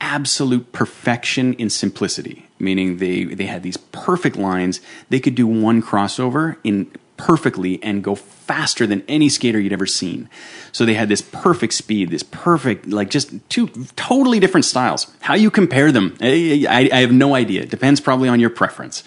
absolute 0.01 0.72
perfection 0.72 1.55
in 1.55 1.70
simplicity, 1.70 2.47
meaning 2.59 2.99
they, 2.99 3.24
they 3.24 3.47
had 3.47 3.62
these 3.62 3.76
perfect 3.76 4.36
lines. 4.36 4.80
They 5.09 5.20
could 5.20 5.34
do 5.34 5.47
one 5.47 5.82
crossover 5.82 6.57
in 6.64 6.90
perfectly 7.16 7.82
and 7.82 8.02
go 8.02 8.14
faster 8.14 8.86
than 8.86 9.02
any 9.08 9.28
skater 9.28 9.58
you'd 9.58 9.72
ever 9.72 9.86
seen. 9.86 10.28
So 10.72 10.84
they 10.84 10.94
had 10.94 11.08
this 11.08 11.22
perfect 11.22 11.72
speed, 11.74 12.10
this 12.10 12.22
perfect, 12.22 12.86
like 12.86 13.08
just 13.10 13.32
two 13.48 13.68
totally 13.96 14.40
different 14.40 14.64
styles. 14.64 15.12
How 15.20 15.34
you 15.34 15.50
compare 15.50 15.92
them, 15.92 16.16
I, 16.20 16.66
I, 16.68 16.90
I 16.92 17.00
have 17.00 17.12
no 17.12 17.34
idea. 17.34 17.62
It 17.62 17.70
depends 17.70 18.00
probably 18.00 18.28
on 18.28 18.40
your 18.40 18.50
preference. 18.50 19.04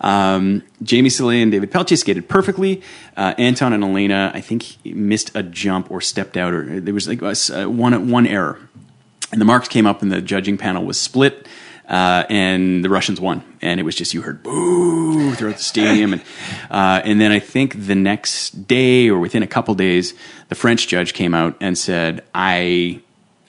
Um, 0.00 0.62
Jamie 0.82 1.08
Salé 1.08 1.42
and 1.42 1.50
David 1.50 1.70
Pelletier 1.70 1.96
skated 1.96 2.28
perfectly. 2.28 2.82
Uh, 3.16 3.34
Anton 3.38 3.72
and 3.72 3.82
Elena, 3.82 4.30
I 4.34 4.40
think, 4.40 4.76
missed 4.84 5.34
a 5.34 5.42
jump 5.42 5.90
or 5.90 6.00
stepped 6.00 6.36
out, 6.36 6.52
or 6.52 6.80
there 6.80 6.94
was 6.94 7.08
like 7.08 7.22
uh, 7.22 7.68
one 7.70 8.10
one 8.10 8.26
error. 8.26 8.58
And 9.32 9.40
the 9.40 9.44
marks 9.44 9.68
came 9.68 9.86
up, 9.86 10.02
and 10.02 10.12
the 10.12 10.20
judging 10.20 10.56
panel 10.56 10.84
was 10.84 11.00
split. 11.00 11.48
Uh, 11.88 12.24
and 12.28 12.84
the 12.84 12.88
Russians 12.90 13.20
won, 13.20 13.42
and 13.62 13.78
it 13.78 13.84
was 13.84 13.94
just 13.94 14.12
you 14.12 14.22
heard 14.22 14.42
boo 14.42 15.34
throughout 15.34 15.56
the 15.58 15.62
stadium, 15.62 16.14
and 16.14 16.22
uh, 16.70 17.00
and 17.04 17.20
then 17.20 17.30
I 17.30 17.38
think 17.38 17.86
the 17.86 17.94
next 17.94 18.66
day 18.66 19.08
or 19.08 19.20
within 19.20 19.42
a 19.44 19.46
couple 19.46 19.72
days, 19.76 20.12
the 20.48 20.56
French 20.56 20.88
judge 20.88 21.14
came 21.14 21.32
out 21.32 21.54
and 21.60 21.78
said, 21.78 22.24
"I 22.34 23.00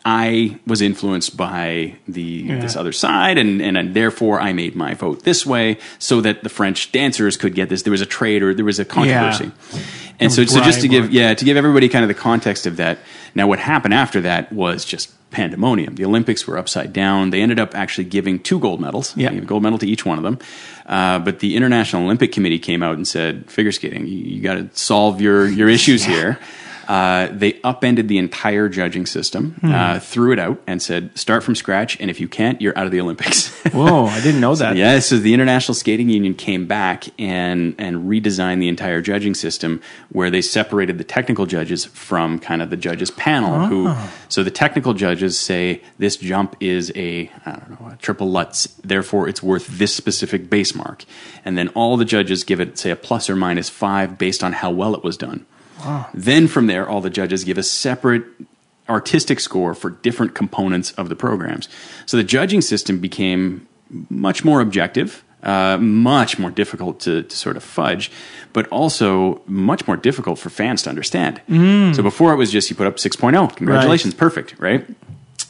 I 0.05 0.59
was 0.67 0.81
influenced 0.81 1.35
by 1.35 1.95
the 2.07 2.21
Yeah. 2.21 2.59
this 2.59 2.75
other 2.75 2.91
side, 2.91 3.39
and, 3.39 3.59
and 3.61 3.75
and 3.75 3.93
therefore 3.95 4.39
I 4.39 4.53
made 4.53 4.75
my 4.75 4.93
vote 4.93 5.23
this 5.23 5.43
way, 5.45 5.79
so 5.97 6.21
that 6.21 6.43
the 6.43 6.49
French 6.49 6.91
dancers 6.91 7.37
could 7.37 7.55
get 7.55 7.69
this. 7.69 7.81
There 7.81 7.91
was 7.91 8.01
a 8.01 8.05
trade 8.05 8.43
or 8.43 8.53
there 8.53 8.65
was 8.65 8.77
a 8.79 8.85
controversy, 8.85 9.51
and 10.19 10.31
so 10.31 10.45
so 10.45 10.61
just 10.61 10.81
to 10.81 10.87
give 10.87 11.11
yeah 11.11 11.33
to 11.33 11.45
give 11.45 11.57
everybody 11.57 11.89
kind 11.89 12.03
of 12.03 12.09
the 12.09 12.15
context 12.15 12.65
of 12.65 12.77
that. 12.77 12.99
Now, 13.35 13.47
what 13.47 13.59
happened 13.59 13.93
after 13.93 14.21
that 14.21 14.51
was 14.51 14.83
just 14.85 15.13
pandemonium. 15.29 15.95
The 15.95 16.05
Olympics 16.05 16.47
were 16.47 16.57
upside 16.57 16.93
down. 16.93 17.31
They 17.31 17.41
ended 17.41 17.59
up 17.59 17.75
actually 17.75 18.05
giving 18.05 18.39
two 18.39 18.59
gold 18.59 18.79
medals, 18.79 19.15
Yeah. 19.17 19.31
A 19.31 19.41
gold 19.41 19.61
medal 19.61 19.77
to 19.79 19.87
each 19.87 20.05
one 20.05 20.17
of 20.17 20.23
them. 20.23 20.39
Uh, 20.85 21.19
but 21.19 21.39
the 21.39 21.55
International 21.55 22.03
Olympic 22.03 22.31
Committee 22.31 22.59
came 22.59 22.81
out 22.81 22.95
and 22.95 23.07
said, 23.07 23.49
"Figure 23.51 23.71
skating, 23.71 24.07
you, 24.07 24.17
you 24.17 24.41
got 24.41 24.55
to 24.55 24.69
solve 24.73 25.21
your 25.21 25.47
your 25.47 25.69
issues 25.69 26.03
here." 26.13 26.39
Uh, 26.87 27.27
they 27.31 27.59
upended 27.63 28.07
the 28.07 28.17
entire 28.17 28.69
judging 28.69 29.05
system, 29.05 29.55
Hmm. 29.61 29.71
uh, 29.73 29.99
threw 29.99 30.31
it 30.31 30.39
out, 30.39 30.61
and 30.65 30.81
said, 30.81 31.09
"Start 31.15 31.43
from 31.43 31.53
scratch, 31.55 31.97
and 31.99 32.09
if 32.09 32.19
you 32.21 32.27
can't, 32.27 32.61
you're 32.61 32.77
out 32.77 32.85
of 32.85 32.91
the 32.91 33.01
Olympics." 33.01 33.49
Whoa, 33.73 34.05
I 34.05 34.21
didn't 34.21 34.39
know 34.39 34.55
that. 34.55 34.75
Yeah, 34.77 34.99
so 34.99 35.17
the 35.17 35.33
International 35.33 35.75
Skating 35.75 36.09
Union 36.09 36.33
came 36.33 36.65
back 36.65 37.05
and 37.19 37.75
and 37.77 38.07
redesigned 38.09 38.59
the 38.59 38.69
entire 38.69 39.01
judging 39.01 39.33
system, 39.35 39.81
where 40.09 40.29
they 40.29 40.41
separated 40.41 40.97
the 40.97 41.03
technical 41.03 41.45
judges 41.45 41.85
from 41.85 42.39
kind 42.39 42.61
of 42.61 42.69
the 42.69 42.77
judges 42.77 43.11
panel. 43.11 43.65
Who 43.67 43.93
so 44.29 44.43
the 44.43 44.51
technical 44.51 44.93
judges 44.93 45.37
say 45.37 45.81
this 45.99 46.15
jump 46.15 46.55
is 46.61 46.91
a 46.95 47.29
I 47.45 47.51
don't 47.51 47.69
know 47.81 47.89
a 47.91 47.97
triple 47.97 48.29
Lutz, 48.31 48.67
therefore 48.83 49.27
it's 49.27 49.43
worth 49.43 49.67
this 49.67 49.93
specific 49.93 50.49
base 50.49 50.73
mark, 50.73 51.03
and 51.43 51.57
then 51.57 51.67
all 51.69 51.97
the 51.97 52.05
judges 52.05 52.43
give 52.45 52.59
it 52.61 52.77
say 52.77 52.91
a 52.91 52.95
plus 52.95 53.29
or 53.29 53.35
minus 53.35 53.67
five 53.69 54.17
based 54.17 54.43
on 54.43 54.53
how 54.53 54.71
well 54.71 54.95
it 54.95 55.03
was 55.03 55.17
done. 55.17 55.45
Then 56.13 56.47
from 56.47 56.67
there, 56.67 56.87
all 56.87 57.01
the 57.01 57.09
judges 57.09 57.43
give 57.43 57.57
a 57.57 57.63
separate 57.63 58.23
artistic 58.89 59.39
score 59.39 59.73
for 59.73 59.89
different 59.89 60.33
components 60.33 60.91
of 60.93 61.09
the 61.09 61.15
programs. 61.15 61.67
So 62.05 62.17
the 62.17 62.23
judging 62.23 62.61
system 62.61 62.99
became 62.99 63.67
much 64.09 64.45
more 64.45 64.61
objective, 64.61 65.23
uh, 65.43 65.77
much 65.77 66.39
more 66.39 66.51
difficult 66.51 66.99
to, 67.01 67.23
to 67.23 67.37
sort 67.37 67.57
of 67.57 67.63
fudge, 67.63 68.11
but 68.53 68.67
also 68.69 69.41
much 69.45 69.85
more 69.87 69.97
difficult 69.97 70.39
for 70.39 70.49
fans 70.49 70.83
to 70.83 70.89
understand. 70.89 71.41
So 71.93 72.01
before 72.01 72.33
it 72.33 72.37
was 72.37 72.51
just 72.51 72.69
you 72.69 72.75
put 72.75 72.87
up 72.87 72.95
6.0, 72.95 73.55
congratulations, 73.55 74.13
perfect, 74.13 74.55
right? 74.57 74.85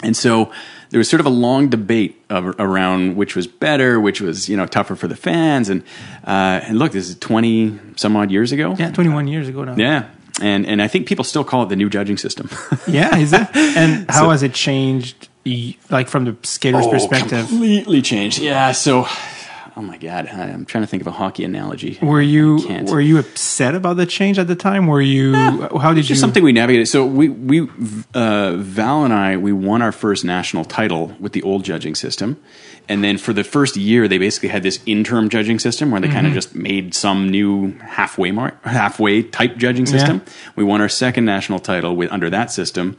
And 0.04 0.16
so 0.16 0.52
there 0.92 1.00
was 1.00 1.10
sort 1.10 1.20
of 1.20 1.26
a 1.26 1.32
long 1.32 1.70
debate 1.70 2.22
of, 2.30 2.46
around 2.60 3.16
which 3.16 3.36
was 3.36 3.48
better, 3.48 4.00
which 4.00 4.22
was 4.22 4.48
you 4.48 4.56
know 4.56 4.66
tougher 4.68 4.96
for 4.96 5.08
the 5.08 5.16
fans, 5.16 5.70
and 5.70 5.82
uh, 6.26 6.62
and 6.64 6.78
look, 6.80 6.92
this 6.92 7.10
is 7.10 7.16
twenty 7.18 7.78
some 7.96 8.16
odd 8.16 8.30
years 8.32 8.52
ago. 8.52 8.76
Yeah, 8.78 8.92
21 8.92 9.28
years 9.28 9.48
ago 9.48 9.64
now. 9.64 9.76
Yeah. 9.76 10.10
And 10.40 10.68
and 10.68 10.82
I 10.84 10.88
think 10.88 11.08
people 11.08 11.24
still 11.26 11.44
call 11.44 11.64
it 11.64 11.70
the 11.70 11.76
new 11.76 11.90
judging 11.90 12.18
system. 12.18 12.50
Yeah, 12.88 13.18
is 13.18 13.34
it? 13.34 13.48
And 13.56 14.10
how 14.18 14.30
has 14.30 14.44
it 14.44 14.54
changed, 14.54 15.28
like 15.90 16.08
from 16.10 16.26
the 16.26 16.36
skater's 16.44 16.86
Oh, 16.86 16.92
perspective? 16.92 17.48
completely 17.48 18.02
changed. 18.04 18.38
Yeah. 18.40 18.72
So, 18.72 19.08
oh 19.78 19.82
my 19.82 19.98
god, 19.98 20.28
I- 20.28 20.46
I'm 20.50 20.66
trying 20.66 20.84
to 20.84 20.88
think 20.88 21.02
of 21.02 21.08
a 21.08 21.12
hockey 21.12 21.44
analogy. 21.44 22.00
Were 22.02 22.22
you 22.22 22.58
were 22.92 23.00
you 23.00 23.20
upset 23.20 23.76
about 23.76 23.98
the 23.98 24.06
change 24.08 24.40
at 24.40 24.48
the 24.48 24.56
time? 24.56 24.88
Were 24.88 25.02
you? 25.02 25.34
how 25.36 25.94
did 25.94 26.00
It's 26.00 26.10
you? 26.10 26.14
just 26.16 26.22
something 26.22 26.44
we 26.44 26.52
navigated. 26.52 26.88
So 26.88 27.06
we 27.06 27.30
we 27.30 27.70
uh, 28.14 28.56
Val 28.58 29.06
and 29.06 29.14
I 29.14 29.38
we 29.38 29.54
won 29.54 29.82
our 29.82 29.92
first 29.92 30.26
national 30.26 30.66
title 30.66 31.16
with 31.20 31.34
the 31.34 31.44
old 31.44 31.64
judging 31.64 31.94
system, 31.96 32.38
and 32.90 33.04
then 33.04 33.18
for 33.20 33.34
the 33.34 33.44
first 33.44 33.78
year 33.78 34.08
they 34.08 34.18
basically 34.18 34.50
had 34.50 34.64
this 34.64 34.80
interim 34.88 35.30
judging 35.30 35.60
system 35.60 35.92
where 35.92 36.02
they 36.02 36.08
kind 36.10 36.26
of 36.28 36.34
just 36.34 36.56
made 36.56 36.94
some 36.96 37.30
new 37.30 37.78
halfway 37.80 38.32
mark 38.32 38.62
halfway 38.66 39.22
type 39.24 39.58
judging 39.58 39.86
system. 39.86 40.22
We 40.56 40.64
won 40.64 40.82
our 40.82 40.90
second 40.90 41.26
national 41.26 41.60
title 41.60 41.96
with 41.96 42.12
under 42.12 42.30
that 42.32 42.52
system. 42.52 42.98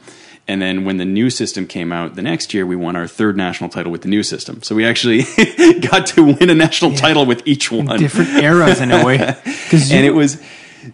And 0.48 0.62
then 0.62 0.86
when 0.86 0.96
the 0.96 1.04
new 1.04 1.28
system 1.28 1.66
came 1.66 1.92
out 1.92 2.14
the 2.14 2.22
next 2.22 2.54
year, 2.54 2.64
we 2.64 2.74
won 2.74 2.96
our 2.96 3.06
third 3.06 3.36
national 3.36 3.68
title 3.68 3.92
with 3.92 4.00
the 4.00 4.08
new 4.08 4.22
system. 4.22 4.62
So 4.62 4.74
we 4.74 4.86
actually 4.86 5.22
got 5.80 6.06
to 6.08 6.24
win 6.24 6.48
a 6.48 6.54
national 6.54 6.94
title 6.94 7.26
with 7.26 7.46
each 7.46 7.70
one. 7.70 7.98
different 7.98 8.30
eras 8.30 8.80
in 8.80 8.90
a 8.90 9.04
way? 9.04 9.18
And 9.72 10.06
it 10.06 10.14
was 10.14 10.42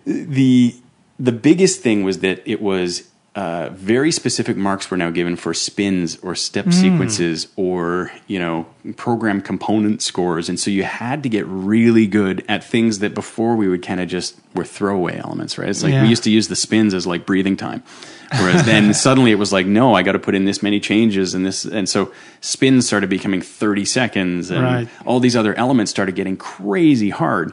the 0.05 0.75
the 1.19 1.33
biggest 1.33 1.81
thing 1.81 2.03
was 2.03 2.19
that 2.19 2.43
it 2.45 2.61
was 2.61 3.09
uh, 3.35 3.69
very 3.73 4.13
specific 4.13 4.57
marks 4.57 4.91
were 4.93 4.97
now 4.97 5.11
given 5.11 5.35
for 5.35 5.53
spins 5.53 6.17
or 6.23 6.37
step 6.37 6.73
sequences 6.73 7.49
or 7.57 8.13
you 8.29 8.39
know 8.39 8.65
program 8.97 9.41
component 9.41 10.03
scores. 10.03 10.49
And 10.49 10.59
so 10.61 10.71
you 10.71 10.85
had 10.85 11.23
to 11.25 11.29
get 11.29 11.45
really 11.47 12.07
good 12.07 12.45
at 12.49 12.63
things 12.63 13.01
that 13.01 13.13
before 13.13 13.57
we 13.57 13.67
would 13.67 13.83
kind 13.83 14.01
of 14.01 14.09
just 14.09 14.37
were 14.55 14.65
throwaway 14.65 15.19
elements 15.19 15.59
right? 15.59 15.69
It's 15.69 15.83
like 15.83 15.93
Yeah. 15.93 16.03
we 16.03 16.09
used 16.11 16.23
to 16.25 16.31
use 16.31 16.47
the 16.47 16.55
spins 16.55 16.95
as 16.95 17.07
like 17.09 17.27
breathing 17.27 17.57
time. 17.57 17.83
Whereas 18.41 18.65
then 18.67 18.95
suddenly 18.95 19.31
it 19.33 19.39
was 19.39 19.53
like 19.53 19.67
no 19.67 19.95
i 19.95 20.03
got 20.03 20.13
to 20.13 20.19
put 20.19 20.35
in 20.35 20.45
this 20.45 20.63
many 20.63 20.81
changes 20.81 21.35
and 21.35 21.45
this 21.47 21.65
and 21.65 21.89
so 21.89 22.13
spins 22.41 22.87
started 22.87 23.09
becoming 23.11 23.41
30 23.43 23.85
seconds 23.85 24.51
and 24.51 24.63
Right. 24.63 24.89
all 25.05 25.21
these 25.21 25.37
other 25.37 25.55
elements 25.59 25.91
started 25.91 26.15
getting 26.15 26.37
crazy 26.37 27.11
hard. 27.11 27.53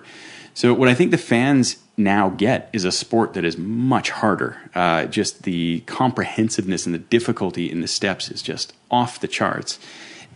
So 0.53 0.73
what 0.73 0.87
I 0.89 0.93
think 0.93 1.11
the 1.11 1.17
fans 1.17 1.77
now 1.97 2.29
get 2.29 2.69
is 2.73 2.85
a 2.85 2.91
sport 2.91 3.33
that 3.33 3.45
is 3.45 3.57
much 3.57 4.09
harder. 4.09 4.57
Uh, 4.73 5.05
just 5.05 5.43
the 5.43 5.81
comprehensiveness 5.81 6.85
and 6.85 6.95
the 6.95 6.99
difficulty 6.99 7.69
in 7.71 7.81
the 7.81 7.87
steps 7.87 8.29
is 8.31 8.41
just 8.41 8.73
off 8.89 9.19
the 9.19 9.27
charts. 9.27 9.77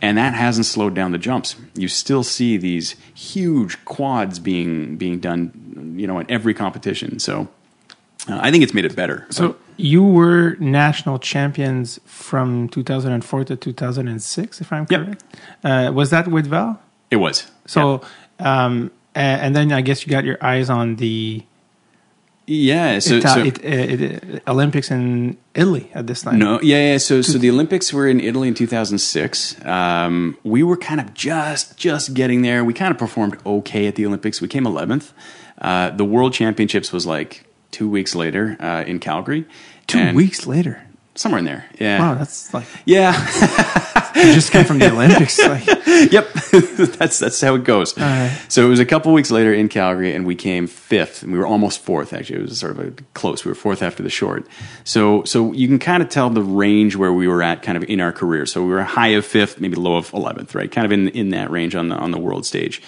And 0.01 0.17
that 0.17 0.33
hasn't 0.33 0.65
slowed 0.65 0.93
down 0.93 1.11
the 1.13 1.17
jumps. 1.17 1.55
You 1.73 1.87
still 1.87 2.21
see 2.23 2.57
these 2.57 2.95
huge 3.15 3.83
quads 3.85 4.39
being 4.39 4.97
being 4.97 5.19
done, 5.19 5.95
you 5.97 6.05
know, 6.05 6.19
in 6.19 6.29
every 6.29 6.53
competition. 6.53 7.17
So 7.19 7.47
uh, 8.29 8.37
I 8.41 8.51
think 8.51 8.63
it's 8.63 8.73
made 8.73 8.85
it 8.85 8.95
better. 8.95 9.25
so 9.29 9.55
you 9.77 10.03
were 10.03 10.55
national 10.59 11.19
champions 11.19 11.99
from 12.05 12.69
2004 12.69 13.43
to 13.45 13.55
2006, 13.57 14.61
if 14.61 14.71
I'm 14.71 14.85
Yep. 14.89 15.05
correct. 15.05 15.23
Uh, 15.63 15.91
was 15.93 16.09
that 16.11 16.27
with 16.29 16.47
Val? 16.47 16.79
it 17.11 17.17
was. 17.17 17.49
So, 17.65 18.01
um, 18.39 18.87
a- 18.87 18.91
and 19.15 19.55
then 19.55 19.71
I 19.71 19.81
guess 19.81 20.05
you 20.05 20.11
got 20.11 20.25
your 20.25 20.37
eyes 20.41 20.69
on 20.69 20.97
the 20.97 21.43
yeah. 22.47 22.99
so, 22.99 23.17
Ita- 23.17 23.27
so 23.29 23.39
it, 23.43 23.63
it, 23.65 24.01
it- 24.01 24.43
Olympics 24.47 24.91
in 24.91 25.37
Italy 25.55 25.89
at 25.95 26.05
this 26.05 26.21
time. 26.21 26.37
No, 26.37 26.59
yeah, 26.61 26.91
yeah. 26.91 26.97
So, 26.99 27.21
so 27.23 27.37
the 27.39 27.49
Olympics 27.49 27.91
were 27.91 28.07
in 28.07 28.19
Italy 28.19 28.47
in 28.47 28.53
2006. 28.53 29.65
Um, 29.65 30.37
we 30.43 30.61
were 30.61 30.77
kind 30.77 31.01
of 31.01 31.13
just, 31.15 31.75
just 31.77 32.13
getting 32.13 32.43
there. 32.43 32.63
We 32.63 32.73
kind 32.73 32.91
of 32.91 32.99
performed 32.99 33.37
okay 33.45 33.87
at 33.87 33.95
the 33.95 34.05
Olympics. 34.05 34.41
We 34.41 34.47
came 34.47 34.65
11th. 34.65 35.11
Uh, 35.59 35.89
the 35.91 36.05
World 36.05 36.33
Championships 36.33 36.91
was 36.93 37.07
like 37.07 37.45
two 37.71 37.89
weeks 37.89 38.13
later 38.13 38.57
uh, 38.59 38.83
in 38.85 38.99
Calgary. 38.99 39.45
two 39.87 39.97
And 39.97 40.15
weeks 40.15 40.45
later. 40.45 40.83
Somewhere 41.15 41.39
in 41.39 41.45
there. 41.45 41.65
Yeah, 41.79 41.99
Wow, 41.99 42.13
that's 42.15 42.53
like 42.53 42.65
yeah, 42.85 43.13
you 44.15 44.33
just 44.33 44.51
came 44.51 44.65
from 44.65 44.79
the 44.79 44.91
Olympics. 44.91 45.39
Like, 45.45 45.65
yep. 46.11 46.27
that's 46.97 47.19
that's 47.19 47.39
how 47.39 47.55
it 47.55 47.63
goes. 47.63 47.97
right. 47.97 48.35
So 48.49 48.65
it 48.65 48.69
was 48.69 48.79
a 48.79 48.85
couple 48.85 49.13
weeks 49.13 49.31
later 49.31 49.53
in 49.53 49.69
Calgary, 49.69 50.13
and 50.13 50.25
we 50.25 50.35
came 50.35 50.67
fifth, 50.67 51.23
and 51.23 51.31
we 51.31 51.37
were 51.39 51.45
almost 51.45 51.79
fourth. 51.79 52.11
Actually, 52.13 52.39
it 52.39 52.49
was 52.49 52.59
sort 52.59 52.77
of 52.77 52.79
a 52.79 52.91
close. 53.13 53.45
We 53.45 53.49
were 53.49 53.55
fourth 53.55 53.81
after 53.81 54.03
the 54.03 54.09
short. 54.09 54.45
So 54.83 55.23
so 55.23 55.53
you 55.53 55.67
can 55.67 55.79
kind 55.79 56.03
of 56.03 56.09
tell 56.09 56.29
the 56.29 56.41
range 56.41 56.95
where 56.95 57.13
we 57.13 57.27
were 57.27 57.41
at, 57.41 57.61
kind 57.63 57.77
of 57.77 57.83
in 57.89 58.01
our 58.01 58.11
career. 58.11 58.45
So 58.45 58.61
we 58.63 58.71
were 58.71 58.83
high 58.83 59.09
of 59.09 59.25
fifth, 59.25 59.61
maybe 59.61 59.75
low 59.75 59.95
of 59.97 60.13
eleventh, 60.13 60.53
right? 60.55 60.71
Kind 60.71 60.85
of 60.85 60.91
in 60.91 61.07
in 61.09 61.29
that 61.29 61.49
range 61.51 61.75
on 61.75 61.89
the 61.89 61.95
on 61.95 62.11
the 62.11 62.19
world 62.19 62.45
stage. 62.45 62.81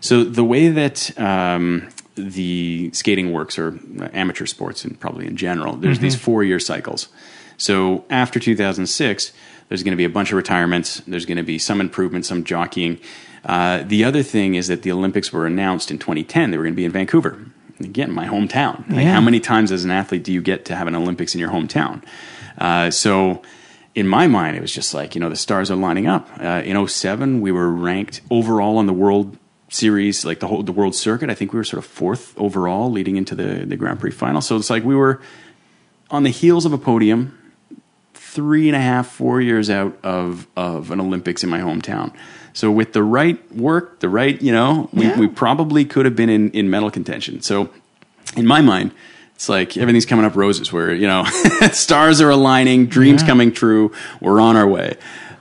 So 0.00 0.24
the 0.24 0.44
way 0.44 0.68
that 0.68 1.18
um, 1.18 1.88
the 2.14 2.90
skating 2.92 3.32
works, 3.32 3.58
or 3.58 3.78
amateur 4.12 4.46
sports, 4.46 4.84
and 4.84 4.98
probably 4.98 5.26
in 5.26 5.36
general, 5.36 5.76
there's 5.76 5.98
these 5.98 6.14
four 6.16 6.44
year 6.44 6.60
cycles. 6.60 7.08
So 7.56 8.04
after 8.10 8.38
2006, 8.40 9.32
there's 9.68 9.82
going 9.82 9.92
to 9.92 9.96
be 9.96 10.04
a 10.04 10.08
bunch 10.10 10.30
of 10.30 10.36
retirements. 10.36 11.00
There's 11.06 11.26
going 11.26 11.36
to 11.38 11.42
be 11.42 11.58
some 11.58 11.80
improvement, 11.80 12.26
some 12.26 12.44
jockeying. 12.44 13.00
Uh, 13.44 13.82
the 13.84 14.04
other 14.04 14.22
thing 14.22 14.54
is 14.54 14.68
that 14.68 14.82
the 14.82 14.92
Olympics 14.92 15.32
were 15.32 15.46
announced 15.46 15.90
in 15.90 15.98
2010. 15.98 16.50
They 16.50 16.56
were 16.58 16.64
going 16.64 16.74
to 16.74 16.76
be 16.76 16.84
in 16.84 16.92
Vancouver. 16.92 17.38
Again, 17.80 18.12
my 18.12 18.26
hometown. 18.26 18.88
Like, 18.90 19.04
Yeah. 19.04 19.14
how 19.14 19.20
many 19.20 19.40
times 19.40 19.72
as 19.72 19.84
an 19.84 19.90
athlete 19.90 20.22
do 20.24 20.32
you 20.32 20.40
get 20.42 20.64
to 20.66 20.76
have 20.76 20.86
an 20.86 20.94
Olympics 20.94 21.34
in 21.34 21.40
your 21.40 21.50
hometown? 21.50 22.02
Uh, 22.56 22.90
so 22.90 23.42
in 23.94 24.06
my 24.06 24.26
mind, 24.26 24.56
it 24.56 24.60
was 24.60 24.72
just 24.72 24.94
like, 24.94 25.14
you 25.14 25.20
know, 25.20 25.28
the 25.28 25.36
stars 25.36 25.70
are 25.70 25.76
lining 25.76 26.06
up. 26.06 26.28
Uh, 26.40 26.62
in 26.64 26.76
07, 26.86 27.40
we 27.40 27.50
were 27.52 27.70
ranked 27.70 28.20
overall 28.30 28.78
on 28.78 28.86
the 28.86 28.92
World 28.92 29.36
Series, 29.68 30.24
like 30.24 30.38
the 30.40 30.46
whole 30.46 30.62
the 30.62 30.72
World 30.72 30.94
Circuit. 30.94 31.30
I 31.30 31.34
think 31.34 31.52
we 31.52 31.56
were 31.58 31.64
sort 31.64 31.78
of 31.78 31.86
fourth 31.90 32.32
overall 32.38 32.90
leading 32.92 33.16
into 33.16 33.34
the, 33.34 33.64
the 33.66 33.76
Grand 33.76 33.98
Prix 33.98 34.12
final. 34.12 34.40
So 34.40 34.56
it's 34.56 34.70
like 34.70 34.84
we 34.84 34.94
were 34.94 35.20
on 36.10 36.22
the 36.22 36.30
heels 36.30 36.64
of 36.64 36.72
a 36.72 36.78
podium, 36.78 37.36
three 38.34 38.68
and 38.68 38.76
a 38.76 38.80
half, 38.80 39.06
four 39.06 39.40
years 39.40 39.70
out 39.70 39.96
of, 40.02 40.46
of 40.56 40.90
an 40.90 41.00
Olympics 41.00 41.44
in 41.44 41.50
my 41.50 41.60
hometown. 41.60 42.12
So 42.52 42.70
with 42.70 42.92
the 42.92 43.02
right 43.02 43.38
work, 43.54 44.00
the 44.00 44.08
right, 44.08 44.40
you 44.42 44.52
know, 44.52 44.88
we, 44.92 45.04
Yeah. 45.04 45.18
we 45.18 45.26
probably 45.28 45.84
could 45.84 46.04
have 46.04 46.16
been 46.16 46.28
in, 46.30 46.50
in 46.50 46.68
medal 46.70 46.90
contention. 46.90 47.40
So 47.42 47.70
in 48.36 48.46
my 48.46 48.60
mind, 48.60 48.92
it's 49.36 49.48
like 49.48 49.76
everything's 49.76 50.06
coming 50.06 50.24
up 50.24 50.36
roses 50.36 50.72
where, 50.72 50.94
you 50.94 51.06
know, 51.06 51.24
stars 51.72 52.20
are 52.20 52.30
aligning, 52.30 52.86
dreams 52.86 53.22
Yeah. 53.22 53.28
coming 53.28 53.52
true, 53.52 53.92
we're 54.20 54.40
on 54.40 54.56
our 54.56 54.66
way. 54.68 54.96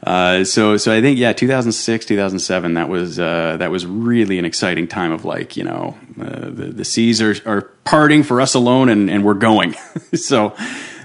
Uh, 0.05 0.43
so, 0.43 0.75
so 0.77 0.91
I 0.93 0.99
think, 1.01 1.17
yeah, 1.17 1.31
2006, 1.31 2.05
2007, 2.07 2.73
that 2.73 2.89
was, 2.89 3.19
uh, 3.19 3.55
that 3.57 3.71
was 3.71 3.85
really 3.85 4.37
an 4.37 4.43
exciting 4.45 4.85
time 4.87 5.11
of 5.13 5.23
like, 5.23 5.55
you 5.55 5.63
know, 5.63 5.97
uh, 6.19 6.49
the, 6.49 6.71
the 6.75 6.83
seas 6.85 7.21
are, 7.21 7.35
are 7.45 7.61
parting 7.85 8.21
for 8.23 8.41
us 8.41 8.53
alone 8.53 8.89
and, 8.89 9.09
and 9.09 9.23
we're 9.23 9.33
going. 9.33 9.73
so, 10.13 10.53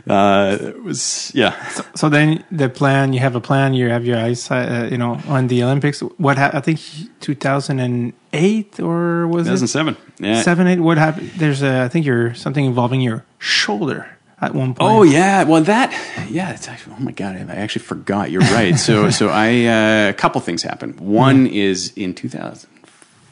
uh, 0.09 0.59
it 0.61 0.82
was, 0.82 1.32
yeah. 1.34 1.54
So 1.94 2.09
then 2.09 2.44
the 2.50 2.68
plan, 2.68 3.12
you 3.12 3.20
have 3.20 3.34
a 3.34 3.40
plan, 3.40 3.74
you 3.74 3.88
have 3.88 4.04
your 4.04 4.18
eyes, 4.18 4.50
uh, 4.50 4.88
you 4.90 4.98
know, 4.98 5.20
on 5.28 5.48
the 5.48 5.62
Olympics. 5.62 6.00
What 6.00 6.38
ha- 6.38 6.50
I 6.52 6.61
think 6.61 6.80
2008 7.20 8.80
or 8.80 9.26
was 9.28 9.46
it 9.46 9.50
2007. 9.50 9.96
Yeah. 10.20 10.42
seven, 10.42 10.66
eight? 10.66 10.80
What 10.80 10.98
happened? 10.98 11.30
There's 11.36 11.62
a, 11.62 11.82
I 11.82 11.88
think 11.88 12.06
you're 12.06 12.34
something 12.34 12.64
involving 12.64 13.00
your 13.00 13.24
shoulder 13.38 14.06
at 14.40 14.54
one 14.54 14.74
point. 14.74 14.90
Oh 14.90 15.02
yeah, 15.02 15.44
well 15.44 15.62
that 15.62 15.92
yeah, 16.30 16.50
it's 16.52 16.68
actually, 16.68 16.96
oh 16.98 17.02
my 17.02 17.12
god, 17.12 17.36
I 17.36 17.54
actually 17.54 17.82
forgot. 17.84 18.30
You're 18.30 18.42
right. 18.42 18.78
So 18.78 19.11
so 19.18 19.28
I 19.28 19.64
uh, 19.66 20.11
a 20.11 20.14
couple 20.14 20.40
things 20.40 20.62
happened. 20.62 21.00
One 21.00 21.46
is 21.46 21.92
in 21.96 22.14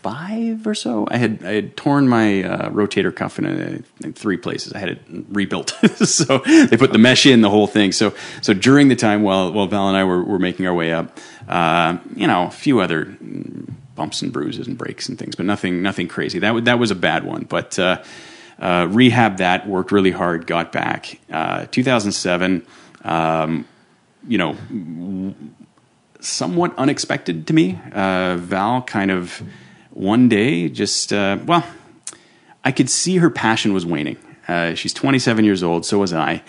2005 0.06 0.66
or 0.66 0.74
so, 0.74 1.06
I 1.10 1.16
had 1.16 1.44
I 1.44 1.52
had 1.52 1.76
torn 1.76 2.08
my 2.08 2.42
uh, 2.42 2.70
rotator 2.70 3.14
cuff 3.14 3.38
in, 3.38 3.46
a, 3.46 4.04
in 4.04 4.12
three 4.12 4.36
places. 4.36 4.72
I 4.72 4.78
had 4.78 4.90
it 4.90 5.02
rebuilt. 5.28 5.70
so 5.96 6.38
they 6.38 6.76
put 6.76 6.92
the 6.92 6.98
mesh 6.98 7.26
in 7.26 7.40
the 7.40 7.50
whole 7.50 7.66
thing. 7.66 7.92
So 7.92 8.14
so 8.42 8.52
during 8.54 8.88
the 8.88 8.96
time 8.96 9.22
while 9.22 9.52
while 9.52 9.66
Val 9.66 9.88
and 9.88 9.96
I 9.96 10.04
were, 10.04 10.22
were 10.22 10.38
making 10.38 10.66
our 10.66 10.74
way 10.74 10.92
up, 10.92 11.18
uh, 11.48 11.98
you 12.14 12.26
know, 12.26 12.46
a 12.46 12.50
few 12.50 12.80
other 12.80 13.16
bumps 13.94 14.22
and 14.22 14.32
bruises 14.32 14.66
and 14.66 14.76
breaks 14.76 15.08
and 15.08 15.18
things, 15.18 15.36
but 15.36 15.46
nothing 15.46 15.82
nothing 15.82 16.08
crazy. 16.08 16.38
That 16.38 16.54
wa- 16.54 16.60
that 16.60 16.78
was 16.78 16.90
a 16.90 16.96
bad 16.96 17.24
one, 17.24 17.44
but. 17.44 17.78
Uh, 17.78 18.02
uh, 18.58 18.88
rehab 18.90 19.36
that, 19.36 19.68
worked 19.68 19.92
really 19.92 20.10
hard, 20.10 20.46
got 20.46 20.72
back. 20.72 21.20
Uh, 21.30 21.66
2007, 21.72 22.66
um, 23.04 23.66
you 24.26 24.38
know, 24.38 24.54
w- 24.54 25.34
somewhat 26.20 26.74
unexpected 26.78 27.46
to 27.48 27.52
me. 27.52 27.78
Uh, 27.92 28.38
Val 28.38 28.80
kind 28.80 29.10
of 29.10 29.42
one 29.96 30.28
day 30.28 30.68
just, 30.68 31.12
uh, 31.12 31.38
well, 31.46 31.64
I 32.64 32.70
could 32.70 32.90
see 32.90 33.16
her 33.16 33.30
passion 33.30 33.72
was 33.72 33.86
waning. 33.86 34.18
Uh, 34.46 34.74
she's 34.74 34.92
27 34.92 35.44
years 35.44 35.62
old, 35.62 35.86
so 35.86 35.98
was 35.98 36.12
I. 36.12 36.42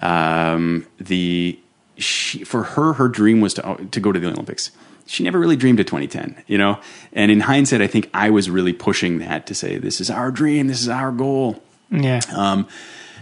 Um, 0.00 0.86
the 0.98 1.58
she, 1.98 2.44
for 2.44 2.62
her, 2.62 2.94
her 2.94 3.08
dream 3.08 3.40
was 3.40 3.54
to 3.54 3.88
to 3.90 4.00
go 4.00 4.12
to 4.12 4.18
the 4.18 4.28
Olympics. 4.28 4.70
She 5.06 5.22
never 5.22 5.38
really 5.38 5.56
dreamed 5.56 5.80
of 5.80 5.86
2010, 5.86 6.44
you 6.46 6.56
know. 6.56 6.80
And 7.12 7.30
in 7.30 7.40
hindsight, 7.40 7.82
I 7.82 7.86
think 7.86 8.08
I 8.14 8.30
was 8.30 8.48
really 8.48 8.72
pushing 8.72 9.18
that 9.18 9.46
to 9.48 9.54
say, 9.54 9.76
"This 9.78 10.00
is 10.00 10.10
our 10.10 10.30
dream. 10.30 10.68
This 10.68 10.80
is 10.80 10.88
our 10.88 11.12
goal." 11.12 11.62
yeah. 11.90 12.20
Um, 12.34 12.66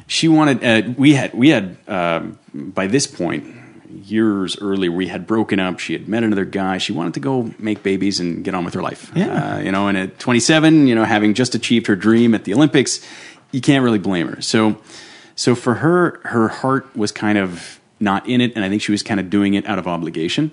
she 0.06 0.28
wanted. 0.28 0.64
Uh, 0.64 0.92
we 0.96 1.14
had. 1.14 1.34
We 1.34 1.48
had. 1.50 1.76
Um, 1.88 2.38
by 2.54 2.86
this 2.86 3.06
point, 3.06 3.44
years 4.04 4.56
earlier, 4.60 4.90
we 4.90 5.08
had 5.08 5.26
broken 5.26 5.58
up. 5.60 5.78
She 5.78 5.92
had 5.92 6.08
met 6.08 6.22
another 6.22 6.44
guy. 6.44 6.78
She 6.78 6.92
wanted 6.92 7.14
to 7.14 7.20
go 7.20 7.52
make 7.58 7.82
babies 7.82 8.20
and 8.20 8.44
get 8.44 8.54
on 8.54 8.64
with 8.64 8.74
her 8.74 8.82
life. 8.82 9.10
Yeah. 9.14 9.56
Uh, 9.56 9.58
you 9.60 9.72
know, 9.72 9.88
and 9.88 9.96
at 9.96 10.18
27, 10.18 10.86
you 10.86 10.94
know, 10.94 11.04
having 11.04 11.34
just 11.34 11.54
achieved 11.54 11.86
her 11.86 11.96
dream 11.96 12.34
at 12.34 12.44
the 12.44 12.54
Olympics, 12.54 13.06
you 13.52 13.60
can't 13.60 13.84
really 13.84 13.98
blame 13.98 14.28
her. 14.28 14.40
So, 14.40 14.80
so 15.34 15.54
for 15.54 15.74
her, 15.74 16.20
her 16.24 16.48
heart 16.48 16.94
was 16.96 17.12
kind 17.12 17.38
of 17.38 17.80
not 17.98 18.28
in 18.28 18.40
it, 18.40 18.52
and 18.56 18.64
I 18.64 18.68
think 18.68 18.82
she 18.82 18.92
was 18.92 19.02
kind 19.02 19.20
of 19.20 19.30
doing 19.30 19.54
it 19.54 19.66
out 19.66 19.78
of 19.78 19.86
obligation. 19.86 20.50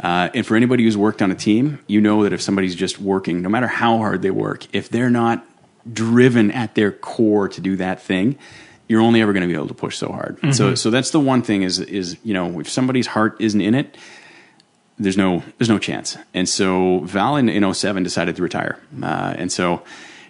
Uh, 0.00 0.28
and 0.34 0.44
for 0.44 0.56
anybody 0.56 0.84
who's 0.84 0.96
worked 0.96 1.22
on 1.22 1.30
a 1.30 1.34
team, 1.34 1.78
you 1.86 2.00
know 2.00 2.24
that 2.24 2.32
if 2.32 2.42
somebody's 2.42 2.74
just 2.74 2.98
working, 2.98 3.40
no 3.40 3.48
matter 3.48 3.68
how 3.68 3.98
hard 3.98 4.22
they 4.22 4.30
work, 4.30 4.66
if 4.74 4.88
they're 4.88 5.10
not 5.10 5.46
driven 5.90 6.50
at 6.50 6.74
their 6.74 6.92
core 6.92 7.48
to 7.48 7.60
do 7.60 7.76
that 7.76 8.02
thing, 8.02 8.36
you're 8.88 9.00
only 9.00 9.22
ever 9.22 9.32
going 9.32 9.42
to 9.42 9.46
be 9.48 9.54
able 9.54 9.68
to 9.68 9.74
push 9.74 9.96
so 9.96 10.08
hard. 10.12 10.38
So, 10.54 10.74
so 10.74 10.90
that's 10.90 11.10
the 11.10 11.20
one 11.20 11.42
thing 11.42 11.62
is 11.62 11.78
is 11.78 12.16
you 12.24 12.34
know 12.34 12.60
if 12.60 12.68
somebody's 12.68 13.06
heart 13.06 13.36
isn't 13.40 13.60
in 13.60 13.74
it, 13.74 13.96
there's 14.98 15.16
no 15.16 15.42
there's 15.58 15.68
no 15.70 15.78
chance. 15.78 16.16
And 16.34 16.48
so 16.48 17.00
Val 17.00 17.36
in, 17.36 17.48
in 17.48 17.72
07 17.74 18.02
decided 18.02 18.36
to 18.36 18.42
retire, 18.42 18.78
uh, 19.02 19.34
and 19.38 19.50
so 19.50 19.82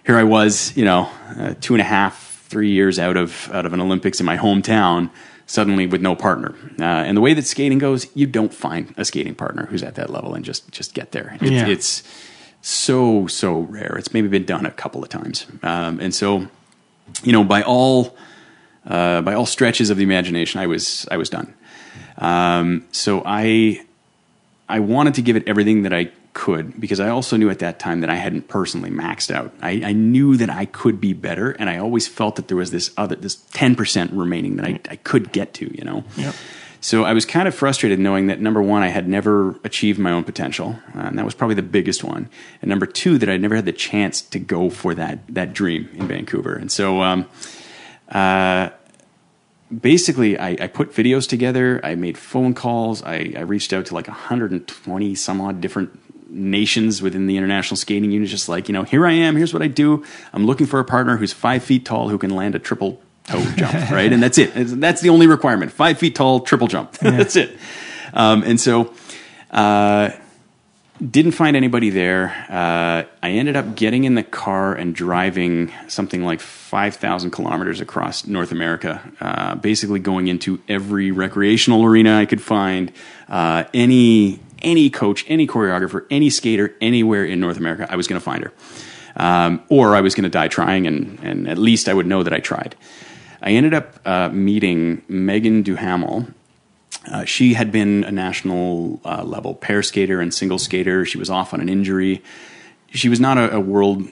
here 0.05 0.17
I 0.17 0.23
was, 0.23 0.75
you 0.75 0.85
know, 0.85 1.09
uh, 1.37 1.53
two 1.61 1.73
and 1.73 1.81
a 1.81 1.85
half, 1.85 2.43
three 2.49 2.71
years 2.71 2.99
out 2.99 3.17
of 3.17 3.49
out 3.53 3.65
of 3.65 3.73
an 3.73 3.81
Olympics 3.81 4.19
in 4.19 4.25
my 4.25 4.37
hometown, 4.37 5.09
suddenly 5.45 5.87
with 5.87 6.01
no 6.01 6.15
partner. 6.15 6.53
Uh, 6.79 6.83
and 6.83 7.15
the 7.17 7.21
way 7.21 7.33
that 7.33 7.45
skating 7.45 7.77
goes, 7.79 8.07
you 8.15 8.25
don't 8.27 8.53
find 8.53 8.93
a 8.97 9.03
skating 9.05 9.35
partner 9.35 9.65
who's 9.67 9.83
at 9.83 9.95
that 9.95 10.09
level 10.09 10.33
and 10.35 10.45
just 10.45 10.71
just 10.71 10.93
get 10.93 11.11
there. 11.11 11.37
It's, 11.41 11.51
Yeah. 11.51 11.67
it's 11.67 12.03
so 12.61 13.27
so 13.27 13.59
rare. 13.59 13.95
It's 13.97 14.13
maybe 14.13 14.27
been 14.27 14.45
done 14.45 14.65
a 14.65 14.71
couple 14.71 15.03
of 15.03 15.09
times, 15.09 15.45
um, 15.63 15.99
and 15.99 16.13
so 16.13 16.47
you 17.23 17.31
know 17.33 17.43
by 17.43 17.61
all 17.63 18.15
uh, 18.85 19.21
by 19.21 19.33
all 19.33 19.45
stretches 19.45 19.89
of 19.89 19.97
the 19.97 20.03
imagination, 20.03 20.59
I 20.59 20.67
was 20.67 21.07
I 21.11 21.17
was 21.17 21.29
done. 21.29 21.53
Um, 22.17 22.85
so 22.91 23.23
I 23.25 23.85
I 24.69 24.79
wanted 24.79 25.15
to 25.15 25.21
give 25.21 25.35
it 25.35 25.47
everything 25.47 25.83
that 25.83 25.93
I 25.93 26.11
could 26.33 26.79
because 26.79 26.99
I 26.99 27.09
also 27.09 27.37
knew 27.37 27.49
at 27.49 27.59
that 27.59 27.79
time 27.79 28.01
that 28.01 28.09
I 28.09 28.15
hadn't 28.15 28.47
personally 28.47 28.89
maxed 28.89 29.33
out. 29.33 29.53
I, 29.61 29.81
I 29.85 29.93
knew 29.93 30.35
that 30.37 30.49
I 30.49 30.65
could 30.65 30.99
be 30.99 31.13
better, 31.13 31.51
and 31.51 31.69
I 31.69 31.77
always 31.77 32.07
felt 32.07 32.35
that 32.37 32.47
there 32.47 32.57
was 32.57 32.71
this 32.71 32.91
other 32.97 33.15
this 33.15 33.35
ten 33.35 33.75
percent 33.75 34.11
remaining 34.11 34.57
that 34.57 34.65
I, 34.65 34.79
I 34.89 34.95
could 34.97 35.31
get 35.31 35.53
to. 35.55 35.75
You 35.75 35.83
know. 35.83 36.03
Yep. 36.17 36.35
So 36.81 37.05
I 37.05 37.13
was 37.13 37.25
kind 37.25 37.47
of 37.47 37.55
frustrated 37.55 37.97
knowing 37.97 38.27
that 38.27 38.41
number 38.41 38.61
one, 38.61 38.83
I 38.83 38.89
had 38.89 39.07
never 39.07 39.51
achieved 39.63 39.99
my 39.99 40.11
own 40.11 40.25
potential, 40.25 40.77
uh, 40.93 40.99
and 40.99 41.17
that 41.17 41.23
was 41.23 41.33
probably 41.33 41.55
the 41.55 41.61
biggest 41.61 42.03
one. 42.03 42.29
And 42.61 42.67
number 42.67 42.85
two, 42.85 43.17
that 43.19 43.29
I 43.29 43.37
never 43.37 43.55
had 43.55 43.63
the 43.63 43.71
chance 43.71 44.21
to 44.21 44.39
go 44.39 44.69
for 44.69 44.93
that 44.95 45.19
that 45.29 45.53
dream 45.53 45.87
in 45.93 46.07
Vancouver. 46.07 46.55
And 46.55 46.69
so, 46.69 47.01
um, 47.01 47.25
uh, 48.13 48.69
basically, 49.81 50.37
I, 50.37 50.49
I 50.51 50.67
put 50.67 50.91
videos 50.93 51.27
together. 51.27 51.81
I 51.83 51.95
made 51.95 52.17
phone 52.17 52.53
calls. 52.53 53.03
I, 53.03 53.33
I 53.35 53.41
reached 53.41 53.73
out 53.73 53.87
to 53.87 53.93
like 53.93 54.07
120 54.07 55.15
some 55.15 55.41
odd 55.41 55.59
different 55.59 55.99
nations 56.29 57.01
within 57.01 57.27
the 57.27 57.37
international 57.37 57.77
skating 57.77 58.11
union. 58.11 58.25
Just 58.25 58.47
like 58.47 58.67
you 58.67 58.73
know, 58.73 58.83
here 58.83 59.05
I 59.05 59.13
am. 59.13 59.35
Here's 59.35 59.53
what 59.53 59.61
I 59.63 59.67
do. 59.67 60.03
I'm 60.31 60.45
looking 60.45 60.67
for 60.67 60.79
a 60.79 60.85
partner 60.85 61.17
who's 61.17 61.33
five 61.33 61.63
feet 61.63 61.85
tall 61.85 62.09
who 62.09 62.17
can 62.17 62.29
land 62.29 62.55
a 62.55 62.59
triple 62.59 63.01
toe 63.25 63.43
jump, 63.55 63.73
right? 63.91 64.11
And 64.11 64.21
that's 64.21 64.37
it. 64.37 64.51
That's 64.53 65.01
the 65.01 65.09
only 65.09 65.27
requirement. 65.27 65.71
Five 65.71 65.97
feet 65.97 66.15
tall, 66.15 66.41
triple 66.41 66.67
jump. 66.67 66.91
that's 67.01 67.35
it. 67.35 67.57
Um, 68.13 68.43
and 68.43 68.59
so, 68.59 68.93
uh, 69.49 70.11
didn't 71.01 71.31
find 71.31 71.55
anybody 71.55 71.89
there. 71.89 72.45
Uh, 72.49 73.03
I 73.21 73.31
ended 73.31 73.55
up 73.55 73.75
getting 73.75 74.03
in 74.03 74.15
the 74.15 74.23
car 74.23 74.75
and 74.75 74.93
driving 74.93 75.71
something 75.87 76.23
like 76.23 76.39
5,000 76.39 77.31
kilometers 77.31 77.81
across 77.81 78.27
North 78.27 78.51
America, 78.51 79.01
uh, 79.19 79.55
basically 79.55 79.99
going 79.99 80.27
into 80.27 80.61
every 80.69 81.11
recreational 81.11 81.83
arena 81.83 82.19
I 82.19 82.25
could 82.25 82.41
find, 82.41 82.91
uh, 83.27 83.63
any 83.73 84.39
any 84.61 84.89
coach, 84.89 85.25
any 85.27 85.45
choreographer, 85.45 86.05
any 86.09 86.29
skater, 86.29 86.73
anywhere 86.79 87.25
in 87.25 87.39
North 87.39 87.57
America, 87.57 87.85
I 87.89 87.97
was 87.97 88.07
going 88.07 88.19
to 88.19 88.23
find 88.23 88.45
her. 88.45 88.53
Um, 89.15 89.61
or 89.67 89.93
I 89.93 89.99
was 89.99 90.15
going 90.15 90.23
to 90.23 90.29
die 90.29 90.47
trying, 90.47 90.87
and, 90.87 91.19
and 91.21 91.49
at 91.49 91.57
least 91.57 91.89
I 91.89 91.93
would 91.93 92.07
know 92.07 92.23
that 92.23 92.33
I 92.33 92.39
tried. 92.39 92.75
I 93.41 93.51
ended 93.51 93.73
up 93.73 93.99
uh, 94.05 94.29
meeting 94.29 95.03
Megan 95.09 95.63
Duhamel, 95.63 96.27
uh, 97.07 97.25
she 97.25 97.53
had 97.53 97.71
been 97.71 98.03
a 98.03 98.11
national 98.11 98.99
uh, 99.03 99.23
level 99.23 99.55
pair 99.55 99.83
skater 99.83 100.21
and 100.21 100.33
single 100.33 100.59
skater. 100.59 101.05
She 101.05 101.17
was 101.17 101.29
off 101.29 101.53
on 101.53 101.61
an 101.61 101.69
injury. 101.69 102.23
She 102.91 103.09
was 103.09 103.19
not 103.19 103.37
a, 103.37 103.55
a 103.55 103.59
world 103.59 104.07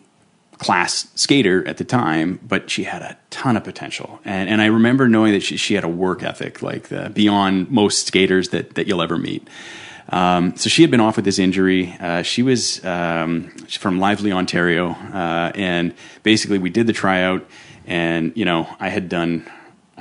class 0.57 1.07
skater 1.15 1.67
at 1.67 1.77
the 1.77 1.83
time, 1.83 2.39
but 2.47 2.69
she 2.69 2.83
had 2.83 3.01
a 3.01 3.17
ton 3.29 3.57
of 3.57 3.63
potential. 3.63 4.19
And, 4.23 4.49
and 4.49 4.61
I 4.61 4.67
remember 4.67 5.07
knowing 5.07 5.33
that 5.33 5.41
she, 5.41 5.57
she 5.57 5.73
had 5.73 5.83
a 5.83 5.89
work 5.89 6.21
ethic 6.21 6.61
like 6.61 6.89
the, 6.89 7.09
beyond 7.09 7.71
most 7.71 8.07
skaters 8.07 8.49
that, 8.49 8.75
that 8.75 8.87
you'll 8.87 9.01
ever 9.01 9.17
meet. 9.17 9.47
Um, 10.09 10.55
so 10.57 10.69
she 10.69 10.81
had 10.81 10.91
been 10.91 10.99
off 10.99 11.15
with 11.15 11.25
this 11.25 11.39
injury. 11.39 11.95
Uh, 11.99 12.21
she 12.21 12.43
was 12.43 12.83
um, 12.83 13.49
from 13.69 13.99
Lively, 13.99 14.31
Ontario, 14.31 14.89
uh, 14.91 15.51
and 15.55 15.95
basically 16.23 16.59
we 16.59 16.69
did 16.69 16.85
the 16.85 16.93
tryout. 16.93 17.47
And 17.87 18.33
you 18.35 18.45
know, 18.45 18.67
I 18.79 18.89
had 18.89 19.09
done 19.09 19.49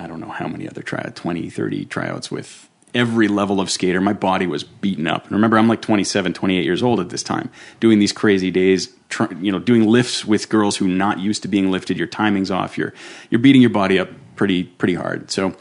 I 0.00 0.06
don't 0.06 0.20
know 0.20 0.30
how 0.30 0.48
many 0.48 0.66
other 0.66 0.82
tryouts, 0.82 1.20
20, 1.20 1.50
30 1.50 1.84
tryouts 1.84 2.30
with 2.30 2.69
every 2.94 3.28
level 3.28 3.60
of 3.60 3.70
skater. 3.70 4.00
My 4.00 4.12
body 4.12 4.46
was 4.46 4.64
beaten 4.64 5.06
up. 5.06 5.24
And 5.24 5.32
remember, 5.32 5.58
I'm 5.58 5.68
like 5.68 5.82
27, 5.82 6.32
28 6.32 6.64
years 6.64 6.82
old 6.82 7.00
at 7.00 7.10
this 7.10 7.22
time, 7.22 7.50
doing 7.78 7.98
these 7.98 8.12
crazy 8.12 8.50
days, 8.50 8.92
you 9.40 9.52
know, 9.52 9.58
doing 9.58 9.86
lifts 9.86 10.24
with 10.24 10.48
girls 10.48 10.76
who 10.76 10.88
not 10.88 11.18
used 11.18 11.42
to 11.42 11.48
being 11.48 11.70
lifted. 11.70 11.98
Your 11.98 12.06
timing's 12.06 12.50
off. 12.50 12.76
You're 12.78 12.92
you're 13.30 13.40
beating 13.40 13.60
your 13.60 13.70
body 13.70 13.98
up 13.98 14.08
pretty 14.36 14.64
pretty 14.64 14.94
hard. 14.94 15.30
So 15.30 15.54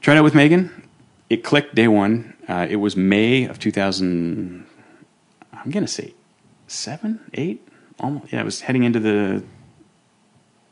tried 0.00 0.16
out 0.16 0.24
with 0.24 0.34
Megan. 0.34 0.88
it 1.28 1.44
clicked 1.44 1.74
day 1.74 1.88
one. 1.88 2.34
Uh, 2.48 2.66
it 2.68 2.76
was 2.76 2.96
May 2.96 3.44
of 3.44 3.58
2000. 3.58 4.66
I'm 5.52 5.70
gonna 5.70 5.86
say 5.86 6.14
seven, 6.66 7.20
eight, 7.34 7.66
almost. 7.98 8.32
Yeah, 8.32 8.40
it 8.40 8.44
was 8.44 8.62
heading 8.62 8.84
into 8.84 9.00
the 9.00 9.42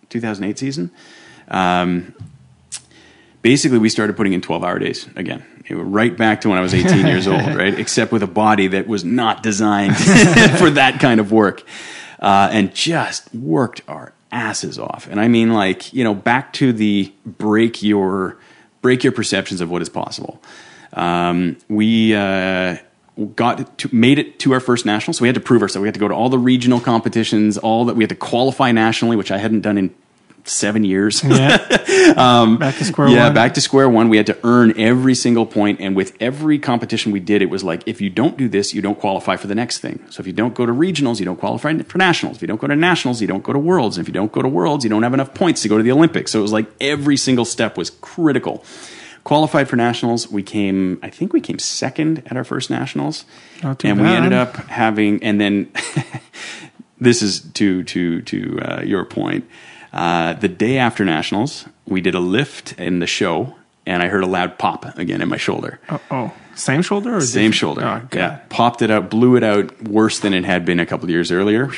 2008 0.09 0.59
season. 0.59 0.91
Um, 1.49 2.15
basically, 3.43 3.79
we 3.79 3.89
started 3.89 4.17
putting 4.17 4.33
in 4.33 4.41
12 4.41 4.65
hour 4.65 4.79
days 4.79 5.07
again. 5.17 5.45
Right 5.71 6.17
back 6.17 6.41
to 6.43 6.49
when 6.49 6.59
I 6.59 6.61
was 6.61 6.75
18 6.75 7.07
years 7.07 7.27
old, 7.29 7.55
right? 7.55 7.79
Except 7.79 8.13
with 8.13 8.23
a 8.23 8.29
body 8.29 8.69
that 8.69 8.87
was 8.87 9.05
not 9.05 9.43
designed 9.43 9.97
for 10.59 10.71
that 10.71 10.99
kind 11.01 11.21
of 11.21 11.33
work, 11.33 11.63
uh, 12.21 12.49
and 12.53 12.75
just 12.75 13.35
worked 13.35 13.83
our 13.89 14.13
asses 14.31 14.79
off. 14.79 15.07
And 15.11 15.21
I 15.21 15.29
mean, 15.29 15.53
like 15.53 15.93
you 15.93 16.05
know, 16.05 16.15
back 16.15 16.53
to 16.55 16.73
the 16.73 17.13
break 17.25 17.83
your 17.83 18.39
break 18.83 19.05
your 19.05 19.13
perceptions 19.13 19.61
of 19.61 19.71
what 19.71 19.83
is 19.83 19.89
possible. 19.89 20.41
Um, 20.93 21.59
we 21.69 22.15
uh, 22.15 22.79
got 23.35 23.79
to, 23.79 23.95
made 23.95 24.19
it 24.19 24.39
to 24.41 24.53
our 24.53 24.61
first 24.61 24.87
national, 24.87 25.15
so 25.15 25.23
we 25.23 25.29
had 25.29 25.35
to 25.35 25.41
prove 25.41 25.63
ourselves. 25.63 25.83
We 25.83 25.89
had 25.89 25.95
to 25.95 26.01
go 26.01 26.09
to 26.09 26.15
all 26.15 26.29
the 26.29 26.39
regional 26.39 26.81
competitions, 26.81 27.59
all 27.59 27.85
that 27.87 27.97
we 27.97 28.05
had 28.05 28.11
to 28.11 28.17
qualify 28.17 28.73
nationally, 28.73 29.17
which 29.17 29.31
I 29.31 29.39
hadn't 29.39 29.61
done 29.61 29.79
in 29.79 29.95
seven 30.49 30.85
years. 30.85 31.23
Yeah. 31.23 31.57
back 32.57 32.77
to 32.77 32.85
square 32.85 33.09
one. 33.09 33.17
yeah, 33.17 33.25
one. 33.25 33.35
back 33.35 33.55
to 33.55 33.61
square 33.61 33.89
one. 33.89 34.09
We 34.09 34.17
had 34.17 34.27
to 34.27 34.39
earn 34.45 34.79
every 34.79 35.15
single 35.15 35.47
point, 35.47 35.81
and 35.81 35.95
with 35.95 36.17
every 36.21 36.59
competition 36.59 37.13
we 37.13 37.21
did, 37.21 37.43
it 37.43 37.51
was 37.51 37.63
like 37.65 37.83
if 37.87 38.01
you 38.01 38.11
don't 38.11 38.37
do 38.37 38.49
this, 38.49 38.75
you 38.75 38.83
don't 38.83 38.99
qualify 38.99 39.37
for 39.37 39.47
the 39.47 39.55
next 39.55 39.79
thing. 39.79 40.05
So 40.11 40.21
if 40.21 40.27
you 40.27 40.33
don't 40.33 40.55
go 40.55 40.67
to 40.67 40.73
regionals, 40.73 41.19
you 41.19 41.25
don't 41.25 41.39
qualify 41.39 41.77
for 41.79 41.99
nationals. 41.99 42.37
If 42.37 42.43
you 42.43 42.49
don't 42.49 42.61
go 42.61 42.67
to 42.67 42.77
nationals, 42.77 43.21
you 43.21 43.27
don't 43.27 43.43
go 43.43 43.53
to 43.53 43.59
worlds. 43.59 43.99
And 43.99 44.05
if 44.05 44.09
you 44.09 44.15
don't 44.15 44.33
go 44.33 44.43
to 44.43 44.49
worlds, 44.49 44.85
you 44.85 44.91
don't 44.91 45.03
have 45.03 45.15
enough 45.15 45.35
points 45.35 45.63
to 45.63 45.69
go 45.69 45.77
to 45.77 45.83
the 45.83 45.93
Olympics. 45.93 46.33
So 46.33 46.39
it 46.39 46.43
was 46.43 46.53
like 46.53 46.67
every 46.81 47.17
single 47.17 47.45
step 47.45 47.77
was 47.77 47.91
critical. 47.91 48.65
Qualified 49.25 49.69
for 49.69 49.77
nationals, 49.77 50.31
we 50.31 50.43
came. 50.43 50.99
I 51.03 51.11
think 51.11 51.33
we 51.33 51.41
came 51.41 51.59
second 51.59 52.23
at 52.27 52.37
our 52.37 52.45
first 52.45 52.71
nationals, 52.71 53.27
and 53.91 54.01
we 54.01 54.09
ended 54.09 54.33
up 54.33 54.57
having. 54.57 55.23
And 55.23 55.39
then 55.39 55.71
this 56.99 57.21
is 57.21 57.41
to 57.53 57.83
to 57.85 58.23
to 58.23 58.61
uh, 58.61 58.83
your 58.83 59.05
point. 59.05 59.47
Uh, 59.93 60.35
the 60.35 60.49
day 60.49 60.79
after 60.79 61.05
nationals, 61.05 61.67
we 61.87 62.01
did 62.01 62.15
a 62.15 62.21
lift 62.21 62.73
in 62.79 62.99
the 62.99 63.07
show, 63.07 63.55
and 63.87 64.03
I 64.03 64.09
heard 64.09 64.23
a 64.23 64.27
loud 64.27 64.59
pop 64.59 64.99
again 64.99 65.23
in 65.23 65.29
my 65.29 65.37
shoulder. 65.39 65.81
Oh, 65.89 66.01
oh, 66.11 66.33
same 66.55 66.83
shoulder 66.83 67.17
or 67.17 67.21
Same 67.21 67.53
shoulder. 67.53 67.83
Oh, 67.85 68.09
yeah, 68.17 68.41
popped 68.51 68.83
it 68.83 68.91
out, 68.91 69.09
blew 69.11 69.37
it 69.37 69.43
out 69.43 69.83
worse 69.83 70.19
than 70.19 70.35
it 70.35 70.45
had 70.45 70.65
been 70.65 70.79
a 70.81 70.87
couple 70.87 71.05
of 71.07 71.11
years 71.11 71.33
earlier. 71.33 71.71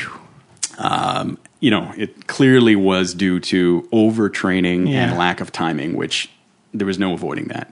Um, 0.79 1.39
you 1.61 1.71
know, 1.71 1.93
it 1.97 2.27
clearly 2.27 2.75
was 2.75 3.13
due 3.15 3.39
to 3.41 3.87
overtraining 3.93 4.89
Yeah. 4.89 5.09
and 5.11 5.19
lack 5.19 5.41
of 5.41 5.53
timing, 5.53 5.95
which 5.95 6.31
there 6.73 6.87
was 6.87 6.99
no 6.99 7.13
avoiding 7.13 7.49
that. 7.49 7.71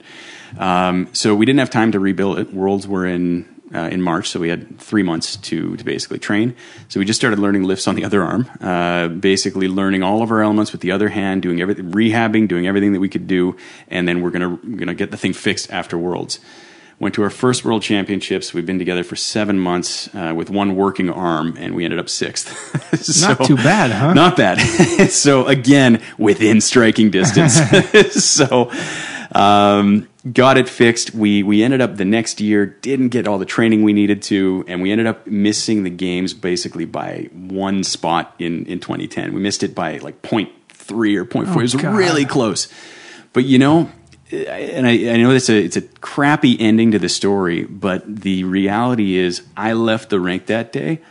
Um, 0.57 1.07
so 1.13 1.35
we 1.35 1.45
didn't 1.45 1.59
have 1.59 1.69
time 1.69 1.91
to 1.93 1.99
rebuild 1.99 2.39
it. 2.39 2.53
Worlds 2.53 2.87
were 2.87 3.05
in 3.05 3.45
uh, 3.73 3.89
in 3.91 4.01
March, 4.01 4.29
so 4.29 4.39
we 4.39 4.49
had 4.49 4.79
three 4.79 5.03
months 5.03 5.35
to 5.37 5.75
to 5.77 5.83
basically 5.83 6.19
train. 6.19 6.55
So 6.87 6.99
we 6.99 7.05
just 7.05 7.19
started 7.19 7.39
learning 7.39 7.63
lifts 7.63 7.87
on 7.87 7.95
the 7.95 8.03
other 8.03 8.23
arm, 8.23 8.49
uh, 8.61 9.07
basically 9.07 9.67
learning 9.67 10.03
all 10.03 10.21
of 10.21 10.31
our 10.31 10.41
elements 10.41 10.71
with 10.71 10.81
the 10.81 10.91
other 10.91 11.09
hand, 11.09 11.41
doing 11.41 11.61
everything, 11.61 11.91
rehabbing, 11.91 12.47
doing 12.47 12.67
everything 12.67 12.93
that 12.93 12.99
we 12.99 13.09
could 13.09 13.27
do, 13.27 13.55
and 13.87 14.07
then 14.07 14.21
we're 14.21 14.31
gonna 14.31 14.57
gonna 14.57 14.93
get 14.93 15.11
the 15.11 15.17
thing 15.17 15.33
fixed 15.33 15.71
after 15.71 15.97
Worlds. 15.97 16.39
Went 16.99 17.15
to 17.15 17.23
our 17.23 17.29
first 17.29 17.63
World 17.63 17.81
Championships. 17.81 18.53
We've 18.53 18.65
been 18.65 18.77
together 18.77 19.05
for 19.05 19.15
seven 19.15 19.57
months 19.57 20.13
uh, 20.13 20.33
with 20.35 20.49
one 20.49 20.75
working 20.75 21.09
arm, 21.09 21.55
and 21.57 21.73
we 21.73 21.85
ended 21.85 21.97
up 21.97 22.09
sixth. 22.09 23.21
Not 23.21 23.45
too 23.45 23.55
bad, 23.55 23.91
huh? 23.91 24.13
Not 24.13 24.35
bad. 24.35 24.57
so 25.09 25.45
again, 25.47 26.01
within 26.17 26.59
striking 26.59 27.09
distance. 27.09 27.53
so 28.25 28.69
um, 29.31 30.08
got 30.33 30.57
it 30.57 30.67
fixed. 30.67 31.13
We 31.13 31.43
we 31.43 31.63
ended 31.63 31.81
up 31.81 31.97
the 31.97 32.05
next 32.05 32.41
year 32.41 32.65
didn't 32.65 33.09
get 33.09 33.27
all 33.27 33.37
the 33.37 33.45
training 33.45 33.83
we 33.83 33.93
needed 33.93 34.21
to, 34.23 34.63
and 34.67 34.81
we 34.81 34.91
ended 34.91 35.07
up 35.07 35.27
missing 35.27 35.83
the 35.83 35.89
games 35.89 36.33
basically 36.33 36.85
by 36.85 37.29
one 37.33 37.83
spot 37.83 38.35
in 38.39 38.65
in 38.65 38.79
2010. 38.79 39.33
We 39.33 39.41
missed 39.41 39.63
it 39.63 39.73
by 39.75 39.97
like 39.97 40.21
0.3 40.21 40.49
or 41.17 41.25
0.4. 41.25 41.49
it 41.49 41.55
was 41.55 41.75
God. 41.75 41.95
really 41.95 42.25
close. 42.25 42.67
But 43.33 43.45
you 43.45 43.59
know, 43.59 43.91
and 44.31 44.85
I, 44.85 45.13
I 45.13 45.17
know 45.17 45.31
it's 45.31 45.49
a 45.49 45.57
it's 45.57 45.77
a 45.77 45.81
crappy 45.81 46.59
ending 46.59 46.91
to 46.91 46.99
the 46.99 47.09
story, 47.09 47.63
but 47.63 48.03
the 48.05 48.43
reality 48.43 49.15
is, 49.15 49.43
I 49.55 49.73
left 49.73 50.09
the 50.09 50.19
rink 50.19 50.47
that 50.47 50.71
day 50.71 51.01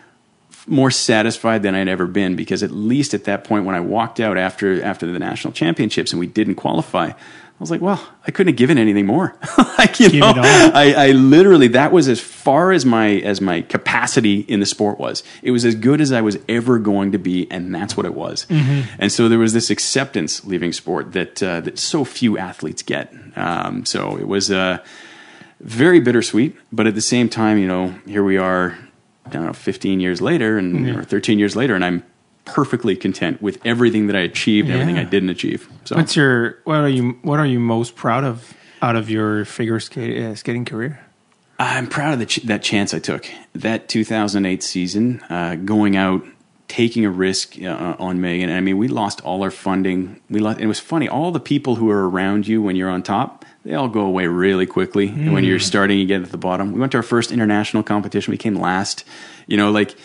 more 0.68 0.90
satisfied 0.90 1.62
than 1.62 1.74
I'd 1.74 1.88
ever 1.88 2.06
been 2.06 2.36
because 2.36 2.62
at 2.62 2.70
least 2.70 3.14
at 3.14 3.24
that 3.24 3.44
point 3.44 3.64
when 3.64 3.74
I 3.74 3.80
walked 3.80 4.20
out 4.20 4.36
after 4.36 4.82
after 4.82 5.10
the 5.10 5.18
national 5.18 5.52
championships 5.52 6.12
and 6.12 6.20
we 6.20 6.26
didn't 6.26 6.56
qualify, 6.56 7.12
I 7.58 7.60
was 7.60 7.72
like, 7.72 7.80
well, 7.80 8.00
I 8.24 8.30
couldn't 8.30 8.52
have 8.52 8.56
given 8.56 8.78
anything 8.78 9.04
more. 9.04 9.34
like 9.78 9.98
you 9.98 10.10
Give 10.10 10.20
know. 10.20 10.32
I, 10.36 10.94
I 10.96 11.10
literally 11.10 11.66
that 11.68 11.90
was 11.90 12.06
as 12.06 12.20
far 12.20 12.70
as 12.70 12.86
my 12.86 13.14
as 13.16 13.40
my 13.40 13.62
capacity 13.62 14.40
in 14.42 14.60
the 14.60 14.66
sport 14.66 15.00
was. 15.00 15.24
It 15.42 15.50
was 15.50 15.64
as 15.64 15.74
good 15.74 16.00
as 16.00 16.12
I 16.12 16.20
was 16.20 16.38
ever 16.48 16.78
going 16.78 17.10
to 17.12 17.18
be, 17.18 17.50
and 17.50 17.74
that's 17.74 17.96
what 17.96 18.06
it 18.06 18.14
was. 18.14 18.46
And 19.00 19.10
so 19.10 19.28
there 19.28 19.40
was 19.40 19.54
this 19.54 19.70
acceptance 19.70 20.44
leaving 20.44 20.72
sport 20.72 21.12
that 21.14 21.42
uh, 21.42 21.60
that 21.62 21.80
so 21.80 22.04
few 22.04 22.38
athletes 22.38 22.82
get. 22.82 23.12
Um, 23.34 23.84
so 23.84 24.16
it 24.16 24.28
was 24.28 24.52
uh, 24.52 24.78
very 25.58 25.98
bittersweet, 25.98 26.56
but 26.70 26.86
at 26.86 26.94
the 26.94 27.00
same 27.00 27.28
time, 27.28 27.58
you 27.58 27.66
know, 27.66 27.88
here 28.06 28.22
we 28.22 28.38
are. 28.38 28.78
I 29.26 29.30
don't 29.30 29.44
know, 29.44 29.52
15 29.52 30.00
years 30.00 30.22
later, 30.22 30.56
and 30.56 30.88
or 30.88 31.02
13 31.02 31.38
years 31.38 31.54
later, 31.54 31.74
and 31.74 31.84
I'm 31.84 32.02
perfectly 32.48 32.96
content 32.96 33.40
with 33.40 33.58
everything 33.64 34.06
that 34.08 34.16
I 34.16 34.20
achieved, 34.20 34.68
and 34.68 34.80
everything 34.80 34.98
I 34.98 35.04
didn't 35.04 35.30
achieve. 35.30 35.68
So 35.84 35.96
What's 35.96 36.16
your 36.16 36.58
what 36.64 36.80
are 36.80 36.88
you 36.88 37.18
what 37.22 37.38
are 37.38 37.46
you 37.46 37.60
most 37.60 37.94
proud 37.96 38.24
of 38.24 38.54
out 38.82 38.96
of 38.96 39.10
your 39.10 39.44
figure 39.44 39.80
skate, 39.80 40.22
uh, 40.22 40.34
skating 40.34 40.64
career? 40.64 41.00
I'm 41.58 41.88
proud 41.88 42.12
of 42.12 42.18
the 42.20 42.26
ch- 42.26 42.42
that 42.44 42.62
chance 42.62 42.94
I 42.94 43.00
took. 43.00 43.28
That 43.54 43.88
2008 43.88 44.62
season, 44.62 45.20
uh, 45.28 45.56
going 45.56 45.96
out, 45.96 46.24
taking 46.68 47.04
a 47.04 47.10
risk 47.10 47.60
uh, 47.60 47.96
on 47.98 48.20
Megan. 48.20 48.50
I 48.50 48.60
mean, 48.60 48.78
we 48.78 48.86
lost 48.86 49.20
all 49.22 49.42
our 49.42 49.50
funding. 49.50 50.20
We 50.30 50.38
lost. 50.38 50.60
It 50.60 50.66
was 50.66 50.78
funny. 50.78 51.08
All 51.08 51.32
the 51.32 51.40
people 51.40 51.74
who 51.74 51.90
are 51.90 52.08
around 52.08 52.46
you 52.46 52.62
when 52.62 52.76
you're 52.76 52.90
on 52.90 53.02
top, 53.02 53.44
they 53.64 53.74
all 53.74 53.88
go 53.88 54.02
away 54.02 54.28
really 54.28 54.66
quickly. 54.66 55.08
And 55.08 55.32
when 55.32 55.42
you're 55.42 55.58
starting 55.58 56.00
again 56.00 56.22
at 56.22 56.30
the 56.30 56.38
bottom, 56.38 56.72
we 56.72 56.78
went 56.78 56.92
to 56.92 56.98
our 56.98 57.02
first 57.02 57.32
international 57.32 57.82
competition. 57.82 58.30
We 58.30 58.38
came 58.38 58.54
last. 58.54 59.04
You 59.46 59.56
know, 59.56 59.70
like. 59.70 59.96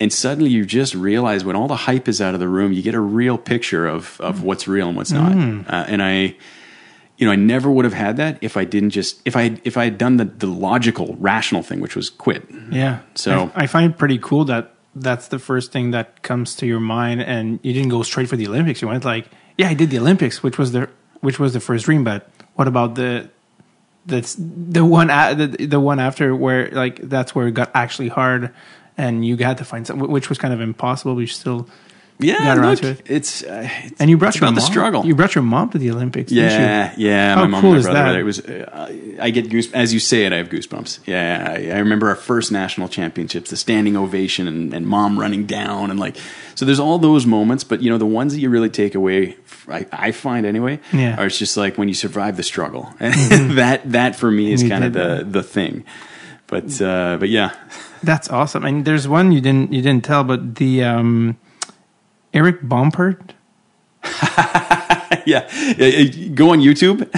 And 0.00 0.12
suddenly 0.12 0.50
you 0.50 0.64
just 0.64 0.94
realize 0.94 1.44
when 1.44 1.56
all 1.56 1.66
the 1.66 1.74
hype 1.76 2.06
is 2.08 2.20
out 2.20 2.32
of 2.34 2.40
the 2.40 2.48
room, 2.48 2.72
you 2.72 2.82
get 2.82 2.94
a 2.94 3.00
real 3.00 3.36
picture 3.36 3.86
of, 3.86 4.20
of 4.20 4.44
what's 4.44 4.68
real 4.68 4.88
and 4.88 4.96
what's 4.96 5.10
not. 5.10 5.32
Uh, 5.32 5.84
and 5.88 6.00
I, 6.02 6.36
you 7.16 7.26
know, 7.26 7.32
I 7.32 7.36
never 7.36 7.68
would 7.68 7.84
have 7.84 7.94
had 7.94 8.16
that 8.18 8.38
if 8.40 8.56
I 8.56 8.64
didn't 8.64 8.90
just 8.90 9.20
if 9.24 9.34
I 9.36 9.58
if 9.64 9.76
I 9.76 9.84
had 9.84 9.98
done 9.98 10.16
the 10.18 10.24
the 10.26 10.46
logical, 10.46 11.16
rational 11.18 11.62
thing, 11.64 11.80
which 11.80 11.96
was 11.96 12.10
quit. 12.10 12.44
Yeah. 12.70 13.00
So- 13.16 13.50
I, 13.56 13.64
I 13.64 13.66
find 13.66 13.92
it 13.92 13.98
pretty 13.98 14.18
cool 14.18 14.44
that 14.44 14.74
that's 14.94 15.28
the 15.28 15.38
first 15.40 15.72
thing 15.72 15.90
that 15.92 16.22
comes 16.22 16.54
to 16.56 16.66
your 16.66 16.80
mind, 16.80 17.22
and 17.22 17.58
you 17.62 17.72
didn't 17.72 17.88
go 17.90 18.02
straight 18.02 18.28
for 18.28 18.36
the 18.36 18.46
Olympics. 18.46 18.80
You 18.82 18.88
went 18.88 19.04
like, 19.04 19.28
yeah, 19.56 19.68
I 19.68 19.74
did 19.74 19.90
the 19.90 19.98
Olympics, 19.98 20.42
which 20.44 20.58
was 20.58 20.70
the 20.72 20.88
which 21.20 21.40
was 21.40 21.52
the 21.54 21.60
first 21.60 21.86
dream. 21.86 22.04
But 22.04 22.28
what 22.54 22.68
about 22.68 22.94
the 22.94 23.30
that's 24.06 24.36
the 24.38 24.84
one 24.84 25.10
a, 25.10 25.34
the, 25.34 25.66
the 25.66 25.80
one 25.80 25.98
after 25.98 26.34
where 26.34 26.70
like 26.70 27.00
that's 27.08 27.34
where 27.34 27.48
it 27.48 27.52
got 27.54 27.70
actually 27.74 28.08
hard, 28.08 28.54
and 28.98 29.24
you 29.24 29.36
had 29.38 29.56
to 29.58 29.64
find 29.64 29.86
something 29.86 30.10
which 30.10 30.28
was 30.28 30.36
kind 30.38 30.52
of 30.52 30.60
impossible. 30.60 31.14
But 31.14 31.20
you 31.20 31.26
still 31.28 31.68
Yeah, 32.20 32.38
got 32.38 32.58
around 32.58 32.70
look, 32.70 32.80
to 32.80 32.88
it. 32.90 33.02
it's 33.06 33.44
uh, 33.44 33.68
it's, 33.84 34.00
and 34.00 34.10
you 34.10 34.18
brought 34.18 34.34
your 34.34 34.46
mom. 34.48 34.56
the 34.56 34.60
struggle. 34.60 35.06
You 35.06 35.14
brought 35.14 35.34
your 35.36 35.44
mom 35.44 35.70
to 35.70 35.78
the 35.78 35.90
Olympics. 35.92 36.32
yeah, 36.32 36.92
yeah. 36.96 37.34
How 37.36 37.42
my 37.42 37.46
mom 37.46 37.60
cool 37.60 37.70
my 37.72 37.76
is 37.78 37.84
brother. 37.84 38.12
that? 38.12 38.18
It 38.18 38.24
was. 38.24 38.40
Uh, 38.40 39.16
I 39.20 39.30
get 39.30 39.48
goose 39.50 39.72
as 39.72 39.94
you 39.94 40.00
say 40.00 40.24
it. 40.26 40.32
I 40.32 40.36
have 40.38 40.48
goosebumps. 40.48 40.98
Yeah, 41.06 41.46
I, 41.56 41.76
I 41.76 41.78
remember 41.78 42.08
our 42.08 42.16
first 42.16 42.50
national 42.52 42.88
championships, 42.88 43.50
the 43.50 43.56
standing 43.56 43.96
ovation, 43.96 44.48
and, 44.48 44.74
and 44.74 44.84
mom 44.86 45.16
running 45.18 45.46
down, 45.46 45.90
and 45.90 45.98
like. 46.00 46.16
So 46.56 46.64
there's 46.64 46.80
all 46.80 46.98
those 46.98 47.24
moments, 47.24 47.62
but 47.62 47.82
you 47.82 47.88
know 47.90 47.98
the 47.98 48.06
ones 48.20 48.32
that 48.34 48.40
you 48.40 48.50
really 48.50 48.68
take 48.70 48.96
away, 48.96 49.36
I, 49.68 49.86
I 49.92 50.10
find 50.10 50.44
anyway, 50.44 50.80
Yeah. 50.92 51.16
are 51.22 51.26
it's 51.26 51.38
just 51.38 51.56
like 51.56 51.78
when 51.78 51.86
you 51.86 51.94
survive 51.94 52.36
the 52.36 52.42
struggle, 52.42 52.92
and 52.98 53.52
that 53.58 53.92
that 53.92 54.16
for 54.16 54.28
me 54.28 54.50
is 54.52 54.64
kind 54.68 54.82
of 54.82 54.92
the 54.92 55.24
the 55.30 55.44
thing. 55.44 55.84
But 56.48 56.82
uh, 56.82 57.16
but 57.20 57.28
yeah, 57.28 57.50
That's 58.02 58.28
awesome. 58.30 58.64
And 58.64 58.84
there's 58.84 59.06
one 59.08 59.32
you 59.32 59.40
didn't 59.40 59.72
you 59.72 59.82
didn't 59.82 60.04
tell, 60.04 60.24
but 60.24 60.56
the 60.56 60.82
um, 60.84 61.36
Eric 62.32 62.62
Bompard. 62.62 63.34
yeah. 65.26 65.48
Yeah, 65.76 66.04
Go 66.34 66.50
on 66.50 66.60
YouTube, 66.60 67.08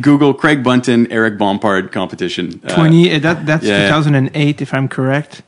Google 0.02 0.34
Craig 0.34 0.62
Buntin, 0.62 1.06
Eric 1.10 1.38
Bompard 1.38 1.92
competition. 1.92 2.60
Uh, 2.64 2.74
Twenty. 2.74 3.14
uh, 3.14 3.18
that 3.20 3.46
that's 3.46 3.64
yeah. 3.64 3.88
2008, 3.88 4.62
if 4.62 4.74
I'm 4.74 4.88
correct. 4.88 5.42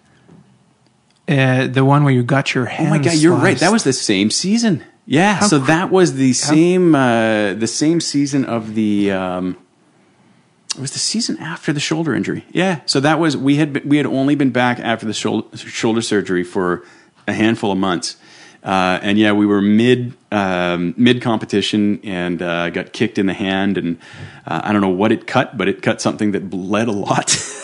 Uh, 1.29 1.67
the 1.67 1.85
one 1.85 2.03
where 2.05 2.13
you 2.13 2.23
got 2.23 2.55
your 2.55 2.67
hands. 2.67 2.89
oh 2.89 2.91
my 2.91 2.99
god, 2.99 3.15
you're 3.15 3.37
right. 3.37 3.57
That 3.59 3.71
was 3.73 3.85
the 3.85 3.93
same 3.93 4.31
season. 4.31 4.85
Yeah. 5.07 5.35
How 5.35 5.47
so 5.47 5.61
cr- 5.61 5.67
that 5.67 5.91
was 5.91 6.15
the 6.15 6.33
same 6.33 6.95
uh, 6.95 7.55
the 7.55 7.67
same 7.69 8.01
season 8.01 8.45
of 8.45 8.75
the. 8.75 9.13
Um, 9.13 9.57
it 10.75 10.81
was 10.81 10.93
the 10.93 10.99
season 10.99 11.37
after 11.39 11.73
the 11.73 11.81
shoulder 11.81 12.15
injury. 12.15 12.45
Yeah. 12.51 12.81
So 12.87 13.01
that 13.01 13.19
was 13.19 13.37
we 13.37 13.57
had 13.57 13.85
we 13.85 13.97
had 13.97 14.07
only 14.07 14.35
been 14.35 14.51
back 14.51 14.79
after 14.79 15.07
the 15.07 15.13
shoulder 15.13 16.03
surgery 16.03 16.45
for 16.45 16.85
a 17.27 17.33
handful 17.33 17.73
of 17.73 17.79
months. 17.79 18.17
Uh, 18.63 18.99
and 19.03 19.19
yeah, 19.19 19.33
we 19.33 19.47
were 19.47 19.63
mid 19.63 20.15
um, 20.31 20.95
mid 20.97 21.23
competition 21.23 22.01
and 22.05 22.43
uh, 22.43 22.71
got 22.71 22.93
kicked 22.93 23.19
in 23.19 23.27
the 23.27 23.35
hand, 23.35 23.79
and 23.79 23.99
uh, 24.47 24.61
I 24.65 24.73
don't 24.73 24.83
know 24.83 24.89
what 24.89 25.13
it 25.13 25.27
cut, 25.27 25.57
but 25.57 25.69
it 25.69 25.83
cut 25.83 26.01
something 26.01 26.33
that 26.33 26.51
bled 26.51 26.89
a 26.89 26.93
lot. 26.93 27.37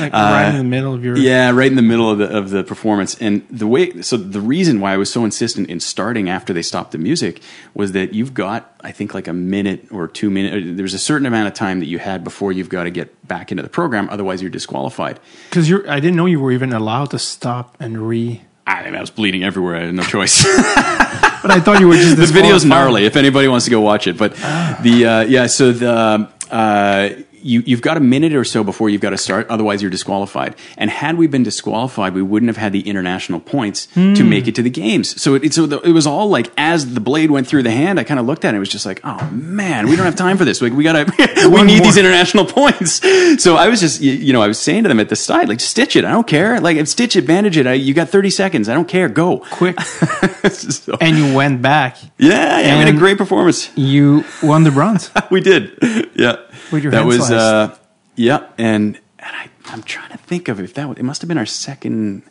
Like 0.00 0.12
right 0.12 0.48
in 0.48 0.56
the 0.56 0.64
middle 0.64 0.94
of 0.94 1.04
your. 1.04 1.14
Uh, 1.14 1.18
Yeah, 1.20 1.50
right 1.50 1.66
in 1.66 1.76
the 1.76 1.82
middle 1.82 2.10
of 2.10 2.18
the 2.18 2.36
of 2.36 2.50
the 2.50 2.64
performance, 2.64 3.16
and 3.20 3.46
the 3.50 3.66
way. 3.66 4.00
So 4.02 4.16
the 4.16 4.40
reason 4.40 4.80
why 4.80 4.94
I 4.94 4.96
was 4.96 5.12
so 5.12 5.24
insistent 5.24 5.68
in 5.68 5.80
starting 5.80 6.28
after 6.28 6.52
they 6.52 6.62
stopped 6.62 6.92
the 6.92 6.98
music 6.98 7.42
was 7.74 7.92
that 7.92 8.14
you've 8.14 8.32
got, 8.32 8.74
I 8.80 8.92
think, 8.92 9.14
like 9.14 9.28
a 9.28 9.32
minute 9.32 9.88
or 9.90 10.08
two 10.08 10.30
minutes. 10.30 10.76
There's 10.76 10.94
a 10.94 10.98
certain 10.98 11.26
amount 11.26 11.48
of 11.48 11.54
time 11.54 11.80
that 11.80 11.86
you 11.86 11.98
had 11.98 12.24
before 12.24 12.52
you've 12.52 12.68
got 12.68 12.84
to 12.84 12.90
get 12.90 13.26
back 13.26 13.50
into 13.50 13.62
the 13.62 13.68
program, 13.68 14.08
otherwise 14.10 14.40
you're 14.40 14.50
disqualified. 14.50 15.20
Because 15.50 15.68
you're, 15.68 15.88
I 15.90 16.00
didn't 16.00 16.16
know 16.16 16.26
you 16.26 16.40
were 16.40 16.52
even 16.52 16.72
allowed 16.72 17.10
to 17.10 17.18
stop 17.18 17.76
and 17.78 18.08
re. 18.08 18.42
I, 18.66 18.84
I 18.84 19.00
was 19.00 19.10
bleeding 19.10 19.44
everywhere. 19.44 19.76
I 19.76 19.84
had 19.86 19.94
no 19.94 20.02
choice. 20.02 20.46
But 21.42 21.52
I 21.52 21.60
thought 21.60 21.80
you 21.80 21.88
were 21.88 21.94
just. 21.94 22.16
the 22.18 22.26
video's 22.26 22.66
gnarly. 22.66 23.06
If 23.06 23.16
anybody 23.16 23.48
wants 23.48 23.64
to 23.64 23.70
go 23.70 23.80
watch 23.80 24.06
it, 24.06 24.18
but 24.18 24.34
the 24.34 25.06
uh, 25.06 25.20
yeah. 25.22 25.46
So 25.46 25.72
the 25.72 26.28
uh, 26.50 27.08
you 27.42 27.62
you've 27.66 27.82
got 27.82 27.96
a 27.96 28.00
minute 28.00 28.34
or 28.34 28.44
so 28.44 28.64
before 28.64 28.88
you've 28.90 29.00
got 29.00 29.10
to 29.10 29.18
start. 29.18 29.46
Otherwise, 29.48 29.82
you're 29.82 29.90
disqualified. 29.90 30.54
And 30.76 30.90
had 30.90 31.16
we 31.16 31.26
been 31.26 31.42
disqualified, 31.42 32.14
we 32.14 32.22
wouldn't 32.22 32.48
have 32.48 32.56
had 32.56 32.72
the 32.72 32.80
international 32.80 33.40
points 33.40 33.86
to 33.86 34.14
hmm. 34.14 34.28
make 34.28 34.46
it 34.46 34.54
to 34.56 34.62
the 34.62 34.70
games. 34.70 35.20
So 35.20 35.34
it, 35.34 35.54
so 35.54 35.66
the, 35.66 35.80
it 35.80 35.92
was 35.92 36.06
all 36.06 36.28
like 36.28 36.52
as 36.56 36.94
the 36.94 37.00
blade 37.00 37.30
went 37.30 37.46
through 37.46 37.62
the 37.62 37.70
hand, 37.70 37.98
I 37.98 38.04
kind 38.04 38.20
of 38.20 38.26
looked 38.26 38.44
at 38.44 38.54
it. 38.54 38.56
It 38.56 38.60
was 38.60 38.68
just 38.68 38.86
like, 38.86 39.00
oh 39.04 39.30
man, 39.30 39.88
we 39.88 39.96
don't 39.96 40.06
have 40.06 40.16
time 40.16 40.36
for 40.36 40.44
this. 40.44 40.62
Like 40.62 40.72
we 40.72 40.84
gotta 40.84 41.04
we 41.48 41.62
need 41.62 41.78
more. 41.78 41.86
these 41.86 41.96
international 41.96 42.46
points. 42.46 43.00
So 43.40 43.56
I 43.56 43.68
was 43.68 43.80
just 43.80 44.00
you, 44.00 44.12
you 44.12 44.32
know 44.32 44.42
I 44.42 44.48
was 44.48 44.58
saying 44.58 44.82
to 44.82 44.88
them 44.88 44.98
at 44.98 45.08
the 45.08 45.16
side 45.16 45.48
like 45.48 45.60
stitch 45.60 45.94
it. 45.94 46.04
I 46.04 46.10
don't 46.10 46.26
care. 46.26 46.60
Like 46.60 46.84
stitch 46.86 47.16
it, 47.16 47.26
bandage 47.26 47.56
it. 47.56 47.66
I, 47.66 47.74
you 47.74 47.94
got 47.94 48.08
30 48.08 48.28
seconds. 48.30 48.68
I 48.68 48.74
don't 48.74 48.88
care. 48.88 49.08
Go 49.08 49.38
Quick. 49.50 49.80
So- 49.80 50.96
and 51.00 51.16
you 51.16 51.34
went 51.34 51.62
back. 51.62 51.96
yeah, 52.18 52.60
yeah, 52.60 52.78
we 52.78 52.84
had 52.84 52.94
a 52.94 52.98
great 52.98 53.18
performance. 53.18 53.70
You 53.76 54.24
won 54.42 54.64
the 54.64 54.70
bronze. 54.70 55.10
we 55.30 55.40
did. 55.40 55.76
Yeah. 56.14 56.36
With 56.72 56.82
your 56.82 56.90
that 56.92 56.98
hand 56.98 57.08
was 57.08 57.26
sliced. 57.26 57.32
uh 57.32 57.76
yeah, 58.16 58.48
and 58.58 58.98
and 59.18 59.36
I 59.36 59.48
I'm 59.66 59.82
trying 59.82 60.10
to 60.10 60.18
think 60.18 60.48
of 60.48 60.60
if 60.60 60.74
that 60.74 60.88
was, 60.88 60.98
it 60.98 61.04
must 61.04 61.22
have 61.22 61.28
been 61.28 61.38
our 61.38 61.46
second 61.46 62.22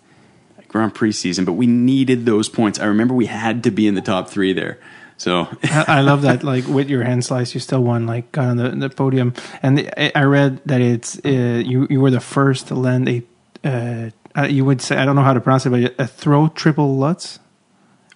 Grand 0.68 0.94
Prix 0.94 1.14
season, 1.14 1.46
but 1.46 1.54
we 1.54 1.68
needed 1.68 2.26
those 2.26 2.48
points. 2.48 2.80
I 2.80 2.86
remember 2.86 3.14
we 3.14 3.26
had 3.26 3.64
to 3.64 3.72
be 3.72 3.88
in 3.88 3.96
the 3.96 4.02
top 4.02 4.30
3 4.30 4.54
there. 4.54 4.80
So 5.18 5.48
I, 5.64 6.00
love 6.00 6.22
that. 6.22 6.44
Like 6.44 6.66
with 6.68 6.90
your 6.90 7.04
hand 7.04 7.26
slice, 7.26 7.54
you 7.54 7.60
still 7.60 7.84
won. 7.84 8.06
Like 8.08 8.32
got 8.32 8.46
on 8.46 8.58
the, 8.58 8.70
the 8.70 8.90
podium, 8.90 9.34
and 9.62 9.92
I, 9.98 10.14
I 10.16 10.24
read 10.24 10.62
that 10.66 10.80
it's 10.80 11.20
uh, 11.26 11.62
you. 11.66 11.88
You 11.90 12.00
were 12.00 12.10
the 12.10 12.22
first 12.22 12.70
to 12.70 12.76
land 12.76 13.10
a. 13.10 13.24
Uh, 13.62 14.12
uh, 14.38 14.44
you 14.44 14.64
would 14.64 14.82
say 14.82 14.96
I 14.96 15.04
don't 15.04 15.18
know 15.18 15.24
how 15.24 15.34
to 15.34 15.42
pronounce 15.42 15.66
it, 15.66 15.72
but 15.72 15.94
a 16.00 16.08
throw 16.08 16.48
triple 16.48 16.96
Lutz. 16.96 17.40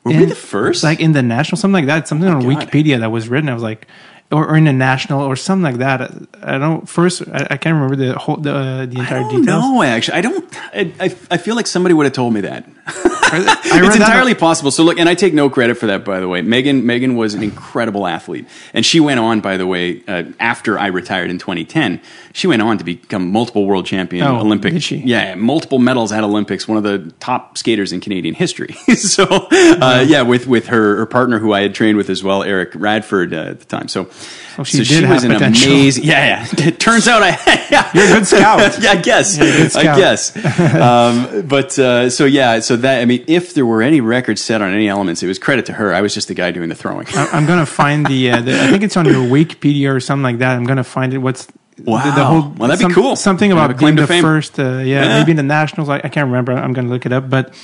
were 0.06 0.14
we 0.14 0.24
in- 0.24 0.30
the 0.30 0.36
first? 0.36 0.82
Like 0.82 1.02
in 1.02 1.12
the 1.12 1.22
national, 1.22 1.58
something 1.58 1.74
like 1.74 1.88
that. 1.88 2.08
Something 2.08 2.30
on 2.30 2.40
God. 2.40 2.50
Wikipedia 2.50 2.98
that 3.02 3.12
was 3.12 3.28
written. 3.28 3.50
I 3.50 3.54
was 3.54 3.64
like, 3.64 3.86
or, 4.34 4.48
or 4.50 4.58
in 4.58 4.66
the 4.66 4.74
national, 4.74 5.22
or 5.22 5.36
something 5.36 5.64
like 5.64 5.78
that. 5.78 6.02
I, 6.02 6.56
I 6.56 6.58
don't. 6.58 6.90
First, 6.90 7.22
I, 7.32 7.48
I 7.52 7.58
can't 7.58 7.76
remember 7.76 7.96
the 7.96 8.18
whole 8.18 8.38
the, 8.38 8.54
uh, 8.54 8.86
the 8.86 8.98
I 8.98 9.04
entire 9.04 9.20
don't 9.22 9.30
details. 9.30 9.46
know. 9.46 9.84
Actually, 9.84 10.18
I 10.18 10.22
don't. 10.22 10.58
I, 10.74 10.94
I, 11.00 11.16
I 11.32 11.38
feel 11.38 11.56
like 11.56 11.68
somebody 11.68 11.94
would 11.94 12.06
have 12.06 12.14
told 12.14 12.34
me 12.34 12.42
that. 12.42 12.66
It's 13.36 13.72
that- 13.72 13.96
entirely 13.96 14.36
possible. 14.36 14.70
So 14.70 14.84
look, 14.84 15.00
and 15.00 15.10
I 15.10 15.16
take 15.16 15.34
no 15.34 15.50
credit 15.50 15.76
for 15.78 15.88
that, 15.88 16.06
by 16.06 16.20
the 16.20 16.28
way. 16.28 16.44
Megan, 16.44 16.86
Megan 16.86 17.16
was 17.16 17.34
an 17.34 17.42
incredible 17.42 18.06
athlete, 18.06 18.46
and 18.76 18.86
she 18.86 19.00
went 19.00 19.20
on, 19.20 19.42
by 19.42 19.58
the 19.58 19.66
way, 19.66 20.04
uh, 20.08 20.24
after 20.40 20.78
I 20.78 20.88
retired 20.88 21.32
in 21.32 21.40
2010, 21.40 22.00
she 22.34 22.46
went 22.46 22.62
on 22.62 22.78
to 22.78 22.84
become 22.84 23.32
multiple 23.32 23.66
world 23.66 23.88
champion, 23.88 24.28
Oh, 24.28 24.40
Olympic, 24.42 24.74
did 24.74 24.84
she? 24.84 24.98
yeah, 24.98 25.34
multiple 25.34 25.80
medals 25.80 26.12
at 26.12 26.24
Olympics, 26.24 26.68
one 26.68 26.78
of 26.78 26.84
the 26.84 27.12
top 27.20 27.58
skaters 27.58 27.92
in 27.92 28.02
Canadian 28.02 28.36
history. 28.36 28.74
so 28.96 29.24
uh, 29.26 30.06
yeah, 30.08 30.22
with 30.22 30.46
with 30.46 30.68
her, 30.68 30.98
her 30.98 31.06
partner, 31.08 31.40
who 31.40 31.54
I 31.54 31.62
had 31.62 31.74
trained 31.74 31.98
with 31.98 32.12
as 32.12 32.24
well, 32.24 32.44
Eric 32.44 32.74
Radford 32.76 33.34
uh, 33.34 33.38
at 33.38 33.60
the 33.62 33.66
time. 33.66 33.88
So. 33.88 34.10
Oh, 34.58 34.64
she 34.64 34.84
did 34.84 35.02
was 35.10 35.24
have 35.24 35.32
an 35.32 35.32
potential. 35.38 35.72
amazing, 35.72 36.04
yeah, 36.06 36.48
yeah. 36.56 36.68
It 36.68 36.80
turns 36.80 37.08
out 37.08 37.24
I, 37.24 37.30
yeah. 37.72 37.90
You're 37.96 38.06
a 38.06 38.08
good 38.20 38.28
scout. 38.28 38.78
yeah, 38.82 38.92
I 38.92 38.96
guess. 39.02 39.38
You're 39.38 39.48
a 39.48 39.52
good 39.52 39.76
I 39.78 39.84
guess. 39.98 40.36
um, 40.76 41.48
but 41.48 41.78
uh, 41.80 42.10
so 42.10 42.26
yeah, 42.26 42.60
so 42.60 42.76
that 42.78 43.02
I 43.02 43.06
mean, 43.06 43.24
if 43.28 43.54
there 43.54 43.66
were 43.66 43.82
any 43.82 44.02
records 44.02 44.42
set 44.42 44.62
on 44.62 44.72
any 44.74 44.88
elements, 44.88 45.24
it 45.24 45.28
was 45.28 45.40
credit 45.40 45.66
to 45.68 45.74
her. 45.74 45.94
I 45.94 46.02
was 46.02 46.14
just 46.14 46.28
the 46.28 46.34
guy 46.36 46.52
doing 46.52 46.70
the 46.70 46.76
throwing. 46.76 47.08
I'm 47.16 47.46
gonna 47.46 47.66
find 47.66 48.06
the, 48.06 48.32
uh, 48.32 48.42
the. 48.42 48.62
I 48.62 48.68
think 48.68 48.84
it's 48.84 48.98
on 48.98 49.06
your 49.06 49.16
Wikipedia 49.26 49.94
or 49.94 50.00
something 50.00 50.24
like 50.24 50.38
that. 50.40 50.56
I'm 50.56 50.66
gonna 50.66 50.84
find 50.84 51.14
it. 51.14 51.18
What's 51.20 51.48
Wow. 51.86 52.54
Well, 52.56 52.70
that'd 52.70 52.88
be 52.88 52.94
cool. 52.94 53.16
Something 53.16 53.52
about 53.52 53.76
claim 53.80 53.96
being 53.96 53.98
to 53.98 54.02
the 54.04 54.08
fame. 54.08 54.22
first. 54.22 54.60
Uh, 54.60 54.78
yeah, 54.78 54.84
Yeah. 55.06 55.18
maybe 55.20 55.32
in 55.32 55.38
the 55.38 55.44
nationals. 55.44 55.90
I, 55.90 55.96
I 55.98 56.08
can't 56.10 56.28
remember. 56.28 56.54
I'm 56.54 56.72
gonna 56.74 56.88
look 56.90 57.06
it 57.08 57.12
up. 57.12 57.30
But 57.30 57.56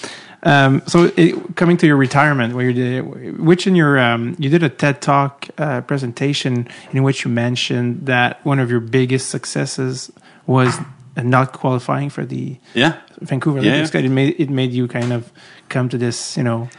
um, 0.44 0.82
so 0.88 1.12
it, 1.18 1.56
coming 1.56 1.78
to 1.78 1.88
your 1.88 1.98
retirement, 1.98 2.56
where 2.56 2.70
you 2.70 2.74
did, 2.74 3.40
which 3.40 3.68
in 3.68 3.76
your 3.76 4.00
um, 4.00 4.36
you 4.40 4.50
did 4.50 4.64
a 4.64 4.70
TED 4.70 5.02
Talk 5.02 5.48
uh, 5.58 5.82
presentation 5.82 6.68
in 6.92 7.04
which 7.04 7.26
you 7.26 7.32
mentioned 7.32 8.06
that 8.06 8.44
one 8.46 8.60
of 8.60 8.72
your 8.72 8.80
biggest 8.80 9.30
successes 9.30 10.12
was 10.48 10.78
not 11.18 11.54
qualifying 11.54 12.10
for 12.10 12.26
the 12.26 12.58
yeah. 12.74 13.00
Vancouver 13.20 13.62
Yeah, 13.62 13.76
yeah. 13.76 14.00
It 14.00 14.10
made 14.10 14.36
it 14.40 14.50
made 14.50 14.72
you 14.72 14.88
kind 14.88 15.12
of 15.12 15.32
come 15.68 15.90
to 15.90 15.98
this, 15.98 16.38
you 16.38 16.44
know. 16.44 16.70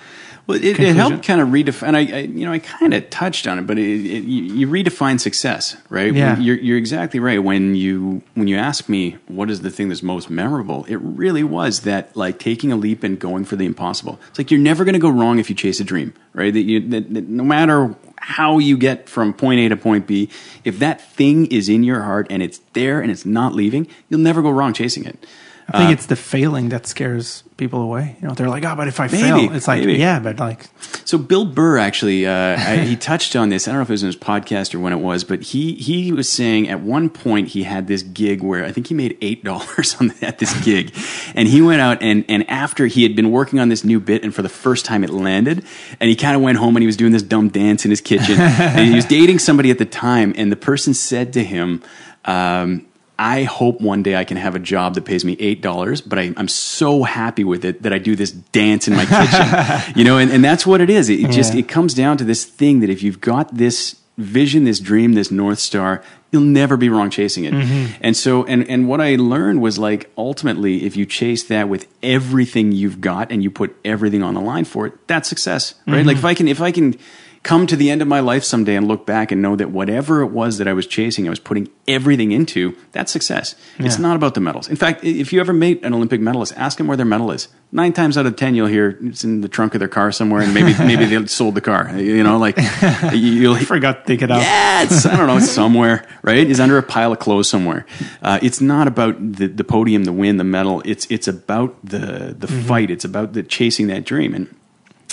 Well, 0.50 0.58
it, 0.64 0.78
it 0.80 0.96
helped 0.96 1.24
kind 1.24 1.40
of 1.40 1.48
redefine. 1.48 1.94
I, 1.94 1.98
I, 2.16 2.20
you 2.20 2.44
know, 2.46 2.52
I 2.52 2.58
kind 2.58 2.92
of 2.94 3.08
touched 3.10 3.46
on 3.46 3.58
it, 3.58 3.66
but 3.66 3.78
it, 3.78 3.82
it, 3.88 4.24
you, 4.24 4.42
you 4.42 4.66
redefine 4.68 5.18
success, 5.20 5.76
right? 5.88 6.12
Yeah. 6.14 6.34
When- 6.34 6.42
You're, 6.42 6.56
you're 6.58 6.78
exactly 6.78 7.20
right. 7.20 7.42
When 7.42 7.74
you 7.74 8.22
when 8.34 8.48
you 8.48 8.56
ask 8.56 8.88
me 8.88 9.16
what 9.28 9.50
is 9.50 9.62
the 9.62 9.70
thing 9.70 9.88
that's 9.88 10.02
most 10.02 10.30
memorable, 10.30 10.84
it 10.86 10.96
really 10.96 11.44
was 11.44 11.80
that 11.82 12.16
like 12.16 12.38
taking 12.38 12.72
a 12.72 12.76
leap 12.76 13.02
and 13.02 13.18
going 13.18 13.44
for 13.44 13.56
the 13.56 13.64
impossible. 13.66 14.18
It's 14.28 14.38
like 14.38 14.50
you're 14.50 14.60
never 14.60 14.84
going 14.84 14.94
to 14.94 14.98
go 15.00 15.10
wrong 15.10 15.38
if 15.38 15.48
you 15.50 15.56
chase 15.56 15.80
a 15.80 15.84
dream, 15.84 16.12
right? 16.34 16.52
That 16.52 16.62
you 16.62 16.80
that, 16.88 17.14
that 17.14 17.28
no 17.28 17.44
matter 17.44 17.94
how 18.22 18.58
you 18.58 18.76
get 18.76 19.08
from 19.08 19.32
point 19.32 19.60
A 19.60 19.68
to 19.70 19.76
point 19.76 20.06
B, 20.06 20.28
if 20.64 20.78
that 20.80 21.00
thing 21.00 21.46
is 21.46 21.68
in 21.68 21.82
your 21.82 22.02
heart 22.02 22.26
and 22.30 22.42
it's 22.42 22.60
there 22.74 23.00
and 23.00 23.10
it's 23.10 23.24
not 23.24 23.54
leaving, 23.54 23.86
you'll 24.08 24.20
never 24.20 24.42
go 24.42 24.50
wrong 24.50 24.72
chasing 24.74 25.04
it. 25.06 25.24
I 25.72 25.78
think 25.78 25.92
it's 25.92 26.06
the 26.06 26.16
failing 26.16 26.70
that 26.70 26.86
scares 26.86 27.44
people 27.56 27.80
away. 27.82 28.16
You 28.20 28.28
know, 28.28 28.34
they're 28.34 28.48
like, 28.48 28.64
"Oh, 28.64 28.74
but 28.74 28.88
if 28.88 28.98
I 29.00 29.06
Maybe, 29.06 29.22
fail, 29.22 29.52
it's 29.54 29.68
like, 29.68 29.80
maybe. 29.80 29.94
yeah, 29.98 30.18
but 30.18 30.38
like, 30.38 30.66
So 31.04 31.18
Bill 31.18 31.44
Burr 31.44 31.78
actually, 31.78 32.26
uh, 32.26 32.32
I, 32.58 32.78
he 32.78 32.96
touched 32.96 33.36
on 33.36 33.50
this. 33.50 33.68
I 33.68 33.70
don't 33.72 33.78
know 33.78 33.82
if 33.82 33.90
it 33.90 33.92
was 33.92 34.02
in 34.02 34.06
his 34.08 34.16
podcast 34.16 34.74
or 34.74 34.80
when 34.80 34.92
it 34.92 34.98
was, 35.00 35.24
but 35.24 35.42
he 35.42 35.74
he 35.74 36.10
was 36.12 36.28
saying 36.28 36.68
at 36.68 36.80
one 36.80 37.10
point 37.10 37.48
he 37.48 37.62
had 37.64 37.86
this 37.86 38.02
gig 38.02 38.42
where 38.42 38.64
I 38.64 38.72
think 38.72 38.86
he 38.88 38.94
made 38.94 39.16
eight 39.20 39.44
dollars 39.50 39.94
on 40.00 40.12
at 40.22 40.38
this 40.38 40.52
gig, 40.64 40.94
and 41.34 41.46
he 41.48 41.60
went 41.62 41.80
out 41.80 42.02
and 42.02 42.24
and 42.28 42.48
after 42.50 42.86
he 42.86 43.02
had 43.02 43.14
been 43.14 43.30
working 43.30 43.58
on 43.60 43.68
this 43.68 43.84
new 43.84 44.00
bit, 44.00 44.24
and 44.24 44.34
for 44.34 44.42
the 44.42 44.48
first 44.48 44.84
time 44.84 45.04
it 45.04 45.10
landed, 45.10 45.64
and 46.00 46.08
he 46.10 46.16
kind 46.16 46.34
of 46.34 46.42
went 46.42 46.58
home 46.58 46.76
and 46.76 46.82
he 46.82 46.86
was 46.86 46.96
doing 46.96 47.12
this 47.12 47.22
dumb 47.22 47.48
dance 47.48 47.84
in 47.84 47.90
his 47.90 48.00
kitchen, 48.00 48.40
and 48.40 48.88
he 48.88 48.94
was 48.94 49.04
dating 49.04 49.38
somebody 49.38 49.70
at 49.70 49.78
the 49.78 49.86
time, 49.86 50.34
and 50.36 50.50
the 50.50 50.56
person 50.56 50.94
said 50.94 51.32
to 51.34 51.44
him. 51.44 51.82
Um, 52.24 52.86
I 53.20 53.42
hope 53.42 53.82
one 53.82 54.02
day 54.02 54.16
I 54.16 54.24
can 54.24 54.38
have 54.38 54.54
a 54.54 54.58
job 54.58 54.94
that 54.94 55.04
pays 55.04 55.26
me 55.26 55.36
eight 55.38 55.60
dollars, 55.60 56.00
but 56.00 56.18
I, 56.18 56.32
I'm 56.38 56.48
so 56.48 57.02
happy 57.02 57.44
with 57.44 57.66
it 57.66 57.82
that 57.82 57.92
I 57.92 57.98
do 57.98 58.16
this 58.16 58.30
dance 58.30 58.88
in 58.88 58.94
my 58.96 59.04
kitchen, 59.84 59.94
you 59.94 60.04
know, 60.04 60.16
and, 60.16 60.30
and 60.30 60.42
that's 60.42 60.66
what 60.66 60.80
it 60.80 60.88
is. 60.88 61.10
It, 61.10 61.20
it 61.20 61.30
just 61.30 61.54
it 61.54 61.68
comes 61.68 61.92
down 61.92 62.16
to 62.16 62.24
this 62.24 62.46
thing 62.46 62.80
that 62.80 62.88
if 62.88 63.02
you've 63.02 63.20
got 63.20 63.54
this 63.54 63.96
vision, 64.16 64.64
this 64.64 64.80
dream, 64.80 65.12
this 65.12 65.30
north 65.30 65.58
star, 65.58 66.02
you'll 66.32 66.40
never 66.40 66.78
be 66.78 66.88
wrong 66.88 67.10
chasing 67.10 67.44
it. 67.44 67.52
Mm-hmm. 67.52 67.94
And 68.00 68.16
so, 68.16 68.46
and 68.46 68.66
and 68.70 68.88
what 68.88 69.02
I 69.02 69.16
learned 69.16 69.60
was 69.60 69.78
like 69.78 70.10
ultimately, 70.16 70.84
if 70.86 70.96
you 70.96 71.04
chase 71.04 71.44
that 71.44 71.68
with 71.68 71.88
everything 72.02 72.72
you've 72.72 73.02
got 73.02 73.30
and 73.30 73.42
you 73.42 73.50
put 73.50 73.76
everything 73.84 74.22
on 74.22 74.32
the 74.32 74.40
line 74.40 74.64
for 74.64 74.86
it, 74.86 74.94
that's 75.06 75.28
success, 75.28 75.74
right? 75.86 76.06
Like 76.06 76.16
mm-hmm. 76.16 76.18
if 76.20 76.24
I 76.24 76.32
can, 76.32 76.48
if 76.48 76.60
I 76.62 76.72
can 76.72 76.96
come 77.42 77.66
to 77.66 77.74
the 77.74 77.90
end 77.90 78.02
of 78.02 78.06
my 78.08 78.20
life 78.20 78.44
someday 78.44 78.76
and 78.76 78.86
look 78.86 79.06
back 79.06 79.32
and 79.32 79.40
know 79.40 79.56
that 79.56 79.70
whatever 79.70 80.20
it 80.20 80.26
was 80.26 80.58
that 80.58 80.68
I 80.68 80.74
was 80.74 80.86
chasing, 80.86 81.26
I 81.26 81.30
was 81.30 81.38
putting 81.40 81.70
everything 81.88 82.32
into, 82.32 82.76
that's 82.92 83.10
success. 83.10 83.54
It's 83.78 83.98
not 83.98 84.14
about 84.14 84.34
the 84.34 84.40
medals. 84.42 84.68
In 84.68 84.76
fact, 84.76 85.02
if 85.04 85.32
you 85.32 85.40
ever 85.40 85.54
meet 85.54 85.82
an 85.82 85.94
Olympic 85.94 86.20
medalist, 86.20 86.52
ask 86.56 86.76
them 86.76 86.86
where 86.86 86.98
their 86.98 87.06
medal 87.06 87.30
is. 87.30 87.48
Nine 87.72 87.94
times 87.94 88.18
out 88.18 88.26
of 88.26 88.36
ten, 88.36 88.54
you'll 88.54 88.66
hear 88.66 88.98
it's 89.02 89.24
in 89.24 89.40
the 89.40 89.48
trunk 89.48 89.74
of 89.74 89.78
their 89.78 89.88
car 89.88 90.12
somewhere, 90.12 90.42
and 90.42 90.52
maybe 90.52 90.74
maybe 90.80 91.04
they 91.06 91.24
sold 91.40 91.54
the 91.54 91.60
car. 91.60 91.96
You 91.98 92.22
know, 92.22 92.36
like 92.36 92.56
you'll 93.12 93.54
I 93.54 93.60
forgot 93.60 94.04
to 94.04 94.06
take 94.12 94.22
it 94.22 94.30
out. 94.30 94.42
yeah, 94.42 94.82
it's, 94.82 95.06
I 95.06 95.16
don't 95.16 95.26
know, 95.28 95.36
it's 95.36 95.50
somewhere, 95.62 96.06
right? 96.22 96.50
It's 96.50 96.60
under 96.60 96.76
a 96.78 96.82
pile 96.82 97.12
of 97.12 97.20
clothes 97.20 97.48
somewhere. 97.48 97.86
Uh, 98.22 98.38
it's 98.42 98.60
not 98.60 98.86
about 98.88 99.14
the, 99.36 99.46
the 99.46 99.64
podium, 99.64 100.04
the 100.04 100.12
win, 100.12 100.36
the 100.36 100.44
medal. 100.44 100.82
It's 100.84 101.06
it's 101.10 101.26
about 101.28 101.76
the 101.84 102.34
the 102.38 102.48
Mm-hmm. 102.48 102.66
fight. 102.68 102.90
It's 102.90 103.04
about 103.04 103.32
the 103.32 103.42
chasing 103.44 103.86
that 103.86 104.04
dream. 104.04 104.34
And 104.34 104.54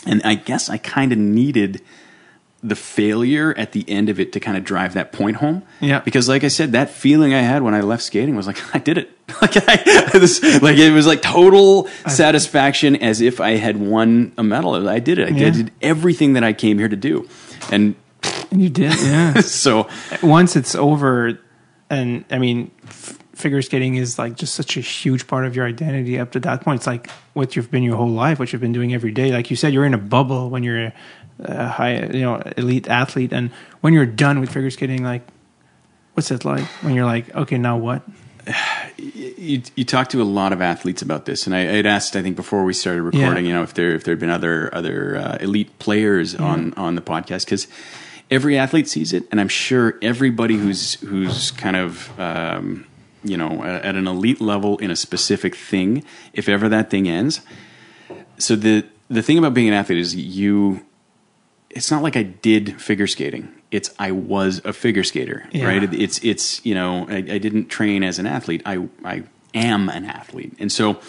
and 0.06 0.22
I 0.24 0.34
guess 0.36 0.68
I 0.70 0.78
kind 0.78 1.12
of 1.12 1.18
needed 1.20 1.82
the 2.64 2.76
failure 2.76 3.54
at 3.58 3.72
the 3.72 3.86
end 3.88 4.10
of 4.10 4.20
it 4.20 4.34
to 4.34 4.40
kind 4.40 4.58
of 4.58 4.64
drive 4.64 4.96
that 4.96 5.12
point 5.12 5.38
home. 5.38 5.62
Yeah. 5.80 6.00
Because 6.00 6.28
like 6.28 6.44
I 6.44 6.48
said, 6.48 6.72
that 6.72 6.90
feeling 6.90 7.34
I 7.34 7.42
had 7.42 7.62
when 7.62 7.74
I 7.76 7.82
left 7.82 8.02
skating 8.04 8.36
was 8.36 8.48
like 8.48 8.58
I 8.76 8.80
did 8.80 8.98
it. 8.98 9.12
Like 9.42 9.58
I 9.68 10.18
this, 10.18 10.42
like 10.62 10.78
it 10.78 10.92
was 10.92 11.06
like 11.06 11.22
total 11.22 11.88
satisfaction 12.08 12.96
as 12.96 13.22
if 13.22 13.40
I 13.40 13.52
had 13.58 13.78
won 13.78 14.32
a 14.38 14.44
medal. 14.44 14.88
I 14.90 15.00
did 15.00 15.20
it. 15.20 15.28
I 15.28 15.36
Yeah. 15.38 15.50
did 15.52 15.72
everything 15.82 16.34
that 16.34 16.44
I 16.44 16.54
came 16.54 16.80
here 16.80 16.88
to 16.90 16.96
do. 16.96 17.28
And 17.72 17.96
You 18.52 18.70
did, 18.70 18.94
yeah. 19.02 19.34
so 19.42 19.88
Once 20.24 20.56
it's 20.56 20.74
over, 20.76 21.40
and 21.90 22.26
I 22.32 22.38
mean, 22.40 22.72
f- 22.88 23.20
figure 23.36 23.62
skating 23.62 23.96
is 23.96 24.18
like 24.18 24.36
just 24.36 24.56
such 24.56 24.78
a 24.78 24.82
huge 24.82 25.28
part 25.28 25.46
of 25.46 25.56
your 25.56 25.68
identity 25.68 26.18
up 26.20 26.32
to 26.32 26.40
that 26.40 26.62
point. 26.62 26.80
It's 26.80 26.88
like 26.88 27.10
what 27.34 27.56
you've 27.56 27.70
been 27.70 27.84
your 27.84 27.98
whole 27.98 28.10
life, 28.10 28.40
what 28.40 28.52
you've 28.52 28.62
been 28.62 28.74
doing 28.74 28.94
every 28.94 29.12
day. 29.12 29.32
Like 29.32 29.50
you 29.52 29.56
said, 29.56 29.74
you're 29.74 29.86
in 29.86 29.94
a 29.94 29.98
bubble 30.00 30.50
when 30.50 30.64
you're 30.64 30.92
a 31.40 31.68
high, 31.68 32.06
you 32.08 32.22
know, 32.22 32.42
elite 32.58 32.88
athlete, 32.88 33.32
and 33.34 33.52
when 33.82 33.94
you're 33.94 34.06
done 34.06 34.40
with 34.40 34.52
figure 34.52 34.70
skating, 34.72 35.04
like, 35.04 35.22
what's 36.14 36.32
it 36.32 36.46
like 36.46 36.66
when 36.82 36.94
you're 36.96 37.06
like, 37.06 37.34
okay, 37.36 37.58
now 37.58 37.78
what? 37.78 38.02
You, 38.98 39.62
you 39.76 39.84
talk 39.84 40.08
to 40.10 40.22
a 40.22 40.24
lot 40.24 40.54
of 40.54 40.62
athletes 40.62 41.02
about 41.02 41.26
this, 41.26 41.46
and 41.46 41.56
I 41.56 41.60
had 41.60 41.86
asked, 41.86 42.16
I 42.16 42.22
think, 42.22 42.36
before 42.36 42.64
we 42.64 42.74
started 42.74 43.02
recording, 43.04 43.46
Yeah. 43.46 43.50
you 43.50 43.54
know, 43.54 43.64
if 43.64 43.74
there 43.74 43.92
if 43.94 44.04
there 44.04 44.14
had 44.14 44.20
been 44.20 44.30
other 44.30 44.74
other 44.74 45.18
uh, 45.18 45.38
elite 45.42 45.78
players 45.80 46.34
on 46.34 46.74
on 46.76 46.96
the 46.96 47.02
podcast 47.02 47.46
because 47.46 47.68
every 48.32 48.58
athlete 48.58 48.88
sees 48.88 49.14
it, 49.14 49.26
and 49.32 49.40
I'm 49.40 49.50
sure 49.50 49.98
everybody 50.02 50.56
who's 50.56 50.94
who's 51.02 51.52
kind 51.52 51.76
of 51.76 52.18
um, 52.20 52.88
you 53.24 53.36
know 53.38 53.64
at, 53.64 53.84
at 53.86 53.96
an 53.96 54.08
elite 54.08 54.40
level 54.42 54.78
in 54.78 54.92
a 54.92 54.96
specific 54.96 55.54
thing, 55.56 56.04
if 56.34 56.48
ever 56.50 56.70
that 56.70 56.90
thing 56.90 57.08
ends. 57.08 57.42
So 58.38 58.56
the 58.56 58.86
the 59.10 59.22
thing 59.22 59.38
about 59.38 59.54
being 59.54 59.68
an 59.68 59.74
athlete 59.74 60.00
is 60.00 60.16
you. 60.16 60.86
It's 61.78 61.92
not 61.92 62.04
like 62.04 62.18
I 62.18 62.24
did 62.24 62.82
figure 62.82 63.08
skating. 63.08 63.50
It's 63.72 63.94
I 64.00 64.12
was 64.12 64.62
a 64.66 64.74
figure 64.74 65.04
skater, 65.04 65.46
Yeah. 65.52 65.66
right? 65.68 65.94
It's 65.94 66.20
it's 66.24 66.66
you 66.66 66.74
know 66.76 67.06
I, 67.10 67.18
I 67.18 67.38
didn't 67.38 67.68
train 67.68 68.04
as 68.04 68.20
an 68.20 68.26
athlete. 68.26 68.62
I 68.66 68.88
I 69.04 69.24
am 69.54 69.90
an 69.90 70.06
athlete, 70.06 70.54
and 70.60 70.72
so 70.72 71.00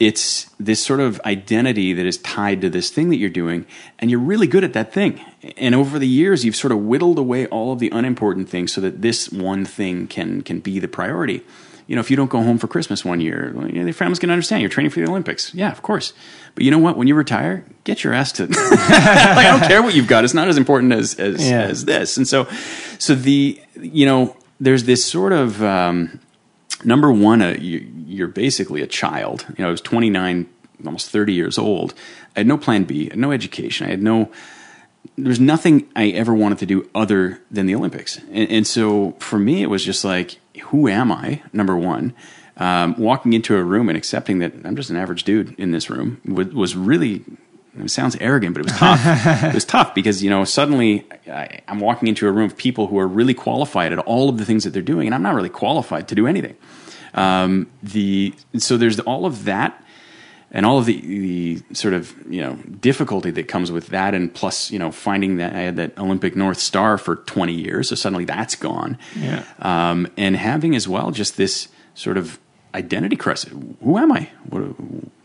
it's 0.00 0.50
this 0.58 0.82
sort 0.84 1.00
of 1.00 1.20
identity 1.24 1.92
that 1.92 2.04
is 2.04 2.18
tied 2.18 2.60
to 2.62 2.68
this 2.68 2.90
thing 2.90 3.10
that 3.10 3.16
you're 3.16 3.30
doing, 3.30 3.64
and 3.98 4.10
you're 4.10 4.20
really 4.20 4.46
good 4.46 4.64
at 4.64 4.72
that 4.72 4.92
thing. 4.92 5.20
And 5.56 5.74
over 5.74 5.98
the 5.98 6.08
years, 6.08 6.44
you've 6.44 6.56
sort 6.56 6.72
of 6.72 6.78
whittled 6.80 7.18
away 7.18 7.46
all 7.46 7.72
of 7.72 7.78
the 7.78 7.90
unimportant 7.90 8.48
things 8.48 8.72
so 8.72 8.80
that 8.80 9.02
this 9.02 9.30
one 9.30 9.64
thing 9.64 10.06
can 10.06 10.42
can 10.42 10.60
be 10.60 10.78
the 10.80 10.88
priority. 10.88 11.42
You 11.86 11.94
know, 11.96 12.00
if 12.00 12.10
you 12.10 12.16
don't 12.16 12.30
go 12.30 12.42
home 12.42 12.56
for 12.58 12.66
Christmas 12.66 13.04
one 13.04 13.20
year, 13.20 13.52
well, 13.54 13.66
you 13.66 13.78
know, 13.78 13.84
your 13.84 13.92
family's 13.92 14.18
going 14.18 14.28
to 14.28 14.32
understand 14.32 14.62
you're 14.62 14.70
training 14.70 14.90
for 14.90 15.00
the 15.00 15.06
Olympics. 15.08 15.54
Yeah, 15.54 15.70
of 15.70 15.82
course. 15.82 16.12
But 16.54 16.64
you 16.64 16.70
know 16.70 16.78
what? 16.78 16.96
When 16.96 17.06
you 17.08 17.14
retire, 17.14 17.64
get 17.84 18.02
your 18.04 18.14
ass 18.14 18.32
to. 18.32 18.46
like, 18.46 18.56
I 18.58 19.56
don't 19.58 19.68
care 19.68 19.82
what 19.82 19.94
you've 19.94 20.06
got. 20.08 20.24
It's 20.24 20.34
not 20.34 20.48
as 20.48 20.56
important 20.56 20.92
as 20.92 21.14
as, 21.16 21.46
Yeah. 21.48 21.62
as 21.62 21.84
this. 21.84 22.16
And 22.16 22.26
so, 22.26 22.48
so 22.98 23.14
the 23.14 23.60
you 23.80 24.06
know, 24.06 24.36
there's 24.60 24.84
this 24.84 25.04
sort 25.04 25.32
of 25.32 25.62
um, 25.62 26.20
number 26.84 27.12
one, 27.12 27.42
uh, 27.42 27.56
you, 27.60 27.86
you're 28.06 28.28
basically 28.28 28.80
a 28.82 28.86
child. 28.86 29.44
You 29.56 29.62
know, 29.62 29.68
I 29.68 29.70
was 29.70 29.80
29, 29.80 30.46
almost 30.86 31.10
30 31.10 31.32
years 31.32 31.58
old. 31.58 31.92
I 32.36 32.40
had 32.40 32.46
no 32.46 32.56
plan 32.56 32.84
B, 32.84 33.08
I 33.10 33.14
had 33.14 33.18
no 33.18 33.32
education. 33.32 33.86
I 33.86 33.90
had 33.90 34.02
no, 34.02 34.30
there 35.18 35.28
was 35.28 35.40
nothing 35.40 35.86
I 35.94 36.08
ever 36.10 36.32
wanted 36.34 36.58
to 36.58 36.66
do 36.66 36.88
other 36.94 37.40
than 37.50 37.66
the 37.66 37.74
Olympics. 37.74 38.18
And, 38.32 38.50
and 38.50 38.66
so 38.66 39.12
for 39.18 39.38
me, 39.38 39.62
it 39.62 39.66
was 39.66 39.84
just 39.84 40.04
like, 40.04 40.38
who 40.64 40.88
am 40.88 41.12
I? 41.12 41.42
Number 41.52 41.76
one. 41.76 42.14
Um, 42.56 42.94
walking 42.98 43.32
into 43.32 43.56
a 43.56 43.64
room 43.64 43.88
and 43.88 43.98
accepting 43.98 44.38
that 44.38 44.52
I'm 44.64 44.76
just 44.76 44.88
an 44.88 44.96
average 44.96 45.24
dude 45.24 45.58
in 45.58 45.72
this 45.72 45.90
room 45.90 46.20
was, 46.24 46.48
was 46.48 46.76
really 46.76 47.24
it 47.76 47.90
sounds 47.90 48.16
arrogant, 48.20 48.54
but 48.54 48.60
it 48.60 48.70
was 48.70 48.78
tough. 48.78 49.00
it 49.44 49.54
was 49.54 49.64
tough 49.64 49.94
because 49.94 50.22
you 50.22 50.30
know 50.30 50.44
suddenly 50.44 51.06
I, 51.26 51.60
I'm 51.66 51.80
walking 51.80 52.08
into 52.08 52.28
a 52.28 52.32
room 52.32 52.46
of 52.46 52.56
people 52.56 52.86
who 52.86 52.98
are 52.98 53.08
really 53.08 53.34
qualified 53.34 53.92
at 53.92 53.98
all 54.00 54.28
of 54.28 54.38
the 54.38 54.44
things 54.44 54.64
that 54.64 54.70
they're 54.70 54.82
doing, 54.82 55.06
and 55.08 55.14
I'm 55.14 55.22
not 55.22 55.34
really 55.34 55.48
qualified 55.48 56.08
to 56.08 56.14
do 56.14 56.26
anything. 56.26 56.56
Um, 57.14 57.68
the 57.82 58.34
so 58.58 58.76
there's 58.76 59.00
all 59.00 59.26
of 59.26 59.44
that, 59.44 59.82
and 60.54 60.64
all 60.64 60.78
of 60.78 60.86
the 60.86 61.00
the 61.00 61.62
sort 61.74 61.92
of 61.92 62.14
you 62.30 62.40
know 62.40 62.54
difficulty 62.80 63.30
that 63.32 63.48
comes 63.48 63.70
with 63.70 63.88
that, 63.88 64.14
and 64.14 64.32
plus 64.32 64.70
you 64.70 64.78
know 64.78 64.90
finding 64.90 65.36
that 65.36 65.52
I 65.52 65.58
had 65.58 65.76
that 65.76 65.98
Olympic 65.98 66.36
North 66.36 66.58
Star 66.58 66.96
for 66.96 67.16
20 67.16 67.52
years, 67.52 67.88
so 67.88 67.96
suddenly 67.96 68.24
that's 68.24 68.54
gone. 68.54 68.96
Yeah. 69.16 69.44
Um, 69.58 70.06
and 70.16 70.36
having 70.36 70.74
as 70.76 70.88
well 70.88 71.10
just 71.10 71.36
this 71.36 71.68
sort 71.94 72.16
of 72.16 72.38
identity 72.72 73.16
crisis. 73.16 73.52
Who 73.82 73.98
am 73.98 74.12
I? 74.12 74.30
What, 74.48 74.62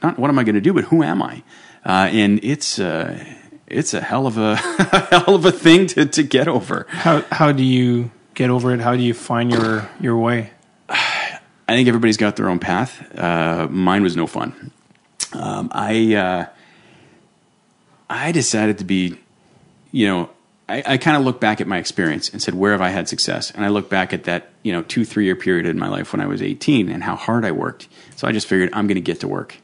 not 0.01 0.19
what 0.19 0.30
am 0.30 0.39
I 0.39 0.43
going 0.43 0.56
to 0.56 0.61
do, 0.61 0.73
but 0.73 0.85
who 0.85 1.03
am 1.03 1.22
I? 1.22 1.43
Uh, 1.85 2.10
and 2.11 2.43
it's 2.43 2.80
uh, 2.80 3.23
it's 3.68 3.93
a 3.93 4.01
hell 4.01 4.26
of 4.26 4.39
a 4.39 4.56
hell 5.11 5.35
of 5.35 5.45
a 5.45 5.51
thing 5.51 5.85
to, 5.88 6.07
to 6.07 6.23
get 6.23 6.47
over. 6.47 6.88
How 6.89 7.22
how 7.31 7.51
do 7.51 7.64
you 7.64 8.10
get 8.34 8.49
over 8.49 8.73
it? 8.73 8.80
How 8.80 8.95
do 8.95 9.03
you 9.03 9.14
find 9.14 9.51
your 9.51 9.88
your 10.01 10.18
way? 10.18 10.49
I 10.89 11.76
think 11.76 11.88
everybody's 11.88 12.18
got 12.18 12.35
their 12.35 12.49
own 12.49 12.57
path. 12.57 13.15
Uh, 13.15 13.68
mine 13.69 14.01
was 14.01 14.15
no 14.15 14.26
fun. 14.26 14.72
Um, 15.34 15.69
I 15.73 16.15
uh, 16.15 16.45
I 18.10 18.31
decided 18.31 18.80
to 18.80 18.84
be, 18.84 19.18
you 19.91 20.07
know, 20.07 20.30
I, 20.68 20.84
I 20.85 20.97
kind 20.97 21.18
of 21.18 21.23
look 21.23 21.39
back 21.39 21.61
at 21.61 21.68
my 21.68 21.77
experience 21.77 22.30
and 22.30 22.41
said, 22.41 22.56
where 22.56 22.72
have 22.72 22.81
I 22.81 22.89
had 22.89 23.07
success? 23.07 23.51
And 23.51 23.65
I 23.65 23.69
look 23.69 23.89
back 23.89 24.14
at 24.14 24.23
that, 24.26 24.49
you 24.64 24.72
know, 24.72 24.81
two 24.84 25.06
three 25.06 25.26
year 25.26 25.35
period 25.35 25.65
in 25.65 25.77
my 25.77 25.88
life 25.88 26.14
when 26.14 26.22
I 26.22 26.27
was 26.27 26.41
18 26.41 26.89
and 26.89 27.03
how 27.03 27.15
hard 27.15 27.45
I 27.45 27.51
worked. 27.51 27.88
So 28.15 28.27
I 28.27 28.31
just 28.31 28.47
figured 28.47 28.69
I'm 28.73 28.88
going 28.88 28.95
to 28.95 29.01
get 29.01 29.19
to 29.22 29.27
work. 29.27 29.57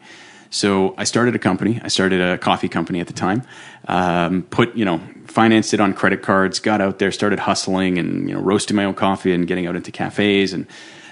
So 0.50 0.96
I 0.98 1.04
started 1.04 1.36
a 1.36 1.40
company. 1.40 1.82
I 1.84 1.90
started 1.90 2.22
a 2.22 2.38
coffee 2.38 2.70
company 2.70 3.00
at 3.02 3.08
the 3.08 3.14
time. 3.14 3.44
Um, 3.88 4.44
put 4.44 4.76
you 4.76 4.86
know 4.86 5.02
financed 5.26 5.74
it 5.74 5.80
on 5.80 5.94
credit 5.94 6.22
cards. 6.22 6.60
Got 6.60 6.82
out 6.82 7.00
there, 7.00 7.12
started 7.12 7.40
hustling, 7.40 7.98
and 7.98 8.30
you 8.30 8.36
know 8.36 8.42
roasting 8.42 8.76
my 8.76 8.86
own 8.86 8.94
coffee 8.94 9.34
and 9.34 9.48
getting 9.48 9.68
out 9.68 9.76
into 9.76 9.92
cafes 9.92 10.54
and 10.54 10.66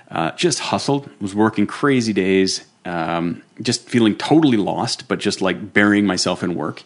uh, 0.09 0.31
just 0.31 0.59
hustled. 0.59 1.09
Was 1.19 1.35
working 1.35 1.67
crazy 1.67 2.13
days. 2.13 2.63
Um, 2.85 3.43
just 3.61 3.87
feeling 3.87 4.15
totally 4.15 4.57
lost, 4.57 5.07
but 5.07 5.19
just 5.19 5.41
like 5.41 5.73
burying 5.73 6.05
myself 6.05 6.43
in 6.43 6.55
work. 6.55 6.83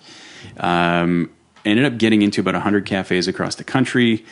Um, 0.58 1.32
ended 1.66 1.86
up 1.86 1.98
getting 1.98 2.22
into 2.22 2.42
about 2.42 2.54
100 2.54 2.86
cafes 2.86 3.28
across 3.28 3.56
the 3.56 3.64
country. 3.64 4.26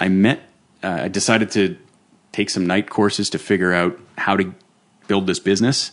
I 0.00 0.08
met, 0.08 0.40
uh, 0.82 1.02
I 1.02 1.08
decided 1.08 1.50
to 1.52 1.76
take 2.32 2.50
some 2.50 2.66
night 2.66 2.90
courses 2.90 3.30
to 3.30 3.38
figure 3.38 3.72
out 3.72 3.98
how 4.18 4.36
to 4.36 4.52
build 5.06 5.26
this 5.26 5.38
business. 5.38 5.90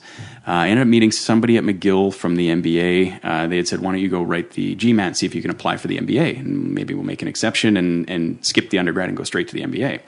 Uh, 0.48 0.52
I 0.52 0.70
ended 0.70 0.84
up 0.84 0.88
meeting 0.88 1.12
somebody 1.12 1.58
at 1.58 1.64
McGill 1.64 2.14
from 2.14 2.36
the 2.36 2.50
MBA. 2.50 3.20
Uh, 3.24 3.48
they 3.48 3.58
had 3.58 3.68
said, 3.68 3.82
"Why 3.82 3.92
don't 3.92 4.02
you 4.02 4.10
go 4.10 4.22
write 4.22 4.52
the 4.52 4.76
GMAT, 4.76 5.16
see 5.16 5.26
if 5.26 5.36
you 5.36 5.42
can 5.42 5.52
apply 5.52 5.78
for 5.78 5.88
the 5.88 5.98
MBA, 5.98 6.40
and 6.40 6.74
maybe 6.74 6.94
we'll 6.94 7.04
make 7.04 7.22
an 7.22 7.28
exception 7.28 7.76
and 7.78 8.10
and 8.10 8.44
skip 8.46 8.70
the 8.70 8.80
undergrad 8.80 9.10
and 9.10 9.18
go 9.18 9.24
straight 9.24 9.48
to 9.50 9.54
the 9.54 9.62
MBA." 9.62 10.02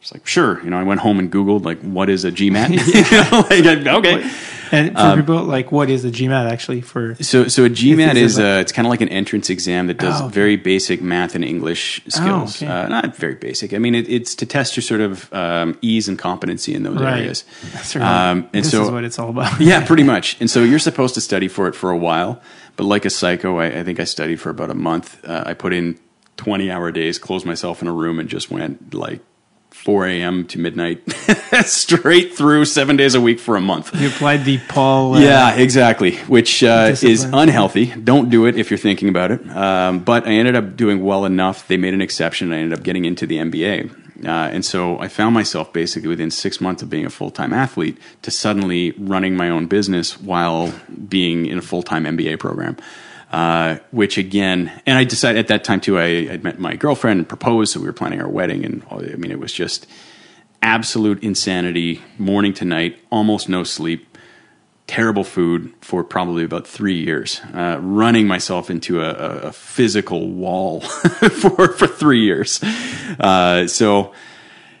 It's 0.00 0.12
like, 0.12 0.26
sure. 0.26 0.62
You 0.64 0.70
know, 0.70 0.78
I 0.78 0.82
went 0.82 1.00
home 1.00 1.18
and 1.18 1.30
Googled 1.30 1.64
like, 1.64 1.80
what 1.80 2.08
is 2.08 2.24
a 2.24 2.32
GMAT? 2.32 2.70
like, 3.50 3.86
okay. 3.86 4.30
And 4.72 4.92
for 4.92 4.98
Um, 5.00 5.18
people, 5.18 5.42
like, 5.42 5.72
what 5.72 5.90
is 5.90 6.04
a 6.04 6.10
GMAT 6.10 6.48
actually? 6.50 6.80
For 6.80 7.16
So, 7.16 7.48
so 7.48 7.64
a 7.64 7.68
GMAT 7.68 8.14
Is 8.14 8.32
is 8.34 8.38
uh, 8.38 8.58
it's 8.62 8.70
kind 8.72 8.86
of 8.86 8.90
like 8.90 9.00
an 9.00 9.08
entrance 9.08 9.50
exam 9.50 9.88
that 9.88 9.98
does 9.98 10.20
Oh, 10.20 10.26
okay. 10.26 10.34
very 10.34 10.56
basic 10.56 11.02
math 11.02 11.34
and 11.34 11.44
English 11.44 12.00
skills. 12.08 12.62
okay. 12.62 12.70
uh, 12.70 12.88
not 12.88 13.16
very 13.16 13.34
basic. 13.34 13.74
I 13.74 13.78
mean, 13.78 13.94
it, 13.96 14.08
it's 14.08 14.34
to 14.36 14.46
test 14.46 14.76
your 14.76 14.82
sort 14.82 15.00
of 15.00 15.30
um, 15.34 15.76
ease 15.82 16.08
and 16.08 16.16
competency 16.18 16.72
in 16.72 16.84
those 16.84 16.96
right, 17.00 17.18
areas. 17.18 17.44
that's 17.72 17.94
right. 17.96 18.30
Um, 18.30 18.48
and 18.54 18.64
this 18.64 18.70
so, 18.70 18.84
is 18.84 18.90
what 18.90 19.04
it's 19.04 19.18
all 19.18 19.30
about. 19.30 19.60
yeah, 19.60 19.84
pretty 19.90 20.04
much. 20.04 20.40
And 20.40 20.48
so 20.48 20.62
you're 20.62 20.78
supposed 20.78 21.14
to 21.16 21.20
study 21.20 21.48
for 21.48 21.66
it 21.66 21.74
for 21.74 21.90
a 21.90 21.98
while, 21.98 22.40
but 22.76 22.84
like 22.84 23.04
a 23.04 23.10
psycho, 23.10 23.58
I, 23.58 23.80
I 23.80 23.82
think 23.84 23.98
I 24.00 24.04
studied 24.04 24.40
for 24.40 24.48
about 24.50 24.70
a 24.70 24.74
month. 24.74 25.22
Uh, 25.24 25.42
I 25.44 25.52
put 25.54 25.72
in 25.74 25.98
20 26.36 26.70
hour 26.70 26.92
days, 26.92 27.18
closed 27.18 27.44
myself 27.44 27.82
in 27.82 27.88
a 27.88 27.92
room, 27.92 28.18
and 28.20 28.28
just 28.28 28.50
went 28.52 28.94
like 28.94 29.20
4 29.70 30.06
a.m. 30.06 30.46
to 30.48 30.58
midnight, 30.58 31.02
straight 31.64 32.34
through 32.34 32.64
seven 32.64 32.96
days 32.96 33.14
a 33.14 33.20
week 33.20 33.38
for 33.38 33.56
a 33.56 33.60
month. 33.60 33.94
You 33.94 34.08
applied 34.08 34.44
the 34.44 34.58
Paul. 34.68 35.14
Uh, 35.14 35.20
Yeah, 35.20 35.54
exactly. 35.54 36.16
Which 36.18 36.62
uh, 36.62 36.94
is 37.02 37.24
unhealthy. 37.24 37.86
Don't 37.86 38.30
do 38.30 38.46
it 38.46 38.56
if 38.56 38.70
you're 38.70 38.78
thinking 38.78 39.08
about 39.08 39.30
it. 39.30 39.48
Um, 39.50 40.00
but 40.00 40.26
I 40.26 40.32
ended 40.32 40.56
up 40.56 40.76
doing 40.76 41.02
well 41.04 41.24
enough. 41.24 41.66
They 41.68 41.76
made 41.76 41.94
an 41.94 42.02
exception. 42.02 42.52
I 42.52 42.58
ended 42.58 42.78
up 42.78 42.84
getting 42.84 43.04
into 43.04 43.26
the 43.26 43.36
MBA. 43.38 43.96
Uh, 44.24 44.28
and 44.52 44.64
so 44.64 44.98
I 44.98 45.08
found 45.08 45.34
myself 45.34 45.72
basically 45.72 46.08
within 46.08 46.30
six 46.30 46.60
months 46.60 46.82
of 46.82 46.90
being 46.90 47.06
a 47.06 47.10
full 47.10 47.30
time 47.30 47.52
athlete 47.54 47.96
to 48.22 48.30
suddenly 48.30 48.92
running 48.98 49.34
my 49.34 49.48
own 49.48 49.66
business 49.66 50.20
while 50.20 50.74
being 51.08 51.46
in 51.46 51.56
a 51.58 51.62
full 51.62 51.82
time 51.82 52.04
MBA 52.04 52.38
program. 52.38 52.76
Uh, 53.30 53.78
which 53.92 54.18
again, 54.18 54.72
and 54.86 54.98
I 54.98 55.04
decided 55.04 55.38
at 55.38 55.46
that 55.48 55.62
time 55.62 55.80
too, 55.80 56.00
I 56.00 56.38
met 56.38 56.58
my 56.58 56.74
girlfriend 56.74 57.20
and 57.20 57.28
proposed, 57.28 57.72
so 57.72 57.80
we 57.80 57.86
were 57.86 57.92
planning 57.92 58.20
our 58.20 58.28
wedding. 58.28 58.64
And 58.64 58.82
I 58.90 59.14
mean, 59.14 59.30
it 59.30 59.38
was 59.38 59.52
just 59.52 59.86
absolute 60.62 61.22
insanity, 61.22 62.02
morning 62.18 62.52
to 62.54 62.64
night, 62.64 62.98
almost 63.10 63.48
no 63.48 63.62
sleep, 63.62 64.18
terrible 64.88 65.22
food 65.22 65.72
for 65.80 66.02
probably 66.02 66.42
about 66.42 66.66
three 66.66 67.00
years, 67.00 67.40
uh, 67.54 67.78
running 67.80 68.26
myself 68.26 68.68
into 68.68 69.00
a, 69.00 69.10
a, 69.10 69.36
a 69.48 69.52
physical 69.52 70.28
wall 70.28 70.80
for 70.80 71.72
for 71.72 71.86
three 71.86 72.24
years. 72.24 72.60
Uh, 73.20 73.66
so, 73.68 74.12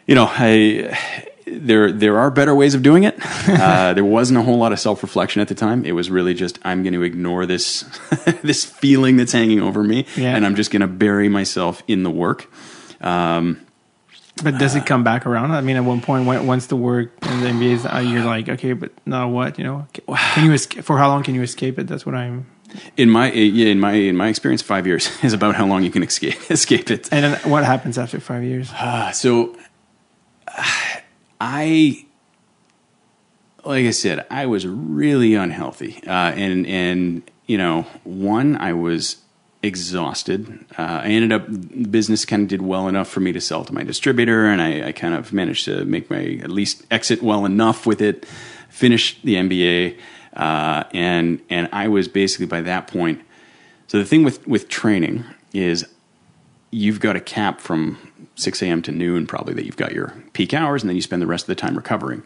you 0.06 0.14
know, 0.14 0.26
I. 0.28 1.26
There, 1.52 1.90
there 1.92 2.18
are 2.18 2.30
better 2.30 2.54
ways 2.54 2.74
of 2.74 2.82
doing 2.82 3.04
it. 3.04 3.18
Uh, 3.50 3.92
there 3.94 4.04
wasn't 4.04 4.38
a 4.38 4.42
whole 4.42 4.58
lot 4.58 4.72
of 4.72 4.78
self 4.78 5.02
reflection 5.02 5.42
at 5.42 5.48
the 5.48 5.54
time. 5.54 5.84
It 5.84 5.92
was 5.92 6.10
really 6.10 6.34
just 6.34 6.58
I'm 6.64 6.82
going 6.82 6.92
to 6.94 7.02
ignore 7.02 7.46
this, 7.46 7.82
this 8.42 8.64
feeling 8.64 9.16
that's 9.16 9.32
hanging 9.32 9.60
over 9.60 9.82
me, 9.82 10.06
Yeah. 10.16 10.36
and 10.36 10.46
I'm 10.46 10.54
just 10.54 10.70
going 10.70 10.82
to 10.82 10.86
bury 10.86 11.28
myself 11.28 11.82
in 11.88 12.02
the 12.04 12.10
work. 12.10 12.48
Um, 13.00 13.60
But 14.42 14.58
does 14.58 14.74
it 14.76 14.86
come 14.86 15.02
back 15.04 15.26
around? 15.26 15.50
I 15.52 15.60
mean, 15.62 15.76
at 15.76 15.84
one 15.84 16.00
point, 16.00 16.26
when, 16.26 16.46
once 16.46 16.66
the 16.66 16.76
work 16.76 17.10
and 17.22 17.42
the 17.42 17.48
MBA 17.48 17.72
is, 17.72 17.86
uh, 17.86 17.98
you're 17.98 18.24
like, 18.24 18.48
okay, 18.48 18.72
but 18.74 18.92
now 19.04 19.28
what? 19.28 19.58
You 19.58 19.64
know, 19.64 19.86
can 20.34 20.44
you 20.44 20.52
escape? 20.52 20.84
For 20.84 20.96
how 20.98 21.08
long 21.08 21.22
can 21.22 21.34
you 21.34 21.42
escape 21.42 21.78
it? 21.78 21.86
That's 21.88 22.06
what 22.06 22.14
I'm. 22.14 22.46
In 22.96 23.10
my 23.10 23.32
yeah, 23.32 23.66
in 23.72 23.80
my 23.80 23.92
in 23.94 24.16
my 24.16 24.28
experience, 24.28 24.62
five 24.62 24.86
years 24.86 25.10
is 25.24 25.32
about 25.32 25.56
how 25.56 25.66
long 25.66 25.82
you 25.82 25.90
can 25.90 26.02
escape 26.04 26.38
escape 26.50 26.88
it. 26.90 27.08
And 27.12 27.24
then 27.24 27.50
what 27.50 27.64
happens 27.64 27.98
after 27.98 28.20
five 28.20 28.44
years? 28.44 28.70
Uh, 28.72 29.10
so 29.10 29.56
I 31.40 32.06
like 33.64 33.86
I 33.86 33.90
said, 33.90 34.26
I 34.30 34.46
was 34.46 34.66
really 34.66 35.34
unhealthy, 35.34 36.02
uh, 36.06 36.10
and 36.10 36.66
and 36.66 37.30
you 37.46 37.58
know, 37.58 37.82
one, 38.04 38.56
I 38.56 38.72
was 38.72 39.16
exhausted. 39.62 40.64
Uh, 40.78 41.02
I 41.02 41.08
ended 41.08 41.32
up 41.32 41.90
business 41.90 42.24
kind 42.24 42.42
of 42.42 42.48
did 42.48 42.62
well 42.62 42.88
enough 42.88 43.08
for 43.08 43.20
me 43.20 43.32
to 43.32 43.40
sell 43.40 43.64
to 43.64 43.72
my 43.72 43.82
distributor, 43.82 44.46
and 44.46 44.62
I, 44.62 44.88
I, 44.88 44.92
kind 44.92 45.14
of 45.14 45.32
managed 45.32 45.66
to 45.66 45.84
make 45.84 46.08
my 46.08 46.40
at 46.42 46.50
least 46.50 46.86
exit 46.90 47.22
well 47.22 47.44
enough 47.44 47.86
with 47.86 48.00
it. 48.00 48.24
Finish 48.68 49.20
the 49.22 49.34
MBA, 49.34 49.98
uh, 50.34 50.84
and 50.92 51.40
and 51.50 51.68
I 51.72 51.88
was 51.88 52.08
basically 52.08 52.46
by 52.46 52.60
that 52.62 52.86
point. 52.86 53.20
So 53.88 53.98
the 53.98 54.04
thing 54.04 54.22
with 54.24 54.46
with 54.46 54.68
training 54.68 55.24
is 55.52 55.86
you've 56.70 57.00
got 57.00 57.16
a 57.16 57.20
cap 57.20 57.60
from 57.60 57.98
6 58.40 58.62
a.m. 58.62 58.82
to 58.82 58.92
noon, 58.92 59.26
probably 59.26 59.54
that 59.54 59.64
you've 59.64 59.76
got 59.76 59.92
your 59.92 60.14
peak 60.32 60.54
hours, 60.54 60.82
and 60.82 60.88
then 60.88 60.96
you 60.96 61.02
spend 61.02 61.22
the 61.22 61.26
rest 61.26 61.44
of 61.44 61.48
the 61.48 61.54
time 61.54 61.76
recovering. 61.76 62.22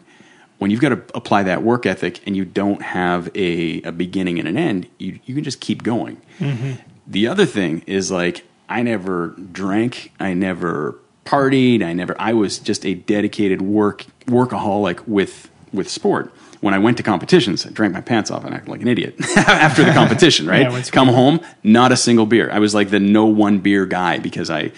When 0.57 0.71
you've 0.71 0.79
got 0.79 0.89
to 0.89 1.03
apply 1.13 1.43
that 1.43 1.63
work 1.63 1.85
ethic 1.85 2.21
and 2.25 2.35
you 2.35 2.45
don't 2.45 2.81
have 2.81 3.29
a, 3.35 3.81
a 3.81 3.91
beginning 3.91 4.39
and 4.39 4.47
an 4.47 4.57
end, 4.57 4.87
you, 4.97 5.19
you 5.25 5.35
can 5.35 5.43
just 5.43 5.59
keep 5.59 5.83
going. 5.83 6.21
Mm-hmm. 6.39 6.73
The 7.07 7.27
other 7.27 7.45
thing 7.45 7.83
is 7.85 8.09
like, 8.09 8.45
I 8.69 8.81
never 8.81 9.35
drank, 9.51 10.11
I 10.19 10.33
never 10.33 10.97
partied, 11.25 11.83
I 11.83 11.93
never, 11.93 12.15
I 12.19 12.33
was 12.33 12.57
just 12.59 12.85
a 12.85 12.93
dedicated 12.93 13.61
work 13.61 14.05
workaholic 14.27 15.07
with 15.07 15.49
with 15.73 15.89
sport. 15.89 16.31
When 16.61 16.73
I 16.73 16.79
went 16.79 16.97
to 16.97 17.03
competitions, 17.03 17.65
I 17.65 17.69
drank 17.69 17.93
my 17.93 18.01
pants 18.01 18.31
off 18.31 18.43
and 18.45 18.55
acted 18.55 18.69
like 18.69 18.81
an 18.81 18.87
idiot 18.87 19.15
after 19.37 19.83
the 19.83 19.91
competition, 19.91 20.47
right? 20.47 20.71
yeah, 20.71 20.81
Come 20.83 21.09
home, 21.09 21.41
not 21.63 21.91
a 21.91 21.97
single 21.97 22.25
beer. 22.25 22.49
I 22.49 22.59
was 22.59 22.73
like 22.73 22.89
the 22.89 22.99
no 22.99 23.25
one 23.25 23.59
beer 23.59 23.85
guy 23.85 24.19
because 24.19 24.49
I, 24.49 24.71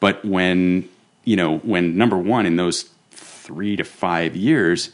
but 0.00 0.24
when, 0.24 0.88
you 1.24 1.36
know, 1.36 1.58
when 1.58 1.96
number 1.96 2.16
one 2.16 2.46
in 2.46 2.56
those 2.56 2.90
three 3.10 3.76
to 3.76 3.84
five 3.84 4.36
years, 4.36 4.90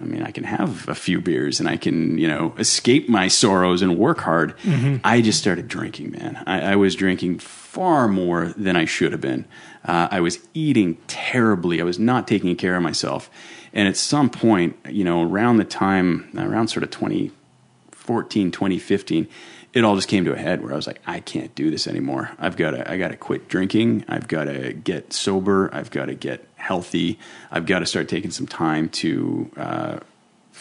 I 0.00 0.04
mean, 0.04 0.22
I 0.22 0.30
can 0.30 0.44
have 0.44 0.88
a 0.88 0.94
few 0.94 1.20
beers 1.20 1.60
and 1.60 1.68
I 1.68 1.76
can, 1.76 2.18
you 2.18 2.28
know, 2.28 2.54
escape 2.58 3.08
my 3.08 3.28
sorrows 3.28 3.80
and 3.80 3.98
work 3.98 4.20
hard. 4.20 4.56
Mm-hmm. 4.58 4.96
I 5.02 5.22
just 5.22 5.38
started 5.38 5.66
drinking, 5.66 6.10
man. 6.12 6.42
I, 6.46 6.72
I, 6.72 6.76
was 6.76 6.94
drinking 6.94 7.38
far 7.38 8.06
more 8.06 8.48
than 8.56 8.76
I 8.76 8.84
should 8.84 9.12
have 9.12 9.20
been. 9.20 9.46
Uh, 9.84 10.08
I 10.10 10.20
was 10.20 10.40
eating 10.52 10.98
terribly. 11.06 11.80
I 11.80 11.84
was 11.84 11.98
not 11.98 12.28
taking 12.28 12.54
care 12.54 12.76
of 12.76 12.82
myself. 12.82 13.30
And 13.72 13.88
at 13.88 13.96
some 13.96 14.28
point, 14.28 14.76
you 14.88 15.04
know, 15.04 15.22
around 15.22 15.56
the 15.56 15.64
time, 15.64 16.30
around 16.36 16.68
sort 16.68 16.82
of 16.82 16.90
2014, 16.90 18.50
2015, 18.50 19.26
it 19.72 19.84
all 19.84 19.94
just 19.94 20.08
came 20.08 20.24
to 20.24 20.32
a 20.32 20.38
head 20.38 20.62
where 20.62 20.72
I 20.72 20.76
was 20.76 20.86
like, 20.86 21.00
I 21.06 21.20
can't 21.20 21.54
do 21.54 21.70
this 21.70 21.86
anymore. 21.86 22.30
I've 22.38 22.56
got 22.56 22.72
to, 22.72 22.90
I 22.90 22.96
got 22.96 23.08
to 23.08 23.16
quit 23.16 23.48
drinking. 23.48 24.04
I've 24.08 24.26
got 24.26 24.44
to 24.44 24.72
get 24.72 25.12
sober. 25.12 25.70
I've 25.74 25.90
got 25.90 26.06
to 26.06 26.14
get 26.14 26.46
healthy. 26.56 27.18
I've 27.50 27.66
got 27.66 27.80
to 27.80 27.86
start 27.86 28.08
taking 28.08 28.30
some 28.30 28.46
time 28.46 28.88
to 28.90 29.50
uh, 29.56 29.98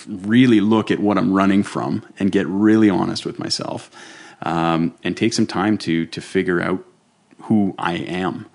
really 0.08 0.60
look 0.60 0.92
at 0.92 1.00
what 1.00 1.18
I'm 1.18 1.34
running 1.34 1.64
from 1.64 2.06
and 2.20 2.32
get 2.32 2.48
really 2.48 2.90
honest 2.90 3.26
with 3.26 3.40
myself, 3.40 3.90
um, 4.42 4.94
and 5.04 5.16
take 5.16 5.34
some 5.34 5.48
time 5.48 5.78
to 5.80 6.06
to 6.08 6.22
figure 6.22 6.62
out 6.62 6.84
who 7.44 7.74
I 7.78 7.94
am. 7.94 8.48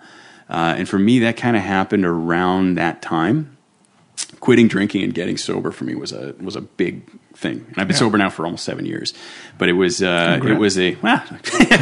Uh, 0.49 0.74
and 0.77 0.89
for 0.89 0.99
me, 0.99 1.19
that 1.20 1.37
kind 1.37 1.57
of 1.57 1.62
happened 1.62 2.05
around 2.05 2.74
that 2.74 3.01
time. 3.01 3.57
Quitting 4.41 4.69
drinking 4.69 5.03
and 5.03 5.15
getting 5.15 5.37
sober 5.37 5.70
for 5.70 5.85
me 5.85 5.95
was 5.95 6.12
a 6.12 6.35
was 6.41 6.57
a 6.57 6.61
big 6.61 7.09
thing. 7.34 7.64
And 7.68 7.78
I've 7.78 7.88
been 7.88 7.94
yeah. 7.94 8.00
sober 8.00 8.18
now 8.18 8.30
for 8.30 8.44
almost 8.44 8.64
seven 8.64 8.86
years. 8.86 9.14
But 9.59 9.68
it 9.68 9.74
was 9.74 10.02
uh, 10.02 10.40
it 10.42 10.59
was 10.59 10.78
a 10.78 10.94
well, 11.02 11.22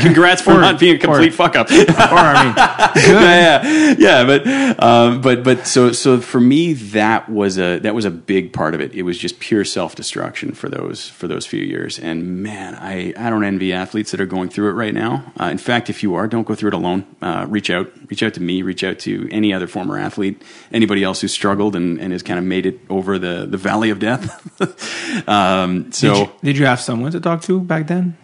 congrats 0.01 0.43
for 0.43 0.53
or, 0.53 0.61
not 0.61 0.79
being 0.81 0.97
a 0.97 0.99
complete 0.99 1.33
or, 1.33 1.37
fuck 1.37 1.57
up. 1.57 1.71
or 1.71 1.75
I 1.77 2.45
mean, 2.45 2.55
good. 2.95 3.23
yeah, 3.23 3.63
yeah, 3.63 3.95
yeah. 3.99 4.25
But 4.25 4.83
um, 4.83 5.21
but 5.21 5.45
but 5.45 5.67
so 5.67 5.93
so 5.93 6.21
for 6.21 6.41
me 6.41 6.73
that 6.75 7.29
was 7.29 7.59
a 7.59 7.79
that 7.79 7.95
was 7.95 8.05
a 8.05 8.11
big 8.11 8.53
part 8.53 8.75
of 8.75 8.81
it. 8.81 8.93
It 8.95 9.03
was 9.03 9.17
just 9.19 9.41
pure 9.41 9.65
self 9.65 9.95
destruction 9.95 10.53
for 10.53 10.69
those 10.69 11.09
for 11.09 11.29
those 11.29 11.47
few 11.47 11.63
years. 11.63 11.99
And 11.99 12.43
man, 12.43 12.75
I 12.75 13.15
I 13.17 13.31
don't 13.31 13.45
envy 13.45 13.73
athletes 13.73 14.11
that 14.11 14.21
are 14.21 14.27
going 14.27 14.51
through 14.51 14.71
it 14.71 14.75
right 14.75 14.95
now. 14.95 15.33
Uh, 15.41 15.45
in 15.45 15.59
fact, 15.59 15.89
if 15.89 16.03
you 16.03 16.15
are, 16.15 16.27
don't 16.27 16.47
go 16.47 16.55
through 16.55 16.69
it 16.69 16.75
alone. 16.75 17.07
Uh, 17.23 17.47
reach 17.49 17.71
out, 17.71 17.91
reach 18.11 18.23
out 18.23 18.35
to 18.35 18.43
me, 18.43 18.63
reach 18.63 18.85
out 18.85 18.99
to 19.01 19.29
any 19.31 19.53
other 19.55 19.67
former 19.67 19.99
athlete, 19.99 20.43
anybody 20.73 21.05
else 21.05 21.21
who 21.21 21.29
struggled 21.29 21.77
and, 21.77 22.01
and 22.01 22.13
has 22.13 22.23
kind 22.23 22.39
of 22.39 22.45
made 22.45 22.67
it 22.67 22.81
over 22.91 23.19
the 23.19 23.47
the 23.47 23.57
valley 23.57 23.91
of 23.91 23.99
death. 23.99 24.47
Um, 25.27 25.91
so 25.91 26.13
did 26.13 26.19
you, 26.19 26.33
did 26.43 26.59
you, 26.59 26.67
have 26.67 26.81
someone 26.81 27.11
to 27.11 27.21
talk 27.21 27.43
to 27.43 27.61
back 27.61 27.89
then? 27.89 28.17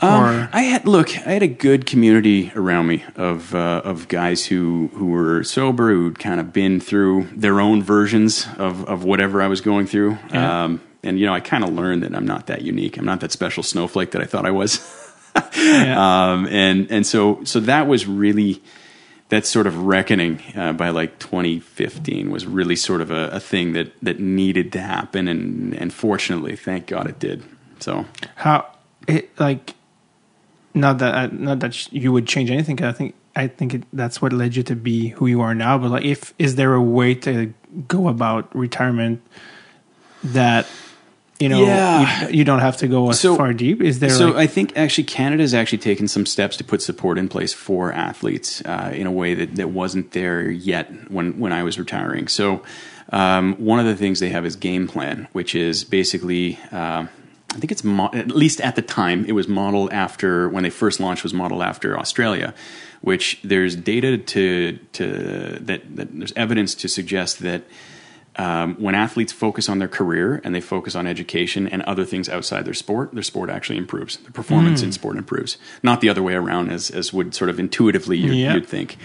Um, 0.00 0.48
I 0.52 0.62
had 0.62 0.86
look. 0.86 1.08
I 1.26 1.30
had 1.30 1.42
a 1.42 1.48
good 1.48 1.86
community 1.86 2.52
around 2.54 2.88
me 2.88 3.04
of 3.14 3.54
uh, 3.54 3.82
of 3.84 4.08
guys 4.08 4.44
who 4.44 4.90
who 4.92 5.06
were 5.06 5.42
sober, 5.44 5.90
who'd 5.90 6.18
kind 6.18 6.40
of 6.40 6.52
been 6.52 6.80
through 6.80 7.28
their 7.34 7.60
own 7.60 7.82
versions 7.82 8.46
of 8.58 8.84
of 8.86 9.04
whatever 9.04 9.40
I 9.40 9.46
was 9.46 9.60
going 9.60 9.86
through. 9.86 10.18
Yeah. 10.30 10.64
Um, 10.64 10.80
and 11.02 11.18
you 11.18 11.24
know, 11.24 11.32
I 11.32 11.40
kind 11.40 11.64
of 11.64 11.70
learned 11.72 12.02
that 12.02 12.14
I'm 12.14 12.26
not 12.26 12.48
that 12.48 12.62
unique. 12.62 12.98
I'm 12.98 13.06
not 13.06 13.20
that 13.20 13.32
special 13.32 13.62
snowflake 13.62 14.10
that 14.10 14.20
I 14.20 14.26
thought 14.26 14.44
I 14.44 14.50
was. 14.50 14.80
yeah. 15.56 16.32
um, 16.32 16.46
and 16.48 16.90
and 16.90 17.06
so 17.06 17.42
so 17.44 17.60
that 17.60 17.86
was 17.86 18.06
really 18.06 18.62
that 19.28 19.44
sort 19.44 19.66
of 19.66 19.84
reckoning 19.84 20.40
uh, 20.54 20.72
by 20.72 20.90
like 20.90 21.18
2015 21.18 22.30
was 22.30 22.46
really 22.46 22.76
sort 22.76 23.00
of 23.00 23.10
a, 23.10 23.28
a, 23.30 23.40
thing 23.40 23.72
that 23.72 23.92
that 24.00 24.20
needed 24.20 24.72
to 24.72 24.80
happen, 24.80 25.28
and 25.28 25.74
and 25.74 25.92
fortunately, 25.92 26.56
thank 26.56 26.86
God 26.86 27.08
it 27.08 27.18
did. 27.18 27.42
So 27.80 28.06
how 28.36 28.66
it 29.08 29.38
like 29.38 29.74
not 30.74 30.98
that 30.98 31.14
uh, 31.14 31.26
not 31.32 31.60
that 31.60 31.92
you 31.92 32.12
would 32.12 32.26
change 32.26 32.50
anything. 32.50 32.82
I 32.82 32.92
think 32.92 33.14
I 33.34 33.48
think 33.48 33.74
it, 33.74 33.82
that's 33.92 34.22
what 34.22 34.32
led 34.32 34.56
you 34.56 34.62
to 34.64 34.76
be 34.76 35.08
who 35.08 35.26
you 35.26 35.40
are 35.40 35.54
now. 35.54 35.76
But 35.78 35.90
like, 35.90 36.04
if 36.04 36.32
is 36.38 36.54
there 36.54 36.74
a 36.74 36.82
way 36.82 37.14
to 37.16 37.52
go 37.88 38.08
about 38.08 38.54
retirement 38.54 39.22
that 40.22 40.66
you 41.38 41.48
know 41.48 41.64
yeah. 41.64 42.28
you, 42.28 42.38
you, 42.38 42.44
don't 42.44 42.60
have 42.60 42.76
to 42.78 42.88
go 42.88 43.10
as 43.10 43.20
so, 43.20 43.36
far 43.36 43.52
deep 43.52 43.80
is 43.82 43.98
there 43.98 44.10
so 44.10 44.28
like- 44.28 44.36
i 44.36 44.46
think 44.46 44.76
actually 44.76 45.04
canada 45.04 45.42
has 45.42 45.54
actually 45.54 45.78
taken 45.78 46.08
some 46.08 46.26
steps 46.26 46.56
to 46.56 46.64
put 46.64 46.82
support 46.82 47.18
in 47.18 47.28
place 47.28 47.52
for 47.52 47.92
athletes 47.92 48.62
uh, 48.64 48.90
in 48.94 49.06
a 49.06 49.12
way 49.12 49.34
that, 49.34 49.56
that 49.56 49.70
wasn't 49.70 50.10
there 50.12 50.50
yet 50.50 51.10
when, 51.10 51.38
when 51.38 51.52
i 51.52 51.62
was 51.62 51.78
retiring 51.78 52.28
so 52.28 52.62
um, 53.10 53.54
one 53.54 53.78
of 53.78 53.86
the 53.86 53.94
things 53.94 54.18
they 54.18 54.30
have 54.30 54.44
is 54.44 54.56
game 54.56 54.88
plan 54.88 55.28
which 55.32 55.54
is 55.54 55.84
basically 55.84 56.58
uh, 56.72 57.06
I 57.56 57.58
think 57.58 57.72
it's 57.72 57.84
mo- 57.84 58.10
at 58.12 58.28
least 58.28 58.60
at 58.60 58.76
the 58.76 58.82
time 58.82 59.24
it 59.24 59.32
was 59.32 59.48
modeled 59.48 59.90
after 59.90 60.48
when 60.50 60.62
they 60.62 60.70
first 60.70 61.00
launched 61.00 61.22
was 61.22 61.32
modeled 61.32 61.62
after 61.62 61.98
Australia, 61.98 62.52
which 63.00 63.40
there's 63.42 63.74
data 63.74 64.18
to 64.18 64.78
to 64.92 65.58
that, 65.62 65.96
that 65.96 66.08
there's 66.12 66.34
evidence 66.34 66.74
to 66.74 66.88
suggest 66.88 67.38
that 67.38 67.62
um, 68.36 68.74
when 68.76 68.94
athletes 68.94 69.32
focus 69.32 69.68
on 69.68 69.78
their 69.78 69.88
career 69.88 70.40
and 70.44 70.54
they 70.54 70.60
focus 70.60 70.94
on 70.94 71.06
education 71.06 71.66
and 71.66 71.82
other 71.82 72.04
things 72.04 72.28
outside 72.28 72.64
their 72.64 72.74
sport, 72.74 73.12
their 73.12 73.22
sport 73.22 73.48
actually 73.48 73.78
improves. 73.78 74.18
Their 74.18 74.30
performance 74.30 74.80
mm. 74.80 74.84
in 74.84 74.92
sport 74.92 75.16
improves, 75.16 75.56
not 75.82 76.00
the 76.00 76.08
other 76.08 76.22
way 76.22 76.34
around, 76.34 76.70
as 76.70 76.90
as 76.90 77.12
would 77.12 77.34
sort 77.34 77.50
of 77.50 77.58
intuitively 77.58 78.18
you'd, 78.18 78.34
yeah. 78.34 78.54
you'd 78.54 78.66
think. 78.66 78.96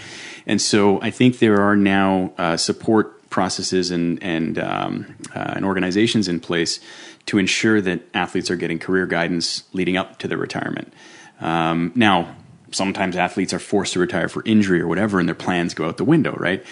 And 0.46 0.60
so 0.60 1.00
I 1.00 1.10
think 1.10 1.38
there 1.38 1.60
are 1.60 1.76
now 1.76 2.32
uh, 2.36 2.56
support 2.56 3.30
processes 3.30 3.90
and 3.90 4.22
and 4.22 4.58
um, 4.58 5.16
uh, 5.34 5.54
and 5.56 5.64
organizations 5.64 6.28
in 6.28 6.38
place 6.38 6.78
to 7.26 7.38
ensure 7.38 7.80
that 7.80 8.02
athletes 8.14 8.50
are 8.50 8.56
getting 8.56 8.78
career 8.78 9.06
guidance 9.06 9.64
leading 9.72 9.96
up 9.96 10.18
to 10.18 10.28
their 10.28 10.38
retirement. 10.38 10.92
Um, 11.40 11.92
now, 11.94 12.36
sometimes 12.70 13.16
athletes 13.16 13.52
are 13.52 13.58
forced 13.58 13.94
to 13.94 14.00
retire 14.00 14.28
for 14.28 14.42
injury 14.44 14.80
or 14.80 14.86
whatever, 14.86 15.18
and 15.18 15.28
their 15.28 15.34
plans 15.34 15.74
go 15.74 15.88
out 15.88 15.96
the 15.96 16.04
window, 16.04 16.34
right? 16.38 16.64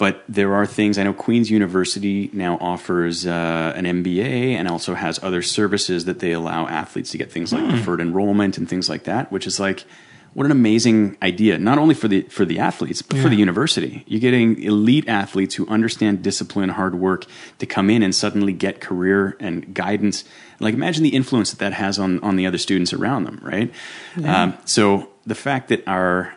But 0.00 0.24
there 0.30 0.54
are 0.54 0.64
things. 0.64 0.96
I 0.96 1.02
know 1.02 1.12
Queen's 1.12 1.50
University 1.50 2.30
now 2.32 2.56
offers 2.58 3.26
uh, 3.26 3.74
an 3.76 3.84
MBA 3.84 4.54
and 4.54 4.66
also 4.66 4.94
has 4.94 5.22
other 5.22 5.42
services 5.42 6.06
that 6.06 6.20
they 6.20 6.32
allow 6.32 6.66
athletes 6.66 7.10
to 7.10 7.18
get 7.18 7.30
things 7.30 7.52
like 7.52 7.62
mm. 7.64 7.68
preferred 7.68 8.00
enrollment 8.00 8.56
and 8.56 8.66
things 8.66 8.88
like 8.88 9.04
that, 9.04 9.30
which 9.30 9.46
is 9.46 9.60
like 9.60 9.84
what 10.32 10.46
an 10.46 10.52
amazing 10.52 11.18
idea 11.22 11.58
not 11.58 11.76
only 11.76 11.94
for 11.94 12.08
the 12.08 12.22
for 12.22 12.44
the 12.46 12.58
athletes 12.58 13.02
but 13.02 13.16
yeah. 13.16 13.22
for 13.24 13.28
the 13.28 13.34
university 13.34 14.04
you're 14.06 14.20
getting 14.20 14.62
elite 14.62 15.08
athletes 15.08 15.56
who 15.56 15.66
understand 15.66 16.22
discipline 16.22 16.68
hard 16.68 16.94
work 16.94 17.26
to 17.58 17.66
come 17.66 17.90
in 17.90 18.00
and 18.00 18.14
suddenly 18.14 18.52
get 18.52 18.80
career 18.80 19.36
and 19.40 19.74
guidance 19.74 20.22
like 20.60 20.72
imagine 20.72 21.02
the 21.02 21.16
influence 21.16 21.50
that 21.50 21.58
that 21.58 21.72
has 21.72 21.98
on 21.98 22.20
on 22.20 22.36
the 22.36 22.46
other 22.46 22.58
students 22.58 22.92
around 22.92 23.24
them 23.24 23.40
right 23.42 23.72
yeah. 24.16 24.44
um, 24.44 24.58
so 24.64 25.10
the 25.26 25.34
fact 25.34 25.68
that 25.68 25.82
our 25.88 26.32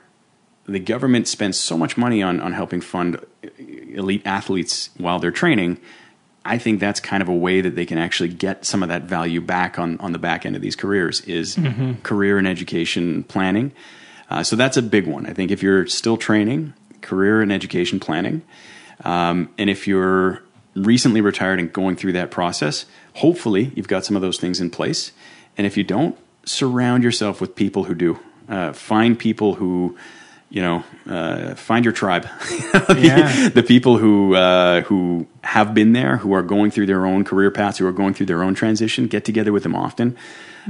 the 0.65 0.80
government 0.80 1.27
spends 1.27 1.60
so 1.60 1.77
much 1.77 1.98
money 1.98 2.23
on, 2.23 2.40
on 2.40 2.53
helping 2.53 2.81
fund 2.81 3.19
elite 3.94 4.22
athletes 4.26 4.90
while 4.98 5.20
they're 5.20 5.32
training. 5.32 5.80
I 6.45 6.57
think 6.57 6.80
that's 6.80 6.99
kind 6.99 7.24
of 7.24 7.30
a 7.30 7.34
way 7.34 7.61
that 7.61 7.76
they 7.76 7.86
can 7.86 7.98
actually 7.98 8.30
get 8.30 8.65
some 8.65 8.84
of 8.84 8.90
that 8.90 9.03
value 9.03 9.40
back 9.40 9.80
on, 9.80 9.98
on 9.99 10.11
the 10.11 10.20
back 10.20 10.45
end 10.45 10.56
of 10.56 10.61
these 10.61 10.76
careers 10.76 11.22
is 11.22 11.56
mm-hmm. 11.56 12.02
career 12.02 12.38
and 12.38 12.48
education 12.48 13.24
planning. 13.24 13.72
Uh, 14.30 14.44
so 14.44 14.56
that's 14.56 14.76
a 14.76 14.82
big 14.82 15.07
one. 15.07 15.26
I 15.26 15.34
think 15.34 15.52
if 15.52 15.64
you're 15.64 15.88
still 15.88 16.18
training, 16.18 16.74
career 17.02 17.41
and 17.41 17.52
education 17.52 17.99
planning, 17.99 18.41
um, 19.06 19.49
and 19.57 19.70
if 19.70 19.88
you're 19.88 20.41
recently 20.76 21.22
retired 21.22 21.60
and 21.60 21.72
going 21.72 21.95
through 21.95 22.14
that 22.14 22.32
process, 22.32 22.86
hopefully 23.15 23.72
you've 23.76 23.88
got 23.88 24.06
some 24.06 24.15
of 24.15 24.22
those 24.22 24.40
things 24.40 24.60
in 24.60 24.70
place. 24.70 25.11
And 25.57 25.68
if 25.68 25.78
you 25.78 25.84
don't, 25.84 26.18
surround 26.45 27.03
yourself 27.03 27.40
with 27.40 27.56
people 27.56 27.86
who 27.86 27.95
do. 27.95 28.20
Uh, 28.49 28.74
find 28.74 29.18
people 29.18 29.56
who 29.56 29.98
you 30.53 30.61
know, 30.61 30.84
uh, 31.09 31.55
find 31.55 31.84
your 31.84 31.93
tribe. 31.93 32.27
Yeah. 32.95 33.49
the 33.49 33.63
people 33.63 33.97
who 33.97 34.35
uh, 34.35 34.81
who 34.81 35.25
have 35.43 35.73
been 35.73 35.93
there, 35.93 36.17
who 36.17 36.34
are 36.34 36.43
going 36.43 36.69
through 36.69 36.85
their 36.85 37.05
own 37.05 37.23
career 37.23 37.49
paths, 37.49 37.80
who 37.80 37.88
are 37.88 37.91
going 37.91 38.13
through 38.13 38.27
their 38.27 38.43
own 38.43 38.53
transition. 38.53 39.07
Get 39.07 39.25
together 39.25 39.51
with 39.51 39.63
them 39.63 39.75
often. 39.75 40.15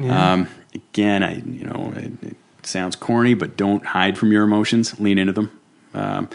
Um, 0.09 0.47
again, 0.73 1.21
I 1.21 1.35
you 1.35 1.65
know, 1.65 1.93
it, 1.97 2.11
it 2.23 2.37
sounds 2.63 2.95
corny, 2.95 3.33
but 3.33 3.57
don't 3.57 3.85
hide 3.85 4.17
from 4.17 4.31
your 4.31 4.43
emotions. 4.43 4.99
Lean 4.99 5.17
into 5.17 5.33
them. 5.33 5.51
Um, 5.93 6.29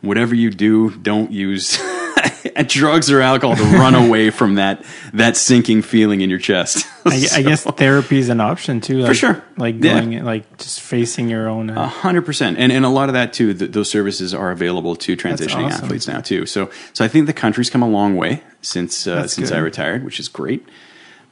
whatever 0.00 0.34
you 0.34 0.50
do, 0.50 0.90
don't 0.90 1.32
use 1.32 1.78
drugs 2.66 3.10
or 3.10 3.20
alcohol 3.20 3.56
to 3.56 3.62
run 3.78 3.94
away 3.94 4.30
from 4.30 4.54
that 4.56 4.84
that 5.12 5.36
sinking 5.36 5.82
feeling 5.82 6.20
in 6.20 6.30
your 6.30 6.38
chest. 6.38 6.86
I, 7.06 7.26
I 7.34 7.42
guess 7.42 7.64
therapy 7.64 8.18
is 8.18 8.28
an 8.28 8.40
option 8.40 8.80
too. 8.80 9.00
Like, 9.00 9.14
sure. 9.16 9.42
Like 9.56 9.76
Yeah. 9.82 10.00
going, 10.00 10.24
like 10.24 10.56
just 10.58 10.80
facing 10.80 11.28
your 11.28 11.48
own. 11.48 11.70
A 11.70 11.80
Uh, 11.82 11.86
hundred 11.86 12.22
percent, 12.22 12.58
and 12.58 12.70
and 12.72 12.84
a 12.84 12.88
lot 12.88 13.08
of 13.08 13.14
that 13.14 13.32
too. 13.32 13.54
Th- 13.54 13.70
those 13.70 13.90
services 13.90 14.34
are 14.34 14.50
available 14.50 14.94
to 14.96 15.16
transitioning 15.16 15.66
awesome. 15.66 15.84
athletes 15.84 16.06
now 16.08 16.20
too. 16.20 16.46
So 16.46 16.70
so 16.92 17.04
I 17.04 17.08
think 17.08 17.26
the 17.26 17.32
country's 17.32 17.70
come 17.70 17.82
a 17.82 17.88
long 17.88 18.16
way 18.16 18.42
since 18.60 19.06
uh, 19.06 19.26
since 19.26 19.50
good. 19.50 19.56
I 19.56 19.60
retired, 19.60 20.04
which 20.04 20.20
is 20.20 20.28
great. 20.28 20.66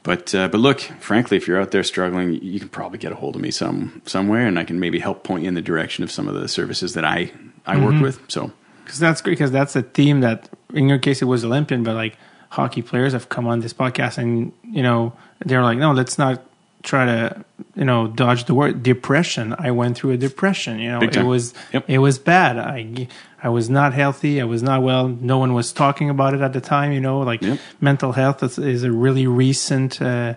But 0.03 0.33
uh, 0.33 0.47
but 0.47 0.57
look, 0.59 0.79
frankly, 0.99 1.37
if 1.37 1.47
you're 1.47 1.61
out 1.61 1.69
there 1.71 1.83
struggling, 1.83 2.33
you 2.43 2.59
can 2.59 2.69
probably 2.69 2.97
get 2.97 3.11
a 3.11 3.15
hold 3.15 3.35
of 3.35 3.41
me 3.41 3.51
some 3.51 4.01
somewhere, 4.05 4.47
and 4.47 4.57
I 4.57 4.63
can 4.63 4.79
maybe 4.79 4.99
help 4.99 5.23
point 5.23 5.43
you 5.43 5.47
in 5.47 5.53
the 5.53 5.61
direction 5.61 6.03
of 6.03 6.09
some 6.11 6.27
of 6.27 6.33
the 6.33 6.47
services 6.47 6.93
that 6.95 7.05
I 7.05 7.31
I 7.65 7.75
Mm-hmm. 7.75 7.85
work 7.85 8.01
with. 8.01 8.19
So 8.27 8.51
because 8.83 8.97
that's 8.99 9.21
great. 9.21 9.33
Because 9.33 9.51
that's 9.51 9.75
a 9.75 9.83
theme 9.83 10.21
that, 10.21 10.49
in 10.73 10.89
your 10.89 10.99
case, 10.99 11.21
it 11.21 11.25
was 11.25 11.43
Olympian, 11.45 11.83
but 11.83 11.95
like 11.95 12.17
hockey 12.49 12.81
players 12.81 13.13
have 13.13 13.29
come 13.29 13.47
on 13.47 13.59
this 13.61 13.73
podcast, 13.73 14.17
and 14.17 14.51
you 14.63 14.83
know 14.83 15.13
they're 15.45 15.63
like, 15.63 15.77
no, 15.77 15.91
let's 15.91 16.17
not 16.17 16.43
try 16.83 17.05
to 17.05 17.45
you 17.75 17.85
know 17.85 18.07
dodge 18.07 18.45
the 18.45 18.53
word 18.55 18.81
depression. 18.83 19.55
I 19.59 19.71
went 19.71 19.97
through 19.97 20.11
a 20.11 20.17
depression. 20.17 20.79
You 20.79 20.89
know, 20.91 21.01
it 21.01 21.23
was 21.23 21.53
Yep. 21.73 21.85
it 21.89 21.99
was 21.99 22.17
bad. 22.19 22.57
I 22.57 23.07
I 23.43 23.49
was 23.49 23.69
not 23.69 23.93
healthy. 23.93 24.41
I 24.41 24.45
was 24.45 24.61
not 24.63 24.81
well. 24.83 25.07
No 25.07 25.37
one 25.37 25.53
was 25.53 25.71
talking 25.73 26.09
about 26.09 26.33
it 26.33 26.41
at 26.41 26.53
the 26.53 26.61
time. 26.61 26.91
You 26.91 27.01
know, 27.01 27.19
like 27.19 27.41
Yep. 27.41 27.59
mental 27.79 28.11
health 28.13 28.43
is, 28.43 28.57
is 28.57 28.83
a 28.83 28.91
really 28.91 29.27
recent. 29.27 30.01
Uh, 30.01 30.33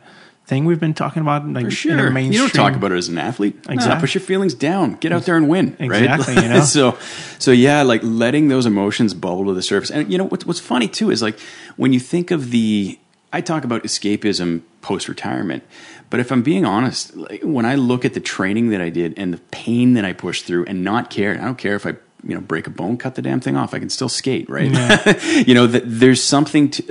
Thing 0.46 0.66
we've 0.66 0.78
been 0.80 0.92
talking 0.92 1.22
about, 1.22 1.48
like 1.48 1.64
for 1.64 1.70
sure, 1.70 2.10
mainstream. 2.10 2.32
you 2.32 2.38
don't 2.38 2.52
talk 2.52 2.76
about 2.76 2.92
it 2.92 2.96
as 2.98 3.08
an 3.08 3.16
athlete. 3.16 3.66
No, 3.66 3.72
Exactly. 3.72 4.00
push 4.02 4.14
your 4.14 4.20
feelings 4.20 4.52
down. 4.52 4.96
Get 4.96 5.10
out 5.10 5.22
there 5.22 5.38
and 5.38 5.48
win. 5.48 5.74
Exactly, 5.80 6.34
Right? 6.34 6.42
you 6.42 6.48
know? 6.54 6.60
so 6.60 6.98
so 7.38 7.50
yeah, 7.50 7.80
like 7.82 8.02
letting 8.02 8.48
those 8.48 8.66
emotions 8.66 9.14
bubble 9.14 9.46
to 9.46 9.54
the 9.54 9.62
surface. 9.62 9.90
And 9.90 10.12
you 10.12 10.18
know 10.18 10.24
what's 10.26 10.44
what's 10.44 10.60
funny 10.60 10.86
too 10.86 11.10
is 11.10 11.22
like 11.22 11.38
when 11.76 11.94
you 11.94 12.00
think 12.00 12.30
of 12.30 12.50
the 12.50 12.98
I 13.32 13.40
talk 13.40 13.64
about 13.64 13.84
escapism 13.84 14.60
post 14.82 15.08
retirement. 15.08 15.62
But 16.10 16.20
if 16.20 16.30
I'm 16.30 16.42
being 16.42 16.66
honest, 16.66 17.16
like 17.16 17.40
when 17.42 17.64
I 17.64 17.76
look 17.76 18.04
at 18.04 18.12
the 18.12 18.20
training 18.20 18.68
that 18.68 18.82
I 18.82 18.90
did 18.90 19.14
and 19.16 19.32
the 19.32 19.38
pain 19.50 19.94
that 19.94 20.04
I 20.04 20.12
pushed 20.12 20.44
through 20.44 20.66
and 20.66 20.84
not 20.84 21.08
care, 21.08 21.32
I 21.40 21.44
don't 21.46 21.56
care 21.58 21.74
if 21.74 21.86
I 21.86 21.96
you 22.26 22.34
know 22.34 22.40
break 22.40 22.66
a 22.66 22.70
bone, 22.70 22.96
cut 22.96 23.14
the 23.14 23.22
damn 23.22 23.40
thing 23.40 23.56
off. 23.56 23.74
I 23.74 23.78
can 23.78 23.90
still 23.90 24.08
skate, 24.08 24.48
right? 24.48 24.66
you 25.46 25.54
know, 25.54 25.66
that 25.66 25.82
there's 25.84 26.22
something 26.22 26.70
to, 26.70 26.82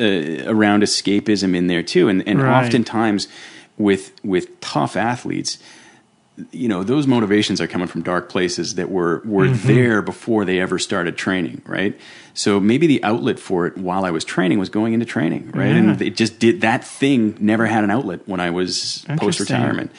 uh, 0.47 0.51
around 0.51 0.83
escapism 0.83 1.55
in 1.55 1.67
there 1.67 1.83
too, 1.83 2.07
and 2.09 2.27
and 2.27 2.41
Right. 2.41 2.63
oftentimes 2.65 3.27
with 3.77 4.11
with 4.23 4.59
tough 4.61 4.95
athletes, 4.95 5.57
you 6.51 6.67
know 6.67 6.83
those 6.83 7.05
motivations 7.07 7.61
are 7.61 7.67
coming 7.67 7.87
from 7.87 8.01
dark 8.01 8.27
places 8.29 8.75
that 8.75 8.89
were 8.89 9.21
were 9.25 9.45
Mm-hmm. 9.47 9.67
there 9.67 10.01
before 10.01 10.45
they 10.45 10.59
ever 10.59 10.79
started 10.79 11.15
training 11.15 11.61
right 11.67 11.95
so 12.33 12.59
maybe 12.59 12.87
the 12.87 13.03
outlet 13.03 13.37
for 13.39 13.67
it 13.67 13.77
while 13.77 14.03
i 14.03 14.09
was 14.09 14.25
training 14.25 14.57
was 14.57 14.69
going 14.69 14.93
into 14.93 15.05
training 15.05 15.51
right 15.51 15.67
and 15.75 16.01
it 16.01 16.15
just 16.15 16.39
did 16.39 16.61
that 16.61 16.83
thing 16.83 17.37
never 17.39 17.67
had 17.67 17.83
an 17.83 17.91
outlet 17.91 18.19
when 18.27 18.39
i 18.39 18.49
was 18.49 19.05
post 19.19 19.39
retirement 19.39 19.91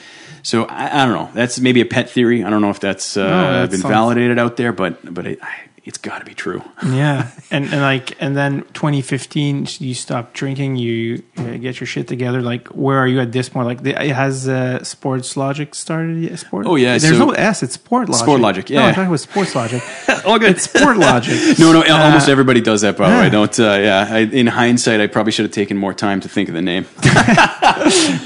so 0.44 0.64
I, 0.66 1.02
I 1.02 1.06
don't 1.06 1.14
know. 1.14 1.30
That's 1.34 1.58
maybe 1.58 1.80
a 1.80 1.84
pet 1.86 2.08
theory. 2.08 2.44
I 2.44 2.50
don't 2.50 2.60
know 2.62 2.70
if 2.70 2.78
that's 2.78 3.16
uh, 3.16 3.26
that 3.26 3.70
been 3.70 3.80
sounds- 3.80 3.92
validated 3.92 4.38
out 4.38 4.56
there 4.56 4.72
but 4.72 5.12
but 5.12 5.26
it, 5.26 5.38
I, 5.42 5.52
it's 5.84 5.98
got 5.98 6.18
to 6.20 6.24
be 6.24 6.34
true 6.34 6.62
yeah 6.86 7.30
and, 7.50 7.64
and 7.66 7.80
like 7.80 8.16
and 8.20 8.36
then 8.36 8.62
2015 8.74 9.66
you 9.78 9.94
stop 9.94 10.32
drinking 10.32 10.76
you 10.76 11.22
uh, 11.36 11.42
get 11.58 11.78
your 11.80 11.86
shit 11.86 12.08
together 12.08 12.40
like 12.40 12.68
where 12.68 12.98
are 12.98 13.06
you 13.06 13.20
at 13.20 13.32
this 13.32 13.48
point 13.48 13.66
like 13.66 13.82
the, 13.82 13.92
has 14.14 14.48
uh, 14.48 14.82
sports 14.82 15.36
logic 15.36 15.74
started 15.74 16.16
yet 16.18 16.38
sport 16.38 16.66
Oh, 16.66 16.76
yeah, 16.76 16.96
there's 16.98 17.18
so- 17.18 17.26
no 17.26 17.30
s 17.32 17.62
it's 17.62 17.76
Sportlogiq 17.76 18.14
Sport 18.14 18.40
Logic, 18.40 18.70
no 18.70 18.80
yeah. 18.80 18.86
i'm 18.86 18.94
talking 18.94 19.08
about 19.08 19.20
sports 19.20 19.54
logic 19.54 19.82
oh 20.24 20.38
good 20.38 20.50
it's 20.52 20.66
Sportlogiq 20.66 21.58
no, 21.58 21.72
no. 21.72 21.82
almost 21.94 22.28
everybody 22.28 22.60
does 22.60 22.80
that. 22.80 22.96
By 22.96 23.08
the 23.10 23.14
way, 23.16 23.20
yeah. 23.20 23.26
I 23.26 23.28
don't. 23.28 23.60
Uh, 23.60 23.62
yeah, 23.62 24.08
I, 24.10 24.18
in 24.20 24.46
hindsight, 24.46 25.00
I 25.00 25.06
probably 25.06 25.32
should 25.32 25.44
have 25.44 25.52
taken 25.52 25.76
more 25.76 25.92
time 25.94 26.20
to 26.20 26.28
think 26.28 26.48
of 26.48 26.54
the 26.54 26.62
name. 26.62 26.86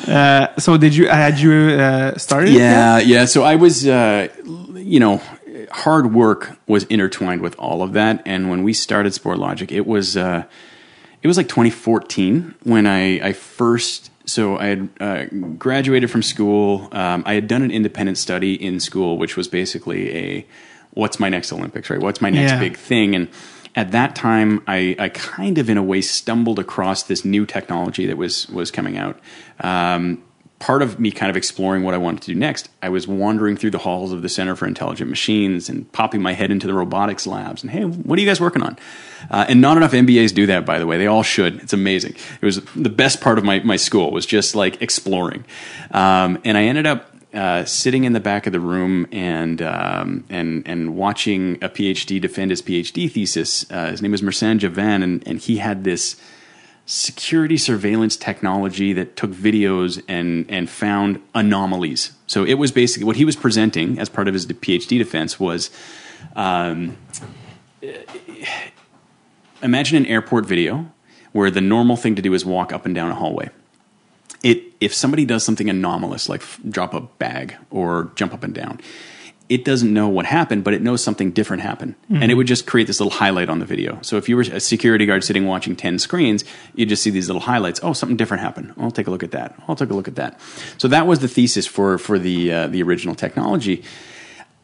uh, 0.09 0.49
so 0.59 0.77
did 0.77 0.95
you 0.95 1.09
had 1.09 1.39
you 1.39 1.53
uh, 1.53 2.17
started 2.19 2.51
Yeah, 2.51 2.99
yeah. 2.99 3.25
So 3.25 3.43
I 3.43 3.57
was, 3.57 3.87
uh, 3.87 4.29
you 4.75 5.01
know, 5.01 5.21
hard 5.71 6.13
work 6.13 6.59
was 6.67 6.85
intertwined 6.85 7.41
with 7.43 7.57
all 7.59 7.83
of 7.83 7.93
that. 7.95 8.23
And 8.27 8.51
when 8.51 8.63
we 8.63 8.73
started 8.73 9.13
Sportlogiq, 9.13 9.71
it 9.73 9.87
was, 9.87 10.17
uh, 10.17 10.45
it 11.23 11.27
was 11.27 11.37
like 11.37 11.49
2014 11.49 12.55
when 12.65 12.87
I, 12.87 13.21
I 13.29 13.33
first. 13.33 14.11
So 14.27 14.59
I 14.59 14.67
had 14.67 14.89
uh, 15.01 15.25
graduated 15.57 16.11
from 16.11 16.23
school. 16.23 16.89
Um, 16.93 17.23
I 17.27 17.35
had 17.35 17.49
done 17.49 17.63
an 17.63 17.71
independent 17.71 18.19
study 18.19 18.55
in 18.55 18.79
school, 18.79 19.17
which 19.19 19.37
was 19.37 19.49
basically 19.49 20.15
a 20.17 20.47
what's 20.93 21.19
my 21.19 21.29
next 21.29 21.53
Olympics, 21.53 21.89
right? 21.91 22.01
What's 22.01 22.21
my 22.21 22.31
next 22.31 22.53
Yeah. 22.53 22.59
big 22.61 22.77
thing? 22.77 23.15
And 23.15 23.29
at 23.75 23.93
that 23.93 24.15
time, 24.15 24.63
I, 24.67 24.97
I 24.99 25.09
kind 25.11 25.57
of, 25.59 25.71
in 25.71 25.77
a 25.79 25.83
way, 25.83 26.01
stumbled 26.01 26.59
across 26.59 27.05
this 27.05 27.25
new 27.25 27.47
technology 27.47 28.07
that 28.07 28.17
was 28.19 28.49
was 28.51 28.71
coming 28.71 28.99
out. 28.99 29.19
Um, 29.61 30.23
part 30.59 30.83
of 30.83 30.99
me 30.99 31.11
kind 31.11 31.31
of 31.31 31.37
exploring 31.37 31.85
what 31.85 31.95
I 31.95 31.99
wanted 31.99 32.23
to 32.23 32.33
do 32.33 32.35
next, 32.35 32.69
I 32.83 32.89
was 32.89 33.07
wandering 33.07 33.57
through 33.57 33.71
the 33.71 33.79
halls 33.79 34.13
of 34.13 34.23
the 34.23 34.29
Center 34.29 34.57
for 34.57 34.67
Intelligent 34.67 35.09
Machines 35.09 35.69
and 35.69 35.91
popping 35.93 36.21
my 36.21 36.33
head 36.33 36.51
into 36.51 36.67
the 36.67 36.75
robotics 36.75 37.27
labs. 37.27 37.63
And 37.63 37.71
hey, 37.71 37.85
what 37.85 38.19
are 38.19 38.23
you 38.23 38.29
guys 38.29 38.41
working 38.41 38.63
on? 38.63 38.77
Uh, 39.31 39.47
and 39.49 39.61
not 39.61 39.77
enough 39.77 39.93
MBAs 39.93 40.35
do 40.35 40.47
that, 40.47 40.67
by 40.67 40.79
the 40.79 40.87
way. 40.87 40.99
They 40.99 41.07
all 41.07 41.23
should. 41.23 41.61
It's 41.63 41.73
amazing. 41.73 42.17
It 42.41 42.45
was 42.45 42.61
the 42.75 42.91
best 42.91 43.21
part 43.21 43.39
of 43.39 43.45
my 43.45 43.61
my 43.61 43.77
school 43.77 44.11
was 44.11 44.27
just 44.27 44.55
like 44.55 44.83
exploring. 44.83 45.45
Um, 45.91 46.41
and 46.45 46.57
I 46.57 46.65
ended 46.65 46.87
up 46.87 47.15
uh, 47.35 47.65
sitting 47.65 48.05
in 48.05 48.13
the 48.13 48.21
back 48.21 48.47
of 48.47 48.53
the 48.53 48.61
room 48.61 49.07
and 49.13 49.61
um, 49.63 50.25
and 50.29 50.67
and 50.67 50.97
watching 50.97 51.57
a 51.63 51.69
PhD 51.69 52.21
defend 52.21 52.51
his 52.51 52.63
PhD 52.63 53.11
thesis. 53.11 53.71
Uh, 53.71 53.91
his 53.91 54.03
name 54.03 54.13
was 54.13 54.23
Mehrsan 54.23 54.59
Javan, 54.59 55.03
and 55.03 55.27
and 55.27 55.39
he 55.39 55.59
had 55.59 55.85
this 55.85 56.17
security 56.89 57.59
surveillance 57.59 58.17
technology 58.17 58.95
that 58.95 59.15
took 59.15 59.31
videos 59.31 60.03
and 60.09 60.51
and 60.51 60.69
found 60.71 61.21
anomalies. 61.35 62.13
So 62.27 62.45
it 62.45 62.55
was 62.55 62.73
basically 62.73 63.05
what 63.05 63.17
he 63.17 63.25
was 63.25 63.37
presenting 63.37 63.99
as 63.99 64.09
part 64.09 64.27
of 64.27 64.35
his 64.35 64.47
PhD 64.47 64.99
defense 64.99 65.39
was. 65.39 65.71
Um, 66.35 66.97
imagine 69.63 69.97
an 69.97 70.07
airport 70.07 70.47
video 70.47 70.91
where 71.33 71.51
the 71.51 71.61
normal 71.61 71.97
thing 71.97 72.15
to 72.17 72.23
do 72.23 72.35
is 72.35 72.45
walk 72.45 72.73
up 72.73 72.87
and 72.87 72.95
down 72.95 73.11
a 73.11 73.15
hallway 73.15 73.51
it 74.43 74.63
if 74.81 74.95
somebody 74.95 75.25
does 75.25 75.45
something 75.45 75.69
anomalous 75.69 76.29
like 76.29 76.43
f- 76.43 76.61
drop 76.69 76.95
a 76.95 77.01
bag 77.01 77.57
or 77.71 78.11
jump 78.15 78.33
up 78.33 78.45
and 78.45 78.55
down 78.55 78.81
it 79.49 79.65
doesn't 79.65 79.93
know 79.93 80.09
what 80.09 80.27
happened 80.27 80.65
but 80.65 80.75
it 80.75 80.83
knows 80.83 81.03
something 81.03 81.31
different 81.31 81.63
happened. 81.63 81.95
And 82.11 82.31
it 82.31 82.35
would 82.35 82.47
just 82.47 82.67
create 82.67 82.87
this 82.87 83.01
little 83.01 83.13
highlight 83.13 83.49
on 83.49 83.59
the 83.59 83.67
video. 83.67 83.99
So 84.03 84.17
if 84.17 84.29
you 84.29 84.37
were 84.37 84.43
a 84.43 84.61
security 84.61 85.07
guard 85.07 85.25
sitting 85.25 85.47
watching 85.47 85.77
10 85.77 85.99
screens 85.99 86.45
you'd 86.75 86.89
just 86.89 87.03
see 87.03 87.11
these 87.11 87.29
little 87.29 87.43
highlights. 87.43 87.81
Oh 87.83 87.93
something 87.93 88.17
different 88.17 88.43
happened. 88.43 88.75
I'll 88.79 88.91
take 88.91 89.07
a 89.07 89.11
look 89.11 89.23
at 89.23 89.31
that. 89.33 89.55
I'll 89.69 89.77
take 89.77 89.91
a 89.91 89.95
look 89.95 90.09
at 90.09 90.17
that. 90.17 90.41
So 90.79 90.89
that 90.89 91.07
was 91.07 91.21
the 91.21 91.29
thesis 91.29 91.67
for 91.67 91.99
for 91.99 92.19
the 92.19 92.53
uh, 92.53 92.67
the 92.69 92.83
original 92.83 93.15
technology. 93.15 93.83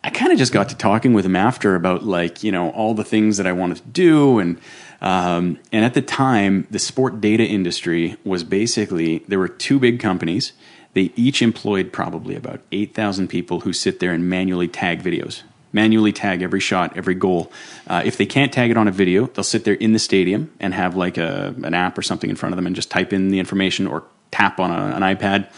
I 0.05 0.11
kind 0.11 0.32
of 0.32 0.39
just 0.39 0.52
got 0.52 0.69
to 0.69 0.77
talking 0.77 1.15
with 1.15 1.24
him 1.24 1.35
after 1.35 1.74
about 1.74 2.05
like 2.05 2.44
you 2.44 2.52
know 2.52 2.70
all 2.70 2.93
the 2.93 3.05
things 3.05 3.39
that 3.39 3.47
I 3.47 3.52
wanted 3.52 3.78
to 3.78 3.89
do. 3.89 4.39
And 4.39 4.59
um, 5.01 5.59
and 5.73 5.85
at 5.85 5.94
the 5.94 6.02
time 6.02 6.66
the 6.70 6.78
sport 6.78 7.23
data 7.23 7.43
industry 7.43 8.16
was 8.23 8.44
basically 8.44 9.24
there 9.28 9.39
were 9.39 9.48
two 9.48 9.78
big 9.78 10.01
companies 10.01 10.52
they 10.95 11.12
each 11.16 11.43
employed 11.43 11.93
probably 11.93 12.35
about 12.35 12.61
8,000 12.73 13.29
people 13.29 13.61
who 13.61 13.73
sit 13.73 14.01
there 14.01 14.12
and 14.12 14.29
manually 14.29 14.69
tag 14.69 15.03
videos. 15.03 15.43
Manually 15.73 16.12
tag 16.12 16.41
every 16.41 16.61
shot 16.61 16.97
every 16.97 17.15
goal. 17.15 17.53
Uh, 17.87 18.03
if 18.05 18.16
they 18.16 18.27
can't 18.27 18.53
tag 18.53 18.71
it 18.71 18.77
on 18.77 18.89
a 18.89 18.93
video 18.93 19.27
they'll 19.27 19.45
sit 19.45 19.65
there 19.65 19.75
in 19.75 19.93
the 19.93 19.99
stadium 19.99 20.53
and 20.61 20.73
have 20.73 20.97
like 20.97 21.19
a, 21.19 21.55
an 21.62 21.75
app 21.75 21.99
or 21.99 22.03
something 22.03 22.31
in 22.31 22.37
front 22.37 22.53
of 22.53 22.57
them 22.57 22.66
and 22.66 22.75
just 22.75 22.91
type 22.91 23.12
in 23.12 23.31
the 23.31 23.39
information 23.39 23.87
or 23.87 24.05
tap 24.31 24.59
on 24.59 24.71
a, 24.71 24.97
an 24.97 25.03
iPad 25.03 25.49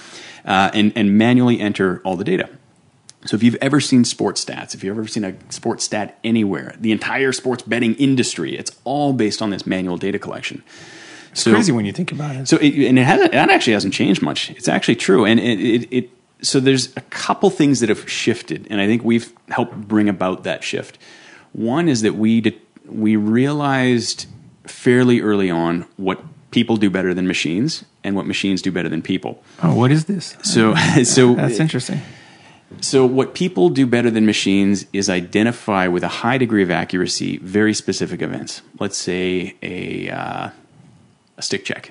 uh, 0.45 0.71
and, 0.75 0.93
and 0.97 1.17
manually 1.19 1.61
enter 1.61 2.01
all 2.05 2.17
the 2.17 2.25
data. 2.25 2.49
So 3.27 3.35
if 3.35 3.43
you've 3.43 3.57
ever 3.57 3.81
seen 3.81 4.05
sports 4.05 4.45
stats, 4.45 4.75
if 4.75 4.85
you've 4.85 4.97
ever 4.97 5.09
seen 5.09 5.25
a 5.25 5.35
sports 5.51 5.85
stat 5.85 6.19
anywhere, 6.23 6.75
the 6.79 6.93
entire 6.93 7.33
sports 7.33 7.63
betting 7.63 7.95
industry, 7.95 8.57
it's 8.57 8.71
all 8.85 9.13
based 9.13 9.43
on 9.43 9.51
this 9.51 9.67
manual 9.67 9.97
data 9.97 10.19
collection. 10.19 10.63
So, 11.37 11.53
crazy 11.53 11.73
when 11.73 11.85
you 11.85 11.93
think 11.93 12.13
about 12.13 12.35
it 12.35 12.49
so 12.49 12.57
it, 12.57 12.89
and 12.89 12.99
it 12.99 13.05
hasn't, 13.05 13.33
that 13.33 13.51
actually 13.51 13.75
hasn't 13.75 13.93
changed 13.93 14.23
much. 14.23 14.51
It's 14.51 14.69
actually 14.69 14.97
true, 14.97 15.25
and 15.25 15.39
it, 15.39 15.61
it, 15.61 15.89
it 15.91 16.11
so 16.43 16.61
there's 16.61 16.97
a 16.97 17.01
couple 17.03 17.51
things 17.51 17.81
that 17.81 17.89
have 17.89 18.09
shifted, 18.09 18.67
and 18.71 18.81
I 18.81 18.87
think 18.87 19.05
we've 19.05 19.33
helped 19.49 19.77
bring 19.77 20.09
about 20.09 20.45
that 20.45 20.65
shift. 20.65 20.99
One 21.53 21.89
is 21.89 22.03
that 22.03 22.15
we 22.15 22.41
did, 22.41 22.61
we 22.87 23.17
realized 23.17 24.27
fairly 24.65 25.21
early 25.21 25.51
on 25.51 25.87
what 25.97 26.21
people 26.51 26.77
do 26.77 26.89
better 26.91 27.13
than 27.13 27.27
machines, 27.27 27.85
and 28.03 28.17
what 28.17 28.27
machines 28.27 28.63
do 28.63 28.73
better 28.73 28.89
than 28.89 29.03
people. 29.03 29.43
oh 29.63 29.75
what 29.75 29.91
is 29.91 30.07
this 30.07 30.37
So 30.43 30.75
so 31.05 31.35
that's 31.41 31.61
interesting 31.61 32.01
So, 32.81 33.07
what 33.07 33.35
people 33.35 33.69
do 33.69 33.87
better 33.87 34.11
than 34.11 34.27
machines 34.27 34.87
is 34.93 35.09
identify 35.09 35.87
with 35.87 36.03
a 36.03 36.09
high 36.09 36.39
degree 36.39 36.63
of 36.63 36.71
accuracy 36.71 37.39
very 37.39 37.73
specific 37.75 38.23
events. 38.23 38.63
Let's 38.81 38.97
say 38.97 39.55
a, 39.63 40.11
uh, 40.11 40.51
a 41.37 41.43
stick 41.43 41.65
check, 41.65 41.91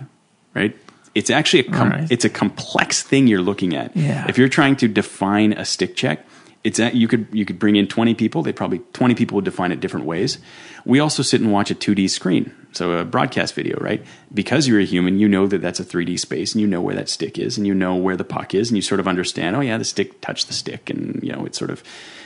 right? 0.54 0.76
It's 1.14 1.30
actually 1.30 1.60
a 1.68 1.72
com- 1.72 1.90
Right. 1.92 2.12
it's 2.12 2.26
a 2.26 2.30
complex 2.30 3.02
thing 3.02 3.28
you're 3.28 3.42
looking 3.42 3.76
at. 3.76 3.96
Yeah. 3.96 4.26
If 4.28 4.38
you're 4.38 4.50
trying 4.50 4.76
to 4.78 4.88
define 4.88 5.54
a 5.54 5.64
stick 5.64 5.96
check, 5.96 6.26
it's 6.66 6.80
a, 6.80 6.94
you 6.96 7.08
could 7.08 7.28
you 7.32 7.46
could 7.46 7.60
bring 7.60 7.76
in 7.76 7.88
20 7.88 8.16
people. 8.16 8.42
They 8.42 8.52
probably 8.52 8.80
20 8.94 9.14
people 9.16 9.36
would 9.36 9.46
define 9.46 9.72
it 9.72 9.80
different 9.80 10.06
ways. 10.08 10.40
We 10.84 11.00
also 11.00 11.22
sit 11.24 11.40
and 11.42 11.52
watch 11.54 11.70
a 11.72 11.76
2D 11.76 12.10
screen, 12.10 12.52
so 12.72 12.92
a 12.94 13.06
broadcast 13.06 13.54
video, 13.54 13.78
right? 13.80 14.04
Because 14.34 14.68
you're 14.68 14.80
a 14.80 14.84
human, 14.86 15.20
you 15.20 15.28
know 15.30 15.46
that 15.48 15.62
that's 15.62 15.80
a 15.80 15.86
3D 15.86 16.20
space, 16.20 16.54
and 16.54 16.62
you 16.62 16.68
know 16.68 16.82
where 16.82 16.96
that 16.96 17.08
stick 17.08 17.38
is, 17.40 17.58
and 17.58 17.66
you 17.68 17.74
know 17.76 17.96
where 17.96 18.18
the 18.18 18.24
puck 18.24 18.54
is, 18.56 18.70
and 18.72 18.76
you 18.78 18.82
sort 18.82 19.00
of 19.00 19.08
understand. 19.08 19.56
Oh 19.56 19.62
yeah, 19.62 19.78
the 19.78 19.86
stick 19.86 20.20
touched 20.22 20.48
the 20.48 20.54
stick, 20.54 20.90
and 20.90 21.20
you 21.24 21.32
know 21.32 21.46
it's 21.46 21.58
sort 21.58 21.70
of 21.70 21.84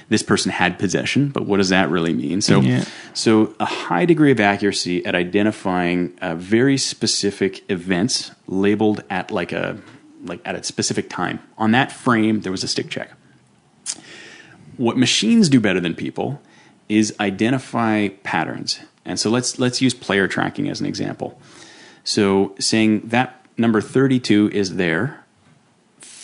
this 0.09 0.23
person 0.23 0.51
had 0.51 0.77
possession, 0.79 1.29
but 1.29 1.45
what 1.45 1.57
does 1.57 1.69
that 1.69 1.89
really 1.89 2.13
mean? 2.13 2.41
So, 2.41 2.61
Yeah. 2.61 2.83
so 3.13 3.53
a 3.59 3.65
high 3.65 4.05
degree 4.05 4.31
of 4.31 4.39
accuracy 4.39 5.05
at 5.05 5.15
identifying 5.15 6.13
uh, 6.21 6.35
very 6.35 6.77
specific 6.77 7.63
events 7.69 8.31
labeled 8.47 9.03
at 9.09 9.31
like 9.31 9.51
a 9.51 9.77
like 10.25 10.41
at 10.45 10.55
a 10.55 10.63
specific 10.63 11.09
time. 11.09 11.39
On 11.57 11.71
that 11.71 11.91
frame, 11.91 12.41
there 12.41 12.51
was 12.51 12.63
a 12.63 12.67
stick 12.67 12.89
check. 12.89 13.11
What 14.77 14.97
machines 14.97 15.47
do 15.49 15.59
better 15.59 15.79
than 15.79 15.93
people 15.93 16.41
is 16.87 17.13
identify 17.19 18.09
patterns. 18.23 18.79
And 19.05 19.19
so 19.19 19.29
let's 19.29 19.59
let's 19.59 19.81
use 19.81 19.93
player 19.93 20.27
tracking 20.27 20.69
as 20.69 20.79
an 20.79 20.87
example. 20.87 21.39
So 22.03 22.55
saying 22.59 23.01
that 23.09 23.45
number 23.57 23.81
32 23.81 24.49
is 24.53 24.75
there 24.75 25.23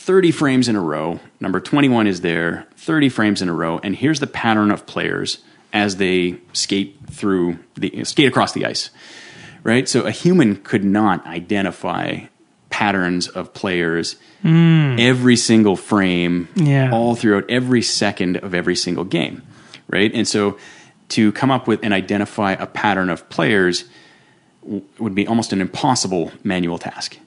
30 0.06 0.30
frames 0.30 0.68
in 0.68 0.76
a 0.76 0.80
row, 0.80 1.19
number 1.40 1.60
21 1.60 2.06
is 2.06 2.22
there 2.22 2.68
30 2.77 3.10
frames 3.10 3.41
in 3.41 3.49
a 3.49 3.53
row 3.53 3.80
and 3.80 3.95
here's 3.95 4.19
the 4.19 4.27
pattern 4.27 4.69
of 4.69 4.86
players 4.86 5.40
as 5.73 5.95
they 5.95 6.38
skate 6.53 6.95
through 7.10 7.57
the 7.73 8.03
skate 8.03 8.27
across 8.27 8.52
the 8.52 8.68
ice. 8.68 8.91
Right? 9.64 9.90
So 9.90 10.02
a 10.02 10.11
human 10.11 10.57
could 10.57 10.84
not 10.84 11.26
identify 11.26 12.26
patterns 12.69 13.27
of 13.27 13.52
players 13.56 14.15
hmm. 14.44 14.95
every 14.99 15.36
single 15.36 15.76
frame 15.76 16.49
Yeah. 16.53 16.91
all 16.91 17.15
throughout 17.15 17.49
every 17.49 17.82
second 17.82 18.38
of 18.38 18.53
every 18.53 18.76
single 18.76 19.06
game, 19.06 19.41
right? 19.88 20.14
And 20.14 20.27
so 20.27 20.60
to 21.10 21.32
come 21.32 21.49
up 21.49 21.65
with 21.65 21.80
and 21.82 21.95
identify 21.95 22.52
a 22.52 22.68
pattern 22.68 23.10
of 23.10 23.27
players 23.30 23.86
w- 24.61 24.84
would 24.99 25.15
be 25.15 25.26
almost 25.26 25.52
an 25.52 25.61
impossible 25.61 26.32
manual 26.44 26.77
task. 26.77 27.18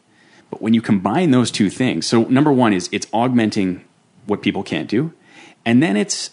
But 0.59 0.64
when 0.64 0.74
you 0.74 0.82
combine 0.82 1.30
those 1.30 1.52
two 1.52 1.70
things, 1.70 2.05
so 2.05 2.24
number 2.24 2.52
one 2.52 2.72
is 2.72 2.89
it's 2.90 3.06
augmenting 3.12 3.85
what 4.26 4.43
people 4.43 4.64
can't 4.64 4.89
do, 4.89 5.12
and 5.64 5.80
then 5.80 5.97
it's 5.97 6.30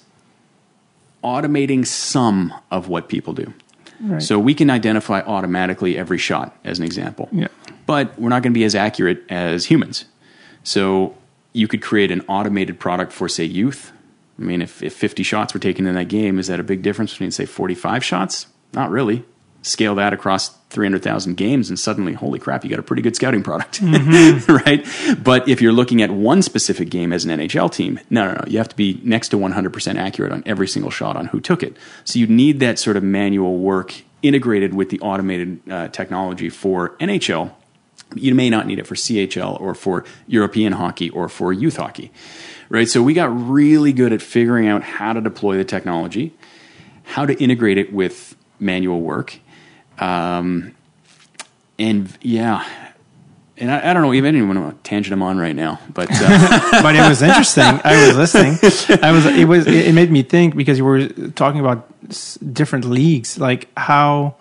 automating 1.23 1.85
some 1.85 2.52
of 2.72 2.88
what 2.88 3.07
people 3.07 3.34
do. 3.34 3.53
Right. 4.02 4.22
So 4.22 4.39
we 4.39 4.56
can 4.56 4.72
identify 4.72 5.22
automatically 5.22 5.95
every 5.95 6.18
shot, 6.18 6.57
as 6.64 6.80
an 6.80 6.85
example. 6.85 7.30
Yeah. 7.31 7.49
But 7.85 8.18
we're 8.19 8.30
not 8.30 8.41
going 8.41 8.53
to 8.53 8.57
be 8.57 8.64
as 8.64 8.73
accurate 8.73 9.23
as 9.30 9.65
humans. 9.65 10.06
So 10.64 11.15
you 11.53 11.68
could 11.68 11.84
create 11.84 12.10
an 12.10 12.22
automated 12.27 12.80
product 12.80 13.11
for, 13.11 13.30
say, 13.30 13.43
youth. 13.43 13.91
I 14.39 14.41
mean, 14.41 14.64
if, 14.64 14.81
if 14.81 14.93
50 14.93 15.22
shots 15.22 15.53
were 15.53 15.60
taken 15.60 15.85
in 15.85 15.93
that 15.93 16.07
game, 16.07 16.39
is 16.39 16.47
that 16.47 16.60
a 16.60 16.64
big 16.64 16.81
difference 16.81 17.11
between, 17.11 17.30
say, 17.30 17.45
45 17.45 18.03
shots? 18.03 18.47
Not 18.73 18.89
really. 18.89 19.23
Scale 19.66 19.96
that 19.96 20.14
across 20.14 20.50
300,000 20.70 21.36
games, 21.36 21.70
and 21.70 21.80
suddenly, 21.80 22.14
holy 22.14 22.38
crap, 22.38 22.64
you 22.64 22.70
got 22.70 22.80
a 22.80 22.84
pretty 22.84 23.02
good 23.02 23.16
scouting 23.16 23.42
product, 23.42 23.82
right? 24.48 24.86
But 25.24 25.48
if 25.50 25.62
you're 25.62 25.74
looking 25.74 26.02
at 26.02 26.12
one 26.12 26.42
specific 26.42 26.90
game 26.90 27.12
as 27.12 27.26
an 27.26 27.40
NHL 27.40 27.72
team, 27.72 28.00
no, 28.10 28.28
no, 28.28 28.34
no. 28.34 28.44
You 28.46 28.60
have 28.60 28.70
to 28.70 28.76
be 28.76 29.00
next 29.04 29.30
to 29.30 29.38
100% 29.38 29.96
accurate 29.96 30.32
on 30.32 30.44
every 30.46 30.68
single 30.68 30.92
shot 30.92 31.16
on 31.16 31.28
who 31.28 31.40
took 31.40 31.64
it. 31.64 31.78
So 32.04 32.20
you 32.20 32.28
need 32.28 32.60
that 32.60 32.78
sort 32.78 32.96
of 32.96 33.04
manual 33.04 33.58
work 33.58 34.04
integrated 34.22 34.74
with 34.74 34.90
the 34.90 35.00
automated 35.00 35.60
uh, 35.70 35.88
technology 35.88 36.50
for 36.50 36.92
NHL 36.98 37.52
you 38.14 38.36
may 38.36 38.50
not 38.50 38.68
need 38.68 38.80
it 38.80 38.88
for 38.88 38.96
CHL 38.96 39.60
or 39.60 39.74
for 39.74 40.06
European 40.28 40.74
hockey 40.74 41.10
or 41.10 41.28
for 41.28 41.52
youth 41.52 41.78
hockey, 41.78 42.12
right? 42.70 42.88
So 42.88 43.02
we 43.02 43.14
got 43.14 43.28
really 43.28 43.94
good 43.94 44.14
at 44.14 44.22
figuring 44.22 44.68
out 44.68 44.84
how 44.84 45.14
to 45.14 45.22
deploy 45.22 45.58
the 45.58 45.66
technology, 45.66 46.34
how 47.04 47.26
to 47.26 47.34
integrate 47.42 47.78
it 47.78 47.92
with 47.92 48.36
manual 48.60 49.02
work, 49.02 49.40
um, 49.99 50.73
and 51.80 52.09
yeah. 52.22 52.65
And 53.57 53.72
I, 53.72 53.89
I 53.91 53.93
don't 53.93 54.03
know 54.03 54.13
even 54.13 54.35
anyone 54.35 54.77
tangent 54.84 55.13
I'm 55.13 55.22
on 55.23 55.38
right 55.38 55.55
now, 55.55 55.80
but 55.93 56.09
uh, 56.11 56.69
but 56.81 56.93
it 56.95 57.07
was 57.07 57.22
interesting. 57.22 57.63
I 57.63 58.07
was 58.07 58.17
listening. 58.17 58.57
I 59.01 59.11
was. 59.11 59.26
It 59.26 59.45
was. 59.47 59.65
It 59.65 59.93
made 59.95 60.11
me 60.11 60.23
think 60.23 60.57
because 60.57 60.77
you 60.77 60.84
were 60.84 61.07
talking 61.07 61.61
about 61.61 61.88
s- 62.09 62.35
different 62.35 62.84
leagues, 62.84 63.38
like 63.38 63.69
how 63.77 64.35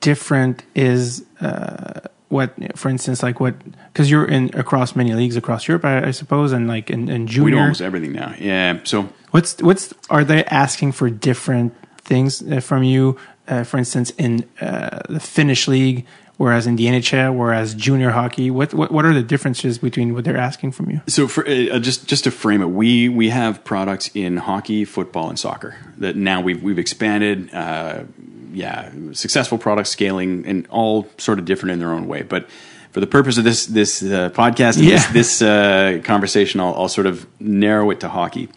different 0.00 0.64
is 0.74 1.24
uh, 1.40 2.00
what, 2.28 2.52
for 2.76 2.88
instance, 2.88 3.22
like 3.22 3.38
what 3.38 3.54
because 3.92 4.10
you're 4.10 4.24
in 4.24 4.50
across 4.54 4.96
many 4.96 5.14
leagues 5.14 5.36
across 5.36 5.68
Europe, 5.68 5.84
I, 5.84 6.08
I 6.08 6.10
suppose, 6.10 6.50
and 6.50 6.66
like 6.66 6.90
in, 6.90 7.08
in 7.08 7.26
we 7.26 7.52
do 7.52 7.58
almost 7.58 7.80
everything 7.80 8.12
now. 8.12 8.34
Yeah. 8.40 8.80
So 8.82 9.08
What's 9.30 9.62
what's 9.62 9.94
are 10.10 10.24
they 10.24 10.44
asking 10.46 10.92
for 10.92 11.08
different 11.10 11.74
things 11.98 12.42
uh, 12.42 12.58
from 12.58 12.82
you? 12.82 13.18
Uh, 13.48 13.64
for 13.64 13.78
instance, 13.78 14.10
in 14.18 14.44
uh, 14.60 15.00
the 15.08 15.20
Finnish 15.20 15.66
league, 15.68 16.04
whereas 16.36 16.66
in 16.66 16.76
the 16.76 16.84
NHL, 16.86 17.34
whereas 17.34 17.74
junior 17.74 18.10
hockey, 18.10 18.50
what, 18.50 18.74
what 18.74 18.90
what 18.92 19.04
are 19.04 19.14
the 19.14 19.22
differences 19.22 19.78
between 19.78 20.12
what 20.14 20.24
they're 20.24 20.36
asking 20.36 20.72
from 20.72 20.90
you? 20.90 21.00
So 21.06 21.26
for 21.28 21.46
uh, 21.48 21.78
just 21.78 22.06
just 22.06 22.24
to 22.24 22.30
frame 22.30 22.60
it, 22.62 22.66
we 22.70 23.08
we 23.08 23.30
have 23.30 23.64
products 23.64 24.10
in 24.14 24.36
hockey, 24.36 24.84
football, 24.84 25.28
and 25.30 25.38
soccer 25.38 25.76
that 25.98 26.14
now 26.16 26.40
we've 26.40 26.62
we've 26.62 26.78
expanded. 26.78 27.52
Uh, 27.54 28.04
yeah, 28.50 28.90
successful 29.12 29.58
product 29.58 29.88
scaling 29.88 30.44
and 30.46 30.66
all 30.68 31.06
sort 31.18 31.38
of 31.38 31.44
different 31.44 31.72
in 31.74 31.78
their 31.78 31.92
own 31.92 32.08
way. 32.08 32.22
But 32.22 32.48
for 32.92 33.00
the 33.00 33.06
purpose 33.06 33.36
of 33.38 33.44
this 33.44 33.66
this 33.66 34.02
uh, 34.02 34.30
podcast, 34.30 34.78
and 34.78 34.86
Yeah. 34.86 34.96
this, 35.12 35.38
this 35.38 35.42
uh, 35.42 36.00
conversation, 36.02 36.58
I'll, 36.60 36.74
I'll 36.74 36.88
sort 36.88 37.06
of 37.06 37.26
narrow 37.40 37.90
it 37.90 38.00
to 38.00 38.08
hockey. 38.08 38.48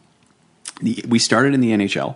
The, 0.82 1.04
we 1.08 1.20
started 1.20 1.54
in 1.54 1.60
the 1.60 1.72
NHL. 1.72 2.16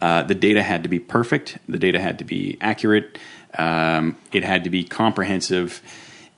Uh, 0.00 0.22
the 0.22 0.34
data 0.34 0.62
had 0.62 0.82
to 0.82 0.88
be 0.88 0.98
perfect. 0.98 1.58
The 1.68 1.78
data 1.78 2.00
had 2.00 2.18
to 2.18 2.24
be 2.24 2.56
accurate. 2.60 3.18
Um, 3.56 4.16
it 4.32 4.44
had 4.44 4.64
to 4.64 4.70
be 4.70 4.84
comprehensive, 4.84 5.82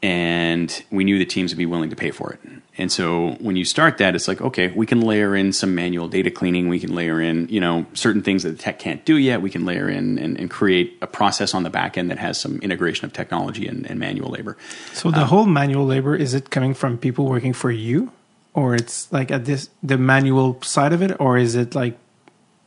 and 0.02 0.82
we 0.90 1.05
knew 1.05 1.18
the 1.18 1.26
teams 1.26 1.52
would 1.52 1.59
be 1.59 1.66
willing 1.66 1.90
to 1.90 1.97
pay 1.97 2.10
for 2.10 2.32
it. 2.32 2.40
And 2.78 2.90
so 2.90 3.32
when 3.40 3.55
you 3.56 3.64
start 3.64 3.98
that, 3.98 4.14
it's 4.14 4.26
like 4.26 4.40
okay, 4.40 4.68
we 4.68 4.86
can 4.86 5.02
layer 5.02 5.36
in 5.36 5.52
some 5.52 5.74
manual 5.74 6.09
data 6.09 6.30
cleaning. 6.30 6.68
We 6.68 6.80
can 6.80 6.94
layer 6.94 7.20
in 7.20 7.48
you 7.48 7.60
know 7.60 7.86
certain 7.93 8.22
things 8.22 8.43
that 8.44 8.51
the 8.51 8.56
tech 8.56 8.78
can't 8.78 9.05
do 9.05 9.16
yet. 9.16 9.43
We 9.43 9.51
can 9.51 9.64
layer 9.64 9.89
in 9.89 10.18
and, 10.18 10.39
and 10.39 10.51
create 10.51 10.97
a 11.02 11.06
process 11.06 11.55
on 11.55 11.62
the 11.62 11.70
back 11.70 11.98
end 11.98 12.10
that 12.10 12.18
has 12.18 12.40
some 12.40 12.59
integration 12.60 13.05
of 13.05 13.12
technology 13.12 13.68
and, 13.68 13.86
and 13.86 14.01
manual 14.01 14.30
labor. 14.30 14.56
So 14.94 15.10
the 15.10 15.26
whole 15.26 15.44
manual 15.47 15.84
labor 15.84 16.16
is 16.16 16.34
it 16.34 16.51
coming 16.51 16.72
from 16.72 16.97
people 16.97 17.26
working 17.26 17.52
for 17.52 17.70
you, 17.70 18.10
or 18.55 18.74
it's 18.74 19.12
like 19.12 19.30
at 19.30 19.44
this 19.44 19.68
the 19.82 19.98
manual 19.98 20.60
side 20.62 20.94
of 20.94 21.02
it, 21.02 21.14
or 21.20 21.36
is 21.36 21.55
it 21.55 21.74
like 21.74 21.98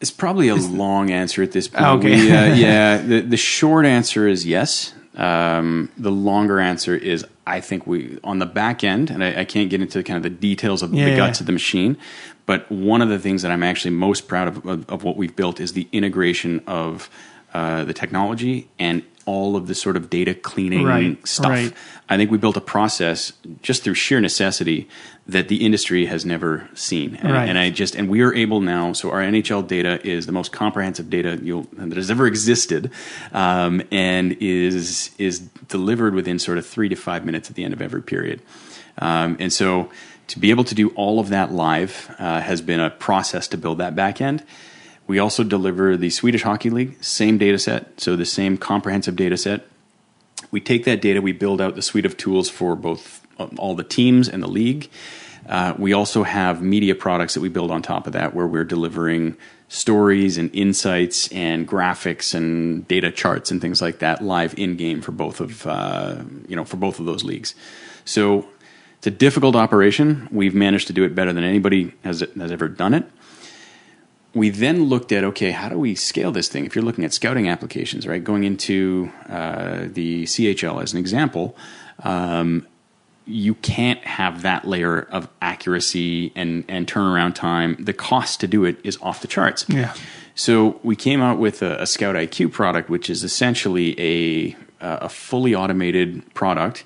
It's 0.06 0.12
probably 0.12 0.50
a 0.50 0.56
long 0.56 1.10
answer 1.10 1.42
at 1.42 1.52
this 1.52 1.68
point. 1.68 1.84
Ah, 1.84 1.94
okay. 1.96 2.16
We, 2.16 2.32
uh, 2.32 2.54
yeah, 2.68 2.98
the, 2.98 3.22
the 3.22 3.38
short 3.38 3.88
answer 3.88 4.28
is 4.28 4.46
yes. 4.46 4.94
Um, 5.16 5.90
the 5.98 6.12
longer 6.12 6.60
answer 6.60 6.96
is 6.96 7.26
I 7.48 7.60
think 7.60 7.88
we 7.88 8.20
on 8.24 8.38
the 8.38 8.46
back 8.46 8.84
end, 8.84 9.10
and 9.10 9.24
I, 9.24 9.42
I 9.42 9.46
can't 9.46 9.70
get 9.72 9.82
into 9.82 10.04
kind 10.04 10.18
of 10.18 10.24
the 10.24 10.30
details 10.30 10.84
of 10.84 10.94
Yeah, 10.94 11.06
the 11.06 11.12
yeah. 11.12 11.18
guts 11.18 11.40
of 11.40 11.48
the 11.48 11.54
machine, 11.54 11.98
but 12.46 12.70
one 12.72 13.02
of 13.02 13.10
the 13.10 13.18
things 13.18 13.42
that 13.42 13.52
I'm 13.52 13.64
actually 13.64 13.96
most 13.96 14.28
proud 14.28 14.48
of 14.50 14.66
of, 14.68 14.90
of 14.90 15.04
what 15.04 15.18
we've 15.18 15.36
built 15.36 15.60
is 15.60 15.74
the 15.74 15.88
integration 15.92 16.62
of 16.68 17.10
uh, 17.54 17.84
the 17.86 17.94
technology 17.94 18.68
and 18.78 19.02
all 19.26 19.56
of 19.56 19.68
the 19.68 19.76
sort 19.76 19.98
of 19.98 20.10
data 20.10 20.34
cleaning 20.36 20.86
Right, 20.86 21.28
stuff. 21.28 21.50
right. 21.50 21.74
I 22.08 22.18
think 22.18 22.30
we 22.30 22.38
built 22.38 22.56
a 22.58 22.62
process 22.62 23.34
just 23.64 23.84
through 23.84 23.96
sheer 23.96 24.22
necessity 24.22 24.88
that 25.28 25.48
the 25.48 25.66
industry 25.66 26.06
has 26.06 26.24
never 26.26 26.70
seen, 26.76 27.16
and, 27.16 27.34
Right. 27.34 27.50
and 27.50 27.58
I 27.58 27.72
just 27.72 27.96
and 27.96 28.08
we 28.10 28.22
are 28.22 28.32
able 28.34 28.62
now. 28.62 28.94
So 28.94 29.10
our 29.10 29.22
NHL 29.22 29.64
data 29.68 30.00
is 30.08 30.28
the 30.28 30.32
most 30.32 30.52
comprehensive 30.52 31.10
data 31.10 31.40
you'll, 31.42 31.66
that 31.74 31.96
has 31.98 32.12
ever 32.12 32.28
existed, 32.28 32.92
um, 33.34 33.82
and 33.92 34.34
is 34.40 35.10
is 35.18 35.40
delivered 35.68 36.14
within 36.14 36.38
sort 36.38 36.60
of 36.60 36.66
three 36.66 36.90
to 36.90 36.96
five 36.96 37.26
minutes 37.26 37.50
at 37.50 37.56
the 37.56 37.64
end 37.64 37.74
of 37.74 37.82
every 37.82 38.04
period. 38.04 38.42
Um, 39.00 39.36
and 39.40 39.52
so 39.52 39.90
to 40.28 40.40
be 40.40 40.52
able 40.52 40.64
to 40.66 40.76
do 40.76 40.90
all 40.90 41.20
of 41.20 41.30
that 41.30 41.52
live 41.52 42.14
uh, 42.20 42.42
has 42.42 42.62
been 42.62 42.80
a 42.80 42.90
process 42.92 43.48
to 43.50 43.58
build 43.58 43.80
that 43.80 43.96
back 43.96 44.22
end. 44.22 44.44
We 45.08 45.20
also 45.20 45.44
deliver 45.44 45.98
the 45.98 46.10
Swedish 46.10 46.44
Hockey 46.44 46.70
League, 46.70 47.04
same 47.04 47.38
data 47.38 47.60
set, 47.60 48.00
so 48.00 48.16
the 48.16 48.26
same 48.26 48.58
comprehensive 48.58 49.16
data 49.16 49.38
set. 49.38 49.68
We 50.52 50.60
take 50.60 50.86
that 50.86 51.02
data, 51.02 51.22
we 51.22 51.32
build 51.32 51.62
out 51.62 51.76
the 51.76 51.82
suite 51.82 52.06
of 52.06 52.18
tools 52.18 52.50
for 52.50 52.76
both 52.76 53.26
um, 53.38 53.56
all 53.58 53.76
the 53.76 53.84
teams 53.84 54.28
and 54.28 54.42
the 54.42 54.48
league. 54.48 54.90
Uh, 55.48 55.76
we 55.78 55.94
also 55.94 56.24
have 56.24 56.62
media 56.62 56.96
products 56.96 57.36
that 57.36 57.42
we 57.42 57.50
build 57.50 57.70
on 57.70 57.82
top 57.82 58.08
of 58.08 58.14
that, 58.14 58.34
where 58.34 58.48
we're 58.48 58.64
delivering 58.64 59.38
stories 59.68 60.38
and 60.38 60.50
insights 60.56 61.28
and 61.32 61.68
graphics 61.68 62.34
and 62.34 62.88
data 62.88 63.12
charts 63.12 63.52
and 63.52 63.62
things 63.62 63.82
like 63.82 64.00
that 64.00 64.24
live 64.24 64.58
in 64.58 64.76
game 64.76 65.02
for 65.02 65.12
both 65.12 65.40
of 65.40 65.68
uh, 65.68 66.16
you 66.48 66.56
know 66.56 66.64
for 66.66 66.78
both 66.78 67.00
of 67.00 67.06
those 67.06 67.24
leagues. 67.24 67.54
So 68.06 68.48
It's 69.06 69.08
a 69.08 69.12
difficult 69.12 69.56
operation. 69.56 70.28
We've 70.32 70.56
managed 70.56 70.88
to 70.88 70.94
do 70.94 71.04
it 71.04 71.14
better 71.14 71.32
than 71.32 71.44
anybody 71.44 71.94
has, 72.04 72.22
has 72.22 72.52
ever 72.52 72.68
done 72.68 72.96
it. 72.96 73.06
We 74.36 74.52
then 74.52 74.84
looked 74.84 75.12
at 75.12 75.24
okay, 75.24 75.52
how 75.52 75.70
do 75.70 75.80
we 75.80 75.96
scale 75.96 76.32
this 76.32 76.48
thing? 76.48 76.66
If 76.66 76.76
you're 76.76 76.86
looking 76.86 77.06
at 77.06 77.14
scouting 77.14 77.50
applications, 77.50 78.06
right, 78.06 78.24
going 78.24 78.44
into 78.44 79.12
uh, 79.28 79.86
the 79.88 80.26
CHL 80.26 80.84
as 80.84 80.94
an 80.94 81.00
example, 81.00 81.56
um, 82.04 82.68
you 83.26 83.56
can't 83.56 84.04
have 84.04 84.44
that 84.44 84.68
layer 84.68 85.02
of 85.02 85.28
accuracy 85.42 86.32
and, 86.36 86.64
and 86.68 86.86
turnaround 86.86 87.34
time. 87.34 87.76
The 87.80 87.94
cost 87.94 88.40
to 88.42 88.48
do 88.48 88.66
it 88.66 88.78
is 88.84 89.00
off 89.02 89.22
the 89.22 89.28
charts. 89.28 89.66
Yeah. 89.68 89.94
So 90.36 90.80
we 90.84 90.96
came 90.96 91.22
out 91.22 91.40
with 91.40 91.62
a, 91.62 91.82
a 91.82 91.88
Scout 91.88 92.16
IQ 92.16 92.52
product, 92.52 92.90
which 92.90 93.10
is 93.10 93.24
essentially 93.24 94.00
a 94.00 94.56
a 94.82 95.10
fully 95.10 95.56
automated 95.56 96.34
product. 96.34 96.84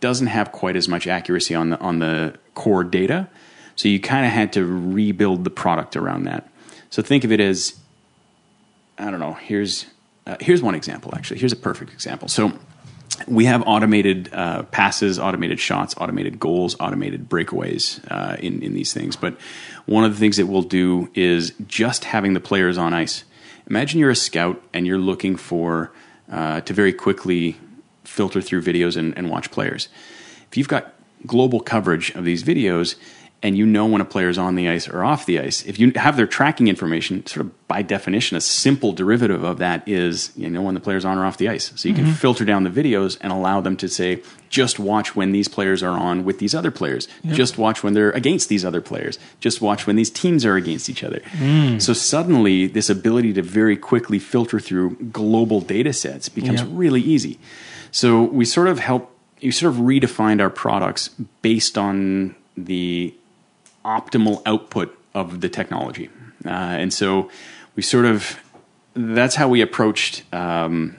Doesn't 0.00 0.26
have 0.26 0.50
quite 0.50 0.76
as 0.76 0.88
much 0.88 1.06
accuracy 1.06 1.54
on 1.54 1.70
the 1.70 1.78
on 1.78 1.98
the 2.00 2.38
core 2.54 2.82
data, 2.82 3.28
so 3.76 3.88
you 3.88 4.00
kind 4.00 4.26
of 4.26 4.32
had 4.32 4.52
to 4.54 4.64
rebuild 4.64 5.44
the 5.44 5.50
product 5.50 5.94
around 5.94 6.24
that. 6.24 6.48
So 6.90 7.02
think 7.02 7.24
of 7.24 7.32
it 7.32 7.40
as 7.40 7.76
I 8.98 9.10
don't 9.10 9.20
know. 9.20 9.34
Here's 9.34 9.86
uh, 10.26 10.36
here's 10.40 10.62
one 10.62 10.74
example. 10.74 11.12
Actually, 11.14 11.40
here's 11.40 11.52
a 11.52 11.56
perfect 11.56 11.92
example. 11.92 12.28
So 12.28 12.52
we 13.26 13.46
have 13.46 13.62
automated 13.66 14.32
uh, 14.32 14.64
passes, 14.64 15.18
automated 15.18 15.60
shots, 15.60 15.94
automated 15.98 16.38
goals, 16.38 16.76
automated 16.80 17.28
breakaways 17.28 18.00
uh, 18.10 18.36
in 18.38 18.62
in 18.62 18.74
these 18.74 18.92
things. 18.92 19.16
But 19.16 19.36
one 19.86 20.04
of 20.04 20.12
the 20.12 20.18
things 20.18 20.36
that 20.36 20.46
we'll 20.46 20.62
do 20.62 21.10
is 21.14 21.52
just 21.66 22.04
having 22.04 22.34
the 22.34 22.40
players 22.40 22.78
on 22.78 22.94
ice. 22.94 23.24
Imagine 23.68 24.00
you're 24.00 24.10
a 24.10 24.16
scout 24.16 24.62
and 24.72 24.86
you're 24.86 24.98
looking 24.98 25.36
for 25.36 25.92
uh, 26.30 26.60
to 26.62 26.72
very 26.72 26.92
quickly 26.92 27.56
filter 28.04 28.40
through 28.40 28.62
videos 28.62 28.96
and, 28.96 29.16
and 29.18 29.28
watch 29.28 29.50
players. 29.50 29.88
If 30.48 30.56
you've 30.56 30.68
got 30.68 30.94
global 31.26 31.60
coverage 31.60 32.10
of 32.14 32.24
these 32.24 32.44
videos, 32.44 32.94
and 33.42 33.56
you 33.56 33.66
know 33.66 33.86
when 33.86 34.00
a 34.00 34.04
player 34.04 34.28
is 34.28 34.38
on 34.38 34.54
the 34.54 34.68
ice 34.68 34.88
or 34.88 35.04
off 35.04 35.26
the 35.26 35.38
ice. 35.38 35.64
If 35.64 35.78
you 35.78 35.92
have 35.96 36.16
their 36.16 36.26
tracking 36.26 36.68
information, 36.68 37.24
sort 37.26 37.46
of 37.46 37.68
by 37.68 37.82
definition, 37.82 38.36
a 38.36 38.40
simple 38.40 38.92
derivative 38.92 39.44
of 39.44 39.58
that 39.58 39.86
is 39.86 40.32
you 40.36 40.48
know 40.48 40.62
when 40.62 40.74
the 40.74 40.80
player's 40.80 41.04
on 41.04 41.18
or 41.18 41.24
off 41.24 41.36
the 41.36 41.48
ice. 41.48 41.72
So 41.76 41.88
you 41.88 41.94
can 41.94 42.04
mm-hmm. 42.04 42.14
filter 42.14 42.44
down 42.44 42.64
the 42.64 42.70
videos 42.70 43.18
and 43.20 43.32
allow 43.32 43.60
them 43.60 43.76
to 43.78 43.88
say, 43.88 44.22
just 44.48 44.78
watch 44.78 45.14
when 45.14 45.32
these 45.32 45.48
players 45.48 45.82
are 45.82 45.98
on 45.98 46.24
with 46.24 46.38
these 46.38 46.54
other 46.54 46.70
players. 46.70 47.08
Just 47.26 47.58
watch 47.58 47.82
when 47.82 47.92
they're 47.92 48.10
against 48.12 48.48
these 48.48 48.64
other 48.64 48.80
players. 48.80 49.18
Just 49.40 49.60
watch 49.60 49.86
when 49.86 49.96
these 49.96 50.10
teams 50.10 50.44
are 50.44 50.56
against 50.56 50.88
each 50.88 51.04
other. 51.04 51.20
Mm. 51.32 51.80
So 51.82 51.92
suddenly, 51.92 52.66
this 52.66 52.88
ability 52.88 53.34
to 53.34 53.42
very 53.42 53.76
quickly 53.76 54.18
filter 54.18 54.58
through 54.58 54.96
global 55.12 55.60
data 55.60 55.92
sets 55.92 56.28
becomes 56.28 56.62
Yeah. 56.62 56.68
really 56.70 57.02
easy. 57.02 57.38
So 57.90 58.22
we 58.22 58.44
sort 58.44 58.68
of 58.68 58.78
help 58.78 59.12
you 59.40 59.52
sort 59.52 59.74
of 59.74 59.80
redefined 59.80 60.40
our 60.40 60.50
products 60.50 61.10
based 61.42 61.76
on 61.76 62.34
the 62.56 63.14
optimal 63.86 64.42
output 64.44 64.98
of 65.14 65.40
the 65.40 65.48
technology. 65.48 66.10
Uh, 66.44 66.50
and 66.82 66.92
so 66.92 67.30
we 67.76 67.82
sort 67.82 68.04
of, 68.04 68.38
that's 68.94 69.36
how 69.36 69.48
we 69.48 69.62
approached 69.62 70.22
um, 70.34 70.96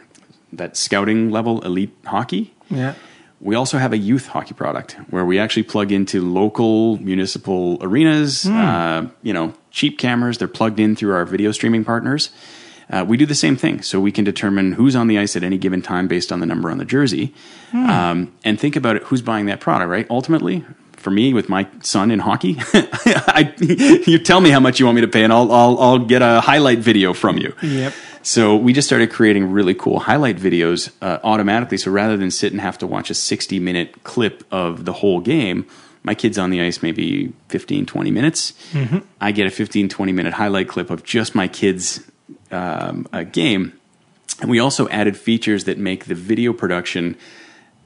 that 0.53 0.77
scouting 0.77 1.29
level 1.29 1.61
elite 1.61 1.93
hockey. 2.05 2.53
Yeah. 2.69 2.93
We 3.39 3.55
also 3.55 3.77
have 3.77 3.93
a 3.93 3.97
youth 3.97 4.27
hockey 4.27 4.55
product 4.55 4.93
where 5.11 5.23
we 5.23 5.37
actually 5.37 5.63
plug 5.63 5.91
into 5.91 6.21
local 6.21 6.97
municipal 6.97 7.77
arenas, 7.81 8.47
uh, 8.47 9.09
you 9.21 9.31
know, 9.31 9.53
cheap 9.69 9.99
cameras. 9.99 10.39
They're 10.39 10.47
plugged 10.47 10.79
in 10.79 10.95
through 10.95 11.13
our 11.13 11.25
video 11.25 11.51
streaming 11.51 11.85
partners. 11.85 12.31
Uh, 12.89 13.05
we 13.07 13.15
do 13.15 13.27
the 13.27 13.35
same 13.35 13.55
thing. 13.55 13.83
So 13.83 13.99
we 13.99 14.11
can 14.11 14.23
determine 14.25 14.71
who's 14.71 14.95
on 14.95 15.07
the 15.07 15.19
ice 15.19 15.35
at 15.35 15.43
any 15.43 15.57
given 15.59 15.83
time 15.83 16.07
based 16.07 16.31
on 16.31 16.39
the 16.39 16.47
number 16.47 16.71
on 16.71 16.79
the 16.79 16.85
jersey. 16.85 17.31
Um, 17.73 18.33
and 18.43 18.59
think 18.59 18.75
about 18.75 18.95
it 18.95 19.03
who's 19.03 19.21
buying 19.21 19.45
that 19.47 19.59
product, 19.59 19.89
right? 19.89 20.07
Ultimately, 20.09 20.65
for 21.07 21.11
me, 21.11 21.33
with 21.33 21.47
my 21.47 21.65
son 21.83 22.11
in 22.11 22.19
hockey, 22.19 22.57
I, 22.73 23.55
you 24.05 24.19
tell 24.19 24.41
me 24.41 24.49
how 24.49 24.59
much 24.59 24.77
you 24.77 24.85
want 24.85 24.97
me 24.97 25.01
to 25.03 25.07
pay, 25.07 25.23
and 25.23 25.31
I'll, 25.31 25.49
I'll, 25.53 25.79
I'll 25.79 25.99
get 25.99 26.21
a 26.21 26.41
highlight 26.41 26.79
video 26.79 27.13
from 27.13 27.37
you. 27.37 27.55
Yep. 27.61 27.93
So 28.23 28.57
we 28.57 28.73
just 28.73 28.89
started 28.89 29.09
creating 29.09 29.49
really 29.53 29.73
cool 29.73 29.99
highlight 30.01 30.35
videos 30.35 30.91
uh, 31.01 31.19
automatically. 31.23 31.77
So 31.77 31.91
rather 31.91 32.17
than 32.17 32.29
sit 32.29 32.51
and 32.51 32.59
have 32.59 32.77
to 32.79 32.87
watch 32.87 33.09
a 33.09 33.13
60 33.13 33.57
minute 33.61 34.03
clip 34.03 34.43
of 34.51 34.83
the 34.83 34.91
whole 34.91 35.21
game, 35.21 35.65
my 36.03 36.13
kid's 36.13 36.37
on 36.37 36.49
the 36.49 36.59
ice 36.59 36.83
maybe 36.83 37.31
15, 37.47 37.85
20 37.85 38.11
minutes. 38.11 38.51
I 39.21 39.31
get 39.31 39.47
a 39.47 39.49
15, 39.49 39.87
20 39.87 40.11
minute 40.11 40.33
highlight 40.33 40.67
clip 40.67 40.89
of 40.89 41.05
just 41.05 41.35
my 41.35 41.47
kid's 41.47 42.03
um, 42.51 43.07
uh, 43.13 43.23
game. 43.23 43.79
And 44.41 44.49
we 44.49 44.59
also 44.59 44.89
added 44.89 45.15
features 45.15 45.63
that 45.63 45.77
make 45.77 46.07
the 46.07 46.15
video 46.15 46.51
production 46.51 47.15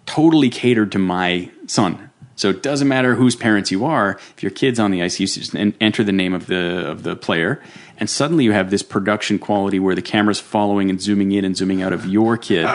totally 0.07 0.49
catered 0.49 0.91
to 0.93 0.97
my 0.97 1.51
son. 1.67 2.07
So 2.35 2.49
it 2.49 2.63
doesn't 2.63 2.87
matter 2.87 3.15
whose 3.15 3.35
parents 3.35 3.71
you 3.71 3.85
are. 3.85 4.19
If 4.35 4.41
your 4.41 4.51
kid's 4.51 4.79
on 4.79 4.91
the 4.91 5.03
ice, 5.03 5.19
you 5.19 5.27
just 5.27 5.53
enter 5.55 6.03
the 6.03 6.11
name 6.11 6.33
of 6.33 6.47
the 6.47 6.87
of 6.89 7.03
the 7.03 7.15
player, 7.15 7.61
and 7.99 8.09
suddenly 8.09 8.45
you 8.45 8.51
have 8.53 8.71
this 8.71 8.81
production 8.83 9.37
quality 9.37 9.79
where 9.79 9.93
the 9.95 10.01
camera's 10.01 10.39
following 10.39 10.89
and 10.89 10.99
zooming 11.01 11.31
in 11.33 11.45
and 11.45 11.55
zooming 11.55 11.81
out 11.83 11.93
of 11.93 12.05
your 12.05 12.37
kid. 12.37 12.65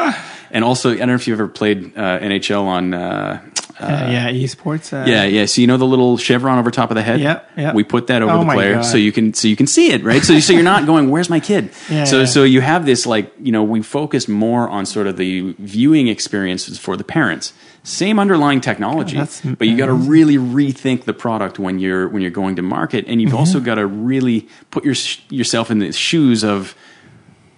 And 0.53 0.63
also, 0.65 0.93
I 0.93 0.97
don't 0.99 1.09
know 1.09 1.15
if 1.15 1.27
you've 1.27 1.41
ever 1.41 1.49
played 1.49 1.97
uh, 1.97 2.19
NHL 2.21 2.63
on. 2.65 2.95
Uh, 2.95 3.41
Uh, 3.79 4.09
yeah. 4.11 4.31
Esports. 4.33 4.91
Uh, 4.95 5.05
yeah, 5.07 5.25
yeah. 5.25 5.45
So 5.45 5.61
you 5.61 5.67
know 5.67 5.77
the 5.77 5.85
little 5.85 6.17
chevron 6.17 6.59
over 6.59 6.71
top 6.71 6.91
of 6.91 6.95
the 6.95 7.03
head. 7.03 7.21
Yeah, 7.21 7.41
yeah. 7.59 7.75
We 7.75 7.85
put 7.85 8.07
that 8.07 8.23
over 8.23 8.33
Oh 8.33 8.39
the 8.45 8.53
player, 8.53 8.75
God. 8.77 8.87
so 8.87 8.97
you 8.97 9.13
can 9.13 9.35
so 9.35 9.49
you 9.49 9.57
can 9.57 9.67
see 9.67 9.93
it, 9.93 10.03
right? 10.03 10.25
So 10.25 10.41
so 10.41 10.55
you're 10.55 10.63
not 10.63 10.87
going, 10.87 11.11
"Where's 11.11 11.29
my 11.29 11.41
kid?" 11.41 11.69
Yeah, 11.91 12.05
so 12.05 12.21
yeah. 12.21 12.25
so 12.25 12.45
you 12.45 12.63
have 12.63 12.87
this 12.87 13.05
like 13.05 13.31
you 13.39 13.53
know 13.53 13.63
we 13.65 13.83
focus 13.83 14.29
more 14.29 14.67
on 14.71 14.87
sort 14.87 15.07
of 15.07 15.19
the 15.19 15.55
viewing 15.59 16.09
experiences 16.09 16.79
for 16.79 16.97
the 16.97 17.05
parents. 17.05 17.53
Same 17.87 18.19
underlying 18.19 18.61
technology, 18.61 19.17
Oh, 19.17 19.55
but 19.57 19.69
you 19.69 19.77
got 19.77 19.87
to 19.87 19.93
really 19.93 20.39
rethink 20.39 21.05
the 21.05 21.13
product 21.13 21.61
when 21.61 21.79
you're 21.79 22.09
when 22.09 22.21
you're 22.21 22.33
going 22.33 22.57
to 22.57 22.63
market, 22.63 23.05
and 23.07 23.21
you've 23.21 23.31
mm-hmm. 23.31 23.39
also 23.39 23.61
got 23.61 23.77
to 23.77 23.87
really 23.87 24.49
put 24.73 24.85
your 24.85 24.97
yourself 25.29 25.71
in 25.71 25.79
the 25.79 25.93
shoes 25.93 26.43
of 26.43 26.75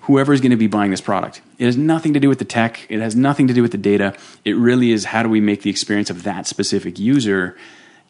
whoever 0.03 0.35
is 0.35 0.43
going 0.43 0.51
to 0.51 0.57
be 0.59 0.67
buying 0.67 0.91
this 0.91 1.01
product. 1.01 1.41
It 1.57 1.65
has 1.65 1.79
nothing 1.79 2.13
to 2.13 2.21
do 2.21 2.29
with 2.29 2.41
the 2.41 2.45
tech. 2.45 2.87
It 2.91 3.01
has 3.01 3.17
nothing 3.17 3.47
to 3.47 3.55
do 3.55 3.63
with 3.63 3.73
the 3.73 3.79
data. 3.79 4.15
It 4.45 4.55
really 4.57 4.93
is 4.93 5.07
how 5.07 5.23
do 5.23 5.31
we 5.31 5.41
make 5.41 5.63
the 5.63 5.71
experience 5.71 6.11
of 6.11 6.25
that 6.25 6.47
specific 6.47 6.99
user, 6.99 7.57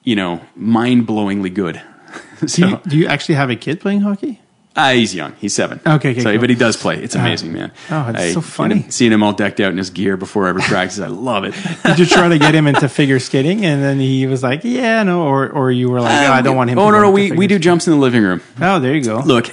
you 0.02 0.16
know, 0.16 0.40
mind 0.56 1.06
blowingly 1.06 1.54
good. 1.54 1.80
Do 2.40 2.48
so 2.48 2.66
you, 2.66 2.80
do 2.88 2.96
you 2.96 3.06
actually 3.06 3.34
have 3.34 3.50
a 3.50 3.56
kid 3.56 3.80
playing 3.80 4.00
hockey? 4.00 4.40
Ah, 4.78 4.92
he's 4.92 5.14
young. 5.14 5.34
He's 5.40 5.54
seven. 5.54 5.80
Okay, 5.86 6.12
okay, 6.12 6.20
so, 6.20 6.30
cool. 6.30 6.40
but 6.40 6.48
he 6.48 6.56
does 6.56 6.76
play. 6.76 6.96
It's 7.02 7.14
amazing, 7.14 7.52
man. 7.52 7.72
Oh, 7.90 8.08
it's 8.08 8.18
I- 8.18 8.32
so 8.32 8.40
funny. 8.40 8.76
you 8.76 8.82
know, 8.84 8.88
seeing 8.90 9.12
him 9.12 9.22
all 9.22 9.32
decked 9.34 9.60
out 9.60 9.72
in 9.72 9.76
his 9.78 9.90
gear 9.90 10.16
before 10.16 10.46
every 10.48 10.62
practice, 10.62 10.98
I 11.00 11.08
love 11.08 11.44
it. 11.44 11.54
Did 11.84 11.98
you 11.98 12.06
try 12.06 12.28
to 12.28 12.38
get 12.38 12.54
him 12.54 12.66
into 12.66 12.88
figure 12.88 13.18
skating, 13.18 13.66
and 13.66 13.82
then 13.82 13.98
he 14.00 14.26
was 14.26 14.42
like, 14.42 14.60
"Yeah, 14.64 15.02
no," 15.02 15.22
or 15.26 15.48
or 15.50 15.70
you 15.70 15.90
were 15.90 16.00
like, 16.00 16.28
"Oh, 16.28 16.32
I 16.32 16.40
don't 16.40 16.56
want 16.56 16.70
him." 16.70 16.78
Oh 16.78 16.90
no, 16.90 17.02
no, 17.02 17.10
we 17.10 17.32
we 17.32 17.46
do 17.46 17.58
jumps 17.58 17.86
in 17.86 17.92
the 17.92 17.98
living 17.98 18.22
room. 18.22 18.40
Oh, 18.60 18.78
there 18.78 18.94
you 18.94 19.02
go. 19.04 19.18
Look, 19.20 19.50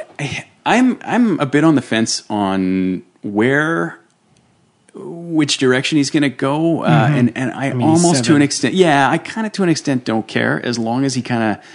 I'm 0.66 0.98
I'm 1.04 1.40
a 1.40 1.46
bit 1.46 1.64
on 1.64 1.76
the 1.76 1.82
fence 1.82 2.24
on 2.30 3.04
where 3.24 4.00
which 4.94 5.58
direction 5.58 5.98
he's 5.98 6.10
going 6.10 6.24
to 6.24 6.30
go, 6.30 6.84
uh, 6.84 7.10
and 7.12 7.36
and 7.38 7.52
I, 7.52 7.70
Mm-hmm. 7.70 7.78
mean, 7.80 7.88
almost 7.90 8.24
to 8.26 8.36
an 8.36 8.42
extent, 8.42 8.76
yeah, 8.76 9.10
I 9.10 9.18
kind 9.18 9.46
of 9.46 9.54
to 9.54 9.64
an 9.64 9.70
extent 9.70 10.06
don't 10.06 10.28
care 10.28 10.66
as 10.66 10.80
long 10.80 11.04
as 11.04 11.16
he 11.16 11.22
kind 11.22 11.44
of 11.58 11.66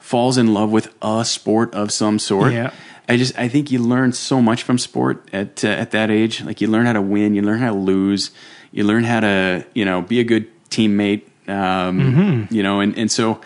falls 0.00 0.36
in 0.36 0.52
love 0.52 0.70
with 0.72 0.92
a 1.00 1.24
sport 1.24 1.72
of 1.72 1.92
some 1.92 2.18
sort. 2.18 2.52
Yeah. 2.52 2.72
I 3.08 3.16
just 3.16 3.38
I 3.38 3.48
think 3.48 3.70
you 3.70 3.78
learn 3.78 4.12
so 4.12 4.40
much 4.40 4.62
from 4.62 4.78
sport 4.78 5.28
at 5.32 5.64
uh, 5.64 5.68
at 5.68 5.90
that 5.90 6.10
age. 6.10 6.42
Like 6.42 6.60
you 6.60 6.68
learn 6.68 6.86
how 6.86 6.94
to 6.94 7.02
win, 7.02 7.34
you 7.34 7.42
learn 7.42 7.58
how 7.60 7.72
to 7.72 7.78
lose, 7.78 8.30
you 8.72 8.84
learn 8.84 9.04
how 9.04 9.20
to 9.20 9.66
you 9.74 9.84
know 9.84 10.02
be 10.02 10.20
a 10.20 10.24
good 10.24 10.46
teammate. 10.70 11.22
Um, 11.46 12.00
Mm-hmm. 12.00 12.54
You 12.54 12.62
know, 12.62 12.80
and 12.80 12.96
and 12.96 13.12
so 13.12 13.40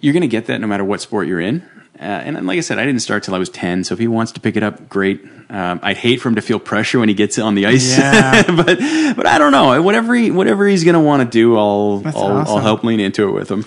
you're 0.00 0.12
going 0.12 0.22
to 0.22 0.28
get 0.28 0.46
that 0.46 0.60
no 0.60 0.66
matter 0.66 0.84
what 0.84 1.00
sport 1.00 1.26
you're 1.26 1.40
in. 1.40 1.62
Uh, 2.02 2.22
and 2.24 2.46
like 2.46 2.58
I 2.58 2.60
said, 2.60 2.78
I 2.78 2.84
didn't 2.84 3.00
start 3.00 3.22
till 3.22 3.34
I 3.34 3.38
was 3.38 3.48
10. 3.48 3.84
So 3.84 3.92
if 3.94 3.98
he 4.00 4.08
wants 4.08 4.32
to 4.32 4.40
pick 4.40 4.56
it 4.56 4.62
up, 4.62 4.88
great. 4.88 5.24
Um, 5.48 5.78
I'd 5.82 5.96
hate 5.96 6.20
for 6.20 6.28
him 6.28 6.34
to 6.34 6.42
feel 6.42 6.58
pressure 6.58 6.98
when 6.98 7.08
he 7.08 7.14
gets 7.14 7.38
on 7.38 7.54
the 7.54 7.66
ice. 7.66 7.96
Yeah. 7.96 8.42
but 8.56 8.78
but 9.16 9.26
I 9.26 9.38
don't 9.38 9.52
know. 9.52 9.80
Whatever 9.80 10.14
he 10.14 10.30
whatever 10.30 10.66
he's 10.66 10.82
going 10.82 10.94
to 10.94 11.00
want 11.00 11.22
to 11.22 11.28
do, 11.28 11.56
I'll 11.56 12.02
I'll, 12.06 12.38
I'll 12.48 12.58
help 12.58 12.82
lean 12.84 13.00
into 13.00 13.28
it 13.28 13.32
with 13.32 13.50
him. 13.50 13.64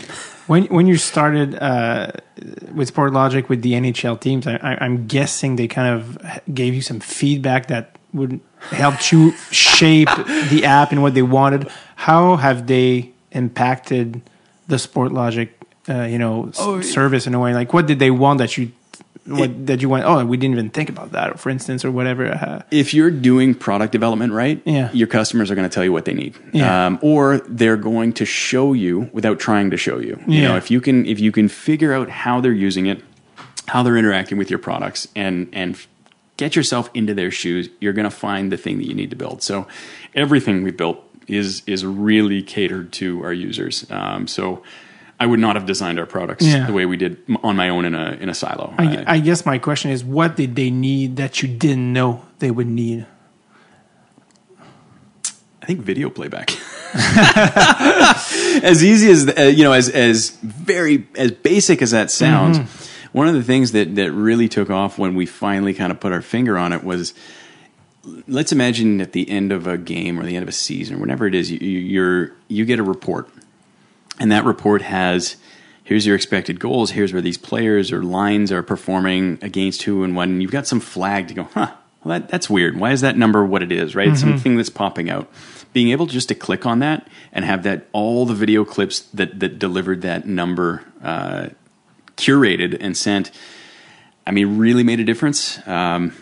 When 0.48 0.66
when 0.66 0.88
you 0.88 0.98
started 0.98 1.56
uh, 1.56 2.12
with 2.74 2.94
Sportlogiq 2.94 3.49
with 3.49 3.62
the 3.62 3.74
NHL 3.74 4.20
teams, 4.20 4.48
I, 4.48 4.56
I, 4.56 4.78
I'm 4.84 5.07
guessing 5.07 5.56
they 5.56 5.68
kind 5.68 5.95
of 5.95 6.41
gave 6.53 6.74
you 6.74 6.82
some 6.82 6.99
feedback 6.99 7.68
that 7.68 7.98
would 8.14 8.40
help 8.72 9.12
you 9.12 9.32
shape 9.52 10.10
the 10.49 10.64
app 10.66 10.91
and 10.91 11.02
what 11.02 11.14
they 11.14 11.22
wanted. 11.22 11.70
How 11.95 12.36
have 12.36 12.68
they 12.68 13.12
impacted 13.32 14.22
the 14.68 14.78
Sportlogiq, 14.78 15.49
uh, 15.90 16.03
you 16.03 16.18
know, 16.18 16.48
s- 16.49 16.57
Oh, 16.60 16.82
service 16.82 17.28
in 17.28 17.34
a 17.34 17.40
way? 17.40 17.53
Like, 17.53 17.74
what 17.74 17.86
did 17.88 17.99
they 17.99 18.12
want 18.12 18.40
that 18.40 18.57
you, 18.57 18.72
what 19.26 19.68
that 19.68 19.82
you 19.82 19.90
went? 19.90 20.06
Oh, 20.06 20.24
we 20.26 20.38
didn't 20.38 20.53
even 20.56 20.70
think 20.70 20.90
about 20.90 21.12
that, 21.14 21.40
for 21.40 21.49
instance, 21.49 21.84
or 21.86 21.91
whatever. 21.91 22.28
Uh, 22.28 22.62
if 22.72 22.94
you're 22.94 23.12
doing 23.12 23.53
product 23.56 23.91
development 23.91 24.34
right, 24.34 24.62
Yeah. 24.66 24.90
your 24.94 25.07
customers 25.07 25.49
are 25.52 25.56
going 25.56 25.68
to 25.70 25.74
tell 25.74 25.84
you 25.84 25.91
what 25.91 26.06
they 26.06 26.14
need, 26.14 26.36
Yeah. 26.53 26.88
um, 26.88 26.99
or 27.02 27.38
they're 27.48 27.78
going 27.78 28.14
to 28.14 28.26
show 28.26 28.74
you 28.74 29.10
without 29.14 29.40
trying 29.40 29.72
to 29.72 29.78
show 29.78 29.99
you. 29.99 30.20
You 30.28 30.44
know, 30.44 30.56
if 30.57 30.70
you 30.72 30.80
can 30.82 31.06
if 31.06 31.20
you 31.20 31.32
can 31.32 31.48
figure 31.48 31.94
out 31.94 32.10
how 32.10 32.40
they're 32.41 32.52
using 32.53 32.86
it, 32.88 33.02
how 33.68 33.82
they're 33.84 33.98
interacting 33.98 34.38
with 34.38 34.49
your 34.49 34.60
products, 34.60 35.07
and 35.16 35.48
and 35.53 35.76
get 36.38 36.56
yourself 36.56 36.90
into 36.94 37.14
their 37.14 37.32
shoes, 37.32 37.70
you're 37.80 37.94
going 37.94 38.03
to 38.10 38.16
find 38.16 38.52
the 38.52 38.57
thing 38.57 38.78
that 38.78 38.86
you 38.88 38.94
need 38.94 39.10
to 39.10 39.16
build. 39.16 39.41
So 39.41 39.66
everything 40.14 40.64
we 40.64 40.72
built 40.72 40.99
is 41.28 41.64
is 41.66 41.84
really 41.86 42.44
catered 42.44 42.91
to 42.94 43.24
our 43.24 43.34
users. 43.34 43.86
Um, 43.90 44.28
so 44.28 44.62
I 45.20 45.26
would 45.26 45.40
not 45.40 45.56
have 45.56 45.66
designed 45.66 45.98
our 46.00 46.06
products 46.06 46.46
Yeah. 46.46 46.66
the 46.68 46.74
way 46.74 46.86
we 46.86 46.98
did 46.98 47.18
on 47.44 47.56
my 47.56 47.70
own 47.70 47.86
in 47.86 47.96
a 47.96 48.12
in 48.20 48.28
a 48.30 48.34
silo. 48.34 48.74
I, 48.78 49.04
I 49.08 49.20
guess 49.20 49.46
my 49.46 49.58
question 49.58 49.92
is, 49.92 50.04
what 50.04 50.36
did 50.36 50.56
they 50.56 50.70
need 50.70 51.16
that 51.18 51.42
you 51.42 51.48
didn't 51.48 51.94
know 51.94 52.26
they 52.40 52.52
would 52.52 52.68
need? 52.68 53.06
I 55.62 55.66
think 55.66 55.80
video 55.82 56.10
playback. 56.10 56.52
as 58.64 58.84
easy 58.84 59.10
as 59.10 59.28
uh, 59.38 59.42
you 59.44 59.64
know, 59.64 59.74
as 59.74 59.90
as 59.90 60.30
very 60.42 61.08
as 61.16 61.32
basic 61.32 61.82
as 61.82 61.92
that 61.92 62.12
sounds, 62.12 62.58
one 63.12 63.28
of 63.28 63.34
the 63.34 63.44
things 63.44 63.72
that 63.72 63.96
that 63.96 64.12
really 64.12 64.48
took 64.48 64.70
off 64.70 64.98
when 65.00 65.16
we 65.16 65.26
finally 65.26 65.74
kind 65.74 65.92
of 65.92 66.00
put 66.00 66.12
our 66.12 66.22
finger 66.22 66.58
on 66.58 66.74
it 66.74 66.84
was. 66.84 67.14
Let's 68.28 68.52
imagine 68.52 69.02
at 69.02 69.14
the 69.14 69.28
end 69.28 69.52
of 69.52 69.66
a 69.66 69.80
game 69.80 70.20
or 70.20 70.26
the 70.28 70.36
end 70.36 70.44
of 70.44 70.50
a 70.50 70.52
season, 70.52 71.00
whenever 71.00 71.26
it 71.26 71.34
is, 71.34 71.50
you, 71.50 71.58
you- 71.60 71.80
you're 71.80 72.32
you 72.48 72.64
get 72.64 72.78
a 72.78 72.84
report, 72.84 73.28
and 74.20 74.32
that 74.32 74.46
report 74.46 74.82
has 74.82 75.38
here's 75.84 76.06
your 76.06 76.16
expected 76.16 76.60
goals, 76.60 76.92
here's 76.92 77.14
where 77.14 77.22
these 77.22 77.38
players 77.38 77.92
or 77.92 78.04
lines 78.04 78.52
are 78.52 78.64
performing 78.64 79.38
against 79.42 79.84
who 79.84 80.04
and 80.04 80.16
when. 80.16 80.32
And 80.32 80.42
you've 80.42 80.52
got 80.52 80.68
some 80.68 80.80
flag 80.80 81.28
to 81.30 81.34
go, 81.34 81.44
huh? 81.54 81.72
Well, 82.04 82.20
that, 82.20 82.30
that's 82.30 82.50
weird. 82.50 82.78
Why 82.78 82.92
is 82.92 83.02
that 83.02 83.18
number 83.18 83.46
what 83.46 83.64
it 83.64 83.72
is? 83.72 83.96
Right? 83.96 84.16
Something 84.18 84.58
that's 84.58 84.70
popping 84.70 85.10
out. 85.10 85.32
Being 85.74 85.90
able 85.90 86.06
just 86.06 86.30
to 86.30 86.36
click 86.36 86.66
on 86.66 86.80
that 86.80 87.08
and 87.32 87.44
have 87.44 87.64
that 87.64 87.88
all 87.92 88.26
the 88.26 88.34
video 88.34 88.64
clips 88.64 89.02
that 89.14 89.40
that 89.40 89.60
delivered 89.60 90.02
that 90.04 90.26
number 90.26 90.84
uh, 91.04 91.50
curated 92.16 92.78
and 92.80 92.96
sent. 92.96 93.32
I 94.26 94.32
mean, 94.32 94.58
really 94.58 94.84
made 94.84 95.00
a 95.00 95.04
difference. 95.04 95.66
Um, 95.68 96.14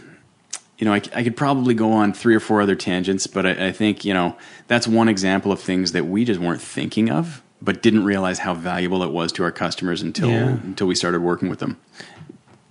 you 0.78 0.86
know, 0.86 0.94
I, 0.94 1.02
I 1.16 1.24
could 1.24 1.38
probably 1.38 1.74
go 1.74 1.92
on 1.94 2.14
three 2.14 2.36
or 2.36 2.40
four 2.40 2.62
other 2.62 2.76
tangents, 2.76 3.28
but 3.28 3.46
I, 3.46 3.68
I 3.68 3.72
think 3.72 4.04
you 4.04 4.14
know 4.14 4.36
that's 4.68 4.88
one 4.88 5.08
example 5.08 5.52
of 5.52 5.60
things 5.60 5.92
that 5.92 6.06
we 6.06 6.26
just 6.26 6.40
weren't 6.40 6.62
thinking 6.62 7.10
of, 7.10 7.44
but 7.64 7.82
didn't 7.82 8.04
realize 8.04 8.40
how 8.40 8.54
valuable 8.54 9.02
it 9.04 9.12
was 9.12 9.32
to 9.34 9.44
our 9.44 9.52
customers 9.52 10.02
until 10.02 10.30
Yeah. 10.30 10.50
until 10.70 10.88
we 10.88 10.96
started 10.96 11.22
working 11.22 11.50
with 11.50 11.60
them. 11.60 11.78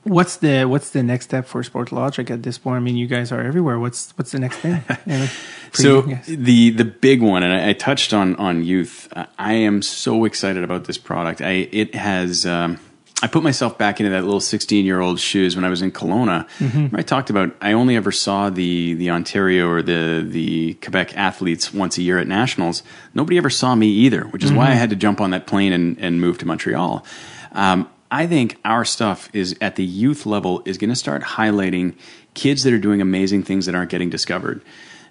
What's 0.05 0.37
the 0.37 0.65
what's 0.65 0.91
the 0.91 1.03
next 1.05 1.27
step 1.27 1.47
for 1.47 1.63
Sportlogiq 1.63 2.29
at 2.29 2.43
this 2.43 2.59
point? 2.59 2.77
I 2.77 2.81
mean, 2.81 2.97
you 2.97 3.07
guys 3.07 3.31
are 3.31 3.41
everywhere. 3.41 3.79
What's 3.79 4.13
what's 4.19 4.33
the 4.33 4.41
next 4.41 4.57
thing? 4.59 4.83
So 5.75 6.03
guys. 6.03 6.27
the 6.27 6.69
the 6.71 6.85
big 6.85 7.23
one, 7.23 7.43
and 7.43 7.53
I, 7.53 7.71
I 7.71 7.73
touched 7.73 8.13
on 8.13 8.37
on 8.37 8.63
youth. 8.63 9.09
Uh, 9.17 9.25
I 9.39 9.55
am 9.55 9.81
so 9.81 10.25
excited 10.27 10.63
about 10.65 10.85
this 10.85 10.99
product. 10.99 11.41
I 11.41 11.69
it 11.73 11.95
has. 11.95 12.45
Um, 12.45 12.79
I 13.23 13.29
put 13.29 13.45
myself 13.45 13.79
back 13.79 14.01
into 14.01 14.11
that 14.11 14.25
little 14.25 14.41
16 14.41 14.85
year 14.85 15.01
old 15.01 15.21
shoes 15.21 15.55
when 15.55 15.65
I 15.65 15.69
was 15.69 15.81
in 15.81 15.93
Kelowna. 15.93 16.49
Where 16.91 17.01
I 17.01 17.03
talked 17.03 17.31
about 17.31 17.55
I 17.61 17.73
only 17.73 17.95
ever 17.97 18.11
saw 18.11 18.51
the 18.51 18.95
the 18.95 19.11
Ontario 19.11 19.69
or 19.69 19.81
the 19.81 20.27
the 20.29 20.75
Quebec 20.75 21.17
athletes 21.17 21.73
once 21.73 21.99
a 21.99 22.03
year 22.03 22.19
at 22.19 22.27
nationals. 22.27 22.83
Nobody 23.15 23.39
ever 23.39 23.51
saw 23.51 23.75
me 23.75 23.87
either, 23.87 24.25
which 24.25 24.43
is 24.43 24.53
why 24.53 24.67
I 24.67 24.75
had 24.75 24.91
to 24.91 24.97
jump 24.97 25.21
on 25.21 25.31
that 25.31 25.47
plane 25.47 25.73
and, 25.73 25.99
and 25.99 26.21
move 26.21 26.39
to 26.39 26.47
Montreal. 26.47 27.07
Um, 27.53 27.89
I 28.11 28.27
think 28.27 28.59
our 28.65 28.85
stuff 28.85 29.31
is 29.33 29.57
at 29.61 29.77
the 29.77 29.85
youth 29.85 30.27
level 30.27 30.63
is 30.67 30.77
going 30.77 30.91
to 30.91 30.97
start 30.97 31.23
highlighting 31.23 31.95
kids 32.35 32.63
that 32.65 32.73
are 32.73 32.79
doing 32.79 33.01
amazing 33.01 33.43
things 33.43 33.67
that 33.67 33.75
aren't 33.75 33.91
getting 33.91 34.11
discovered. 34.11 34.63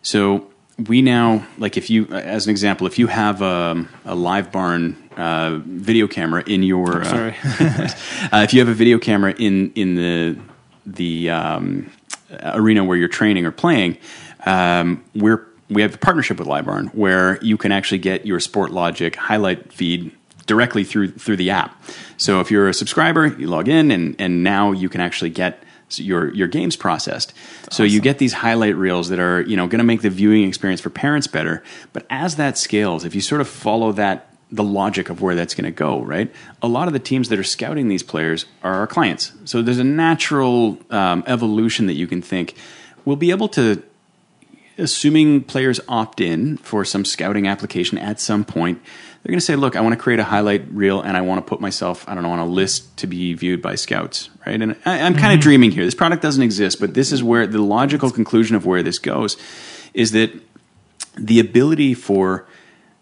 So 0.03 0.51
we 0.77 1.01
now, 1.01 1.45
like, 1.57 1.77
if 1.77 1.89
you, 1.89 2.05
as 2.07 2.45
an 2.45 2.51
example, 2.51 2.87
if 2.87 2.97
you 2.97 3.07
have 3.07 3.41
a, 3.41 3.85
a 4.05 4.15
LiveBarn 4.15 4.95
uh, 5.17 5.59
video 5.65 6.07
camera 6.07 6.43
in 6.45 6.63
your, 6.63 7.01
uh, 7.01 7.03
Sorry. 7.03 7.35
uh, 8.31 8.43
if 8.43 8.53
you 8.53 8.59
have 8.59 8.69
a 8.69 8.73
video 8.73 8.97
camera 8.97 9.33
in 9.37 9.71
in 9.73 9.95
the 9.95 10.39
the 10.85 11.29
um, 11.29 11.91
arena 12.41 12.83
where 12.83 12.97
you're 12.97 13.07
training 13.07 13.45
or 13.45 13.51
playing, 13.51 13.97
um, 14.45 15.03
we're 15.13 15.45
we 15.69 15.81
have 15.81 15.95
a 15.95 15.97
partnership 15.97 16.37
with 16.37 16.47
LiveBarn 16.47 16.93
where 16.93 17.41
you 17.43 17.57
can 17.57 17.71
actually 17.71 17.99
get 17.99 18.25
your 18.25 18.39
Sportlogiq 18.39 19.15
highlight 19.15 19.71
feed 19.71 20.11
directly 20.45 20.83
through 20.83 21.11
through 21.11 21.37
the 21.37 21.49
app. 21.49 21.81
So 22.17 22.39
if 22.39 22.51
you're 22.51 22.67
a 22.67 22.73
subscriber, 22.73 23.27
you 23.27 23.47
log 23.47 23.67
in 23.67 23.91
and 23.91 24.15
and 24.19 24.43
now 24.43 24.71
you 24.71 24.89
can 24.89 25.01
actually 25.01 25.29
get 25.29 25.63
your 25.99 26.33
your 26.33 26.47
games 26.47 26.75
processed. 26.75 27.33
so 27.69 27.83
you 27.83 28.01
get 28.01 28.17
these 28.17 28.33
highlight 28.33 28.75
reels 28.75 29.09
that 29.09 29.19
are 29.19 29.41
you 29.41 29.57
know 29.57 29.67
going 29.67 29.79
to 29.79 29.85
make 29.85 30.01
the 30.01 30.09
viewing 30.09 30.47
experience 30.47 30.81
for 30.81 30.89
parents 30.89 31.27
better. 31.27 31.63
But 31.93 32.05
as 32.09 32.35
that 32.35 32.57
scales, 32.57 33.05
if 33.05 33.15
you 33.15 33.21
sort 33.21 33.41
of 33.41 33.47
follow 33.47 33.91
that 33.93 34.27
the 34.53 34.63
logic 34.63 35.09
of 35.09 35.21
where 35.21 35.33
that's 35.33 35.55
going 35.55 35.65
to 35.65 35.71
go, 35.71 36.01
right? 36.01 36.29
A 36.61 36.67
lot 36.67 36.87
of 36.87 36.93
the 36.93 36.99
teams 36.99 37.29
that 37.29 37.39
are 37.39 37.43
scouting 37.43 37.87
these 37.87 38.03
players 38.03 38.45
are 38.63 38.73
our 38.73 38.87
clients. 38.87 39.31
So 39.45 39.61
there's 39.61 39.79
a 39.79 39.83
natural 39.83 40.77
um, 40.89 41.23
evolution 41.25 41.87
that 41.87 41.93
you 41.93 42.05
can 42.05 42.21
think 42.21 42.55
we'll 43.05 43.15
be 43.15 43.31
able 43.31 43.47
to 43.49 43.81
assuming 44.77 45.43
players 45.43 45.79
opt 45.87 46.19
in 46.19 46.57
for 46.57 46.83
some 46.83 47.05
scouting 47.05 47.47
application 47.47 47.97
at 47.97 48.19
some 48.19 48.43
point, 48.43 48.81
they're 49.21 49.31
going 49.31 49.39
to 49.39 49.45
say, 49.45 49.55
"Look, 49.55 49.75
I 49.75 49.81
want 49.81 49.93
to 49.93 49.99
create 49.99 50.19
a 50.19 50.23
highlight 50.23 50.71
reel, 50.71 51.01
and 51.01 51.15
I 51.15 51.21
want 51.21 51.45
to 51.45 51.47
put 51.47 51.61
myself, 51.61 52.07
I 52.07 52.15
don't 52.15 52.23
know, 52.23 52.31
on 52.31 52.39
a 52.39 52.45
list 52.45 52.97
to 52.97 53.07
be 53.07 53.33
viewed 53.33 53.61
by 53.61 53.75
scouts." 53.75 54.29
Right? 54.45 54.61
And 54.61 54.75
I, 54.85 55.01
I'm 55.01 55.13
kind 55.13 55.27
of 55.27 55.31
mm-hmm. 55.33 55.39
dreaming 55.41 55.71
here. 55.71 55.85
This 55.85 55.95
product 55.95 56.21
doesn't 56.21 56.41
exist, 56.41 56.79
but 56.79 56.93
this 56.93 57.11
is 57.11 57.23
where 57.23 57.45
the 57.45 57.61
logical 57.61 58.09
conclusion 58.09 58.55
of 58.55 58.65
where 58.65 58.81
this 58.81 58.99
goes 58.99 59.37
is 59.93 60.11
that 60.11 60.31
the 61.17 61.39
ability 61.39 61.93
for 61.93 62.47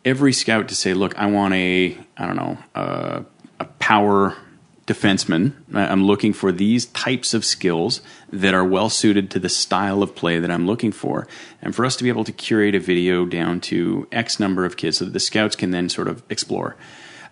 every 0.04 0.34
scout 0.34 0.68
to 0.68 0.76
say, 0.76 0.94
"Look, 0.94 1.18
I 1.18 1.28
want 1.28 1.54
a, 1.54 1.98
I 2.18 2.28
don't 2.28 2.36
know, 2.36 2.58
a, 2.76 3.24
a 3.60 3.66
power 3.66 4.36
defenseman. 4.90 5.54
I'm 5.72 6.04
looking 6.04 6.34
for 6.34 6.52
these 6.52 6.88
types 6.88 7.36
of 7.36 7.46
skills 7.46 8.02
that 8.34 8.56
are 8.56 8.66
well 8.66 8.90
suited 8.90 9.30
to 9.32 9.40
the 9.40 9.48
style 9.48 10.02
of 10.02 10.16
play 10.16 10.40
that 10.40 10.50
I'm 10.50 10.66
looking 10.66 10.92
for. 10.92 11.28
And 11.62 11.76
for 11.76 11.86
us 11.86 11.96
to 11.98 12.04
be 12.04 12.10
able 12.10 12.24
to 12.24 12.32
curate 12.32 12.74
a 12.74 12.80
video 12.80 13.24
down 13.26 13.62
to 13.62 14.08
X 14.12 14.40
number 14.40 14.66
of 14.66 14.78
kids 14.78 14.98
so 14.98 15.06
that 15.06 15.12
the 15.12 15.20
scouts 15.20 15.56
can 15.56 15.70
then 15.70 15.90
sort 15.90 16.08
of 16.08 16.24
explore. 16.28 16.76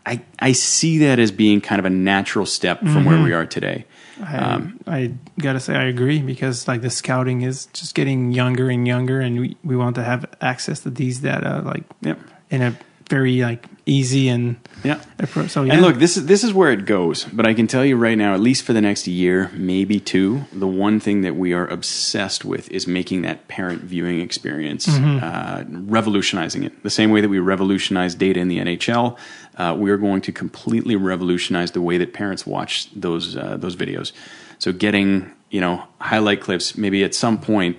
I, 0.06 0.22
I 0.38 0.52
see 0.52 1.00
that 1.00 1.18
as 1.18 1.32
being 1.32 1.60
kind 1.60 1.80
of 1.80 1.86
a 1.86 1.90
natural 1.90 2.46
step 2.46 2.80
from 2.80 3.06
where 3.06 3.16
mm-hmm. 3.16 3.26
we 3.26 3.34
are 3.34 3.46
today. 3.48 3.86
I, 4.24 4.62
I 4.88 5.14
gotta 5.40 5.60
say 5.60 5.76
I 5.76 5.84
agree 5.86 6.22
because 6.22 6.68
like 6.68 6.82
the 6.82 6.90
scouting 6.90 7.42
is 7.42 7.68
just 7.74 7.96
getting 7.96 8.32
younger 8.32 8.70
and 8.70 8.88
younger, 8.88 9.20
and 9.22 9.40
we, 9.40 9.58
we 9.64 9.76
want 9.76 9.96
to 9.96 10.04
have 10.04 10.26
access 10.42 10.80
to 10.82 10.90
these 10.90 11.20
data 11.20 11.62
like 11.66 11.84
Yep. 12.02 12.20
in 12.50 12.62
a 12.62 12.78
very 13.10 13.40
like 13.42 13.66
easy 13.86 14.28
and 14.28 14.58
Yeah. 14.84 15.00
appro- 15.18 15.50
so 15.50 15.64
yeah. 15.64 15.74
And 15.74 15.82
look, 15.82 15.96
this 15.96 16.18
is 16.18 16.26
this 16.26 16.44
is 16.44 16.52
where 16.54 16.72
it 16.74 16.86
goes. 16.86 17.24
But 17.24 17.46
I 17.46 17.54
can 17.54 17.66
tell 17.68 17.86
you 17.86 17.96
right 17.96 18.18
now, 18.18 18.34
at 18.34 18.42
least 18.42 18.64
for 18.66 18.74
the 18.74 18.82
next 18.82 19.08
year, 19.08 19.50
maybe 19.54 20.00
two, 20.02 20.44
the 20.52 20.68
one 20.68 21.00
thing 21.00 21.22
that 21.22 21.38
we 21.38 21.54
are 21.54 21.66
obsessed 21.68 22.44
with 22.44 22.70
is 22.70 22.86
making 22.86 23.22
that 23.22 23.48
parent 23.48 23.82
viewing 23.84 24.20
experience, 24.20 24.90
uh, 24.90 25.64
revolutionizing 25.70 26.64
it. 26.64 26.84
The 26.84 26.90
same 26.90 27.12
way 27.12 27.22
that 27.22 27.30
we 27.30 27.40
revolutionized 27.40 28.20
data 28.20 28.42
in 28.42 28.50
the 28.50 28.58
NHL, 28.60 29.18
uh, 29.58 29.76
we 29.78 29.90
are 29.92 29.98
going 29.98 30.22
to 30.22 30.32
completely 30.32 30.96
revolutionize 30.96 31.72
the 31.72 31.82
way 31.82 31.98
that 31.98 32.14
parents 32.14 32.46
watch 32.46 32.90
those 32.96 33.36
uh, 33.36 33.58
those 33.58 33.76
videos. 33.76 34.12
So 34.60 34.72
getting 34.72 35.32
you 35.50 35.62
know 35.62 35.84
highlight 36.00 36.42
clips, 36.42 36.78
maybe 36.78 37.04
at 37.04 37.16
some 37.16 37.40
point 37.40 37.78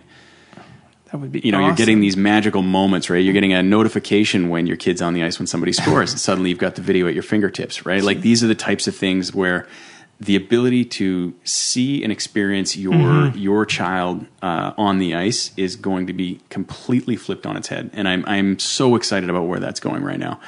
that 1.11 1.19
would 1.19 1.33
be 1.33 1.41
you 1.41 1.53
know 1.53 1.61
you're 1.61 1.75
getting 1.75 2.01
these 2.01 2.17
magical 2.17 2.63
moments 2.63 3.09
right? 3.09 3.19
You're 3.25 3.33
getting 3.33 3.53
a 3.53 3.63
notification 3.63 4.49
when 4.49 4.67
your 4.67 4.77
kid's 4.77 5.01
on 5.01 5.15
the 5.15 5.23
ice 5.23 5.39
when 5.39 5.47
somebody 5.47 5.73
scores 5.83 6.11
and 6.13 6.21
suddenly 6.21 6.51
you've 6.51 6.59
got 6.59 6.75
the 6.75 6.83
video 6.83 7.07
at 7.09 7.15
your 7.15 7.23
fingertips 7.23 7.87
right? 7.87 8.03
Like 8.03 8.21
these 8.21 8.45
are 8.45 8.47
the 8.47 8.55
types 8.55 8.87
of 8.89 8.95
things 8.95 9.35
where 9.35 9.67
the 10.21 10.35
ability 10.35 10.85
to 10.85 11.33
see 11.45 12.03
and 12.03 12.13
experience 12.13 12.77
your 12.77 12.93
Mm-hmm. 12.93 13.39
your 13.39 13.65
child 13.65 14.27
uh, 14.43 14.73
on 14.77 14.99
the 14.99 15.15
ice 15.15 15.53
is 15.57 15.77
going 15.77 16.09
to 16.09 16.13
be 16.13 16.41
completely 16.51 17.17
flipped 17.17 17.47
on 17.47 17.57
its 17.57 17.69
head. 17.69 17.91
And 17.93 18.09
i'm 18.09 18.25
i'm 18.27 18.59
so 18.59 18.97
excited 18.97 19.31
about 19.31 19.45
where 19.45 19.61
that's 19.61 19.81
going 19.81 20.03
right 20.03 20.19
now. 20.19 20.41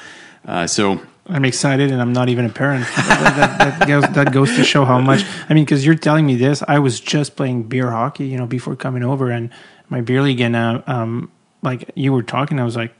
Uh, 0.45 0.67
so 0.67 0.99
I'm 1.31 1.45
excited, 1.45 1.91
and 1.91 2.01
I'm 2.01 2.13
not 2.13 2.29
even 2.29 2.45
a 2.45 2.49
parent. 2.49 2.85
that, 2.95 3.35
that, 3.57 3.79
that 3.79 3.87
goes 3.87 4.03
that 4.13 4.31
goes 4.33 4.55
to 4.57 4.63
show 4.63 4.85
how 4.85 4.99
much. 4.99 5.23
I 5.49 5.53
mean, 5.53 5.63
because 5.65 5.85
you're 5.85 5.95
telling 5.95 6.25
me 6.25 6.35
this, 6.35 6.61
I 6.67 6.79
was 6.79 6.99
just 6.99 7.35
playing 7.35 7.63
beer 7.63 7.89
hockey, 7.91 8.25
you 8.27 8.37
know, 8.37 8.45
before 8.45 8.75
coming 8.75 9.03
over, 9.03 9.31
and 9.31 9.49
my 9.89 10.01
beer 10.01 10.21
league, 10.21 10.41
and 10.41 10.55
uh, 10.55 10.81
um, 10.87 11.31
like 11.61 11.89
you 11.95 12.11
were 12.13 12.23
talking, 12.23 12.59
I 12.59 12.63
was 12.65 12.75
like, 12.75 12.93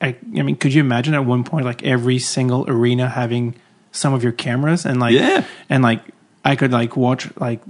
I, 0.00 0.16
I 0.36 0.42
mean, 0.42 0.56
could 0.56 0.72
you 0.74 0.80
imagine 0.80 1.14
at 1.14 1.24
one 1.24 1.44
point 1.44 1.64
like 1.64 1.82
every 1.82 2.18
single 2.18 2.68
arena 2.68 3.08
having 3.08 3.54
some 3.92 4.14
of 4.14 4.22
your 4.22 4.32
cameras 4.32 4.86
and 4.86 5.00
like, 5.00 5.14
Yeah. 5.14 5.44
and 5.68 5.82
like 5.82 6.02
I 6.44 6.56
could 6.56 6.72
like 6.72 6.96
watch 6.96 7.28
like 7.38 7.60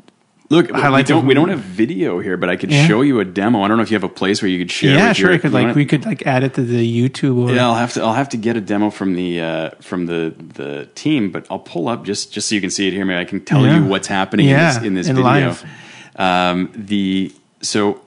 look 0.51 0.67
we 0.73 1.03
don't 1.05 1.27
we 1.27 1.33
don't 1.35 1.49
have 1.49 1.61
video 1.61 2.19
here 2.19 2.37
but 2.37 2.49
i 2.51 2.57
could 2.57 2.71
Yeah. 2.73 2.87
show 2.89 3.01
you 3.03 3.21
a 3.21 3.25
demo 3.25 3.63
i 3.63 3.69
don't 3.69 3.77
know 3.77 3.83
if 3.85 3.91
you 3.91 3.95
have 3.95 4.05
a 4.05 4.09
place 4.23 4.43
where 4.43 4.51
you 4.51 4.59
could 4.59 4.71
share 4.71 4.95
yeah, 4.97 5.13
sure, 5.13 5.31
your, 5.31 5.37
I 5.37 5.39
could 5.39 5.53
like 5.53 5.63
wanna- 5.63 5.75
we 5.75 5.87
could 5.87 6.05
like 6.05 6.27
add 6.27 6.43
it 6.43 6.55
to 6.55 6.63
the 6.63 6.83
YouTube 7.03 7.37
or 7.49 7.55
Yeah, 7.55 7.67
I'll 7.69 7.77
have 7.85 7.93
to. 7.95 8.03
I'll 8.03 8.15
have 8.23 8.29
to 8.31 8.37
get 8.37 8.57
a 8.57 8.61
demo 8.61 8.91
from 8.91 9.15
the 9.15 9.41
uh, 9.41 9.71
from 9.81 10.07
the 10.07 10.35
the 10.61 10.89
team, 10.95 11.31
but 11.31 11.47
I'll 11.51 11.65
pull 11.75 11.89
up 11.89 12.05
just 12.05 12.33
just 12.35 12.49
so 12.49 12.55
you 12.57 12.61
can 12.61 12.71
see 12.71 12.87
it 12.89 12.93
here. 12.93 13.05
Maybe 13.05 13.21
I 13.21 13.25
can 13.25 13.41
tell 13.45 13.65
Yeah. 13.65 13.77
you 13.79 13.85
what's 13.93 14.09
happening 14.09 14.47
Yeah, 14.49 14.69
in 14.69 14.75
this, 14.75 14.87
in 14.89 14.95
this 14.95 15.09
in 15.09 15.17
video. 15.17 15.57
Um, 16.17 16.71
the 16.75 17.33
so 17.63 18.01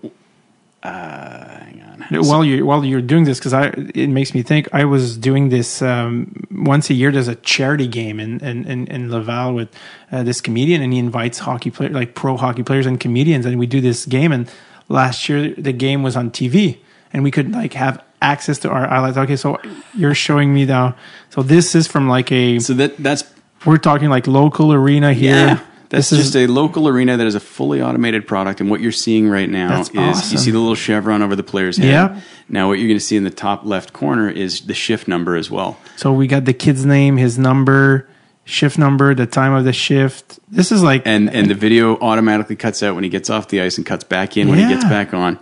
uh, 0.84 0.90
hang 0.90 1.82
while 2.12 2.44
you 2.44 2.66
while 2.66 2.84
you're 2.84 3.02
doing 3.02 3.24
this 3.24 3.40
because 3.40 3.54
I 3.54 3.68
it 3.94 4.08
makes 4.08 4.34
me 4.34 4.42
think 4.42 4.68
I 4.74 4.86
was 4.86 5.18
doing 5.18 5.50
this 5.50 5.82
um, 5.82 6.46
once 6.52 6.90
a 6.90 6.94
year. 6.94 7.12
There's 7.12 7.28
a 7.28 7.36
charity 7.36 7.88
game 7.88 8.20
in 8.20 8.40
in, 8.42 8.66
in, 8.66 8.88
in 8.88 9.12
Laval 9.12 9.54
with 9.54 9.70
uh, 10.12 10.24
this 10.24 10.42
comedian, 10.42 10.82
and 10.82 10.94
he 10.94 11.00
invites 11.00 11.40
hockey 11.40 11.72
players, 11.72 11.94
like 11.94 12.16
pro 12.16 12.38
hockey 12.38 12.64
players 12.64 12.86
and 12.86 13.00
comedians, 13.00 13.46
and 13.46 13.58
we 13.60 13.66
do 13.66 13.82
this 13.82 14.06
game. 14.06 14.32
And 14.32 14.50
last 14.90 15.28
year 15.30 15.54
the 15.56 15.74
game 15.74 16.04
was 16.04 16.16
on 16.16 16.32
TV, 16.32 16.80
and 17.12 17.24
we 17.24 17.32
could 17.32 17.52
like 17.52 17.74
have 17.74 18.04
access 18.22 18.58
to 18.60 18.70
our 18.70 18.88
highlights. 18.88 19.18
Okay, 19.18 19.36
so 19.36 19.60
you're 19.94 20.16
showing 20.16 20.54
me 20.54 20.66
now. 20.66 20.96
So 21.30 21.44
this 21.44 21.76
is 21.76 21.88
from 21.88 22.08
like 22.08 22.32
a. 22.32 22.60
So 22.60 22.74
that 22.74 22.98
that's 22.98 23.24
we're 23.66 23.78
talking 23.78 24.10
like 24.10 24.28
local 24.28 24.74
arena 24.74 25.14
here. 25.14 25.36
Yeah. 25.36 25.60
That's 25.94 26.10
This 26.10 26.20
is- 26.20 26.26
just 26.32 26.36
a 26.36 26.48
local 26.48 26.88
arena 26.88 27.18
that 27.18 27.28
is 27.28 27.36
a 27.36 27.40
fully 27.40 27.80
automated 27.80 28.26
product, 28.26 28.60
and 28.60 28.68
what 28.70 28.82
you're 28.82 28.92
seeing 28.92 29.30
right 29.30 29.48
now 29.50 29.80
is 29.82 29.92
you 30.32 30.40
see 30.40 30.50
the 30.50 30.58
little 30.58 30.74
chevron 30.74 31.22
over 31.22 31.36
the 31.36 31.44
player's 31.44 31.78
head. 31.78 31.86
Yep. 31.88 32.18
Now, 32.50 32.68
what 32.68 32.80
you're 32.80 32.88
going 32.88 32.98
to 33.00 33.06
see 33.06 33.16
in 33.16 33.24
the 33.24 33.30
top 33.30 33.64
left 33.64 33.94
corner 33.94 34.28
is 34.28 34.62
the 34.62 34.74
shift 34.74 35.08
number 35.08 35.36
as 35.36 35.52
well. 35.52 35.78
So 35.96 36.12
we 36.12 36.26
got 36.26 36.46
the 36.46 36.54
kid's 36.54 36.84
name, 36.84 37.18
his 37.18 37.38
number, 37.38 38.08
shift 38.44 38.80
number, 38.80 39.14
the 39.14 39.28
time 39.28 39.54
of 39.54 39.66
the 39.66 39.72
shift. 39.74 40.40
This 40.50 40.72
is 40.72 40.82
like 40.82 41.04
and 41.06 41.30
and 41.30 41.48
the 41.48 41.54
video 41.54 41.96
automatically 42.00 42.56
cuts 42.56 42.82
out 42.82 42.96
when 42.96 43.04
he 43.04 43.10
gets 43.12 43.30
off 43.30 43.50
the 43.50 43.62
ice 43.62 43.78
and 43.78 43.86
cuts 43.86 44.04
back 44.04 44.36
in 44.36 44.48
when 44.50 44.58
he 44.58 44.68
gets 44.68 44.84
back 44.86 45.14
on. 45.14 45.38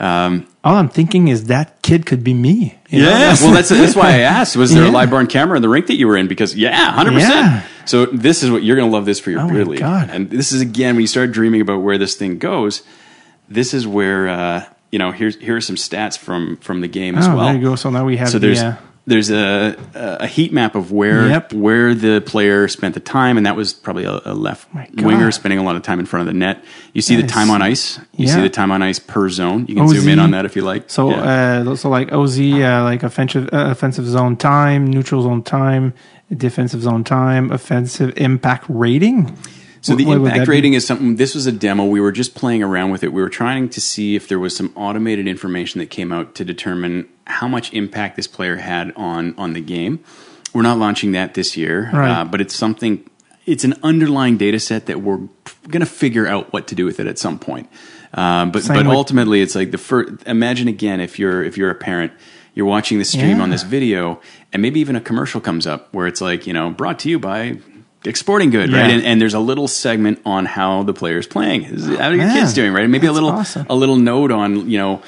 Um, 0.00 0.46
all 0.64 0.76
I'm 0.76 0.88
thinking 0.88 1.28
is 1.28 1.44
that 1.44 1.80
kid 1.82 2.06
could 2.06 2.24
be 2.24 2.34
me. 2.34 2.78
Yeah. 2.88 3.04
know? 3.04 3.34
well, 3.42 3.52
that's 3.52 3.68
that's 3.68 3.94
why 3.94 4.08
I 4.14 4.18
asked. 4.36 4.56
Was 4.56 4.74
there 4.74 4.84
a 4.84 4.90
live 4.90 5.10
born 5.10 5.28
camera 5.28 5.56
in 5.56 5.62
the 5.62 5.68
rink 5.68 5.86
that 5.86 5.96
you 5.96 6.08
were 6.08 6.16
in? 6.16 6.26
Because 6.28 6.56
yeah, 6.56 6.90
hundred 6.90 7.12
Yeah. 7.14 7.18
percent. 7.60 7.71
So 7.84 8.06
this 8.06 8.42
is 8.42 8.50
what 8.50 8.62
you're 8.62 8.76
going 8.76 8.88
to 8.90 8.94
love 8.94 9.04
this 9.06 9.18
for 9.20 9.30
your 9.30 9.40
Oh 9.40 9.46
my 9.48 9.52
beer 9.54 9.64
league. 9.64 9.80
God. 9.80 10.10
And 10.10 10.30
this 10.30 10.52
is 10.52 10.60
again 10.60 10.94
when 10.94 11.02
you 11.02 11.06
start 11.06 11.32
dreaming 11.32 11.60
about 11.60 11.78
where 11.82 11.98
this 11.98 12.14
thing 12.14 12.38
goes. 12.38 12.82
This 13.48 13.74
is 13.74 13.86
where 13.86 14.28
uh, 14.28 14.64
you 14.90 14.98
know 14.98 15.10
here's 15.12 15.36
here 15.36 15.56
are 15.56 15.60
some 15.60 15.76
stats 15.76 16.16
from 16.18 16.56
from 16.58 16.80
the 16.80 16.88
game 16.88 17.16
as 17.16 17.26
Oh, 17.26 17.36
well. 17.36 17.46
there 17.46 17.56
you 17.56 17.62
go. 17.62 17.76
So 17.76 17.90
now 17.90 18.04
we 18.04 18.16
have 18.18 18.28
So 18.30 18.38
there's 18.38 18.60
the. 18.60 18.66
Uh, 18.68 18.76
there's 19.06 19.30
a 19.30 19.76
a 19.94 20.26
heat 20.26 20.52
map 20.52 20.74
of 20.76 20.92
where 20.92 21.26
Yep. 21.28 21.52
where 21.54 21.94
the 21.94 22.20
player 22.20 22.68
spent 22.68 22.94
the 22.94 23.00
time, 23.00 23.36
and 23.36 23.44
that 23.46 23.56
was 23.56 23.72
probably 23.72 24.04
a, 24.04 24.20
a 24.24 24.34
left 24.34 24.68
God. 24.72 25.04
winger 25.04 25.30
spending 25.32 25.58
a 25.58 25.62
lot 25.64 25.74
of 25.76 25.82
time 25.82 25.98
in 25.98 26.06
front 26.06 26.28
of 26.28 26.32
the 26.32 26.38
net. 26.38 26.64
You 26.92 27.02
see 27.02 27.16
the 27.16 27.26
time 27.26 27.50
on 27.50 27.62
ice. 27.62 27.98
You 28.16 28.26
Yeah. 28.26 28.34
see 28.36 28.40
the 28.42 28.48
time 28.50 28.70
on 28.70 28.80
ice 28.82 28.98
per 29.00 29.28
zone. 29.28 29.66
You 29.68 29.74
can 29.74 29.84
OZ. 29.84 29.96
zoom 29.96 30.08
in 30.08 30.18
on 30.20 30.30
that 30.32 30.44
if 30.44 30.54
you 30.54 30.62
like. 30.62 30.84
so 30.86 31.10
Yeah. 31.10 31.62
uh, 31.66 31.74
so 31.76 31.88
like 31.88 32.12
OZ, 32.12 32.38
uh, 32.62 32.84
like 32.84 33.02
offensive 33.02 33.48
uh, 33.52 33.68
offensive 33.70 34.06
zone 34.06 34.36
time, 34.36 34.86
neutral 34.86 35.22
zone 35.22 35.42
time, 35.42 35.94
defensive 36.36 36.82
zone 36.82 37.02
time, 37.04 37.50
offensive 37.50 38.12
impact 38.16 38.64
rating. 38.68 39.36
So 39.82 39.96
the 39.96 40.04
What 40.06 40.18
impact 40.18 40.46
rating 40.48 40.74
is 40.74 40.86
something. 40.86 41.16
This 41.16 41.34
was 41.34 41.46
a 41.46 41.52
demo. 41.52 41.84
We 41.84 42.00
were 42.00 42.12
just 42.12 42.34
playing 42.36 42.62
around 42.62 42.90
with 42.92 43.02
it. 43.02 43.12
We 43.12 43.20
were 43.20 43.28
trying 43.28 43.68
to 43.70 43.80
see 43.80 44.14
if 44.14 44.28
there 44.28 44.38
was 44.38 44.56
some 44.56 44.72
automated 44.76 45.26
information 45.26 45.80
that 45.80 45.90
came 45.90 46.12
out 46.12 46.34
to 46.36 46.44
determine 46.44 47.08
how 47.26 47.48
much 47.48 47.72
impact 47.72 48.14
this 48.16 48.26
player 48.28 48.56
had 48.56 48.92
on 48.96 49.34
on 49.36 49.52
the 49.54 49.60
game. 49.60 49.98
We're 50.54 50.62
not 50.62 50.78
launching 50.78 51.12
that 51.12 51.34
this 51.34 51.56
year, 51.56 51.90
Right. 51.92 52.10
uh, 52.20 52.24
but 52.24 52.40
it's 52.40 52.54
something. 52.54 53.04
It's 53.44 53.64
an 53.64 53.74
underlying 53.82 54.36
data 54.36 54.60
set 54.60 54.86
that 54.86 55.02
we're 55.02 55.18
going 55.68 55.80
to 55.80 55.86
figure 55.86 56.28
out 56.28 56.52
what 56.52 56.68
to 56.68 56.76
do 56.76 56.84
with 56.84 57.00
it 57.00 57.08
at 57.08 57.18
some 57.18 57.40
point. 57.40 57.68
Um, 58.14 58.52
but 58.52 58.62
Same 58.62 58.76
but 58.76 58.86
with- 58.86 58.94
ultimately, 58.96 59.42
it's 59.42 59.56
like 59.56 59.72
the 59.72 59.78
first. 59.78 60.12
Imagine 60.26 60.68
again 60.68 61.00
if 61.00 61.18
you're 61.18 61.42
if 61.42 61.56
you're 61.58 61.70
a 61.70 61.74
parent, 61.74 62.12
you're 62.54 62.66
watching 62.66 62.98
the 63.00 63.04
stream 63.04 63.40
on 63.40 63.50
this 63.50 63.64
video, 63.64 64.20
and 64.52 64.62
maybe 64.62 64.78
even 64.78 64.94
a 64.94 65.00
commercial 65.00 65.40
comes 65.40 65.66
up 65.66 65.88
where 65.92 66.06
it's 66.06 66.20
like 66.20 66.46
you 66.46 66.52
know 66.52 66.70
brought 66.70 67.00
to 67.00 67.08
you 67.10 67.18
by 67.18 67.56
Dick's 68.02 68.20
Sporting 68.20 68.50
Good, 68.50 68.72
right? 68.72 68.90
And, 68.90 69.04
and 69.04 69.20
there's 69.20 69.34
a 69.34 69.40
little 69.40 69.68
segment 69.68 70.20
on 70.26 70.44
how 70.44 70.82
the 70.82 70.92
player's 70.92 71.26
playing. 71.26 71.64
How 71.64 72.08
are 72.08 72.14
your 72.14 72.24
oh, 72.24 72.26
man. 72.26 72.36
kids 72.36 72.52
doing, 72.52 72.72
right? 72.72 72.88
Maybe 72.88 73.06
a 73.06 73.12
little 73.12 73.30
awesome. 73.30 73.66
a 73.70 73.74
little 73.74 73.96
note 73.96 74.32
on 74.32 74.68
you 74.68 74.78
know 74.78 75.02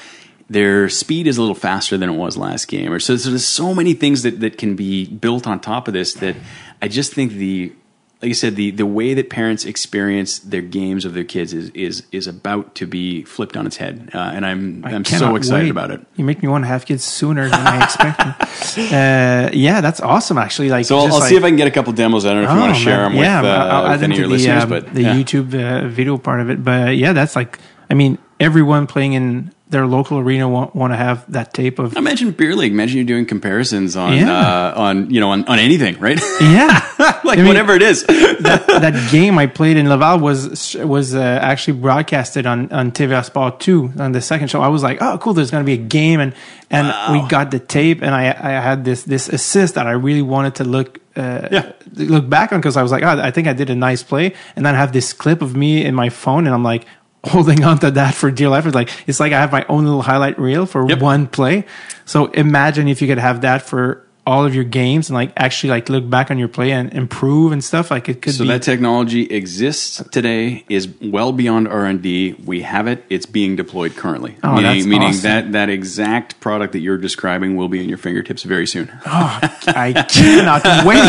their 0.49 0.87
speed 0.89 1.27
is 1.27 1.37
a 1.37 1.41
little 1.41 1.55
faster 1.55 1.97
than 1.97 2.09
it 2.09 2.13
was 2.13 2.37
last 2.37 2.67
game, 2.67 2.91
or 2.91 2.99
so, 2.99 3.17
so 3.17 3.29
there's 3.29 3.45
so 3.45 3.73
many 3.73 3.93
things 3.93 4.23
that 4.23 4.39
that 4.39 4.57
can 4.57 4.75
be 4.75 5.05
built 5.05 5.45
on 5.47 5.59
top 5.59 5.87
of 5.87 5.93
this 5.93 6.13
that 6.15 6.35
I 6.81 6.87
just 6.87 7.13
think 7.13 7.33
the 7.33 7.73
like 8.21 8.29
I 8.31 8.33
said, 8.33 8.55
the, 8.55 8.71
the 8.71 8.85
way 8.85 9.13
that 9.13 9.29
parents 9.29 9.65
experience 9.65 10.39
their 10.39 10.61
games 10.61 11.05
of 11.05 11.13
their 11.13 11.23
kids 11.25 11.53
is 11.53 11.69
is 11.71 12.03
is 12.11 12.27
about 12.27 12.73
to 12.75 12.87
be 12.87 13.23
flipped 13.23 13.55
on 13.57 13.67
its 13.67 13.77
head, 13.77 14.09
uh, 14.13 14.17
and 14.17 14.45
I'm 14.45 14.83
I 14.85 14.93
I'm 14.95 15.05
so 15.05 15.35
excited 15.35 15.65
wait. 15.65 15.69
about 15.71 15.91
it. 15.91 16.05
You 16.15 16.23
make 16.25 16.41
me 16.41 16.47
want 16.47 16.63
to 16.63 16.67
have 16.67 16.85
kids 16.85 17.03
sooner 17.03 17.49
than 17.49 17.59
I 17.67 17.83
expected. 17.83 18.27
uh, 18.93 19.49
yeah, 19.53 19.81
that's 19.81 19.99
awesome. 20.01 20.37
Actually, 20.37 20.69
like 20.69 20.85
So 20.85 20.97
I'll, 20.97 21.05
I'll 21.13 21.19
like- 21.19 21.29
see 21.29 21.35
if 21.35 21.43
I 21.43 21.49
can 21.49 21.57
get 21.57 21.67
a 21.67 21.71
couple 21.71 21.93
demos. 21.93 22.25
I 22.25 22.33
don't 22.33 22.43
know 22.43 22.49
if 22.49 22.53
you 22.53 22.57
Oh, 22.57 22.61
want 22.61 22.75
to 22.75 22.81
share 22.81 22.97
man. 22.97 23.03
them 23.11 23.19
with, 23.19 23.25
yeah, 23.25 23.41
uh, 23.41 23.45
I'll, 23.45 23.85
I'll 23.85 23.91
with 23.91 24.03
any 24.03 24.15
of 24.15 24.19
your 24.19 24.27
the, 24.27 24.33
listeners, 24.33 24.63
uh, 24.63 24.67
but 24.67 24.93
the 24.93 25.01
yeah. 25.03 25.13
YouTube 25.15 25.53
uh, 25.53 25.87
video 25.87 26.17
part 26.17 26.39
of 26.39 26.49
it. 26.49 26.63
But 26.63 26.97
yeah, 26.97 27.13
that's 27.13 27.35
like, 27.35 27.59
I 27.89 27.93
mean, 27.93 28.17
everyone 28.39 28.87
playing 28.87 29.13
in 29.13 29.53
their 29.67 29.87
local 29.87 30.19
arena 30.19 30.47
want, 30.47 30.75
want 30.75 30.93
to 30.93 30.97
have 30.97 31.29
that 31.31 31.53
tape 31.53 31.79
of. 31.79 31.97
Imagine 31.97 32.31
beer 32.31 32.55
league. 32.55 32.71
Imagine 32.71 32.97
you're 32.97 33.05
doing 33.05 33.25
comparisons 33.25 33.95
on 33.95 34.13
Yeah. 34.15 34.29
uh, 34.31 34.73
on 34.79 35.09
you 35.09 35.19
know 35.19 35.31
on, 35.31 35.43
on 35.45 35.57
anything, 35.59 35.97
right? 35.99 36.19
Yeah, 36.39 36.67
like 37.23 37.25
I 37.25 37.35
mean- 37.37 37.47
whatever 37.47 37.73
it 37.73 37.81
is. 37.81 38.03
that 38.07 39.09
game 39.11 39.37
I 39.39 39.47
played 39.47 39.77
in 39.77 39.89
Laval 39.89 40.19
was 40.19 40.75
was 40.75 41.15
uh, 41.15 41.19
actually 41.41 41.79
broadcasted 41.79 42.45
on 42.45 42.71
on 42.71 42.91
TVA 42.91 43.25
Sport 43.25 43.59
two 43.59 43.91
on 43.97 44.11
the 44.11 44.21
second 44.21 44.49
show. 44.49 44.61
I 44.61 44.67
was 44.67 44.83
like, 44.83 45.01
oh, 45.01 45.17
cool. 45.17 45.33
There's 45.33 45.51
going 45.51 45.63
to 45.63 45.65
be 45.65 45.73
a 45.81 45.85
game, 45.87 46.19
and 46.19 46.33
and 46.69 46.87
we 47.11 47.27
got 47.27 47.49
the 47.51 47.59
tape, 47.59 48.01
and 48.03 48.13
I 48.13 48.27
I 48.29 48.51
had 48.61 48.85
this 48.85 49.03
this 49.03 49.29
assist 49.29 49.75
that 49.75 49.87
I 49.87 49.91
really 49.91 50.21
wanted 50.21 50.55
to 50.55 50.63
look. 50.63 50.99
Uh, 51.17 51.47
Yeah. 51.49 51.71
look 51.95 52.27
back 52.29 52.51
on 52.51 52.59
because 52.59 52.75
I 52.75 52.83
was 52.83 52.91
like, 52.91 53.01
oh, 53.03 53.07
I 53.27 53.31
think 53.31 53.47
I 53.47 53.53
did 53.53 53.69
a 53.69 53.75
nice 53.75 54.03
play, 54.03 54.33
and 54.55 54.65
then 54.65 54.75
I 54.75 54.77
have 54.77 54.91
this 54.91 55.13
clip 55.13 55.41
of 55.41 55.55
me 55.55 55.85
in 55.85 55.95
my 55.95 56.09
phone, 56.09 56.45
and 56.45 56.53
I'm 56.53 56.63
like 56.63 56.85
holding 57.31 57.63
on 57.63 57.79
to 57.79 57.91
that 57.91 58.13
for 58.15 58.29
dear 58.31 58.49
life. 58.49 58.65
It's 58.65 58.75
like 58.75 58.89
it's 59.07 59.19
like 59.19 59.33
I 59.33 59.39
have 59.39 59.51
my 59.51 59.65
own 59.67 59.83
little 59.85 60.01
highlight 60.03 60.39
reel 60.39 60.65
for 60.65 60.87
Yep. 60.87 60.99
one 60.99 61.27
play. 61.27 61.65
So 62.05 62.27
imagine 62.27 62.87
if 62.87 63.01
you 63.01 63.07
could 63.07 63.17
have 63.17 63.41
that 63.41 63.61
for 63.63 64.04
all 64.25 64.43
of 64.45 64.55
your 64.55 64.63
games 64.63 65.09
and 65.09 65.15
like 65.15 65.31
actually 65.37 65.69
like 65.69 65.87
look 65.87 66.09
back 66.09 66.31
on 66.31 66.37
your 66.39 66.47
play 66.47 66.71
and 66.71 66.91
improve 66.93 67.51
and 67.51 67.63
stuff. 67.63 67.91
Like 67.91 68.09
it 68.09 68.21
could 68.21 68.33
So 68.33 68.43
be 68.43 68.47
that 68.49 68.63
technology 68.63 69.23
exists 69.23 70.03
today, 70.11 70.65
is 70.67 70.87
well 71.01 71.31
beyond 71.31 71.67
R 71.67 71.85
and 71.85 72.01
D. 72.01 72.33
We 72.45 72.61
have 72.63 72.87
it; 72.87 73.03
it's 73.09 73.25
being 73.25 73.55
deployed 73.55 73.95
currently. 73.95 74.35
Oh, 74.43 74.55
meaning, 74.55 74.63
that's 74.63 74.85
meaning 74.85 75.07
awesome. 75.09 75.23
that 75.23 75.51
that 75.51 75.69
exact 75.69 76.39
product 76.39 76.73
that 76.73 76.79
you're 76.79 76.97
describing 76.97 77.55
will 77.55 77.69
be 77.69 77.83
in 77.83 77.89
your 77.89 77.97
fingertips 77.97 78.43
very 78.43 78.67
soon. 78.67 78.91
Oh, 79.07 79.39
I 79.67 79.93
cannot 80.09 80.63
wait. 80.85 80.99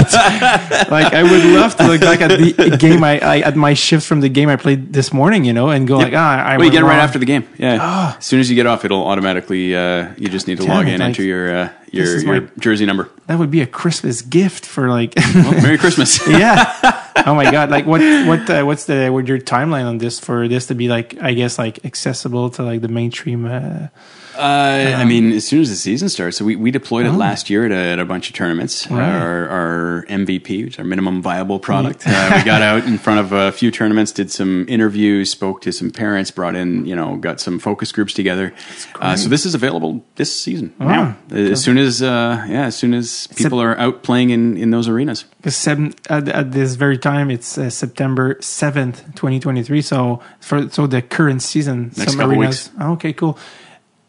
Like 0.91 1.13
I 1.13 1.23
would 1.23 1.45
love 1.55 1.77
to 1.77 1.87
look 1.87 2.01
back 2.01 2.21
at 2.21 2.29
the 2.39 2.77
game 2.79 3.03
I, 3.03 3.19
I 3.19 3.39
at 3.41 3.57
my 3.57 3.75
shift 3.75 4.07
from 4.07 4.21
the 4.21 4.29
game 4.29 4.49
I 4.49 4.57
played 4.57 4.93
this 4.93 5.13
morning, 5.13 5.45
you 5.45 5.53
know, 5.53 5.71
and 5.71 5.89
go 5.89 5.97
like, 5.97 6.13
ah, 6.15 6.45
I 6.45 6.57
well, 6.57 6.67
you 6.67 6.73
get 6.73 6.83
it 6.83 6.87
right 6.87 6.99
after 6.99 7.19
the 7.19 7.25
game. 7.25 7.49
Yeah, 7.59 8.15
as 8.17 8.25
soon 8.25 8.41
as 8.41 8.49
you 8.49 8.57
get 8.57 8.67
off, 8.67 8.85
it'll 8.85 9.07
automatically. 9.07 9.75
Uh, 9.75 10.13
you 10.17 10.29
just 10.29 10.47
need 10.47 10.59
to 10.59 10.65
Damn 10.65 10.77
log 10.77 10.87
it, 10.89 10.95
in, 10.95 11.01
like, 11.01 11.09
enter 11.09 11.23
your 11.23 11.57
uh, 11.57 11.73
your, 11.93 12.05
is 12.05 12.25
your 12.25 12.41
my- 12.43 12.49
jersey 12.59 12.87
number. 12.87 13.09
That 13.27 13.39
would 13.39 13.51
be 13.51 13.61
a 13.61 13.67
Christmas 13.67 14.23
gift 14.23 14.67
for 14.67 14.89
like, 14.89 15.15
Well, 15.35 15.53
Merry 15.63 15.79
Christmas. 15.79 16.27
yeah. 16.29 17.03
Oh 17.27 17.35
my 17.35 17.51
god! 17.51 17.71
Like 17.71 17.87
what? 17.87 18.03
What? 18.29 18.49
Uh, 18.49 18.63
what's 18.63 18.85
the? 18.85 19.09
What 19.09 19.27
your 19.27 19.39
timeline 19.39 19.87
on 19.87 19.99
this 19.99 20.21
for 20.21 20.47
this 20.47 20.67
to 20.67 20.75
be 20.77 20.87
like? 20.87 21.21
I 21.21 21.33
guess 21.33 21.59
like 21.59 21.85
accessible 21.85 22.51
to 22.51 22.63
like 22.63 22.83
the 22.83 22.89
mainstream. 22.89 23.47
Uh, 23.47 23.89
Uh, 24.37 24.97
I 24.97 25.05
mean, 25.05 25.33
as 25.33 25.47
soon 25.47 25.61
as 25.61 25.71
the 25.71 25.77
season 25.77 26.09
starts, 26.09 26.37
so 26.37 26.45
we, 26.45 26.57
we 26.57 26.71
deployed 26.71 27.07
it 27.07 27.13
last 27.13 27.49
year 27.51 27.65
at 27.65 27.73
a, 27.73 27.93
at 27.93 27.99
a 27.99 28.05
bunch 28.05 28.29
of 28.29 28.35
tournaments. 28.35 28.87
Oh. 28.91 28.97
Right. 28.97 29.09
Our, 29.09 29.49
our 29.49 30.07
MVP, 30.09 30.65
which 30.65 30.75
is 30.75 30.79
our 30.79 30.85
minimum 30.85 31.23
viable 31.23 31.59
product, 31.59 32.07
uh, 32.07 32.33
we 32.37 32.45
got 32.45 32.63
out 32.63 32.85
in 32.85 32.99
front 32.99 33.21
of 33.21 33.33
a 33.33 33.53
few 33.53 33.71
tournaments, 33.71 34.13
did 34.13 34.31
some 34.31 34.67
interviews, 34.69 35.31
spoke 35.31 35.63
to 35.63 35.73
some 35.73 35.91
parents, 35.91 36.31
brought 36.31 36.55
in, 36.55 36.87
you 36.87 36.95
know, 36.95 37.17
got 37.17 37.41
some 37.41 37.59
focus 37.59 37.93
groups 37.93 38.13
together. 38.13 38.55
Uh, 39.01 39.17
so 39.17 39.29
this 39.29 39.47
is 39.47 39.55
available 39.55 40.05
this 40.17 40.39
season 40.39 40.75
now. 40.79 41.17
As 41.31 41.63
soon 41.63 41.79
as 41.79 42.03
uh, 42.03 42.45
yeah, 42.49 42.67
as 42.67 42.77
soon 42.77 42.95
as 42.95 43.27
people 43.37 43.61
are 43.61 43.79
out 43.79 44.03
playing 44.03 44.31
in, 44.31 44.57
in 44.57 44.71
those 44.71 44.89
arenas. 44.89 45.25
Seven, 45.47 45.95
at, 46.11 46.29
at 46.29 46.53
this 46.53 46.75
very 46.75 46.99
time, 46.99 47.31
it's 47.31 47.57
uh, 47.57 47.71
September 47.71 48.37
seventh, 48.41 49.15
twenty 49.15 49.39
twenty 49.39 49.63
three. 49.63 49.83
So 49.83 50.21
for 50.41 50.69
so 50.69 50.87
the 50.87 51.03
current 51.03 51.43
season, 51.43 51.93
Next 51.97 52.13
some 52.13 52.21
arenas. 52.21 52.71
Oh, 52.81 52.93
okay, 52.93 53.13
cool. 53.13 53.39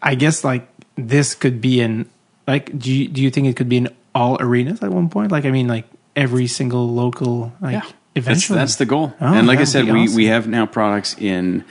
I 0.02 0.16
guess 0.16 0.44
like 0.44 0.68
this 0.96 1.36
could 1.36 1.62
be 1.62 1.82
in 1.82 2.10
like. 2.48 2.78
Do 2.78 2.92
you 2.92 3.08
do 3.08 3.22
you 3.22 3.30
think 3.32 3.48
it 3.48 3.56
could 3.56 3.70
be 3.70 3.78
in 3.78 3.90
all 4.14 4.38
arenas 4.40 4.82
at 4.84 4.92
one 4.92 5.10
point? 5.10 5.32
Like 5.32 5.46
I 5.46 5.52
mean, 5.52 5.68
like 5.68 5.86
every 6.16 6.48
single 6.48 6.88
local 6.94 7.54
like 7.62 7.74
That's, 7.82 7.94
eventually. 8.16 8.60
that's 8.60 8.76
the 8.78 8.86
goal. 8.86 9.14
Oh, 9.22 9.34
and 9.34 9.48
like 9.48 9.60
I 9.60 9.64
said, 9.66 9.86
we, 9.86 10.04
awesome. 10.04 10.16
we 10.16 10.26
have 10.28 10.48
now 10.48 10.66
products 10.66 11.16
in 11.20 11.64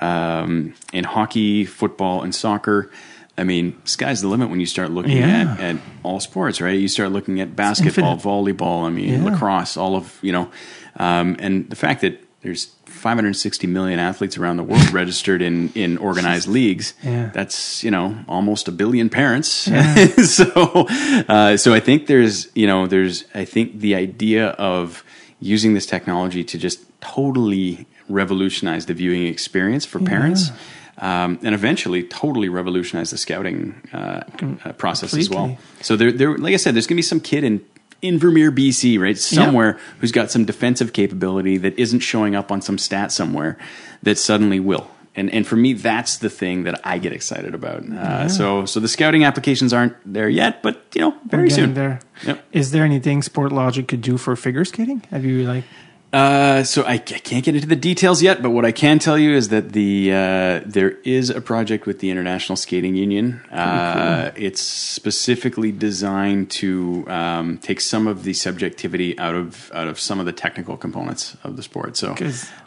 um, 0.00 0.74
in 0.92 1.04
hockey, 1.04 1.64
football, 1.64 2.22
and 2.22 2.34
soccer. 2.34 2.90
I 3.38 3.44
mean, 3.44 3.80
sky's 3.86 4.20
the 4.20 4.28
limit 4.28 4.50
when 4.50 4.60
you 4.60 4.66
start 4.66 4.90
looking 4.90 5.16
Yeah. 5.16 5.56
at, 5.58 5.60
at 5.60 5.76
all 6.02 6.20
sports, 6.20 6.60
right? 6.60 6.78
You 6.78 6.88
start 6.88 7.10
looking 7.12 7.40
at 7.40 7.56
basketball, 7.56 8.16
volleyball, 8.18 8.84
I 8.86 8.90
mean, 8.90 9.08
Yeah. 9.22 9.24
lacrosse, 9.30 9.76
all 9.78 9.96
of, 9.96 10.18
you 10.20 10.32
know, 10.32 10.50
um, 10.96 11.36
and 11.38 11.68
the 11.70 11.76
fact 11.76 12.02
that 12.02 12.22
there's 12.42 12.66
560 13.00 13.66
million 13.66 13.98
athletes 13.98 14.36
around 14.36 14.58
the 14.58 14.62
world 14.62 14.90
registered 14.92 15.42
in, 15.42 15.72
in 15.74 15.98
organized 15.98 16.48
leagues. 16.58 16.94
Yeah. 17.02 17.30
That's, 17.32 17.82
you 17.82 17.90
know, 17.90 18.24
almost 18.28 18.68
a 18.68 18.72
billion 18.72 19.08
parents. 19.08 19.48
so, 20.28 20.86
uh, 21.28 21.56
so 21.56 21.74
I 21.74 21.80
think 21.80 22.06
there's, 22.06 22.54
you 22.54 22.66
know, 22.66 22.86
there's, 22.86 23.24
I 23.34 23.44
think 23.44 23.80
the 23.80 23.94
idea 23.94 24.48
of 24.50 25.02
using 25.40 25.74
this 25.74 25.86
technology 25.86 26.44
to 26.44 26.58
just 26.58 26.80
totally 27.00 27.86
revolutionize 28.08 28.86
the 28.86 28.94
viewing 28.94 29.26
experience 29.26 29.84
for 29.84 29.98
parents. 29.98 30.50
Um, 30.98 31.38
and 31.42 31.54
eventually, 31.54 32.02
totally 32.02 32.50
revolutionize 32.50 33.10
the 33.10 33.16
scouting 33.16 33.80
uh, 33.90 34.22
uh, 34.64 34.72
process 34.72 35.14
as 35.14 35.30
well. 35.30 35.56
So 35.80 35.96
there, 35.96 36.12
there, 36.12 36.36
like 36.36 36.52
I 36.52 36.58
said, 36.58 36.74
there's 36.74 36.86
going 36.86 36.96
to 36.96 36.98
be 36.98 37.02
some 37.02 37.20
kid 37.20 37.42
in 37.42 37.64
in 38.02 38.18
Vermeer, 38.18 38.50
BC, 38.50 38.98
right 39.00 39.16
somewhere 39.18 39.78
who's 40.00 40.12
got 40.12 40.30
some 40.30 40.44
defensive 40.44 40.92
capability 40.92 41.58
that 41.58 41.78
isn't 41.78 42.00
showing 42.00 42.34
up 42.34 42.50
on 42.50 42.60
some 42.62 42.78
stat 42.78 43.12
somewhere 43.12 43.56
that 44.02 44.18
suddenly 44.18 44.60
will. 44.60 44.90
And 45.16 45.28
and 45.34 45.44
for 45.46 45.56
me, 45.56 45.72
that's 45.72 46.18
the 46.18 46.30
thing 46.30 46.62
that 46.64 46.80
I 46.84 46.98
get 46.98 47.12
excited 47.12 47.52
about. 47.54 47.82
Uh, 47.82 48.28
So 48.28 48.64
so 48.64 48.78
the 48.80 48.88
scouting 48.88 49.24
applications 49.24 49.72
aren't 49.72 49.94
there 50.06 50.28
yet, 50.28 50.62
but 50.62 50.84
you 50.94 51.00
know, 51.00 51.14
very 51.26 51.50
soon. 51.50 51.74
there. 51.74 52.00
Yep. 52.24 52.44
Is 52.52 52.70
there 52.70 52.84
anything 52.84 53.20
Sportlogiq 53.22 53.88
could 53.88 54.02
do 54.02 54.16
for 54.16 54.36
figure 54.36 54.64
skating? 54.64 55.02
Have 55.10 55.24
you 55.24 55.46
like? 55.46 55.64
Uh, 56.12 56.64
so 56.64 56.82
I, 56.82 56.94
I 56.94 56.98
can't 56.98 57.44
get 57.44 57.54
into 57.54 57.68
the 57.68 57.76
details 57.76 58.20
yet, 58.20 58.42
but 58.42 58.50
what 58.50 58.64
I 58.64 58.72
can 58.72 58.98
tell 58.98 59.16
you 59.16 59.30
is 59.32 59.50
that 59.50 59.72
the 59.72 60.10
uh, 60.12 60.60
there 60.66 60.90
is 61.04 61.30
a 61.30 61.40
project 61.40 61.86
with 61.86 62.00
the 62.00 62.10
International 62.10 62.56
Skating 62.56 62.96
Union. 62.96 63.40
Uh, 63.52 64.32
It's 64.34 64.60
specifically 64.60 65.70
designed 65.70 66.50
to 66.62 67.04
um, 67.08 67.58
take 67.58 67.80
some 67.80 68.08
of 68.08 68.24
the 68.24 68.32
subjectivity 68.32 69.16
out 69.20 69.36
of 69.36 69.70
out 69.72 69.86
of 69.86 70.00
some 70.00 70.18
of 70.18 70.26
the 70.26 70.32
technical 70.32 70.76
components 70.76 71.36
of 71.44 71.56
the 71.56 71.62
sport. 71.62 71.96
So 71.96 72.16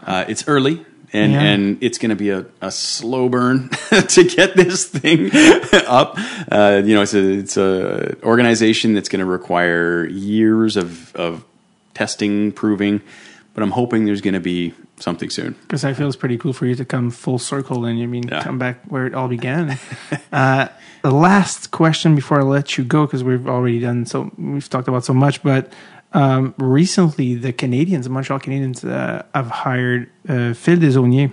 uh, 0.07 0.23
it's 0.29 0.47
early. 0.47 0.85
And, 1.15 1.31
Yeah. 1.33 1.41
and 1.43 1.77
it's 1.83 1.99
going 1.99 2.09
to 2.09 2.15
be 2.15 2.31
a, 2.31 2.43
a 2.61 2.71
slow 2.71 3.29
burn 3.29 3.69
to 4.07 4.23
get 4.23 4.55
this 4.55 4.85
thing 4.87 5.29
up. 5.85 6.17
Uh, 6.51 6.81
you 6.83 6.95
know, 6.95 7.03
it's 7.03 7.13
a 7.13 7.39
it's 7.39 7.57
a 7.57 8.15
organization 8.23 8.93
that's 8.95 9.09
going 9.09 9.19
to 9.19 9.25
require 9.29 10.07
years 10.07 10.75
of 10.77 11.13
of 11.15 11.43
testing, 11.93 12.51
proving. 12.53 13.01
But 13.53 13.61
I'm 13.63 13.71
hoping 13.71 14.05
there's 14.05 14.21
going 14.21 14.33
to 14.33 14.39
be 14.39 14.73
something 14.99 15.29
soon. 15.29 15.53
Because 15.61 15.85
I 15.85 15.93
feel 15.93 16.07
it's 16.07 16.15
pretty 16.15 16.37
cool 16.39 16.53
for 16.53 16.65
you 16.65 16.73
to 16.75 16.85
come 16.85 17.11
full 17.11 17.37
circle 17.37 17.85
and 17.85 17.99
you 17.99 18.07
mean 18.07 18.27
Yeah. 18.27 18.41
come 18.43 18.57
back 18.57 18.79
where 18.87 19.05
it 19.05 19.13
all 19.13 19.27
began. 19.37 19.77
uh, 20.31 20.67
the 21.03 21.11
last 21.11 21.69
question 21.71 22.15
before 22.15 22.39
I 22.39 22.43
let 22.43 22.77
you 22.77 22.83
go, 22.83 23.05
because 23.05 23.23
we've 23.23 23.47
already 23.47 23.79
done 23.79 24.05
so, 24.05 24.31
we've 24.37 24.67
talked 24.67 24.87
about 24.87 25.05
so 25.05 25.13
much, 25.13 25.43
but 25.43 25.71
um, 26.13 26.53
recently 26.57 27.35
the 27.35 27.53
Canadians, 27.53 28.05
the 28.05 28.11
Montreal 28.11 28.39
Canadiens, 28.39 28.87
uh, 28.87 29.23
have 29.35 29.49
hired 29.49 30.09
uh, 30.27 30.53
Phil 30.53 30.77
Desaulniers 30.77 31.31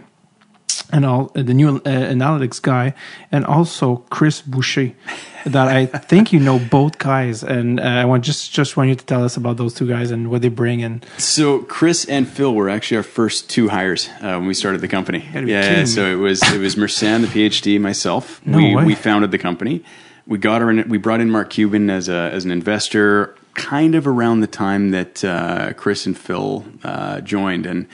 and 0.93 1.05
all 1.05 1.31
uh, 1.35 1.43
the 1.43 1.55
new 1.55 1.77
uh, 1.77 1.81
analytics 1.81 2.61
guy, 2.61 2.95
and 3.33 3.45
also 3.45 3.97
Chris 4.11 4.43
Boucher. 4.43 4.93
That 5.47 5.69
I 5.69 5.87
think 6.11 6.33
you 6.33 6.41
know 6.41 6.59
both 6.59 6.99
guys, 6.99 7.43
and 7.43 7.81
uh, 7.81 7.85
I 7.85 8.05
want 8.05 8.25
just 8.25 8.53
just 8.53 8.77
want 8.77 8.91
you 8.91 8.95
to 8.95 9.05
tell 9.05 9.25
us 9.25 9.37
about 9.37 9.57
those 9.57 9.75
two 9.75 9.89
guys 9.89 10.11
and 10.11 10.31
what 10.31 10.43
they 10.43 10.49
bring. 10.49 10.83
And 10.83 11.05
So 11.19 11.61
Chris 11.61 12.05
and 12.05 12.29
Phil 12.29 12.55
were 12.55 12.69
actually 12.69 12.99
our 12.99 13.03
first 13.03 13.49
two 13.49 13.69
hires 13.69 14.09
uh, 14.21 14.37
when 14.37 14.47
we 14.47 14.55
started 14.55 14.81
the 14.81 14.89
company. 14.89 15.19
Yeah, 15.19 15.33
kidding 15.33 15.49
yeah, 15.49 15.81
me. 15.81 15.87
so 15.87 16.07
it 16.07 16.17
was 16.17 16.43
it 16.53 16.61
was 16.61 16.77
Mehrsan, 16.77 17.23
the 17.23 17.29
PhD, 17.29 17.81
myself. 17.81 18.45
No 18.47 18.59
we 18.59 18.75
way. 18.75 18.85
we 18.85 18.95
founded 18.95 19.31
the 19.31 19.39
company. 19.39 19.85
We 20.27 20.39
got 20.39 20.61
her 20.61 20.71
in, 20.71 20.89
we 20.89 20.99
brought 20.99 21.21
in 21.21 21.31
Mark 21.31 21.51
Cuban 21.51 21.91
as 21.91 22.09
a 22.09 22.31
as 22.33 22.45
an 22.45 22.51
investor, 22.51 23.35
kind 23.55 23.95
of 23.95 24.07
around 24.07 24.41
the 24.41 24.47
time 24.47 24.91
that 24.91 25.25
uh, 25.25 25.73
Chris 25.75 26.07
and 26.07 26.17
Phil 26.17 26.65
uh, 26.85 27.21
joined. 27.21 27.67
And 27.67 27.87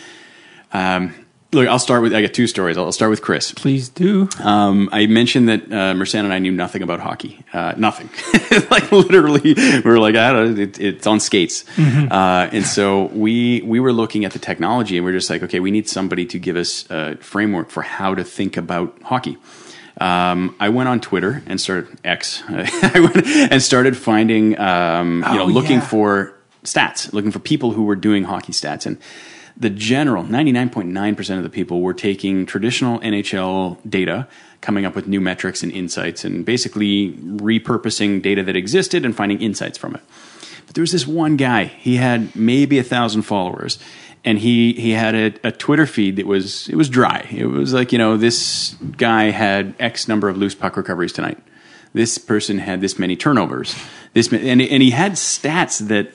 um, 0.72 1.14
look, 1.52 1.68
I'll 1.68 1.78
start 1.78 2.02
with 2.02 2.14
I 2.14 2.22
got 2.22 2.34
two 2.34 2.46
stories. 2.46 2.76
I'll 2.76 2.92
start 2.92 3.10
with 3.10 3.22
Chris. 3.22 3.52
please 3.52 3.88
do. 3.88 4.28
Um, 4.42 4.88
I 4.92 5.06
mentioned 5.06 5.48
that 5.48 5.62
uh, 5.64 5.94
Mehrsan 5.94 6.20
and 6.24 6.32
I 6.32 6.38
knew 6.38 6.52
nothing 6.52 6.82
about 6.82 7.00
hockey. 7.00 7.44
Uh, 7.52 7.74
nothing. 7.76 8.08
like 8.70 8.90
literally, 8.92 9.54
we 9.54 9.80
were 9.84 9.98
like, 9.98 10.16
I 10.16 10.32
don't 10.32 10.54
know, 10.56 10.62
it, 10.62 10.78
it's 10.80 11.06
on 11.06 11.20
skates. 11.20 11.64
Uh, 11.78 12.48
and 12.52 12.64
so 12.64 13.04
we 13.06 13.62
we 13.62 13.80
were 13.80 13.92
looking 13.92 14.24
at 14.24 14.32
the 14.32 14.38
technology, 14.38 14.96
and 14.96 15.04
we 15.06 15.12
are 15.12 15.16
just 15.16 15.30
like, 15.30 15.42
okay, 15.42 15.60
we 15.60 15.70
need 15.70 15.88
somebody 15.88 16.26
to 16.26 16.38
give 16.38 16.56
us 16.56 16.84
a 16.90 17.16
framework 17.16 17.70
for 17.70 17.82
how 17.82 18.14
to 18.14 18.24
think 18.24 18.56
about 18.56 19.00
hockey. 19.02 19.36
Um, 19.98 20.54
I 20.60 20.68
went 20.68 20.90
on 20.90 21.00
Twitter 21.00 21.42
and 21.46 21.58
started 21.58 21.88
X. 22.04 22.42
I 22.48 23.00
went 23.00 23.26
and 23.26 23.62
started 23.62 23.96
finding, 23.96 24.58
um, 24.58 25.24
you 25.26 25.34
know, 25.38 25.42
Oh, 25.44 25.46
looking 25.46 25.78
yeah. 25.78 25.88
for 25.88 26.34
stats, 26.64 27.12
looking 27.14 27.30
for 27.30 27.38
people 27.38 27.72
who 27.72 27.84
were 27.84 27.96
doing 27.96 28.24
hockey 28.24 28.52
stats. 28.52 28.84
And 28.84 28.98
the 29.56 29.70
general 29.70 30.22
99.9% 30.24 31.36
of 31.38 31.42
the 31.42 31.48
people 31.48 31.80
were 31.80 31.94
taking 31.94 32.44
traditional 32.44 33.00
NHL 33.00 33.78
data, 33.88 34.28
coming 34.60 34.84
up 34.84 34.94
with 34.94 35.06
new 35.06 35.20
metrics 35.20 35.62
and 35.62 35.72
insights, 35.72 36.24
and 36.24 36.44
basically 36.44 37.12
repurposing 37.12 38.20
data 38.20 38.42
that 38.42 38.56
existed 38.56 39.04
and 39.04 39.16
finding 39.16 39.40
insights 39.40 39.78
from 39.78 39.94
it. 39.94 40.02
But 40.66 40.74
there 40.74 40.82
was 40.82 40.92
this 40.92 41.06
one 41.06 41.36
guy, 41.36 41.64
he 41.64 41.96
had 41.96 42.34
maybe 42.36 42.78
a 42.78 42.82
thousand 42.82 43.22
followers. 43.22 43.78
And 44.24 44.40
he, 44.40 44.72
he 44.72 44.90
had 44.90 45.14
a, 45.14 45.48
a 45.48 45.52
Twitter 45.52 45.86
feed 45.86 46.16
that 46.16 46.26
was 46.26 46.68
it 46.68 46.74
was 46.74 46.88
dry. 46.88 47.28
It 47.30 47.46
was 47.46 47.72
like 47.72 47.92
you 47.92 47.98
know 47.98 48.16
this 48.16 48.74
guy 48.96 49.30
had 49.30 49.72
X 49.78 50.08
number 50.08 50.28
of 50.28 50.36
loose 50.36 50.52
puck 50.52 50.76
recoveries 50.76 51.12
tonight. 51.12 51.38
This 51.92 52.18
person 52.18 52.58
had 52.58 52.80
this 52.80 52.98
many 52.98 53.14
turnovers. 53.14 53.76
This 54.14 54.32
and 54.32 54.60
and 54.60 54.82
he 54.82 54.90
had 54.90 55.12
stats 55.12 55.86
that 55.86 56.10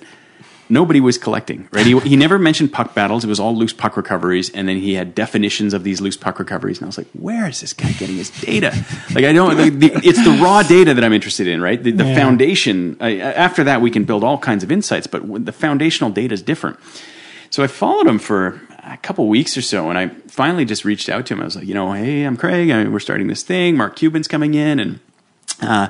nobody 0.71 0.99
was 1.01 1.17
collecting, 1.17 1.67
right? 1.71 1.85
He, 1.85 1.99
he 1.99 2.15
never 2.15 2.39
mentioned 2.39 2.71
puck 2.71 2.95
battles. 2.95 3.23
It 3.23 3.27
was 3.27 3.39
all 3.39 3.55
loose 3.55 3.73
puck 3.73 3.97
recoveries. 3.97 4.49
And 4.49 4.67
then 4.67 4.77
he 4.77 4.93
had 4.93 5.13
definitions 5.13 5.73
of 5.73 5.83
these 5.83 5.99
loose 6.01 6.17
puck 6.17 6.39
recoveries. 6.39 6.77
And 6.79 6.85
I 6.85 6.87
was 6.87 6.97
like, 6.97 7.07
where 7.13 7.47
is 7.47 7.59
this 7.61 7.73
guy 7.73 7.91
getting 7.91 8.15
his 8.15 8.29
data? 8.29 8.73
Like, 9.13 9.25
I 9.25 9.33
don't, 9.33 9.57
like, 9.57 9.73
the, 9.77 9.91
it's 10.03 10.23
the 10.23 10.39
raw 10.41 10.63
data 10.63 10.93
that 10.93 11.03
I'm 11.03 11.13
interested 11.13 11.47
in, 11.47 11.61
right? 11.61 11.81
The, 11.83 11.91
the 11.91 12.05
Yeah. 12.05 12.15
foundation, 12.15 12.97
I, 12.99 13.17
after 13.19 13.63
that, 13.65 13.81
we 13.81 13.91
can 13.91 14.05
build 14.05 14.23
all 14.23 14.37
kinds 14.37 14.63
of 14.63 14.71
insights, 14.71 15.05
but 15.07 15.45
the 15.45 15.51
foundational 15.51 16.09
data 16.09 16.33
is 16.33 16.41
different. 16.41 16.79
So 17.49 17.61
I 17.63 17.67
followed 17.67 18.07
him 18.07 18.17
for 18.17 18.61
a 18.83 18.97
couple 18.97 19.27
weeks 19.27 19.57
or 19.57 19.61
so, 19.61 19.89
and 19.89 19.97
I 19.97 20.07
finally 20.27 20.63
just 20.63 20.85
reached 20.85 21.09
out 21.09 21.25
to 21.25 21.33
him. 21.33 21.41
I 21.41 21.43
was 21.45 21.55
like, 21.57 21.67
you 21.67 21.73
know, 21.73 21.91
hey, 21.91 22.23
I'm 22.23 22.37
Craig. 22.37 22.71
I 22.71 22.85
we're 22.87 22.99
starting 22.99 23.27
this 23.27 23.43
thing. 23.43 23.75
Mark 23.75 23.97
Cuban's 23.97 24.27
coming 24.29 24.53
in, 24.53 24.79
and 24.79 24.99
uh, 25.61 25.89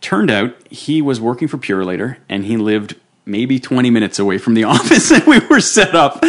turned 0.00 0.30
out 0.30 0.56
he 0.70 1.02
was 1.02 1.20
working 1.20 1.48
for 1.48 1.58
Purolator, 1.58 2.16
and 2.30 2.46
he 2.46 2.56
lived 2.56 2.96
maybe 3.24 3.58
20 3.60 3.90
minutes 3.90 4.18
away 4.18 4.38
from 4.38 4.54
the 4.54 4.64
office 4.76 5.08
that 5.10 5.26
we 5.26 5.38
were 5.46 5.60
set 5.60 5.94
up. 5.94 6.24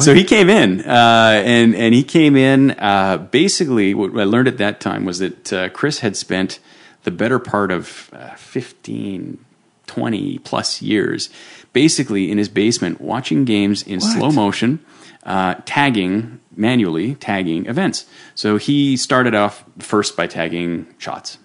so 0.00 0.14
he 0.14 0.24
came 0.24 0.48
in, 0.48 0.80
uh, 0.80 1.42
and 1.44 1.74
and 1.74 1.94
he 1.94 2.02
came 2.02 2.36
in. 2.36 2.70
Uh, 2.72 3.18
basically, 3.30 3.94
what 3.94 4.10
I 4.18 4.24
learned 4.24 4.48
at 4.48 4.58
that 4.58 4.80
time 4.80 5.04
was 5.04 5.18
that 5.18 5.52
uh, 5.52 5.68
Chris 5.70 6.00
had 6.00 6.16
spent 6.16 6.58
the 7.04 7.10
better 7.10 7.38
part 7.38 7.70
of 7.70 8.10
uh, 8.12 8.34
15, 8.34 9.38
20 9.86 10.38
plus 10.40 10.82
years, 10.82 11.30
basically 11.72 12.30
in 12.30 12.38
his 12.38 12.48
basement, 12.48 13.00
watching 13.00 13.44
games 13.44 13.82
in 13.82 14.00
What? 14.00 14.16
slow 14.16 14.30
motion, 14.32 14.80
uh, 15.24 15.54
tagging 15.64 16.40
manually, 16.56 17.14
tagging 17.14 17.66
events. 17.66 18.04
So 18.34 18.56
he 18.56 18.96
started 18.96 19.34
off 19.34 19.64
first 19.78 20.16
by 20.16 20.26
tagging 20.26 20.86
shots. 20.98 21.38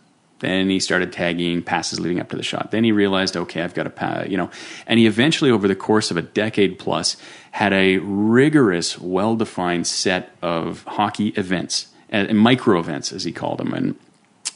Then 0.43 0.69
he 0.69 0.79
started 0.79 1.13
tagging 1.13 1.63
passes 1.63 1.99
leading 1.99 2.19
up 2.19 2.29
to 2.29 2.35
the 2.35 2.43
shot. 2.43 2.71
Then 2.71 2.83
he 2.83 2.91
realized, 2.91 3.37
okay, 3.37 3.61
I've 3.61 3.73
got 3.73 3.83
to, 3.95 4.25
you 4.29 4.37
know, 4.37 4.51
and 4.85 4.99
he 4.99 5.07
eventually, 5.07 5.49
over 5.49 5.67
the 5.67 5.75
course 5.75 6.11
of 6.11 6.17
a 6.17 6.21
decade 6.21 6.77
plus, 6.77 7.15
had 7.51 7.71
a 7.71 7.97
rigorous, 7.99 8.99
well-defined 8.99 9.87
set 9.87 10.35
of 10.41 10.83
hockey 10.83 11.29
events, 11.29 11.87
uh, 12.11 12.25
micro 12.33 12.77
events, 12.77 13.13
as 13.13 13.23
he 13.23 13.31
called 13.31 13.57
them, 13.59 13.73
and 13.73 13.95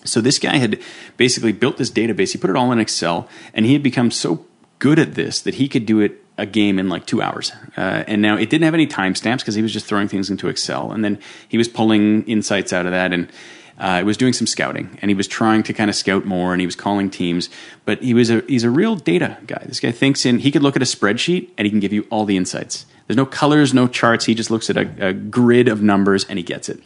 so 0.03 0.21
this 0.21 0.39
guy 0.39 0.57
had 0.57 0.79
basically 1.17 1.51
built 1.51 1.77
this 1.77 1.91
database. 1.91 2.31
He 2.31 2.37
put 2.37 2.49
it 2.49 2.55
all 2.55 2.71
in 2.71 2.79
Excel, 2.79 3.27
and 3.53 3.65
he 3.65 3.73
had 3.73 3.83
become 3.83 4.11
so 4.11 4.45
good 4.79 4.99
at 4.99 5.15
this 5.15 5.41
that 5.41 5.55
he 5.55 5.67
could 5.67 5.85
do 5.85 5.99
it 5.99 6.23
a 6.37 6.45
game 6.45 6.77
in 6.79 6.87
like 6.87 7.05
two 7.05 7.21
hours. 7.21 7.51
Uh, 7.75 8.03
and 8.07 8.21
now 8.21 8.37
it 8.37 8.49
didn't 8.49 8.63
have 8.63 8.75
any 8.75 8.87
timestamps 8.87 9.39
because 9.39 9.55
he 9.55 9.61
was 9.61 9.73
just 9.73 9.85
throwing 9.85 10.07
things 10.07 10.29
into 10.29 10.47
Excel, 10.47 10.91
and 10.91 11.03
then 11.03 11.19
he 11.47 11.57
was 11.57 11.67
pulling 11.67 12.23
insights 12.25 12.73
out 12.73 12.85
of 12.85 12.91
that 12.91 13.13
and. 13.13 13.31
Uh, 13.79 14.01
was 14.03 14.17
doing 14.17 14.33
some 14.33 14.47
scouting, 14.47 14.97
and 15.03 15.11
he 15.11 15.15
was 15.15 15.27
trying 15.27 15.61
to 15.61 15.71
kind 15.71 15.87
of 15.87 15.95
scout 15.95 16.25
more, 16.25 16.51
and 16.51 16.59
he 16.59 16.65
was 16.65 16.75
calling 16.75 17.11
teams. 17.11 17.47
But 17.85 18.01
he 18.01 18.15
was 18.15 18.31
a 18.31 18.41
he's 18.47 18.63
a 18.63 18.71
real 18.71 18.95
data 18.95 19.37
guy. 19.45 19.63
This 19.67 19.79
guy 19.79 19.91
thinks 19.91 20.25
in 20.25 20.39
he 20.39 20.51
could 20.51 20.63
look 20.63 20.75
at 20.75 20.81
a 20.81 20.85
spreadsheet 20.85 21.49
and 21.57 21.65
he 21.65 21.69
can 21.69 21.79
give 21.79 21.93
you 21.93 22.07
all 22.09 22.25
the 22.25 22.37
insights. 22.37 22.87
There's 23.07 23.17
no 23.17 23.25
colors, 23.25 23.73
no 23.73 23.87
charts. 23.87 24.25
He 24.25 24.35
just 24.35 24.51
looks 24.51 24.69
at 24.69 24.77
a, 24.77 25.09
a 25.09 25.13
grid 25.13 25.67
of 25.67 25.81
numbers 25.81 26.25
and 26.25 26.37
he 26.37 26.43
gets 26.43 26.69
it. 26.69 26.81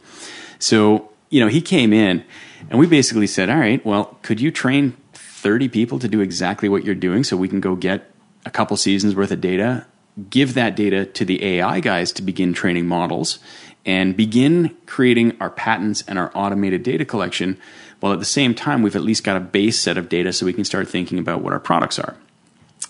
So, 0.59 1.09
you 1.29 1.39
know, 1.39 1.47
he 1.47 1.61
came 1.61 1.93
in 1.93 2.23
and 2.69 2.79
we 2.79 2.85
basically 2.87 3.27
said, 3.27 3.49
all 3.49 3.57
right, 3.57 3.83
well, 3.85 4.17
could 4.21 4.39
you 4.39 4.51
train 4.51 4.95
30 5.13 5.69
people 5.69 5.97
to 5.99 6.07
do 6.07 6.21
exactly 6.21 6.69
what 6.69 6.85
you're 6.85 6.93
doing 6.93 7.23
so 7.23 7.35
we 7.35 7.47
can 7.47 7.59
go 7.59 7.75
get 7.75 8.11
a 8.45 8.51
couple 8.51 8.77
seasons 8.77 9.15
worth 9.15 9.31
of 9.31 9.41
data, 9.41 9.87
give 10.29 10.53
that 10.53 10.75
data 10.75 11.05
to 11.05 11.25
the 11.25 11.43
AI 11.43 11.79
guys 11.79 12.11
to 12.13 12.21
begin 12.21 12.53
training 12.53 12.85
models, 12.85 13.39
and 13.85 14.15
begin 14.15 14.75
creating 14.85 15.35
our 15.39 15.49
patents 15.49 16.03
and 16.07 16.19
our 16.19 16.31
automated 16.35 16.83
data 16.83 17.05
collection, 17.05 17.57
while 17.99 18.13
at 18.13 18.19
the 18.19 18.25
same 18.25 18.53
time, 18.53 18.81
we've 18.81 18.95
at 18.95 19.03
least 19.03 19.23
got 19.23 19.37
a 19.37 19.39
base 19.39 19.79
set 19.79 19.97
of 19.97 20.09
data 20.09 20.33
so 20.33 20.45
we 20.45 20.53
can 20.53 20.65
start 20.65 20.87
thinking 20.87 21.19
about 21.19 21.41
what 21.41 21.53
our 21.53 21.59
products 21.59 21.99
are. 21.99 22.15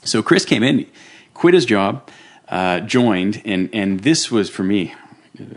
So 0.04 0.24
Chris 0.24 0.46
came 0.46 0.64
in, 0.64 0.88
quit 1.34 1.54
his 1.54 1.66
job, 1.66 2.10
uh, 2.50 2.82
joined, 2.82 3.42
and 3.46 3.70
and 3.74 4.02
this 4.02 4.32
was 4.32 4.50
for 4.50 4.64
me. 4.64 4.94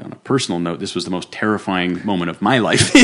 On 0.03 0.13
a 0.13 0.17
personal 0.17 0.59
note, 0.61 0.81
this 0.81 0.95
was 0.95 1.05
the 1.05 1.11
most 1.11 1.31
terrifying 1.33 2.05
moment 2.07 2.31
of 2.31 2.41
my 2.43 2.59
life 2.59 2.95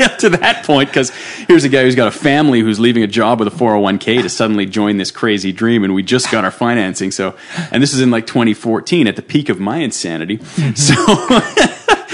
up 0.00 0.18
to 0.18 0.30
that 0.30 0.62
point. 0.64 0.88
Because 0.88 1.10
here's 1.48 1.64
a 1.64 1.68
guy 1.68 1.82
who's 1.82 1.94
got 1.94 2.08
a 2.08 2.12
family 2.12 2.60
who's 2.60 2.80
leaving 2.80 3.02
a 3.02 3.06
job 3.06 3.38
with 3.38 3.48
a 3.48 3.56
401k 3.56 4.22
to 4.22 4.28
suddenly 4.28 4.66
join 4.66 4.96
this 4.96 5.10
crazy 5.10 5.52
dream, 5.52 5.84
and 5.84 5.94
we 5.94 6.02
just 6.02 6.30
got 6.30 6.44
our 6.44 6.50
financing. 6.50 7.10
So, 7.10 7.36
and 7.70 7.82
this 7.82 7.92
is 7.94 8.00
in 8.00 8.10
like 8.10 8.26
2014 8.26 9.06
at 9.06 9.16
the 9.16 9.22
peak 9.22 9.48
of 9.48 9.60
my 9.60 9.78
insanity. 9.78 10.38
So, 10.74 10.94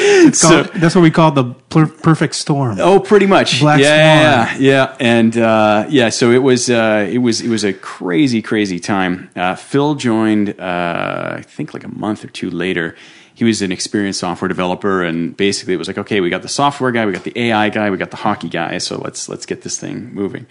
It's 0.03 0.43
called, 0.43 0.67
that's 0.75 0.95
what 0.95 1.03
we 1.03 1.11
call 1.11 1.31
the 1.33 1.45
per- 1.69 1.87
perfect 1.87 2.35
storm. 2.35 2.79
Oh, 2.81 3.01
pretty 3.01 3.27
much. 3.27 3.61
Black 3.61 3.81
yeah, 3.81 4.47
Swan. 4.47 4.63
yeah, 4.63 4.71
yeah, 4.91 4.97
and 4.99 5.37
uh, 5.37 5.87
yeah. 5.89 6.09
So 6.09 6.31
it 6.31 6.39
was, 6.43 6.71
uh, 6.71 7.07
it 7.11 7.19
was, 7.19 7.41
it 7.41 7.49
was 7.49 7.65
a 7.65 7.73
crazy, 7.73 8.41
crazy 8.41 8.81
time. 8.81 9.31
Uh, 9.37 9.57
Phil 9.57 9.95
joined, 9.97 10.59
uh, 10.59 11.35
I 11.39 11.43
think, 11.43 11.75
like 11.75 11.85
a 11.85 11.89
month 11.95 12.25
or 12.25 12.29
two 12.29 12.51
later. 12.51 12.97
He 13.41 13.45
was 13.47 13.63
an 13.63 13.73
experienced 13.73 14.21
software 14.21 14.49
developer, 14.51 15.03
and 15.03 15.35
basically 15.35 15.73
it 15.73 15.79
was 15.79 15.89
like, 15.89 15.97
okay, 15.97 16.21
we 16.21 16.29
got 16.29 16.43
the 16.43 16.49
software 16.49 16.93
guy, 16.93 17.07
we 17.07 17.13
got 17.13 17.25
the 17.25 17.33
AI 17.41 17.71
guy, 17.71 17.89
we 17.89 17.97
got 17.97 18.11
the 18.11 18.19
hockey 18.19 18.51
guy. 18.51 18.77
So 18.77 18.99
let's 18.99 19.31
let's 19.31 19.47
get 19.47 19.63
this 19.63 19.81
thing 19.81 20.13
moving. 20.13 20.47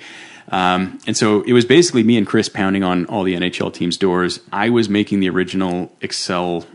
Um, 0.52 0.98
and 1.06 1.16
so 1.16 1.44
it 1.44 1.54
was 1.54 1.66
basically 1.66 2.02
me 2.02 2.18
and 2.18 2.26
Chris 2.26 2.50
pounding 2.50 2.84
on 2.84 3.06
all 3.06 3.22
the 3.22 3.36
NHL 3.36 3.72
teams' 3.72 3.96
doors. 3.96 4.40
I 4.52 4.72
was 4.72 4.90
making 4.90 5.20
the 5.20 5.30
original 5.30 5.92
Excel 6.02 6.66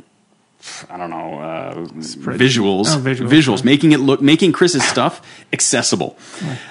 I 0.88 0.96
don't 0.96 1.10
know, 1.10 1.40
uh, 1.40 1.74
visuals, 1.74 2.94
Oh, 2.94 3.00
visuals, 3.00 3.64
making 3.64 3.90
it 3.90 3.98
look, 3.98 4.22
making 4.22 4.52
Chris's 4.52 4.84
stuff 4.84 5.20
accessible. 5.52 6.16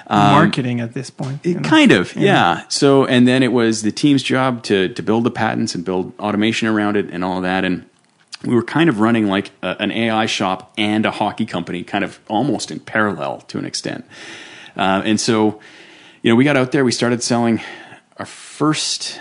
Marketing 0.08 0.80
at 0.80 0.94
this 0.94 1.10
point. 1.10 1.44
know. 1.44 1.68
Kind 1.68 1.92
of, 1.92 2.16
yeah. 2.16 2.64
So, 2.68 3.04
and 3.04 3.28
then 3.28 3.42
it 3.42 3.52
was 3.52 3.82
the 3.82 3.92
team's 3.92 4.22
job 4.22 4.62
to 4.64 4.88
to 4.88 5.02
build 5.02 5.24
the 5.24 5.30
patents 5.30 5.74
and 5.74 5.84
build 5.84 6.14
automation 6.18 6.66
around 6.66 6.96
it 6.96 7.10
and 7.10 7.22
all 7.22 7.42
that. 7.42 7.66
And 7.66 7.84
we 8.46 8.54
were 8.54 8.62
kind 8.62 8.88
of 8.88 9.00
running 9.00 9.26
like 9.26 9.50
a, 9.62 9.76
an 9.80 9.90
AI 9.90 10.26
shop 10.26 10.72
and 10.76 11.06
a 11.06 11.10
hockey 11.10 11.46
company, 11.46 11.82
kind 11.82 12.04
of 12.04 12.18
almost 12.28 12.70
in 12.70 12.80
parallel 12.80 13.40
to 13.42 13.58
an 13.58 13.64
extent. 13.64 14.04
Uh, 14.76 15.02
and 15.04 15.20
so, 15.20 15.60
you 16.22 16.30
know, 16.30 16.36
we 16.36 16.44
got 16.44 16.56
out 16.56 16.72
there, 16.72 16.84
we 16.84 16.92
started 16.92 17.22
selling 17.22 17.60
our 18.16 18.26
first. 18.26 19.20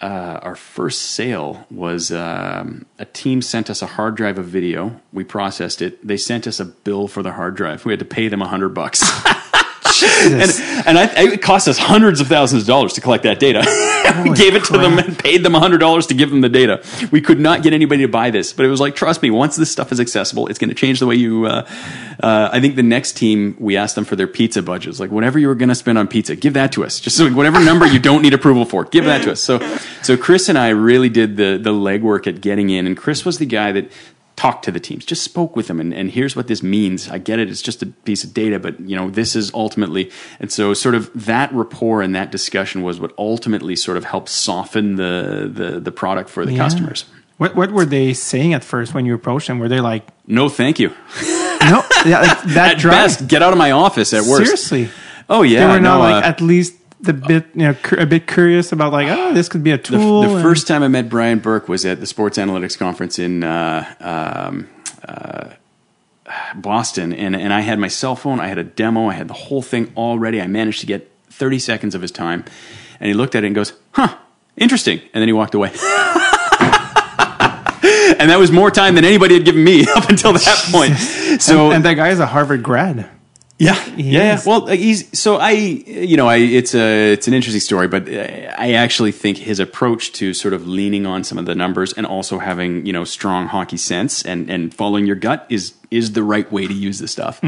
Uh, 0.00 0.38
our 0.42 0.56
first 0.56 1.00
sale 1.00 1.64
was 1.70 2.12
um, 2.12 2.84
a 2.98 3.06
team 3.06 3.40
sent 3.40 3.70
us 3.70 3.80
a 3.80 3.86
hard 3.86 4.14
drive 4.16 4.38
of 4.38 4.44
video. 4.44 5.00
We 5.14 5.24
processed 5.24 5.80
it. 5.80 6.06
They 6.06 6.18
sent 6.18 6.46
us 6.46 6.60
a 6.60 6.66
bill 6.66 7.08
for 7.08 7.22
the 7.22 7.32
hard 7.32 7.54
drive. 7.54 7.86
We 7.86 7.92
had 7.92 8.00
to 8.00 8.04
pay 8.04 8.28
them 8.28 8.42
a 8.42 8.48
hundred 8.48 8.70
bucks. 8.70 9.02
and 10.02 10.50
and 10.86 10.98
I, 10.98 11.32
it 11.32 11.42
cost 11.42 11.68
us 11.68 11.78
hundreds 11.78 12.20
of 12.20 12.26
thousands 12.26 12.62
of 12.62 12.68
dollars 12.68 12.94
to 12.94 13.00
collect 13.00 13.24
that 13.24 13.38
data. 13.38 13.60
we 14.24 14.34
gave 14.34 14.54
it 14.54 14.64
to 14.64 14.72
them 14.72 14.98
and 14.98 15.18
paid 15.18 15.42
them 15.42 15.54
hundred 15.54 15.78
dollars 15.78 16.06
to 16.08 16.14
give 16.14 16.30
them 16.30 16.40
the 16.40 16.48
data. 16.48 16.82
We 17.10 17.20
could 17.20 17.40
not 17.40 17.62
get 17.62 17.72
anybody 17.72 18.02
to 18.02 18.08
buy 18.08 18.30
this, 18.30 18.52
but 18.52 18.66
it 18.66 18.68
was 18.68 18.80
like, 18.80 18.96
trust 18.96 19.22
me, 19.22 19.30
once 19.30 19.56
this 19.56 19.70
stuff 19.70 19.92
is 19.92 20.00
accessible, 20.00 20.48
it's 20.48 20.58
going 20.58 20.70
to 20.70 20.74
change 20.74 21.00
the 21.00 21.06
way 21.06 21.16
you. 21.16 21.46
Uh, 21.46 21.68
uh, 22.22 22.48
I 22.52 22.60
think 22.60 22.76
the 22.76 22.82
next 22.82 23.16
team 23.16 23.56
we 23.58 23.76
asked 23.76 23.94
them 23.94 24.04
for 24.04 24.16
their 24.16 24.26
pizza 24.26 24.62
budgets, 24.62 25.00
like 25.00 25.10
whatever 25.10 25.38
you 25.38 25.48
were 25.48 25.54
going 25.54 25.68
to 25.68 25.74
spend 25.74 25.98
on 25.98 26.08
pizza, 26.08 26.36
give 26.36 26.54
that 26.54 26.72
to 26.72 26.84
us. 26.84 27.00
Just 27.00 27.16
so 27.16 27.30
whatever 27.30 27.60
number 27.60 27.86
you 27.86 27.98
don't 27.98 28.22
need 28.22 28.34
approval 28.34 28.64
for, 28.64 28.84
give 28.84 29.04
that 29.04 29.22
to 29.24 29.32
us. 29.32 29.40
So, 29.40 29.58
so 30.02 30.16
Chris 30.16 30.48
and 30.48 30.58
I 30.58 30.70
really 30.70 31.08
did 31.08 31.36
the 31.36 31.58
the 31.60 31.72
legwork 31.72 32.26
at 32.26 32.40
getting 32.40 32.70
in, 32.70 32.86
and 32.86 32.96
Chris 32.96 33.24
was 33.24 33.38
the 33.38 33.46
guy 33.46 33.72
that 33.72 33.90
talked 34.36 34.64
to 34.64 34.72
the 34.72 34.80
teams, 34.80 35.04
just 35.04 35.22
spoke 35.22 35.54
with 35.56 35.68
them, 35.68 35.78
and, 35.80 35.94
and 35.94 36.10
here's 36.10 36.34
what 36.36 36.48
this 36.48 36.62
means. 36.62 37.08
I 37.08 37.18
get 37.18 37.38
it; 37.38 37.48
it's 37.48 37.62
just 37.62 37.82
a 37.82 37.86
piece 37.86 38.24
of 38.24 38.34
data, 38.34 38.58
but 38.58 38.80
you 38.80 38.96
know 38.96 39.10
this 39.10 39.36
is 39.36 39.52
ultimately, 39.54 40.10
and 40.40 40.50
so 40.50 40.74
sort 40.74 40.94
of 40.94 41.10
that 41.26 41.52
rapport 41.52 42.02
and 42.02 42.14
that 42.14 42.30
discussion 42.32 42.82
was 42.82 42.98
what 43.00 43.12
ultimately 43.18 43.76
sort 43.76 43.96
of 43.96 44.04
helped 44.04 44.28
soften 44.28 44.96
the 44.96 45.50
the, 45.52 45.80
the 45.80 45.92
product 45.92 46.28
for 46.30 46.44
the 46.44 46.52
Yeah. 46.52 46.58
customers. 46.64 47.04
What 47.38 47.54
what 47.56 47.70
were 47.72 47.84
they 47.84 48.12
saying 48.14 48.54
at 48.54 48.62
first 48.64 48.94
when 48.94 49.06
you 49.06 49.14
approached 49.14 49.48
them? 49.48 49.58
Were 49.58 49.68
they 49.68 49.80
like, 49.80 50.06
No, 50.26 50.48
thank 50.48 50.78
you. 50.78 50.88
no, 51.62 51.82
yeah, 52.06 52.20
like 52.20 52.42
that 52.54 52.72
At 52.74 52.78
drive? 52.78 52.92
best, 52.92 53.26
get 53.28 53.42
out 53.42 53.52
of 53.52 53.58
my 53.58 53.70
office. 53.72 54.12
At 54.12 54.22
worst, 54.22 54.44
Seriously, 54.46 54.88
Oh 55.28 55.42
yeah, 55.42 55.66
they 55.66 55.72
were 55.74 55.80
not 55.80 55.96
no, 55.98 56.00
like 56.00 56.24
uh, 56.24 56.28
at 56.28 56.40
least 56.40 56.74
the 57.00 57.12
bit 57.12 57.46
you 57.54 57.62
know 57.68 57.76
a 57.98 58.06
bit 58.06 58.26
curious 58.26 58.72
about 58.72 58.92
like 58.92 59.08
oh 59.08 59.34
this 59.34 59.48
could 59.48 59.62
be 59.62 59.72
a 59.72 59.76
the, 59.76 59.82
tool. 59.82 60.22
the 60.22 60.34
and- 60.34 60.42
first 60.42 60.66
time 60.66 60.82
I 60.82 60.88
met 60.88 61.08
Brian 61.08 61.38
Burke 61.38 61.68
was 61.68 61.84
at 61.84 62.00
the 62.00 62.06
Sports 62.06 62.38
Analytics 62.38 62.78
Conference 62.78 63.18
in 63.18 63.44
uh, 63.44 63.94
um, 64.00 64.68
uh, 65.06 65.50
Boston, 66.54 67.12
and 67.12 67.36
and 67.36 67.52
I 67.52 67.60
had 67.60 67.78
my 67.78 67.88
cell 67.88 68.16
phone, 68.16 68.40
I 68.40 68.48
had 68.48 68.58
a 68.58 68.64
demo, 68.64 69.08
I 69.08 69.14
had 69.14 69.28
the 69.28 69.34
whole 69.34 69.62
thing 69.62 69.92
all 69.94 70.18
ready. 70.18 70.40
I 70.40 70.46
managed 70.46 70.80
to 70.80 70.86
get 70.86 71.10
30 71.30 71.58
seconds 71.58 71.94
of 71.94 72.02
his 72.02 72.10
time, 72.10 72.44
and 73.00 73.08
he 73.08 73.14
looked 73.14 73.34
at 73.34 73.44
it 73.44 73.48
and 73.48 73.54
goes, 73.56 73.74
"Huh, 73.92 74.16
interesting," 74.56 75.00
and 75.12 75.20
then 75.20 75.28
he 75.28 75.32
walked 75.32 75.54
away. 75.54 75.72
and 78.18 78.30
that 78.30 78.38
was 78.38 78.50
more 78.50 78.70
time 78.70 78.94
than 78.94 79.04
anybody 79.04 79.34
had 79.34 79.44
given 79.44 79.62
me 79.62 79.86
up 79.94 80.08
until 80.08 80.32
that 80.32 80.68
point. 80.72 80.96
So 81.40 81.70
and 81.70 81.84
that 81.84 81.94
guy 81.94 82.08
is 82.08 82.20
a 82.20 82.26
Harvard 82.26 82.62
grad. 82.62 83.10
Yeah, 83.58 83.74
He 83.74 84.10
yeah. 84.10 84.22
yeah. 84.34 84.40
Well, 84.44 84.66
he's 84.66 85.16
so 85.18 85.36
I, 85.36 85.50
you 85.52 86.16
know, 86.16 86.26
I 86.26 86.36
it's 86.36 86.74
a 86.74 87.12
it's 87.12 87.28
an 87.28 87.34
interesting 87.34 87.60
story, 87.60 87.86
but 87.88 88.08
uh, 88.08 88.52
I 88.58 88.72
actually 88.72 89.12
think 89.12 89.38
his 89.38 89.60
approach 89.60 90.12
to 90.14 90.34
sort 90.34 90.54
of 90.54 90.66
leaning 90.66 91.06
on 91.06 91.24
some 91.24 91.38
of 91.38 91.46
the 91.46 91.54
numbers 91.54 91.92
and 91.92 92.06
also 92.06 92.38
having 92.38 92.84
you 92.84 92.92
know 92.92 93.04
strong 93.04 93.46
hockey 93.46 93.76
sense 93.76 94.24
and 94.24 94.50
and 94.50 94.74
following 94.74 95.06
your 95.06 95.16
gut 95.16 95.46
is 95.48 95.74
is 95.90 96.12
the 96.12 96.22
right 96.22 96.50
way 96.50 96.66
to 96.66 96.74
use 96.74 96.98
this 96.98 97.12
stuff. 97.12 97.42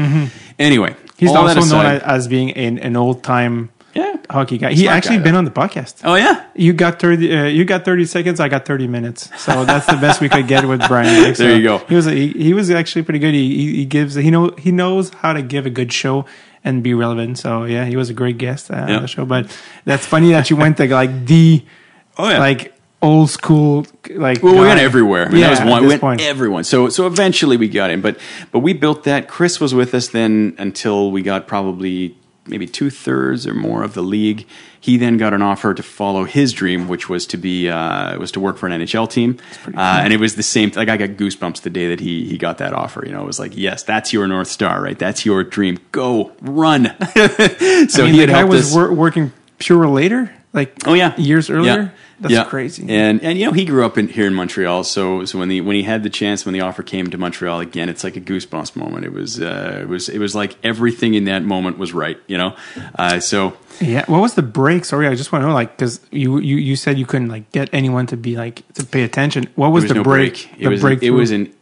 Anyway, 0.59 0.91
Mm-hmm. 0.91 1.07
He's 1.17 1.31
all 1.35 1.45
that 1.47 1.57
also 1.57 1.81
known 1.81 2.01
as 2.03 2.27
being 2.27 2.51
an, 2.51 2.77
an 2.79 2.95
old 2.95 3.23
time 3.23 3.69
yeah. 3.97 4.15
hockey 4.29 4.57
guy. 4.57 4.71
He 4.73 4.83
Smart 4.83 4.97
actually 4.97 5.17
guy, 5.17 5.23
been 5.23 5.35
on 5.35 5.45
the 5.45 5.51
podcast. 5.61 5.95
Oh 6.03 6.15
yeah, 6.15 6.45
You 6.55 6.71
got 6.73 6.99
thirty. 6.99 7.25
Uh, 7.35 7.45
you 7.57 7.63
got 7.65 7.83
thirty 7.85 8.05
seconds. 8.05 8.39
I 8.39 8.47
got 8.55 8.65
thirty 8.65 8.87
minutes. 8.87 9.29
So 9.43 9.65
that's 9.65 9.85
the 9.87 9.97
best 10.05 10.21
we 10.21 10.29
could 10.29 10.47
get 10.47 10.63
with 10.67 10.81
Brian. 10.87 11.23
Like, 11.23 11.35
There 11.41 11.49
so 11.51 11.55
you 11.55 11.63
go. 11.63 11.77
He 11.89 11.95
was 11.95 12.05
he, 12.05 12.27
he 12.47 12.53
was 12.53 12.69
actually 12.71 13.03
pretty 13.03 13.19
good. 13.19 13.33
He, 13.33 13.45
he 13.57 13.65
he 13.81 13.85
gives 13.85 14.15
he 14.15 14.29
know 14.31 14.51
he 14.65 14.71
knows 14.71 15.05
how 15.21 15.33
to 15.33 15.41
give 15.41 15.65
a 15.65 15.69
good 15.79 15.91
show 15.91 16.25
and 16.63 16.83
be 16.83 16.93
relevant. 16.93 17.37
So 17.39 17.63
yeah, 17.65 17.85
he 17.85 17.95
was 17.95 18.09
a 18.09 18.13
great 18.13 18.37
guest 18.37 18.69
uh, 18.71 18.85
Yeah. 18.87 18.95
on 18.97 19.01
the 19.03 19.07
show. 19.07 19.25
But 19.25 19.43
that's 19.85 20.05
funny 20.05 20.31
that 20.31 20.49
you 20.49 20.55
went 20.55 20.77
to 20.77 20.87
like 20.87 21.25
the 21.25 21.63
oh 22.17 22.29
yeah. 22.29 22.39
like 22.39 22.73
old 23.01 23.29
school 23.29 23.85
like. 24.09 24.41
Well, 24.43 24.53
we 24.53 24.59
guy. 24.61 24.67
went 24.67 24.79
everywhere. 24.81 25.25
I 25.27 25.29
mean, 25.29 25.41
Yeah, 25.41 25.53
that 25.53 25.65
was 25.65 25.71
one. 25.71 25.81
We 25.83 25.87
went 25.89 26.01
point. 26.01 26.21
everyone. 26.21 26.63
So 26.63 26.89
so 26.89 27.07
eventually 27.07 27.57
we 27.57 27.67
got 27.69 27.89
in, 27.89 28.01
but 28.01 28.17
but 28.51 28.59
we 28.59 28.73
built 28.73 29.03
that. 29.05 29.27
Chris 29.27 29.59
was 29.59 29.73
with 29.73 29.93
us 29.93 30.07
then 30.09 30.55
until 30.57 31.11
we 31.11 31.21
got 31.21 31.47
probably 31.47 32.15
maybe 32.47 32.67
two 32.67 32.89
thirds 32.89 33.45
or 33.47 33.53
more 33.53 33.83
of 33.83 33.93
the 33.93 34.01
league. 34.01 34.45
He 34.79 34.97
then 34.97 35.17
got 35.17 35.33
an 35.33 35.41
offer 35.41 35.73
to 35.73 35.83
follow 35.83 36.23
his 36.25 36.53
dream, 36.53 36.87
which 36.87 37.09
was 37.09 37.25
to 37.27 37.37
be 37.37 37.69
uh, 37.69 38.17
was 38.19 38.31
to 38.33 38.39
work 38.39 38.57
for 38.57 38.67
an 38.67 38.81
NHL 38.81 39.09
team, 39.09 39.37
uh, 39.75 40.01
and 40.03 40.13
it 40.13 40.19
was 40.19 40.35
the 40.35 40.43
same. 40.43 40.71
Like 40.75 40.87
I 40.89 40.97
got 40.97 41.09
goosebumps 41.11 41.61
the 41.61 41.69
day 41.69 41.89
that 41.89 41.99
he 41.99 42.25
he 42.27 42.37
got 42.37 42.59
that 42.59 42.73
offer. 42.73 43.03
You 43.05 43.11
know, 43.11 43.21
it 43.21 43.25
was 43.25 43.39
like, 43.39 43.57
yes, 43.57 43.83
that's 43.83 44.13
your 44.13 44.27
north 44.27 44.47
star, 44.47 44.81
right? 44.81 44.97
That's 44.97 45.25
your 45.25 45.43
dream. 45.43 45.79
Go 45.91 46.31
run. 46.41 46.85
so 47.15 47.23
I 47.23 48.05
mean, 48.05 48.13
he 48.13 48.19
the 48.19 48.19
had 48.19 48.29
guy 48.29 48.37
helped 48.37 48.51
was 48.51 48.67
us. 48.71 48.75
wor- 48.75 48.93
working 48.93 49.33
pure 49.59 49.87
later. 49.87 50.33
Like 50.53 50.87
Oh 50.87 50.93
yeah, 50.93 51.15
years 51.17 51.49
earlier. 51.49 51.81
Yeah. 51.81 51.89
That's 52.19 52.33
Yeah. 52.33 52.45
crazy. 52.45 52.83
And 52.89 53.21
and 53.21 53.37
you 53.37 53.45
know 53.45 53.51
he 53.51 53.63
grew 53.65 53.85
up 53.85 53.97
in 53.97 54.07
here 54.07 54.25
in 54.25 54.33
Montreal, 54.33 54.83
so 54.83 55.23
so 55.25 55.37
when 55.37 55.49
the 55.49 55.61
when 55.61 55.75
he 55.75 55.83
had 55.83 56.01
the 56.03 56.09
chance 56.09 56.45
when 56.45 56.53
the 56.53 56.61
offer 56.61 56.81
came 56.81 57.09
to 57.11 57.17
Montreal 57.17 57.59
again, 57.59 57.89
it's 57.89 58.03
like 58.03 58.15
a 58.15 58.21
goosebumps 58.21 58.75
moment. 58.75 59.05
It 59.05 59.13
was 59.13 59.39
uh, 59.39 59.79
it 59.83 59.87
was 59.87 60.09
it 60.09 60.17
was 60.17 60.33
like 60.35 60.55
everything 60.63 61.13
in 61.13 61.25
that 61.25 61.43
moment 61.43 61.77
was 61.77 61.93
right, 61.93 62.17
you 62.27 62.37
know. 62.37 62.55
Uh, 62.97 63.19
so 63.19 63.53
Yeah. 63.79 64.03
What 64.07 64.21
was 64.21 64.33
the 64.33 64.41
break? 64.41 64.83
Sorry, 64.85 65.07
I 65.07 65.13
just 65.13 65.31
want 65.31 65.43
to 65.43 65.47
know, 65.49 65.53
like, 65.53 65.77
because 65.77 66.01
you, 66.11 66.39
you 66.39 66.57
you 66.57 66.75
said 66.75 66.97
you 66.97 67.05
couldn't 67.05 67.29
like 67.29 67.51
get 67.51 67.69
anyone 67.71 68.07
to 68.07 68.17
be 68.17 68.35
like 68.35 68.63
to 68.73 68.83
pay 68.83 69.03
attention. 69.03 69.47
What 69.55 69.71
was, 69.71 69.83
was 69.83 69.89
the 69.89 69.95
no 69.95 70.03
break? 70.03 70.33
break. 70.33 70.53
It 70.59 70.63
the 70.63 70.69
was 70.69 70.81
breakthrough? 70.81 71.07
it 71.07 71.11
was 71.11 71.29
an 71.31 71.53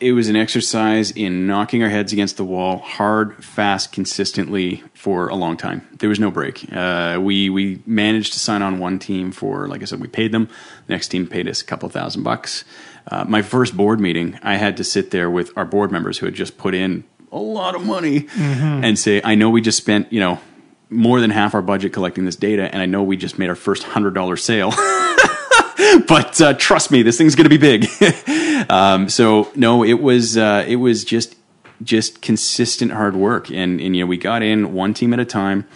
it 0.00 0.12
was 0.12 0.28
an 0.28 0.36
exercise 0.36 1.10
in 1.10 1.46
knocking 1.46 1.82
our 1.82 1.88
heads 1.88 2.12
against 2.12 2.36
the 2.36 2.44
wall, 2.44 2.78
hard, 2.78 3.44
fast, 3.44 3.92
consistently 3.92 4.82
for 4.94 5.28
a 5.28 5.34
long 5.34 5.56
time. 5.56 5.86
There 5.98 6.08
was 6.08 6.18
no 6.18 6.30
break. 6.30 6.66
Uh, 6.72 7.18
we 7.20 7.50
we 7.50 7.82
managed 7.86 8.32
to 8.32 8.38
sign 8.38 8.62
on 8.62 8.78
one 8.78 8.98
team 8.98 9.30
for, 9.30 9.68
like 9.68 9.82
I 9.82 9.84
said, 9.84 10.00
we 10.00 10.08
paid 10.08 10.32
them. 10.32 10.48
The 10.86 10.94
next 10.94 11.08
team 11.08 11.26
paid 11.26 11.46
us 11.48 11.60
a 11.60 11.64
couple 11.64 11.88
thousand 11.90 12.22
bucks. 12.22 12.64
Uh, 13.06 13.24
my 13.24 13.42
first 13.42 13.76
board 13.76 14.00
meeting, 14.00 14.38
I 14.42 14.56
had 14.56 14.76
to 14.78 14.84
sit 14.84 15.10
there 15.10 15.30
with 15.30 15.52
our 15.56 15.64
board 15.64 15.92
members 15.92 16.18
who 16.18 16.26
had 16.26 16.34
just 16.34 16.56
put 16.56 16.74
in 16.74 17.04
a 17.30 17.38
lot 17.38 17.74
of 17.74 17.84
money 17.84 18.26
and 18.38 18.98
say, 18.98 19.20
"I 19.22 19.34
know 19.34 19.50
we 19.50 19.60
just 19.60 19.78
spent, 19.78 20.12
you 20.12 20.20
know." 20.20 20.40
More 20.92 21.20
than 21.20 21.30
half 21.30 21.54
our 21.54 21.62
budget 21.62 21.92
collecting 21.92 22.24
this 22.24 22.34
data, 22.34 22.64
and 22.64 22.82
I 22.82 22.86
know 22.86 23.04
we 23.04 23.16
just 23.16 23.38
made 23.38 23.48
our 23.48 23.54
first 23.54 23.84
hundred 23.84 24.12
dollar 24.12 24.36
sale. 24.36 24.72
but 26.08 26.40
uh, 26.40 26.54
trust 26.54 26.90
me, 26.90 27.02
this 27.02 27.18
thing's 27.18 27.34
going 27.34 27.48
to 27.48 27.58
be 27.58 27.58
big. 27.58 27.86
um, 28.70 29.08
so 29.08 29.50
no, 29.54 29.84
it 29.84 30.00
was 30.00 30.36
uh, 30.36 30.64
it 30.66 30.76
was 30.76 31.04
just 31.04 31.36
just 31.82 32.20
consistent 32.20 32.92
hard 32.92 33.16
work, 33.16 33.50
and 33.50 33.80
and 33.80 33.96
you 33.96 34.02
know 34.02 34.06
we 34.06 34.16
got 34.16 34.42
in 34.42 34.72
one 34.72 34.94
team 34.94 35.12
at 35.12 35.20
a 35.20 35.24
time. 35.24 35.66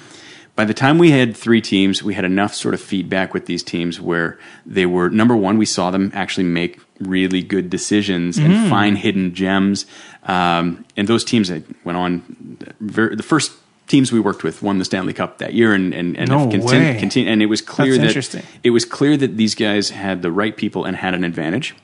By 0.57 0.65
the 0.65 0.75
time 0.75 0.99
we 0.99 1.11
had 1.11 1.37
three 1.37 1.61
teams, 1.61 2.03
we 2.03 2.15
had 2.15 2.25
enough 2.25 2.55
sort 2.55 2.75
of 2.75 2.81
feedback 2.81 3.35
with 3.35 3.47
these 3.47 3.65
teams 3.65 4.01
where 4.01 4.39
they 4.65 4.87
were 4.87 5.11
number 5.11 5.37
one. 5.37 5.59
We 5.59 5.67
saw 5.67 5.91
them 5.91 6.13
actually 6.15 6.45
make 6.45 6.81
really 7.01 7.43
good 7.43 7.71
decisions 7.71 8.39
and 8.39 8.71
find 8.71 8.97
hidden 8.97 9.35
gems. 9.35 9.85
Um, 10.23 10.85
and 10.97 11.09
those 11.09 11.25
teams 11.25 11.49
that 11.49 11.65
went 11.85 11.99
on, 11.99 12.57
the 12.81 13.23
first 13.25 13.51
teams 13.87 14.11
we 14.13 14.19
worked 14.21 14.43
with 14.45 14.63
won 14.63 14.79
the 14.79 14.85
Stanley 14.85 15.13
Cup 15.13 15.39
that 15.39 15.55
year, 15.55 15.73
and 15.75 15.93
and, 15.95 16.17
and 16.17 16.31
No 16.31 16.39
have 16.41 16.49
contin- 16.51 16.65
way. 16.65 16.99
contin- 17.03 17.27
and 17.27 17.43
it 17.43 17.47
was 17.47 17.61
clear 17.61 17.93
That's 17.99 17.99
that 17.99 18.45
it 18.63 18.71
was 18.71 18.85
clear 18.85 19.17
that 19.17 19.37
these 19.37 19.55
guys 19.55 19.91
had 19.91 20.23
the 20.23 20.31
right 20.33 20.57
people 20.57 20.85
and 20.85 20.97
had 20.97 21.15
an 21.15 21.25
advantage. 21.25 21.75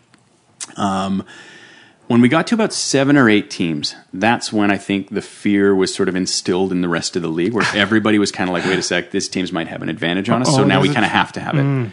Um, 0.76 1.24
when 2.06 2.20
we 2.20 2.28
got 2.28 2.46
to 2.48 2.54
about 2.56 2.72
seven 2.72 3.16
or 3.16 3.28
eight 3.30 3.50
teams, 3.50 3.94
that's 4.12 4.52
when 4.52 4.70
I 4.72 4.76
think 4.78 5.10
the 5.10 5.22
fear 5.22 5.74
was 5.74 5.94
sort 5.94 6.08
of 6.08 6.16
instilled 6.16 6.72
in 6.72 6.80
the 6.80 6.88
rest 6.88 7.14
of 7.14 7.22
the 7.22 7.28
league, 7.28 7.52
where 7.52 7.64
everybody 7.74 8.18
was 8.18 8.32
kind 8.32 8.50
of 8.50 8.54
like, 8.54 8.64
"Wait 8.64 8.78
a 8.78 8.82
sec, 8.82 9.10
this 9.10 9.28
teams 9.28 9.52
might 9.52 9.68
have 9.68 9.82
an 9.82 9.88
advantage 9.88 10.28
on 10.28 10.42
us, 10.42 10.48
so 10.54 10.62
Oh, 10.62 10.64
now 10.64 10.80
we 10.80 10.88
kind 10.92 11.04
of 11.04 11.12
have 11.12 11.32
to 11.32 11.40
have 11.40 11.54
it." 11.56 11.90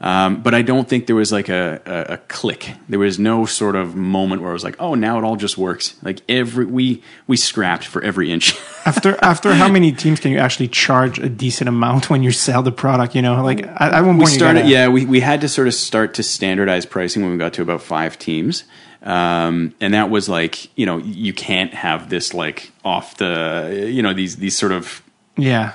Um, 0.00 0.42
but 0.42 0.54
I 0.54 0.62
don't 0.62 0.88
think 0.88 1.06
there 1.08 1.16
was 1.16 1.32
like 1.32 1.48
a, 1.48 1.80
a, 1.84 2.14
a 2.14 2.16
click. 2.18 2.74
There 2.88 3.00
was 3.00 3.18
no 3.18 3.46
sort 3.46 3.74
of 3.74 3.96
moment 3.96 4.42
where 4.42 4.50
I 4.50 4.52
was 4.52 4.62
like, 4.62 4.76
oh, 4.78 4.94
now 4.94 5.18
it 5.18 5.24
all 5.24 5.34
just 5.34 5.58
works. 5.58 5.96
Like 6.02 6.20
every 6.28 6.66
we 6.66 7.02
we 7.26 7.36
scrapped 7.36 7.84
for 7.84 8.02
every 8.02 8.30
inch. 8.30 8.56
after 8.86 9.18
after 9.22 9.52
how 9.54 9.68
many 9.68 9.90
teams 9.92 10.20
can 10.20 10.30
you 10.30 10.38
actually 10.38 10.68
charge 10.68 11.18
a 11.18 11.28
decent 11.28 11.68
amount 11.68 12.10
when 12.10 12.22
you 12.22 12.30
sell 12.30 12.62
the 12.62 12.70
product? 12.70 13.16
You 13.16 13.22
know, 13.22 13.42
like 13.42 13.66
at, 13.66 13.92
at 13.92 14.04
one 14.04 14.16
point 14.16 14.30
we 14.30 14.36
started. 14.36 14.60
gotta- 14.60 14.70
yeah, 14.70 14.88
we 14.88 15.04
we 15.04 15.20
had 15.20 15.40
to 15.40 15.48
sort 15.48 15.66
of 15.66 15.74
start 15.74 16.14
to 16.14 16.22
standardize 16.22 16.86
pricing 16.86 17.22
when 17.22 17.32
we 17.32 17.38
got 17.38 17.52
to 17.54 17.62
about 17.62 17.82
five 17.82 18.18
teams. 18.18 18.64
Um, 19.02 19.74
and 19.80 19.94
that 19.94 20.10
was 20.10 20.28
like, 20.28 20.76
you 20.76 20.84
know, 20.84 20.98
you 20.98 21.32
can't 21.32 21.72
have 21.72 22.10
this 22.10 22.34
like 22.34 22.72
off 22.84 23.16
the, 23.16 23.88
you 23.90 24.02
know, 24.02 24.12
these 24.12 24.36
these 24.36 24.56
sort 24.56 24.72
of 24.72 25.02
yeah, 25.36 25.72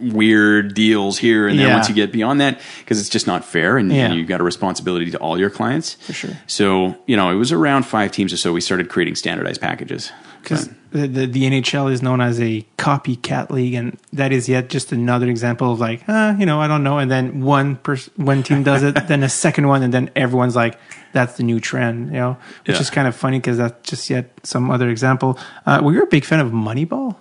weird 0.00 0.74
deals 0.74 1.18
here 1.18 1.48
and 1.48 1.58
then 1.58 1.68
Yeah. 1.68 1.74
once 1.76 1.88
you 1.88 1.94
get 1.94 2.12
beyond 2.12 2.40
that 2.40 2.60
because 2.80 3.00
it's 3.00 3.08
just 3.08 3.26
not 3.26 3.44
fair 3.44 3.76
and 3.78 3.92
Yeah. 3.92 4.12
you've 4.12 4.28
got 4.28 4.40
a 4.40 4.44
responsibility 4.44 5.10
to 5.10 5.18
all 5.18 5.38
your 5.38 5.50
clients 5.50 5.94
For 6.06 6.12
sure. 6.12 6.30
so 6.46 6.96
you 7.06 7.16
know 7.16 7.30
it 7.30 7.36
was 7.36 7.52
around 7.52 7.84
five 7.84 8.12
teams 8.12 8.32
or 8.32 8.36
so 8.36 8.52
we 8.52 8.60
started 8.60 8.88
creating 8.88 9.14
standardized 9.16 9.60
packages 9.60 10.10
because 10.42 10.68
the, 10.90 11.08
the 11.08 11.26
the 11.26 11.42
NHL 11.44 11.90
is 11.90 12.02
known 12.02 12.20
as 12.20 12.38
a 12.40 12.64
copycat 12.78 13.50
league, 13.50 13.72
and 13.74 13.98
that 14.12 14.30
is 14.30 14.46
yet 14.48 14.68
just 14.68 14.92
another 14.92 15.26
example 15.28 15.72
of 15.72 15.80
like, 15.80 16.06
uh, 16.06 16.34
you 16.38 16.44
know, 16.46 16.60
I 16.60 16.68
don't 16.68 16.84
know, 16.84 16.98
and 16.98 17.10
then 17.10 17.40
one 17.40 17.76
pers- 17.76 18.10
one 18.16 18.42
team 18.44 18.62
does 18.62 18.82
it, 18.84 18.94
then 19.08 19.22
a 19.24 19.28
second 19.28 19.66
one, 19.68 19.82
and 19.82 19.92
then 19.92 20.10
everyone's 20.14 20.54
like, 20.54 20.78
that's 21.12 21.36
the 21.38 21.42
new 21.42 21.58
trend, 21.60 22.08
you 22.08 22.18
know, 22.20 22.36
which 22.66 22.76
Yeah. 22.76 22.80
is 22.82 22.90
kind 22.90 23.08
of 23.08 23.16
funny 23.16 23.38
because 23.38 23.56
that's 23.56 23.88
just 23.90 24.08
yet 24.10 24.38
some 24.44 24.70
other 24.70 24.88
example. 24.90 25.36
Uh, 25.66 25.80
were 25.82 25.94
you 25.94 26.02
a 26.02 26.06
big 26.06 26.24
fan 26.26 26.38
of 26.40 26.52
Moneyball? 26.52 27.16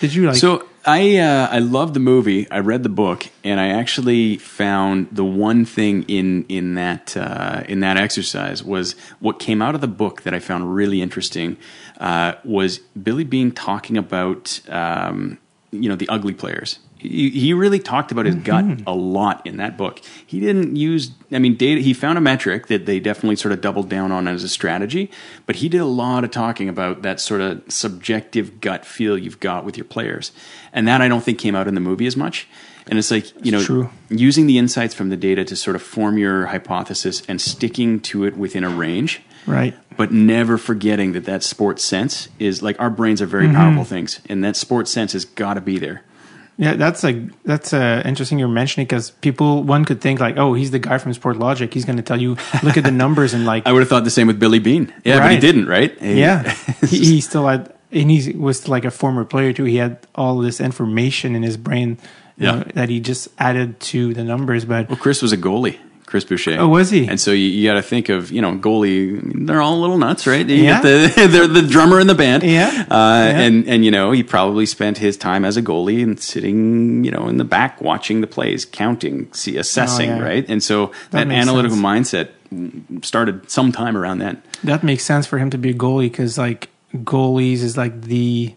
Did 0.00 0.14
you 0.14 0.26
like? 0.26 0.36
So 0.36 0.68
I 0.84 1.16
uh, 1.16 1.48
I 1.50 1.58
love 1.58 1.92
the 1.92 2.00
movie. 2.00 2.50
I 2.50 2.60
read 2.60 2.82
the 2.82 2.88
book, 2.88 3.26
and 3.44 3.60
I 3.60 3.68
actually 3.68 4.36
found 4.38 5.08
the 5.12 5.24
one 5.24 5.64
thing 5.64 6.04
in 6.04 6.44
in 6.48 6.74
that 6.74 7.16
uh, 7.16 7.64
in 7.68 7.80
that 7.80 7.96
exercise 7.96 8.62
was 8.62 8.94
what 9.20 9.38
came 9.38 9.60
out 9.60 9.74
of 9.74 9.80
the 9.80 9.88
book 9.88 10.22
that 10.22 10.34
I 10.34 10.38
found 10.38 10.74
really 10.74 11.02
interesting 11.02 11.56
uh, 11.98 12.34
was 12.44 12.78
Billy 12.78 13.24
Beane 13.24 13.52
talking 13.52 13.96
about 13.96 14.60
um, 14.68 15.38
you 15.72 15.88
know 15.88 15.96
the 15.96 16.08
ugly 16.08 16.32
players. 16.32 16.78
He, 16.98 17.30
he 17.30 17.54
really 17.54 17.78
talked 17.78 18.10
about 18.12 18.26
his 18.26 18.34
mm-hmm. 18.34 18.74
gut 18.74 18.82
a 18.86 18.94
lot 18.94 19.46
in 19.46 19.58
that 19.58 19.76
book. 19.76 20.00
He 20.26 20.40
didn't 20.40 20.76
use, 20.76 21.12
I 21.32 21.38
mean, 21.38 21.56
data. 21.56 21.80
He 21.80 21.94
found 21.94 22.18
a 22.18 22.20
metric 22.20 22.66
that 22.66 22.86
they 22.86 23.00
definitely 23.00 23.36
sort 23.36 23.52
of 23.52 23.60
doubled 23.60 23.88
down 23.88 24.12
on 24.12 24.26
as 24.26 24.42
a 24.42 24.48
strategy, 24.48 25.10
but 25.46 25.56
he 25.56 25.68
did 25.68 25.80
a 25.80 25.86
lot 25.86 26.24
of 26.24 26.30
talking 26.30 26.68
about 26.68 27.02
that 27.02 27.20
sort 27.20 27.40
of 27.40 27.62
subjective 27.68 28.60
gut 28.60 28.84
feel 28.84 29.16
you've 29.16 29.40
got 29.40 29.64
with 29.64 29.76
your 29.76 29.84
players, 29.84 30.32
and 30.72 30.88
that 30.88 31.00
I 31.00 31.08
don't 31.08 31.22
think 31.22 31.38
came 31.38 31.54
out 31.54 31.68
in 31.68 31.74
the 31.74 31.80
movie 31.80 32.06
as 32.06 32.16
much. 32.16 32.48
And 32.88 32.98
it's 32.98 33.10
like 33.10 33.26
you 33.44 33.52
know, 33.52 33.62
true. 33.62 33.90
using 34.08 34.46
the 34.46 34.56
insights 34.56 34.94
from 34.94 35.10
the 35.10 35.16
data 35.16 35.44
to 35.44 35.56
sort 35.56 35.76
of 35.76 35.82
form 35.82 36.16
your 36.16 36.46
hypothesis 36.46 37.22
and 37.28 37.40
sticking 37.40 38.00
to 38.00 38.24
it 38.24 38.36
within 38.36 38.64
a 38.64 38.70
range 38.70 39.20
right. 39.48 39.74
but 39.96 40.12
never 40.12 40.58
forgetting 40.58 41.12
that 41.12 41.24
that 41.24 41.42
sports 41.42 41.84
sense 41.84 42.28
is 42.38 42.62
like 42.62 42.78
our 42.80 42.90
brains 42.90 43.20
are 43.20 43.26
very 43.26 43.46
mm-hmm. 43.46 43.56
powerful 43.56 43.84
things, 43.84 44.20
and 44.28 44.44
that 44.44 44.56
sports 44.56 44.90
sense 44.90 45.12
has 45.12 45.24
got 45.24 45.54
to 45.54 45.60
be 45.60 45.78
there. 45.78 46.02
Yeah, 46.60 46.74
that's 46.74 47.04
a 47.04 47.12
that's 47.44 47.72
uh, 47.72 48.02
interesting 48.04 48.38
you're 48.40 48.48
mentioning 48.48 48.86
because 48.86 49.12
people 49.12 49.62
one 49.62 49.84
could 49.84 50.00
think 50.00 50.18
like, 50.18 50.36
oh, 50.38 50.54
he's 50.54 50.72
the 50.72 50.80
guy 50.80 50.98
from 50.98 51.12
Sportlogiq. 51.12 51.72
He's 51.72 51.84
going 51.84 51.98
to 51.98 52.02
tell 52.02 52.20
you 52.20 52.36
look 52.64 52.76
at 52.76 52.82
the 52.82 52.90
numbers 53.04 53.32
and 53.32 53.46
like 53.46 53.64
I 53.64 53.72
would 53.72 53.78
have 53.80 53.88
thought 53.88 54.02
the 54.04 54.10
same 54.10 54.26
with 54.26 54.40
Billy 54.40 54.58
Beane. 54.58 54.92
Yeah, 55.04 55.20
but 55.20 55.30
he 55.30 55.38
didn't, 55.38 55.66
right? 55.68 55.96
He- 56.00 56.18
Yeah, 56.20 56.42
he, 56.80 56.98
he 57.14 57.20
still 57.20 57.46
had, 57.46 57.72
and 57.92 58.10
he 58.10 58.32
was 58.32 58.66
like 58.68 58.84
a 58.84 58.90
former 58.90 59.24
player 59.24 59.52
too. 59.52 59.64
He 59.64 59.76
had 59.76 59.98
all 60.16 60.38
this 60.38 60.60
information 60.60 61.36
in 61.36 61.44
his 61.44 61.56
brain, 61.56 61.96
you 62.36 62.46
Yeah. 62.46 62.56
know, 62.56 62.64
that 62.74 62.88
he 62.88 62.98
just 62.98 63.28
added 63.38 63.78
to 63.94 64.12
the 64.12 64.24
numbers. 64.24 64.64
But 64.64 64.88
Well, 64.88 64.98
Chris 64.98 65.22
was 65.22 65.32
a 65.32 65.36
goalie. 65.38 65.78
Chris 66.08 66.24
Boucher. 66.24 66.56
Oh, 66.58 66.68
was 66.68 66.88
he? 66.90 67.06
And 67.06 67.20
so 67.20 67.32
you, 67.32 67.48
you 67.48 67.68
got 67.68 67.74
to 67.74 67.82
think 67.82 68.08
of 68.08 68.30
you 68.32 68.40
know 68.40 68.56
goalie. 68.56 69.20
They're 69.46 69.60
all 69.60 69.76
a 69.78 69.80
little 69.80 69.98
nuts, 69.98 70.26
right? 70.26 70.46
You 70.48 70.56
Yeah. 70.64 70.80
the, 70.80 71.12
they're 71.30 71.46
the 71.46 71.60
drummer 71.62 72.00
in 72.00 72.06
the 72.06 72.14
band. 72.14 72.42
Yeah. 72.42 72.86
Uh, 72.90 72.94
Yeah. 73.28 73.40
And 73.44 73.68
and 73.68 73.84
you 73.84 73.90
know 73.90 74.10
he 74.12 74.22
probably 74.22 74.64
spent 74.66 74.96
his 74.98 75.16
time 75.18 75.44
as 75.44 75.56
a 75.58 75.62
goalie 75.62 76.02
and 76.02 76.18
sitting 76.18 77.04
you 77.04 77.10
know 77.10 77.28
in 77.28 77.36
the 77.36 77.44
back 77.44 77.80
watching 77.82 78.22
the 78.22 78.26
plays, 78.26 78.64
counting, 78.64 79.30
see, 79.32 79.58
assessing, 79.58 80.10
Oh, 80.10 80.16
yeah. 80.16 80.22
right? 80.22 80.44
And 80.48 80.62
so 80.62 80.92
that, 81.10 81.28
makes 81.28 81.42
analytical 81.42 81.76
sense. 81.76 82.10
mindset 82.12 83.04
started 83.04 83.50
sometime 83.50 83.94
around 83.96 84.18
then. 84.20 84.42
that 84.64 84.82
makes 84.82 85.04
sense 85.04 85.26
for 85.26 85.38
him 85.38 85.50
to 85.50 85.58
be 85.58 85.70
a 85.70 85.74
goalie 85.74 86.10
because 86.10 86.38
like 86.38 86.70
goalies 86.94 87.60
is 87.62 87.76
like 87.76 88.00
the 88.02 88.54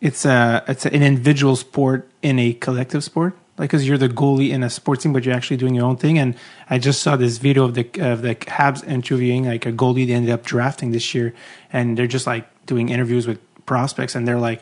it's 0.00 0.24
a 0.24 0.62
it's 0.68 0.86
an 0.86 1.02
individual 1.02 1.56
sport 1.56 2.08
in 2.22 2.38
a 2.38 2.52
collective 2.52 3.02
sport. 3.02 3.36
Like, 3.56 3.70
because 3.70 3.86
you're 3.86 3.98
the 3.98 4.08
goalie 4.08 4.50
in 4.50 4.64
a 4.64 4.70
sports 4.70 5.04
team, 5.04 5.12
but 5.12 5.24
you're 5.24 5.34
actually 5.34 5.58
doing 5.58 5.74
your 5.74 5.84
own 5.84 5.96
thing. 5.96 6.18
And 6.18 6.34
I 6.68 6.78
just 6.78 7.02
saw 7.02 7.14
this 7.14 7.38
video 7.38 7.64
of 7.64 7.74
the 7.74 7.88
of 8.00 8.22
the 8.22 8.34
Habs 8.34 8.86
interviewing 8.86 9.46
like 9.46 9.64
a 9.64 9.72
goalie 9.72 10.06
they 10.06 10.12
ended 10.12 10.32
up 10.32 10.44
drafting 10.44 10.90
this 10.90 11.14
year, 11.14 11.34
and 11.72 11.96
they're 11.96 12.08
just 12.08 12.26
like 12.26 12.48
doing 12.66 12.88
interviews 12.88 13.26
with 13.26 13.38
prospects, 13.64 14.16
and 14.16 14.26
they're 14.26 14.40
like, 14.40 14.60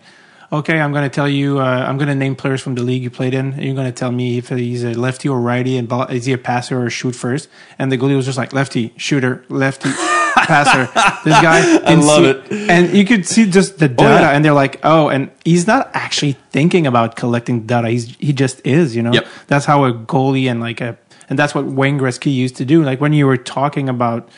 "Okay, 0.52 0.78
I'm 0.78 0.93
going 0.93 1.09
to 1.09 1.14
tell 1.14 1.28
you, 1.28 1.59
uh, 1.59 1.86
I'm 1.89 1.97
going 1.97 2.09
to 2.09 2.14
name 2.14 2.36
players 2.36 2.60
from 2.60 2.74
the 2.74 2.82
league 2.82 3.02
you 3.02 3.10
played 3.10 3.32
in, 3.32 3.55
and 3.55 3.64
you're 3.64 3.74
going 3.74 3.86
to 3.86 3.98
tell 3.98 4.12
me 4.12 4.36
if 4.36 4.51
he's 4.51 4.85
a 4.85 4.93
lefty 4.93 5.28
or 5.28 5.40
righty, 5.40 5.78
and 5.78 5.89
ball, 5.89 6.06
is 6.09 6.27
he 6.27 6.35
a 6.35 6.39
passer 6.39 6.78
or 6.78 6.86
a 6.86 6.90
shoot 6.90 7.16
first? 7.16 7.48
And 7.78 7.90
the 7.90 7.97
goalie 7.97 8.16
was 8.16 8.27
just 8.27 8.39
like 8.39 8.52
lefty, 8.52 8.93
shooter, 8.98 9.44
lefty. 9.48 9.89
passer. 10.46 10.86
This 11.24 11.40
guy, 11.40 11.76
I 11.84 11.94
love 11.94 12.24
see- 12.24 12.54
it. 12.64 12.70
and 12.70 12.96
you 12.96 13.04
could 13.04 13.26
see 13.26 13.48
just 13.50 13.78
the 13.78 13.88
data, 13.88 14.22
yeah. 14.24 14.30
and 14.30 14.44
they're 14.44 14.52
like, 14.52 14.80
"Oh," 14.84 15.09
and 15.09 15.30
he's 15.44 15.66
not 15.66 15.90
actually 15.94 16.36
thinking 16.50 16.86
about 16.86 17.16
collecting 17.16 17.66
data. 17.66 17.88
He's 17.88 18.14
he 18.16 18.32
just 18.32 18.60
is, 18.66 18.94
you 18.96 19.02
know. 19.02 19.12
Yep. 19.12 19.26
That's 19.48 19.64
how 19.66 19.84
a 19.84 19.92
goalie 19.92 20.50
and 20.50 20.60
like 20.60 20.80
a, 20.80 20.96
and 21.28 21.38
that's 21.38 21.54
what 21.54 21.66
Wayne 21.66 21.98
Gretzky 21.98 22.34
used 22.34 22.56
to 22.56 22.64
do. 22.64 22.82
Like 22.82 23.00
when 23.00 23.12
you 23.12 23.26
were 23.26 23.36
talking 23.36 23.88
about, 23.88 24.28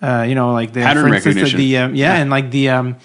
uh, 0.00 0.24
you 0.28 0.34
know, 0.34 0.52
like 0.52 0.72
the 0.72 0.80
Pattern 0.82 1.08
for 1.08 1.14
instance, 1.14 1.52
the- 1.52 1.76
um, 1.78 1.94
yeah, 1.94 2.14
and 2.16 2.30
like 2.30 2.50
the 2.50 2.68
um, 2.70 2.96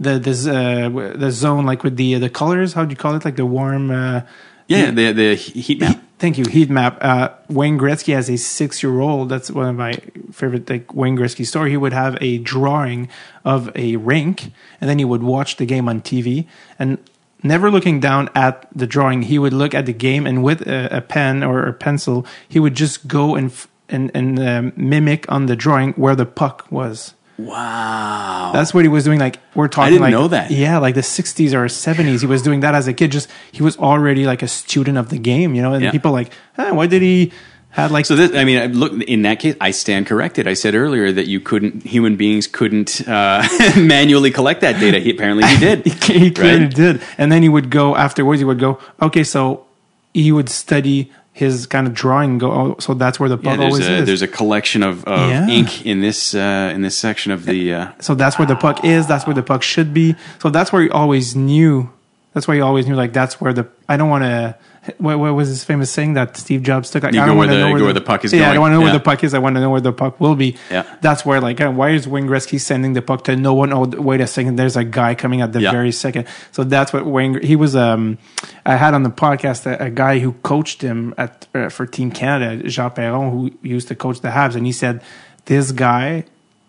the 0.00 0.18
this 0.18 0.46
uh, 0.46 0.88
the 1.16 1.30
zone, 1.30 1.66
like 1.66 1.82
with 1.84 1.96
the 1.96 2.14
the 2.18 2.30
colors. 2.30 2.72
How 2.74 2.84
do 2.84 2.90
you 2.90 2.96
call 2.96 3.14
it? 3.16 3.24
Like 3.24 3.36
the 3.36 3.46
warm. 3.46 3.90
Uh, 3.90 4.20
Yeah, 4.68 4.90
the 4.90 5.12
the 5.12 5.34
heat 5.36 5.78
map. 5.80 6.02
Thank 6.18 6.38
you, 6.38 6.46
heat 6.46 6.70
map. 6.70 6.96
Uh, 7.02 7.30
Wayne 7.48 7.78
Gretzky 7.78 8.14
as 8.14 8.30
a 8.30 8.38
six-year-old. 8.38 9.28
That's 9.28 9.50
one 9.50 9.68
of 9.68 9.76
my 9.76 9.92
favorite 10.32 10.68
like 10.70 10.94
Wayne 10.94 11.16
Gretzky 11.16 11.44
story. 11.44 11.70
He 11.70 11.76
would 11.76 11.92
have 11.92 12.16
a 12.22 12.38
drawing 12.38 13.10
of 13.44 13.70
a 13.76 13.96
rink, 13.96 14.50
and 14.80 14.88
then 14.88 14.98
he 14.98 15.04
would 15.04 15.22
watch 15.22 15.56
the 15.56 15.66
game 15.66 15.90
on 15.90 16.00
TV, 16.00 16.46
and 16.78 16.96
never 17.42 17.70
looking 17.70 18.00
down 18.00 18.30
at 18.34 18.66
the 18.74 18.86
drawing, 18.86 19.22
he 19.22 19.38
would 19.38 19.52
look 19.52 19.74
at 19.74 19.84
the 19.84 19.92
game, 19.92 20.26
and 20.26 20.42
with 20.42 20.66
a, 20.66 20.96
a 20.96 21.00
pen 21.02 21.42
or 21.42 21.62
a 21.64 21.74
pencil, 21.74 22.24
he 22.48 22.58
would 22.58 22.74
just 22.74 23.06
go 23.06 23.34
and 23.34 23.50
f- 23.50 23.68
and 23.90 24.10
and 24.14 24.38
um, 24.38 24.72
mimic 24.74 25.30
on 25.30 25.46
the 25.46 25.56
drawing 25.56 25.92
where 25.94 26.16
the 26.16 26.24
puck 26.24 26.66
was. 26.70 27.12
Wow. 27.38 28.50
That's 28.54 28.72
what 28.72 28.84
he 28.84 28.88
was 28.88 29.04
doing. 29.04 29.18
Like 29.18 29.38
we're 29.54 29.68
talking. 29.68 29.86
I 29.86 29.90
didn't 29.90 30.02
like, 30.02 30.10
know 30.12 30.28
that. 30.28 30.50
Yeah, 30.50 30.78
like 30.78 30.94
the 30.94 31.00
'60s 31.02 31.52
or 31.52 31.66
'70s. 31.66 32.20
He 32.20 32.26
was 32.26 32.42
doing 32.42 32.60
that 32.60 32.74
as 32.74 32.88
a 32.88 32.92
kid. 32.94 33.12
Just 33.12 33.28
he 33.52 33.62
was 33.62 33.76
already 33.76 34.24
like 34.26 34.42
a 34.42 34.48
student 34.48 34.98
of 34.98 35.08
the 35.10 35.18
game, 35.18 35.54
you 35.54 35.62
know. 35.62 35.72
And 35.74 35.84
Yeah. 35.84 35.90
people 35.90 36.12
like, 36.12 36.32
huh, 36.56 36.70
why 36.72 36.86
did 36.86 37.02
he 37.02 37.32
had 37.70 37.90
like? 37.90 38.06
So 38.06 38.16
this, 38.16 38.34
I 38.34 38.44
mean, 38.44 38.58
I- 38.58 38.66
look. 38.66 39.02
In 39.02 39.22
that 39.22 39.38
case, 39.40 39.54
I 39.60 39.70
stand 39.72 40.06
corrected. 40.06 40.48
I 40.48 40.54
said 40.54 40.74
earlier 40.74 41.12
that 41.12 41.26
you 41.26 41.40
couldn't, 41.40 41.82
human 41.84 42.16
beings 42.16 42.46
couldn't 42.46 43.06
uh, 43.06 43.46
manually 43.76 44.30
collect 44.30 44.62
that 44.62 44.80
data. 44.80 44.98
He, 44.98 45.10
apparently, 45.10 45.46
he 45.46 45.58
did. 45.58 45.86
he 46.02 46.30
clearly 46.30 46.64
Right? 46.64 46.74
did. 46.74 47.02
And 47.18 47.30
then 47.30 47.42
he 47.42 47.48
would 47.50 47.70
go 47.70 47.96
afterwards. 47.96 48.40
He 48.40 48.44
would 48.44 48.58
go, 48.58 48.78
okay, 49.02 49.24
so 49.24 49.66
he 50.14 50.32
would 50.32 50.48
study 50.48 51.12
his 51.36 51.66
kind 51.66 51.86
of 51.86 51.92
drawing. 51.92 52.38
Go, 52.38 52.50
oh, 52.50 52.76
so 52.80 52.94
that's 52.94 53.20
where 53.20 53.28
the 53.28 53.36
Yeah, 53.36 53.50
puck 53.50 53.58
there's 53.60 53.72
always 53.74 53.88
a, 53.88 53.92
is. 53.98 54.06
there's 54.06 54.22
a 54.22 54.28
collection 54.28 54.82
of, 54.82 55.04
of 55.04 55.28
Yeah. 55.30 55.46
ink 55.48 55.84
in 55.84 56.00
this 56.00 56.34
uh, 56.34 56.72
in 56.74 56.80
this 56.80 56.96
section 56.96 57.30
of 57.30 57.44
the. 57.44 57.74
Uh, 57.74 57.92
so 58.00 58.14
that's 58.14 58.38
where 58.38 58.46
the 58.48 58.56
puck 58.56 58.84
is. 58.84 59.06
That's 59.06 59.26
where 59.26 59.34
the 59.34 59.42
puck 59.42 59.62
should 59.62 59.92
be. 59.92 60.16
So 60.40 60.48
that's 60.48 60.72
where 60.72 60.82
he 60.82 60.88
always 60.90 61.36
knew. 61.36 61.90
That's 62.32 62.48
why 62.48 62.54
he 62.56 62.60
always 62.62 62.86
knew. 62.86 62.94
Like 62.94 63.12
that's 63.12 63.38
where 63.40 63.52
the. 63.52 63.68
I 63.88 63.96
don't 63.98 64.08
want 64.08 64.24
to. 64.24 64.56
What, 64.98 65.18
what 65.18 65.34
was 65.34 65.48
his 65.48 65.64
famous 65.64 65.90
saying 65.90 66.14
that 66.14 66.36
Steve 66.36 66.62
Jobs 66.62 66.90
took? 66.90 67.02
Like, 67.02 67.14
You 67.14 67.20
I 67.20 67.24
go 67.24 67.28
don't 67.30 67.38
where 67.38 67.46
the- 67.48 67.54
know 67.58 67.76
go 67.78 67.84
where 67.84 67.92
the 67.92 68.00
puck 68.00 68.24
is 68.24 68.32
Yeah, 68.32 68.50
I 68.50 68.52
don't 68.54 68.60
want 68.60 68.72
to 68.72 68.74
know 68.76 68.80
Yeah. 68.80 68.84
where 68.86 68.92
the 68.98 69.04
puck 69.04 69.24
is. 69.24 69.34
I 69.34 69.38
want 69.38 69.56
to 69.56 69.60
know 69.60 69.70
where 69.70 69.80
the 69.80 69.92
puck 69.92 70.20
will 70.20 70.34
be. 70.36 70.56
Yeah. 70.70 70.84
That's 71.00 71.24
where 71.26 71.40
like, 71.40 71.60
uh, 71.60 71.70
why 71.70 71.90
is 71.90 72.06
Wayne 72.06 72.26
Gretzky 72.26 72.60
sending 72.60 72.92
the 72.92 73.02
puck 73.02 73.24
to 73.24 73.36
no 73.36 73.54
one? 73.54 73.72
Oh, 73.72 73.84
wait 73.84 74.20
a 74.20 74.26
second. 74.26 74.56
There's 74.56 74.76
a 74.76 74.84
guy 74.84 75.14
coming 75.14 75.40
at 75.40 75.52
the 75.52 75.60
Yeah. 75.60 75.70
very 75.72 75.92
second. 75.92 76.26
So 76.52 76.64
that's 76.64 76.92
what 76.92 77.06
Wayne. 77.06 77.42
He 77.42 77.56
was. 77.56 77.74
Um, 77.76 78.18
I 78.64 78.76
had 78.76 78.94
on 78.94 79.02
the 79.02 79.10
podcast 79.10 79.66
a, 79.66 79.86
a 79.86 79.90
guy 79.90 80.18
who 80.18 80.32
coached 80.42 80.82
him 80.82 81.14
at 81.18 81.46
uh, 81.54 81.68
for 81.68 81.86
Team 81.86 82.10
Canada, 82.10 82.68
Jean 82.68 82.90
Perron, 82.90 83.30
who 83.30 83.50
used 83.62 83.88
to 83.88 83.94
coach 83.94 84.20
the 84.20 84.28
Habs, 84.28 84.54
and 84.56 84.66
he 84.66 84.72
said 84.72 85.02
this 85.46 85.72
guy 85.72 86.24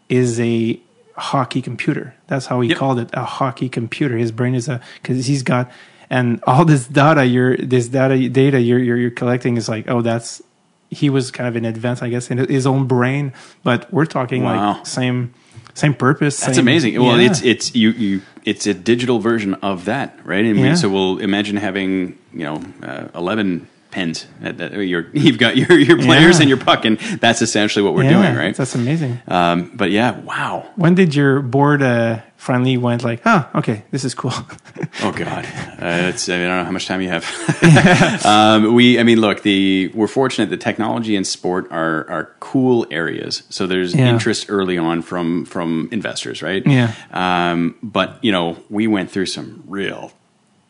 is 0.09 0.39
a 0.39 0.79
hockey 1.17 1.61
computer. 1.61 2.13
That's 2.27 2.45
how 2.45 2.61
he 2.61 2.69
Yep. 2.69 2.77
called 2.77 2.99
it, 2.99 3.09
a 3.13 3.23
hockey 3.23 3.69
computer. 3.69 4.17
His 4.17 4.31
brain 4.31 4.53
is 4.55 4.69
a 4.69 4.79
because 5.01 5.25
he's 5.25 5.43
got 5.43 5.69
and 6.09 6.41
all 6.45 6.65
this 6.65 6.87
data 6.87 7.25
you're 7.25 7.57
this 7.57 7.87
data 7.87 8.29
data 8.29 8.59
you're, 8.59 8.79
you're, 8.79 8.97
you're 8.97 9.11
collecting 9.11 9.57
is 9.57 9.67
like 9.67 9.89
oh 9.89 10.01
that's 10.01 10.41
he 10.89 11.09
was 11.09 11.31
kind 11.31 11.47
of 11.47 11.55
in 11.55 11.65
advance 11.65 12.01
i 12.01 12.09
guess 12.09 12.31
in 12.31 12.37
his 12.37 12.65
own 12.65 12.87
brain 12.87 13.33
but 13.63 13.91
we're 13.93 14.05
talking 14.05 14.43
wow. 14.43 14.73
like 14.73 14.85
same 14.85 15.33
same 15.73 15.93
purpose 15.93 16.39
that's 16.39 16.55
same, 16.55 16.63
amazing 16.63 17.01
well 17.01 17.19
yeah. 17.19 17.29
it's 17.29 17.41
it's 17.41 17.75
you 17.75 17.91
you 17.91 18.21
it's 18.45 18.65
a 18.65 18.73
digital 18.73 19.19
version 19.19 19.53
of 19.55 19.85
that 19.85 20.17
right 20.25 20.45
I 20.45 20.53
mean, 20.53 20.75
so 20.77 20.89
we'll 20.89 21.19
imagine 21.19 21.57
having 21.57 22.17
you 22.33 22.45
know 22.45 22.63
uh, 22.81 23.07
11 23.13 23.67
pins. 23.91 24.27
You're, 24.41 25.07
you've 25.13 25.37
got 25.37 25.57
your, 25.57 25.77
your 25.77 25.97
players 25.97 26.37
yeah. 26.37 26.41
and 26.41 26.49
your 26.49 26.57
puck, 26.57 26.85
and 26.85 26.97
that's 26.97 27.41
essentially 27.41 27.83
what 27.83 27.93
we're 27.93 28.03
yeah, 28.03 28.21
doing, 28.21 28.35
right? 28.35 28.55
That's 28.55 28.75
amazing. 28.75 29.19
Um, 29.27 29.71
but 29.75 29.91
yeah, 29.91 30.19
wow. 30.19 30.69
When 30.75 30.95
did 30.95 31.15
your 31.15 31.41
board 31.41 31.81
uh, 31.81 32.21
finally 32.35 32.77
went 32.77 33.03
like, 33.03 33.21
oh, 33.25 33.49
okay, 33.55 33.83
this 33.91 34.05
is 34.05 34.13
cool? 34.13 34.31
oh 35.01 35.11
God, 35.11 35.45
uh, 35.45 35.81
I 35.81 36.11
don't 36.11 36.27
know 36.27 36.63
how 36.63 36.71
much 36.71 36.85
time 36.85 37.01
you 37.01 37.09
have. 37.09 38.25
um, 38.25 38.73
we, 38.73 38.99
I 38.99 39.03
mean, 39.03 39.19
look, 39.19 39.41
the 39.41 39.91
we're 39.93 40.07
fortunate 40.07 40.49
The 40.49 40.57
technology 40.57 41.15
and 41.15 41.25
sport 41.25 41.67
are 41.71 42.09
are 42.09 42.35
cool 42.39 42.87
areas, 42.91 43.43
so 43.49 43.67
there's 43.67 43.93
yeah. 43.93 44.09
interest 44.09 44.47
early 44.49 44.77
on 44.77 45.01
from 45.01 45.45
from 45.45 45.89
investors, 45.91 46.41
right? 46.41 46.65
Yeah. 46.65 46.93
Um, 47.11 47.75
but 47.81 48.23
you 48.23 48.31
know, 48.31 48.57
we 48.69 48.87
went 48.87 49.11
through 49.11 49.25
some 49.27 49.63
real 49.67 50.11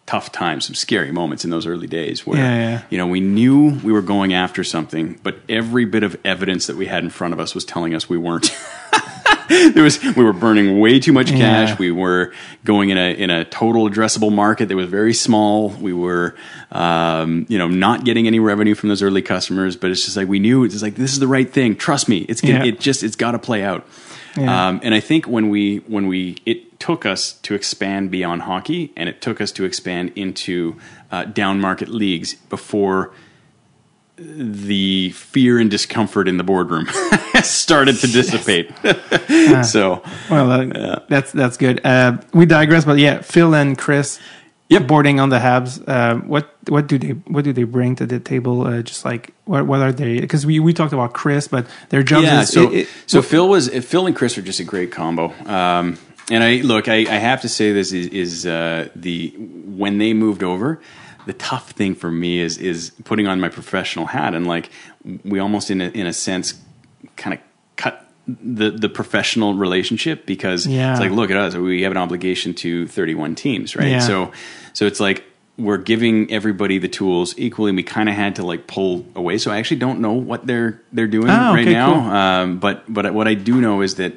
tough 0.08 0.32
times, 0.32 0.66
some 0.66 0.74
scary 0.74 1.12
moments 1.12 1.44
in 1.46 1.52
those 1.52 1.68
early 1.68 1.86
days 1.86 2.26
where 2.26 2.40
Yeah, 2.40 2.56
yeah. 2.56 2.82
you 2.90 2.98
know 2.98 3.06
we 3.08 3.20
knew 3.20 3.78
we 3.84 3.92
were 3.92 4.02
going 4.02 4.34
after 4.34 4.64
something, 4.64 5.20
but 5.22 5.36
every 5.48 5.86
bit 5.86 6.02
of 6.02 6.18
evidence 6.26 6.66
that 6.68 6.78
we 6.78 6.88
had 6.88 7.04
in 7.04 7.10
front 7.12 7.34
of 7.36 7.40
us 7.40 7.54
was 7.54 7.64
telling 7.66 7.94
us 7.94 8.10
we 8.10 8.18
weren't. 8.18 8.50
there 9.50 9.84
was 9.84 10.04
we 10.04 10.24
were 10.24 10.34
burning 10.34 10.80
way 10.80 11.00
too 11.00 11.14
much 11.14 11.28
cash. 11.28 11.70
Yeah. 11.70 11.76
We 11.80 11.92
were 11.92 12.34
going 12.66 12.90
in 12.90 12.98
a 12.98 13.14
in 13.14 13.30
a 13.30 13.46
total 13.46 13.88
addressable 13.90 14.32
market 14.32 14.68
that 14.70 14.76
was 14.76 14.90
very 14.90 15.14
small. 15.14 15.70
We 15.70 15.94
were 15.94 16.36
um, 16.72 17.46
you 17.50 17.58
know 17.58 17.68
not 17.68 18.04
getting 18.04 18.28
any 18.28 18.40
revenue 18.40 18.76
from 18.76 18.90
those 18.90 19.02
early 19.02 19.22
customers, 19.22 19.76
but 19.76 19.92
it's 19.92 20.04
just 20.04 20.18
like 20.18 20.28
we 20.28 20.40
knew 20.40 20.64
it's 20.64 20.74
just 20.74 20.84
like 20.84 20.96
this 20.96 21.14
is 21.14 21.20
the 21.20 21.28
right 21.28 21.50
thing. 21.52 21.76
Trust 21.76 22.10
me, 22.10 22.20
it's 22.30 22.42
gonna, 22.42 22.66
Yeah. 22.66 22.72
it 22.72 22.80
just 22.80 23.04
it's 23.04 23.16
got 23.16 23.32
to 23.32 23.40
play 23.40 23.64
out. 23.64 23.86
Yeah. 24.38 24.68
Um, 24.68 24.80
and 24.84 24.94
I 24.94 25.00
think 25.00 25.28
when 25.28 25.50
we 25.50 25.78
when 25.88 26.08
we 26.08 26.38
it 26.46 26.80
took 26.80 27.06
us 27.06 27.34
to 27.34 27.56
expand 27.56 28.12
beyond 28.12 28.44
hockey, 28.44 28.94
and 28.96 29.10
it 29.10 29.22
took 29.22 29.42
us 29.42 29.52
to 29.54 29.66
expand 29.66 30.14
into 30.16 30.78
uh, 31.12 31.26
down 31.26 31.60
market 31.60 31.90
leagues 31.90 32.36
before 32.36 33.14
the 34.18 35.12
fear 35.12 35.60
and 35.60 35.70
discomfort 35.70 36.28
in 36.28 36.38
the 36.38 36.44
boardroom 36.44 36.88
started 37.44 37.96
to 37.98 38.08
dissipate. 38.08 38.72
so 39.66 40.04
Well, 40.30 40.52
uh, 40.52 41.00
that's 41.08 41.32
that's 41.32 41.58
good. 41.58 41.82
Uh, 41.86 42.18
we 42.34 42.46
digress, 42.46 42.86
but 42.86 42.98
yeah, 42.98 43.22
Phil 43.22 43.54
and 43.54 43.78
Chris, 43.78 44.20
Yep. 44.70 44.88
boarding 44.88 45.20
on 45.20 45.30
the 45.30 45.40
Habs. 45.40 45.82
Uh, 45.88 46.16
what 46.28 46.54
what 46.68 46.88
do 46.88 46.98
they 46.98 47.10
what 47.32 47.44
do 47.46 47.54
they 47.54 47.64
bring 47.64 47.96
to 47.96 48.06
the 48.06 48.20
table? 48.20 48.68
Uh, 48.68 48.82
just 48.82 49.06
like 49.06 49.34
what 49.46 49.66
what 49.66 49.80
are 49.82 49.94
they? 49.94 50.20
Because 50.20 50.46
we, 50.46 50.60
we 50.60 50.74
talked 50.74 50.92
about 50.94 51.14
Chris, 51.14 51.48
but 51.48 51.66
their 51.90 52.04
jobs. 52.04 52.26
yeah, 52.26 52.42
is, 52.42 52.50
so 52.50 52.72
it- 52.72 52.80
it- 52.80 52.88
so 53.06 53.22
Phil 53.22 53.48
was 53.48 53.70
Phil 53.86 54.08
and 54.08 54.16
Chris 54.16 54.38
are 54.38 54.42
just 54.42 54.60
a 54.60 54.66
great 54.66 54.92
combo. 54.92 55.34
Um, 55.46 55.98
and 56.30 56.44
I 56.44 56.58
look, 56.58 56.90
I, 56.90 56.96
I 56.98 57.18
have 57.20 57.42
to 57.44 57.50
say 57.50 57.72
this 57.72 57.94
is, 57.94 58.08
is 58.08 58.46
uh, 58.46 58.90
the 58.96 59.30
when 59.38 60.00
they 60.00 60.14
moved 60.14 60.44
over, 60.44 60.82
the 61.26 61.34
tough 61.34 61.72
thing 61.72 61.96
for 61.96 62.12
me 62.12 62.40
is 62.40 62.58
is 62.58 62.92
putting 63.06 63.28
on 63.28 63.40
my 63.40 63.48
professional 63.50 64.08
hat 64.08 64.34
and 64.34 64.46
like 64.48 64.70
we 65.24 65.40
almost 65.40 65.72
in 65.72 65.80
a, 65.80 65.88
in 65.90 66.06
a 66.06 66.12
sense 66.14 66.60
kind 67.16 67.34
of 67.36 67.40
cut 67.78 68.07
the 68.28 68.72
the 68.72 68.90
professional 68.90 69.54
relationship 69.54 70.26
because 70.26 70.68
Yeah. 70.68 70.92
it's 70.92 71.00
like 71.00 71.12
look 71.12 71.32
at 71.32 71.38
us 71.38 71.56
we 71.56 71.84
have 71.84 71.92
an 71.92 71.98
obligation 71.98 72.54
to 72.56 72.88
31 72.88 73.36
teams 73.36 73.76
right 73.76 73.88
Yeah. 73.90 74.00
so 74.00 74.32
so 74.74 74.86
it's 74.86 75.00
like 75.00 75.24
we're 75.58 75.78
giving 75.78 76.30
everybody 76.32 76.78
the 76.78 76.90
tools 76.90 77.34
equally 77.38 77.70
and 77.70 77.78
we 77.78 77.84
kind 77.84 78.10
of 78.10 78.16
had 78.16 78.36
to 78.36 78.44
like 78.44 78.68
pull 78.68 79.06
away 79.16 79.38
so 79.38 79.50
i 79.50 79.58
actually 79.58 79.78
don't 79.78 80.00
know 80.02 80.12
what 80.14 80.46
they're 80.46 80.82
they're 80.92 81.08
doing 81.08 81.30
Oh, 81.30 81.54
right 81.54 81.62
okay, 81.62 81.72
now 81.74 81.94
cool. 81.94 82.12
um, 82.12 82.60
but 82.60 82.84
but 82.94 83.14
what 83.14 83.28
i 83.28 83.34
do 83.34 83.62
know 83.62 83.82
is 83.82 83.96
that 83.96 84.14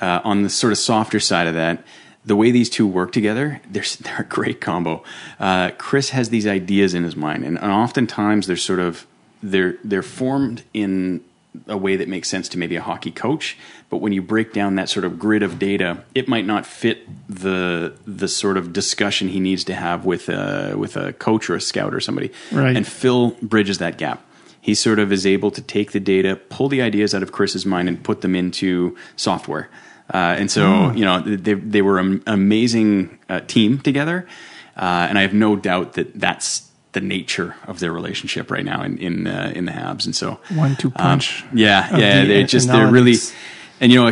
uh, 0.00 0.20
on 0.24 0.42
the 0.42 0.50
sort 0.50 0.72
of 0.72 0.78
softer 0.78 1.18
side 1.18 1.46
of 1.46 1.54
that 1.54 1.82
the 2.26 2.36
way 2.36 2.50
these 2.50 2.68
two 2.68 2.88
work 2.88 3.12
together, 3.12 3.60
they're, 3.70 3.84
they're 4.00 4.22
a 4.22 4.24
great 4.24 4.60
combo. 4.60 5.04
Uh, 5.38 5.70
Chris 5.78 6.10
has 6.10 6.28
these 6.28 6.44
ideas 6.44 6.92
in 6.92 7.04
his 7.04 7.14
mind, 7.14 7.44
and, 7.44 7.56
and 7.56 7.70
oftentimes 7.70 8.48
they're 8.48 8.56
sort 8.56 8.80
of 8.80 9.06
they're 9.44 9.76
they're 9.84 10.02
formed 10.02 10.64
in 10.74 11.22
a 11.66 11.76
way 11.76 11.96
that 11.96 12.08
makes 12.08 12.28
sense 12.28 12.48
to 12.50 12.58
maybe 12.58 12.76
a 12.76 12.82
hockey 12.82 13.10
coach. 13.10 13.56
But 13.88 13.98
when 13.98 14.12
you 14.12 14.22
break 14.22 14.52
down 14.52 14.74
that 14.76 14.88
sort 14.88 15.04
of 15.04 15.18
grid 15.18 15.42
of 15.42 15.58
data, 15.58 16.04
it 16.14 16.28
might 16.28 16.46
not 16.46 16.66
fit 16.66 17.06
the 17.28 17.96
the 18.06 18.28
sort 18.28 18.56
of 18.56 18.72
discussion 18.72 19.28
he 19.28 19.40
needs 19.40 19.64
to 19.64 19.74
have 19.74 20.04
with 20.04 20.28
a 20.28 20.74
with 20.76 20.96
a 20.96 21.12
coach 21.12 21.48
or 21.50 21.54
a 21.54 21.60
scout 21.60 21.94
or 21.94 22.00
somebody. 22.00 22.30
Right. 22.52 22.76
And 22.76 22.86
Phil 22.86 23.30
bridges 23.42 23.78
that 23.78 23.98
gap. 23.98 24.22
He 24.60 24.74
sort 24.74 24.98
of 24.98 25.12
is 25.12 25.24
able 25.24 25.52
to 25.52 25.62
take 25.62 25.92
the 25.92 26.00
data, 26.00 26.34
pull 26.34 26.68
the 26.68 26.82
ideas 26.82 27.14
out 27.14 27.22
of 27.22 27.30
Chris's 27.30 27.64
mind, 27.64 27.88
and 27.88 28.02
put 28.02 28.20
them 28.22 28.34
into 28.34 28.96
software. 29.14 29.70
Uh, 30.12 30.34
and 30.38 30.50
so, 30.50 30.90
you 30.92 31.04
know, 31.04 31.20
they 31.20 31.54
they 31.54 31.82
were 31.82 31.98
an 32.00 32.22
amazing 32.26 33.18
uh, 33.28 33.40
team 33.40 33.78
together, 33.78 34.26
uh, 34.76 35.06
and 35.08 35.18
I 35.18 35.22
have 35.22 35.34
no 35.34 35.54
doubt 35.54 35.92
that 35.94 36.18
that's 36.18 36.65
the 36.96 37.00
nature 37.16 37.54
of 37.70 37.78
their 37.80 37.92
relationship 37.92 38.50
right 38.50 38.64
now 38.64 38.82
in 38.86 38.98
in, 38.98 39.14
uh, 39.26 39.52
in 39.54 39.64
the 39.68 39.72
Habs. 39.72 40.04
And 40.06 40.14
so, 40.16 40.28
One-two 40.54 40.90
punch 40.90 41.42
Um, 41.44 41.58
yeah, 41.58 41.96
yeah, 41.96 42.20
the 42.22 42.28
they 42.28 42.44
just 42.44 42.68
they're 42.68 42.90
really. 42.98 43.16
And 43.78 43.92
you 43.92 43.98
know, 44.02 44.10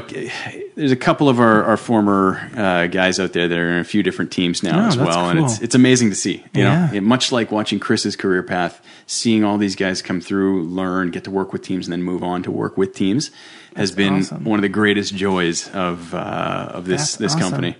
there's 0.76 0.92
a 0.92 0.96
couple 1.08 1.26
of 1.32 1.40
our, 1.40 1.64
our 1.64 1.78
former 1.78 2.22
uh, 2.54 2.86
guys 2.88 3.18
out 3.18 3.32
there 3.32 3.48
that 3.48 3.58
are 3.58 3.70
in 3.76 3.78
a 3.80 3.84
few 3.94 4.02
different 4.02 4.30
teams 4.30 4.62
now 4.62 4.76
Oh, 4.84 4.88
as 4.88 4.96
that's 4.98 5.08
well, 5.08 5.30
and 5.30 5.40
it's 5.40 5.56
it's 5.62 5.74
amazing 5.74 6.10
to 6.10 6.14
see. 6.16 6.36
You 6.52 6.62
Yeah. 6.64 6.86
know, 6.90 6.96
it, 6.98 7.02
much 7.02 7.32
like 7.32 7.50
watching 7.50 7.80
Chris's 7.80 8.14
career 8.14 8.42
path, 8.42 8.82
seeing 9.06 9.42
all 9.42 9.56
these 9.56 9.74
guys 9.74 10.02
come 10.02 10.20
through, 10.20 10.64
learn, 10.80 11.10
get 11.10 11.24
to 11.24 11.30
work 11.30 11.54
with 11.54 11.62
teams, 11.62 11.86
and 11.86 11.92
then 11.94 12.02
move 12.02 12.22
on 12.22 12.42
to 12.42 12.50
work 12.50 12.76
with 12.76 12.92
teams 12.94 13.30
has 13.74 13.90
been 13.90 14.18
awesome. 14.18 14.44
one 14.44 14.58
of 14.58 14.62
the 14.62 14.74
greatest 14.80 15.14
joys 15.16 15.68
of 15.72 16.12
uh, 16.14 16.76
of 16.76 16.84
this 16.84 17.00
That's 17.00 17.16
this 17.16 17.32
awesome. 17.34 17.50
company. 17.50 17.76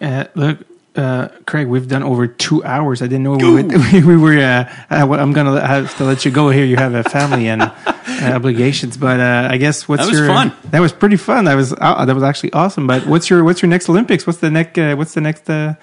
Uh, 0.00 0.24
look, 0.34 0.58
uh, 0.96 1.28
Craig, 1.46 1.66
we've 1.68 1.88
done 1.88 2.02
over 2.02 2.26
two 2.26 2.64
hours. 2.64 3.02
I 3.02 3.06
didn't 3.06 3.24
know 3.24 3.36
we, 3.36 3.50
would, 3.50 3.72
we, 3.92 4.02
we 4.02 4.16
were. 4.16 4.38
Uh, 4.38 4.72
uh, 4.90 5.12
I'm 5.14 5.32
gonna 5.32 5.64
have 5.64 5.96
to 5.98 6.04
let 6.04 6.24
you 6.24 6.30
go 6.30 6.50
here. 6.50 6.64
You 6.64 6.76
have 6.76 6.94
a 6.94 7.04
family 7.04 7.48
and 7.48 7.62
uh, 7.62 7.72
obligations, 8.34 8.96
but 8.96 9.20
uh, 9.20 9.48
I 9.50 9.56
guess 9.58 9.88
what's 9.88 10.02
That 10.02 10.08
was 10.10 10.18
your 10.18 10.28
fun. 10.28 10.52
That 10.70 10.80
was 10.80 10.92
pretty 10.92 11.16
fun. 11.16 11.44
That 11.44 11.54
was 11.54 11.72
uh, 11.72 12.04
that 12.04 12.14
was 12.14 12.24
actually 12.24 12.52
awesome. 12.52 12.86
But 12.86 13.06
what's 13.06 13.28
your 13.30 13.44
what's 13.44 13.62
your 13.62 13.68
next 13.68 13.88
Olympics? 13.88 14.26
What's 14.26 14.38
the 14.40 14.50
next? 14.50 14.78
Uh, 14.78 14.94
what's 14.96 15.14
the 15.14 15.20
next? 15.20 15.48
Uh, 15.48 15.74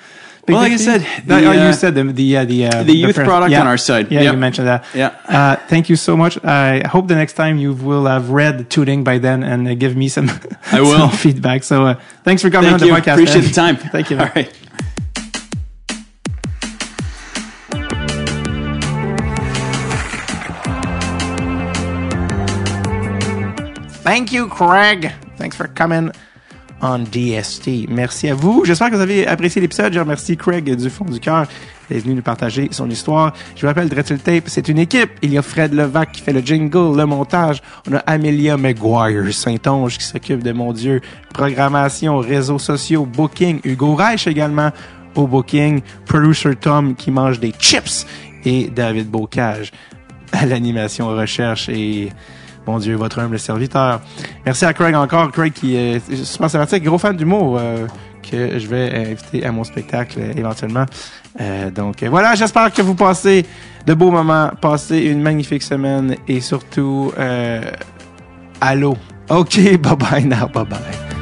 big 0.46 0.56
Well, 0.56 0.62
like 0.64 0.74
I 0.74 0.78
said, 0.78 1.02
the, 1.26 1.36
oh, 1.48 1.52
you 1.68 1.74
said 1.74 1.96
the 1.96 2.04
the 2.04 2.38
uh, 2.38 2.46
the, 2.46 2.66
uh, 2.68 2.84
the 2.84 2.94
youth 2.94 3.16
press- 3.16 3.26
product 3.28 3.52
yeah. 3.52 3.62
on 3.62 3.68
our 3.68 3.78
side. 3.78 4.12
Yeah, 4.12 4.22
Yep. 4.24 4.34
you 4.34 4.40
mentioned 4.40 4.68
that. 4.68 4.84
Yeah. 4.94 5.16
Uh, 5.26 5.56
thank 5.68 5.88
you 5.90 5.96
so 5.96 6.18
much. 6.18 6.38
I 6.44 6.86
hope 6.86 7.08
the 7.08 7.16
next 7.16 7.34
time 7.34 7.58
you 7.58 7.74
will 7.74 8.06
have 8.08 8.30
read 8.30 8.70
Tune 8.70 8.90
In 8.90 9.04
by 9.06 9.20
then 9.20 9.44
and 9.44 9.68
uh, 9.68 9.76
give 9.76 9.96
me 9.96 10.10
some, 10.10 10.30
I 10.72 10.82
will. 10.82 10.98
some 10.98 11.12
feedback. 11.12 11.64
So 11.64 11.86
uh, 11.86 12.00
thanks 12.26 12.42
for 12.42 12.50
coming 12.50 12.72
Thank 12.72 12.82
on 12.82 12.88
you. 12.88 12.94
the 12.94 13.00
podcast. 13.00 13.14
Appreciate 13.14 13.42
man. 13.42 13.48
the 13.48 13.54
time. 13.54 13.76
Thank 13.78 14.10
you. 14.10 14.20
All 14.20 14.30
right. 14.36 14.52
Thank 24.04 24.34
you, 24.34 24.48
Craig. 24.48 25.12
Thanks 25.38 25.56
for 25.56 25.68
coming 25.74 26.12
on 26.82 27.06
DST. 27.06 27.88
Merci 27.90 28.28
à 28.28 28.36
vous. 28.36 28.66
J'espère 28.66 28.90
que 28.90 28.96
vous 28.96 29.02
avez 29.02 29.26
apprécié 29.26 29.62
l'épisode. 29.62 29.94
Je 29.94 30.00
remercie 30.00 30.36
Craig 30.36 30.76
du 30.76 30.90
fond 30.90 31.06
du 31.06 31.22
cœur 31.22 31.48
d'être 31.90 32.04
venu 32.04 32.16
nous 32.16 32.22
partager 32.22 32.68
son 32.72 32.90
histoire. 32.90 33.34
Je 33.56 33.62
vous 33.62 33.68
rappelle, 33.68 33.88
Dreadful 33.88 34.20
Tape, 34.20 34.44
c'est 34.48 34.68
une 34.68 34.80
équipe. 34.80 35.12
Il 35.22 35.32
y 35.32 35.38
a 35.38 35.42
Fred 35.42 35.74
Levac 35.74 36.12
qui 36.12 36.22
fait 36.22 36.34
le 36.34 36.42
jingle, 36.42 36.98
le 36.98 37.06
montage. 37.06 37.62
On 37.90 37.94
a 37.94 38.00
Amelia 38.00 38.58
McGuire 38.58 39.34
Saint-Onge 39.34 39.98
qui 39.98 40.04
s'occupe 40.04 40.44
de, 40.44 40.52
mon 40.52 40.74
Dieu, 40.74 41.00
programmation, 41.34 42.18
réseaux 42.18 42.60
sociaux, 42.60 43.06
booking. 43.06 43.62
Hugo 43.64 43.96
Reich 43.96 44.28
également 44.28 44.72
au 45.16 45.28
booking. 45.28 45.82
Producer 46.06 46.56
Tom 46.58 46.96
qui 46.96 47.10
mange 47.10 47.40
des 47.40 47.54
chips. 47.58 48.06
Et 48.44 48.70
David 48.70 49.10
Bocage 49.10 49.72
à 50.34 50.46
l'animation 50.46 51.08
recherche 51.08 51.70
et 51.70 52.12
mon 52.68 52.78
Dieu, 52.80 52.96
votre 52.96 53.20
humble 53.20 53.40
serviteur. 53.40 54.02
Merci 54.46 54.66
à 54.66 54.74
Craig 54.74 54.96
encore. 54.96 55.32
Craig 55.32 55.54
qui 55.54 55.76
est 55.76 56.14
super 56.24 56.50
sympathique, 56.50 56.84
gros 56.84 56.98
fan 56.98 57.16
d'humour 57.16 57.58
euh, 57.60 57.88
que 58.30 58.58
je 58.58 58.68
vais 58.68 59.12
inviter 59.12 59.46
à 59.46 59.52
mon 59.52 59.64
spectacle 59.64 60.20
euh, 60.20 60.34
éventuellement. 60.36 60.86
Euh, 61.42 61.70
donc 61.72 62.04
euh, 62.04 62.10
voilà, 62.10 62.36
j'espère 62.36 62.72
que 62.72 62.82
vous 62.82 62.96
passez 62.96 63.46
de 63.86 63.94
beaux 63.94 64.12
moments, 64.12 64.52
passez 64.62 65.00
une 65.00 65.22
magnifique 65.22 65.64
semaine 65.64 66.16
et 66.28 66.40
surtout, 66.42 67.12
euh, 67.18 67.62
allô. 68.62 68.96
OK, 69.30 69.78
bye 69.82 69.96
bye 69.96 70.26
now, 70.26 70.48
bye 70.48 70.66
bye. 70.66 71.13